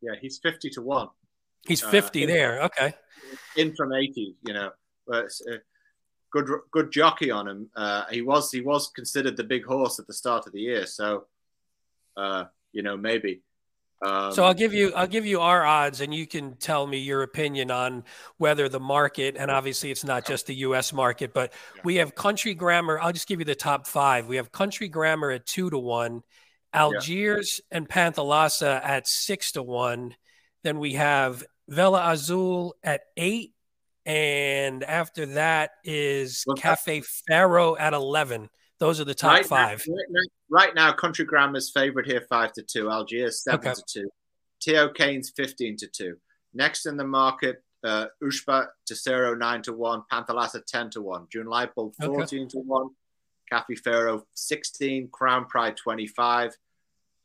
Yeah, 0.00 0.12
he's 0.20 0.38
50 0.38 0.70
to 0.70 0.82
1. 0.82 1.08
He's 1.66 1.80
50 1.80 2.24
uh, 2.24 2.26
there. 2.26 2.62
Okay. 2.62 2.94
In 3.56 3.74
from 3.74 3.92
80, 3.92 4.36
you 4.46 4.54
know. 4.54 4.70
But 5.06 5.26
uh, 5.50 5.56
good 6.30 6.48
good 6.70 6.92
jockey 6.92 7.30
on 7.30 7.48
him. 7.48 7.70
Uh, 7.74 8.04
he 8.10 8.22
was 8.22 8.52
he 8.52 8.60
was 8.60 8.88
considered 8.88 9.36
the 9.36 9.44
big 9.44 9.64
horse 9.64 9.98
at 9.98 10.06
the 10.06 10.12
start 10.12 10.46
of 10.46 10.52
the 10.52 10.60
year, 10.60 10.86
so 10.86 11.26
uh, 12.16 12.44
you 12.72 12.82
know, 12.82 12.96
maybe 12.96 13.42
um, 14.00 14.32
so 14.32 14.44
I'll 14.44 14.54
give 14.54 14.72
you 14.72 14.92
I'll 14.94 15.08
give 15.08 15.26
you 15.26 15.40
our 15.40 15.64
odds, 15.64 16.00
and 16.00 16.14
you 16.14 16.26
can 16.26 16.54
tell 16.56 16.86
me 16.86 16.98
your 16.98 17.22
opinion 17.22 17.70
on 17.70 18.04
whether 18.36 18.68
the 18.68 18.78
market, 18.78 19.36
and 19.36 19.50
obviously 19.50 19.90
it's 19.90 20.04
not 20.04 20.24
just 20.24 20.46
the 20.46 20.54
U.S. 20.56 20.92
market, 20.92 21.34
but 21.34 21.52
we 21.82 21.96
have 21.96 22.14
Country 22.14 22.54
Grammar. 22.54 23.00
I'll 23.00 23.12
just 23.12 23.26
give 23.26 23.40
you 23.40 23.44
the 23.44 23.56
top 23.56 23.88
five. 23.88 24.26
We 24.26 24.36
have 24.36 24.52
Country 24.52 24.88
Grammar 24.88 25.32
at 25.32 25.46
two 25.46 25.68
to 25.70 25.78
one, 25.78 26.22
Algiers 26.72 27.60
yeah. 27.70 27.78
and 27.78 27.88
Panthalassa 27.88 28.80
at 28.84 29.08
six 29.08 29.52
to 29.52 29.64
one. 29.64 30.14
Then 30.62 30.78
we 30.78 30.92
have 30.92 31.42
Vela 31.68 32.12
Azul 32.12 32.76
at 32.84 33.00
eight, 33.16 33.52
and 34.06 34.84
after 34.84 35.26
that 35.26 35.70
is 35.82 36.44
Cafe 36.56 37.02
Pharoah 37.28 37.80
at 37.80 37.94
eleven. 37.94 38.48
Those 38.78 39.00
are 39.00 39.04
the 39.04 39.14
top 39.14 39.32
right 39.32 39.46
five. 39.46 39.84
Right, 39.88 40.06
now, 40.08 40.20
right, 40.50 40.74
now, 40.74 40.92
Country 40.92 41.24
Grammar's 41.24 41.70
favourite 41.70 42.06
here, 42.06 42.22
five 42.28 42.52
to 42.54 42.62
two. 42.62 42.90
Algiers 42.90 43.42
seven 43.42 43.68
okay. 43.68 43.74
to 43.74 43.82
two. 43.88 44.08
T.O. 44.60 44.90
Keynes 44.90 45.30
fifteen 45.36 45.76
to 45.76 45.86
two. 45.86 46.16
Next 46.54 46.86
in 46.86 46.96
the 46.96 47.06
market, 47.06 47.62
uh, 47.84 48.06
Ushba 48.22 48.66
Tesoro 48.86 49.34
nine 49.34 49.62
to 49.62 49.72
one. 49.72 50.02
Panthalassa 50.12 50.64
ten 50.66 50.90
to 50.90 51.02
one. 51.02 51.26
Jun 51.32 51.46
Light 51.46 51.74
Bolt 51.74 51.94
fourteen 52.00 52.42
okay. 52.42 52.50
to 52.50 52.58
one. 52.58 52.88
Cafe 53.50 53.76
Pharoah 53.76 54.22
sixteen. 54.34 55.08
Crown 55.12 55.46
Pride 55.46 55.76
twenty 55.76 56.06
five. 56.06 56.56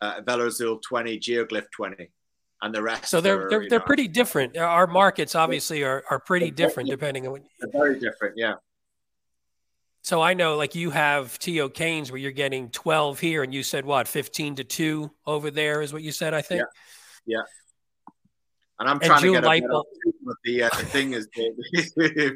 Uh, 0.01 0.21
Vela 0.25 0.45
Azul 0.45 0.79
twenty. 0.79 1.19
Geoglyph 1.19 1.65
twenty. 1.71 2.11
And 2.61 2.73
the 2.73 2.81
rest. 2.81 3.09
So 3.09 3.19
they're 3.19 3.47
are, 3.47 3.49
they're, 3.49 3.69
they're 3.69 3.79
pretty 3.81 4.07
different. 4.07 4.55
Our 4.55 4.87
markets 4.87 5.35
obviously 5.35 5.83
are, 5.83 6.03
are 6.09 6.19
pretty 6.19 6.49
different 6.49 6.89
depending 6.89 7.25
on 7.25 7.33
what. 7.33 7.41
They're 7.59 7.69
very 7.71 7.99
different, 7.99 8.37
yeah. 8.37 8.53
So 10.03 10.21
I 10.21 10.33
know, 10.33 10.57
like 10.57 10.75
you 10.75 10.89
have 10.89 11.39
T.O. 11.39 11.69
Keynes, 11.69 12.11
where 12.11 12.19
you're 12.19 12.31
getting 12.31 12.69
12 12.69 13.19
here, 13.19 13.41
and 13.41 13.53
you 13.53 13.63
said 13.63 13.85
what, 13.85 14.05
15 14.05 14.55
to 14.55 14.63
two 14.65 15.11
over 15.25 15.49
there 15.49 15.81
is 15.81 15.93
what 15.93 16.03
you 16.03 16.11
said, 16.11 16.33
I 16.33 16.41
think. 16.41 16.61
Yeah. 17.25 17.37
yeah. 17.37 17.43
And 18.79 18.89
I'm 18.89 18.99
trying 18.99 19.11
and 19.11 19.21
to 19.21 19.31
get 19.31 19.43
Light 19.45 19.63
but 20.25 20.35
the, 20.43 20.63
uh, 20.63 20.69
the 20.77 20.85
thing 20.85 21.13
is 21.13 21.29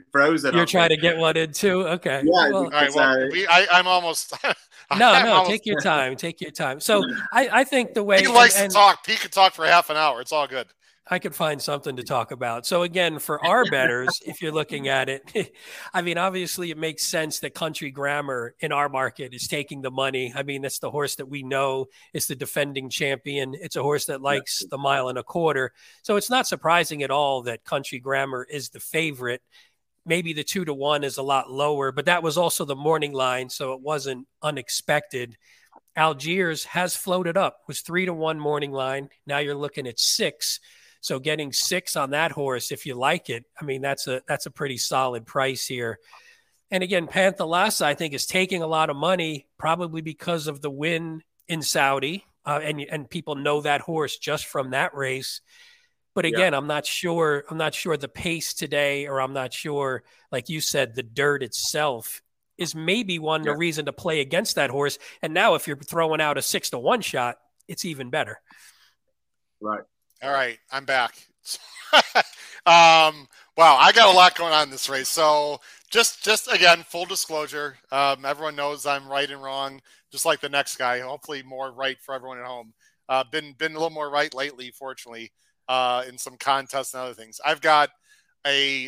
frozen. 0.11 0.55
You're 0.55 0.65
trying 0.65 0.91
me. 0.91 0.95
to 0.95 1.01
get 1.01 1.17
one 1.17 1.35
in 1.35 1.51
too. 1.51 1.85
Okay. 1.87 2.21
Yeah. 2.23 2.49
Well, 2.49 2.55
all 2.55 2.69
right. 2.69 2.93
Well, 2.95 3.23
uh, 3.23 3.27
we, 3.31 3.45
I, 3.47 3.79
am 3.79 3.87
almost. 3.87 4.33
no, 4.43 4.53
I'm 4.91 5.25
no. 5.25 5.33
Almost, 5.33 5.49
take 5.49 5.65
your 5.65 5.81
time. 5.81 6.15
Take 6.15 6.39
your 6.39 6.51
time. 6.51 6.79
So 6.79 7.03
I, 7.33 7.49
I 7.51 7.63
think 7.65 7.93
the 7.93 8.03
way 8.03 8.21
he 8.21 8.27
likes 8.27 8.57
and, 8.57 8.71
to 8.71 8.77
talk. 8.77 9.05
He 9.05 9.15
could 9.15 9.33
talk 9.33 9.53
for 9.53 9.65
half 9.65 9.89
an 9.89 9.97
hour. 9.97 10.21
It's 10.21 10.31
all 10.31 10.47
good. 10.47 10.67
I 11.09 11.19
could 11.19 11.35
find 11.35 11.61
something 11.61 11.95
to 11.95 12.03
talk 12.03 12.31
about. 12.31 12.65
So 12.65 12.83
again, 12.83 13.19
for 13.19 13.43
our 13.45 13.65
betters, 13.71 14.19
if 14.25 14.41
you're 14.41 14.51
looking 14.51 14.87
at 14.87 15.09
it, 15.09 15.51
I 15.93 16.01
mean, 16.01 16.17
obviously 16.17 16.71
it 16.71 16.77
makes 16.77 17.05
sense 17.05 17.39
that 17.39 17.53
Country 17.53 17.91
Grammar 17.91 18.55
in 18.59 18.71
our 18.71 18.89
market 18.89 19.33
is 19.33 19.47
taking 19.47 19.81
the 19.81 19.91
money. 19.91 20.33
I 20.35 20.43
mean, 20.43 20.61
that's 20.61 20.79
the 20.79 20.91
horse 20.91 21.15
that 21.15 21.29
we 21.29 21.43
know 21.43 21.87
is 22.13 22.27
the 22.27 22.35
defending 22.35 22.89
champion. 22.89 23.55
It's 23.59 23.75
a 23.75 23.81
horse 23.81 24.05
that 24.05 24.21
likes 24.21 24.65
the 24.69 24.77
mile 24.77 25.09
and 25.09 25.17
a 25.17 25.23
quarter. 25.23 25.71
So 26.03 26.15
it's 26.15 26.29
not 26.29 26.47
surprising 26.47 27.03
at 27.03 27.11
all 27.11 27.43
that 27.43 27.63
Country 27.63 27.99
Grammar 27.99 28.45
is 28.49 28.69
the 28.69 28.79
favorite. 28.79 29.41
Maybe 30.05 30.33
the 30.33 30.43
two 30.43 30.65
to 30.65 30.73
one 30.73 31.03
is 31.03 31.17
a 31.17 31.23
lot 31.23 31.51
lower, 31.51 31.91
but 31.91 32.05
that 32.05 32.23
was 32.23 32.37
also 32.37 32.63
the 32.63 32.75
morning 32.75 33.11
line, 33.11 33.49
so 33.49 33.73
it 33.73 33.81
wasn't 33.81 34.25
unexpected. 34.41 35.37
Algiers 35.97 36.63
has 36.63 36.95
floated 36.95 37.35
up, 37.35 37.61
was 37.67 37.81
three 37.81 38.05
to 38.05 38.13
one 38.13 38.39
morning 38.39 38.71
line. 38.71 39.09
Now 39.25 39.39
you're 39.39 39.55
looking 39.55 39.87
at 39.87 39.99
six. 39.99 40.59
So 41.07 41.19
getting 41.19 41.53
six 41.53 41.95
on 41.95 42.09
that 42.09 42.33
horse, 42.33 42.69
if 42.69 42.85
you 42.85 42.93
like 42.93 43.29
it, 43.29 43.45
I 43.59 43.63
mean 43.63 43.81
that's 43.81 44.07
a 44.07 44.21
that's 44.27 44.45
a 44.45 44.51
pretty 44.51 44.75
solid 44.75 45.25
price 45.25 45.65
here. 45.65 45.99
And 46.69 46.83
again, 46.83 47.07
Panthalassa, 47.07 47.83
I 47.83 47.93
think, 47.93 48.13
is 48.13 48.25
taking 48.25 48.61
a 48.61 48.67
lot 48.67 48.89
of 48.89 48.97
money, 48.97 49.47
probably 49.57 50.01
because 50.01 50.47
of 50.47 50.61
the 50.61 50.69
win 50.69 51.23
in 51.47 51.61
Saudi, 51.61 52.25
uh, 52.45 52.59
and 52.61 52.81
and 52.81 53.09
people 53.09 53.35
know 53.35 53.61
that 53.61 53.79
horse 53.79 54.17
just 54.17 54.47
from 54.47 54.71
that 54.71 54.93
race. 54.95 55.39
But 56.13 56.25
again, 56.25 56.51
yeah. 56.51 56.57
I'm 56.57 56.67
not 56.67 56.85
sure. 56.85 57.45
I'm 57.49 57.57
not 57.57 57.73
sure 57.73 57.95
the 57.95 58.09
pace 58.09 58.53
today, 58.53 59.07
or 59.07 59.21
I'm 59.21 59.31
not 59.31 59.53
sure, 59.53 60.03
like 60.29 60.49
you 60.49 60.59
said, 60.59 60.93
the 60.93 61.03
dirt 61.03 61.41
itself 61.41 62.21
is 62.57 62.75
maybe 62.75 63.17
one 63.17 63.45
yeah. 63.45 63.55
reason 63.55 63.85
to 63.85 63.93
play 63.93 64.19
against 64.19 64.55
that 64.55 64.71
horse. 64.71 64.97
And 65.21 65.33
now, 65.33 65.55
if 65.55 65.67
you're 65.67 65.77
throwing 65.77 66.19
out 66.19 66.37
a 66.37 66.41
six 66.41 66.71
to 66.71 66.79
one 66.79 66.99
shot, 66.99 67.37
it's 67.69 67.85
even 67.85 68.09
better. 68.09 68.41
Right. 69.61 69.83
All 70.23 70.31
right, 70.31 70.57
I'm 70.71 70.85
back. 70.85 71.15
um, 72.65 73.27
wow, 73.55 73.77
I 73.77 73.91
got 73.93 74.11
a 74.11 74.17
lot 74.17 74.35
going 74.35 74.51
on 74.51 74.63
in 74.63 74.69
this 74.71 74.89
race. 74.89 75.09
So 75.09 75.59
just, 75.91 76.23
just 76.23 76.51
again, 76.51 76.83
full 76.83 77.05
disclosure. 77.05 77.77
Um, 77.91 78.25
everyone 78.25 78.55
knows 78.55 78.85
I'm 78.87 79.07
right 79.07 79.29
and 79.29 79.41
wrong, 79.41 79.79
just 80.11 80.25
like 80.25 80.39
the 80.39 80.49
next 80.49 80.77
guy. 80.77 80.99
Hopefully, 81.01 81.43
more 81.43 81.71
right 81.71 81.97
for 82.01 82.15
everyone 82.15 82.39
at 82.39 82.45
home. 82.45 82.73
Uh, 83.07 83.23
been 83.31 83.53
been 83.53 83.71
a 83.71 83.75
little 83.75 83.91
more 83.91 84.09
right 84.09 84.33
lately, 84.33 84.71
fortunately, 84.71 85.31
uh, 85.69 86.03
in 86.09 86.17
some 86.17 86.35
contests 86.37 86.93
and 86.93 87.03
other 87.03 87.13
things. 87.13 87.39
I've 87.45 87.61
got 87.61 87.89
a 88.45 88.87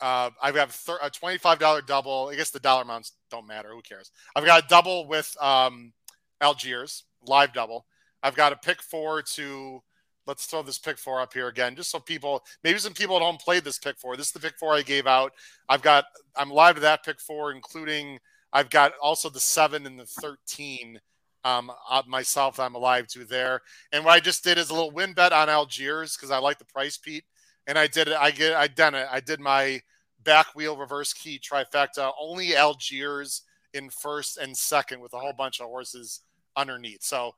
uh, 0.00 0.30
I 0.40 0.46
have 0.46 0.54
got 0.54 0.98
a 1.02 1.10
twenty-five 1.10 1.58
dollar 1.58 1.82
double. 1.82 2.28
I 2.32 2.36
guess 2.36 2.50
the 2.50 2.60
dollar 2.60 2.82
amounts 2.82 3.12
don't 3.32 3.48
matter. 3.48 3.70
Who 3.70 3.82
cares? 3.82 4.12
I've 4.36 4.46
got 4.46 4.64
a 4.64 4.68
double 4.68 5.08
with 5.08 5.36
um, 5.40 5.92
Algiers 6.40 7.02
live 7.26 7.52
double. 7.52 7.84
I've 8.22 8.36
got 8.36 8.52
a 8.52 8.56
pick 8.56 8.80
four 8.80 9.22
to. 9.22 9.82
Let's 10.28 10.46
throw 10.46 10.62
this 10.62 10.78
pick 10.78 10.98
four 10.98 11.20
up 11.20 11.32
here 11.32 11.48
again, 11.48 11.74
just 11.74 11.90
so 11.90 11.98
people, 11.98 12.44
maybe 12.62 12.78
some 12.78 12.92
people 12.92 13.16
at 13.16 13.22
home 13.22 13.38
played 13.38 13.64
this 13.64 13.78
pick 13.78 13.98
four. 13.98 14.14
This 14.14 14.26
is 14.26 14.32
the 14.32 14.40
pick 14.40 14.58
four 14.58 14.74
I 14.74 14.82
gave 14.82 15.06
out. 15.06 15.32
I've 15.70 15.82
got, 15.82 16.04
I'm 16.36 16.50
live 16.50 16.74
to 16.74 16.82
that 16.82 17.02
pick 17.02 17.18
four, 17.18 17.50
including, 17.50 18.18
I've 18.52 18.68
got 18.68 18.92
also 19.02 19.30
the 19.30 19.40
seven 19.40 19.86
and 19.86 19.98
the 19.98 20.04
13 20.04 21.00
um, 21.44 21.72
myself 22.06 22.60
I'm 22.60 22.74
alive 22.74 23.06
to 23.08 23.24
there. 23.24 23.62
And 23.92 24.04
what 24.04 24.12
I 24.12 24.20
just 24.20 24.44
did 24.44 24.58
is 24.58 24.70
a 24.70 24.74
little 24.74 24.90
win 24.90 25.14
bet 25.14 25.32
on 25.32 25.48
Algiers 25.48 26.16
because 26.16 26.30
I 26.30 26.38
like 26.38 26.58
the 26.58 26.64
price, 26.66 26.98
Pete. 26.98 27.24
And 27.66 27.78
I 27.78 27.86
did 27.86 28.08
it. 28.08 28.16
I 28.18 28.30
get. 28.30 28.54
I 28.54 28.66
done 28.66 28.94
it. 28.94 29.06
I 29.10 29.20
did 29.20 29.40
my 29.40 29.80
back 30.24 30.54
wheel 30.54 30.76
reverse 30.76 31.12
key 31.12 31.38
trifecta. 31.38 32.12
Only 32.18 32.56
Algiers 32.56 33.42
in 33.74 33.90
first 33.90 34.38
and 34.38 34.56
second 34.56 35.00
with 35.00 35.12
a 35.12 35.18
whole 35.18 35.34
bunch 35.34 35.60
of 35.60 35.66
horses 35.66 36.22
underneath. 36.56 37.02
So 37.02 37.34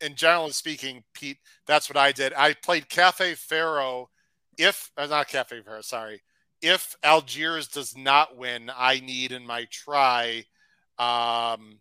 in 0.00 0.14
generally 0.14 0.52
speaking, 0.52 1.02
Pete, 1.14 1.38
that's 1.66 1.88
what 1.88 1.96
I 1.96 2.12
did. 2.12 2.32
I 2.34 2.54
played 2.54 2.88
Cafe 2.88 3.34
Pharoah. 3.34 4.06
If 4.56 4.90
uh, 4.96 5.06
not 5.06 5.28
Cafe 5.28 5.60
Pharoah, 5.62 5.82
sorry. 5.82 6.22
If 6.62 6.96
Algiers 7.02 7.68
does 7.68 7.96
not 7.96 8.36
win, 8.36 8.70
I 8.74 9.00
need 9.00 9.32
in 9.32 9.46
my 9.46 9.66
try 9.70 10.44
um, 10.98 11.80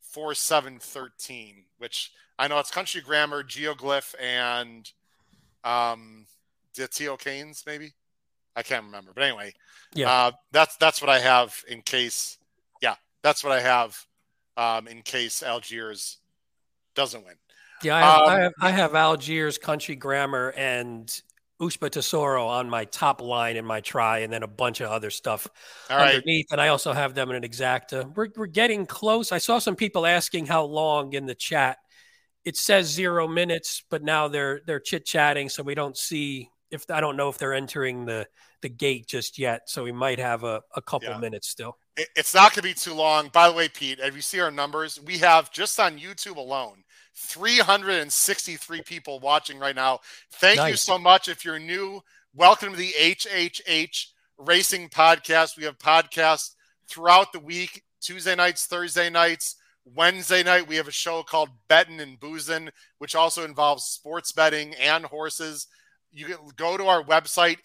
four 0.00 0.34
seven 0.34 0.78
thirteen, 0.78 1.64
which 1.78 2.10
I 2.38 2.48
know 2.48 2.58
it's 2.58 2.70
Country 2.70 3.00
Grammar, 3.00 3.44
Geoglyph, 3.44 4.14
and 4.20 4.90
um, 5.62 6.26
the 6.76 6.88
T.O. 6.88 7.16
Keynes, 7.16 7.62
maybe. 7.66 7.92
I 8.56 8.62
can't 8.62 8.84
remember, 8.84 9.10
but 9.12 9.24
anyway, 9.24 9.52
yeah, 9.94 10.10
uh, 10.10 10.30
that's 10.52 10.76
that's 10.76 11.00
what 11.00 11.10
I 11.10 11.18
have 11.18 11.64
in 11.68 11.82
case. 11.82 12.38
Yeah, 12.80 12.94
that's 13.22 13.42
what 13.42 13.52
I 13.52 13.60
have 13.60 14.06
um, 14.56 14.86
in 14.86 15.02
case 15.02 15.42
Algiers 15.42 16.18
doesn't 16.94 17.24
win. 17.24 17.34
Yeah, 17.84 17.96
I 17.96 18.00
have, 18.00 18.20
um, 18.20 18.28
I 18.28 18.40
have, 18.40 18.52
I 18.60 18.70
have 18.70 18.94
Algiers, 18.94 19.58
Country 19.58 19.96
Grammar, 19.96 20.54
and 20.56 21.22
Ushba 21.60 21.90
Tesoro 21.90 22.46
on 22.46 22.68
my 22.68 22.84
top 22.84 23.20
line 23.20 23.56
in 23.56 23.64
my 23.64 23.80
try, 23.80 24.20
and 24.20 24.32
then 24.32 24.42
a 24.42 24.48
bunch 24.48 24.80
of 24.80 24.90
other 24.90 25.10
stuff 25.10 25.46
underneath. 25.88 26.46
And 26.50 26.60
I 26.60 26.68
also 26.68 26.92
have 26.92 27.14
them 27.14 27.30
in 27.30 27.36
an 27.36 27.42
exacta. 27.42 28.14
We're, 28.14 28.28
we're 28.34 28.46
getting 28.46 28.86
close. 28.86 29.32
I 29.32 29.38
saw 29.38 29.58
some 29.58 29.76
people 29.76 30.06
asking 30.06 30.46
how 30.46 30.64
long 30.64 31.12
in 31.12 31.26
the 31.26 31.34
chat. 31.34 31.78
It 32.44 32.56
says 32.56 32.88
zero 32.88 33.26
minutes, 33.26 33.84
but 33.88 34.02
now 34.02 34.28
they're 34.28 34.60
they're 34.66 34.80
chit 34.80 35.06
chatting, 35.06 35.48
so 35.48 35.62
we 35.62 35.74
don't 35.74 35.96
see 35.96 36.50
if 36.70 36.84
I 36.90 37.00
don't 37.00 37.16
know 37.16 37.28
if 37.28 37.38
they're 37.38 37.54
entering 37.54 38.04
the 38.04 38.26
the 38.60 38.68
gate 38.68 39.06
just 39.06 39.38
yet. 39.38 39.62
So 39.70 39.82
we 39.82 39.92
might 39.92 40.18
have 40.18 40.44
a, 40.44 40.60
a 40.74 40.82
couple 40.82 41.08
yeah. 41.08 41.18
minutes 41.18 41.48
still. 41.48 41.78
It's 41.96 42.34
not 42.34 42.50
going 42.50 42.56
to 42.56 42.62
be 42.62 42.74
too 42.74 42.92
long. 42.92 43.28
By 43.28 43.48
the 43.48 43.54
way, 43.54 43.68
Pete, 43.68 44.00
if 44.00 44.16
you 44.16 44.20
see 44.20 44.40
our 44.40 44.50
numbers, 44.50 45.00
we 45.00 45.18
have 45.18 45.52
just 45.52 45.78
on 45.78 45.98
YouTube 45.98 46.36
alone 46.36 46.84
363 47.16 48.82
people 48.82 49.20
watching 49.20 49.58
right 49.58 49.76
now. 49.76 50.00
Thank 50.32 50.58
nice. 50.58 50.70
you 50.70 50.76
so 50.76 50.98
much. 50.98 51.28
If 51.28 51.44
you're 51.44 51.58
new, 51.58 52.02
welcome 52.34 52.72
to 52.72 52.76
the 52.76 52.94
HHH 52.98 54.06
Racing 54.38 54.88
Podcast. 54.88 55.56
We 55.56 55.64
have 55.64 55.78
podcasts 55.78 56.54
throughout 56.88 57.32
the 57.32 57.40
week 57.40 57.82
Tuesday 58.00 58.34
nights, 58.34 58.66
Thursday 58.66 59.10
nights. 59.10 59.56
Wednesday 59.84 60.42
night, 60.42 60.66
we 60.66 60.76
have 60.76 60.88
a 60.88 60.92
show 60.92 61.22
called 61.22 61.50
Betting 61.68 62.00
and 62.00 62.18
Boozing, 62.18 62.70
which 62.98 63.14
also 63.14 63.44
involves 63.44 63.84
sports 63.84 64.32
betting 64.32 64.74
and 64.74 65.04
horses. 65.04 65.66
You 66.10 66.24
can 66.26 66.38
go 66.56 66.78
to 66.78 66.86
our 66.86 67.04
website, 67.04 67.58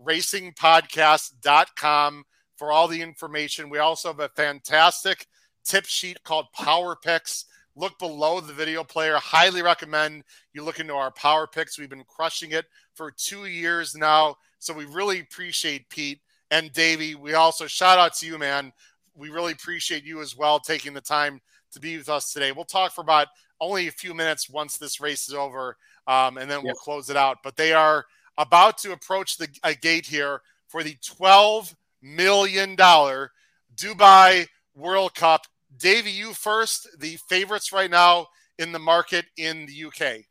hhhracingpodcast.com, 0.00 2.24
for 2.56 2.72
all 2.72 2.88
the 2.88 3.02
information. 3.02 3.70
We 3.70 3.78
also 3.78 4.08
have 4.08 4.20
a 4.20 4.28
fantastic 4.28 5.26
tip 5.64 5.86
sheet 5.86 6.22
called 6.24 6.52
Power 6.52 6.94
Picks 6.94 7.46
look 7.76 7.98
below 7.98 8.40
the 8.40 8.52
video 8.52 8.82
player. 8.82 9.16
Highly 9.16 9.62
recommend 9.62 10.24
you 10.52 10.64
look 10.64 10.80
into 10.80 10.94
our 10.94 11.10
power 11.12 11.46
picks. 11.46 11.78
We've 11.78 11.90
been 11.90 12.04
crushing 12.04 12.52
it 12.52 12.64
for 12.94 13.10
two 13.10 13.44
years 13.44 13.94
now. 13.94 14.36
So 14.58 14.72
we 14.72 14.86
really 14.86 15.20
appreciate 15.20 15.88
Pete 15.90 16.20
and 16.50 16.72
Davey. 16.72 17.14
We 17.14 17.34
also 17.34 17.66
shout 17.66 17.98
out 17.98 18.14
to 18.14 18.26
you, 18.26 18.38
man. 18.38 18.72
We 19.14 19.28
really 19.28 19.52
appreciate 19.52 20.04
you 20.04 20.20
as 20.20 20.36
well 20.36 20.58
taking 20.58 20.94
the 20.94 21.00
time 21.00 21.40
to 21.72 21.80
be 21.80 21.96
with 21.98 22.08
us 22.08 22.32
today. 22.32 22.52
We'll 22.52 22.64
talk 22.64 22.92
for 22.92 23.02
about 23.02 23.28
only 23.60 23.88
a 23.88 23.92
few 23.92 24.14
minutes 24.14 24.48
once 24.48 24.76
this 24.76 25.00
race 25.00 25.28
is 25.28 25.34
over, 25.34 25.76
um, 26.06 26.38
and 26.38 26.50
then 26.50 26.62
we'll 26.62 26.74
close 26.74 27.10
it 27.10 27.16
out. 27.16 27.38
But 27.42 27.56
they 27.56 27.72
are 27.72 28.04
about 28.38 28.78
to 28.78 28.92
approach 28.92 29.36
the 29.36 29.48
a 29.64 29.74
gate 29.74 30.06
here 30.06 30.40
for 30.68 30.82
the 30.82 30.96
$12 30.96 31.74
million 32.02 32.76
Dubai 32.76 34.46
World 34.74 35.14
Cup 35.14 35.46
Davey, 35.76 36.10
you 36.10 36.32
first. 36.32 36.88
The 36.98 37.18
favorites 37.28 37.72
right 37.72 37.90
now 37.90 38.28
in 38.58 38.72
the 38.72 38.78
market 38.78 39.26
in 39.36 39.66
the 39.66 39.84
UK. 39.84 40.24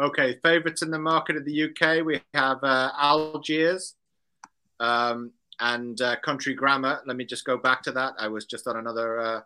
Okay, 0.00 0.38
favorites 0.42 0.82
in 0.82 0.90
the 0.90 0.98
market 0.98 1.36
in 1.36 1.44
the 1.44 1.64
UK. 1.64 2.04
We 2.04 2.20
have 2.34 2.62
uh, 2.62 2.92
Algiers 2.96 3.94
um, 4.78 5.32
and 5.60 6.00
uh, 6.00 6.16
Country 6.20 6.54
Grammar. 6.54 7.00
Let 7.06 7.16
me 7.16 7.24
just 7.24 7.44
go 7.44 7.56
back 7.56 7.82
to 7.84 7.92
that. 7.92 8.14
I 8.18 8.28
was 8.28 8.46
just 8.46 8.66
on 8.68 8.76
another. 8.76 9.20
Uh, 9.20 9.40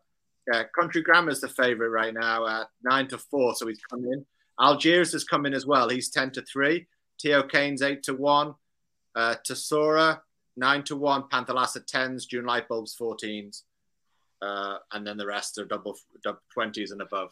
yeah, 0.52 0.64
Country 0.78 1.02
Grammar 1.02 1.30
is 1.30 1.40
the 1.40 1.48
favorite 1.48 1.90
right 1.90 2.12
now 2.12 2.46
at 2.46 2.66
nine 2.82 3.08
to 3.08 3.18
four, 3.18 3.54
so 3.54 3.66
he's 3.66 3.80
coming 3.90 4.12
in. 4.12 4.26
Algiers 4.60 5.24
come 5.24 5.46
in 5.46 5.54
as 5.54 5.64
well. 5.64 5.88
He's 5.88 6.10
ten 6.10 6.30
to 6.32 6.42
three. 6.42 6.86
T.O. 7.18 7.44
Keynes 7.44 7.82
eight 7.82 8.02
to 8.04 8.14
one. 8.14 8.54
Uh, 9.14 9.36
Tesoro 9.46 10.18
nine 10.56 10.82
to 10.84 10.96
one. 10.96 11.22
Panthalassa 11.32 11.86
tens. 11.86 12.26
June 12.26 12.44
Light 12.44 12.68
Bulbs 12.68 12.94
fourteens 12.94 13.62
uh, 14.42 14.78
and 14.92 15.06
then 15.06 15.16
the 15.16 15.26
rest 15.26 15.58
are 15.58 15.64
double, 15.64 15.96
double 16.22 16.40
20s 16.56 16.92
and 16.92 17.00
above. 17.00 17.30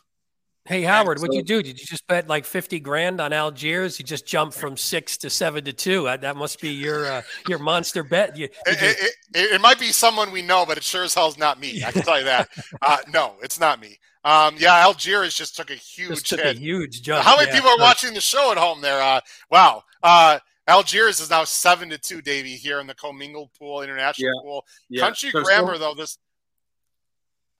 Hey 0.66 0.82
Howard, 0.82 1.18
so, 1.18 1.22
what'd 1.22 1.34
you 1.34 1.42
do? 1.42 1.62
Did 1.62 1.80
you 1.80 1.86
just 1.86 2.06
bet 2.06 2.28
like 2.28 2.44
fifty 2.44 2.80
grand 2.80 3.18
on 3.18 3.32
Algiers? 3.32 3.98
You 3.98 4.04
just 4.04 4.26
jumped 4.26 4.54
from 4.54 4.76
six 4.76 5.16
to 5.18 5.30
seven 5.30 5.64
to 5.64 5.72
two. 5.72 6.04
That 6.04 6.36
must 6.36 6.60
be 6.60 6.68
your 6.68 7.06
uh, 7.10 7.22
your 7.48 7.58
monster 7.58 8.04
bet. 8.04 8.36
You, 8.36 8.42
you 8.66 8.72
it, 8.72 8.82
it, 8.82 9.12
it, 9.34 9.52
it, 9.54 9.60
might 9.62 9.80
be 9.80 9.86
someone 9.86 10.30
we 10.30 10.42
know, 10.42 10.66
but 10.66 10.76
it 10.76 10.84
sure 10.84 11.02
as 11.02 11.14
hell's 11.14 11.38
not 11.38 11.58
me. 11.58 11.82
I 11.82 11.90
can 11.90 12.02
tell 12.02 12.18
you 12.18 12.24
that. 12.24 12.50
uh, 12.82 12.98
no, 13.10 13.36
it's 13.42 13.58
not 13.58 13.80
me. 13.80 13.98
Um, 14.22 14.54
yeah, 14.58 14.74
Algiers 14.74 15.34
just 15.34 15.56
took 15.56 15.70
a 15.70 15.74
huge 15.74 16.28
took 16.28 16.40
hit. 16.40 16.56
a 16.56 16.60
huge 16.60 17.00
jump. 17.00 17.24
How 17.24 17.36
many 17.36 17.48
yeah, 17.48 17.54
people 17.54 17.70
are 17.70 17.78
watching 17.78 18.12
the 18.12 18.20
show 18.20 18.52
at 18.52 18.58
home? 18.58 18.82
There, 18.82 19.00
uh, 19.00 19.20
wow. 19.50 19.82
Uh, 20.02 20.40
Algiers 20.66 21.20
is 21.20 21.30
now 21.30 21.44
seven 21.44 21.88
to 21.88 21.98
two, 21.98 22.20
Davey, 22.20 22.54
here 22.54 22.80
in 22.80 22.86
the 22.86 22.94
commingled 22.94 23.50
pool, 23.58 23.82
international 23.82 24.28
yeah. 24.28 24.42
pool. 24.42 24.64
Yeah. 24.90 25.00
Country 25.00 25.30
so, 25.30 25.42
Grammar, 25.42 25.78
though, 25.78 25.94
this 25.94 26.18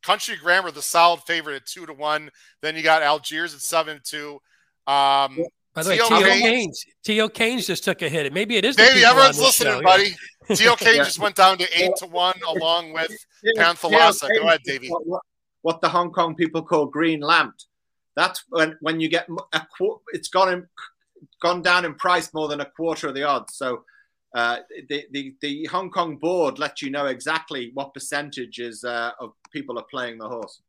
Country 0.02 0.36
Grammar, 0.36 0.70
the 0.70 0.82
solid 0.82 1.20
favorite 1.20 1.56
at 1.56 1.66
two 1.66 1.86
to 1.86 1.92
one. 1.92 2.30
Then 2.62 2.76
you 2.76 2.82
got 2.82 3.02
Algiers 3.02 3.54
at 3.54 3.60
seven 3.60 3.98
to 3.98 4.02
two. 4.02 4.32
Um, 4.90 5.44
By 5.74 5.82
the 5.82 5.90
way, 5.90 5.96
T.O. 5.98 6.40
Keynes, 6.40 6.84
T.O. 7.04 7.28
Keynes 7.28 7.66
just 7.66 7.84
took 7.84 8.02
a 8.02 8.08
hit. 8.08 8.32
Maybe 8.32 8.56
it 8.56 8.64
is. 8.64 8.76
Maybe 8.76 9.04
everyone's 9.04 9.38
listening, 9.38 9.74
show, 9.74 9.82
buddy. 9.82 10.16
Yeah. 10.48 10.56
T.O. 10.56 10.76
Keynes 10.76 10.96
yeah. 10.96 11.04
just 11.04 11.18
went 11.18 11.36
down 11.36 11.58
to 11.58 11.82
eight 11.82 11.94
to 11.96 12.06
one 12.06 12.38
along 12.46 12.92
with 12.92 13.12
yeah, 13.42 13.62
Panthalassa. 13.62 14.28
Go 14.34 14.46
ahead, 14.46 14.62
Davey. 14.64 14.88
What, 14.88 15.22
what, 15.62 15.80
the 15.80 15.88
Hong 15.88 16.10
Kong 16.10 16.34
people 16.34 16.62
call 16.62 16.86
green 16.86 17.20
lamped. 17.20 17.66
That's 18.16 18.42
when 18.48 18.76
when 18.80 19.00
you 19.00 19.08
get 19.08 19.28
a 19.52 19.60
it's 20.12 20.28
gone 20.28 20.52
in, 20.52 20.66
gone 21.40 21.62
down 21.62 21.84
in 21.84 21.94
price 21.94 22.34
more 22.34 22.48
than 22.48 22.60
a 22.60 22.66
quarter 22.66 23.08
of 23.08 23.14
the 23.14 23.22
odds. 23.22 23.54
So 23.56 23.84
uh, 24.34 24.58
the, 24.88 25.06
the, 25.10 25.34
the 25.40 25.64
Hong 25.66 25.90
Kong 25.90 26.16
board 26.16 26.58
lets 26.58 26.82
you 26.82 26.90
know 26.90 27.06
exactly 27.06 27.70
what 27.74 27.94
percentages 27.94 28.84
uh, 28.84 29.10
of 29.18 29.32
people 29.52 29.78
are 29.78 29.86
playing 29.90 30.18
the 30.18 30.28
horse. 30.28 30.60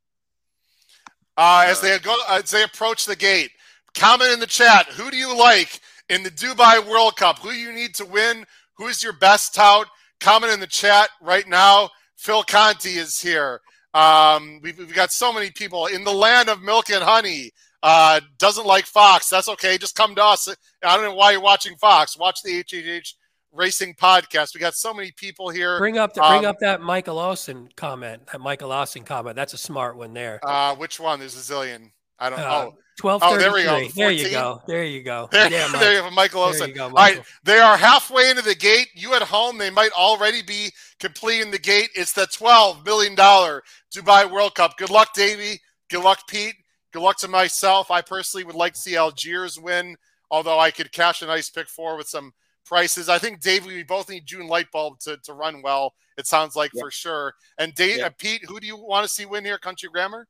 Uh, 1.37 1.65
as 1.67 1.81
they 1.81 1.97
go, 1.99 2.15
as 2.29 2.49
they 2.49 2.63
approach 2.63 3.05
the 3.05 3.15
gate, 3.15 3.51
comment 3.93 4.31
in 4.31 4.39
the 4.39 4.47
chat. 4.47 4.87
Who 4.87 5.11
do 5.11 5.17
you 5.17 5.37
like 5.37 5.79
in 6.09 6.23
the 6.23 6.29
Dubai 6.29 6.85
World 6.87 7.15
Cup? 7.17 7.39
Who 7.39 7.51
you 7.51 7.71
need 7.71 7.95
to 7.95 8.05
win? 8.05 8.45
Who's 8.77 9.03
your 9.03 9.13
best 9.13 9.55
tout? 9.55 9.87
Comment 10.19 10.51
in 10.51 10.59
the 10.59 10.67
chat 10.67 11.09
right 11.21 11.47
now. 11.47 11.89
Phil 12.17 12.43
Conti 12.43 12.97
is 12.97 13.19
here. 13.19 13.61
Um, 13.93 14.59
we've, 14.61 14.77
we've, 14.77 14.93
got 14.93 15.11
so 15.11 15.33
many 15.33 15.51
people 15.51 15.87
in 15.87 16.03
the 16.03 16.13
land 16.13 16.49
of 16.49 16.61
milk 16.61 16.89
and 16.89 17.03
honey. 17.03 17.51
Uh, 17.83 18.21
doesn't 18.37 18.65
like 18.65 18.85
Fox. 18.85 19.27
That's 19.27 19.49
okay. 19.49 19.77
Just 19.77 19.95
come 19.95 20.15
to 20.15 20.23
us. 20.23 20.47
I 20.83 20.95
don't 20.95 21.05
know 21.05 21.15
why 21.15 21.31
you're 21.31 21.41
watching 21.41 21.75
Fox. 21.77 22.17
Watch 22.17 22.41
the 22.43 22.63
HHH 22.63 23.13
Racing 23.53 23.95
Podcast. 23.95 24.53
We 24.53 24.59
got 24.59 24.75
so 24.75 24.93
many 24.93 25.11
people 25.11 25.49
here. 25.49 25.77
Bring 25.77 25.97
up 25.97 26.13
the, 26.13 26.23
um, 26.23 26.31
bring 26.31 26.45
up 26.45 26.59
that 26.59 26.81
Michael 26.81 27.15
Lawson 27.15 27.69
comment. 27.75 28.27
That 28.31 28.39
Michael 28.39 28.69
Lawson 28.69 29.03
comment. 29.03 29.35
That's 29.35 29.53
a 29.53 29.57
smart 29.57 29.97
one 29.97 30.13
there. 30.13 30.39
Uh, 30.43 30.75
which 30.75 30.99
one? 30.99 31.19
There's 31.19 31.35
a 31.35 31.53
zillion. 31.53 31.91
I 32.19 32.29
don't 32.29 32.39
uh, 32.39 32.43
know. 32.43 32.77
Twelve. 32.99 33.21
Oh, 33.23 33.37
there 33.37 33.51
we 33.51 33.63
go. 33.63 33.87
there 33.95 34.11
you 34.11 34.29
go. 34.29 34.61
There 34.67 34.83
you 34.83 35.01
go. 35.01 35.27
There, 35.31 35.49
yeah, 35.49 35.67
Mike. 35.71 35.81
there 35.81 35.93
you 35.95 36.03
have 36.03 36.13
Michael 36.13 36.43
Olson. 36.43 36.69
You 36.69 36.75
go, 36.75 36.89
Michael. 36.89 37.19
All 37.19 37.23
right, 37.23 37.25
they 37.43 37.59
are 37.59 37.77
halfway 37.77 38.29
into 38.29 38.43
the 38.43 38.53
gate. 38.53 38.89
You 38.93 39.15
at 39.15 39.23
home, 39.23 39.57
they 39.57 39.71
might 39.71 39.91
already 39.93 40.43
be 40.43 40.71
completing 40.99 41.51
the 41.51 41.59
gate. 41.59 41.89
It's 41.95 42.13
the 42.13 42.27
twelve 42.27 42.85
million 42.85 43.15
dollar 43.15 43.63
Dubai 43.93 44.29
World 44.29 44.55
Cup. 44.55 44.77
Good 44.77 44.91
luck, 44.91 45.13
Davey. 45.15 45.59
Good 45.89 46.03
luck, 46.03 46.27
Pete. 46.27 46.55
Good 46.93 47.01
luck 47.01 47.17
to 47.19 47.27
myself. 47.27 47.89
I 47.89 48.01
personally 48.01 48.43
would 48.43 48.55
like 48.55 48.73
to 48.73 48.79
see 48.79 48.95
Algiers 48.95 49.59
win, 49.59 49.95
although 50.29 50.59
I 50.59 50.69
could 50.69 50.91
cash 50.91 51.21
a 51.21 51.25
nice 51.25 51.49
pick 51.49 51.67
four 51.69 51.97
with 51.97 52.07
some 52.07 52.33
prices. 52.65 53.09
I 53.09 53.17
think 53.19 53.41
Dave, 53.41 53.65
we 53.65 53.83
both 53.83 54.09
need 54.09 54.25
Jun 54.25 54.47
Light 54.47 54.67
Bolt 54.71 54.99
to, 55.01 55.17
to 55.23 55.33
run 55.33 55.61
well. 55.61 55.93
It 56.17 56.27
sounds 56.27 56.55
like 56.55 56.71
Yeah. 56.73 56.81
for 56.81 56.91
sure. 56.91 57.33
And 57.57 57.73
Dave, 57.73 57.97
Yeah. 57.97 58.07
uh, 58.07 58.09
Pete, 58.17 58.43
who 58.47 58.59
do 58.59 58.67
you 58.67 58.77
want 58.77 59.03
to 59.05 59.09
see 59.09 59.25
win 59.25 59.43
here? 59.45 59.57
Country 59.57 59.89
Grammar. 59.91 60.27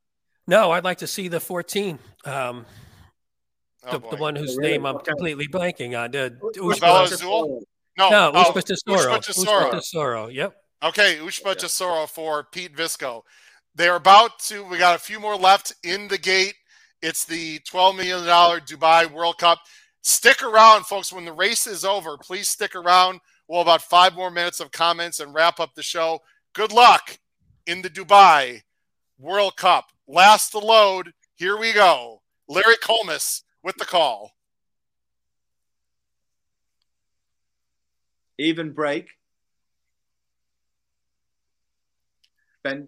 No, 0.48 0.72
I'd 0.72 0.84
like 0.84 0.98
to 1.00 1.08
see 1.08 1.28
the 1.28 1.40
14. 1.40 2.00
Um, 2.26 2.66
Oh, 3.84 3.94
the, 3.94 4.00
boy. 4.00 4.10
the 4.12 4.16
one 4.18 4.36
whose 4.36 4.58
really? 4.58 4.72
name 4.74 4.86
I'm 4.86 4.98
Okay. 4.98 5.10
completely 5.12 5.48
blanking 5.48 6.00
on. 6.00 6.12
The 6.12 6.30
Bella 6.80 7.06
Ushba, 7.08 7.12
Azul? 7.14 7.64
No, 7.98 8.10
no, 8.10 8.32
oh, 8.34 8.44
Ushba 8.44 8.64
Tesoro. 8.64 8.98
Ushba 9.18 9.26
Tesoro. 9.26 9.70
Ushba 9.70 9.72
Tesoro. 9.72 10.28
Yep. 10.28 10.56
Okay, 10.84 11.18
Ushba 11.18 11.56
Tesoro 11.58 12.06
for 12.08 12.44
Pete 12.44 12.76
Visco. 12.76 13.24
They're 13.74 13.96
about 13.96 14.38
to. 14.42 14.64
We 14.66 14.78
got 14.78 14.96
a 14.96 15.00
few 15.00 15.20
more 15.20 15.36
left 15.36 15.74
in 15.84 16.08
the 16.10 16.18
gate. 16.18 16.56
It's 17.02 17.26
the 17.26 17.60
twelve 17.60 17.96
million 17.96 18.24
dollar 18.26 18.60
Dubai 18.60 19.12
World 19.12 19.40
Cup. 19.40 19.60
Stick 20.02 20.44
around, 20.44 20.86
folks. 20.86 21.14
When 21.14 21.26
the 21.26 21.34
race 21.34 21.68
is 21.68 21.86
over, 21.86 22.18
please 22.18 22.50
stick 22.50 22.76
around. 22.76 23.20
We'll 23.48 23.60
have 23.60 23.68
about 23.68 23.82
five 23.82 24.16
more 24.16 24.32
minutes 24.32 24.60
of 24.60 24.72
comments 24.72 25.20
and 25.20 25.34
wrap 25.34 25.60
up 25.60 25.76
the 25.76 25.84
show. 25.84 26.22
Good 26.54 26.72
luck 26.72 27.20
in 27.68 27.82
the 27.82 27.90
Dubai 27.90 28.62
World 29.20 29.58
Cup. 29.58 29.92
Last 30.08 30.52
the 30.52 30.60
load. 30.60 31.14
Here 31.36 31.58
we 31.58 31.74
go. 31.74 32.22
Larry 32.48 32.78
Collmus 32.78 33.44
with 33.64 33.76
the 33.78 33.86
call. 33.86 34.32
Even 38.38 38.72
break. 38.72 39.10
Ben, 42.64 42.88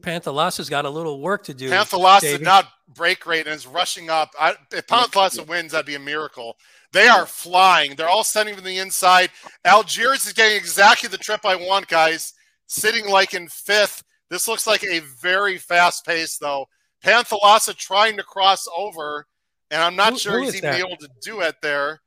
Panthalassa's 0.00 0.68
got 0.68 0.84
a 0.84 0.90
little 0.90 1.20
work 1.20 1.44
to 1.44 1.54
do. 1.54 1.70
Panthalas 1.70 2.20
Davey. 2.20 2.38
did 2.38 2.44
not 2.44 2.68
break 2.94 3.26
rate 3.26 3.46
and 3.46 3.54
is 3.54 3.66
rushing 3.66 4.10
up. 4.10 4.30
I, 4.38 4.54
if 4.72 4.86
Panthalas 4.86 5.46
wins, 5.46 5.72
that'd 5.72 5.86
be 5.86 5.94
a 5.94 5.98
miracle. 6.00 6.56
They 6.92 7.06
are 7.08 7.26
flying. 7.26 7.94
They're 7.96 8.08
all 8.08 8.24
sending 8.24 8.54
from 8.54 8.64
the 8.64 8.78
inside. 8.78 9.30
Algiers 9.64 10.26
is 10.26 10.32
getting 10.32 10.56
exactly 10.56 11.08
the 11.08 11.18
trip 11.18 11.44
I 11.44 11.54
want, 11.56 11.88
guys. 11.88 12.32
Sitting 12.66 13.08
like 13.08 13.34
in 13.34 13.48
fifth. 13.48 14.02
This 14.30 14.48
looks 14.48 14.66
like 14.66 14.84
a 14.84 15.00
very 15.00 15.58
fast 15.58 16.04
pace, 16.06 16.38
though. 16.38 16.66
Panthalassa 17.04 17.74
trying 17.76 18.16
to 18.16 18.22
cross 18.22 18.66
over, 18.76 19.26
and 19.70 19.80
I'm 19.82 19.96
not 19.96 20.14
Who- 20.14 20.18
sure 20.18 20.38
who 20.38 20.44
he's 20.46 20.56
even 20.56 20.70
that? 20.72 20.80
able 20.80 20.96
to 20.96 21.08
do 21.22 21.40
it 21.42 21.56
there. 21.62 22.00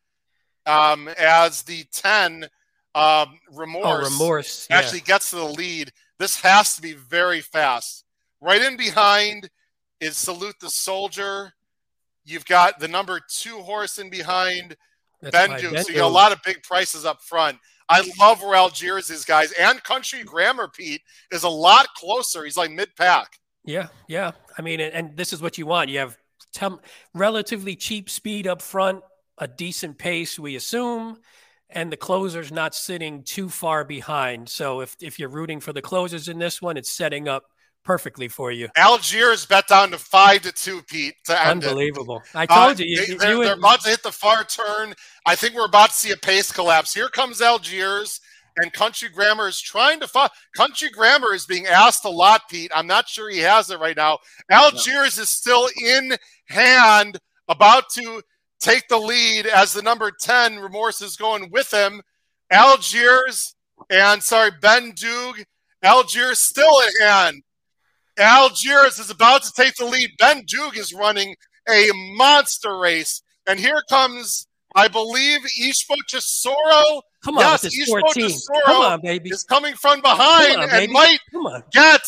Um, 0.66 1.08
as 1.18 1.64
the 1.64 1.84
10 1.92 2.44
um, 2.44 2.50
Oh, 2.94 3.28
remorse 3.53 4.11
remorse. 4.11 4.68
Yeah. 4.70 4.78
actually 4.78 5.00
gets 5.02 5.30
to 5.32 5.38
the 5.38 5.45
lead. 5.45 5.92
This 6.22 6.40
has 6.41 6.75
to 6.75 6.83
be 6.83 6.93
very 6.93 7.41
fast. 7.41 8.06
Right 8.41 8.61
in 8.61 8.77
behind 8.77 9.50
is 10.00 10.17
Salute 10.17 10.53
the 10.61 10.69
Soldier. 10.69 11.51
You've 12.25 12.45
got 12.45 12.80
the 12.80 12.88
number 12.88 13.19
two 13.27 13.58
horse 13.58 13.98
in 13.98 14.11
behind, 14.11 14.77
That's 15.19 15.35
Ben 15.35 15.59
Duke. 15.59 15.74
Ben 15.74 15.83
So 15.83 15.93
you 15.93 15.98
got 15.98 16.06
a 16.06 16.14
lot 16.14 16.32
of 16.32 16.38
big 16.45 16.61
prices 16.61 17.06
up 17.06 17.24
front. 17.24 17.58
I 17.90 18.08
love 18.19 18.43
where 18.43 18.53
Algiers 18.53 19.09
is, 19.09 19.25
guys. 19.25 19.51
And 19.53 19.83
Country 19.83 20.22
Grammar, 20.22 20.67
Pete, 20.67 21.01
is 21.32 21.41
a 21.41 21.50
lot 21.50 21.88
closer. 21.95 22.43
He's 22.43 22.56
like 22.56 22.69
mid 22.69 22.95
pack. 22.95 23.40
Yeah, 23.66 23.88
yeah. 24.08 24.33
I 24.56 24.61
mean, 24.61 24.80
and, 24.80 24.93
and 24.93 25.17
this 25.17 25.33
is 25.33 25.41
what 25.41 25.58
you 25.58 25.66
want. 25.66 25.90
You 25.90 25.98
have 25.98 26.19
tem- 26.53 26.82
relatively 27.16 27.75
cheap 27.75 28.11
speed 28.11 28.45
up 28.45 28.61
front, 28.61 29.01
a 29.40 29.48
decent 29.48 29.98
pace, 29.98 30.38
we 30.38 30.56
assume, 30.56 31.17
and 31.72 31.91
the 31.91 31.98
closer's 31.98 32.51
not 32.51 32.75
sitting 32.75 33.24
too 33.24 33.50
far 33.50 33.83
behind. 33.83 34.50
So 34.50 34.82
if 34.82 34.95
if 35.01 35.19
you're 35.19 35.30
rooting 35.30 35.59
for 35.59 35.74
the 35.74 35.82
closers 35.82 36.27
in 36.27 36.38
this 36.40 36.61
one, 36.61 36.77
it's 36.77 36.91
setting 36.91 37.27
up 37.27 37.43
perfectly 37.83 38.27
for 38.27 38.51
you. 38.51 38.67
Algiers 38.75 39.45
bet 39.48 39.67
down 39.67 39.90
to 39.91 39.98
five 39.98 40.41
to 40.43 40.51
two, 40.51 40.82
Pete, 40.83 41.16
to 41.25 41.40
end 41.48 41.64
it. 41.64 41.67
Unbelievable. 41.69 42.22
I 42.35 42.43
Uh, 42.43 42.67
told 42.67 42.80
you. 42.80 42.85
you, 42.88 42.95
they, 42.98 43.11
you- 43.14 43.17
they're, 43.17 43.35
you 43.38 43.43
they're 43.43 43.53
about 43.56 43.82
to 43.82 43.90
hit 43.90 44.03
the 44.03 44.11
far 44.11 44.43
turn. 44.43 44.93
I 45.25 45.35
think 45.35 45.56
we're 45.56 45.66
about 45.66 45.90
to 45.90 45.95
see 45.95 46.11
a 46.11 46.17
pace 46.17 46.51
collapse. 46.51 46.93
Here 46.93 47.09
comes 47.09 47.41
Algiers, 47.41 48.19
and 48.58 48.72
Country 48.74 49.09
Grammar 49.09 49.48
is 49.48 49.59
trying 49.59 50.00
to 50.01 50.08
find. 50.08 50.30
Country 50.56 50.90
Grammar 50.90 51.33
is 51.33 51.45
being 51.48 51.66
asked 51.66 52.06
a 52.06 52.09
lot, 52.09 52.41
Pete. 52.51 52.72
I'm 52.75 52.85
not 52.88 53.08
sure 53.09 53.30
he 53.32 53.40
has 53.40 53.72
it 53.72 53.80
right 53.80 53.98
now. 53.98 54.19
Algiers 54.51 55.17
is 55.17 55.30
still 55.35 55.67
in 55.83 56.16
hand, 56.50 57.17
about 57.48 57.90
to 57.93 58.22
take 58.62 58.88
the 58.88 58.98
lead 58.98 59.46
as 59.48 59.74
the 59.74 59.82
number 59.82 60.12
10 60.12 60.60
Remorse 60.60 61.02
is 61.02 61.18
going 61.18 61.50
with 61.52 61.74
him. 61.74 62.02
Algiers 62.52 63.56
and 63.90 64.22
sorry, 64.24 64.52
Ben 64.62 64.94
Dug. 64.96 65.44
Algiers 65.84 66.40
still 66.40 66.80
in 66.82 67.06
hand. 67.08 67.44
Algiers 68.18 69.00
is 69.00 69.10
about 69.10 69.44
to 69.44 69.52
take 69.54 69.76
the 69.76 69.86
lead. 69.86 70.12
Ben 70.20 70.44
Dug 70.48 70.78
is 70.78 70.94
running 70.94 71.36
a 71.70 71.90
monster 72.16 72.78
race. 72.78 73.22
And 73.48 73.60
here 73.60 73.82
comes, 73.90 74.48
I 74.76 74.88
believe, 74.88 75.40
Ushba 75.62 75.96
Tesoro 76.10 77.02
come 77.24 77.38
on, 77.38 77.42
yes, 77.44 77.66
Ishbo 77.66 78.00
14. 78.02 78.30
Tesoro 78.30 78.60
Come 78.66 78.82
on, 78.82 79.02
baby. 79.02 79.30
is 79.32 79.44
coming 79.44 79.74
from 79.76 80.02
behind 80.02 80.58
on, 80.58 80.64
and 80.64 80.72
baby. 80.72 80.94
might 80.94 81.18
Come 81.32 81.46
on. 81.48 81.64
get 81.72 82.02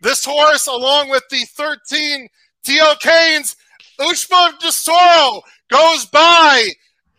this 0.00 0.24
horse 0.24 0.66
along 0.66 1.10
with 1.10 1.22
the 1.30 1.44
13 1.56 2.28
T.O. 2.64 2.94
Keynes. 3.00 3.56
Ushba 4.00 4.58
Tesoro 4.58 5.42
goes 5.72 6.06
by. 6.06 6.68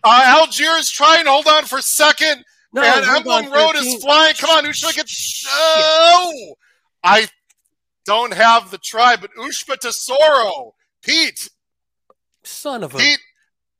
Uh, 0.03 0.21
Algiers 0.25 0.89
trying 0.89 1.23
to 1.25 1.31
hold 1.31 1.47
on 1.47 1.65
for 1.65 1.81
second. 1.81 2.43
No, 2.73 2.81
and 2.81 3.05
Emblem 3.05 3.51
Road 3.51 3.73
13. 3.75 3.95
is 3.97 4.03
flying. 4.03 4.33
Come 4.35 4.49
on, 4.49 4.65
Ushba 4.65 4.95
gets. 4.95 5.45
No! 5.45 6.55
I 7.03 7.27
don't 8.05 8.33
have 8.33 8.71
the 8.71 8.77
try, 8.79 9.15
but 9.15 9.29
Ushba 9.39 9.77
Tesoro. 9.79 10.73
Pete. 11.03 11.49
Son 12.43 12.83
of 12.83 12.95
a. 12.95 12.97
Pete. 12.97 13.19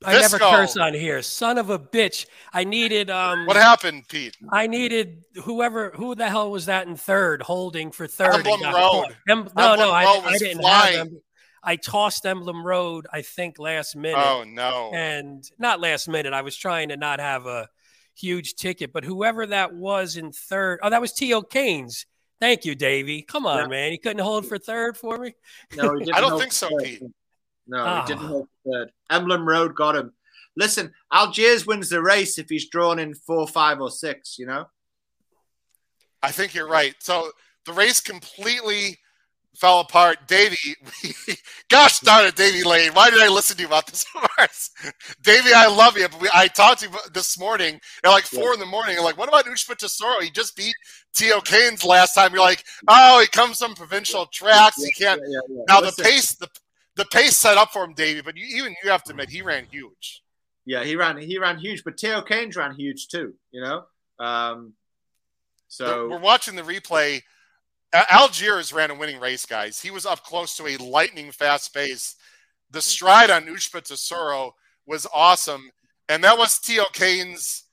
I 0.06 0.20
never 0.20 0.38
Visco. 0.38 0.52
curse 0.52 0.76
on 0.78 0.94
here. 0.94 1.22
Son 1.22 1.58
of 1.58 1.70
a 1.70 1.80
bitch. 1.80 2.26
I 2.52 2.66
needed 2.66 3.10
um 3.10 3.46
What 3.46 3.56
happened, 3.56 4.04
Pete? 4.10 4.36
I 4.52 4.68
needed 4.68 5.24
whoever 5.44 5.92
who 5.96 6.14
the 6.14 6.28
hell 6.30 6.52
was 6.52 6.66
that 6.66 6.88
in 6.88 6.98
third 6.98 7.42
holding 7.42 7.92
for 7.92 8.06
third. 8.06 8.34
Emblem 8.36 8.62
Road. 8.74 9.06
Em- 9.30 9.50
no, 9.56 9.72
Emblem 9.72 9.80
no, 9.80 9.92
I, 9.92 10.04
Road 10.04 10.24
I 10.26 10.32
was 10.32 10.40
didn't 10.42 10.60
flying. 10.62 10.98
have 10.98 11.08
them. 11.10 11.22
I 11.64 11.78
tossed 11.78 12.26
Emblem 12.26 12.66
Road, 12.66 13.08
I 13.12 13.22
think, 13.22 13.58
last 13.60 13.96
minute. 13.96 14.18
Oh, 14.22 14.44
no. 14.46 14.92
And 14.94 15.44
not 15.58 15.80
last 15.80 16.08
minute. 16.10 16.34
I 16.34 16.42
was 16.42 16.58
trying 16.58 16.90
to 16.90 16.98
not 16.98 17.20
have 17.20 17.46
a 17.46 17.70
huge 18.16 18.56
ticket, 18.56 18.92
but 18.92 19.04
whoever 19.06 19.46
that 19.48 19.74
was 19.74 20.18
in 20.18 20.32
third, 20.32 20.80
oh, 20.84 20.90
that 20.90 21.02
was 21.02 21.14
T.O. 21.14 21.42
Keynes. 21.44 22.06
Thank 22.42 22.66
you, 22.66 22.76
Davey. 22.76 23.22
Come 23.22 23.46
on, 23.46 23.60
Yeah. 23.60 23.68
man. 23.68 23.92
He 23.92 23.98
couldn't 23.98 24.22
hold 24.24 24.46
for 24.46 24.58
third 24.58 24.98
for 24.98 25.18
me. 25.18 25.34
no, 25.76 25.94
he 25.94 26.00
didn't 26.06 26.16
I 26.16 26.22
don't 26.22 26.38
think 26.40 26.52
so, 26.52 26.68
third. 26.70 26.84
Pete. 26.84 27.04
No, 27.68 27.78
Ah. 27.80 28.02
he 28.06 28.14
didn't 28.14 28.28
hold 28.28 28.48
third. 28.70 28.92
Emblem 29.10 29.48
Road 29.48 29.74
got 29.76 29.96
him. 29.96 30.12
Listen, 30.58 30.92
Algiers 31.12 31.66
wins 31.66 31.90
the 31.90 32.02
race 32.02 32.38
if 32.38 32.50
he's 32.50 32.68
drawn 32.70 33.00
in 33.00 33.14
four, 33.16 33.48
five, 33.48 33.80
or 33.80 33.90
six. 33.90 34.38
You 34.38 34.46
know. 34.48 34.66
I 36.22 36.32
think 36.32 36.54
you're 36.54 36.68
right. 36.68 36.94
So 37.00 37.32
the 37.66 37.74
race 37.74 38.00
completely 38.02 39.00
fell 39.56 39.80
apart. 39.80 40.28
Davey, 40.28 40.76
gosh 41.70 42.00
darn 42.00 42.26
it, 42.26 42.36
Davey 42.36 42.64
Lane. 42.64 42.92
Why 42.94 43.10
did 43.10 43.22
I 43.22 43.28
listen 43.28 43.56
to 43.58 43.62
you 43.64 43.68
about 43.68 43.88
this? 43.88 44.06
Davey, 45.22 45.54
I 45.56 45.68
love 45.68 45.98
you. 45.98 46.08
But 46.10 46.22
we, 46.22 46.30
I 46.34 46.48
talked 46.48 46.82
to 46.82 46.90
you 46.90 46.96
this 47.14 47.40
morning 47.40 47.80
at 48.04 48.10
like 48.10 48.26
four 48.26 48.54
in 48.54 48.60
the 48.60 48.66
morning. 48.66 48.98
I'm 48.98 49.04
like, 49.04 49.18
what 49.18 49.30
about 49.30 49.46
Ushba 49.46 49.78
Tesoro? 49.78 50.22
He 50.22 50.30
just 50.30 50.56
beat 50.56 50.76
T.O. 51.16 51.42
Keynes 51.42 51.84
last 51.84 52.14
time. 52.14 52.34
You're 52.34 52.42
like, 52.42 52.64
oh, 52.88 53.20
he 53.22 53.28
comes 53.28 53.60
from 53.60 53.76
provincial 53.76 54.26
tracks. 54.28 54.84
He 54.84 54.92
can't. 54.92 55.22
Yeah, 55.22 55.40
yeah, 55.48 55.56
yeah. 55.58 55.64
Now 55.68 55.82
the 55.82 56.04
pace, 56.04 56.36
the 56.36 56.50
the 56.96 57.06
pace 57.06 57.38
set 57.38 57.58
up 57.58 57.72
for 57.72 57.84
him, 57.84 57.94
Davey. 57.94 58.22
But 58.22 58.38
you, 58.38 58.46
even 58.58 58.76
you 58.84 58.90
have 58.90 59.04
to 59.04 59.12
admit, 59.12 59.30
he 59.30 59.42
ran 59.42 59.66
huge. 59.72 60.22
Yeah, 60.66 60.84
he 60.84 60.96
ran. 60.96 61.18
He 61.18 61.38
ran 61.38 61.58
huge, 61.58 61.84
but 61.84 61.98
T.O. 61.98 62.22
Keynes 62.24 62.56
ran 62.56 62.74
huge 62.74 63.08
too. 63.08 63.34
You 63.52 63.62
know. 63.62 63.86
Um. 64.20 64.74
So 65.68 66.08
we're 66.08 66.20
watching 66.20 66.56
the 66.56 66.62
replay. 66.62 67.24
Algiers 67.94 68.74
ran 68.74 68.90
a 68.92 68.96
winning 68.96 69.20
race, 69.20 69.46
guys. 69.46 69.80
He 69.80 69.92
was 69.92 70.06
up 70.06 70.24
close 70.24 70.56
to 70.58 70.68
a 70.68 70.78
lightning 70.78 71.32
fast 71.32 71.74
pace. 71.74 72.16
The 72.72 72.82
stride 72.82 73.30
on 73.30 73.46
Ushba 73.46 73.84
Tesoro 73.84 74.56
was 74.88 75.06
awesome, 75.14 75.70
and 76.10 76.24
that 76.24 76.38
was 76.38 76.58
T.O. 76.60 76.86
Keynes. 76.94 77.64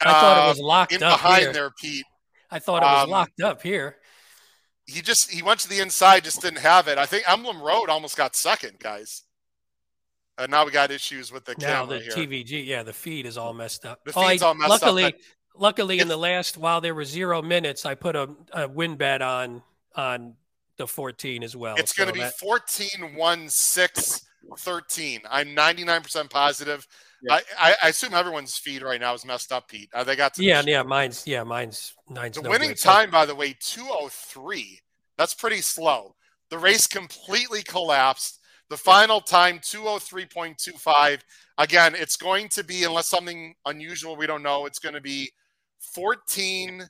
I 0.00 0.04
thought 0.12 0.38
uh, 0.38 0.44
it 0.46 0.48
was 0.50 0.58
locked 0.60 0.92
in 0.92 1.02
up 1.02 1.14
behind 1.18 1.42
here. 1.42 1.52
there, 1.52 1.70
Pete. 1.80 2.04
I 2.50 2.58
thought 2.60 2.82
it 2.82 2.86
was 2.86 3.04
Um, 3.04 3.10
locked 3.10 3.40
up 3.42 3.62
here. 3.62 3.96
He 4.86 5.02
just 5.02 5.30
he 5.30 5.42
went 5.42 5.60
to 5.60 5.68
the 5.68 5.80
inside, 5.80 6.24
just 6.24 6.40
didn't 6.42 6.60
have 6.60 6.88
it. 6.88 6.96
I 6.98 7.06
think 7.06 7.28
Emblem 7.30 7.60
Road 7.62 7.88
almost 7.90 8.16
got 8.16 8.34
second, 8.34 8.78
guys. 8.78 9.22
And 10.38 10.50
now 10.50 10.64
we 10.64 10.70
got 10.70 10.90
issues 10.90 11.30
with 11.30 11.44
the 11.44 11.54
Now 11.58 11.84
camera 11.86 11.98
the 11.98 12.04
here. 12.04 12.12
TVG, 12.12 12.66
yeah, 12.66 12.82
the 12.82 12.92
feed 12.94 13.26
is 13.26 13.36
all 13.36 13.52
messed 13.52 13.84
up. 13.84 13.98
The 14.06 14.12
Oh, 14.16 14.22
I- 14.22 14.30
feed's 14.30 14.42
all 14.42 14.54
messed 14.54 14.72
up, 14.72 14.82
luckily, 14.82 15.14
luckily, 15.56 15.98
in 15.98 16.08
the 16.08 16.16
last 16.16 16.56
while 16.56 16.80
there 16.80 16.94
were 16.94 17.04
zero 17.04 17.42
minutes, 17.42 17.86
I 17.86 17.94
put 17.94 18.16
a, 18.16 18.30
a 18.52 18.68
win 18.68 18.96
bet 18.96 19.22
on 19.22 19.62
on 19.94 20.34
the 20.76 20.86
14 20.86 21.42
as 21.42 21.54
well. 21.54 21.76
It's 21.76 21.92
going 21.92 22.08
to 22.08 22.12
be 22.12 22.20
that- 22.20 22.38
14 22.38 23.14
1 23.14 23.48
6 23.48 24.26
13. 24.58 25.20
I'm 25.30 25.48
99% 25.48 26.30
positive. 26.30 26.86
Yeah. 27.22 27.38
I, 27.58 27.74
I, 27.82 27.88
assume 27.90 28.14
everyone's 28.14 28.56
feed 28.56 28.80
right 28.80 28.98
now 28.98 29.12
is 29.12 29.26
messed 29.26 29.52
up, 29.52 29.68
Pete. 29.68 29.90
Uh, 29.92 30.02
they 30.02 30.16
got 30.16 30.38
yeah, 30.38 30.62
yeah, 30.66 30.82
mine's 30.82 31.26
yeah, 31.26 31.42
mine's 31.42 31.92
mine's 32.08 32.36
The 32.36 32.42
no 32.42 32.50
winning 32.50 32.70
good. 32.70 32.78
So- 32.78 32.90
time, 32.90 33.10
by 33.10 33.26
the 33.26 33.34
way, 33.34 33.54
203. 33.60 34.80
That's 35.18 35.34
pretty 35.34 35.60
slow. 35.60 36.14
The 36.48 36.56
race 36.58 36.86
completely 36.86 37.62
collapsed. 37.62 38.40
The 38.70 38.76
final 38.78 39.20
time, 39.20 39.58
203.25. 39.58 41.20
Again, 41.58 41.94
it's 41.94 42.16
going 42.16 42.48
to 42.50 42.64
be, 42.64 42.84
unless 42.84 43.08
something 43.08 43.54
unusual 43.66 44.16
we 44.16 44.26
don't 44.26 44.42
know, 44.42 44.64
it's 44.64 44.78
going 44.78 44.94
to 44.94 45.00
be 45.00 45.30
14 45.80 46.88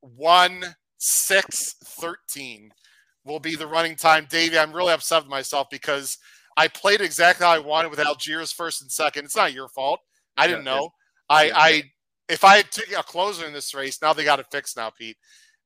1 0.00 0.64
6 0.98 1.74
13 1.84 2.70
will 3.24 3.40
be 3.40 3.56
the 3.56 3.66
running 3.66 3.96
time. 3.96 4.26
Davey, 4.28 4.58
I'm 4.58 4.72
really 4.72 4.92
upset 4.92 5.22
with 5.22 5.30
myself 5.30 5.68
because 5.70 6.18
I 6.56 6.68
played 6.68 7.00
exactly 7.00 7.46
how 7.46 7.52
I 7.52 7.58
wanted 7.58 7.90
with 7.90 7.98
Algiers 8.00 8.52
first 8.52 8.82
and 8.82 8.90
second. 8.90 9.24
It's 9.24 9.36
not 9.36 9.52
your 9.52 9.68
fault. 9.68 10.00
I 10.36 10.46
didn't 10.46 10.64
Yeah, 10.64 10.74
know. 10.74 10.90
I, 11.28 11.50
I, 11.54 11.82
if 12.28 12.44
I 12.44 12.56
had 12.58 12.70
taken 12.70 12.94
a 12.96 13.02
closer 13.02 13.46
in 13.46 13.52
this 13.52 13.74
race, 13.74 14.00
now 14.02 14.12
they 14.12 14.24
got 14.24 14.40
it 14.40 14.46
fixed 14.52 14.76
now, 14.76 14.90
Pete. 14.90 15.16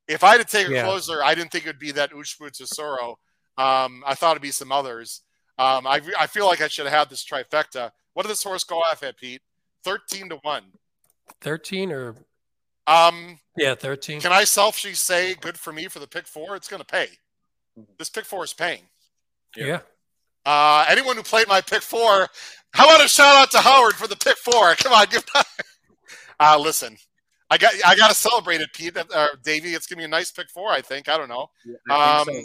If 0.06 0.24
I 0.24 0.32
had 0.32 0.38
to 0.38 0.44
take 0.44 0.68
a 0.68 0.72
Yeah. 0.72 0.84
closer, 0.84 1.22
I 1.22 1.34
didn't 1.34 1.50
think 1.50 1.64
it 1.64 1.68
would 1.68 1.78
be 1.78 1.92
that 1.92 2.12
Ushba 2.12 2.52
Tesoro. 2.52 3.18
Um, 3.58 4.02
I 4.06 4.14
thought 4.14 4.32
it'd 4.32 4.42
be 4.42 4.50
some 4.52 4.72
others. 4.72 5.22
Um, 5.58 5.86
I, 5.86 6.00
I 6.18 6.26
feel 6.28 6.46
like 6.46 6.60
I 6.60 6.68
should 6.68 6.86
have 6.86 6.94
had 6.96 7.10
this 7.10 7.24
trifecta. 7.24 7.90
What 8.14 8.22
did 8.22 8.30
this 8.30 8.44
horse 8.44 8.64
go 8.64 8.78
off 8.78 9.02
at, 9.02 9.16
Pete? 9.16 9.42
13 9.84 10.28
to 10.30 10.36
1. 10.36 10.62
13 11.40 11.92
or 11.92 12.14
Um, 12.88 13.38
yeah, 13.56 13.74
13. 13.74 14.20
can 14.20 14.32
I 14.32 14.44
selfishly 14.44 14.94
say 14.94 15.34
good 15.34 15.58
for 15.58 15.72
me 15.72 15.88
for 15.88 15.98
the 15.98 16.06
pick 16.06 16.26
four? 16.26 16.56
It's 16.56 16.68
going 16.68 16.80
to 16.80 16.86
pay. 16.86 17.08
This 17.98 18.08
pick 18.10 18.24
four 18.24 18.44
is 18.44 18.52
paying. 18.52 18.82
yeah. 19.56 19.80
Uh, 20.46 20.86
anyone 20.88 21.14
who 21.16 21.22
played 21.22 21.46
my 21.46 21.60
pick 21.60 21.82
four, 21.82 22.26
how 22.72 22.86
about 22.88 23.04
a 23.04 23.08
shout 23.08 23.36
out 23.36 23.50
to 23.50 23.58
Howard 23.58 23.92
for 23.94 24.06
the 24.08 24.16
pick 24.16 24.36
four? 24.38 24.74
Come 24.76 24.92
on, 24.94 25.06
give. 25.10 25.22
uh, 26.40 26.58
listen, 26.58 26.96
I 27.50 27.58
got 27.58 27.74
I 27.84 27.94
got 27.96 28.08
to 28.08 28.14
celebrate 28.14 28.62
it, 28.62 28.72
Pete. 28.72 28.96
Uh, 28.96 29.28
Davey, 29.44 29.74
it's 29.74 29.86
gonna 29.86 29.98
be 30.00 30.04
a 30.04 30.08
nice 30.08 30.30
pick 30.30 30.48
four. 30.48 30.70
I 30.70 30.80
think. 30.80 31.08
I 31.10 31.18
don't 31.18 31.28
know. 31.28 31.50
I 31.90 32.20
Um, 32.20 32.24
so. 32.26 32.42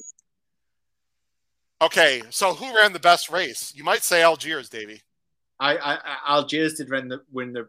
Okay, 1.86 2.22
so 2.30 2.54
who 2.54 2.76
ran 2.76 2.92
the 2.94 3.00
best 3.00 3.30
race? 3.30 3.72
You 3.76 3.84
might 3.84 4.04
say 4.04 4.22
Algiers, 4.22 4.70
Davey. 4.70 5.02
I, 5.60 5.76
I, 5.78 5.94
I- 5.96 6.18
Algiers 6.28 6.74
did 6.76 6.90
run 6.90 7.08
the 7.08 7.22
win 7.32 7.54
the 7.54 7.68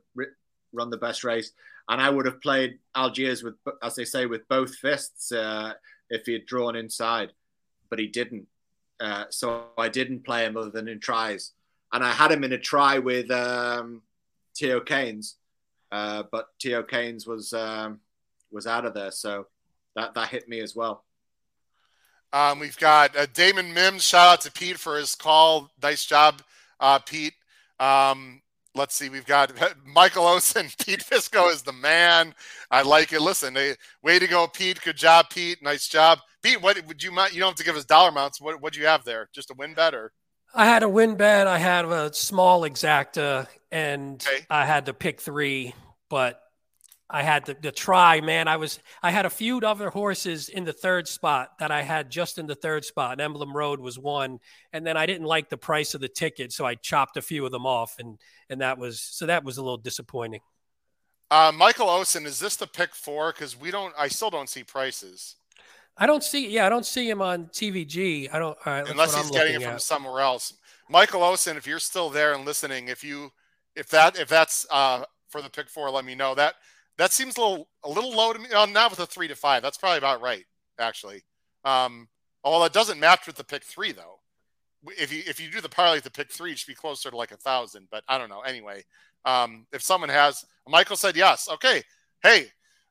run 0.73 0.91
the 0.91 0.97
best 0.99 1.23
race, 1.23 1.53
and 1.89 2.01
I 2.01 2.11
would 2.11 2.27
have 2.27 2.41
played 2.41 2.79
Algiers 2.95 3.43
with, 3.43 3.55
as 3.83 3.95
they 3.95 4.05
say, 4.05 4.27
with 4.27 4.49
both 4.49 4.75
fists 4.77 5.33
uh, 5.33 5.75
if 6.09 6.27
he 6.27 6.33
had 6.33 6.47
drawn 6.47 6.77
inside, 6.77 7.33
but 7.91 7.99
he 7.99 8.07
didn't. 8.07 8.47
Uh, 9.01 9.25
so 9.31 9.67
I 9.77 9.89
didn't 9.89 10.25
play 10.25 10.45
him 10.45 10.57
other 10.57 10.71
than 10.71 10.89
in 10.89 11.01
tries, 11.01 11.53
and 11.93 12.05
I 12.05 12.13
had 12.13 12.33
him 12.33 12.45
in 12.45 12.53
a 12.53 12.59
try 12.59 12.99
with 12.99 13.31
um, 13.31 14.03
T.O. 14.55 14.81
Keynes, 14.81 15.37
uh, 15.93 16.23
but 16.31 16.49
T.O. 16.61 16.85
Keynes 16.85 17.27
was 17.27 17.53
um, 17.53 18.01
was 18.51 18.67
out 18.67 18.87
of 18.87 18.95
there, 18.95 19.11
so 19.11 19.47
that 19.97 20.15
that 20.15 20.29
hit 20.29 20.49
me 20.49 20.61
as 20.61 20.75
well. 20.75 21.05
Um, 22.33 22.59
we've 22.59 22.79
got 22.79 23.17
uh, 23.17 23.27
Damon 23.33 23.73
Mims. 23.75 24.05
Shout 24.05 24.33
out 24.33 24.41
to 24.43 24.53
Pete 24.53 24.79
for 24.79 24.97
his 24.97 25.15
call. 25.15 25.71
Nice 25.83 26.05
job, 26.05 26.43
uh, 26.81 26.99
Pete. 26.99 27.35
Um, 27.79 28.41
let's 28.75 28.95
see. 28.95 29.09
We've 29.09 29.27
got 29.27 29.53
Michael 29.87 30.27
Olsen. 30.27 30.69
Pete 30.85 31.05
Visco 31.05 31.51
is 31.53 31.63
the 31.63 31.73
man. 31.73 32.35
I 32.71 32.83
like 32.83 33.13
it. 33.13 33.21
Listen, 33.21 33.57
way 34.03 34.19
to 34.19 34.27
go, 34.27 34.47
Pete. 34.47 34.81
Good 34.83 34.97
job, 34.97 35.31
Pete. 35.31 35.63
Nice 35.63 35.89
job, 35.89 36.19
Pete. 36.43 36.61
What 36.61 36.85
would 36.87 37.03
you 37.03 37.13
mind? 37.13 37.33
You 37.35 37.41
don't 37.41 37.51
have 37.51 37.57
to 37.57 37.65
give 37.65 37.77
us 37.77 37.85
dollar 37.85 38.11
amounts. 38.11 38.41
What 38.41 38.61
would 38.63 38.77
you 38.77 38.87
have 38.87 39.05
there? 39.05 39.29
Just 39.35 39.51
a 39.51 39.55
win 39.55 39.75
bet 39.75 39.95
or? 39.95 40.13
I 40.55 40.67
had 40.67 40.83
a 40.85 40.89
win 40.89 41.17
bet. 41.17 41.47
I 41.49 41.59
had 41.59 41.85
a 41.85 42.13
small 42.15 42.63
exacta, 42.63 43.49
and 43.73 44.25
Okay. 44.25 44.47
I 44.49 44.65
had 44.67 44.87
to 44.87 44.95
pick 44.95 45.21
three, 45.21 45.75
but 46.09 46.41
I 47.15 47.23
had 47.23 47.47
to, 47.47 47.55
to 47.55 47.73
try. 47.73 48.21
Man, 48.21 48.49
I 48.49 48.57
was 48.57 48.81
I 49.03 49.11
had 49.11 49.25
a 49.25 49.31
few 49.31 49.59
other 49.59 49.91
horses 49.91 50.49
in 50.49 50.65
the 50.65 50.73
third 50.73 51.09
spot 51.09 51.59
that 51.61 51.71
I 51.71 51.83
had 51.83 52.11
just 52.11 52.39
in 52.39 52.47
the 52.47 52.55
third 52.55 52.85
spot. 52.85 53.13
And 53.13 53.21
Emblem 53.21 53.57
Road 53.57 53.81
was 53.81 53.99
one, 53.99 54.41
and 54.73 54.87
then 54.87 54.97
I 54.97 55.07
didn't 55.07 55.27
like 55.27 55.49
the 55.49 55.57
price 55.57 55.95
of 55.95 56.01
the 56.01 56.09
ticket, 56.09 56.53
so 56.53 56.65
I 56.65 56.75
chopped 56.75 57.17
a 57.17 57.23
few 57.23 57.47
of 57.47 57.53
them 57.53 57.67
off, 57.67 57.97
and 57.99 58.19
and 58.51 58.61
that 58.61 58.79
was 58.79 59.01
so 59.01 59.27
that 59.27 59.45
was 59.45 59.59
a 59.59 59.63
little 59.63 59.79
disappointing. 59.79 60.41
Uh, 61.31 61.53
Michael 61.55 61.89
Olsen, 61.89 62.27
is 62.27 62.39
this 62.39 62.57
the 62.57 62.67
pick 62.67 62.95
four? 62.95 63.33
Because 63.33 63.59
we 63.59 63.71
don't. 63.71 63.95
I 63.99 64.09
still 64.09 64.31
don't 64.31 64.49
see 64.49 64.63
prices 64.63 65.37
I 65.97 66.07
don't 66.07 66.25
see, 66.25 66.49
yeah, 66.49 66.67
I 66.67 66.69
don't 66.69 66.87
see 66.87 67.09
him 67.09 67.23
on 67.23 67.47
TVG. 67.47 68.29
I 68.33 68.39
don't, 68.39 68.59
all 68.67 68.73
right, 68.73 68.89
unless 68.89 69.15
he's 69.15 69.27
I'm 69.27 69.33
getting 69.33 69.55
it 69.55 69.63
from 69.63 69.75
at. 69.75 69.83
somewhere 69.83 70.21
else. 70.21 70.55
Michael 70.89 71.23
Olsen, 71.23 71.57
if 71.57 71.67
you're 71.67 71.79
still 71.79 72.11
there 72.11 72.35
and 72.35 72.45
listening, 72.45 72.89
if 72.89 73.05
you 73.05 73.33
if 73.77 73.89
that 73.91 74.19
if 74.19 74.29
that's 74.29 74.67
uh, 74.71 75.05
for 75.29 75.41
the 75.41 75.49
pick 75.49 75.69
four, 75.69 75.91
let 75.91 76.05
me 76.05 76.15
know. 76.15 76.35
That 76.35 76.55
that 76.99 77.13
seems 77.13 77.37
a 77.37 77.41
little 77.41 77.69
a 77.83 77.89
little 77.89 78.11
low 78.13 78.33
to 78.33 78.39
me. 78.39 78.49
Uh, 78.51 78.67
not 78.67 78.91
with 78.91 79.01
a 79.01 79.07
three 79.07 79.29
to 79.29 79.35
five. 79.37 79.63
That's 79.63 79.79
probably 79.79 79.99
about 79.99 80.21
right, 80.23 80.45
actually. 80.79 81.23
Um, 81.65 82.09
although 82.43 82.67
it 82.67 82.73
doesn't 82.73 83.01
match 83.01 83.27
with 83.27 83.37
the 83.37 83.45
pick 83.45 83.65
three 83.65 83.93
though. 83.93 84.21
If 84.99 85.13
you 85.13 85.23
if 85.27 85.41
you 85.41 85.51
do 85.51 85.61
the 85.61 85.69
parlay 85.69 85.97
with 85.97 86.05
the 86.05 86.11
pick 86.11 86.31
three, 86.31 86.53
it 86.53 86.59
should 86.59 86.69
be 86.69 86.75
closer 86.75 87.11
to 87.11 87.17
like 87.17 87.33
a 87.33 87.37
thousand. 87.37 87.89
But 87.91 88.05
I 88.09 88.19
don't 88.19 88.29
know. 88.29 88.41
Anyway, 88.41 88.85
um, 89.25 89.67
if 89.73 89.83
someone 89.83 90.11
has, 90.11 90.45
Michael 90.69 90.97
said 90.97 91.17
yes. 91.17 91.49
Okay, 91.51 91.83
hey, 92.23 92.49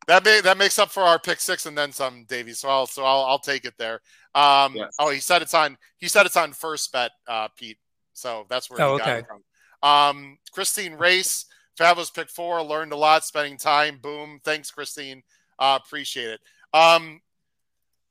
that 0.07 0.25
may, 0.25 0.41
that 0.41 0.57
makes 0.57 0.80
up 0.80 0.90
for 0.91 1.03
our 1.03 1.19
pick 1.19 1.40
six 1.40 1.65
and 1.65 1.77
then 1.77 1.91
some, 1.91 2.25
Davey. 2.27 2.53
So 2.53 2.67
I'll 2.67 2.88
so 2.88 3.03
I'll, 3.06 3.25
I'll 3.25 3.40
take 3.40 3.65
it 3.65 3.75
there. 3.77 4.01
Um, 4.35 4.75
Yes. 4.75 4.95
Oh, 4.98 5.11
he 5.11 5.19
said 5.19 5.41
it's 5.43 5.53
on. 5.53 5.77
He 5.98 6.07
said 6.07 6.25
it's 6.25 6.35
on 6.38 6.51
first 6.53 6.91
bet, 6.91 7.11
uh, 7.27 7.48
Pete. 7.56 7.77
So 8.14 8.45
that's 8.49 8.69
where 8.69 8.82
Oh, 8.82 8.93
he 8.93 8.99
got 8.99 9.07
okay. 9.09 9.19
it 9.19 9.25
from. 9.27 9.43
Um, 9.88 10.38
Christine 10.51 10.93
Race, 10.93 11.45
fabulous 11.77 12.10
pick 12.10 12.30
four. 12.30 12.61
Learned 12.61 12.93
a 12.93 12.98
lot, 12.98 13.26
spending 13.26 13.58
time. 13.58 14.00
Boom. 14.02 14.40
Thanks, 14.43 14.72
Christine. 14.72 15.24
Uh, 15.60 15.80
appreciate 15.84 16.30
it. 16.30 16.40
Um, 16.74 17.22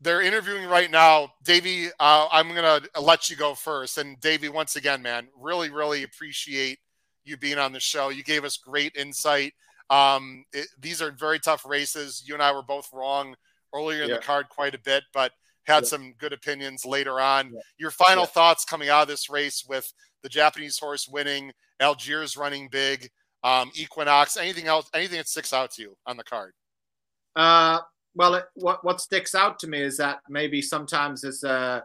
they're 0.00 0.22
interviewing 0.22 0.68
right 0.68 0.90
now. 0.90 1.32
Davey, 1.44 1.88
uh, 2.00 2.26
I'm 2.30 2.48
going 2.54 2.82
to 2.82 3.00
let 3.00 3.30
you 3.30 3.36
go 3.36 3.54
first. 3.54 3.98
And 3.98 4.18
Davey, 4.20 4.48
once 4.48 4.76
again, 4.76 5.00
man, 5.02 5.28
really, 5.38 5.70
really 5.70 6.02
appreciate 6.02 6.78
you 7.24 7.36
being 7.36 7.58
on 7.58 7.72
the 7.72 7.80
show. 7.80 8.08
You 8.08 8.24
gave 8.24 8.44
us 8.44 8.56
great 8.56 8.96
insight. 8.96 9.52
Um, 9.90 10.44
it, 10.52 10.66
these 10.80 11.00
are 11.02 11.12
very 11.12 11.38
tough 11.38 11.64
races. 11.64 12.24
You 12.26 12.34
and 12.34 12.42
I 12.42 12.52
were 12.52 12.62
both 12.62 12.88
wrong 12.92 13.36
earlier 13.74 14.02
in 14.02 14.10
the 14.10 14.18
card 14.18 14.48
quite 14.48 14.74
a 14.74 14.78
bit, 14.80 15.04
but 15.12 15.32
had 15.64 15.84
Yeah. 15.84 15.88
some 15.88 16.14
good 16.14 16.32
opinions 16.32 16.84
later 16.84 17.20
on. 17.20 17.52
Yeah. 17.54 17.60
Your 17.78 17.90
final 17.92 18.24
Yeah. 18.24 18.30
thoughts 18.30 18.64
coming 18.64 18.88
out 18.88 19.02
of 19.02 19.08
this 19.08 19.30
race 19.30 19.64
with 19.64 19.92
the 20.22 20.28
Japanese 20.28 20.78
horse 20.78 21.06
winning, 21.06 21.52
Algiers 21.78 22.36
running 22.36 22.68
big, 22.68 23.10
um, 23.44 23.70
Equinox, 23.74 24.36
anything 24.36 24.66
else, 24.66 24.88
anything 24.94 25.18
that 25.18 25.28
sticks 25.28 25.52
out 25.52 25.70
to 25.72 25.82
you 25.82 25.96
on 26.06 26.16
the 26.16 26.24
card? 26.24 26.52
Uh, 27.34 27.80
well, 28.14 28.34
it, 28.34 28.44
what 28.54 28.84
what 28.84 29.00
sticks 29.00 29.34
out 29.34 29.58
to 29.60 29.66
me 29.66 29.80
is 29.80 29.96
that 29.96 30.20
maybe 30.28 30.60
sometimes 30.62 31.22
there's 31.22 31.42
uh, 31.44 31.80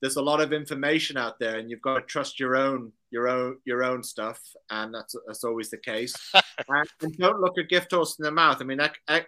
there's 0.00 0.16
a 0.16 0.22
lot 0.22 0.40
of 0.40 0.52
information 0.52 1.16
out 1.16 1.38
there, 1.38 1.58
and 1.58 1.70
you've 1.70 1.82
got 1.82 1.94
to 1.94 2.02
trust 2.02 2.38
your 2.38 2.56
own 2.56 2.92
your 3.10 3.28
own 3.28 3.58
your 3.64 3.84
own 3.84 4.02
stuff, 4.02 4.40
and 4.70 4.94
that's 4.94 5.14
that's 5.26 5.44
always 5.44 5.70
the 5.70 5.78
case. 5.78 6.14
and, 6.68 6.88
and 7.02 7.16
don't 7.16 7.40
look 7.40 7.58
a 7.58 7.64
gift 7.64 7.92
horse 7.92 8.18
in 8.18 8.24
the 8.24 8.30
mouth. 8.30 8.58
I 8.60 8.64
mean, 8.64 8.80
I, 8.80 8.90
I, 9.08 9.24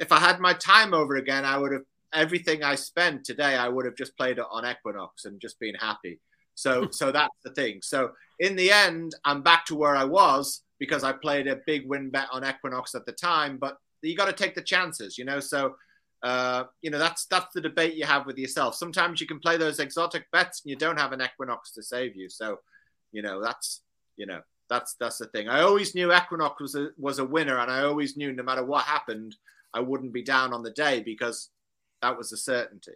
if 0.00 0.12
I 0.12 0.18
had 0.18 0.40
my 0.40 0.54
time 0.54 0.94
over 0.94 1.16
again, 1.16 1.44
I 1.44 1.58
would 1.58 1.72
have 1.72 1.82
everything 2.12 2.62
I 2.62 2.74
spent 2.74 3.24
today. 3.24 3.56
I 3.56 3.68
would 3.68 3.84
have 3.84 3.96
just 3.96 4.16
played 4.16 4.38
it 4.38 4.44
on 4.50 4.64
Equinox 4.64 5.24
and 5.24 5.40
just 5.40 5.58
been 5.60 5.74
happy. 5.74 6.20
So 6.54 6.88
so 6.90 7.12
that's 7.12 7.36
the 7.44 7.50
thing. 7.50 7.80
So 7.82 8.12
in 8.38 8.56
the 8.56 8.70
end, 8.70 9.14
I'm 9.24 9.42
back 9.42 9.66
to 9.66 9.74
where 9.74 9.96
I 9.96 10.04
was 10.04 10.62
because 10.80 11.04
I 11.04 11.12
played 11.12 11.46
a 11.46 11.60
big 11.66 11.86
win 11.86 12.10
bet 12.10 12.26
on 12.32 12.44
Equinox 12.44 12.96
at 12.96 13.06
the 13.06 13.12
time, 13.12 13.58
but 13.58 13.76
you 14.02 14.16
got 14.16 14.26
to 14.26 14.32
take 14.32 14.54
the 14.54 14.62
chances, 14.62 15.18
you 15.18 15.24
know. 15.24 15.38
So, 15.38 15.76
uh, 16.24 16.64
you 16.82 16.90
know, 16.90 16.98
that's 16.98 17.26
that's 17.26 17.52
the 17.54 17.60
debate 17.60 17.94
you 17.94 18.06
have 18.06 18.26
with 18.26 18.38
yourself. 18.38 18.74
Sometimes 18.74 19.20
you 19.20 19.26
can 19.26 19.38
play 19.38 19.58
those 19.58 19.78
exotic 19.78 20.24
bets 20.32 20.62
and 20.64 20.70
you 20.70 20.76
don't 20.76 20.98
have 20.98 21.12
an 21.12 21.22
Equinox 21.22 21.72
to 21.72 21.82
save 21.82 22.16
you. 22.16 22.28
So, 22.28 22.58
you 23.12 23.22
know, 23.22 23.42
that's 23.42 23.82
you 24.16 24.26
know 24.26 24.40
that's 24.70 24.94
that's 24.98 25.18
the 25.18 25.26
thing. 25.26 25.48
I 25.48 25.60
always 25.60 25.94
knew 25.94 26.14
Equinox 26.14 26.60
was 26.60 26.74
a 26.74 26.88
was 26.96 27.18
a 27.18 27.24
winner, 27.24 27.58
and 27.58 27.70
I 27.70 27.82
always 27.82 28.16
knew 28.16 28.32
no 28.32 28.42
matter 28.42 28.64
what 28.64 28.84
happened, 28.84 29.36
I 29.74 29.80
wouldn't 29.80 30.14
be 30.14 30.22
down 30.22 30.54
on 30.54 30.62
the 30.62 30.70
day 30.70 31.00
because 31.00 31.50
that 32.00 32.16
was 32.16 32.32
a 32.32 32.38
certainty, 32.38 32.92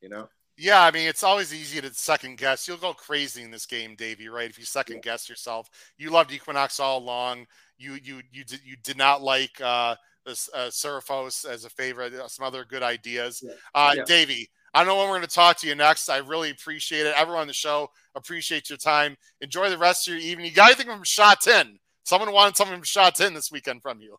you 0.00 0.08
know. 0.08 0.28
Yeah, 0.56 0.82
I 0.82 0.90
mean, 0.90 1.08
it's 1.08 1.22
always 1.22 1.54
easy 1.54 1.80
to 1.80 1.92
second 1.94 2.36
guess. 2.36 2.68
You'll 2.68 2.76
go 2.76 2.92
crazy 2.92 3.42
in 3.42 3.50
this 3.50 3.64
game, 3.66 3.94
Davey, 3.96 4.28
right? 4.28 4.50
If 4.50 4.58
you 4.58 4.64
second 4.66 5.02
guess 5.02 5.28
yourself. 5.28 5.70
You 5.96 6.10
loved 6.10 6.32
Equinox 6.32 6.78
all 6.78 6.98
along. 6.98 7.46
You 7.78 7.94
you 8.02 8.20
you 8.30 8.44
did 8.44 8.60
you 8.64 8.76
did 8.82 8.98
not 8.98 9.22
like 9.22 9.58
uh 9.62 9.94
this 10.26 10.50
uh 10.54 10.68
Serifos 10.68 11.48
as 11.48 11.64
a 11.64 11.70
favorite, 11.70 12.12
uh, 12.12 12.28
some 12.28 12.44
other 12.44 12.64
good 12.66 12.82
ideas. 12.82 13.42
Yeah. 13.42 13.52
Uh 13.74 13.94
Yeah. 13.96 14.04
Davey, 14.04 14.50
I 14.74 14.80
don't 14.80 14.88
know 14.88 14.98
when 14.98 15.08
we're 15.08 15.16
gonna 15.16 15.28
talk 15.28 15.56
to 15.58 15.66
you 15.66 15.74
next. 15.74 16.10
I 16.10 16.18
really 16.18 16.50
appreciate 16.50 17.06
it. 17.06 17.14
Everyone 17.16 17.40
on 17.42 17.46
the 17.46 17.54
show 17.54 17.88
appreciate 18.14 18.68
your 18.68 18.76
time. 18.76 19.16
Enjoy 19.40 19.70
the 19.70 19.78
rest 19.78 20.06
of 20.08 20.14
your 20.14 20.22
evening. 20.22 20.46
You 20.46 20.52
got 20.52 20.66
anything 20.66 20.88
from 20.88 21.04
Shatin? 21.04 21.78
Someone 22.04 22.32
wanted 22.32 22.56
something 22.56 22.76
from 22.76 22.84
Shatin 22.84 23.32
this 23.32 23.50
weekend 23.50 23.80
from 23.80 24.00
you. 24.02 24.16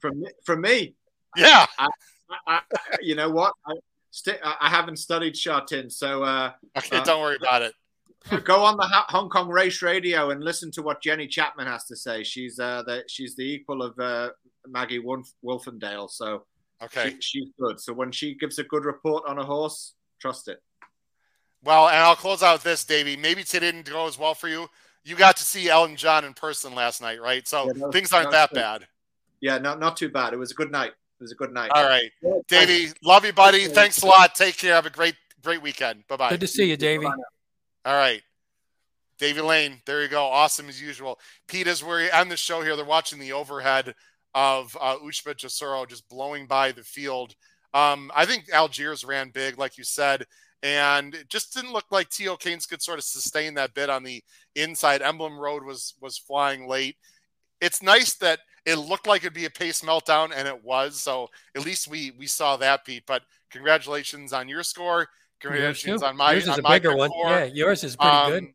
From 0.00 0.20
me- 0.20 0.30
from 0.44 0.60
me, 0.60 0.94
Yeah. 1.36 1.66
I, 1.78 1.88
I, 2.46 2.60
you 3.02 3.16
know 3.16 3.30
what? 3.30 3.54
I, 4.26 4.30
st- 4.30 4.40
I 4.60 4.68
haven't 4.68 4.96
studied 4.98 5.36
Shatin, 5.36 5.90
so 5.90 6.22
uh, 6.22 6.52
Okay, 6.78 6.98
Uh, 6.98 7.04
don't 7.04 7.20
worry 7.20 7.36
about 7.36 7.62
it. 7.62 7.74
go 8.44 8.64
on 8.64 8.76
the 8.76 8.82
Ha- 8.82 9.06
Hong 9.08 9.28
Kong 9.28 9.48
Race 9.48 9.80
Radio 9.82 10.30
and 10.30 10.42
listen 10.42 10.70
to 10.72 10.82
what 10.82 11.00
Jenny 11.02 11.26
Chapman 11.26 11.66
has 11.66 11.84
to 11.84 11.96
say. 11.96 12.24
She's 12.24 12.58
uh, 12.58 12.82
the 12.82 13.04
she's 13.08 13.36
the 13.36 13.42
equal 13.44 13.82
of 13.82 13.98
uh, 13.98 14.30
Maggie 14.66 14.98
Wolf- 14.98 15.32
Wolfendale, 15.44 16.10
so 16.10 16.44
Okay. 16.82 17.10
she, 17.20 17.40
she's 17.40 17.48
good. 17.60 17.80
So 17.80 17.92
when 17.92 18.12
she 18.12 18.34
gives 18.34 18.58
a 18.58 18.64
good 18.64 18.84
report 18.84 19.24
on 19.26 19.38
a 19.38 19.44
horse, 19.44 19.94
trust 20.20 20.48
it. 20.48 20.62
Well, 21.64 21.88
and 21.88 21.96
I'll 21.96 22.14
close 22.16 22.42
out 22.42 22.54
with 22.54 22.62
this, 22.62 22.84
Davey. 22.84 23.16
Maybe 23.16 23.42
today 23.42 23.72
didn't 23.72 23.90
go 23.90 24.06
as 24.06 24.16
well 24.18 24.34
for 24.34 24.48
you. 24.48 24.68
You 25.04 25.16
got 25.16 25.36
to 25.38 25.44
see 25.44 25.68
Elton 25.68 25.96
John 25.96 26.24
in 26.24 26.34
person 26.34 26.74
last 26.74 27.00
night, 27.02 27.20
right? 27.20 27.46
So 27.48 27.66
Yeah, 27.66 27.72
no, 27.76 27.90
things 27.90 28.12
aren't 28.12 28.30
that 28.30 28.52
bad. 28.52 28.86
Yeah, 29.40 29.58
not 29.58 29.80
not 29.80 29.96
too 29.96 30.08
bad. 30.08 30.32
It 30.32 30.36
was 30.38 30.50
a 30.50 30.54
good 30.54 30.70
night. 30.70 30.92
It 31.20 31.24
was 31.24 31.32
a 31.32 31.34
good 31.34 31.52
night. 31.52 31.70
All 31.74 31.84
right, 31.84 32.10
Yeah, 32.22 32.34
Davey, 32.46 32.92
love 33.02 33.24
you, 33.24 33.32
buddy. 33.32 33.66
Thanks 33.66 34.02
a 34.02 34.06
lot. 34.06 34.34
Take 34.34 34.56
care. 34.56 34.74
Have 34.74 34.86
a 34.86 34.90
great, 34.90 35.16
great 35.42 35.60
weekend. 35.60 36.06
Bye 36.06 36.16
bye. 36.16 36.30
Good 36.30 36.40
to 36.40 36.46
see 36.46 36.70
you, 36.70 36.76
Davey. 36.76 37.06
All 37.06 37.14
right. 37.84 38.22
Davey 39.18 39.40
Lane, 39.40 39.80
there 39.84 40.00
you 40.02 40.08
go. 40.08 40.22
Awesome 40.24 40.68
as 40.68 40.80
usual. 40.80 41.18
Pete, 41.48 41.66
as 41.66 41.82
we 41.82 42.08
end 42.10 42.30
the 42.30 42.36
show 42.36 42.62
here, 42.62 42.76
they're 42.76 42.84
watching 42.84 43.18
the 43.18 43.32
overhead 43.32 43.94
of 44.34 44.76
uh, 44.80 44.96
Ushba 44.98 45.36
Tesoro 45.36 45.84
just 45.86 46.08
blowing 46.08 46.46
by 46.46 46.70
the 46.70 46.84
field. 46.84 47.34
Um, 47.74 48.12
I 48.14 48.24
think 48.24 48.48
Algiers 48.52 49.04
ran 49.04 49.30
big, 49.30 49.58
like 49.58 49.76
you 49.76 49.82
said, 49.82 50.24
and 50.62 51.14
it 51.14 51.28
just 51.28 51.52
didn't 51.52 51.72
look 51.72 51.86
like 51.90 52.08
T.O. 52.10 52.36
Keynes 52.36 52.66
could 52.66 52.82
sort 52.82 52.98
of 52.98 53.04
sustain 53.04 53.54
that 53.54 53.74
bit 53.74 53.90
on 53.90 54.04
the 54.04 54.22
inside. 54.54 55.02
Emblem 55.02 55.38
Road 55.38 55.64
was 55.64 55.94
was 56.00 56.16
flying 56.18 56.68
late. 56.68 56.96
It's 57.60 57.82
nice 57.82 58.14
that 58.16 58.40
it 58.68 58.76
looked 58.76 59.06
like 59.06 59.22
it'd 59.22 59.32
be 59.34 59.46
a 59.46 59.50
pace 59.50 59.80
meltdown, 59.82 60.30
and 60.34 60.46
it 60.46 60.64
was. 60.64 61.00
So 61.00 61.28
at 61.56 61.64
least 61.64 61.88
we 61.88 62.12
we 62.18 62.26
saw 62.26 62.56
that, 62.58 62.84
Pete. 62.84 63.04
But 63.06 63.22
congratulations 63.50 64.32
on 64.32 64.48
your 64.48 64.62
score. 64.62 65.08
Congratulations 65.40 66.02
on 66.02 66.16
my 66.16 66.32
yours 66.32 66.44
is 66.44 66.48
on 66.50 66.58
a 66.58 66.62
my 66.62 66.78
bigger 66.78 66.96
one. 66.96 67.10
score. 67.10 67.30
Yeah, 67.30 67.44
yours 67.44 67.84
is 67.84 67.96
pretty 67.96 68.16
Um, 68.16 68.30
good. 68.30 68.46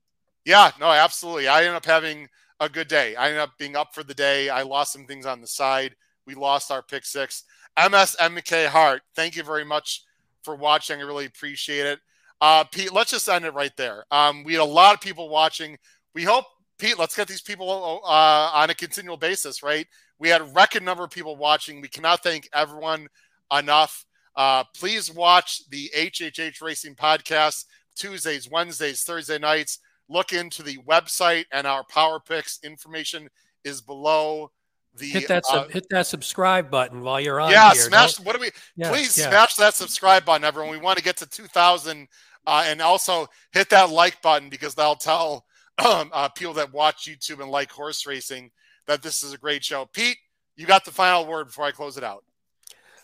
Yeah, 0.46 0.72
no, 0.80 0.88
absolutely. 0.88 1.48
I 1.48 1.60
ended 1.60 1.76
up 1.76 1.86
having 1.86 2.28
a 2.60 2.68
good 2.68 2.88
day. 2.88 3.16
I 3.16 3.28
ended 3.28 3.40
up 3.42 3.58
being 3.58 3.76
up 3.76 3.96
for 3.96 4.04
the 4.04 4.14
day. 4.14 4.50
I 4.50 4.64
lost 4.64 4.92
some 4.94 5.06
things 5.06 5.26
on 5.26 5.42
the 5.42 5.48
side. 5.48 5.96
We 6.26 6.36
lost 6.36 6.72
our 6.72 6.82
pick 6.84 7.06
six. 7.06 7.44
MSMK 7.78 8.68
Hart, 8.68 9.02
thank 9.16 9.36
you 9.36 9.44
very 9.44 9.64
much 9.66 10.04
for 10.44 10.56
watching. 10.56 11.00
I 11.00 11.04
really 11.04 11.26
appreciate 11.26 11.86
it. 11.86 12.00
Uh, 12.42 12.64
Pete, 12.66 12.92
let's 12.92 13.12
just 13.12 13.28
end 13.30 13.46
it 13.46 13.54
right 13.54 13.76
there. 13.78 14.06
Um, 14.12 14.44
we 14.44 14.54
had 14.54 14.62
a 14.62 14.66
lot 14.66 14.94
of 14.94 15.02
people 15.02 15.30
watching. 15.30 15.78
We 16.14 16.24
hope, 16.24 16.46
Pete, 16.78 17.00
let's 17.00 17.16
get 17.16 17.28
these 17.28 17.42
people 17.42 18.02
uh, 18.04 18.52
on 18.54 18.70
a 18.70 18.76
continual 18.76 19.18
basis, 19.18 19.64
right? 19.64 19.88
We 20.24 20.30
had 20.30 20.40
a 20.40 20.46
record 20.46 20.84
number 20.84 21.04
of 21.04 21.10
people 21.10 21.36
watching. 21.36 21.82
We 21.82 21.90
cannot 21.90 22.24
thank 22.24 22.48
everyone 22.54 23.08
enough. 23.52 24.06
Uh, 24.38 24.64
please 24.74 25.14
watch 25.14 25.68
the 25.70 25.92
HHH 25.94 26.62
Racing 26.62 26.96
podcast 26.96 27.66
Tuesdays, 27.98 28.50
Wednesdays, 28.50 29.04
Thursday 29.04 29.38
nights. 29.38 29.80
Look 30.08 30.32
into 30.32 30.64
the 30.64 30.78
website 30.88 31.44
and 31.52 31.68
our 31.68 31.84
Power 31.84 32.22
Picks 32.22 32.60
information 32.64 33.28
is 33.66 33.82
below 33.82 34.50
the. 34.96 35.08
Hit 35.08 35.28
that 35.28 35.44
uh, 35.52 35.68
hit 35.68 35.88
that 35.90 36.08
subscribe 36.08 36.72
button 36.72 37.02
while 37.02 37.20
you're 37.20 37.42
on. 37.42 37.52
yeah, 37.52 37.74
here. 37.74 37.82
smash. 37.82 38.14
Don't- 38.14 38.26
What 38.26 38.38
do 38.38 38.44
we? 38.44 38.52
Yeah, 38.78 38.92
please 38.92 39.18
yeah. 39.18 39.28
smash 39.28 39.56
that 39.56 39.74
subscribe 39.74 40.24
button, 40.24 40.46
everyone. 40.46 40.72
We 40.72 40.78
want 40.78 40.98
to 40.98 41.04
get 41.04 41.18
to 41.18 41.26
2,000, 41.26 42.08
uh, 42.48 42.64
and 42.66 42.82
also 42.82 43.28
hit 43.52 43.70
that 43.72 43.90
like 43.90 44.22
button 44.22 44.48
because 44.48 44.74
that'll 44.74 44.96
tell 44.96 45.44
um, 45.86 46.10
uh, 46.14 46.30
people 46.30 46.54
that 46.54 46.72
watch 46.72 47.10
YouTube 47.10 47.42
and 47.42 47.52
like 47.52 47.70
horse 47.70 48.08
racing 48.08 48.52
that 48.88 49.02
this 49.02 49.24
is 49.24 49.34
a 49.34 49.38
great 49.38 49.64
show. 49.64 49.88
Pete, 49.92 50.18
you 50.56 50.66
got 50.66 50.86
the 50.86 50.92
final 50.92 51.26
word 51.26 51.48
before 51.48 51.66
I 51.66 51.72
close 51.72 51.98
it 51.98 52.04
out. 52.04 52.24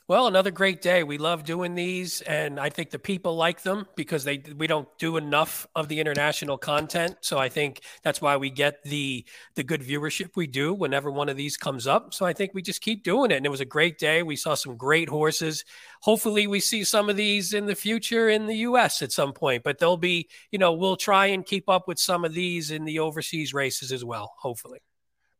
Well, 0.09 0.25
another 0.25 0.49
great 0.49 0.81
day. 0.81 1.03
We 1.03 1.19
love 1.19 1.43
doing 1.43 1.75
these, 1.75 2.21
and 2.21 2.59
I 2.59 2.71
think 2.71 2.89
the 2.89 2.97
people 2.97 3.35
like 3.35 3.61
them 3.61 3.85
because 3.95 4.23
they 4.23 4.41
we 4.57 4.65
don't 4.65 4.87
do 4.97 5.17
enough 5.17 5.67
of 5.75 5.87
the 5.87 5.99
international 5.99 6.57
content. 6.57 7.17
So 7.21 7.37
I 7.37 7.47
think 7.47 7.81
that's 8.01 8.19
why 8.19 8.35
we 8.35 8.49
get 8.49 8.83
the 8.83 9.23
the 9.53 9.61
good 9.61 9.81
viewership 9.81 10.35
we 10.35 10.47
do 10.47 10.73
whenever 10.73 11.11
one 11.11 11.29
of 11.29 11.37
these 11.37 11.57
comes 11.57 11.85
up. 11.85 12.15
So 12.15 12.25
I 12.25 12.33
think 12.33 12.55
we 12.55 12.63
just 12.63 12.81
keep 12.81 13.03
doing 13.03 13.29
it, 13.29 13.35
and 13.35 13.45
it 13.45 13.49
was 13.49 13.61
a 13.61 13.65
great 13.65 13.99
day. 13.99 14.23
We 14.23 14.35
saw 14.35 14.55
some 14.55 14.77
great 14.77 15.09
horses. 15.09 15.63
Hopefully, 16.01 16.47
we 16.47 16.59
see 16.59 16.83
some 16.83 17.07
of 17.07 17.15
these 17.15 17.53
in 17.53 17.67
the 17.67 17.75
future 17.75 18.29
in 18.29 18.47
the 18.47 18.57
U.S. 18.69 19.03
at 19.03 19.11
some 19.11 19.31
point. 19.31 19.61
But 19.61 19.77
they'll 19.77 19.95
be, 19.95 20.27
you 20.49 20.57
know, 20.57 20.73
we'll 20.73 20.97
try 20.97 21.27
and 21.27 21.45
keep 21.45 21.69
up 21.69 21.87
with 21.87 21.99
some 21.99 22.25
of 22.25 22.33
these 22.33 22.71
in 22.71 22.83
the 22.83 22.97
overseas 22.97 23.53
races 23.53 23.91
as 23.91 24.03
well. 24.03 24.33
Hopefully. 24.39 24.79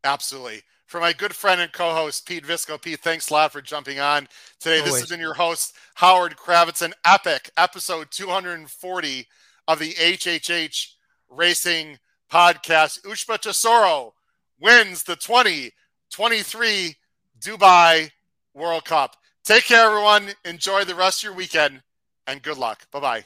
Absolutely. 0.03 0.61
For 0.85 0.99
my 0.99 1.13
good 1.13 1.35
friend 1.35 1.61
and 1.61 1.71
co-host 1.71 2.27
Pete 2.27 2.43
Visco, 2.43 2.81
Pete, 2.81 2.99
thanks 2.99 3.29
a 3.29 3.33
lot 3.33 3.51
for 3.51 3.61
jumping 3.61 3.99
on 3.99 4.27
today. 4.59 4.81
This 4.81 4.99
has 4.99 5.09
been 5.09 5.19
your 5.19 5.35
host 5.35 5.75
Howard 5.95 6.35
Kravets, 6.35 6.81
an 6.81 6.93
epic 7.05 7.51
episode 7.57 8.07
240 8.09 9.27
of 9.67 9.77
the 9.77 9.93
HHH 9.93 10.87
Racing 11.29 11.99
Podcast. 12.31 13.01
Ushba 13.03 13.37
Tesoro 13.37 14.13
wins 14.59 15.03
the 15.03 15.15
2023 15.15 16.95
Dubai 17.39 18.09
World 18.55 18.85
Cup. 18.85 19.15
Take 19.43 19.65
care, 19.65 19.89
everyone. 19.89 20.31
Enjoy 20.43 20.83
the 20.85 20.95
rest 20.95 21.19
of 21.19 21.23
your 21.25 21.33
weekend, 21.33 21.83
and 22.25 22.41
good 22.41 22.57
luck. 22.57 22.89
Bye 22.91 22.99
bye. 22.99 23.25